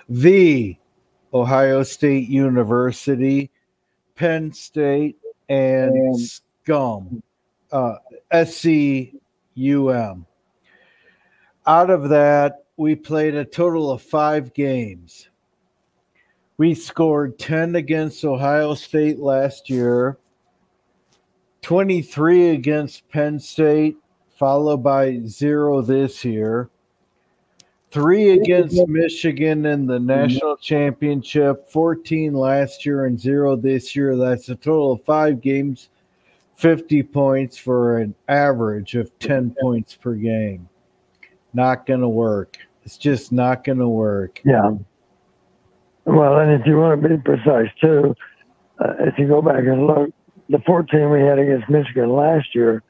the 0.08 0.76
Ohio 1.34 1.82
State 1.82 2.28
University, 2.28 3.50
Penn 4.14 4.52
State, 4.52 5.18
and 5.48 6.16
Scum, 6.16 7.20
uh, 7.72 7.96
SCUM. 8.32 9.16
Out 11.66 11.90
of 11.90 12.08
that, 12.10 12.66
we 12.76 12.94
played 12.94 13.34
a 13.34 13.44
total 13.44 13.90
of 13.90 14.00
five 14.00 14.54
games. 14.54 15.28
We 16.58 16.74
scored 16.74 17.38
10 17.38 17.76
against 17.76 18.24
Ohio 18.24 18.74
State 18.74 19.20
last 19.20 19.70
year, 19.70 20.18
23 21.62 22.50
against 22.50 23.08
Penn 23.10 23.38
State, 23.38 23.96
followed 24.34 24.78
by 24.78 25.20
zero 25.24 25.82
this 25.82 26.24
year, 26.24 26.68
three 27.92 28.30
against 28.30 28.88
Michigan 28.88 29.66
in 29.66 29.86
the 29.86 30.00
national 30.00 30.56
championship, 30.56 31.70
14 31.70 32.34
last 32.34 32.84
year, 32.84 33.06
and 33.06 33.20
zero 33.20 33.54
this 33.54 33.94
year. 33.94 34.16
That's 34.16 34.48
a 34.48 34.56
total 34.56 34.92
of 34.92 35.04
five 35.04 35.40
games, 35.40 35.90
50 36.56 37.04
points 37.04 37.56
for 37.56 37.98
an 37.98 38.16
average 38.26 38.96
of 38.96 39.16
10 39.20 39.54
points 39.60 39.94
per 39.94 40.14
game. 40.14 40.68
Not 41.54 41.86
going 41.86 42.00
to 42.00 42.08
work. 42.08 42.58
It's 42.84 42.98
just 42.98 43.30
not 43.30 43.62
going 43.62 43.78
to 43.78 43.88
work. 43.88 44.40
Yeah. 44.44 44.72
Well, 46.08 46.38
and 46.38 46.58
if 46.58 46.66
you 46.66 46.78
want 46.78 47.02
to 47.02 47.08
be 47.08 47.18
precise 47.18 47.68
too, 47.82 48.14
uh, 48.78 48.94
if 49.00 49.18
you 49.18 49.28
go 49.28 49.42
back 49.42 49.58
and 49.58 49.86
look, 49.86 50.10
the 50.48 50.58
14 50.64 51.10
we 51.10 51.20
had 51.20 51.38
against 51.38 51.68
Michigan 51.68 52.10
last 52.10 52.54
year, 52.54 52.82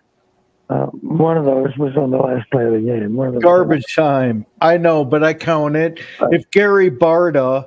uh, 0.70 0.86
one 0.86 1.36
of 1.36 1.44
those 1.44 1.76
was 1.76 1.96
on 1.96 2.12
the 2.12 2.16
last 2.16 2.48
play 2.52 2.64
of 2.64 2.74
the 2.74 2.80
game. 2.80 3.16
One 3.16 3.28
of 3.28 3.34
the 3.34 3.40
Garbage 3.40 3.92
time. 3.92 4.46
I 4.60 4.76
know, 4.76 5.04
but 5.04 5.24
I 5.24 5.34
count 5.34 5.74
it. 5.74 5.98
If 6.30 6.48
Gary 6.50 6.92
Barta, 6.92 7.66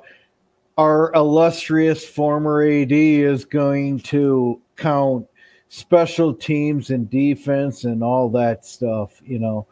our 0.78 1.12
illustrious 1.12 2.02
former 2.02 2.62
AD, 2.62 2.92
is 2.92 3.44
going 3.44 4.00
to 4.00 4.58
count 4.76 5.26
special 5.68 6.32
teams 6.32 6.88
and 6.88 7.10
defense 7.10 7.84
and 7.84 8.02
all 8.02 8.30
that 8.30 8.64
stuff, 8.64 9.20
you 9.22 9.38
know, 9.38 9.66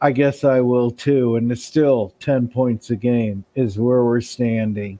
I 0.00 0.12
guess 0.12 0.44
I 0.44 0.60
will 0.60 0.90
too. 0.90 1.36
And 1.36 1.50
it's 1.52 1.64
still 1.64 2.14
10 2.20 2.48
points 2.48 2.90
a 2.90 2.96
game 2.96 3.44
is 3.54 3.78
where 3.78 4.04
we're 4.04 4.20
standing. 4.20 4.98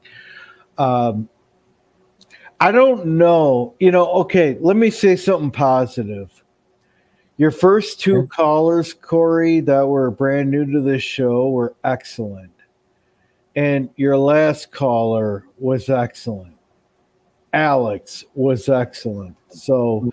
Um, 0.79 1.29
I 2.61 2.73
don't 2.73 3.07
know. 3.07 3.75
You 3.81 3.91
know, 3.91 4.07
okay, 4.13 4.59
let 4.61 4.77
me 4.77 4.91
say 4.91 5.17
something 5.17 5.51
positive. 5.51 6.31
Your 7.39 7.51
first 7.51 8.01
two 8.01 8.27
callers, 8.27 8.93
Cory, 8.93 9.61
that 9.61 9.87
were 9.87 10.11
brand 10.11 10.51
new 10.51 10.71
to 10.71 10.83
this 10.83 11.03
show 11.03 11.49
were 11.49 11.75
excellent. 11.85 12.53
And 13.57 13.89
your 13.97 14.19
last 14.19 14.71
caller 14.71 15.47
was 15.59 15.89
excellent. 15.89 16.55
Alex 17.55 18.25
was 18.35 18.69
excellent. 18.69 19.37
So 19.49 20.13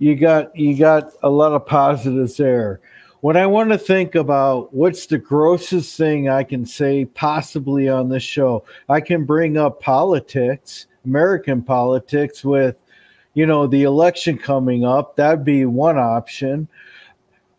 you 0.00 0.16
got 0.16 0.54
you 0.56 0.76
got 0.76 1.12
a 1.22 1.30
lot 1.30 1.52
of 1.52 1.64
positives 1.64 2.36
there. 2.36 2.80
When 3.24 3.38
I 3.38 3.46
want 3.46 3.70
to 3.70 3.78
think 3.78 4.16
about 4.16 4.74
what's 4.74 5.06
the 5.06 5.16
grossest 5.16 5.96
thing 5.96 6.28
I 6.28 6.42
can 6.42 6.66
say 6.66 7.06
possibly 7.06 7.88
on 7.88 8.10
this 8.10 8.22
show, 8.22 8.64
I 8.90 9.00
can 9.00 9.24
bring 9.24 9.56
up 9.56 9.80
politics, 9.80 10.88
American 11.06 11.62
politics 11.62 12.44
with 12.44 12.76
you 13.32 13.46
know, 13.46 13.66
the 13.66 13.84
election 13.84 14.36
coming 14.36 14.84
up, 14.84 15.16
that'd 15.16 15.42
be 15.42 15.64
one 15.64 15.96
option. 15.96 16.68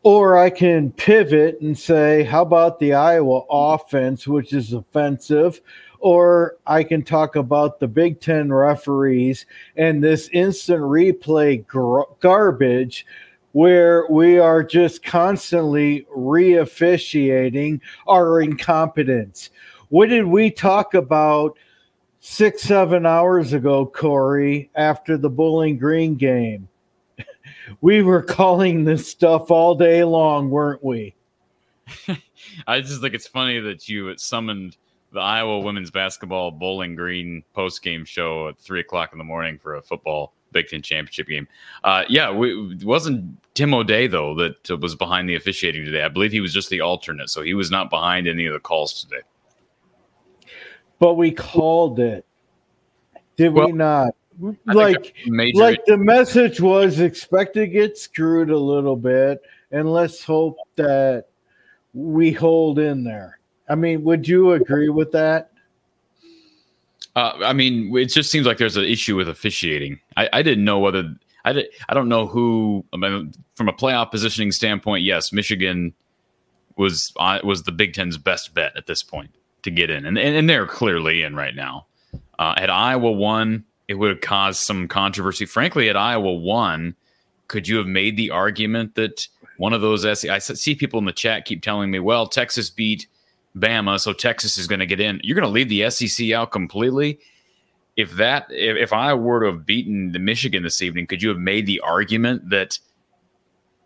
Or 0.03 0.37
I 0.37 0.51
can 0.51 0.91
pivot 0.91 1.59
and 1.61 1.75
say, 1.75 2.21
how 2.21 2.43
about 2.43 2.77
the 2.77 2.93
Iowa 2.93 3.41
offense, 3.49 4.27
which 4.27 4.53
is 4.53 4.71
offensive? 4.71 5.61
Or 5.97 6.57
I 6.67 6.83
can 6.83 7.01
talk 7.01 7.37
about 7.37 7.79
the 7.79 7.87
Big 7.87 8.21
Ten 8.21 8.53
referees 8.53 9.47
and 9.75 10.03
this 10.03 10.29
instant 10.31 10.83
replay 10.83 11.65
gr- 11.65 12.01
garbage 12.19 13.07
where 13.56 14.06
we 14.09 14.38
are 14.38 14.61
just 14.61 15.01
constantly 15.01 16.06
re 16.14 16.56
officiating 16.56 17.80
our 18.06 18.42
incompetence. 18.42 19.50
What 19.88 20.09
did 20.09 20.25
we 20.25 20.51
talk 20.51 20.93
about 20.93 21.58
six, 22.19 22.64
seven 22.64 23.06
hours 23.06 23.53
ago, 23.53 23.85
Cory, 23.85 24.69
after 24.75 25.16
the 25.16 25.30
Bowling 25.30 25.77
Green 25.77 26.16
game. 26.16 26.67
we 27.82 28.01
were 28.01 28.22
calling 28.22 28.84
this 28.84 29.09
stuff 29.09 29.50
all 29.50 29.74
day 29.74 30.03
long, 30.03 30.50
weren't 30.50 30.84
we? 30.84 31.16
I 32.67 32.82
just 32.82 33.00
think 33.00 33.14
it's 33.14 33.27
funny 33.27 33.61
that 33.61 33.88
you 33.88 34.17
summoned 34.17 34.75
the 35.14 35.22
Iowa 35.22 35.61
women's 35.61 35.92
basketball 35.92 36.51
Bowling 36.51 36.93
Green 36.93 37.42
post 37.53 37.82
game 37.82 38.03
show 38.03 38.50
at 38.50 38.59
three 38.59 38.82
o'clock 38.82 39.14
in 39.14 39.17
the 39.17 39.24
morning 39.24 39.59
for 39.59 39.75
a 39.75 39.82
football 39.82 40.34
Big 40.56 40.67
Ten 40.67 40.82
championship 40.82 41.27
game. 41.27 41.48
Uh, 41.84 42.03
yeah, 42.09 42.32
we, 42.32 42.50
it 42.74 42.84
wasn't 42.84 43.38
Tim 43.53 43.75
O'Day 43.75 44.08
though 44.08 44.34
that 44.35 44.82
was 44.82 44.95
behind 44.95 45.30
the 45.30 45.35
officiating 45.35 45.85
today. 45.85 46.01
I 46.01 46.08
believe 46.08 46.32
he 46.32 46.42
was 46.42 46.53
just 46.53 46.69
the 46.72 46.82
alternate, 46.82 47.30
so 47.30 47.43
he 47.43 47.53
was 47.53 47.69
not 47.69 47.92
behind 47.92 48.27
any 48.27 48.48
of 48.48 48.53
the 48.53 48.59
calls 48.59 49.03
today 49.03 49.22
but 51.00 51.16
we 51.16 51.32
called 51.32 52.00
it. 52.00 52.25
Did 53.38 53.53
well, 53.53 53.67
we 53.67 53.74
not? 53.74 54.16
I 54.67 54.74
like, 54.74 55.16
like 55.53 55.85
the 55.85 55.98
message 55.98 56.59
was 56.59 57.00
expect 57.00 57.53
to 57.53 57.67
get 57.67 57.98
screwed 57.98 58.50
a 58.50 58.58
little 58.58 58.95
bit, 58.95 59.42
and 59.72 59.92
let's 59.92 60.24
hope 60.24 60.58
that 60.75 61.27
we 61.93 62.32
hold 62.32 62.80
in 62.80 63.03
there. 63.03 63.40
I 63.69 63.75
mean, 63.75 64.03
would 64.03 64.27
you 64.27 64.53
agree 64.53 64.90
with 64.90 65.11
that? 65.14 65.51
Uh, 67.15 67.31
I 67.43 67.53
mean, 67.53 67.95
it 67.95 68.05
just 68.05 68.29
seems 68.29 68.45
like 68.45 68.57
there's 68.57 68.77
an 68.77 68.83
issue 68.83 69.15
with 69.15 69.29
officiating. 69.29 69.99
I, 70.17 70.29
I 70.33 70.41
didn't 70.41 70.65
know 70.65 70.79
whether 70.79 71.15
I 71.45 71.53
did, 71.53 71.67
I 71.87 71.93
don't 71.93 72.09
know 72.09 72.27
who. 72.27 72.83
I 72.91 72.97
mean, 72.97 73.33
from 73.53 73.69
a 73.69 73.73
playoff 73.73 74.11
positioning 74.11 74.51
standpoint, 74.51 75.03
yes, 75.03 75.31
Michigan 75.31 75.93
was 76.75 77.13
uh, 77.17 77.39
was 77.43 77.63
the 77.63 77.71
Big 77.71 77.93
Ten's 77.93 78.17
best 78.17 78.53
bet 78.53 78.75
at 78.75 78.87
this 78.87 79.03
point 79.03 79.29
to 79.61 79.71
get 79.71 79.89
in, 79.89 80.05
and 80.05 80.17
and, 80.17 80.49
they're 80.49 80.67
clearly 80.67 81.21
in 81.21 81.35
right 81.35 81.55
now. 81.55 81.85
Uh, 82.37 82.55
had 82.57 82.69
Iowa 82.69 83.11
won, 83.11 83.63
it 83.87 83.93
would 83.93 84.09
have 84.09 84.21
caused 84.21 84.61
some 84.61 84.87
controversy. 84.87 85.45
Frankly, 85.45 85.87
at 85.87 85.95
Iowa 85.95 86.33
won, 86.33 86.95
could 87.47 87.67
you 87.67 87.77
have 87.77 87.87
made 87.87 88.17
the 88.17 88.31
argument 88.31 88.95
that 88.95 89.27
one 89.57 89.71
of 89.71 89.81
those 89.81 90.01
SEC? 90.01 90.29
I 90.29 90.39
see 90.39 90.75
people 90.75 90.99
in 90.99 91.05
the 91.05 91.13
chat 91.13 91.45
keep 91.45 91.61
telling 91.61 91.91
me, 91.91 91.99
"Well, 91.99 92.27
Texas 92.27 92.69
beat 92.69 93.07
Bama, 93.56 94.00
so 94.00 94.14
Texas 94.14 94.58
is 94.58 94.67
going 94.67 94.80
to 94.80 94.85
get 94.85 95.00
in." 95.00 95.19
You're 95.24 95.35
going 95.35 95.48
to 95.48 95.51
leave 95.51 95.69
the 95.69 95.90
SEC 95.90 96.32
out 96.32 96.51
completely. 96.51 97.19
If 97.95 98.11
that, 98.14 98.48
if, 98.50 98.75
if 98.77 98.93
I 98.93 99.14
were 99.14 99.40
to 99.42 99.45
have 99.48 99.66
beaten 99.66 100.11
the 100.11 100.19
Michigan 100.19 100.64
this 100.64 100.82
evening, 100.82 101.08
could 101.08 101.22
you 101.22 101.30
have 101.30 101.40
made 101.40 101.66
the 101.66 101.80
argument 101.82 102.50
that? 102.50 102.80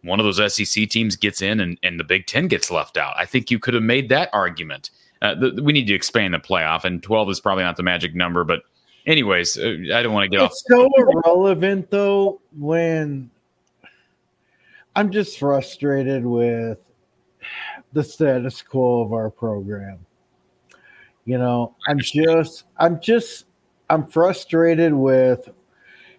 One 0.01 0.17
of 0.17 0.25
those 0.25 0.55
SEC 0.55 0.87
teams 0.87 1.17
gets 1.17 1.41
in 1.41 1.59
and, 1.59 1.77
and 1.83 1.99
the 1.99 2.05
Big 2.05 2.25
Ten 2.25 2.47
gets 2.47 2.71
left 2.71 2.95
out. 2.95 3.13
I 3.17 3.25
think 3.25 3.51
you 3.51 3.59
could 3.59 3.73
have 3.73 3.83
made 3.83 4.07
that 4.07 4.29
argument 4.31 4.91
uh, 5.21 5.35
the, 5.35 5.61
we 5.61 5.73
need 5.73 5.87
to 5.87 5.93
expand 5.93 6.33
the 6.33 6.39
playoff, 6.39 6.85
and 6.85 7.03
12 7.03 7.29
is 7.31 7.39
probably 7.39 7.63
not 7.63 7.75
the 7.75 7.83
magic 7.83 8.15
number. 8.15 8.43
But, 8.43 8.63
anyways, 9.05 9.57
uh, 9.57 9.75
I 9.93 10.01
don't 10.01 10.13
want 10.13 10.31
to 10.31 10.37
get 10.37 10.43
it's 10.43 10.63
off. 10.71 10.79
so 10.79 10.89
irrelevant, 10.97 11.89
though, 11.89 12.41
when 12.57 13.29
I'm 14.95 15.11
just 15.11 15.37
frustrated 15.37 16.25
with 16.25 16.77
the 17.93 18.03
status 18.03 18.61
quo 18.61 19.01
of 19.01 19.13
our 19.13 19.29
program. 19.29 19.99
You 21.25 21.37
know, 21.37 21.75
I'm 21.87 21.99
just, 21.99 22.65
I'm 22.77 22.99
just, 22.99 23.45
I'm 23.89 24.07
frustrated 24.07 24.93
with, 24.93 25.49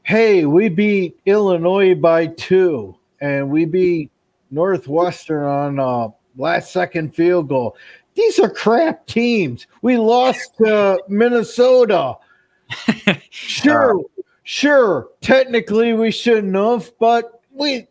hey, 0.02 0.44
we 0.44 0.68
beat 0.68 1.18
Illinois 1.26 1.94
by 1.94 2.28
two, 2.28 2.96
and 3.20 3.50
we 3.50 3.64
beat 3.64 4.10
Northwestern 4.50 5.44
on 5.44 5.78
a 5.78 6.14
last 6.40 6.72
second 6.72 7.14
field 7.14 7.48
goal. 7.48 7.76
These 8.14 8.38
are 8.38 8.50
crap 8.50 9.06
teams. 9.06 9.66
We 9.82 9.96
lost 9.96 10.56
to 10.58 11.02
Minnesota. 11.08 12.16
sure, 13.30 14.00
sure. 14.42 15.08
Technically, 15.20 15.92
we 15.92 16.10
shouldn't 16.10 16.54
have, 16.54 16.92
but 16.98 17.42
we 17.52 17.86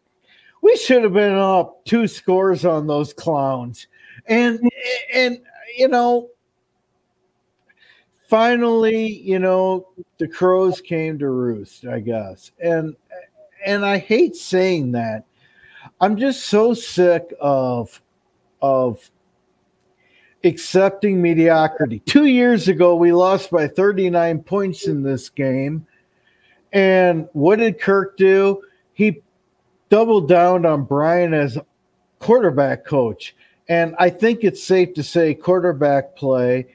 we 0.70 0.78
should 0.78 1.02
have 1.04 1.14
been 1.14 1.34
up 1.34 1.84
two 1.86 2.08
scores 2.08 2.64
on 2.64 2.86
those 2.86 3.12
clowns. 3.12 3.88
And 4.28 4.60
and 5.12 5.40
you 5.76 5.88
know, 5.88 6.30
finally, 8.28 9.08
you 9.08 9.40
know, 9.40 9.88
the 10.20 10.28
crows 10.28 10.80
came 10.80 11.18
to 11.20 11.30
roost, 11.30 11.86
I 11.86 12.02
guess. 12.02 12.52
And 12.60 12.96
and 13.66 13.84
I 13.84 13.98
hate 13.98 14.36
saying 14.36 14.92
that. 14.92 15.26
I'm 16.02 16.18
just 16.18 16.46
so 16.46 16.76
sick 16.76 17.34
of 17.42 18.00
of 18.62 19.10
accepting 20.44 21.20
mediocrity. 21.20 22.00
Two 22.02 22.26
years 22.26 22.68
ago, 22.68 22.96
we 22.96 23.12
lost 23.12 23.50
by 23.50 23.68
39 23.68 24.44
points 24.44 24.88
in 24.88 25.02
this 25.02 25.30
game. 25.30 25.88
And 26.72 27.28
what 27.34 27.58
did 27.58 27.80
Kirk 27.80 28.18
do? 28.18 28.62
He 28.94 29.24
doubled 29.90 30.28
down 30.28 30.66
on 30.66 30.84
Brian 30.84 31.34
as 31.34 31.58
quarterback 32.20 32.86
coach. 32.86 33.36
And 33.68 33.96
I 34.00 34.10
think 34.10 34.44
it's 34.44 34.64
safe 34.64 34.94
to 34.96 35.04
say 35.04 35.34
quarterback 35.34 36.16
play 36.16 36.68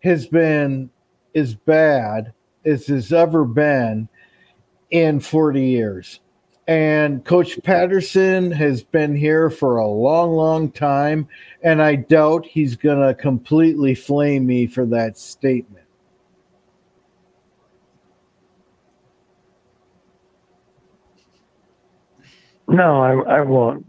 has 0.00 0.26
been 0.26 0.90
as 1.34 1.54
bad 1.54 2.32
as 2.64 2.86
has 2.86 3.12
ever 3.12 3.44
been 3.44 4.08
in 4.90 5.20
40 5.20 5.62
years. 5.62 6.20
And 6.68 7.24
Coach 7.24 7.62
Patterson 7.62 8.50
has 8.50 8.82
been 8.82 9.14
here 9.14 9.50
for 9.50 9.76
a 9.76 9.86
long, 9.86 10.32
long 10.32 10.70
time. 10.72 11.28
And 11.62 11.80
I 11.80 11.94
doubt 11.94 12.44
he's 12.44 12.74
going 12.74 13.06
to 13.06 13.14
completely 13.14 13.94
flame 13.94 14.46
me 14.46 14.66
for 14.66 14.84
that 14.86 15.16
statement. 15.16 15.85
No, 22.68 23.02
I, 23.02 23.38
I 23.38 23.40
won't. 23.42 23.86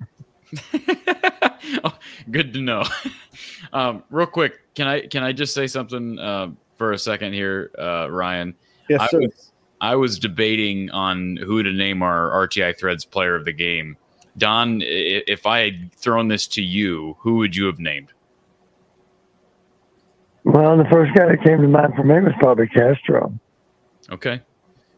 oh, 1.84 1.98
good 2.32 2.54
to 2.54 2.62
know. 2.62 2.84
Um, 3.74 4.04
real 4.10 4.28
quick, 4.28 4.74
can 4.76 4.88
I 4.88 5.08
can 5.08 5.24
I 5.24 5.34
just 5.34 5.54
say 5.54 5.68
something 5.68 6.18
uh, 6.18 6.52
for 6.78 6.94
a 6.94 6.98
second 6.98 7.34
here, 7.34 7.72
uh, 7.78 8.10
Ryan? 8.10 8.56
Yes, 8.90 9.02
I 9.02 9.08
sir. 9.08 9.20
was, 9.20 9.52
I 9.82 9.96
was 9.96 10.20
debating 10.20 10.90
on 10.92 11.38
who 11.38 11.62
to 11.62 11.72
name 11.72 12.02
our 12.02 12.48
RTI 12.48 12.80
Threads 12.80 13.06
player 13.06 13.36
of 13.36 13.46
the 13.46 13.52
game. 13.52 13.98
Don, 14.38 14.82
if 14.84 15.46
I 15.46 15.60
had 15.60 15.94
thrown 15.94 16.28
this 16.28 16.48
to 16.50 16.62
you, 16.62 17.18
who 17.20 17.36
would 17.38 17.56
you 17.56 17.66
have 17.66 17.80
named? 17.80 18.14
Well, 20.44 20.78
the 20.78 20.86
first 20.86 21.14
guy 21.14 21.28
that 21.28 21.44
came 21.44 21.62
to 21.62 21.68
mind 21.68 21.94
for 21.96 22.04
me 22.04 22.22
was 22.22 22.34
probably 22.40 22.68
Castro. 22.68 23.38
Okay, 24.10 24.42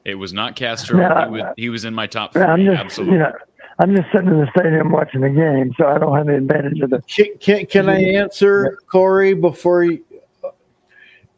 it 0.05 0.15
was 0.15 0.31
not 0.31 0.55
Castro. 0.55 0.97
No, 0.97 1.25
he, 1.25 1.31
was, 1.31 1.53
he 1.57 1.69
was 1.69 1.85
in 1.85 1.95
my 1.95 2.05
top 2.05 2.33
three. 2.33 2.43
I'm 2.43 2.63
just, 2.63 2.77
Absolutely. 2.77 3.13
you 3.15 3.19
know, 3.23 3.31
I'm 3.79 3.95
just 3.95 4.11
sitting 4.11 4.27
in 4.27 4.39
the 4.39 4.49
stadium 4.57 4.91
watching 4.91 5.21
the 5.21 5.29
game, 5.29 5.73
so 5.77 5.87
I 5.87 5.97
don't 5.97 6.15
have 6.15 6.27
the 6.27 6.35
advantage 6.35 6.81
of 6.81 6.89
the. 6.89 7.01
Can, 7.03 7.37
can, 7.39 7.65
can 7.65 7.89
I 7.89 8.01
answer, 8.01 8.77
Cory, 8.87 9.33
before 9.33 9.85
you? 9.85 10.03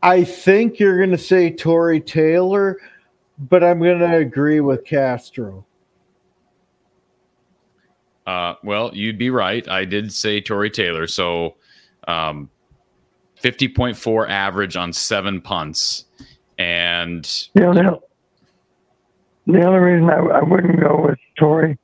I 0.02 0.24
think 0.24 0.80
you're 0.80 0.98
going 0.98 1.12
to 1.12 1.18
say 1.18 1.52
Tory 1.52 2.02
Taylor, 2.02 2.78
but 3.38 3.64
I'm 3.64 3.80
going 3.80 4.00
to 4.00 4.18
agree 4.18 4.60
with 4.60 4.84
Castro. 4.84 5.66
Uh, 8.26 8.56
well, 8.64 8.90
you'd 8.94 9.20
be 9.20 9.30
right. 9.30 9.68
I 9.68 9.86
did 9.86 10.12
say 10.12 10.42
Tory 10.42 10.72
Taylor. 10.72 11.06
So, 11.06 11.56
um, 12.08 12.50
50.4 13.42 14.30
average 14.30 14.76
on 14.76 14.94
seven 14.94 15.42
punts. 15.42 16.06
And 16.58 17.30
You 17.56 17.62
know, 17.62 17.74
the, 17.74 18.00
the 19.54 19.66
only 19.66 19.80
reason 19.80 20.10
I, 20.10 20.18
I 20.18 20.44
wouldn't 20.44 20.80
go 20.80 21.02
with 21.08 21.20
Tory, 21.38 21.78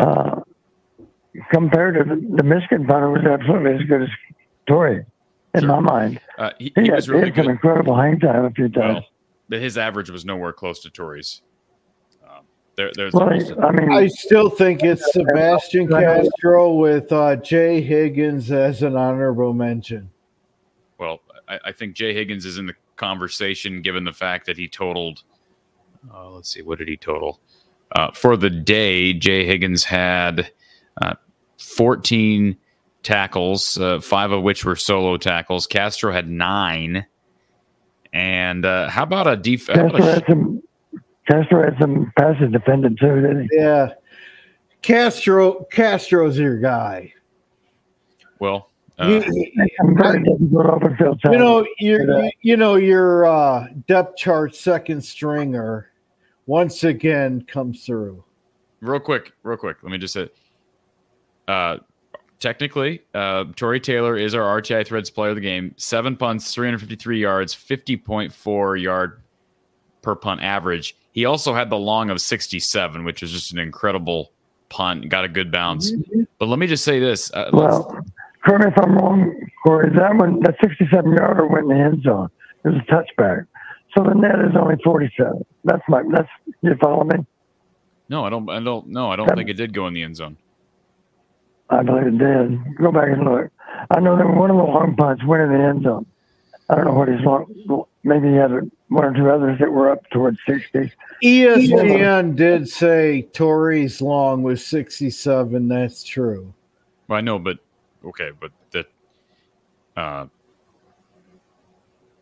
uh, 0.00 0.40
compared 1.50 1.94
to 1.94 2.04
the, 2.14 2.36
the 2.36 2.42
Michigan 2.42 2.86
punter, 2.86 3.10
was 3.10 3.24
absolutely 3.24 3.74
as 3.82 3.82
good 3.88 4.02
as 4.02 4.08
Tory 4.66 5.04
in 5.54 5.60
Sure. 5.60 5.68
my 5.68 5.80
mind. 5.80 6.20
uh, 6.38 6.50
he, 6.58 6.72
He, 6.76 6.82
he 6.82 6.88
had, 6.88 6.96
was 6.96 7.06
he 7.06 7.12
really 7.12 7.26
had 7.26 7.34
some 7.36 7.44
good. 7.46 7.50
incredible 7.52 7.96
hang 7.96 8.18
time 8.20 8.44
a 8.44 8.50
few 8.50 8.68
times. 8.68 8.94
Well, 8.94 9.04
but 9.48 9.60
his 9.60 9.76
average 9.78 10.10
was 10.10 10.24
nowhere 10.24 10.52
close 10.52 10.80
to 10.80 10.90
Tory's. 10.90 11.42
Um, 12.24 12.44
there, 12.76 12.90
there's 12.94 13.12
Well, 13.12 13.24
almost- 13.30 13.52
I 13.60 13.70
mean, 13.72 13.92
I 13.92 14.06
still 14.06 14.48
think 14.50 14.82
it's 14.84 15.12
Sebastian 15.12 15.88
Castro 15.88 16.74
with 16.74 17.10
uh, 17.12 17.36
Jay 17.36 17.80
Higgins 17.80 18.50
as 18.52 18.82
an 18.82 18.96
honorable 18.96 19.52
mention. 19.52 20.10
well, 20.98 21.20
I, 21.48 21.58
I 21.66 21.72
think 21.72 21.94
Jay 21.96 22.14
Higgins 22.14 22.44
is 22.46 22.58
in 22.58 22.66
the 22.66 22.74
conversation 22.96 23.82
given 23.82 24.04
the 24.04 24.12
fact 24.12 24.46
that 24.46 24.56
he 24.56 24.68
totaled. 24.68 25.22
Uh, 26.14 26.30
let's 26.30 26.52
see, 26.52 26.62
what 26.62 26.78
did 26.78 26.86
he 26.88 26.96
total? 26.96 27.40
Uh, 27.92 28.10
for 28.12 28.36
the 28.36 28.50
day, 28.50 29.12
Jay 29.12 29.44
Higgins 29.44 29.84
had 29.84 30.50
uh, 31.02 31.14
14 31.58 32.56
tackles, 33.02 33.78
uh, 33.78 34.00
five 34.00 34.30
of 34.30 34.42
which 34.42 34.64
were 34.64 34.76
solo 34.76 35.16
tackles. 35.16 35.66
Castro 35.66 36.12
had 36.12 36.28
nine. 36.28 37.06
And 38.12 38.64
uh, 38.64 38.88
how 38.88 39.02
about 39.04 39.26
a 39.26 39.36
defense? 39.36 39.78
Castro 39.92 40.02
a 40.02 40.12
had 40.12 40.24
some. 40.28 40.62
Castro 41.28 41.62
had 41.64 41.76
some 41.80 42.12
passes 42.18 42.50
defended 42.50 42.98
too, 43.00 43.20
didn't 43.20 43.42
he? 43.42 43.48
Yeah. 43.56 43.90
Castro 44.82 45.64
Castro's 45.70 46.38
your 46.38 46.58
guy. 46.58 47.12
well, 48.40 48.70
uh, 48.98 49.20
He- 49.20 49.70
Some 49.80 49.96
very 49.96 50.22
difficult 50.24 50.66
open 50.66 50.96
field 50.96 51.20
time. 51.22 51.32
you 51.32 51.38
know, 51.38 51.66
your 51.78 52.08
Yeah. 52.10 52.24
you, 52.24 52.30
you 52.42 52.56
know 52.56 52.74
your 52.76 53.26
uh, 53.26 53.68
depth 53.86 54.16
chart 54.16 54.54
second 54.56 55.02
stringer 55.02 55.89
once 56.50 56.82
again 56.82 57.44
comes 57.46 57.86
through. 57.86 58.24
real 58.80 58.98
quick, 58.98 59.30
real 59.44 59.56
quick. 59.56 59.76
Let 59.84 59.92
me 59.92 59.98
just 59.98 60.14
say, 60.14 60.28
uh, 61.46 61.76
technically, 62.40 63.02
uh, 63.14 63.44
Tory 63.54 63.78
Taylor 63.78 64.16
is 64.16 64.34
our 64.34 64.60
RTI 64.60 64.84
Threads 64.84 65.10
player 65.10 65.30
of 65.30 65.36
the 65.36 65.42
game. 65.42 65.72
Seven 65.76 66.16
punts, 66.16 66.52
353 66.52 67.20
yards, 67.20 67.54
50.4 67.54 68.82
yard 68.82 69.22
per 70.02 70.16
punt 70.16 70.42
average. 70.42 70.96
He 71.12 71.24
also 71.24 71.54
had 71.54 71.70
the 71.70 71.78
long 71.78 72.10
of 72.10 72.20
67, 72.20 73.04
which 73.04 73.22
was 73.22 73.30
just 73.30 73.52
an 73.52 73.60
incredible 73.60 74.32
punt. 74.70 75.08
Got 75.08 75.24
a 75.24 75.28
good 75.28 75.52
bounce. 75.52 75.92
But 76.38 76.48
let 76.48 76.58
me 76.58 76.66
just 76.66 76.82
say 76.82 76.98
this. 76.98 77.32
Uh, 77.32 77.50
Well, 77.52 77.96
correct 78.44 78.64
me 78.64 78.70
if 78.72 78.78
I'm 78.82 78.96
wrong, 78.96 79.40
Cory. 79.64 79.90
That 79.96 80.16
one, 80.16 80.40
that 80.40 80.56
67 80.60 81.12
yarder 81.12 81.46
went 81.46 81.70
in 81.70 81.78
the 81.78 81.84
end 81.84 82.02
zone. 82.02 82.28
It 82.64 82.70
was 82.70 82.78
a 82.78 82.92
touchback. 82.92 83.46
So 83.96 84.04
the 84.04 84.14
net 84.14 84.36
is 84.40 84.54
only 84.60 84.76
47. 84.84 85.44
That's 85.64 85.82
my. 85.88 86.02
That's 86.12 86.28
you 86.62 86.74
follow 86.80 87.04
me? 87.04 87.24
no, 88.08 88.24
I 88.24 88.30
don't. 88.30 88.48
I 88.48 88.60
don't. 88.60 88.88
No, 88.88 89.10
I 89.10 89.16
don't 89.16 89.26
That- 89.26 89.36
think 89.36 89.48
it 89.50 89.54
did 89.54 89.72
go 89.74 89.86
in 89.86 89.94
the 89.94 90.02
end 90.02 90.16
zone. 90.16 90.36
I 91.68 91.82
believe 91.82 92.06
it 92.08 92.18
did. 92.18 92.76
Go 92.78 92.90
back 92.90 93.08
and 93.08 93.24
look. 93.24 93.50
I 93.90 94.00
know 94.00 94.16
that 94.16 94.26
one 94.26 94.50
of 94.50 94.56
the 94.56 94.62
long 94.64 94.96
punts 94.96 95.24
went 95.24 95.42
in 95.44 95.52
the 95.52 95.64
end 95.64 95.84
zone. 95.84 96.04
I 96.68 96.74
don't 96.74 96.84
know 96.84 96.94
what 96.94 97.08
his 97.08 97.20
long. 97.22 97.86
Maybe 98.02 98.28
he 98.28 98.34
had 98.34 98.50
one 98.88 99.04
or 99.04 99.12
two 99.14 99.30
others 99.30 99.58
that 99.60 99.70
were 99.70 99.90
up 99.90 100.08
towards 100.10 100.38
60. 100.48 100.92
E 101.22 101.40
ESPN 101.44 102.34
did 102.34 102.68
say 102.68 103.22
Tory's 103.32 104.00
long 104.00 104.42
was 104.42 104.64
67. 104.66 105.68
That's 105.68 106.02
true. 106.02 106.52
Well, 107.08 107.18
I 107.18 107.20
know, 107.20 107.38
but 107.38 107.58
okay, 108.04 108.30
but 108.40 108.50
that, 108.72 108.86
uh, 109.96 110.26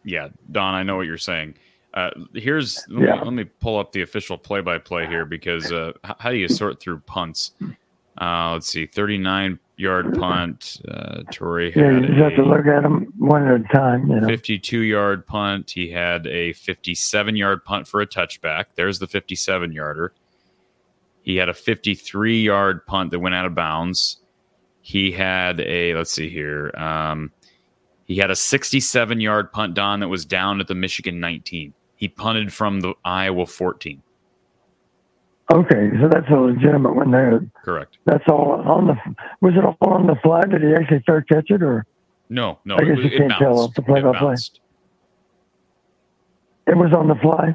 yeah, 0.08 0.28
Don, 0.50 0.74
I 0.74 0.82
know 0.82 0.96
what 0.96 1.06
you're 1.06 1.18
saying. 1.18 1.54
Uh, 1.94 2.10
here's 2.34 2.84
let 2.88 3.00
me, 3.00 3.24
let 3.24 3.32
me 3.32 3.44
pull 3.44 3.78
up 3.78 3.92
the 3.92 4.02
official 4.02 4.36
play-by-play 4.36 5.06
here 5.06 5.24
because 5.24 5.72
uh, 5.72 5.92
how 6.18 6.30
do 6.30 6.36
you 6.36 6.48
sort 6.48 6.80
through 6.80 7.00
punts? 7.00 7.52
Uh, 8.20 8.52
let's 8.52 8.68
see, 8.68 8.86
39 8.86 9.58
yard 9.76 10.18
punt. 10.18 10.80
Uh, 10.88 11.22
Tory 11.32 11.72
Yeah, 11.74 11.90
you 11.90 11.94
had 11.94 12.06
just 12.06 12.18
have 12.18 12.34
to 12.36 12.44
look 12.44 12.66
at 12.66 12.82
them 12.82 13.12
one 13.16 13.46
at 13.46 13.60
a 13.60 13.64
time. 13.74 14.08
You 14.08 14.20
know. 14.20 14.26
52 14.26 14.80
yard 14.80 15.26
punt. 15.26 15.70
He 15.70 15.90
had 15.90 16.26
a 16.26 16.52
57 16.52 17.36
yard 17.36 17.64
punt 17.64 17.86
for 17.86 18.00
a 18.00 18.06
touchback. 18.06 18.66
There's 18.74 18.98
the 18.98 19.06
57 19.06 19.72
yarder. 19.72 20.12
He 21.22 21.36
had 21.36 21.48
a 21.48 21.54
53 21.54 22.42
yard 22.42 22.86
punt 22.86 23.10
that 23.12 23.20
went 23.20 23.34
out 23.34 23.46
of 23.46 23.54
bounds. 23.54 24.18
He 24.80 25.12
had 25.12 25.60
a, 25.60 25.94
let's 25.94 26.12
see 26.12 26.28
here. 26.28 26.72
Um, 26.76 27.30
he 28.08 28.16
had 28.16 28.30
a 28.30 28.36
67 28.36 29.20
yard 29.20 29.52
punt, 29.52 29.74
Don, 29.74 30.00
that 30.00 30.08
was 30.08 30.24
down 30.24 30.60
at 30.60 30.66
the 30.66 30.74
Michigan 30.74 31.20
19. 31.20 31.72
He 31.94 32.08
punted 32.08 32.52
from 32.52 32.80
the 32.80 32.94
Iowa 33.04 33.46
14. 33.46 34.02
Okay, 35.52 35.90
so 36.00 36.08
that's 36.08 36.28
a 36.30 36.34
legitimate 36.34 36.94
one 36.94 37.10
there. 37.10 37.40
Correct. 37.64 37.96
That's 38.04 38.24
all 38.28 38.52
on 38.66 38.86
the. 38.88 38.94
Was 39.40 39.54
it 39.56 39.64
all 39.64 39.76
on 39.92 40.06
the 40.06 40.16
fly? 40.22 40.42
Did 40.42 40.62
he 40.62 40.72
actually 40.74 41.02
fair 41.06 41.22
catch 41.22 41.50
it, 41.50 41.62
or 41.62 41.86
No, 42.28 42.58
no, 42.66 42.76
I 42.76 42.80
guess 42.80 42.98
it, 42.98 43.04
you 43.04 43.06
it 43.10 43.16
can't 43.18 43.32
tell 43.38 43.54
bounced. 43.54 43.68
off 43.70 43.74
the 43.74 43.82
play-by-play. 43.82 44.34
It 46.66 46.76
was 46.76 46.92
on 46.92 47.08
the 47.08 47.14
fly? 47.16 47.54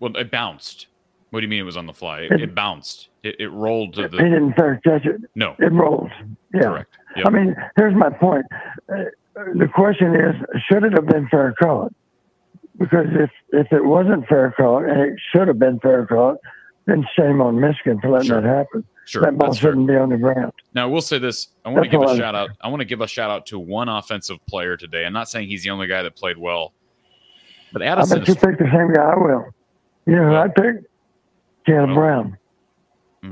Well, 0.00 0.16
it 0.16 0.30
bounced. 0.30 0.86
What 1.30 1.40
do 1.40 1.44
you 1.44 1.50
mean 1.50 1.60
it 1.60 1.64
was 1.64 1.76
on 1.76 1.86
the 1.86 1.92
fly? 1.92 2.20
It, 2.20 2.32
It- 2.32 2.40
it 2.42 2.54
bounced. 2.54 3.08
It, 3.22 3.36
it 3.38 3.48
rolled 3.48 3.94
to 3.94 4.02
He 4.02 4.08
the. 4.08 4.16
didn't 4.16 4.54
fair 4.54 4.80
catch 4.84 5.04
it. 5.06 5.20
No, 5.36 5.54
It 5.58 5.72
rolled. 5.72 6.10
Yeah. 6.54 6.62
correct. 6.62 6.96
Yep. 7.16 7.26
I 7.26 7.30
mean, 7.30 7.56
here's 7.76 7.94
my 7.94 8.10
point. 8.10 8.46
Uh, 8.92 9.04
the 9.54 9.68
question 9.74 10.14
is, 10.14 10.34
should 10.68 10.84
it 10.84 10.92
have 10.92 11.06
been 11.06 11.28
fair 11.28 11.54
caught? 11.60 11.92
Because 12.78 13.06
if 13.12 13.30
if 13.52 13.72
it 13.72 13.84
wasn't 13.84 14.26
fair 14.28 14.52
caught 14.56 14.84
and 14.84 15.00
it 15.00 15.14
should 15.32 15.46
have 15.48 15.58
been 15.58 15.78
fair 15.80 16.06
caught, 16.06 16.38
then 16.86 17.06
shame 17.16 17.40
on 17.40 17.60
Michigan 17.60 18.00
for 18.00 18.10
letting 18.10 18.28
Sure. 18.28 18.40
that 18.40 18.48
happen. 18.48 18.84
sure. 19.04 19.22
that 19.22 19.36
ball 19.38 19.48
That's 19.50 19.58
shouldn't 19.60 19.86
be 19.86 19.94
on 19.94 20.08
the 20.08 20.16
ground. 20.16 20.52
Now, 20.74 20.84
I 20.84 20.86
will 20.86 21.00
say 21.02 21.18
this: 21.18 21.48
I 21.64 21.68
want 21.70 21.84
to 21.84 21.90
give 21.90 22.02
a 22.02 22.16
shout 22.16 22.34
out. 22.34 22.50
I 22.60 22.68
want 22.68 22.80
to 22.80 22.84
give 22.86 23.00
a 23.00 23.06
shout 23.06 23.30
out 23.30 23.46
to 23.46 23.58
one 23.58 23.88
offensive 23.88 24.38
player 24.46 24.76
today. 24.76 25.04
I'm 25.04 25.12
not 25.12 25.28
saying 25.28 25.48
he's 25.48 25.62
the 25.62 25.70
only 25.70 25.86
guy 25.86 26.02
that 26.02 26.16
played 26.16 26.38
well, 26.38 26.72
but 27.72 27.82
Addison. 27.82 28.16
I 28.16 28.20
bet 28.20 28.28
you 28.28 28.34
pick 28.34 28.58
the 28.58 28.70
same 28.72 28.92
guy 28.92 29.02
I 29.02 29.16
will. 29.16 29.46
You 30.06 30.16
know 30.16 30.28
who 30.30 30.34
I 30.36 30.48
picked? 30.48 30.86
Kaleb 31.68 31.86
Well, 31.88 31.94
Brown. 31.94 32.38
Uh, 33.24 33.28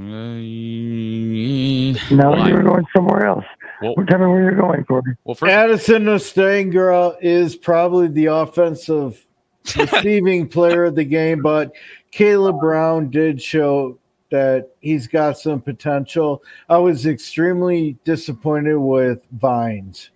No, 2.14 2.30
well, 2.30 2.48
you 2.48 2.54
were 2.54 2.62
going 2.62 2.86
somewhere 2.94 3.26
else. 3.26 3.44
Well, 3.82 3.94
Well, 3.96 4.06
tell 4.06 4.18
me 4.18 4.26
where 4.26 4.42
you're 4.42 4.54
going, 4.54 4.84
Cory. 4.84 5.16
well, 5.24 5.34
first, 5.34 5.50
Addison 5.50 6.04
Ostrenga 6.04 7.16
is 7.20 7.56
probably 7.56 8.08
the 8.08 8.26
offensive 8.26 9.24
receiving 9.76 10.48
player 10.48 10.84
of 10.84 10.94
the 10.94 11.04
game, 11.04 11.42
but 11.42 11.72
Kaleb 12.12 12.60
Brown 12.60 13.10
did 13.10 13.40
show 13.40 13.98
that 14.30 14.70
he's 14.80 15.06
got 15.06 15.38
some 15.38 15.60
potential. 15.60 16.42
I 16.68 16.78
was 16.78 17.06
extremely 17.06 17.96
disappointed 18.04 18.76
with 18.76 19.20
Vines 19.32 20.10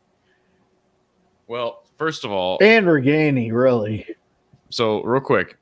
well, 1.47 1.85
first 1.99 2.25
of 2.25 2.31
all, 2.33 2.59
and 2.61 2.87
Ragaini, 2.87 3.53
really. 3.53 4.07
so 4.71 5.03
real 5.03 5.21
quick, 5.21 5.57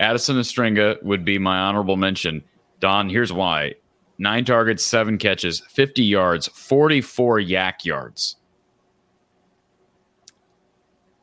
Addison 0.00 0.36
Ostrenga 0.36 1.02
would 1.02 1.24
be 1.24 1.38
my 1.38 1.58
honorable 1.58 1.96
mention. 1.96 2.42
Don, 2.80 3.08
here's 3.08 3.32
why: 3.32 3.74
nine 4.18 4.44
targets, 4.44 4.84
seven 4.84 5.18
catches, 5.18 5.60
50 5.60 6.02
yards, 6.02 6.48
44 6.48 7.40
yak 7.40 7.84
yards. 7.84 8.36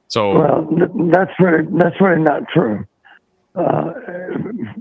So 0.07 0.39
Well, 0.39 1.09
that's 1.11 1.31
really 1.39 1.67
that's 1.71 1.99
really 1.99 2.21
not 2.21 2.43
true. 2.53 2.85
Uh, 3.55 3.93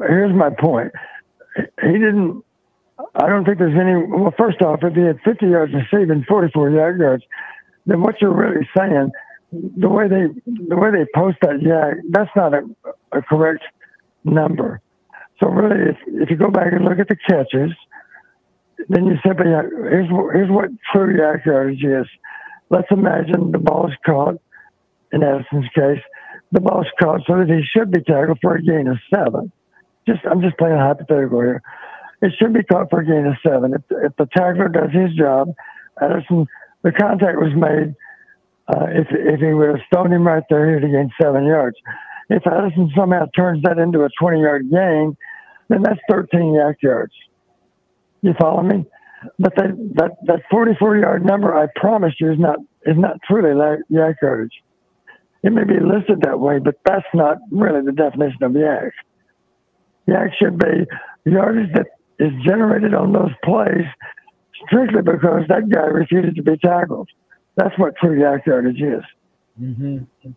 here's 0.06 0.34
my 0.34 0.50
point. 0.50 0.92
He 1.80 1.92
didn't. 1.92 2.44
I 3.14 3.28
don't 3.28 3.44
think 3.46 3.58
there's 3.58 3.78
any. 3.78 3.96
Well, 3.96 4.34
first 4.36 4.60
off, 4.60 4.80
if 4.82 4.94
he 4.94 5.00
had 5.00 5.18
50 5.24 5.46
yards 5.46 5.72
receiving, 5.72 6.24
44 6.28 6.70
yard 6.70 7.00
yards, 7.00 7.24
then 7.86 8.02
what 8.02 8.20
you're 8.20 8.34
really 8.34 8.68
saying, 8.76 9.10
the 9.52 9.88
way 9.88 10.06
they 10.06 10.26
the 10.68 10.76
way 10.76 10.90
they 10.90 11.06
post 11.14 11.38
that 11.40 11.62
yak, 11.62 11.96
that's 12.10 12.30
not 12.36 12.52
a, 12.52 12.62
a 13.12 13.22
correct 13.22 13.64
number. 14.24 14.82
So 15.42 15.48
really, 15.48 15.90
if, 15.90 15.96
if 16.06 16.30
you 16.30 16.36
go 16.36 16.50
back 16.50 16.72
and 16.72 16.84
look 16.84 16.98
at 16.98 17.08
the 17.08 17.16
catches, 17.16 17.72
then 18.88 19.06
you 19.06 19.16
simply 19.26 19.46
here's 19.46 20.08
here's 20.32 20.50
what 20.50 20.70
true 20.92 21.16
yardage 21.16 21.84
is. 21.84 22.06
Let's 22.70 22.88
imagine 22.90 23.52
the 23.52 23.58
ball 23.58 23.88
is 23.88 23.96
caught. 24.04 24.40
In 25.12 25.22
Addison's 25.22 25.68
case, 25.74 26.00
the 26.52 26.60
ball 26.60 26.80
is 26.80 26.88
caught 26.98 27.20
so 27.26 27.36
that 27.36 27.48
he 27.48 27.62
should 27.62 27.90
be 27.90 28.00
tackled 28.02 28.38
for 28.40 28.56
a 28.56 28.62
gain 28.62 28.88
of 28.88 28.96
seven. 29.14 29.52
Just 30.06 30.20
I'm 30.30 30.40
just 30.40 30.56
playing 30.58 30.78
hypothetical 30.78 31.40
here. 31.40 31.62
It 32.22 32.32
should 32.38 32.52
be 32.52 32.62
caught 32.62 32.88
for 32.88 33.00
a 33.00 33.04
gain 33.04 33.26
of 33.26 33.34
seven. 33.46 33.74
If, 33.74 33.82
if 33.90 34.16
the 34.16 34.26
tackler 34.34 34.68
does 34.68 34.90
his 34.92 35.14
job, 35.14 35.48
Addison, 36.00 36.46
the 36.82 36.92
contact 36.92 37.38
was 37.38 37.52
made. 37.54 37.94
Uh, 38.68 38.86
if 38.88 39.08
if 39.10 39.40
he 39.40 39.52
would 39.52 39.68
have 39.68 39.84
stoned 39.92 40.12
him 40.12 40.26
right 40.26 40.44
there, 40.48 40.72
he'd 40.72 40.82
have 40.82 40.92
gained 40.92 41.12
seven 41.20 41.44
yards. 41.44 41.76
If 42.30 42.46
Addison 42.46 42.90
somehow 42.96 43.26
turns 43.36 43.62
that 43.64 43.78
into 43.78 44.04
a 44.04 44.08
20 44.18 44.40
yard 44.40 44.70
gain, 44.70 45.16
then 45.68 45.82
that's 45.82 46.00
13 46.10 46.54
yak 46.54 46.76
yards. 46.82 47.12
You 48.22 48.34
follow 48.40 48.62
me? 48.62 48.84
But 49.38 49.54
that, 49.56 49.70
that, 49.94 50.10
that 50.26 50.40
44 50.50 50.96
yard 50.98 51.24
number, 51.24 51.54
I 51.56 51.66
promise 51.76 52.14
you, 52.18 52.32
is 52.32 52.38
not, 52.38 52.58
is 52.86 52.96
not 52.96 53.18
truly 53.28 53.50
YAC 53.90 54.14
yardage. 54.20 54.62
It 55.42 55.52
may 55.52 55.64
be 55.64 55.74
listed 55.74 56.20
that 56.22 56.38
way, 56.38 56.58
but 56.58 56.76
that's 56.84 57.06
not 57.14 57.38
really 57.50 57.84
the 57.84 57.92
definition 57.92 58.42
of 58.42 58.52
YAC. 58.52 58.90
YAC 60.08 60.30
should 60.40 60.58
be 60.58 60.86
yardage 61.24 61.72
that 61.74 61.86
is 62.18 62.32
generated 62.44 62.94
on 62.94 63.12
those 63.12 63.30
plays 63.44 63.86
strictly 64.66 65.02
because 65.02 65.42
that 65.48 65.68
guy 65.68 65.86
refused 65.86 66.36
to 66.36 66.42
be 66.42 66.56
tackled. 66.58 67.08
That's 67.56 67.76
what 67.78 67.96
true 67.96 68.18
YAC 68.20 68.46
yardage 68.46 68.80
is. 68.80 69.02
Mm-hmm. 69.60 70.30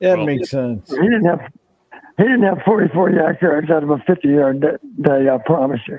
That 0.00 0.16
Well, 0.18 0.26
makes 0.26 0.50
sense. 0.50 0.90
He 0.90 0.96
didn't 0.96 1.24
have 1.24 1.40
he 2.16 2.22
didn't 2.22 2.42
have 2.44 2.58
44 2.64 3.10
YAC 3.10 3.42
yards 3.42 3.70
out 3.70 3.82
of 3.82 3.90
a 3.90 3.98
50 4.06 4.28
yard 4.28 4.60
day. 4.60 5.28
I 5.28 5.38
promise 5.44 5.80
you. 5.88 5.98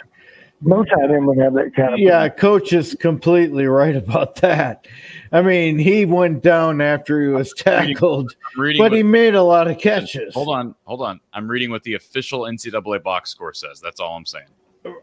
No 0.62 0.84
tight 0.84 1.12
end 1.12 1.28
would 1.28 1.38
have 1.38 1.54
that 1.54 1.76
kind 1.76 1.94
of. 1.94 2.00
Yeah, 2.00 2.28
coach 2.30 2.74
is 2.74 2.96
completely 2.96 3.66
right 3.68 3.96
about 3.96 4.36
that. 4.38 4.88
I 5.32 5.42
mean, 5.42 5.78
he 5.78 6.06
went 6.06 6.42
down 6.42 6.82
after 6.82 7.22
he 7.22 7.28
was 7.28 7.54
tackled, 7.54 8.36
I'm 8.56 8.62
reading 8.62 8.82
but 8.82 8.92
what- 8.92 8.98
he 8.98 9.04
made 9.04 9.36
a 9.36 9.44
lot 9.44 9.68
of 9.68 9.78
catches. 9.78 10.34
hold 10.34 10.50
on, 10.50 10.74
hold 10.86 11.02
on. 11.02 11.20
I'm 11.34 11.48
reading 11.48 11.72
what 11.72 11.84
the 11.84 11.96
official 11.96 12.42
NCAA 12.48 13.04
box 13.04 13.30
score 13.32 13.54
says. 13.54 13.82
That's 13.82 14.00
all 14.00 14.16
I'm 14.16 14.26
saying. 14.26 14.48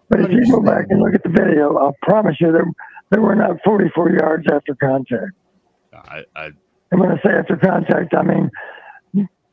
But 0.09 0.21
if 0.21 0.31
you 0.31 0.51
go 0.51 0.61
back 0.61 0.87
and 0.91 1.01
look 1.01 1.15
at 1.15 1.23
the 1.23 1.29
video, 1.29 1.77
I 1.77 1.91
promise 2.03 2.37
you 2.41 2.53
there 2.53 2.67
there 3.11 3.21
were 3.21 3.35
not 3.35 3.57
44 3.65 4.11
yards 4.13 4.47
after 4.51 4.75
contact. 4.77 5.33
I, 5.93 6.23
I 6.37 6.51
And 6.93 7.01
when 7.01 7.11
I 7.11 7.17
say 7.17 7.37
after 7.37 7.57
contact, 7.57 8.15
I 8.15 8.23
mean 8.23 8.51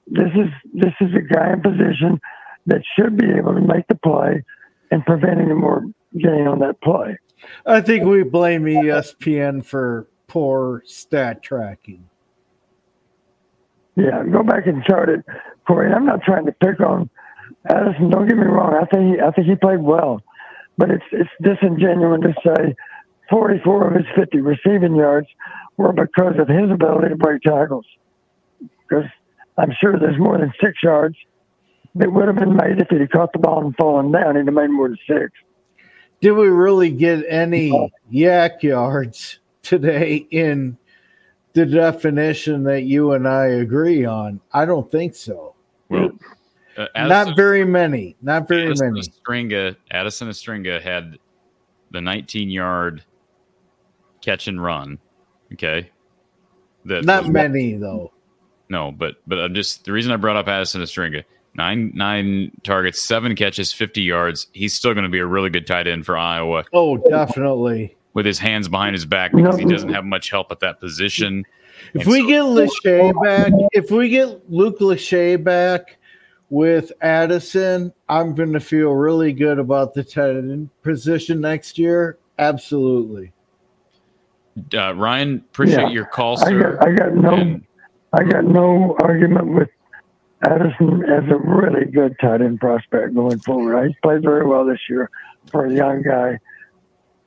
this 0.08 0.32
is 0.36 0.50
this 0.74 0.94
is 1.02 1.10
a 1.16 1.22
guy 1.34 1.52
in 1.54 1.62
position 1.62 2.22
that 2.68 2.82
should 2.96 3.18
be 3.18 3.28
able 3.32 3.54
to 3.56 3.62
make 3.62 3.88
the 3.88 3.96
play 3.96 4.44
and 4.92 5.06
prevent 5.06 5.40
any 5.40 5.54
more 5.54 5.84
gain 6.18 6.48
on 6.48 6.60
that 6.60 6.82
play. 6.82 7.18
I 7.66 7.82
think 7.82 8.06
we 8.06 8.24
blame 8.24 8.64
ESPN 8.64 9.64
for 9.64 10.08
poor 10.28 10.84
stat 10.86 11.42
tracking. 11.42 12.10
Yeah, 13.96 14.24
go 14.32 14.44
back 14.44 14.66
and 14.68 14.84
chart 14.84 15.10
it, 15.10 15.26
Cory. 15.68 15.92
I'm 15.92 16.06
not 16.06 16.24
trying 16.24 16.46
to 16.46 16.52
pick 16.54 16.80
on 16.80 17.10
Addison. 17.70 18.10
Don't 18.10 18.28
get 18.28 18.38
me 18.38 18.46
wrong. 18.46 18.76
I 18.76 18.86
think 18.86 19.16
he, 19.16 19.22
I 19.22 19.32
think 19.32 19.48
he 19.48 19.56
played 19.56 19.82
well, 19.82 20.22
but 20.78 20.90
it's 20.90 21.04
it's 21.12 21.30
disingenuous 21.42 22.22
to 22.22 22.34
say 22.46 22.76
44 23.30 23.88
of 23.90 23.96
his 23.96 24.06
50 24.16 24.42
receiving 24.42 24.96
yards 24.96 25.28
were 25.78 25.94
because 25.94 26.36
of 26.40 26.48
his 26.48 26.72
ability 26.72 27.10
to 27.10 27.16
break 27.16 27.42
tackles. 27.42 27.86
Because 28.88 29.06
I'm 29.58 29.72
sure 29.82 30.00
there's 30.00 30.18
more 30.18 30.38
than 30.38 30.54
six 30.62 30.82
yards 30.82 31.16
that 31.96 32.12
would 32.12 32.28
have 32.28 32.36
been 32.38 32.56
made 32.56 32.80
if 32.80 32.88
he'd 32.90 33.02
have 33.02 33.10
caught 33.10 33.34
the 33.34 33.40
ball 33.40 33.66
and 33.66 33.76
fallen 33.76 34.12
down. 34.12 34.36
He'd 34.36 34.46
have 34.46 34.54
made 34.54 34.70
more 34.70 34.90
than 34.90 34.98
six. 35.08 35.32
Did 36.22 36.32
we 36.34 36.48
really 36.50 36.92
get 36.92 37.24
any 37.30 37.72
YAC 38.12 38.62
yards 38.64 39.40
today 39.62 40.28
in 40.32 40.78
the 41.54 41.66
definition 41.66 42.64
that 42.64 42.82
you 42.84 43.14
and 43.14 43.28
I 43.28 43.46
agree 43.48 44.06
on? 44.06 44.42
I 44.52 44.66
don't 44.66 44.90
think 44.92 45.16
so. 45.16 45.56
well, 45.90 46.10
uh, 46.78 46.88
Not 47.08 47.36
very 47.36 47.66
many. 47.66 48.16
Not 48.22 48.48
very 48.48 48.66
Addison 48.68 48.94
many. 48.94 49.02
Stringa, 49.08 49.76
Addison 49.92 50.28
Ostrenga 50.30 50.82
had 50.82 51.18
the 51.92 52.02
19 52.02 52.50
yard 52.50 53.04
catch 54.22 54.48
and 54.48 54.62
run. 54.62 55.00
Okay. 55.54 55.90
That 56.86 57.04
Not 57.06 57.24
was- 57.24 57.32
many 57.32 57.74
though. 57.76 58.12
No, 58.72 58.92
but 58.92 59.16
but 59.26 59.40
I'm 59.40 59.56
just 59.56 59.86
the 59.86 59.92
reason 59.92 60.12
I 60.12 60.18
brought 60.18 60.36
up 60.36 60.48
Addison 60.48 60.82
Ostrenga. 60.82 61.24
Nine 61.56 61.92
nine 61.96 62.52
targets, 62.64 63.04
seven 63.04 63.36
catches, 63.36 63.74
50 63.74 64.02
yards. 64.02 64.48
He's 64.54 64.74
still 64.74 64.94
going 64.94 65.04
to 65.04 65.10
be 65.10 65.20
a 65.20 65.26
really 65.26 65.50
good 65.50 65.68
tight 65.68 65.88
end 65.88 66.06
for 66.06 66.16
Iowa 66.18 66.64
Oh, 66.74 66.98
definitely. 66.98 67.98
with 68.14 68.26
his 68.26 68.40
hands 68.40 68.68
behind 68.70 68.94
his 68.96 69.06
back 69.06 69.32
because 69.34 69.58
he 69.58 69.66
doesn't 69.66 69.90
have 69.94 70.06
much 70.06 70.30
help 70.30 70.52
at 70.52 70.60
that 70.62 70.80
position. 70.80 71.44
If 71.94 72.04
And 72.04 72.12
we 72.12 72.22
so- 72.22 72.28
get 72.28 72.44
Lachey 72.44 73.24
back, 73.24 73.52
if 73.74 73.90
we 73.92 74.10
get 74.10 74.50
Luke 74.52 74.80
Lachey 74.80 75.42
back 75.44 75.98
with 76.50 76.92
Addison, 77.02 77.94
I'm 78.08 78.36
going 78.36 78.54
to 78.54 78.60
feel 78.60 78.92
really 78.92 79.34
good 79.34 79.60
about 79.60 79.94
the 79.94 80.04
tight 80.04 80.32
end 80.32 80.70
position 80.84 81.42
next 81.42 81.78
year. 81.78 82.18
Absolutely. 82.38 83.32
Uh, 84.74 84.94
Ryan, 84.96 85.36
appreciate 85.52 85.80
Yeah. 85.82 85.90
your 85.90 86.06
call, 86.06 86.40
I 86.42 86.50
sir. 86.50 86.76
got 86.78 86.88
I 86.88 86.92
got 86.94 87.14
no 87.16 87.34
And- 87.34 87.64
I 88.14 88.24
got 88.24 88.44
no 88.46 88.96
argument 89.02 89.48
with 89.54 89.70
Addison 90.44 91.04
as 91.04 91.24
a 91.30 91.36
really 91.36 91.86
good 91.86 92.16
tight 92.22 92.42
end 92.42 92.60
prospect 92.60 93.14
going 93.14 93.40
forward. 93.40 93.88
He's 93.88 93.96
played 94.02 94.22
very 94.22 94.46
well 94.46 94.66
this 94.66 94.80
year 94.90 95.10
for 95.52 95.66
a 95.66 95.74
young 95.74 96.02
guy. 96.02 96.40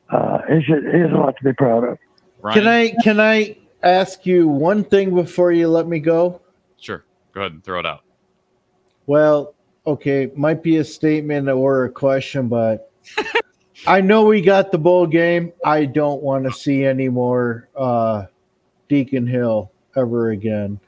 Uh, 0.09 0.39
he 0.49 0.63
should 0.63 0.85
he 0.85 1.01
has 1.01 1.11
a 1.11 1.17
lot 1.17 1.37
to 1.37 1.45
be 1.45 1.53
proud 1.53 1.85
of. 1.85 1.99
Ryan, 2.41 2.59
Can 2.59 2.69
I 2.69 2.95
can 3.03 3.21
I 3.21 3.57
ask 3.83 4.25
you 4.25 4.49
one 4.49 4.85
thing 4.85 5.15
before 5.15 5.53
you 5.53 5.69
let 5.69 5.87
me 5.87 5.99
go? 5.99 6.41
Sure. 6.79 7.05
Go 7.35 7.43
ahead 7.43 7.53
and 7.53 7.65
throw 7.65 7.81
it 7.81 7.87
out. 7.87 8.03
Well, 9.07 9.55
okay, 9.87 10.31
might 10.35 10.63
be 10.63 10.77
a 10.79 10.85
statement 10.85 11.49
or 11.49 11.85
a 11.85 11.91
question, 11.91 12.49
but 12.49 12.91
I 13.87 14.01
know 14.01 14.25
we 14.25 14.41
got 14.41 14.71
the 14.71 14.79
bowl 14.79 15.07
game. 15.07 15.53
I 15.65 15.87
don't 15.87 16.23
want 16.23 16.45
to 16.45 16.53
see 16.53 16.85
any 16.85 17.09
more 17.09 17.69
uh, 17.77 18.27
Deacon 18.89 19.27
Hill 19.27 19.73
ever 19.97 20.31
again. 20.31 20.79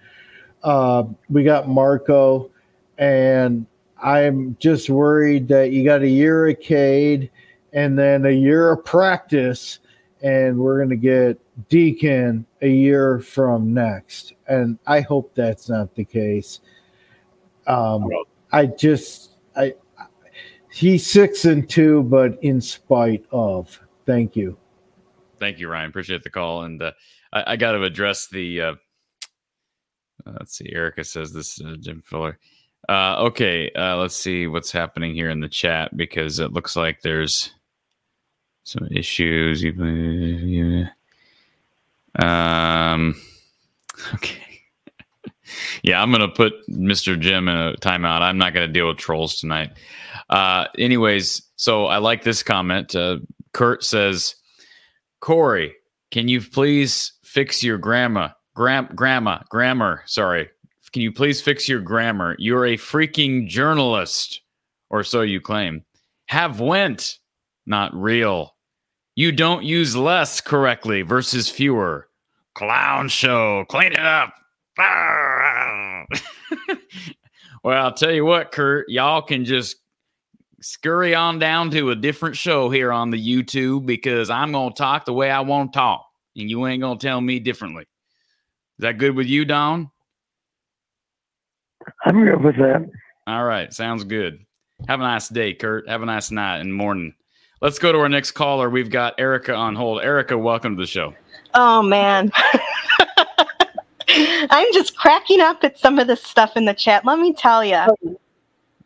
Uh, 0.65 1.05
we 1.29 1.45
got 1.45 1.69
Marco, 1.69 2.51
and 2.97 3.67
I'm 4.03 4.57
just 4.59 4.89
worried 4.89 5.47
that 5.49 5.73
you 5.73 5.85
got 5.85 6.01
a 6.01 6.09
year 6.09 6.49
of 6.49 6.59
Cade 6.59 7.31
and 7.75 7.99
then 7.99 8.25
a 8.25 8.31
year 8.31 8.73
of 8.73 8.85
practice, 8.85 9.81
and 10.23 10.59
we're 10.59 10.79
going 10.79 10.89
to 10.89 10.97
get 10.97 11.39
Deacon 11.69 12.47
a 12.63 12.69
year 12.69 13.21
from 13.21 13.75
next. 13.75 14.33
And 14.49 14.79
I 14.87 15.01
hope 15.01 15.35
that's 15.35 15.69
not 15.69 15.95
the 15.95 16.05
case. 16.05 16.61
Um, 17.67 18.09
I 18.51 18.67
just, 18.67 19.33
I, 19.55 19.75
he's 20.73 21.07
six 21.07 21.45
and 21.45 21.69
two, 21.69 22.05
but 22.05 22.43
in 22.43 22.61
spite 22.61 23.27
of. 23.31 23.79
Thank 24.07 24.35
you. 24.35 24.57
Thank 25.39 25.59
you, 25.59 25.69
Ryan. 25.69 25.91
Appreciate 25.91 26.23
the 26.23 26.31
call. 26.31 26.63
And 26.63 26.81
uh, 26.81 26.93
I, 27.33 27.53
I 27.53 27.57
got 27.57 27.73
to 27.73 27.83
address 27.83 28.29
the. 28.29 28.61
Uh, 28.61 28.75
uh, 30.27 30.33
let's 30.39 30.57
see. 30.57 30.71
Erica 30.73 31.05
says 31.05 31.33
this. 31.33 31.61
Uh, 31.61 31.77
Jim 31.79 32.03
Fuller. 32.05 32.39
Uh, 32.89 33.17
okay. 33.19 33.71
Uh, 33.77 33.97
let's 33.97 34.17
see 34.17 34.47
what's 34.47 34.71
happening 34.73 35.15
here 35.15 35.31
in 35.31 35.41
the 35.41 35.49
chat 35.49 35.97
because 35.97 36.39
it 36.39 36.53
looks 36.53 36.77
like 36.77 37.01
there's 37.03 37.53
some 38.65 38.89
issues. 38.91 39.65
Um. 42.19 43.15
Okay. 44.15 44.41
Yeah, 45.83 46.03
I'm 46.03 46.11
gonna 46.11 46.29
put 46.29 46.55
Mr. 46.69 47.19
Jim 47.21 47.49
in 47.49 47.57
a 47.57 47.75
timeout. 47.75 48.23
I'm 48.23 48.39
not 48.39 48.55
gonna 48.55 48.67
deal 48.67 48.89
with 48.89 48.97
trolls 48.97 49.37
tonight. 49.37 49.73
Uh, 50.31 50.67
anyways, 50.79 51.43
so 51.57 51.87
I 51.87 51.99
like 51.99 52.25
this 52.25 52.43
comment. 52.43 52.95
Uh, 52.95 53.19
Kurt 53.53 53.85
says, 53.85 54.35
Cory, 55.21 55.75
can 56.11 56.29
you 56.29 56.41
please 56.41 57.13
fix 57.23 57.63
your 57.63 57.79
grammar? 57.79 58.35
Gram, 58.55 58.89
grammar, 58.95 59.43
grammar. 59.49 60.03
Sorry. 60.07 60.49
Can 60.93 61.03
you 61.03 61.13
please 61.13 61.43
fix 61.43 61.69
your 61.69 61.81
grammar? 61.81 62.37
You're 62.39 62.67
a 62.67 62.77
freaking 62.77 63.49
journalist, 63.49 64.43
or 64.91 65.03
so 65.03 65.23
you 65.23 65.41
claim. 65.41 65.85
Have 66.27 66.61
went, 66.61 67.19
not 67.67 67.93
real. 67.95 68.55
You 69.17 69.33
don't 69.33 69.65
use 69.65 69.97
less 69.97 70.41
correctly 70.41 71.03
versus 71.03 71.49
fewer. 71.49 72.09
Clown 72.55 73.09
show. 73.09 73.65
Clean 73.69 73.93
it 73.93 73.99
up. 73.99 74.35
well, 77.65 77.85
I'll 77.85 77.93
tell 77.93 78.13
you 78.13 78.25
what, 78.25 78.53
Kurt, 78.53 78.89
y'all 78.89 79.23
can 79.23 79.45
just 79.45 79.79
scurry 80.61 81.15
on 81.15 81.41
down 81.41 81.71
to 81.73 81.91
a 81.91 81.97
different 81.97 82.37
show 82.37 82.71
here 82.71 82.93
on 82.93 83.11
the 83.11 83.19
YouTube 83.19 83.85
because 83.85 84.31
I'm 84.31 84.53
going 84.53 84.73
to 84.73 84.79
talk 84.79 85.05
the 85.05 85.13
way 85.13 85.31
I 85.31 85.41
want 85.41 85.73
to 85.73 85.77
talk, 85.77 86.07
and 86.37 86.49
you 86.49 86.67
ain't 86.67 86.83
going 86.83 86.99
to 86.99 87.07
tell 87.07 87.21
me 87.21 87.41
differently. 87.41 87.87
Is 88.79 88.83
that 88.83 88.99
good 88.99 89.15
with 89.15 89.29
you, 89.29 89.45
Don? 89.45 89.91
I'm 92.05 92.25
good 92.25 92.43
with 92.43 92.57
that. 92.57 92.91
All 93.27 93.45
right, 93.45 93.73
sounds 93.73 94.03
good. 94.03 94.45
Have 94.89 95.01
a 95.01 95.05
nice 95.05 95.29
day, 95.29 95.55
Kurt. 95.55 95.89
Have 95.89 96.03
a 96.03 96.07
nice 96.07 96.31
night 96.33 96.59
and 96.59 96.75
morning. 96.75 97.15
Let's 97.61 97.79
go 97.79 97.93
to 97.93 97.99
our 97.99 98.09
next 98.09 98.33
caller. 98.33 98.69
We've 98.69 98.91
got 98.91 99.15
Erica 99.19 99.55
on 99.55 99.77
hold. 99.77 100.03
Erica, 100.03 100.37
welcome 100.37 100.77
to 100.77 100.83
the 100.83 100.87
show. 100.87 101.15
Oh 101.55 101.83
man. 101.83 102.33
I'm 104.09 104.73
just 104.73 104.97
cracking 104.97 105.41
up 105.41 105.63
at 105.63 105.79
some 105.79 105.99
of 105.99 106.07
this 106.09 106.23
stuff 106.23 106.57
in 106.57 106.65
the 106.65 106.75
chat. 106.75 107.05
Let 107.05 107.21
me 107.21 107.33
tell 107.33 107.65
you. 107.65 107.87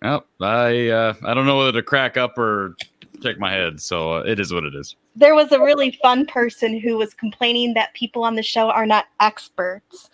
Oh, 0.03 0.23
I 0.41 0.89
uh, 0.89 1.15
I 1.25 1.35
don't 1.35 1.47
know 1.47 1.59
whether 1.59 1.73
to 1.73 1.83
crack 1.83 2.17
up 2.17 2.37
or 2.39 2.77
shake 3.23 3.39
my 3.39 3.53
head. 3.53 3.81
So 3.81 4.19
uh, 4.19 4.21
it 4.21 4.39
is 4.39 4.53
what 4.53 4.65
it 4.65 4.75
is. 4.75 4.97
There 5.19 5.35
was 5.35 5.51
a 5.51 5.59
really 5.59 5.99
fun 6.01 6.27
person 6.27 6.79
who 6.79 6.97
was 6.97 7.13
complaining 7.13 7.75
that 7.75 7.93
people 7.95 8.23
on 8.23 8.37
the 8.37 8.43
show 8.43 8.71
are 8.71 8.87
not 8.87 9.07
experts. 9.19 10.11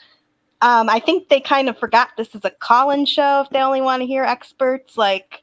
Um, 0.63 0.89
I 0.89 0.99
think 0.99 1.29
they 1.29 1.41
kind 1.41 1.69
of 1.69 1.79
forgot 1.79 2.09
this 2.17 2.35
is 2.35 2.41
a 2.45 2.51
call-in 2.51 3.05
show. 3.05 3.43
If 3.43 3.51
they 3.51 3.61
only 3.61 3.83
want 3.83 4.01
to 4.01 4.07
hear 4.07 4.25
experts, 4.25 4.97
like, 4.97 5.43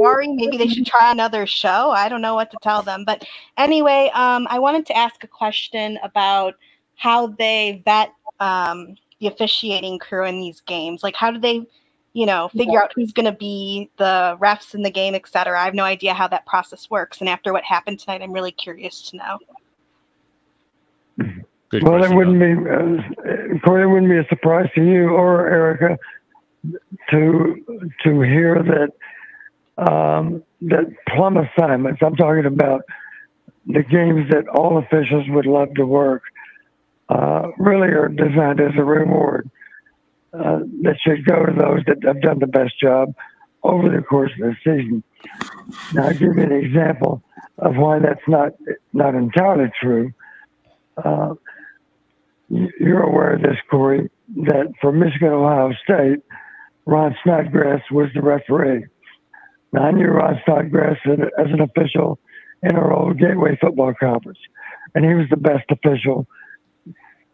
sorry, 0.00 0.28
maybe 0.28 0.56
they 0.56 0.68
should 0.68 0.86
try 0.86 1.12
another 1.12 1.46
show. 1.46 1.90
I 1.90 2.08
don't 2.08 2.22
know 2.22 2.34
what 2.34 2.50
to 2.50 2.56
tell 2.62 2.82
them. 2.82 3.04
But 3.04 3.26
anyway, 3.58 4.10
um, 4.14 4.46
I 4.48 4.58
wanted 4.58 4.86
to 4.86 4.96
ask 4.96 5.22
a 5.22 5.28
question 5.28 5.98
about 6.02 6.54
how 6.94 7.26
they 7.26 7.82
vet 7.84 8.10
um, 8.40 8.96
the 9.20 9.26
officiating 9.26 9.98
crew 9.98 10.24
in 10.24 10.40
these 10.40 10.62
games. 10.62 11.02
Like, 11.02 11.14
how 11.14 11.30
do 11.30 11.38
they, 11.38 11.66
you 12.16 12.24
know, 12.24 12.48
figure 12.48 12.82
out 12.82 12.92
who's 12.96 13.12
going 13.12 13.30
to 13.30 13.38
be 13.38 13.90
the 13.98 14.38
refs 14.40 14.74
in 14.74 14.80
the 14.80 14.90
game, 14.90 15.14
et 15.14 15.28
cetera? 15.28 15.60
I 15.60 15.66
have 15.66 15.74
no 15.74 15.84
idea 15.84 16.14
how 16.14 16.26
that 16.28 16.46
process 16.46 16.88
works. 16.88 17.20
And 17.20 17.28
after 17.28 17.52
what 17.52 17.62
happened 17.62 18.00
tonight, 18.00 18.22
I'm 18.22 18.32
really 18.32 18.52
curious 18.52 19.02
to 19.10 19.18
know. 19.18 19.38
Good 21.68 21.82
well, 21.82 22.02
it 22.02 22.14
wouldn't 22.14 22.40
be, 22.40 22.52
uh, 22.52 23.58
Cory, 23.62 23.82
it 23.82 23.86
wouldn't 23.86 24.10
be 24.10 24.16
a 24.16 24.26
surprise 24.30 24.70
to 24.76 24.82
you 24.82 25.10
or 25.10 25.46
Erica 25.46 25.98
to 27.10 27.92
to 28.04 28.20
hear 28.22 28.62
that 28.62 29.86
um, 29.86 30.42
that 30.62 30.86
plum 31.14 31.36
assignments. 31.36 32.00
I'm 32.02 32.16
talking 32.16 32.46
about 32.46 32.80
the 33.66 33.82
games 33.82 34.30
that 34.30 34.48
all 34.48 34.78
officials 34.78 35.26
would 35.28 35.44
love 35.44 35.74
to 35.74 35.84
work. 35.84 36.22
Uh, 37.10 37.50
really 37.58 37.88
are 37.88 38.08
designed 38.08 38.60
as 38.60 38.72
a 38.78 38.84
reward 38.84 39.50
uh, 40.32 40.60
that 40.82 40.96
should 41.02 41.24
go 41.24 41.44
to 41.46 41.52
those 41.52 41.80
that 41.86 42.02
have 42.04 42.20
done 42.20 42.38
the 42.38 42.46
best 42.46 42.78
job 42.78 43.14
over 43.62 43.88
the 43.88 44.02
course 44.02 44.30
of 44.40 44.50
the 44.50 44.56
season. 44.64 45.02
Now, 45.94 46.04
I'll 46.04 46.12
give 46.12 46.36
you 46.36 46.42
an 46.42 46.52
example 46.52 47.22
of 47.58 47.76
why 47.76 47.98
that's 47.98 48.26
not 48.28 48.52
not 48.92 49.14
entirely 49.14 49.70
true. 49.80 50.12
Uh, 51.02 51.34
you- 52.48 52.72
you're 52.78 53.02
aware 53.02 53.34
of 53.34 53.42
this, 53.42 53.56
Cory, 53.70 54.10
that 54.36 54.72
for 54.80 54.92
Michigan 54.92 55.28
Ohio 55.32 55.72
State, 55.82 56.20
Ron 56.84 57.16
Snodgrass 57.22 57.82
was 57.90 58.12
the 58.14 58.22
referee. 58.22 58.84
Now, 59.72 59.82
I 59.86 59.90
knew 59.90 60.06
Ron 60.08 60.40
Snodgrass 60.44 60.98
as 61.06 61.18
as 61.38 61.46
an 61.50 61.60
official 61.60 62.18
in 62.62 62.76
our 62.76 62.92
old 62.92 63.18
Gateway 63.18 63.56
Football 63.56 63.94
Conference, 63.94 64.38
and 64.94 65.04
he 65.04 65.14
was 65.14 65.28
the 65.28 65.36
best 65.36 65.64
official. 65.70 66.26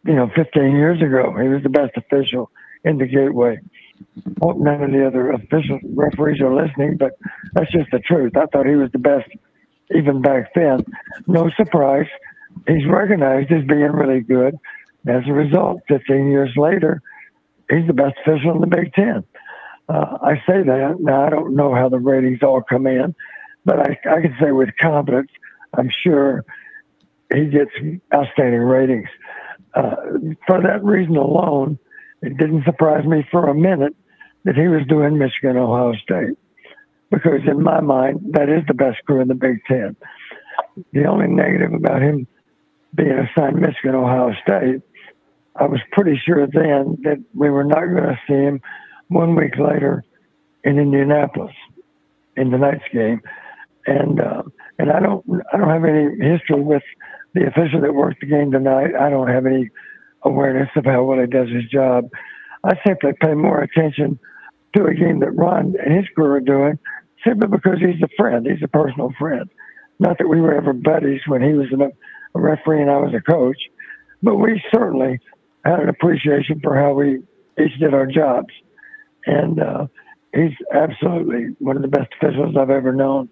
You 0.05 0.15
know, 0.15 0.29
15 0.35 0.75
years 0.77 1.01
ago, 1.01 1.33
he 1.41 1.49
was 1.49 1.63
the 1.63 1.69
best 1.69 1.97
official 1.97 2.51
in 2.85 2.99
the 2.99 3.07
Gateway. 3.07 3.59
Hope 4.41 4.59
none 4.59 4.83
of 4.83 4.91
the 4.91 5.07
other 5.07 5.31
official 5.31 5.79
referees 5.95 6.41
are 6.41 6.55
listening, 6.55 6.97
but 6.97 7.13
that's 7.55 7.71
just 7.71 7.91
the 7.93 8.01
truth. 8.01 8.37
I 8.37 8.47
thought 8.47 8.67
he 8.67 8.77
was 8.77 8.91
the 8.93 8.99
best 8.99 9.29
even 9.95 10.23
back 10.23 10.53
then. 10.55 10.85
No 11.27 11.51
surprise, 11.57 12.07
he's 12.67 12.87
recognized 12.87 13.53
as 13.53 13.65
being 13.65 13.93
really 13.93 14.21
good. 14.21 14.59
As 15.07 15.23
a 15.27 15.33
result, 15.33 15.81
15 15.89 16.31
years 16.31 16.53
later, 16.57 17.03
he's 17.71 17.87
the 17.87 17.93
best 17.93 18.15
official 18.25 18.55
in 18.55 18.61
the 18.61 18.67
Big 18.67 18.93
Ten. 18.95 19.25
Uh, 19.89 20.19
I 20.23 20.35
say 20.47 20.63
that. 20.63 20.97
Now, 21.01 21.27
I 21.27 21.31
don't 21.31 21.57
know 21.57 21.75
how 21.75 21.89
the 21.89 21.99
ratings 21.99 22.43
all 22.43 22.63
come 22.63 22.87
in, 22.87 23.15
but 23.65 23.79
I, 23.81 23.99
I 24.09 24.21
can 24.21 24.37
say 24.41 24.53
with 24.53 24.71
confidence, 24.81 25.31
I'm 25.77 25.91
sure 25.91 26.45
he 27.35 27.47
gets 27.47 27.71
outstanding 28.15 28.61
ratings. 28.61 29.09
Uh, 29.75 29.97
for 30.47 30.63
that 30.63 30.85
reason 30.85 31.17
alone, 31.17 31.79
it 32.23 32.37
didn't 32.39 32.65
surprise 32.65 33.05
me 33.05 33.27
for 33.31 33.49
a 33.49 33.55
minute 33.55 33.95
that 34.45 34.55
he 34.55 34.69
was 34.69 34.87
doing 34.89 35.19
Michigan 35.19 35.57
Ohio 35.57 35.93
State 36.03 36.37
because, 37.11 37.41
in 37.47 37.63
my 37.63 37.81
mind, 37.81 38.21
that 38.31 38.49
is 38.49 38.63
the 38.67 38.75
best 38.75 38.99
crew 39.07 39.21
in 39.21 39.29
the 39.29 39.35
Big 39.35 39.61
Ten. 39.67 39.97
The 40.93 41.05
only 41.05 41.29
negative 41.29 41.73
about 41.75 42.01
him 42.01 42.27
being 42.95 43.11
assigned 43.11 43.61
Michigan 43.61 43.95
Ohio 43.95 44.33
State, 44.43 44.83
I 45.57 45.67
was 45.67 45.81
pretty 45.91 46.21
sure 46.25 46.47
then 46.47 46.99
that 47.03 47.23
we 47.35 47.51
were 47.51 47.65
not 47.65 47.87
going 47.87 48.05
to 48.05 48.19
see 48.27 48.35
him 48.35 48.61
one 49.09 49.35
week 49.35 49.57
later 49.59 50.05
in 50.65 50.79
Indianapolis 50.79 51.55
in 52.37 52.51
the 52.51 52.59
night's 52.59 52.85
game, 52.93 53.21
and 53.87 54.21
uh, 54.21 54.43
and 54.79 54.91
I 54.91 55.01
don't 55.01 55.25
I 55.53 55.59
don't 55.59 55.69
have 55.69 55.85
any 55.85 56.05
history 56.19 56.61
with 56.61 56.83
the 57.35 57.47
official 57.47 57.81
that 57.83 57.95
worked 57.95 58.21
the 58.21 58.27
game 58.27 58.51
tonight. 58.51 58.95
I 58.99 59.11
don't 59.11 59.29
have 59.29 59.45
any 59.45 59.71
awareness 60.25 60.69
of 60.77 60.85
how 60.85 61.05
well 61.05 61.21
he 61.21 61.27
does 61.27 61.49
his 61.49 61.65
job. 61.71 62.09
I 62.65 62.75
simply 62.87 63.13
pay 63.21 63.35
more 63.35 63.61
attention 63.63 64.19
to 64.77 64.85
a 64.85 64.95
game 64.95 65.21
that 65.21 65.33
Ron 65.33 65.75
and 65.85 65.97
his 65.97 66.07
crew 66.15 66.33
are 66.33 66.41
doing 66.41 66.79
simply 67.27 67.49
because 67.49 67.79
he's 67.79 68.03
a 68.03 68.09
friend. 68.17 68.47
He's 68.47 68.63
a 68.63 68.69
personal 68.69 69.13
friend. 69.19 69.49
Not 69.99 70.19
that 70.19 70.29
we 70.29 70.41
were 70.41 70.55
ever 70.55 70.73
buddies 70.73 71.21
when 71.27 71.43
he 71.43 71.53
was 71.53 71.67
a, 71.73 71.91
referee 72.39 72.81
and 72.81 72.91
I 72.91 72.97
was 72.97 73.15
a 73.15 73.21
coach, 73.21 73.59
but 74.23 74.37
we 74.37 74.63
certainly 74.73 75.21
had 75.65 75.81
an 75.81 75.89
appreciation 75.89 76.61
for 76.63 76.75
how 76.75 76.93
we 76.95 77.23
each 77.63 77.79
did 77.79 77.95
our 77.95 78.07
jobs. 78.07 78.49
And 79.27 79.61
uh, 79.61 79.87
he's 80.35 80.57
absolutely 80.73 81.55
one 81.59 81.77
of 81.77 81.83
the 81.83 81.89
best 81.89 82.09
officials 82.21 82.57
I've 82.59 82.71
ever 82.71 82.93
known. 82.93 83.29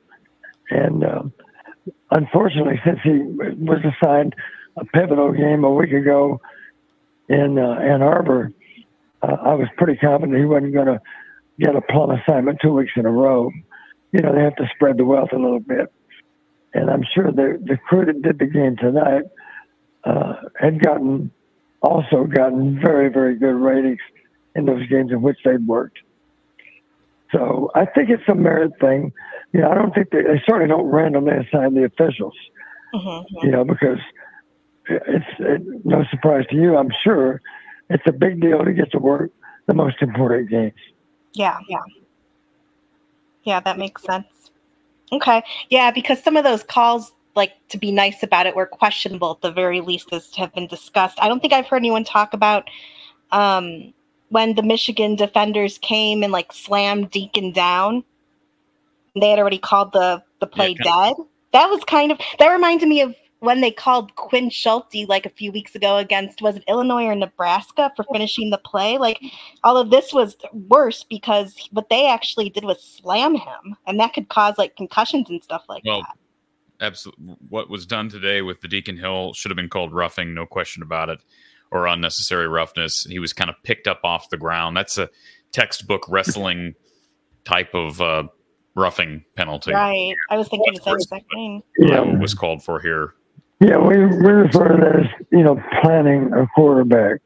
And 0.70 1.02
um, 1.04 1.32
unfortunately, 2.10 2.80
since 2.84 2.98
he 3.02 3.10
was 3.10 3.80
assigned 3.84 4.34
a 4.76 4.84
pivotal 4.84 5.32
game 5.32 5.64
a 5.64 5.72
week 5.72 5.92
ago 5.92 6.40
in 7.30 7.58
uh, 7.58 7.80
Ann 7.80 8.02
Arbor, 8.02 8.52
uh, 9.22 9.36
I 9.40 9.54
was 9.54 9.68
pretty 9.78 9.96
confident 9.96 10.36
he 10.36 10.44
wasn't 10.44 10.74
going 10.74 10.86
to 10.86 11.00
get 11.58 11.76
a 11.76 11.80
plum 11.80 12.10
assignment 12.10 12.58
two 12.60 12.72
weeks 12.72 12.92
in 12.96 13.06
a 13.06 13.10
row. 13.10 13.50
You 14.12 14.20
know, 14.20 14.34
they 14.34 14.42
have 14.42 14.56
to 14.56 14.68
spread 14.74 14.98
the 14.98 15.04
wealth 15.04 15.30
a 15.32 15.36
little 15.36 15.60
bit. 15.60 15.92
And 16.74 16.90
I'm 16.90 17.04
sure 17.14 17.30
the, 17.30 17.62
the 17.64 17.76
crew 17.76 18.04
that 18.04 18.20
did 18.22 18.38
the 18.38 18.46
game 18.46 18.76
tonight 18.76 19.22
uh, 20.04 20.34
had 20.60 20.82
gotten 20.82 21.30
also 21.82 22.24
gotten 22.24 22.78
very, 22.80 23.08
very 23.08 23.36
good 23.38 23.54
ratings 23.54 24.00
in 24.54 24.66
those 24.66 24.86
games 24.88 25.12
in 25.12 25.22
which 25.22 25.38
they'd 25.44 25.66
worked. 25.66 25.98
So 27.32 27.70
I 27.74 27.86
think 27.86 28.10
it's 28.10 28.28
a 28.28 28.34
merit 28.34 28.72
thing. 28.80 29.12
You 29.52 29.60
know, 29.60 29.70
I 29.70 29.74
don't 29.74 29.94
think 29.94 30.10
they, 30.10 30.22
they 30.22 30.42
certainly 30.48 30.68
don't 30.68 30.86
randomly 30.86 31.32
assign 31.32 31.74
the 31.74 31.84
officials, 31.84 32.34
Mm-hmm. 32.92 33.46
you 33.46 33.52
know, 33.52 33.64
because 33.64 34.00
it's 34.90 35.26
it, 35.38 35.62
no 35.84 36.04
surprise 36.10 36.46
to 36.50 36.56
you, 36.56 36.76
I'm 36.76 36.90
sure. 37.02 37.40
It's 37.88 38.02
a 38.06 38.12
big 38.12 38.40
deal 38.40 38.64
to 38.64 38.72
get 38.72 38.90
to 38.92 38.98
work 38.98 39.30
the 39.66 39.74
most 39.74 39.96
important 40.00 40.50
games. 40.50 40.74
Yeah, 41.32 41.58
yeah. 41.68 41.78
Yeah, 43.44 43.60
that 43.60 43.78
makes 43.78 44.02
sense. 44.02 44.26
Okay. 45.12 45.42
Yeah, 45.70 45.90
because 45.90 46.22
some 46.22 46.36
of 46.36 46.44
those 46.44 46.62
calls, 46.62 47.12
like 47.34 47.52
to 47.68 47.78
be 47.78 47.90
nice 47.90 48.22
about 48.22 48.46
it, 48.46 48.54
were 48.54 48.66
questionable 48.66 49.32
at 49.32 49.40
the 49.40 49.50
very 49.50 49.80
least 49.80 50.12
as 50.12 50.28
to 50.30 50.40
have 50.40 50.54
been 50.54 50.66
discussed. 50.66 51.18
I 51.20 51.28
don't 51.28 51.40
think 51.40 51.52
I've 51.52 51.66
heard 51.66 51.78
anyone 51.78 52.04
talk 52.04 52.32
about 52.34 52.68
um, 53.32 53.92
when 54.28 54.54
the 54.54 54.62
Michigan 54.62 55.16
defenders 55.16 55.78
came 55.78 56.22
and 56.22 56.32
like 56.32 56.52
slammed 56.52 57.10
Deacon 57.10 57.52
down. 57.52 58.04
They 59.20 59.30
had 59.30 59.38
already 59.38 59.58
called 59.58 59.92
the 59.92 60.22
the 60.40 60.46
play 60.46 60.76
Yeah, 60.78 61.08
dead. 61.08 61.14
That 61.52 61.66
was 61.66 61.82
kind 61.84 62.12
of 62.12 62.18
that 62.38 62.48
reminded 62.48 62.88
me 62.88 63.00
of 63.00 63.14
when 63.40 63.60
they 63.62 63.70
called 63.70 64.14
Quinn 64.16 64.50
Schulte 64.50 65.08
like 65.08 65.26
a 65.26 65.30
few 65.30 65.50
weeks 65.50 65.74
ago 65.74 65.96
against 65.96 66.42
was 66.42 66.56
it 66.56 66.64
Illinois 66.68 67.04
or 67.04 67.14
Nebraska 67.14 67.90
for 67.96 68.04
finishing 68.12 68.50
the 68.50 68.58
play. 68.58 68.98
Like 68.98 69.20
all 69.64 69.76
of 69.76 69.90
this 69.90 70.12
was 70.12 70.36
worse 70.52 71.04
because 71.04 71.56
what 71.72 71.88
they 71.88 72.06
actually 72.06 72.50
did 72.50 72.64
was 72.64 72.82
slam 72.82 73.34
him, 73.34 73.76
and 73.86 73.98
that 73.98 74.12
could 74.12 74.28
cause 74.28 74.56
like 74.58 74.76
concussions 74.76 75.28
and 75.30 75.42
stuff 75.42 75.64
like 75.68 75.82
Well, 75.84 76.02
that. 76.02 76.84
absolutely. 76.86 77.36
What 77.48 77.70
was 77.70 77.86
done 77.86 78.08
today 78.08 78.42
with 78.42 78.60
the 78.60 78.68
Deacon 78.68 78.96
Hill 78.96 79.32
should 79.32 79.50
have 79.50 79.56
been 79.56 79.70
called 79.70 79.92
roughing, 79.92 80.34
no 80.34 80.44
question 80.46 80.82
about 80.82 81.08
it, 81.08 81.20
or 81.70 81.86
unnecessary 81.86 82.46
roughness. 82.46 83.04
He 83.08 83.18
was 83.18 83.32
kind 83.32 83.48
of 83.48 83.56
picked 83.64 83.88
up 83.88 84.00
off 84.04 84.28
the 84.28 84.36
ground. 84.36 84.76
That's 84.76 84.98
a 84.98 85.08
textbook 85.52 86.04
wrestling 86.08 86.74
type 87.44 87.74
of 87.74 88.02
uh, 88.02 88.24
roughing 88.74 89.24
penalty. 89.34 89.72
Right. 89.72 90.14
I 90.28 90.36
was 90.36 90.48
thinking 90.48 90.74
the 90.74 90.98
same 91.00 91.20
thing. 91.32 91.62
That 91.88 92.06
what 92.06 92.18
was 92.18 92.34
called 92.34 92.62
for 92.62 92.80
here. 92.80 93.14
Yeah, 93.60 93.76
we, 93.76 93.96
we 93.98 94.32
refer 94.32 94.68
to 94.68 94.76
that 94.82 95.00
as, 95.00 95.26
you 95.30 95.42
know, 95.42 95.62
planning 95.82 96.32
a 96.32 96.46
quarterback. 96.54 97.20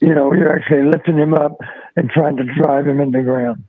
You 0.00 0.14
know, 0.14 0.32
you're 0.34 0.54
actually 0.54 0.84
lifting 0.84 1.16
him 1.16 1.32
up 1.32 1.56
and 1.96 2.10
trying 2.10 2.36
to 2.36 2.44
drive 2.44 2.86
him 2.86 3.00
into 3.00 3.18
the 3.18 3.24
ground. 3.24 3.64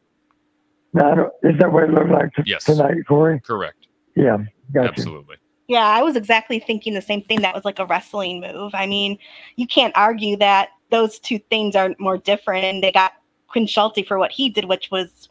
No, 0.93 1.31
is 1.43 1.57
that 1.59 1.71
what 1.71 1.83
it 1.83 1.91
looked 1.91 2.09
like 2.09 2.33
t- 2.35 2.43
Yes. 2.45 2.65
tonight, 2.65 2.97
Cory? 3.07 3.39
Correct. 3.39 3.87
Yeah, 4.15 4.37
gotcha. 4.73 4.89
Absolutely. 4.89 5.37
Yeah, 5.67 5.85
I 5.85 6.03
was 6.03 6.15
exactly 6.15 6.59
thinking 6.59 6.93
the 6.93 7.01
same 7.01 7.21
thing. 7.23 7.41
That 7.41 7.55
was 7.55 7.65
like 7.65 7.79
a 7.79 7.85
wrestling 7.85 8.39
move. 8.41 8.71
I 8.75 8.85
mean, 8.85 9.17
you 9.55 9.65
can't 9.65 9.95
argue 9.95 10.37
that 10.37 10.69
those 10.91 11.19
two 11.19 11.39
things 11.49 11.75
are 11.75 11.95
more 11.97 12.17
different. 12.17 12.65
And 12.65 12.83
they 12.83 12.91
got 12.91 13.13
Quinn 13.47 13.65
Schulte 13.67 14.05
for 14.07 14.19
what 14.19 14.31
he 14.31 14.49
did, 14.49 14.65
which 14.65 14.91
was 14.91 15.29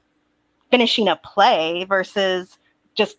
finishing 0.70 1.08
a 1.08 1.16
play 1.16 1.84
versus 1.84 2.58
just 2.94 3.16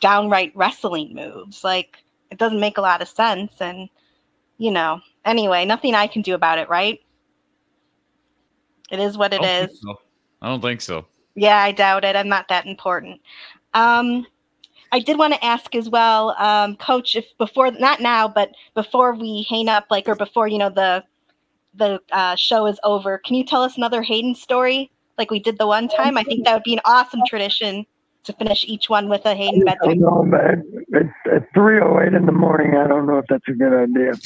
downright 0.00 0.52
wrestling 0.54 1.14
moves. 1.14 1.62
Like, 1.62 1.98
it 2.30 2.38
doesn't 2.38 2.60
make 2.60 2.78
a 2.78 2.82
lot 2.82 3.02
of 3.02 3.08
sense. 3.08 3.52
And, 3.60 3.88
you 4.58 4.70
know, 4.70 5.00
anyway, 5.24 5.64
nothing 5.64 5.94
I 5.94 6.06
can 6.06 6.22
do 6.22 6.34
about 6.34 6.58
it, 6.58 6.68
right? 6.68 7.00
It 8.90 9.00
is 9.00 9.18
what 9.18 9.32
it 9.32 9.40
I 9.40 9.44
don't 9.44 9.64
is. 9.64 9.66
think 9.68 9.82
so. 9.82 10.00
I 10.42 10.48
don't 10.48 10.60
think 10.60 10.80
so. 10.80 11.06
Yeah, 11.34 11.58
I 11.58 11.72
doubt 11.72 12.04
it. 12.04 12.16
I'm 12.16 12.28
not 12.28 12.48
that 12.48 12.66
important. 12.66 13.20
Um, 13.74 14.26
I 14.92 15.00
did 15.00 15.18
want 15.18 15.34
to 15.34 15.44
ask 15.44 15.74
as 15.74 15.88
well, 15.88 16.30
um, 16.38 16.76
Coach, 16.76 17.16
if 17.16 17.36
before 17.38 17.70
not 17.72 18.00
now, 18.00 18.28
but 18.28 18.50
before 18.74 19.14
we 19.14 19.46
hang 19.48 19.68
up, 19.68 19.86
like 19.90 20.08
or 20.08 20.14
before 20.14 20.48
you 20.48 20.58
know 20.58 20.70
the 20.70 21.04
the 21.74 22.00
uh, 22.12 22.36
show 22.36 22.66
is 22.66 22.78
over, 22.84 23.18
can 23.18 23.34
you 23.34 23.44
tell 23.44 23.62
us 23.62 23.76
another 23.76 24.00
Hayden 24.02 24.34
story 24.34 24.90
like 25.18 25.30
we 25.30 25.40
did 25.40 25.58
the 25.58 25.66
one 25.66 25.88
time? 25.88 26.16
I 26.16 26.22
think 26.22 26.44
that 26.44 26.54
would 26.54 26.62
be 26.62 26.74
an 26.74 26.80
awesome 26.84 27.20
tradition 27.26 27.84
to 28.24 28.32
finish 28.34 28.64
each 28.66 28.88
one 28.88 29.08
with 29.08 29.26
a 29.26 29.34
Hayden 29.34 29.64
bedtime. 29.64 29.98
don't 29.98 30.00
know, 30.00 30.26
but 30.30 30.75
at, 30.96 31.32
at 31.32 31.52
3.08 31.54 32.16
in 32.16 32.26
the 32.26 32.32
morning, 32.32 32.76
I 32.76 32.86
don't 32.86 33.06
know 33.06 33.18
if 33.18 33.26
that's 33.28 33.46
a 33.48 33.52
good 33.52 33.74
idea. 33.74 34.12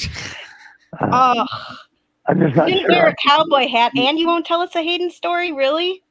Uh, 0.99 1.45
Oh, 1.47 1.77
I'm 2.27 2.41
just 2.41 2.53
not 2.53 2.67
you 2.67 2.75
didn't 2.75 2.91
wear 2.91 3.07
a 3.07 3.15
cowboy 3.25 3.69
hat, 3.69 3.93
and 3.95 4.19
you 4.19 4.27
won't 4.27 4.45
tell 4.45 4.59
us 4.59 4.75
a 4.75 4.83
Hayden 4.83 5.09
story, 5.09 5.53
really? 5.53 6.03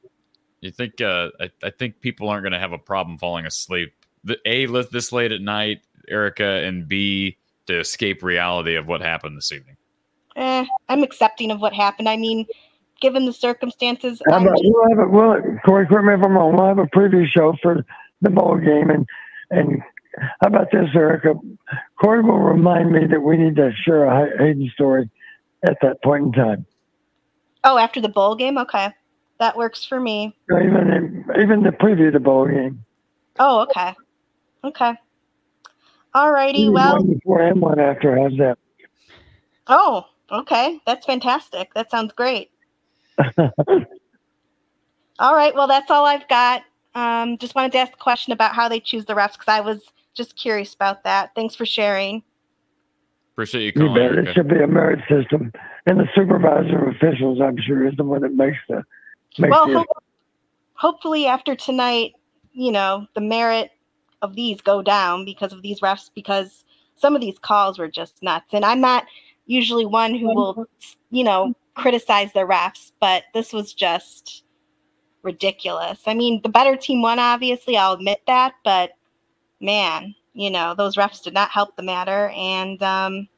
You 0.63 0.71
think? 0.71 1.03
Uh, 1.03 1.29
I, 1.39 1.51
I 1.63 1.69
think 1.69 2.01
people 2.01 2.31
aren't 2.31 2.45
going 2.45 2.55
to 2.55 2.59
have 2.59 2.73
a 2.73 2.79
problem 2.79 3.19
falling 3.19 3.45
asleep. 3.45 3.93
The 4.25 4.39
a 4.47 4.65
this 4.91 5.13
late 5.13 5.33
at 5.33 5.43
night, 5.43 5.83
Erica, 6.09 6.45
and 6.65 6.89
B 6.89 7.37
to 7.67 7.79
escape 7.79 8.23
reality 8.23 8.75
of 8.75 8.89
what 8.89 9.01
happened 9.01 9.37
this 9.37 9.53
evening. 9.53 9.77
Eh, 10.37 10.65
I'm 10.89 11.03
accepting 11.03 11.51
of 11.51 11.61
what 11.61 11.73
happened. 11.73 12.09
I 12.09 12.17
mean, 12.17 12.47
given 13.01 13.25
the 13.25 13.33
circumstances, 13.33 14.21
How 14.29 14.37
I'm 14.37 14.47
about, 14.47 14.59
we'll 14.63 14.89
have 14.89 14.99
a, 14.99 15.11
we'll, 15.11 15.59
Cory, 15.65 15.87
correct 15.87 16.07
me 16.07 16.15
if 16.15 16.23
I'm 16.23 16.33
wrong. 16.33 16.57
We'll 16.57 16.67
have 16.67 16.79
a 16.79 16.87
preview 16.87 17.27
show 17.27 17.55
for 17.63 17.85
the 18.21 18.31
bowl 18.31 18.57
game, 18.57 18.91
and 18.91 19.07
and 19.51 19.83
how 20.19 20.49
about 20.49 20.71
this, 20.73 20.89
Erica? 20.95 21.35
Cory 22.01 22.23
will 22.23 22.39
remind 22.39 22.93
me 22.93 23.07
that 23.07 23.21
we 23.21 23.37
need 23.37 23.57
to 23.57 23.73
share 23.85 24.05
a 24.05 24.17
Hay- 24.17 24.37
Hayden 24.39 24.71
story 24.75 25.09
at 25.67 25.77
that 25.83 26.03
point 26.03 26.25
in 26.27 26.33
time. 26.33 26.67
Oh, 27.65 27.79
after 27.79 28.01
the 28.01 28.09
bowl 28.09 28.35
game? 28.35 28.59
Okay. 28.59 28.89
That 29.39 29.57
works 29.57 29.85
for 29.85 30.01
me. 30.01 30.37
Even 30.51 31.25
even 31.41 31.63
the 31.63 31.71
preview 31.71 32.09
of 32.09 32.13
the 32.15 32.21
bowl 32.21 32.47
game. 32.47 32.85
Oh, 33.39 33.61
okay. 33.61 33.95
Okay. 34.65 34.95
Alrighty. 36.15 36.53
Maybe 36.53 36.69
Well, 36.71 36.97
one 36.97 37.07
before 37.15 37.41
and 37.43 37.61
one 37.61 37.79
after. 37.81 38.19
How's 38.19 38.37
that? 38.39 38.59
oh, 39.69 40.05
okay. 40.31 40.81
That's 40.87 41.07
fantastic. 41.07 41.73
That 41.75 41.91
sounds 41.91 42.13
great. 42.13 42.51
All 45.19 45.35
right. 45.35 45.55
Well, 45.55 45.67
that's 45.69 45.91
all 45.91 46.05
I've 46.07 46.27
got. 46.29 46.63
Um, 46.95 47.39
just 47.39 47.55
wanted 47.55 47.73
to 47.73 47.79
ask 47.79 47.93
a 47.93 47.97
question 47.97 48.33
about 48.33 48.55
how 48.55 48.69
they 48.69 48.81
choose 48.81 49.05
the 49.05 49.15
refs 49.15 49.33
because 49.35 49.49
I 49.49 49.61
was 49.61 49.83
just 50.15 50.37
curious 50.37 50.75
about 50.75 51.05
that. 51.05 51.35
Thanks 51.35 51.55
for 51.55 51.67
sharing. 51.67 52.23
Appreciate 53.35 53.63
you 53.63 53.83
You 53.83 53.89
calling, 53.89 54.15
bet. 54.17 54.29
It 54.29 54.35
should 54.35 54.49
be 54.49 54.61
a 54.61 54.67
merit 54.67 55.01
system, 55.09 55.53
and 55.87 55.99
the 55.99 56.09
supervisor 56.15 56.89
of 56.89 56.95
officials, 56.95 57.41
I'm 57.41 57.57
sure, 57.59 57.87
is 57.87 57.95
the 57.97 58.05
one 58.05 58.23
that 58.23 58.35
makes 58.35 58.59
the 58.69 58.85
makes 59.39 59.51
well, 59.51 59.67
the 59.67 59.79
ho- 59.79 59.87
hopefully 60.75 61.27
after 61.27 61.55
tonight, 61.55 62.15
you 62.53 62.73
know, 62.73 63.07
the 63.15 63.21
merit 63.21 63.71
of 64.23 64.35
these 64.35 64.61
go 64.61 64.83
down 64.83 65.25
because 65.25 65.53
of 65.53 65.63
these 65.63 65.81
refs 65.81 66.11
because 66.15 66.65
some 66.97 67.15
of 67.15 67.21
these 67.21 67.39
calls 67.39 67.79
were 67.79 67.89
just 67.89 68.23
nuts. 68.23 68.53
And 68.53 68.65
I'm 68.65 68.81
not 68.81 69.07
usually 69.47 69.87
one 69.87 70.15
who 70.15 70.35
will, 70.35 70.67
you 71.11 71.25
know, 71.25 71.55
criticize 71.75 72.33
the 72.33 72.41
refs, 72.41 72.93
but 73.01 73.25
this 73.33 73.53
was 73.53 73.73
just 73.73 74.45
ridiculous. 75.23 76.01
I 76.07 76.15
mean, 76.15 76.41
the 76.43 76.49
better 76.49 76.77
team 76.77 77.03
won, 77.03 77.19
obviously, 77.19 77.77
I'll 77.77 77.95
admit 77.95 78.21
that, 78.27 78.55
but 78.65 78.93
man, 79.61 80.15
you 80.35 80.51
know, 80.51 80.75
those 80.75 80.97
refs 80.97 81.23
did 81.23 81.35
not 81.35 81.51
help 81.51 81.77
the 81.77 81.83
matter. 81.83 82.29
And 82.35 82.83
um, 82.83 83.29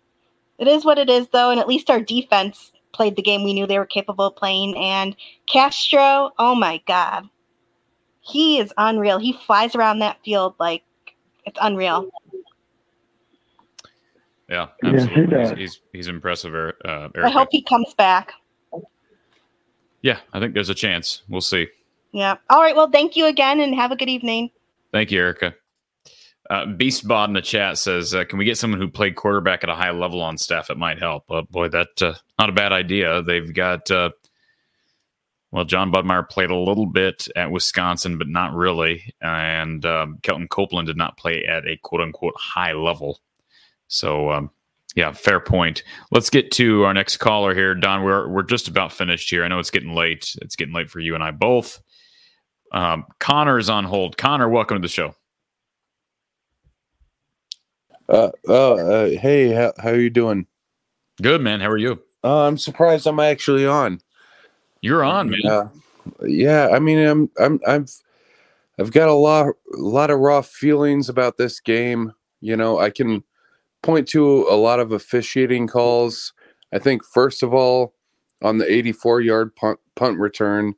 it 0.59 0.69
is 0.69 0.85
what 0.85 0.99
it 0.99 1.11
is, 1.11 1.29
though. 1.29 1.51
And 1.51 1.59
at 1.61 1.69
least 1.69 1.91
our 1.91 2.01
defense 2.01 2.73
played 2.93 3.17
the 3.17 3.23
game 3.23 3.43
we 3.43 3.55
knew 3.55 3.67
they 3.67 3.79
were 3.79 3.87
capable 3.87 4.27
of 4.27 4.37
playing. 4.37 4.77
And 4.77 5.17
Castro, 5.47 6.31
oh 6.39 6.55
my 6.55 6.81
God. 6.87 7.29
He 8.21 8.59
is 8.59 8.73
unreal. 8.77 9.19
He 9.19 9.33
flies 9.33 9.75
around 9.75 9.99
that 9.99 10.19
field 10.25 10.55
like 10.61 10.85
it's 11.45 11.59
unreal. 11.61 12.09
Yeah, 14.49 14.69
Yes, 14.83 15.05
he 15.07 15.15
absolutely. 15.15 15.37
does. 15.37 15.51
he's, 15.51 15.59
he's 15.59 15.81
he's 15.93 16.09
impressive, 16.09 16.55
uh, 16.55 17.09
I 17.23 17.31
hope 17.31 17.49
he 17.51 17.63
comes 17.63 17.95
back. 17.95 18.33
yeah, 20.03 20.19
I 20.33 20.41
think 20.41 20.53
there's 20.53 20.69
a 20.69 20.75
chance. 20.75 21.23
We'll 21.29 21.41
see. 21.41 21.69
Yeah. 22.13 22.37
All 22.51 22.61
right. 22.61 22.77
Well, 22.77 22.91
thank 22.91 23.17
you 23.17 23.27
again 23.27 23.61
and 23.61 23.75
have 23.75 23.91
a 23.93 23.97
good 23.97 24.11
evening. 24.11 24.51
Thank 24.93 25.11
you, 25.11 25.21
Erica. 25.21 25.55
Uh, 26.53 26.67
Beastbot 26.67 27.29
in 27.29 27.33
the 27.33 27.41
chat 27.41 27.79
says, 27.79 28.15
uh, 28.15 28.25
"Can 28.25 28.39
we 28.39 28.45
get 28.45 28.59
someone 28.59 28.79
who 28.79 28.89
played 28.89 29.17
quarterback 29.17 29.65
at 29.65 29.71
a 29.71 29.75
high 29.75 29.91
level 29.91 30.21
on 30.21 30.37
staff? 30.37 30.69
It 30.69 30.77
might 30.77 30.99
help." 30.99 31.25
Uh, 31.31 31.41
boy, 31.43 31.69
that 31.69 32.03
uh, 32.03 32.13
not 32.39 32.51
a 32.51 32.53
bad 32.53 32.73
idea. 32.73 33.23
They've 33.23 33.55
got 33.55 33.91
uh, 33.91 34.11
well, 35.51 35.65
Jon 35.65 35.91
Budmayr 35.91 36.29
played 36.29 36.51
a 36.51 36.57
little 36.57 36.85
bit 36.85 37.27
at 37.37 37.51
Wisconsin, 37.51 38.19
but 38.19 38.29
not 38.29 38.53
really. 38.53 39.15
And 39.23 39.87
um, 39.87 40.19
Kelton 40.23 40.49
Copeland 40.49 40.89
did 40.89 40.99
not 40.99 41.17
play 41.17 41.43
at 41.45 41.67
a 41.67 41.79
quote 41.79 42.03
unquote 42.03 42.35
high 42.37 42.73
level. 42.73 43.21
So, 43.89 44.31
um, 44.31 44.51
yeah, 44.95 45.13
fair 45.13 45.41
point. 45.41 45.83
Let's 46.11 46.29
get 46.29 46.51
to 46.53 46.85
our 46.85 46.93
next 46.93 47.17
caller 47.17 47.55
here, 47.55 47.75
Don. 47.75 48.03
We're 48.03 48.29
we're 48.29 48.43
just 48.43 48.69
about 48.69 48.93
finished 48.93 49.31
here. 49.31 49.43
I 49.43 49.49
know 49.49 49.59
it's 49.59 49.71
getting 49.71 49.95
late. 49.95 50.37
It's 50.43 50.57
getting 50.57 50.75
late 50.75 50.91
for 50.91 51.01
you 51.01 51.15
and 51.15 51.25
I 51.25 51.31
both. 51.31 51.81
Um, 52.73 53.07
is 53.59 53.71
on 53.71 53.85
hold. 53.85 54.19
Connor, 54.19 54.51
welcome 54.51 54.77
to 54.77 54.83
the 54.83 54.89
show. 54.89 55.15
Uh, 58.09 58.31
oh, 58.49 58.79
uh, 58.79 59.21
hey, 59.21 59.53
how, 59.53 59.73
how 59.79 59.91
are 59.91 60.01
you 60.01 60.11
doing? 60.11 60.47
Good, 61.21 61.41
man. 61.41 61.61
How 61.61 61.71
are 61.71 61.79
you? 61.79 62.03
Uh, 62.25 62.47
I'm 62.47 62.59
surprised 62.59 63.07
I'm 63.07 63.21
actually 63.21 63.67
on. 63.67 64.01
You're 64.81 65.05
on, 65.05 65.31
man. 65.31 65.41
Uh, 65.47 65.69
yeah, 66.25 66.69
I 66.73 66.79
mean, 66.79 66.99
I'm, 66.99 67.31
I'm, 67.39 67.61
I've, 67.67 67.91
I've 68.79 68.93
got 68.93 69.09
a 69.09 69.15
lot, 69.15 69.47
a 69.75 69.77
lot 69.77 70.11
of 70.11 70.19
raw 70.19 70.43
feelings 70.43 71.09
about 71.09 71.37
this 71.37 71.61
game. 71.61 72.13
You 72.41 72.57
know, 72.57 72.79
I 72.79 72.91
can 72.91 73.23
point 73.83 74.09
to 74.09 74.47
a 74.49 74.57
lot 74.57 74.81
of 74.81 74.93
officiating 74.93 75.69
calls. 75.69 76.33
I 76.73 76.79
think 76.79 77.05
first 77.05 77.43
of 77.43 77.55
all, 77.55 77.95
on 78.43 78.59
the 78.59 78.71
84 78.71 79.21
yard 79.21 79.55
punt, 79.55 79.79
punt 79.95 80.19
return, 80.19 80.75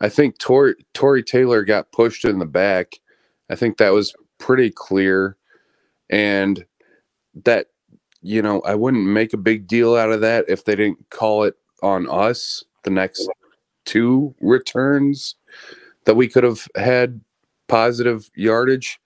I 0.00 0.08
think 0.08 0.38
Tori, 0.38 0.74
Tory 0.92 1.22
Taylor 1.22 1.64
got 1.64 1.92
pushed 1.92 2.24
in 2.24 2.38
the 2.38 2.46
back. 2.46 3.00
I 3.48 3.54
think 3.54 3.78
that 3.78 3.92
was 3.92 4.14
pretty 4.38 4.70
clear. 4.70 5.36
And 6.10 6.64
that, 7.44 7.68
you 8.20 8.42
know, 8.42 8.60
I 8.62 8.74
wouldn't 8.74 9.06
make 9.06 9.32
a 9.32 9.38
big 9.38 9.66
deal 9.66 9.96
out 9.96 10.12
of 10.12 10.20
that 10.20 10.44
if 10.48 10.64
they 10.64 10.76
didn't 10.76 11.08
call 11.10 11.44
it 11.44 11.54
on 11.82 12.08
us 12.10 12.64
the 12.82 12.90
next 12.90 13.28
two 13.84 14.34
returns 14.40 15.36
that 16.04 16.14
we 16.14 16.28
could 16.28 16.44
have 16.44 16.66
had 16.76 17.20
positive 17.68 18.30
yardage. 18.34 19.00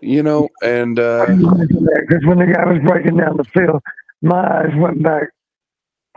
You 0.00 0.22
know, 0.22 0.48
and 0.64 0.98
uh 0.98 1.26
because 1.26 2.24
when 2.24 2.38
the 2.38 2.52
guy 2.52 2.66
was 2.66 2.80
breaking 2.84 3.18
down 3.18 3.36
the 3.36 3.44
field, 3.44 3.80
my 4.20 4.40
eyes 4.40 4.72
went 4.76 5.02
back 5.02 5.28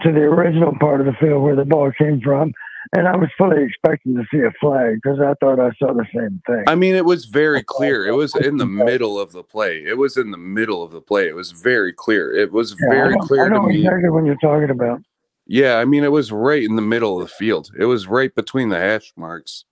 to 0.02 0.12
the 0.12 0.22
original 0.22 0.74
part 0.80 1.02
of 1.02 1.06
the 1.06 1.14
field 1.14 1.44
where 1.44 1.56
the 1.56 1.66
ball 1.66 1.92
came 1.92 2.20
from, 2.20 2.52
and 2.96 3.08
I 3.08 3.16
was 3.18 3.30
fully 3.38 3.62
expecting 3.64 4.16
to 4.16 4.24
see 4.32 4.40
a 4.40 4.52
flag 4.60 5.02
because 5.02 5.20
I 5.20 5.34
thought 5.40 5.60
I 5.60 5.72
saw 5.78 5.94
the 5.94 6.06
same 6.14 6.42
thing. 6.48 6.64
I 6.68 6.76
mean, 6.76 6.96
it 6.96 7.06
was 7.06 7.26
very 7.26 7.62
clear. 7.68 8.06
It 8.06 8.14
was 8.14 8.36
in 8.36 8.58
the 8.58 8.66
middle 8.66 9.20
of 9.20 9.32
the 9.34 9.44
play. 9.44 9.84
It 9.86 9.98
was 9.98 10.18
in 10.18 10.32
the 10.32 10.38
middle 10.38 10.82
of 10.82 10.92
the 10.92 11.02
play. 11.02 11.28
It 11.28 11.36
was 11.36 11.52
very 11.52 11.92
clear. 11.92 12.34
It 12.34 12.52
was 12.52 12.72
Yeah, 12.80 12.90
very 12.90 13.18
clear 13.20 13.46
I 13.46 13.50
to 13.50 13.56
know 13.56 13.64
me. 13.64 13.80
exactly 13.80 14.10
what 14.10 14.26
you're 14.26 14.38
talking 14.38 14.70
about. 14.70 15.02
Yeah, 15.48 15.76
I 15.78 15.86
mean, 15.86 16.04
it 16.04 16.12
was 16.12 16.32
right 16.32 16.64
in 16.64 16.76
the 16.76 16.82
middle 16.82 17.22
of 17.22 17.28
the 17.28 17.34
field. 17.34 17.70
It 17.78 17.86
was 17.86 18.08
right 18.08 18.34
between 18.34 18.70
the 18.70 18.80
hash 18.80 19.14
marks, 19.16 19.66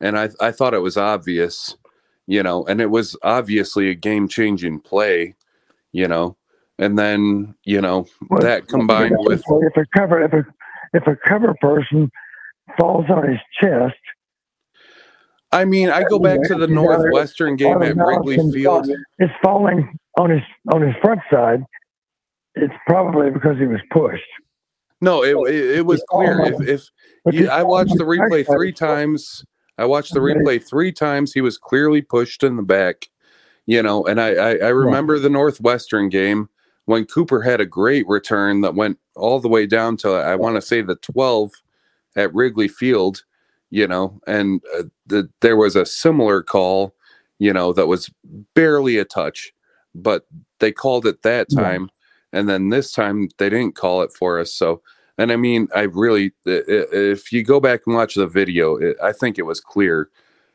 and 0.00 0.16
I 0.18 0.28
I 0.40 0.52
thought 0.52 0.74
it 0.74 0.78
was 0.78 0.96
obvious, 0.96 1.76
you 2.26 2.42
know, 2.42 2.64
and 2.66 2.80
it 2.80 2.90
was 2.90 3.16
obviously 3.22 3.90
a 3.90 3.94
game 3.94 4.28
changing 4.28 4.80
play, 4.80 5.34
you 5.90 6.06
know, 6.06 6.36
and 6.78 6.96
then 6.96 7.54
you 7.64 7.80
know 7.80 8.06
Well, 8.28 8.40
that 8.42 8.68
combined 8.68 9.16
with 9.18 9.42
if 9.48 9.76
a 9.76 9.84
cover 9.96 10.22
if 10.22 10.32
a 10.32 10.46
if 10.92 11.06
a 11.08 11.16
cover 11.16 11.54
person 11.60 12.10
falls 12.78 13.06
on 13.10 13.28
his 13.28 13.40
chest, 13.60 13.96
I 15.52 15.64
mean, 15.64 15.90
I 15.90 16.04
go 16.04 16.18
back 16.18 16.42
to 16.44 16.54
the 16.54 16.68
Northwestern 16.68 17.56
game 17.56 17.82
at 17.82 17.96
Wrigley 17.96 18.38
Field. 18.52 18.88
It's 19.18 19.32
falling 19.42 19.98
on 20.18 20.30
his 20.30 20.42
on 20.72 20.82
his 20.82 20.94
front 21.02 21.20
side. 21.30 21.64
It's 22.54 22.74
probably 22.86 23.30
because 23.30 23.58
he 23.58 23.66
was 23.66 23.80
pushed. 23.90 24.22
No, 25.00 25.24
it 25.24 25.36
it, 25.52 25.78
it 25.78 25.86
was 25.86 26.04
clear. 26.08 26.40
If 26.40 26.60
if 27.26 27.34
you, 27.34 27.48
I 27.48 27.62
watched 27.62 27.96
the 27.96 28.04
replay 28.04 28.46
three 28.46 28.72
times, 28.72 29.44
I 29.76 29.86
watched 29.86 30.14
the 30.14 30.20
replay 30.20 30.62
three 30.62 30.92
times. 30.92 31.32
He 31.32 31.40
was 31.40 31.58
clearly 31.58 32.02
pushed 32.02 32.44
in 32.44 32.56
the 32.56 32.62
back, 32.62 33.08
you 33.66 33.82
know. 33.82 34.04
And 34.04 34.20
I, 34.20 34.34
I, 34.34 34.50
I 34.56 34.68
remember 34.68 35.18
the 35.18 35.30
Northwestern 35.30 36.10
game 36.10 36.48
when 36.84 37.06
Cooper 37.06 37.42
had 37.42 37.60
a 37.60 37.66
great 37.66 38.06
return 38.06 38.60
that 38.60 38.74
went 38.74 38.98
all 39.16 39.40
the 39.40 39.48
way 39.48 39.66
down 39.66 39.96
to 39.98 40.10
I 40.12 40.36
want 40.36 40.56
to 40.56 40.62
say 40.62 40.82
the 40.82 40.96
12 40.96 41.50
at 42.16 42.34
Wrigley 42.34 42.68
Field, 42.68 43.24
you 43.70 43.86
know, 43.86 44.20
and 44.26 44.60
uh, 44.76 44.84
the, 45.06 45.28
there 45.40 45.56
was 45.56 45.76
a 45.76 45.86
similar 45.86 46.42
call, 46.42 46.94
you 47.38 47.52
know, 47.52 47.72
that 47.72 47.86
was 47.86 48.10
barely 48.54 48.98
a 48.98 49.04
touch, 49.04 49.52
but 49.94 50.26
they 50.58 50.72
called 50.72 51.06
it 51.06 51.22
that 51.22 51.48
Yeah. 51.50 51.62
time, 51.62 51.90
and 52.32 52.48
then 52.48 52.68
this 52.68 52.92
time 52.92 53.28
they 53.38 53.48
didn't 53.48 53.76
call 53.76 54.02
it 54.02 54.12
for 54.12 54.38
us. 54.40 54.52
So, 54.52 54.82
and 55.18 55.30
I 55.32 55.36
mean, 55.36 55.68
I 55.74 55.82
really, 55.82 56.32
if 56.44 57.32
you 57.32 57.42
go 57.44 57.60
back 57.60 57.82
and 57.86 57.94
watch 57.94 58.14
the 58.14 58.26
video, 58.26 58.76
it, 58.76 58.96
I 59.02 59.12
think 59.12 59.38
it 59.38 59.42
was 59.46 59.60
clear, 59.60 60.08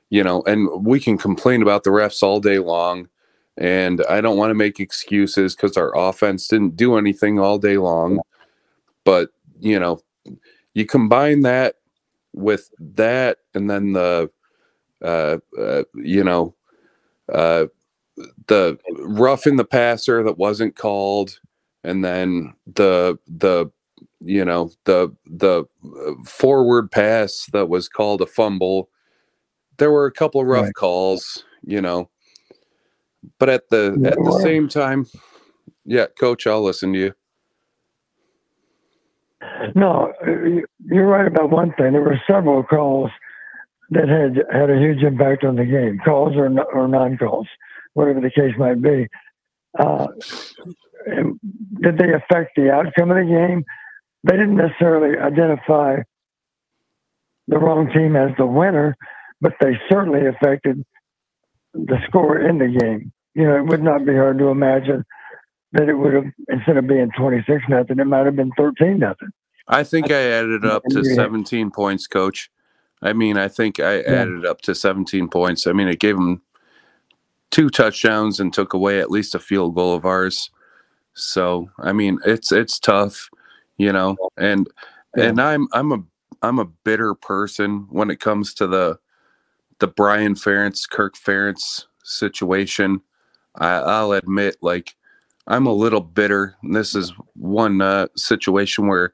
you 0.10 0.24
know, 0.24 0.42
and 0.44 0.86
we 0.86 1.00
can 1.00 1.18
complain 1.18 1.62
about 1.62 1.84
the 1.84 1.92
refs 1.92 2.24
all 2.24 2.40
day 2.40 2.60
long. 2.60 3.10
And 3.58 4.04
I 4.10 4.20
don't 4.20 4.38
want 4.38 4.50
to 4.50 4.56
make 4.56 4.82
excuses 4.82 5.56
because 5.56 5.78
our 5.78 5.96
offense 5.96 6.50
didn't 6.50 6.76
do 6.76 6.98
anything 6.98 7.40
all 7.40 7.58
day 7.58 7.78
long. 7.78 8.20
But, 9.06 9.30
you 9.60 9.80
know, 9.80 10.02
you 10.76 10.88
combine 10.88 11.42
that 11.42 11.78
with 12.34 12.72
that 12.80 13.40
and 13.56 13.70
then 13.70 13.94
the, 13.94 14.32
uh, 15.04 15.38
uh, 15.60 15.84
you 15.96 16.24
know, 16.24 16.56
uh, 17.34 17.66
the 18.48 18.78
rough 19.00 19.48
in 19.48 19.58
the 19.58 19.66
passer 19.66 20.24
that 20.24 20.38
wasn't 20.38 20.76
called, 20.76 21.40
and 21.84 22.04
then 22.04 22.54
the 22.76 23.18
the 23.28 23.72
you 24.22 24.46
know 24.46 24.72
the 24.86 25.16
the 25.26 25.66
uh, 25.86 26.24
forward 26.26 26.92
pass 26.92 27.48
that 27.54 27.70
was 27.70 27.90
called 27.90 28.22
a 28.22 28.26
fumble. 28.28 28.90
There 29.78 29.92
were 29.92 30.06
a 30.06 30.12
couple 30.12 30.42
of 30.42 30.48
rough 30.48 30.68
Right. 30.68 30.74
calls, 30.74 31.46
you 31.64 31.82
know, 31.82 32.10
but 33.40 33.50
at 33.50 33.70
the 33.70 34.00
at 34.06 34.24
the 34.24 34.32
same 34.32 34.70
time, 34.70 35.08
yeah, 35.86 36.08
coach, 36.20 36.48
I'll 36.48 36.64
listen 36.64 36.94
to 36.94 37.00
you. 37.00 37.14
No, 39.76 40.14
uh, 40.26 40.32
you- 40.32 40.66
you're 40.86 41.08
right 41.08 41.28
about 41.28 41.50
one 41.50 41.72
thing. 41.74 41.94
There 41.94 42.02
were 42.02 42.20
several 42.28 42.64
calls 42.64 43.12
that 43.92 44.08
had 44.10 44.44
had 44.52 44.70
a 44.70 44.78
huge 44.80 45.04
impact 45.04 45.44
on 45.44 45.56
the 45.56 45.66
game, 45.66 46.00
calls 46.04 46.36
or 46.36 46.50
or 46.74 46.88
non-calls, 46.88 47.48
whatever 47.94 48.20
the 48.20 48.32
case 48.32 48.58
might 48.58 48.82
be. 48.82 49.08
Uh, 49.78 50.08
did 51.82 51.98
they 51.98 52.14
affect 52.14 52.56
the 52.56 52.72
outcome 52.72 53.12
of 53.12 53.18
the 53.18 53.26
game? 53.26 53.64
They 54.24 54.38
didn't 54.38 54.56
necessarily 54.58 55.18
identify 55.18 55.98
the 57.48 57.60
wrong 57.60 57.92
team 57.92 58.16
as 58.16 58.32
the 58.38 58.46
winner, 58.46 58.96
but 59.42 59.54
they 59.60 59.80
certainly 59.90 60.26
affected 60.26 60.84
the 61.74 61.98
score 62.08 62.40
in 62.40 62.58
the 62.58 62.68
game. 62.68 63.12
You 63.36 63.46
know, 63.46 63.58
it 63.58 63.66
would 63.66 63.84
not 63.84 64.06
be 64.06 64.14
hard 64.14 64.40
to 64.40 64.48
imagine 64.48 65.04
that 65.76 65.90
it 65.90 65.94
would 65.94 66.14
have 66.14 66.26
instead 66.50 66.78
of 66.78 66.88
being 66.88 67.12
twenty 67.18 67.44
six 67.48 67.64
nothing, 67.70 68.00
it 68.00 68.06
might 68.06 68.26
have 68.26 68.36
been 68.36 68.52
thirteen 68.58 69.00
nothing. 69.00 69.30
I 69.68 69.84
think 69.84 70.12
I 70.12 70.22
added 70.32 70.64
up 70.64 70.84
to 70.92 71.02
Yeah. 71.04 71.16
17 71.16 71.72
points, 71.72 72.06
coach. 72.06 72.52
I 73.02 73.14
mean, 73.14 73.36
I 73.38 73.48
think 73.48 73.80
I 73.80 74.02
added 74.02 74.46
up 74.46 74.62
to 74.62 74.76
17 74.76 75.28
points. 75.28 75.66
I 75.66 75.72
mean, 75.74 75.88
it 75.88 76.00
gave 76.00 76.16
them 76.16 76.42
two 77.50 77.70
touchdowns 77.70 78.40
and 78.40 78.54
took 78.54 78.74
away 78.74 79.00
at 79.00 79.10
least 79.10 79.34
a 79.34 79.40
field 79.40 79.74
goal 79.76 79.96
of 79.96 80.06
ours. 80.06 80.52
So, 81.14 81.70
I 81.80 81.94
mean, 81.94 82.20
it's 82.26 82.52
it's 82.52 82.80
tough, 82.80 83.30
you 83.78 83.92
know. 83.92 84.18
And 84.38 84.68
and 85.18 85.42
I'm 85.42 85.68
I'm 85.74 85.92
a 85.92 86.04
I'm 86.42 86.60
a 86.60 86.66
bitter 86.66 87.16
person 87.16 87.88
when 87.90 88.10
it 88.12 88.20
comes 88.20 88.54
to 88.56 88.68
the 88.68 89.00
the 89.80 89.88
Brian 89.88 90.36
Ferentz, 90.36 90.90
Kirk 90.90 91.16
Ferentz 91.16 91.86
situation. 92.04 93.02
I, 93.56 93.78
I'll 93.78 94.12
admit, 94.12 94.58
like, 94.62 94.96
I'm 95.48 95.68
a 95.68 95.74
little 95.74 96.02
bitter. 96.02 96.56
This 96.64 96.96
is 96.96 97.14
one 97.36 97.82
uh, 97.82 98.08
situation 98.16 98.88
where 98.88 99.14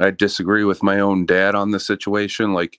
I 0.00 0.10
disagree 0.10 0.64
with 0.64 0.82
my 0.82 1.00
own 1.00 1.26
dad 1.26 1.54
on 1.54 1.70
the 1.70 1.80
situation. 1.80 2.52
Like, 2.52 2.78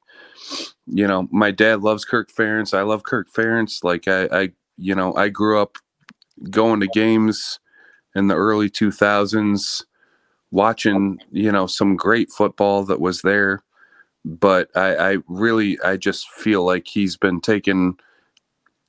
you 0.85 1.08
know, 1.08 1.27
my 1.32 1.51
dad 1.51 1.82
loves 1.82 2.06
Kirk 2.06 2.32
Ferentz. 2.32 2.74
I 2.77 2.82
love 2.82 3.03
Kirk 3.03 3.27
Ferentz. 3.32 3.84
Like, 3.84 4.08
I, 4.08 4.26
I, 4.32 4.50
you 4.77 4.95
know, 4.95 5.16
I 5.16 5.30
grew 5.30 5.59
up 5.59 5.77
going 6.50 6.80
to 6.80 6.88
games 6.88 7.59
in 8.16 8.27
the 8.27 8.35
early 8.35 8.69
2000s, 8.69 9.84
watching, 10.51 11.19
you 11.32 11.51
know, 11.51 11.67
some 11.67 11.95
great 11.95 12.32
football 12.32 12.84
that 12.85 13.00
was 13.01 13.22
there. 13.22 13.64
But 14.26 14.69
I, 14.76 14.95
I 14.95 15.17
really, 15.27 15.80
I 15.82 15.98
just 15.98 16.30
feel 16.30 16.64
like 16.66 16.88
he's 16.88 17.16
been 17.16 17.42
taking 17.42 17.98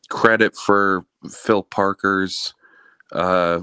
credit 0.09 0.57
for 0.57 1.05
Phil 1.31 1.63
Parker's, 1.63 2.55
uh, 3.13 3.61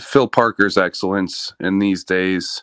Phil 0.00 0.28
Parker's 0.28 0.78
excellence 0.78 1.52
in 1.60 1.78
these 1.78 2.04
days. 2.04 2.62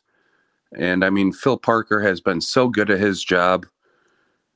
And 0.76 1.04
I 1.04 1.10
mean, 1.10 1.32
Phil 1.32 1.58
Parker 1.58 2.02
has 2.02 2.22
been 2.22 2.42
so 2.42 2.70
good 2.70 2.90
at 2.90 3.00
his 3.00 3.24
job. 3.24 3.66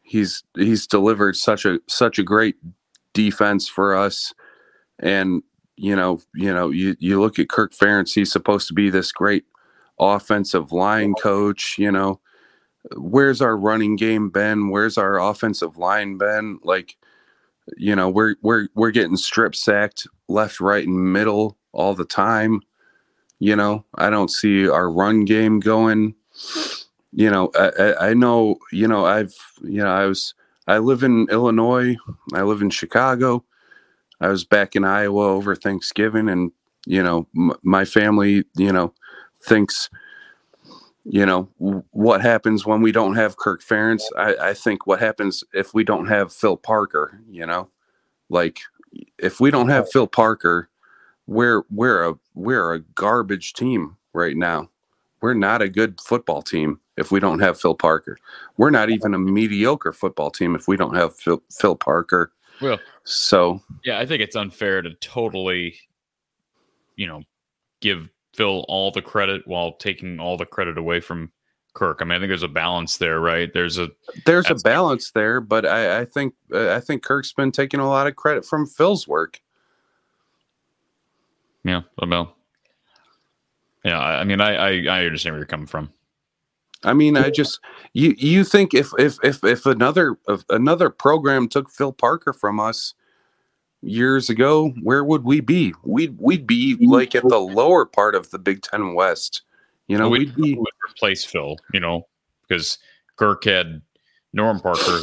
He's 0.01 0.43
he's 0.55 0.87
delivered 0.87 1.35
such 1.35 1.65
a 1.65 1.79
such 1.87 2.19
a 2.19 2.23
great 2.23 2.55
defense 3.13 3.67
for 3.67 3.95
us. 3.95 4.33
And 4.99 5.43
you 5.77 5.95
know, 5.95 6.19
you 6.35 6.53
know, 6.53 6.69
you 6.69 6.95
you 6.99 7.19
look 7.19 7.39
at 7.39 7.49
Kirk 7.49 7.73
Ferentz. 7.73 8.13
He's 8.13 8.31
supposed 8.31 8.67
to 8.67 8.73
be 8.73 8.89
this 8.89 9.11
great 9.11 9.45
offensive 9.99 10.71
line 10.71 11.13
coach. 11.13 11.77
You 11.77 11.91
know, 11.91 12.19
where's 12.97 13.41
our 13.41 13.55
running 13.55 13.95
game 13.95 14.29
been? 14.29 14.69
Where's 14.69 14.97
our 14.97 15.19
offensive 15.19 15.77
line 15.77 16.17
been? 16.17 16.59
Like, 16.63 16.97
you 17.77 17.95
know, 17.95 18.09
we're 18.09 18.35
we're 18.41 18.67
we're 18.75 18.91
getting 18.91 19.15
strip 19.15 19.55
sacked 19.55 20.07
left, 20.27 20.59
right, 20.59 20.85
and 20.85 21.13
middle 21.13 21.57
all 21.73 21.95
the 21.95 22.05
time. 22.05 22.61
You 23.39 23.55
know, 23.55 23.85
I 23.95 24.09
don't 24.09 24.31
see 24.31 24.67
our 24.69 24.91
run 24.91 25.25
game 25.25 25.59
going. 25.59 26.15
You 27.13 27.29
know, 27.31 27.51
I, 27.55 27.69
I, 27.79 28.09
I 28.09 28.13
know. 28.15 28.57
You 28.71 28.87
know, 28.87 29.05
I've 29.05 29.35
you 29.63 29.83
know, 29.83 29.91
I 29.93 30.05
was 30.05 30.33
I 30.67 30.79
live 30.79 31.03
in 31.03 31.27
Illinois. 31.31 31.97
I 32.33 32.43
live 32.43 32.61
in 32.61 32.69
Chicago. 32.71 33.43
I 34.19 34.29
was 34.29 34.43
back 34.45 34.75
in 34.75 34.83
Iowa 34.83 35.25
over 35.27 35.55
Thanksgiving, 35.55 36.29
and 36.29 36.51
you 36.85 37.03
know, 37.03 37.27
m- 37.35 37.53
my 37.63 37.85
family, 37.85 38.45
you 38.57 38.71
know, 38.71 38.93
thinks 39.43 39.89
you 41.05 41.25
know 41.25 41.49
w- 41.59 41.83
what 41.91 42.21
happens 42.21 42.65
when 42.65 42.81
we 42.81 42.91
don't 42.91 43.15
have 43.15 43.37
Kirk 43.37 43.63
Ferentz. 43.63 44.03
I, 44.17 44.49
I 44.49 44.53
think 44.55 44.87
what 44.87 44.99
happens 44.99 45.43
if 45.53 45.73
we 45.73 45.83
don't 45.83 46.07
have 46.07 46.33
Phil 46.33 46.57
Parker. 46.57 47.21
You 47.29 47.45
know, 47.47 47.69
like 48.29 48.61
if 49.19 49.41
we 49.41 49.51
don't 49.51 49.69
have 49.69 49.91
Phil 49.91 50.07
Parker, 50.07 50.69
we're 51.31 51.63
we're 51.71 52.09
a 52.09 52.13
we're 52.35 52.73
a 52.73 52.79
garbage 52.79 53.53
team 53.53 53.95
right 54.13 54.35
now. 54.35 54.69
We're 55.21 55.33
not 55.33 55.61
a 55.61 55.69
good 55.69 56.01
football 56.01 56.41
team 56.41 56.79
if 56.97 57.11
we 57.11 57.19
don't 57.19 57.39
have 57.39 57.59
Phil 57.59 57.75
Parker. 57.75 58.17
We're 58.57 58.69
not 58.69 58.89
even 58.89 59.13
a 59.13 59.19
mediocre 59.19 59.93
football 59.93 60.29
team 60.29 60.55
if 60.55 60.67
we 60.67 60.75
don't 60.75 60.95
have 60.95 61.15
Phil, 61.15 61.41
Phil 61.49 61.75
Parker. 61.75 62.33
Well, 62.61 62.79
So 63.05 63.61
yeah, 63.85 63.99
I 63.99 64.05
think 64.05 64.21
it's 64.21 64.35
unfair 64.35 64.81
to 64.81 64.93
totally, 64.95 65.75
you 66.97 67.07
know, 67.07 67.23
give 67.79 68.09
Phil 68.35 68.65
all 68.67 68.91
the 68.91 69.01
credit 69.01 69.47
while 69.47 69.73
taking 69.73 70.19
all 70.19 70.37
the 70.37 70.45
credit 70.45 70.77
away 70.77 70.99
from 70.99 71.31
Kirk. 71.73 71.99
I 72.01 72.05
mean, 72.05 72.13
I 72.13 72.19
think 72.19 72.29
there's 72.29 72.43
a 72.43 72.49
balance 72.49 72.97
there, 72.97 73.21
right? 73.21 73.51
There's 73.53 73.77
a 73.77 73.89
there's 74.25 74.49
a 74.49 74.55
balance 74.55 75.11
there, 75.11 75.39
but 75.39 75.65
I, 75.65 76.01
I 76.01 76.05
think 76.05 76.33
uh, 76.53 76.73
I 76.73 76.81
think 76.81 77.03
Kirk's 77.03 77.31
been 77.31 77.53
taking 77.53 77.79
a 77.79 77.87
lot 77.87 78.07
of 78.07 78.17
credit 78.17 78.43
from 78.43 78.67
Phil's 78.67 79.07
work. 79.07 79.40
Yeah, 81.63 81.81
well, 81.97 82.35
yeah. 83.83 83.99
I 83.99 84.21
I 84.21 84.23
mean, 84.23 84.41
I, 84.41 84.55
I 84.55 84.69
I 85.01 85.05
understand 85.05 85.33
where 85.33 85.39
you're 85.39 85.47
coming 85.47 85.67
from. 85.67 85.91
I 86.83 86.93
mean, 86.93 87.17
I 87.17 87.29
just 87.29 87.59
you 87.93 88.15
you 88.17 88.43
think 88.43 88.73
if 88.73 88.91
if 88.97 89.17
if 89.23 89.43
if 89.43 89.65
another 89.65 90.17
if 90.27 90.43
another 90.49 90.89
program 90.89 91.47
took 91.47 91.69
Phil 91.69 91.93
Parker 91.93 92.33
from 92.33 92.59
us 92.59 92.95
years 93.81 94.29
ago, 94.29 94.73
where 94.81 95.03
would 95.03 95.23
we 95.23 95.41
be? 95.41 95.73
We'd 95.83 96.17
we'd 96.19 96.47
be 96.47 96.77
like 96.79 97.13
at 97.15 97.27
the 97.27 97.39
lower 97.39 97.85
part 97.85 98.15
of 98.15 98.31
the 98.31 98.39
Big 98.39 98.61
Ten 98.61 98.93
West. 98.93 99.43
You 99.87 99.97
know, 99.97 100.09
Well, 100.09 100.19
we'd 100.19 100.35
be 100.35 100.55
would 100.55 100.73
replace 100.89 101.23
Phil, 101.25 101.57
you 101.73 101.79
know, 101.79 102.07
because 102.47 102.79
Kirk 103.17 103.43
had 103.43 103.81
Norm 104.33 104.59
Parker 104.59 105.01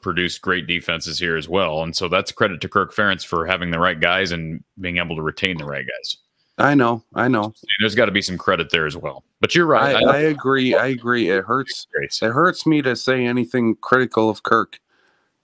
produced 0.00 0.42
great 0.42 0.66
defenses 0.66 1.18
here 1.18 1.36
as 1.36 1.48
well, 1.48 1.82
and 1.82 1.94
so 1.94 2.08
that's 2.08 2.32
credit 2.32 2.60
to 2.60 2.68
Kirk 2.68 2.94
Ferentz 2.94 3.24
for 3.24 3.46
having 3.46 3.70
the 3.70 3.78
right 3.78 4.00
guys 4.00 4.32
and 4.32 4.62
being 4.80 4.98
able 4.98 5.16
to 5.16 5.22
retain 5.22 5.58
the 5.58 5.64
right 5.64 5.84
guys. 5.86 6.16
I 6.58 6.74
know, 6.74 7.02
I 7.14 7.28
know. 7.28 7.54
There's 7.78 7.94
got 7.94 8.06
to 8.06 8.12
be 8.12 8.20
some 8.20 8.36
credit 8.36 8.70
there 8.70 8.86
as 8.86 8.96
well. 8.96 9.24
But 9.40 9.54
you're 9.54 9.66
right. 9.66 9.96
I, 9.96 10.16
I 10.16 10.18
agree. 10.18 10.74
I 10.74 10.88
agree. 10.88 11.30
It 11.30 11.44
hurts. 11.44 11.86
It 11.94 12.30
hurts 12.30 12.66
me 12.66 12.82
to 12.82 12.94
say 12.94 13.24
anything 13.24 13.76
critical 13.76 14.28
of 14.28 14.42
Kirk 14.42 14.78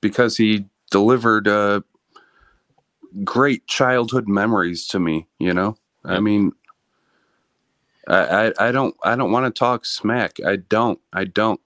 because 0.03 0.37
he 0.37 0.67
delivered 0.91 1.49
uh, 1.49 1.81
great 3.25 3.67
childhood 3.67 4.29
memories 4.29 4.87
to 4.89 5.01
me. 5.01 5.27
You 5.39 5.55
know, 5.55 5.79
I 6.05 6.21
mean, 6.21 6.53
I, 8.09 8.49
I 8.49 8.69
I 8.69 8.73
don't 8.73 8.95
I 9.03 9.17
don't 9.17 9.33
want 9.33 9.47
to 9.47 9.59
talk 9.59 9.87
smack. 9.87 10.37
I 10.47 10.57
don't. 10.57 11.01
I 11.15 11.25
don't. 11.25 11.61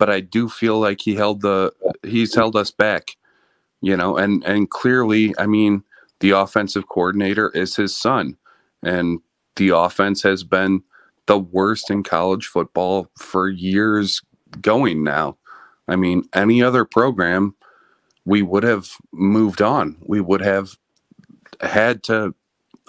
But 0.00 0.08
I 0.08 0.20
do 0.20 0.48
feel 0.48 0.80
like 0.80 1.02
he 1.02 1.14
held 1.14 1.42
the 1.42 1.72
he's 2.02 2.34
held 2.34 2.56
us 2.56 2.70
back, 2.70 3.16
you 3.82 3.94
know, 3.96 4.16
and 4.16 4.42
and 4.44 4.68
clearly, 4.70 5.34
I 5.38 5.46
mean, 5.46 5.84
the 6.20 6.30
offensive 6.30 6.88
coordinator 6.88 7.50
is 7.50 7.76
his 7.76 7.96
son, 7.96 8.38
and 8.82 9.20
the 9.56 9.68
offense 9.68 10.22
has 10.22 10.42
been 10.42 10.82
the 11.26 11.38
worst 11.38 11.90
in 11.90 12.02
college 12.02 12.46
football 12.46 13.08
for 13.18 13.50
years 13.50 14.22
going 14.62 15.04
now. 15.04 15.36
I 15.86 15.96
mean, 15.96 16.24
any 16.32 16.62
other 16.62 16.86
program, 16.86 17.54
we 18.24 18.40
would 18.40 18.62
have 18.62 18.88
moved 19.12 19.60
on. 19.60 19.98
We 20.00 20.22
would 20.22 20.40
have 20.40 20.78
had 21.60 22.02
to 22.04 22.34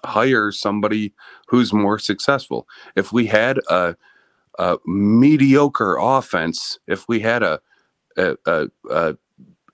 hire 0.06 0.52
somebody 0.54 1.14
who's 1.48 1.74
more 1.74 2.00
successful. 2.00 2.70
If 2.96 3.12
we 3.12 3.26
had 3.26 3.60
a, 3.70 3.98
a 4.60 4.78
mediocre 4.86 5.98
offense, 6.00 6.80
if 6.88 7.08
we 7.08 7.22
had 7.22 7.44
a 7.44 7.62
a, 8.18 8.38
a, 8.46 8.68
a, 8.90 9.18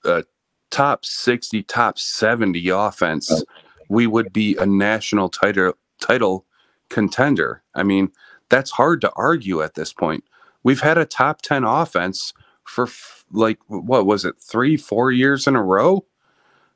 a 0.04 0.24
top 0.70 1.04
60, 1.04 1.62
top 1.64 1.98
70 1.98 2.68
offense, 2.70 3.44
we 3.88 4.06
would 4.06 4.32
be 4.32 4.56
a 4.56 4.66
national 4.66 5.28
title 5.28 5.74
title 6.00 6.46
contender. 6.90 7.62
I 7.74 7.82
mean, 7.82 8.10
that's 8.50 8.72
hard 8.72 9.00
to 9.02 9.12
argue 9.16 9.62
at 9.62 9.74
this 9.74 9.92
point. 9.92 10.24
We've 10.62 10.80
had 10.80 10.98
a 10.98 11.06
top 11.06 11.42
10 11.42 11.64
offense 11.64 12.34
for 12.64 12.84
f- 12.86 13.24
like 13.32 13.58
what 13.68 14.06
was 14.06 14.24
it? 14.24 14.36
3 14.40 14.76
4 14.76 15.12
years 15.12 15.46
in 15.46 15.56
a 15.56 15.62
row? 15.62 16.06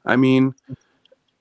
I 0.06 0.16
mean, 0.16 0.54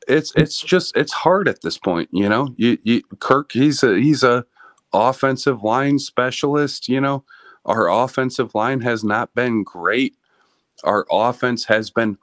it's 0.07 0.33
it's 0.35 0.61
just 0.61 0.95
it's 0.98 1.14
hard 1.14 1.48
at 1.48 1.61
this 1.61 1.77
point, 1.77 2.09
you 2.11 2.30
know. 2.30 2.53
You, 2.57 2.77
you 2.83 3.03
Kirk, 3.19 3.51
he's 3.53 3.83
a 3.83 3.98
he's 3.99 4.23
a 4.23 4.45
offensive 4.94 5.64
line 5.64 6.00
specialist, 6.00 6.90
you 6.90 7.02
know. 7.02 7.24
Our 7.66 7.90
offensive 7.90 8.56
line 8.56 8.82
has 8.82 9.03
not 9.03 9.36
been 9.36 9.64
great. 9.64 10.16
Our 10.84 11.06
offense 11.11 11.66
has 11.66 11.90
been 11.92 12.18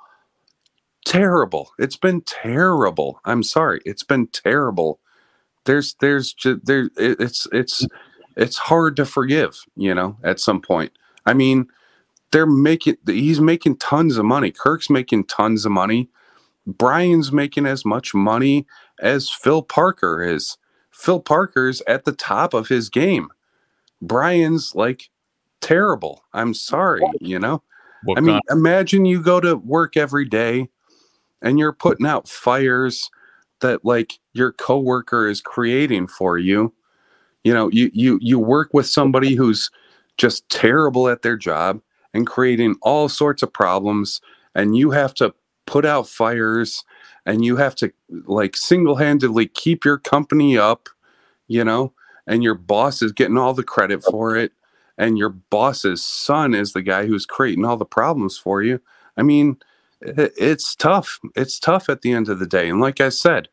terrible. 1.04 1.70
It's 1.78 1.96
been 1.96 2.22
terrible. 2.22 3.20
I'm 3.24 3.42
sorry. 3.42 3.80
It's 3.84 4.02
been 4.02 4.26
terrible. 4.28 5.00
There's 5.64 5.94
there's 6.00 6.34
there 6.64 6.90
it's 6.96 7.46
it's 7.52 7.86
it's 8.36 8.58
hard 8.58 8.96
to 8.96 9.04
forgive, 9.04 9.64
you 9.76 9.94
know, 9.94 10.16
at 10.24 10.40
some 10.40 10.60
point. 10.60 10.92
I 11.26 11.34
mean, 11.34 11.68
they're 12.32 12.46
making 12.46 12.96
he's 13.06 13.40
making 13.40 13.76
tons 13.78 14.16
of 14.16 14.24
money. 14.24 14.50
Kirk's 14.50 14.90
making 14.90 15.24
tons 15.24 15.64
of 15.64 15.72
money. 15.72 16.08
Brian's 16.66 17.32
making 17.32 17.66
as 17.66 17.84
much 17.84 18.14
money 18.14 18.66
as 19.00 19.30
Phil 19.30 19.62
Parker 19.62 20.22
is. 20.22 20.58
Phil 20.98 21.20
Parker's 21.20 21.80
at 21.86 22.04
the 22.04 22.12
top 22.12 22.52
of 22.52 22.66
his 22.66 22.90
game. 22.90 23.28
Brian's 24.02 24.74
like 24.74 25.10
terrible. 25.60 26.24
I'm 26.34 26.54
sorry, 26.54 27.02
you 27.20 27.38
know. 27.38 27.62
What 28.02 28.18
I 28.18 28.20
mean, 28.20 28.40
kind- 28.48 28.58
imagine 28.58 29.04
you 29.04 29.22
go 29.22 29.40
to 29.40 29.54
work 29.56 29.96
every 29.96 30.24
day 30.24 30.68
and 31.40 31.56
you're 31.56 31.72
putting 31.72 32.04
out 32.04 32.28
fires 32.28 33.10
that 33.60 33.84
like 33.84 34.18
your 34.32 34.50
coworker 34.52 35.28
is 35.28 35.40
creating 35.40 36.08
for 36.08 36.36
you. 36.36 36.74
You 37.44 37.54
know, 37.54 37.70
you 37.70 37.90
you 37.94 38.18
you 38.20 38.40
work 38.40 38.74
with 38.74 38.86
somebody 38.86 39.36
who's 39.36 39.70
just 40.16 40.48
terrible 40.48 41.08
at 41.08 41.22
their 41.22 41.36
job 41.36 41.80
and 42.12 42.26
creating 42.26 42.74
all 42.82 43.08
sorts 43.08 43.44
of 43.44 43.52
problems 43.52 44.20
and 44.56 44.76
you 44.76 44.90
have 44.90 45.14
to 45.14 45.32
put 45.64 45.86
out 45.86 46.08
fires 46.08 46.84
and 47.28 47.44
you 47.44 47.56
have 47.56 47.74
to 47.76 47.92
like 48.26 48.56
single-handedly 48.56 49.46
keep 49.48 49.84
your 49.84 49.98
company 49.98 50.58
up, 50.58 50.88
you 51.46 51.64
know, 51.64 51.92
and 52.26 52.42
your 52.42 52.54
boss 52.54 53.02
is 53.02 53.12
getting 53.12 53.38
all 53.38 53.54
the 53.54 53.62
credit 53.62 54.02
for 54.02 54.36
it 54.36 54.52
and 54.98 55.16
your 55.16 55.28
boss's 55.28 56.04
son 56.04 56.54
is 56.54 56.72
the 56.72 56.82
guy 56.82 57.06
who's 57.06 57.24
creating 57.24 57.64
all 57.64 57.76
the 57.76 57.84
problems 57.84 58.36
for 58.36 58.62
you. 58.62 58.80
I 59.16 59.22
mean, 59.22 59.58
it's 60.00 60.74
tough. 60.74 61.20
It's 61.36 61.58
tough 61.58 61.88
at 61.88 62.02
the 62.02 62.12
end 62.12 62.28
of 62.28 62.40
the 62.40 62.46
day. 62.46 62.68
And 62.68 62.80
like 62.80 63.00
I 63.00 63.08
said, 63.08 63.48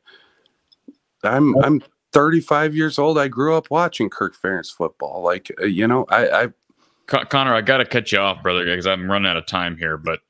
I'm 1.23 1.55
I'm 1.63 1.83
35 2.11 2.75
years 2.75 2.99
old. 2.99 3.17
I 3.17 3.27
grew 3.27 3.55
up 3.55 3.69
watching 3.69 4.09
Kirk 4.09 4.35
Ferentz 4.35 4.73
football. 4.73 5.21
Like 5.21 5.51
uh, 5.61 5.65
you 5.65 5.87
know, 5.87 6.05
I 6.09 6.29
I 6.29 6.47
Con- 7.07 7.27
Connor, 7.27 7.53
I 7.53 7.61
got 7.61 7.77
to 7.77 7.85
cut 7.85 8.11
you 8.11 8.17
off, 8.17 8.41
brother, 8.41 8.65
because 8.65 8.87
I'm 8.87 9.09
running 9.09 9.29
out 9.29 9.37
of 9.37 9.45
time 9.45 9.77
here. 9.77 9.97
But 9.97 10.21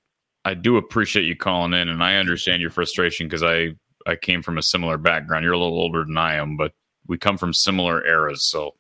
I 0.46 0.54
do 0.54 0.78
appreciate 0.78 1.26
you 1.26 1.36
calling 1.36 1.74
in, 1.74 1.90
and 1.90 2.04
I 2.04 2.16
understand 2.16 2.62
your 2.62 2.70
frustration 2.70 3.28
because 3.28 3.44
I 3.44 3.76
I 4.06 4.16
came 4.16 4.44
from 4.44 4.60
a 4.60 4.64
similar 4.64 4.98
background. 4.98 5.44
You're 5.44 5.54
a 5.54 5.60
little 5.60 5.78
older 5.80 6.06
than 6.06 6.18
I 6.18 6.36
am, 6.36 6.56
but 6.56 6.72
we 7.08 7.18
come 7.18 7.38
from 7.38 7.54
similar 7.54 8.06
eras. 8.06 8.46
So, 8.46 8.76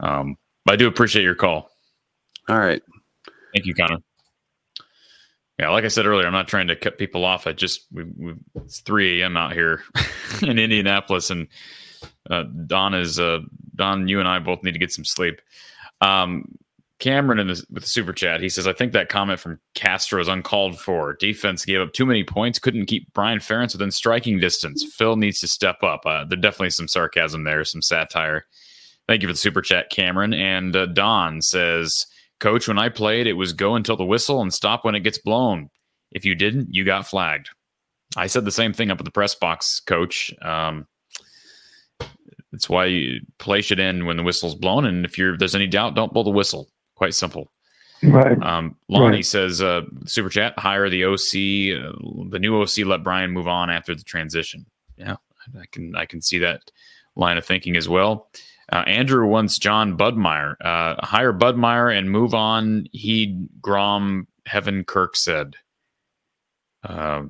um, 0.00 0.36
I 0.68 0.76
do 0.76 0.86
appreciate 0.88 1.22
your 1.22 1.34
call. 1.34 1.70
all 2.48 2.58
right. 2.58 2.82
Thank 3.54 3.66
you, 3.66 3.74
Connor. 3.74 3.98
Yeah, 5.58 5.68
like 5.68 5.84
I 5.84 5.88
said 5.88 6.06
earlier, 6.06 6.26
I'm 6.26 6.32
not 6.32 6.48
trying 6.48 6.66
to 6.66 6.74
cut 6.74 6.98
people 6.98 7.24
off. 7.24 7.46
I 7.46 7.52
just 7.52 7.86
we, 7.92 8.04
we 8.16 8.34
it's 8.56 8.80
3 8.80 9.20
a.m. 9.20 9.36
out 9.36 9.52
here 9.52 9.82
in 10.42 10.58
Indianapolis, 10.58 11.30
and 11.30 11.46
uh, 12.30 12.44
Don 12.66 12.94
is 12.94 13.20
uh, 13.20 13.40
Don. 13.76 14.08
You 14.08 14.18
and 14.18 14.28
I 14.28 14.38
both 14.38 14.64
need 14.64 14.72
to 14.72 14.78
get 14.78 14.90
some 14.90 15.04
sleep. 15.04 15.40
Um, 16.00 16.58
Cameron 17.00 17.38
in 17.40 17.48
the, 17.48 17.64
with 17.70 17.82
the 17.82 17.88
super 17.88 18.12
chat, 18.12 18.40
he 18.40 18.48
says, 18.48 18.66
"I 18.66 18.72
think 18.72 18.92
that 18.92 19.08
comment 19.08 19.40
from 19.40 19.60
Castro 19.74 20.20
is 20.20 20.28
uncalled 20.28 20.78
for. 20.78 21.14
Defense 21.14 21.64
gave 21.64 21.80
up 21.80 21.92
too 21.92 22.06
many 22.06 22.24
points, 22.24 22.58
couldn't 22.58 22.86
keep 22.86 23.12
Brian 23.12 23.40
Ferentz 23.40 23.74
within 23.74 23.90
striking 23.90 24.38
distance. 24.38 24.84
Phil 24.96 25.16
needs 25.16 25.40
to 25.40 25.48
step 25.48 25.82
up. 25.82 26.06
Uh, 26.06 26.24
there 26.24 26.38
definitely 26.38 26.70
some 26.70 26.88
sarcasm 26.88 27.44
there, 27.44 27.64
some 27.64 27.82
satire. 27.82 28.46
Thank 29.06 29.22
you 29.22 29.28
for 29.28 29.34
the 29.34 29.38
super 29.38 29.60
chat, 29.60 29.90
Cameron. 29.90 30.34
And 30.34 30.74
uh, 30.74 30.86
Don 30.86 31.42
says." 31.42 32.06
Coach, 32.40 32.68
when 32.68 32.78
I 32.78 32.88
played, 32.88 33.26
it 33.26 33.34
was 33.34 33.52
go 33.52 33.74
until 33.74 33.96
the 33.96 34.04
whistle 34.04 34.42
and 34.42 34.52
stop 34.52 34.84
when 34.84 34.94
it 34.94 35.00
gets 35.00 35.18
blown. 35.18 35.70
If 36.10 36.24
you 36.24 36.34
didn't, 36.34 36.74
you 36.74 36.84
got 36.84 37.06
flagged. 37.06 37.48
I 38.16 38.26
said 38.26 38.44
the 38.44 38.50
same 38.50 38.72
thing 38.72 38.90
up 38.90 38.98
at 38.98 39.04
the 39.04 39.10
press 39.10 39.34
box, 39.34 39.80
Coach. 39.80 40.34
Um, 40.42 40.86
that's 42.52 42.68
why 42.68 42.86
you 42.86 43.20
play 43.38 43.62
should 43.62 43.80
end 43.80 44.06
when 44.06 44.16
the 44.16 44.22
whistle's 44.22 44.54
blown, 44.54 44.84
and 44.84 45.04
if 45.04 45.16
you're 45.16 45.38
there's 45.38 45.54
any 45.54 45.66
doubt, 45.66 45.94
don't 45.94 46.12
blow 46.12 46.22
the 46.22 46.30
whistle. 46.30 46.68
Quite 46.94 47.14
simple. 47.14 47.50
Right. 48.02 48.40
Um, 48.42 48.76
Lonnie 48.88 49.16
Right. 49.16 49.24
says, 49.26 49.62
uh, 49.62 49.82
"Super 50.04 50.28
chat, 50.28 50.58
hire 50.58 50.90
the 50.90 51.04
OC, 51.04 51.72
uh, 51.72 51.92
the 52.28 52.38
new 52.38 52.60
OC. 52.60 52.84
Let 52.84 53.02
Brian 53.02 53.30
move 53.30 53.48
on 53.48 53.70
after 53.70 53.94
the 53.94 54.02
transition." 54.04 54.66
Yeah, 54.96 55.16
I 55.58 55.64
can 55.72 55.96
I 55.96 56.04
can 56.06 56.20
see 56.20 56.38
that 56.38 56.70
line 57.16 57.38
of 57.38 57.44
thinking 57.46 57.76
as 57.76 57.88
well. 57.88 58.28
Uh, 58.72 58.84
Andrew 58.86 59.26
wants 59.26 59.58
Jon 59.58 59.96
Budmayr. 59.96 60.56
Uh, 60.60 60.96
hire 61.06 61.32
Budmayr 61.32 61.96
and 61.96 62.10
move 62.10 62.34
on. 62.34 62.86
He 62.92 63.46
Grom 63.60 64.26
Heaven 64.46 64.84
Kirk 64.84 65.16
said. 65.16 65.56
Uh, 66.82 67.24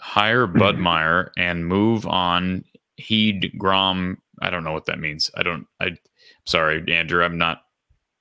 hire 0.00 0.46
Budmayr 0.62 1.30
and 1.36 1.66
move 1.66 2.06
on. 2.06 2.64
Heed 2.96 3.52
Grom. 3.58 4.18
I 4.40 4.50
don't 4.50 4.64
know 4.64 4.72
what 4.72 4.86
that 4.86 4.98
means. 5.00 5.30
I 5.36 5.42
don't. 5.42 5.66
I. 5.80 5.96
Sorry, 6.46 6.82
Andrew. 6.94 7.22
I'm 7.24 7.36
not. 7.38 7.62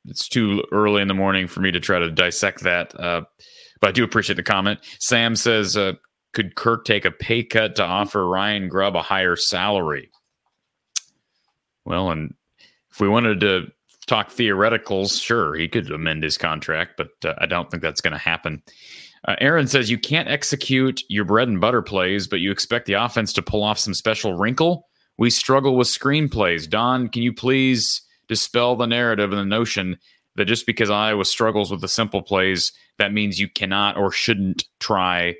It's 0.08 0.28
too 0.28 0.64
early 0.72 1.02
in 1.02 1.08
the 1.08 1.14
morning 1.14 1.48
for 1.48 1.60
me 1.60 1.72
to 1.72 1.80
try 1.80 2.00
to 2.00 2.12
dissect 2.12 2.62
that. 2.62 2.98
Uh, 3.00 3.22
but 3.82 3.90
I 3.90 3.92
do 3.92 4.04
appreciate 4.04 4.36
the 4.36 4.44
comment. 4.44 4.80
Sam 5.00 5.36
says, 5.36 5.78
uh, 5.78 5.94
"Could 6.34 6.56
Kirk 6.56 6.86
take 6.86 7.06
a 7.06 7.12
pay 7.12 7.44
cut 7.44 7.76
to 7.76 7.84
offer 7.84 8.28
Ryan 8.28 8.70
Grubb 8.70 8.96
a 8.96 9.02
higher 9.02 9.36
salary?" 9.36 10.12
Well, 11.86 12.12
and 12.12 12.34
if 12.92 13.00
we 13.00 13.08
wanted 13.08 13.40
to 13.42 13.68
talk 14.08 14.30
theoreticals, 14.30 15.22
sure, 15.22 15.56
he 15.56 15.68
could 15.68 15.92
amend 15.92 16.24
his 16.24 16.38
contract, 16.38 16.98
but 16.98 17.10
uh, 17.24 17.36
I 17.38 17.46
don't 17.46 17.70
think 17.70 17.84
that's 17.84 18.02
going 18.02 18.14
to 18.14 18.18
happen. 18.18 18.64
Uh, 19.28 19.36
Aaron 19.40 19.68
says 19.68 19.90
you 19.90 19.98
can't 19.98 20.30
execute 20.30 21.02
your 21.10 21.26
bread 21.26 21.48
and 21.48 21.60
butter 21.60 21.82
plays, 21.82 22.28
but 22.28 22.40
you 22.40 22.52
expect 22.52 22.86
the 22.86 22.94
offense 22.94 23.34
to 23.34 23.42
pull 23.42 23.64
off 23.64 23.80
some 23.80 23.94
special 23.94 24.34
wrinkle. 24.34 24.88
We 25.18 25.30
struggle 25.30 25.76
with 25.76 25.88
screenplays. 25.88 26.70
Don, 26.70 27.10
can 27.10 27.24
you 27.24 27.34
please 27.34 28.02
dispel 28.28 28.76
the 28.76 28.86
narrative 28.86 29.32
and 29.32 29.40
the 29.40 29.46
notion 29.46 29.98
that 30.36 30.46
just 30.46 30.66
because 30.66 30.90
Iowa 30.90 31.26
struggles 31.26 31.72
with 31.72 31.82
the 31.82 31.88
simple 31.88 32.22
plays, 32.22 32.72
that 33.00 33.14
means 33.14 33.40
you 33.40 33.50
cannot 33.50 33.98
or 33.98 34.12
shouldn't 34.12 34.66
try 34.80 35.36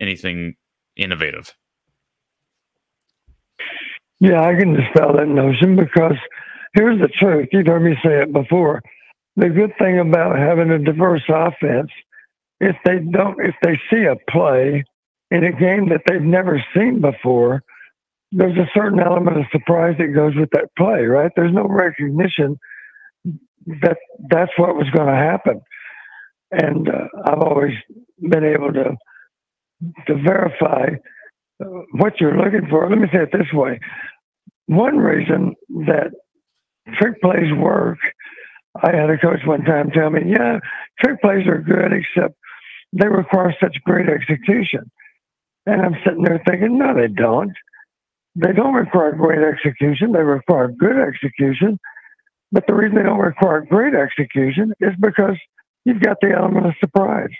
anything 0.00 0.56
innovative? 0.96 1.54
Yeah, 4.20 4.42
I 4.42 4.54
can 4.54 4.74
dispel 4.74 5.14
that 5.14 5.28
notion 5.28 5.76
because 5.76 6.16
here's 6.74 7.00
the 7.00 7.08
truth. 7.08 7.48
You've 7.52 7.66
heard 7.66 7.82
me 7.82 7.96
say 8.04 8.22
it 8.22 8.32
before. 8.32 8.82
The 9.36 9.48
good 9.48 9.72
thing 9.78 9.98
about 9.98 10.38
having 10.38 10.70
a 10.70 10.78
diverse 10.78 11.24
offense, 11.28 11.90
if 12.60 12.76
they 12.84 12.98
don't, 12.98 13.40
if 13.40 13.54
they 13.62 13.80
see 13.90 14.04
a 14.04 14.16
play 14.30 14.84
in 15.30 15.44
a 15.44 15.52
game 15.52 15.88
that 15.88 16.02
they've 16.06 16.20
never 16.22 16.62
seen 16.74 17.00
before, 17.00 17.62
there's 18.32 18.58
a 18.58 18.70
certain 18.74 19.00
element 19.00 19.38
of 19.38 19.44
surprise 19.52 19.96
that 19.98 20.14
goes 20.14 20.34
with 20.36 20.50
that 20.52 20.70
play, 20.78 21.02
right? 21.04 21.32
There's 21.36 21.54
no 21.54 21.66
recognition 21.68 22.58
that 23.82 23.98
that's 24.30 24.52
what 24.56 24.76
was 24.76 24.90
going 24.90 25.08
to 25.08 25.14
happen. 25.14 25.60
And 26.52 26.88
uh, 26.88 27.08
I've 27.26 27.40
always 27.40 27.74
been 28.20 28.44
able 28.44 28.72
to 28.72 28.96
to 30.06 30.14
verify 30.14 30.86
uh, 31.62 31.66
what 31.92 32.20
you're 32.20 32.36
looking 32.36 32.68
for. 32.70 32.88
Let 32.88 32.98
me 32.98 33.08
say 33.12 33.22
it 33.24 33.30
this 33.32 33.52
way: 33.52 33.80
one 34.66 34.98
reason 34.98 35.54
that 35.86 36.12
trick 36.98 37.20
plays 37.22 37.52
work 37.58 37.98
I 38.80 38.94
had 38.96 39.10
a 39.10 39.18
coach 39.18 39.40
one 39.46 39.64
time 39.64 39.90
tell 39.90 40.10
me, 40.10 40.22
"Yeah, 40.26 40.58
trick 41.00 41.20
plays 41.20 41.46
are 41.46 41.58
good, 41.58 41.92
except 41.92 42.34
they 42.92 43.08
require 43.08 43.54
such 43.60 43.76
great 43.84 44.08
execution." 44.08 44.90
And 45.66 45.82
I'm 45.82 45.96
sitting 46.04 46.22
there 46.22 46.42
thinking, 46.48 46.78
"No, 46.78 46.94
they 46.94 47.08
don't. 47.08 47.52
They 48.34 48.52
don't 48.52 48.74
require 48.74 49.12
great 49.12 49.42
execution. 49.42 50.12
They 50.12 50.22
require 50.22 50.68
good 50.68 50.96
execution. 50.96 51.78
But 52.50 52.66
the 52.66 52.74
reason 52.74 52.96
they 52.96 53.02
don't 53.02 53.18
require 53.18 53.62
great 53.62 53.94
execution 53.94 54.72
is 54.80 54.92
because 55.00 55.36
you've 55.84 56.00
got 56.00 56.18
the 56.20 56.32
element 56.32 56.66
of 56.66 56.74
surprise." 56.80 57.34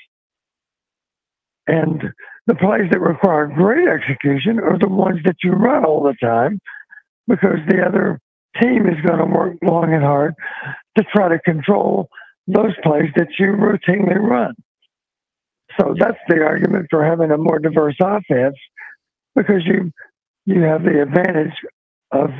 And 1.66 2.02
the 2.46 2.54
plays 2.56 2.90
that 2.90 3.00
require 3.00 3.46
great 3.46 3.88
execution 3.88 4.58
are 4.58 4.78
the 4.78 4.88
ones 4.88 5.20
that 5.24 5.36
you 5.44 5.52
run 5.52 5.84
all 5.84 6.02
the 6.02 6.14
time 6.14 6.60
because 7.28 7.58
the 7.68 7.84
other 7.86 8.18
team 8.60 8.88
is 8.88 9.00
going 9.06 9.18
to 9.18 9.26
work 9.26 9.56
long 9.62 9.94
and 9.94 10.02
hard 10.02 10.34
to 10.98 11.04
try 11.04 11.28
to 11.28 11.38
control 11.38 12.08
those 12.46 12.74
plays 12.82 13.10
that 13.16 13.28
you 13.38 13.52
routinely 13.52 14.18
run. 14.18 14.54
So 15.80 15.94
that's 15.98 16.18
the 16.28 16.42
argument 16.42 16.88
for 16.90 17.04
having 17.04 17.30
a 17.30 17.38
more 17.38 17.58
diverse 17.58 17.96
offense 18.02 18.56
because 19.34 19.64
you 19.64 19.90
you 20.46 20.62
have 20.62 20.82
the 20.82 21.02
advantage 21.02 21.54
of 22.10 22.30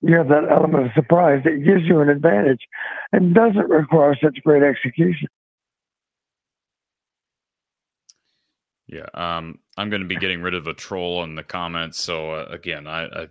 you 0.00 0.16
have 0.16 0.28
that 0.28 0.44
element 0.50 0.86
of 0.86 0.92
surprise 0.94 1.42
that 1.44 1.64
gives 1.64 1.82
you 1.84 2.00
an 2.00 2.08
advantage 2.08 2.60
and 3.12 3.34
doesn't 3.34 3.68
require 3.68 4.16
such 4.22 4.38
great 4.44 4.62
execution. 4.62 5.28
Yeah, 8.86 9.06
um, 9.12 9.58
I'm 9.76 9.90
going 9.90 10.02
to 10.02 10.08
be 10.08 10.16
getting 10.16 10.40
rid 10.40 10.54
of 10.54 10.66
a 10.66 10.72
troll 10.72 11.24
in 11.24 11.34
the 11.34 11.42
comments. 11.42 11.98
So 11.98 12.32
uh, 12.32 12.46
again, 12.50 12.86
I, 12.86 13.04
I, 13.04 13.28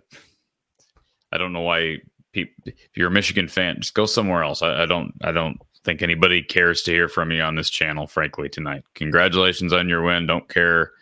I 1.32 1.38
don't 1.38 1.52
know 1.52 1.62
why 1.62 1.96
people. 2.32 2.54
If 2.66 2.96
you're 2.96 3.08
a 3.08 3.12
Michigan 3.12 3.48
fan, 3.48 3.76
just 3.80 3.94
go 3.94 4.06
somewhere 4.06 4.44
else. 4.44 4.62
I, 4.62 4.82
I, 4.82 4.86
don't. 4.86 5.12
I 5.22 5.32
don't 5.32 5.58
think 5.84 6.02
anybody 6.02 6.42
cares 6.42 6.82
to 6.82 6.92
hear 6.92 7.08
from 7.08 7.32
you 7.32 7.42
on 7.42 7.56
this 7.56 7.70
channel. 7.70 8.06
Frankly, 8.06 8.48
tonight, 8.48 8.84
congratulations 8.94 9.72
on 9.72 9.88
your 9.88 10.02
win. 10.02 10.26
Don't 10.26 10.48
care 10.48 10.92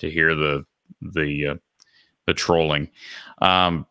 to 0.00 0.10
hear 0.10 0.34
the 0.34 0.64
the 1.00 1.46
uh, 1.46 1.54
the 2.26 2.34
trolling. 2.34 2.88
Um, 3.40 3.86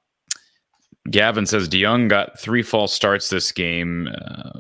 Gavin 1.10 1.46
says 1.46 1.68
DeYoung 1.68 2.10
got 2.10 2.40
three 2.40 2.62
false 2.62 2.94
starts 2.94 3.30
this 3.30 3.52
game, 3.52 4.08
uh, 4.08 4.60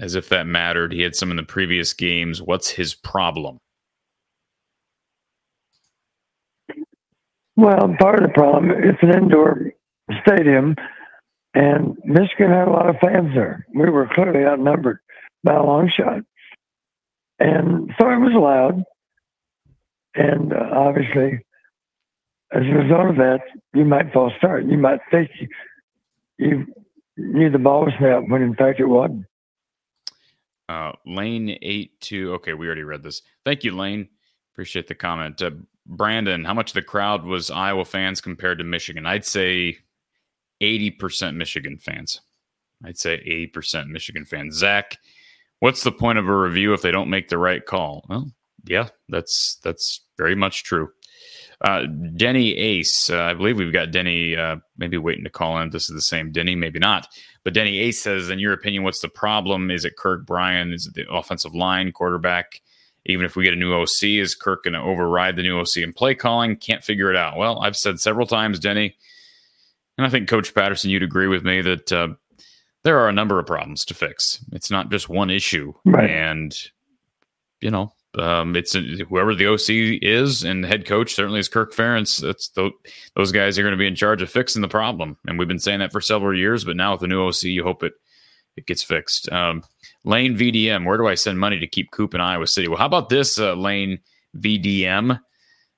as 0.00 0.14
if 0.14 0.28
that 0.28 0.46
mattered. 0.46 0.92
He 0.92 1.02
had 1.02 1.16
some 1.16 1.30
in 1.30 1.36
the 1.36 1.42
previous 1.42 1.92
games. 1.92 2.40
What's 2.40 2.70
his 2.70 2.94
problem? 2.94 3.58
Well, 7.56 7.94
part 7.98 8.22
of 8.22 8.28
the 8.28 8.32
problem, 8.34 8.70
it's 8.70 9.02
an 9.02 9.14
indoor 9.14 9.72
stadium, 10.24 10.74
and 11.54 11.96
Michigan 12.04 12.50
had 12.50 12.66
a 12.66 12.70
lot 12.70 12.88
of 12.88 12.96
fans 12.98 13.34
there. 13.34 13.66
We 13.74 13.90
were 13.90 14.08
clearly 14.14 14.44
outnumbered 14.44 14.98
by 15.44 15.54
a 15.54 15.62
long 15.62 15.90
shot. 15.90 16.22
And 17.38 17.92
so 18.00 18.08
it 18.10 18.18
was 18.18 18.32
loud. 18.34 18.84
And 20.14 20.52
uh, 20.52 20.68
obviously, 20.72 21.44
as 22.54 22.62
a 22.62 22.74
result 22.74 23.10
of 23.10 23.16
that, 23.16 23.40
you 23.74 23.84
might 23.84 24.12
false 24.12 24.32
start. 24.38 24.64
You 24.66 24.78
might 24.78 25.00
think 25.10 25.30
you, 26.38 26.66
knew 27.16 27.50
the 27.50 27.58
ball 27.58 27.84
was 27.84 27.94
snapped 27.98 28.28
when 28.28 28.42
in 28.42 28.54
fact 28.54 28.80
it 28.80 28.86
wasn't. 28.86 29.26
Uh, 30.68 30.92
lane 31.04 31.58
eight 31.62 32.00
two. 32.00 32.32
Okay, 32.34 32.54
we 32.54 32.66
already 32.66 32.84
read 32.84 33.02
this. 33.02 33.22
Thank 33.44 33.64
you, 33.64 33.76
Lane. 33.76 34.08
Appreciate 34.54 34.86
the 34.86 34.94
comment. 34.94 35.42
Uh, 35.42 35.50
Brandon, 35.86 36.44
how 36.44 36.54
much 36.54 36.70
of 36.70 36.74
the 36.74 36.82
crowd 36.82 37.24
was 37.24 37.50
Iowa 37.50 37.84
fans 37.84 38.20
compared 38.20 38.58
to 38.58 38.64
Michigan? 38.64 39.04
I'd 39.04 39.26
say 39.26 39.76
80% 40.62 41.34
Michigan 41.34 41.76
fans. 41.78 42.20
I'd 42.84 42.98
say 42.98 43.18
80% 43.54 43.88
Michigan 43.88 44.24
fans. 44.24 44.56
Zach, 44.56 44.98
what's 45.58 45.82
the 45.82 45.92
point 45.92 46.18
of 46.18 46.28
a 46.28 46.36
review 46.36 46.72
if 46.72 46.82
they 46.82 46.92
don't 46.92 47.10
make 47.10 47.28
the 47.28 47.38
right 47.38 47.64
call? 47.64 48.04
Well, 48.08 48.30
yeah, 48.64 48.88
that's 49.08 49.58
that's 49.62 50.02
very 50.16 50.36
much 50.36 50.62
true. 50.62 50.90
Uh, 51.62 51.86
Denny 52.16 52.56
Ace, 52.56 53.08
uh, 53.08 53.22
I 53.22 53.34
believe 53.34 53.56
we've 53.56 53.72
got 53.72 53.92
Denny 53.92 54.36
uh, 54.36 54.56
maybe 54.78 54.98
waiting 54.98 55.22
to 55.24 55.30
call 55.30 55.58
in. 55.60 55.70
This 55.70 55.88
is 55.88 55.94
the 55.94 56.02
same 56.02 56.32
Denny, 56.32 56.56
maybe 56.56 56.80
not. 56.80 57.06
But 57.44 57.54
Denny 57.54 57.78
Ace 57.78 58.02
says, 58.02 58.30
in 58.30 58.40
your 58.40 58.52
opinion, 58.52 58.82
what's 58.82 59.00
the 59.00 59.08
problem? 59.08 59.70
Is 59.70 59.84
it 59.84 59.96
Kirk 59.96 60.26
Brian? 60.26 60.72
Is 60.72 60.86
it 60.86 60.94
the 60.94 61.10
offensive 61.10 61.54
line, 61.54 61.92
quarterback? 61.92 62.60
Even 63.06 63.24
if 63.24 63.36
we 63.36 63.44
get 63.44 63.52
a 63.52 63.56
new 63.56 63.72
OC, 63.74 64.02
is 64.02 64.34
Kirk 64.34 64.64
going 64.64 64.74
to 64.74 64.80
override 64.80 65.36
the 65.36 65.42
new 65.42 65.58
OC 65.58 65.78
in 65.78 65.92
play 65.92 66.14
calling? 66.14 66.56
Can't 66.56 66.84
figure 66.84 67.10
it 67.10 67.16
out. 67.16 67.36
Well, 67.36 67.60
I've 67.60 67.76
said 67.76 68.00
several 68.00 68.26
times, 68.26 68.58
Denny, 68.58 68.96
and 69.98 70.06
I 70.06 70.10
think 70.10 70.28
Coach 70.28 70.54
Patterson, 70.54 70.90
you'd 70.90 71.02
agree 71.02 71.28
with 71.28 71.44
me 71.44 71.60
that 71.62 71.92
uh, 71.92 72.08
there 72.84 72.98
are 72.98 73.08
a 73.08 73.12
number 73.12 73.38
of 73.38 73.46
problems 73.46 73.84
to 73.86 73.94
fix. 73.94 74.44
It's 74.52 74.70
not 74.70 74.90
just 74.90 75.08
one 75.08 75.30
issue, 75.30 75.74
right. 75.84 76.10
and 76.10 76.56
you 77.60 77.70
know, 77.70 77.92
um, 78.18 78.56
it's 78.56 78.74
whoever 78.74 79.34
the 79.34 79.46
OC 79.46 80.00
is, 80.02 80.44
and 80.44 80.62
the 80.62 80.68
head 80.68 80.86
coach 80.86 81.14
certainly 81.14 81.40
is 81.40 81.48
Kirk 81.48 81.74
Ferentz. 81.74 82.20
That's 82.20 82.48
the, 82.48 82.70
those 83.16 83.32
guys 83.32 83.58
are 83.58 83.62
going 83.62 83.72
to 83.72 83.78
be 83.78 83.86
in 83.86 83.94
charge 83.94 84.20
of 84.22 84.30
fixing 84.30 84.62
the 84.62 84.68
problem, 84.68 85.16
and 85.26 85.38
we've 85.38 85.48
been 85.48 85.58
saying 85.58 85.80
that 85.80 85.92
for 85.92 86.00
several 86.00 86.36
years. 86.36 86.64
But 86.64 86.76
now 86.76 86.92
with 86.92 87.00
the 87.00 87.06
new 87.06 87.26
OC, 87.26 87.44
you 87.44 87.64
hope 87.64 87.82
it 87.82 87.94
it 88.56 88.66
gets 88.66 88.82
fixed. 88.82 89.32
Um, 89.32 89.62
Lane 90.04 90.36
VDM, 90.36 90.84
where 90.84 90.98
do 90.98 91.06
I 91.06 91.14
send 91.14 91.38
money 91.38 91.58
to 91.58 91.66
keep 91.66 91.90
Coop 91.90 92.14
in 92.14 92.20
Iowa 92.20 92.46
City? 92.46 92.68
Well, 92.68 92.78
how 92.78 92.86
about 92.86 93.08
this, 93.08 93.38
uh, 93.38 93.54
Lane 93.54 94.00
VDM? 94.36 95.18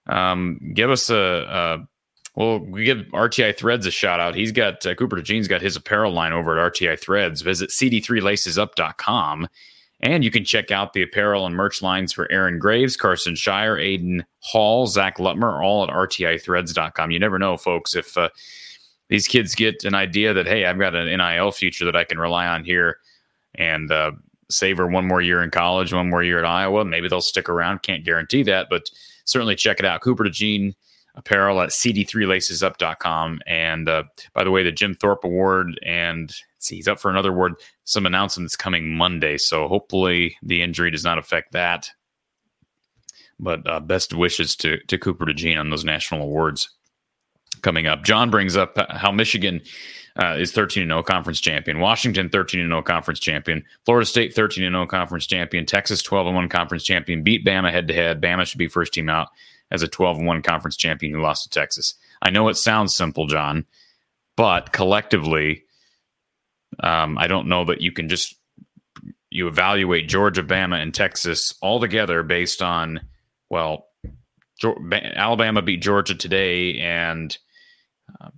Um, 0.06 0.72
give 0.74 0.90
us 0.90 1.08
a, 1.08 1.16
a, 1.16 1.88
well, 2.34 2.58
we 2.58 2.84
give 2.84 2.98
RTI 3.12 3.56
Threads 3.56 3.86
a 3.86 3.90
shout 3.90 4.18
out. 4.18 4.34
He's 4.34 4.50
got 4.50 4.84
uh, 4.84 4.94
Cooper 4.94 5.16
DeJean's 5.16 5.46
got 5.46 5.62
his 5.62 5.76
apparel 5.76 6.12
line 6.12 6.32
over 6.32 6.58
at 6.58 6.72
RTI 6.72 6.98
Threads. 7.00 7.42
Visit 7.42 7.70
cd3lacesup.com 7.70 9.48
and 10.05 10.23
you 10.23 10.31
can 10.31 10.44
check 10.44 10.70
out 10.70 10.92
the 10.92 11.02
apparel 11.02 11.47
and 11.47 11.57
merch 11.57 11.81
lines 11.81 12.12
for 12.12 12.31
Aaron 12.31 12.58
Graves, 12.58 12.94
Carson 12.94 13.34
Shire, 13.34 13.76
Aiden 13.76 14.23
Hall, 14.41 14.86
Zach 14.86 15.16
Lutmer, 15.16 15.65
all 15.65 15.83
at 15.83 15.89
rtithreads.com. 15.89 17.10
You 17.10 17.18
never 17.18 17.39
know, 17.39 17.57
folks, 17.57 17.97
if 17.97 18.16
uh, 18.18 18.28
these 19.08 19.26
kids 19.26 19.55
get 19.55 19.83
an 19.84 19.94
idea 19.94 20.34
that, 20.34 20.47
hey, 20.47 20.66
I've 20.66 20.78
got 20.78 20.94
an 20.94 21.07
NIL 21.07 21.52
future 21.52 21.86
that 21.86 21.97
I 21.97 22.05
can 22.05 22.18
rely 22.18 22.47
on 22.47 22.65
here 22.65 22.99
and 23.55 23.91
uh, 23.91 24.12
savor 24.50 24.86
one 24.86 25.08
more 25.08 25.23
year 25.23 25.42
in 25.42 25.50
college, 25.50 25.94
one 25.94 26.10
more 26.10 26.23
year 26.23 26.39
at 26.39 26.44
Iowa. 26.44 26.84
Maybe 26.84 27.08
they'll 27.08 27.23
stick 27.23 27.49
around. 27.49 27.83
Can't 27.83 28.05
guarantee 28.05 28.42
that, 28.42 28.66
but 28.68 28.91
certainly 29.24 29.57
check 29.57 29.78
it 29.78 29.86
out. 29.86 30.02
Cooper 30.02 30.24
DeJean 30.24 30.74
apparel 31.15 31.62
at 31.62 31.70
cd3lacesup.com. 31.70 33.41
And 33.47 33.89
uh, 33.89 34.02
by 34.34 34.44
the 34.44 34.50
way, 34.50 34.62
the 34.62 34.73
Jim 34.73 34.94
Thorpe 34.94 35.24
Award, 35.24 35.81
and 35.83 36.31
see, 36.65 36.76
he's 36.76 36.89
up 36.89 37.01
for 37.01 37.10
another 37.10 37.31
award. 37.31 37.55
Some 37.84 38.07
announcements 38.07 38.57
coming 38.57 38.94
Monday. 38.94 39.39
So 39.39 39.68
hopefully 39.68 40.36
the 40.43 40.62
injury 40.62 40.91
does 40.91 41.05
not 41.05 41.18
affect 41.18 41.52
that. 41.52 41.91
But 43.39 43.68
uh, 43.68 43.81
best 43.81 44.15
wishes 44.15 44.55
to, 44.57 44.78
to 44.86 44.99
Cooper 44.99 45.26
DeJean 45.26 45.59
on 45.59 45.70
those 45.70 45.84
national 45.84 46.23
awards 46.23 46.70
coming 47.62 47.86
up. 47.86 48.05
John 48.05 48.31
brings 48.31 48.57
up 48.57 48.76
how 48.91 49.10
Michigan 49.10 49.60
uh, 50.17 50.36
is 50.39 50.52
13 50.52 50.86
0 50.86 51.02
conference 51.02 51.41
champion. 51.41 51.81
Washington 51.81 52.28
13 52.28 52.68
0 52.68 52.83
conference 52.83 53.18
champion. 53.18 53.65
Florida 53.84 54.07
State 54.07 54.34
13 54.34 54.70
0 54.70 54.86
conference 54.86 55.26
champion. 55.26 55.67
Texas 55.67 56.02
12 56.02 56.33
1 56.33 56.49
conference 56.49 56.84
champion. 56.84 57.23
Beat 57.23 57.44
Bama 57.44 57.73
head 57.73 57.89
to 57.89 57.94
head. 57.94 58.20
Bama 58.20 58.47
should 58.47 58.59
be 58.59 58.68
first 58.68 58.93
team 58.93 59.09
out 59.09 59.28
as 59.70 59.83
a 59.83 59.89
12 59.89 60.23
1 60.23 60.43
conference 60.43 60.76
champion 60.76 61.12
who 61.12 61.20
lost 61.20 61.43
to 61.44 61.49
Texas. 61.51 61.94
I 62.23 62.31
know 62.31 62.49
it 62.49 62.57
sounds 62.57 62.94
simple, 62.94 63.26
John, 63.26 63.67
but 64.36 64.73
collectively, 64.73 65.64
um, 66.81 67.19
I 67.19 67.27
don't 67.27 67.49
know 67.49 67.65
that 67.67 67.81
you 67.81 67.93
can 67.93 68.09
just 68.09 68.35
you 69.31 69.49
evaluate 69.49 70.09
Georgia, 70.09 70.43
Bama, 70.43 70.81
and 70.81 70.94
Texas 70.94 71.55
all 71.61 71.81
together 71.81 72.23
based 72.23 72.62
on 72.62 73.01
well, 73.51 73.86
Alabama 74.93 75.62
beat 75.62 75.83
Georgia 75.83 76.15
today, 76.15 76.78
and 76.81 77.36
uh, 78.20 78.31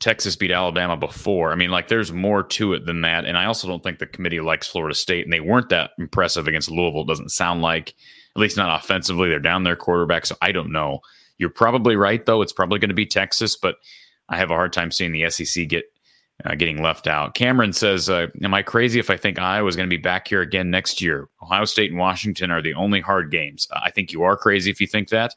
Texas 0.00 0.36
beat 0.36 0.50
Alabama 0.50 0.96
before. 0.96 1.52
I 1.52 1.54
mean, 1.54 1.70
like 1.70 1.88
there's 1.88 2.12
more 2.12 2.42
to 2.42 2.74
it 2.74 2.86
than 2.86 3.02
that. 3.02 3.24
And 3.24 3.36
I 3.36 3.46
also 3.46 3.68
don't 3.68 3.82
think 3.82 3.98
the 3.98 4.06
committee 4.06 4.40
likes 4.40 4.66
Florida 4.66 4.94
State, 4.94 5.24
and 5.24 5.32
they 5.32 5.40
weren't 5.40 5.68
that 5.70 5.90
impressive 5.98 6.48
against 6.48 6.70
Louisville. 6.70 7.02
It 7.02 7.08
doesn't 7.08 7.30
sound 7.30 7.62
like, 7.62 7.94
at 8.34 8.40
least 8.40 8.56
not 8.56 8.82
offensively. 8.82 9.28
They're 9.28 9.38
down 9.38 9.64
their 9.64 9.76
quarterback, 9.76 10.26
so 10.26 10.36
I 10.40 10.52
don't 10.52 10.72
know. 10.72 11.00
You're 11.38 11.50
probably 11.50 11.96
right, 11.96 12.24
though. 12.24 12.42
It's 12.42 12.52
probably 12.52 12.78
going 12.78 12.88
to 12.90 12.94
be 12.94 13.06
Texas, 13.06 13.56
but 13.56 13.76
I 14.28 14.38
have 14.38 14.50
a 14.50 14.56
hard 14.56 14.72
time 14.72 14.90
seeing 14.90 15.12
the 15.12 15.28
SEC 15.30 15.68
get 15.68 15.84
uh, 16.44 16.54
getting 16.54 16.82
left 16.82 17.06
out. 17.06 17.34
Cameron 17.34 17.72
says, 17.72 18.08
uh, 18.08 18.28
"Am 18.42 18.54
I 18.54 18.62
crazy 18.62 18.98
if 18.98 19.10
I 19.10 19.16
think 19.16 19.38
Iowa 19.38 19.68
is 19.68 19.76
going 19.76 19.88
to 19.88 19.96
be 19.96 20.00
back 20.00 20.28
here 20.28 20.40
again 20.40 20.70
next 20.70 21.00
year? 21.00 21.28
Ohio 21.42 21.64
State 21.64 21.90
and 21.90 22.00
Washington 22.00 22.50
are 22.50 22.62
the 22.62 22.74
only 22.74 23.00
hard 23.00 23.30
games. 23.30 23.66
I 23.72 23.90
think 23.90 24.12
you 24.12 24.22
are 24.22 24.36
crazy 24.36 24.70
if 24.70 24.80
you 24.80 24.86
think 24.86 25.08
that. 25.08 25.34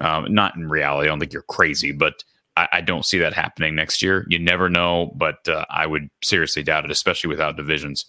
Um, 0.00 0.32
not 0.32 0.56
in 0.56 0.68
reality. 0.68 1.08
I 1.08 1.10
don't 1.10 1.20
think 1.20 1.32
you're 1.32 1.42
crazy, 1.42 1.92
but." 1.92 2.22
I, 2.58 2.68
I, 2.72 2.80
don't 2.80 3.04
see 3.04 3.18
that 3.18 3.34
happening 3.34 3.74
next 3.74 4.00
year. 4.00 4.24
You 4.30 4.38
never 4.38 4.70
know, 4.70 5.12
but 5.14 5.46
uh, 5.46 5.66
I 5.68 5.86
would 5.86 6.08
seriously 6.24 6.62
doubt 6.62 6.86
it, 6.86 6.90
especially 6.90 7.28
without 7.28 7.58
divisions. 7.58 8.06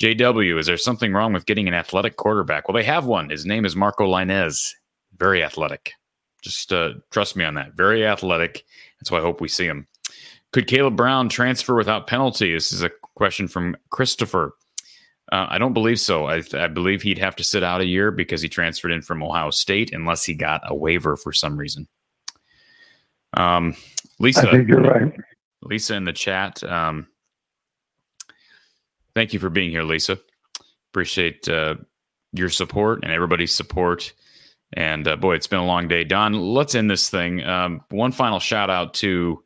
JW, 0.00 0.58
is 0.58 0.66
there 0.66 0.78
something 0.78 1.12
wrong 1.12 1.34
with 1.34 1.44
getting 1.44 1.68
an 1.68 1.74
athletic 1.74 2.16
quarterback? 2.16 2.66
Well, 2.66 2.74
they 2.74 2.84
have 2.84 3.04
one. 3.04 3.28
His 3.28 3.44
name 3.44 3.66
is 3.66 3.76
Marco 3.76 4.06
Lainez. 4.06 4.56
Very 5.18 5.44
athletic. 5.44 5.92
Just 6.42 6.72
uh, 6.72 6.94
trust 7.10 7.36
me 7.36 7.44
on 7.44 7.54
that. 7.54 7.74
Very 7.74 8.06
athletic. 8.06 8.64
That's 8.98 9.10
why 9.10 9.18
I 9.18 9.22
hope 9.22 9.42
we 9.42 9.48
see 9.48 9.66
him. 9.66 9.86
Could 10.52 10.66
Kaleb 10.66 10.96
Brown 10.96 11.28
transfer 11.28 11.76
without 11.76 12.06
penalty? 12.06 12.52
This 12.52 12.72
is 12.72 12.82
a 12.82 12.90
question 13.14 13.46
from 13.46 13.76
Christopher. 13.90 14.54
Uh, 15.30 15.46
I 15.48 15.58
don't 15.58 15.74
believe 15.74 16.00
so. 16.00 16.26
I, 16.26 16.42
I, 16.54 16.66
believe 16.66 17.02
he'd 17.02 17.18
have 17.18 17.36
to 17.36 17.44
sit 17.44 17.62
out 17.62 17.80
a 17.80 17.86
year 17.86 18.10
because 18.10 18.42
he 18.42 18.48
transferred 18.48 18.90
in 18.90 19.00
from 19.00 19.22
Ohio 19.22 19.50
State, 19.50 19.92
unless 19.92 20.24
he 20.24 20.34
got 20.34 20.62
a 20.64 20.74
waiver 20.74 21.16
for 21.16 21.32
some 21.32 21.56
reason. 21.56 21.86
Um, 23.34 23.76
Lisa, 24.18 24.48
I 24.48 24.50
think 24.50 24.68
you're 24.68 24.80
right. 24.80 25.12
Lisa 25.62 25.94
in 25.94 26.04
the 26.04 26.12
chat. 26.12 26.64
Um, 26.64 27.06
thank 29.14 29.32
you 29.32 29.38
for 29.38 29.50
being 29.50 29.70
here, 29.70 29.84
Lisa. 29.84 30.18
Appreciate 30.90 31.48
uh, 31.48 31.76
your 32.32 32.48
support 32.48 33.04
and 33.04 33.12
everybody's 33.12 33.54
support. 33.54 34.12
And 34.72 35.06
uh, 35.06 35.16
boy, 35.16 35.34
it's 35.36 35.46
been 35.46 35.60
a 35.60 35.66
long 35.66 35.86
day. 35.86 36.02
Don, 36.02 36.32
let's 36.32 36.74
end 36.74 36.90
this 36.90 37.08
thing. 37.08 37.44
Um, 37.44 37.82
one 37.90 38.10
final 38.10 38.40
shout 38.40 38.70
out 38.70 38.94
to 38.94 39.44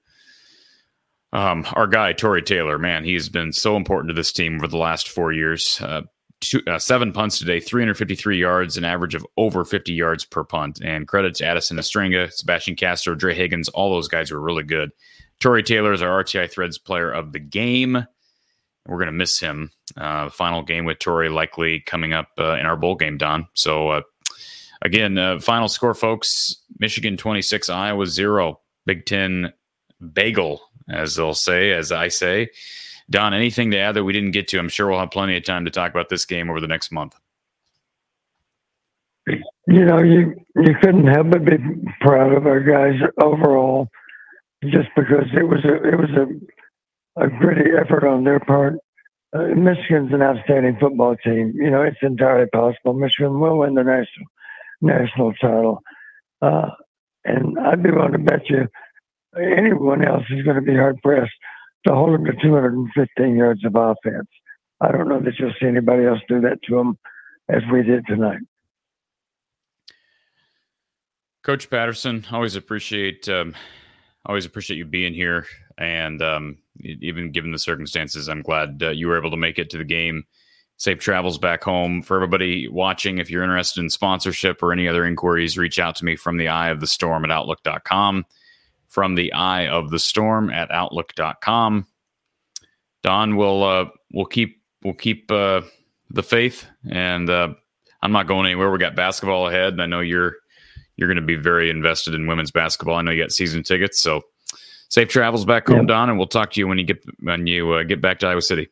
um, 1.35 1.67
our 1.73 1.87
guy, 1.87 2.13
Tory 2.13 2.43
Taylor. 2.43 2.79
Man, 2.79 3.05
he's 3.05 3.29
been 3.29 3.53
so 3.53 3.77
important 3.77 4.09
to 4.09 4.15
this 4.15 4.33
team 4.33 4.57
over 4.57 4.69
the 4.69 4.79
last 4.79 5.09
four 5.09 5.33
years. 5.33 5.81
Uh, 5.83 6.03
two, 6.41 6.63
uh, 6.67 6.79
seven 6.79 7.13
punts 7.13 7.39
today, 7.39 7.61
353 7.61 8.39
yards, 8.39 8.77
an 8.77 8.85
average 8.85 9.15
of 9.15 9.27
over 9.37 9.65
50 9.65 9.93
yards 9.93 10.25
per 10.25 10.45
punt. 10.45 10.81
And 10.83 11.09
credit 11.09 11.35
to 11.37 11.45
Addison 11.45 11.77
Ostrenga, 11.77 12.33
Sebastian 12.33 12.77
Castro, 12.77 13.15
Dre 13.15 13.35
Higgins. 13.35 13.69
All 13.71 13.91
those 13.91 14.09
guys 14.09 14.31
were 14.31 14.41
really 14.41 14.63
good. 14.63 14.93
Tory 15.41 15.63
Taylor 15.63 15.93
is 15.93 16.03
our 16.03 16.23
RTI 16.23 16.51
Threads 16.51 16.79
player 16.79 17.11
of 17.11 17.33
the 17.33 17.41
game. 17.41 18.07
We're 18.87 18.99
going 18.99 19.07
to 19.07 19.13
miss 19.13 19.41
him. 19.41 19.71
Uh, 19.97 20.29
final 20.31 20.63
game 20.63 20.85
with 20.85 21.01
Tory 21.01 21.31
likely 21.31 21.81
coming 21.81 22.13
up 22.13 22.29
uh, 22.39 22.55
in 22.55 22.67
our 22.67 22.77
bowl 22.77 22.95
game, 22.95 23.19
Don. 23.19 23.49
So, 23.55 23.89
uh, 23.89 24.03
again, 24.83 25.19
uh, 25.19 25.41
final 25.41 25.69
score, 25.69 25.95
folks 25.95 26.57
Michigan 26.79 27.17
26, 27.17 27.71
Iowa 27.71 28.07
0. 28.07 28.61
Big 28.87 29.07
Ten 29.07 29.53
bagel, 30.13 30.61
as 30.89 31.17
they'll 31.17 31.35
say, 31.35 31.73
as 31.73 31.93
I 31.93 32.09
say. 32.09 32.51
Don, 33.11 33.35
anything 33.35 33.71
to 33.73 33.79
add 33.79 33.93
that 33.93 34.05
we 34.05 34.13
didn't 34.13 34.31
get 34.31 34.49
to? 34.49 34.59
I'm 34.59 34.69
sure 34.69 34.89
we'll 34.89 34.99
have 34.99 35.11
plenty 35.11 35.37
of 35.37 35.45
time 35.45 35.65
to 35.65 35.71
talk 35.71 35.91
about 35.91 36.09
this 36.09 36.25
game 36.25 36.49
over 36.49 36.61
the 36.61 36.67
next 36.67 36.91
month. 36.91 37.15
You 39.27 39.85
know, 39.85 40.03
you 40.03 40.35
you 40.57 40.75
couldn't 40.83 41.07
help 41.07 41.31
but 41.31 41.45
be 41.45 41.57
proud 42.01 42.35
of 42.35 42.47
our 42.47 42.61
guys 42.61 43.01
overall, 43.23 43.89
just 44.65 44.89
because 44.97 45.25
it 45.35 45.45
was 45.45 45.65
a 45.65 45.75
it 45.89 45.99
was 45.99 46.11
a 46.11 47.25
a 47.25 47.29
gritty 47.29 47.71
effort 47.79 48.07
on 48.07 48.25
their 48.25 48.41
part. 48.41 48.75
Uh, 49.35 49.47
Michigan's 49.57 50.13
an 50.13 50.23
outstanding 50.23 50.77
football 50.79 51.17
team. 51.17 51.53
You 51.57 51.71
know, 51.71 51.83
it's 51.83 51.97
entirely 52.03 52.47
possible 52.53 52.93
Michigan 52.93 53.41
will 53.41 53.59
win 53.59 53.75
the 53.75 53.83
national 53.83 54.27
national 54.81 55.33
title. 55.35 55.83
Uh, 56.43 56.71
and 57.25 57.59
I'd 57.59 57.83
be 57.83 57.91
willing 57.91 58.13
to 58.13 58.19
bet 58.19 58.49
you 58.51 58.69
anyone 59.37 60.05
else 60.05 60.25
is 60.31 60.45
going 60.45 60.57
to 60.57 60.63
be 60.63 60.75
hard 60.75 61.01
pressed 61.03 61.33
to 61.87 61.95
hold 61.95 62.15
them 62.15 62.25
to 62.25 62.33
215 62.43 63.37
yards 63.37 63.65
of 63.65 63.75
offense. 63.75 64.29
I 64.81 64.91
don't 64.91 65.09
know 65.09 65.21
that 65.21 65.39
you'll 65.39 65.55
see 65.61 65.67
anybody 65.67 66.05
else 66.05 66.21
do 66.29 66.41
that 66.41 66.59
to 66.65 66.77
them 66.77 66.99
as 67.49 67.63
we 67.73 67.83
did 67.83 68.07
tonight. 68.07 68.41
Coach 71.43 71.69
Patterson, 71.69 72.25
always 72.33 72.57
appreciate 72.57 73.29
um, 73.29 73.55
always 74.25 74.47
appreciate 74.47 74.79
you 74.79 74.87
being 74.87 75.13
here, 75.13 75.47
and 75.77 76.23
um, 76.23 76.59
even 76.81 77.33
given 77.33 77.53
the 77.53 77.59
circumstances, 77.59 78.29
I'm 78.29 78.41
glad 78.41 78.83
uh, 78.83 78.91
you 78.91 79.09
were 79.09 79.19
able 79.19 79.31
to 79.31 79.37
make 79.37 79.59
it 79.59 79.69
to 79.71 79.79
the 79.79 79.85
game 79.85 80.25
safe 80.77 80.99
travels 80.99 81.39
back 81.39 81.63
home. 81.63 82.03
For 82.03 82.17
everybody 82.17 82.67
watching, 82.69 83.19
if 83.19 83.31
you're 83.31 83.43
interested 83.43 83.81
in 83.81 83.91
sponsorship 83.91 84.63
or 84.63 84.73
any 84.73 84.89
other 84.89 85.05
inquiries, 85.05 85.59
reach 85.59 85.79
out 85.79 85.97
to 85.97 86.05
me 86.05 86.17
from 86.17 86.37
the 86.37 86.49
eye 86.49 86.71
of 86.71 86.81
the 86.81 86.87
storm 86.87 87.25
at 87.25 87.31
outlook.com. 87.31 88.25
From 88.95 89.17
the 89.17 89.33
eye 89.33 89.67
of 89.67 89.91
the 89.91 89.99
storm 89.99 90.51
at 90.51 90.71
outlook.com. 90.71 91.85
Don 93.03 93.35
will 93.35 93.65
uh, 93.65 93.87
we'll 94.13 94.25
keep 94.25 94.63
we'll 94.85 94.95
keep 94.95 95.33
uh, 95.33 95.63
the 96.11 96.23
faith, 96.23 96.65
and 96.89 97.29
uh, 97.29 97.55
I'm 98.03 98.13
not 98.13 98.29
going 98.29 98.47
anywhere. 98.47 98.71
We 98.71 98.79
got 98.79 98.95
basketball 98.95 99.49
ahead, 99.49 99.73
and 99.73 99.83
I 99.83 99.87
know 99.87 99.99
you're 99.99 100.37
you're 100.97 101.09
going 101.09 101.17
to 101.17 101.23
be 101.23 101.35
very 101.35 101.71
invested 101.71 102.15
in 102.15 102.29
women's 102.29 102.53
basketball. 102.53 102.95
I 102.95 103.03
know 103.03 103.11
you 103.11 103.21
got 103.21 103.33
season 103.33 103.65
tickets, 103.65 104.01
so 104.01 104.23
safe 104.91 105.09
travels 105.09 105.45
back 105.45 105.67
home, 105.67 105.87
Don, 105.87 106.09
and 106.09 106.17
we'll 106.17 106.29
talk 106.29 106.53
to 106.53 106.61
you 106.61 106.69
when 106.69 106.79
you 106.79 106.85
get 106.85 107.05
when 107.19 107.49
you 107.49 107.73
uh, 107.73 107.83
get 107.83 108.01
back 108.01 108.21
to 108.21 108.29
Iowa 108.29 108.43
City. 108.43 108.69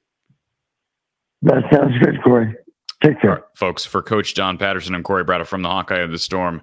That 1.42 1.65
sounds 1.73 1.99
good, 1.99 2.23
Cory. 2.23 2.55
Take 3.02 3.20
care. 3.20 3.31
Right, 3.31 3.42
folks. 3.57 3.84
For 3.84 4.02
Coach 4.02 4.34
Don 4.34 4.57
Patterson 4.57 4.94
and 4.94 5.02
Cory 5.02 5.25
Braddock 5.25 5.49
from 5.49 5.62
the 5.62 5.68
Hawkeye 5.68 5.99
of 5.99 6.12
the 6.12 6.18
Storm, 6.18 6.62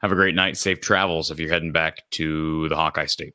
have 0.00 0.12
a 0.12 0.16
great 0.16 0.34
night. 0.34 0.56
Safe 0.56 0.80
travels 0.80 1.30
if 1.30 1.38
you're 1.38 1.50
heading 1.50 1.72
back 1.72 2.08
to 2.12 2.68
the 2.68 2.76
Hawkeye 2.76 3.06
State. 3.06 3.34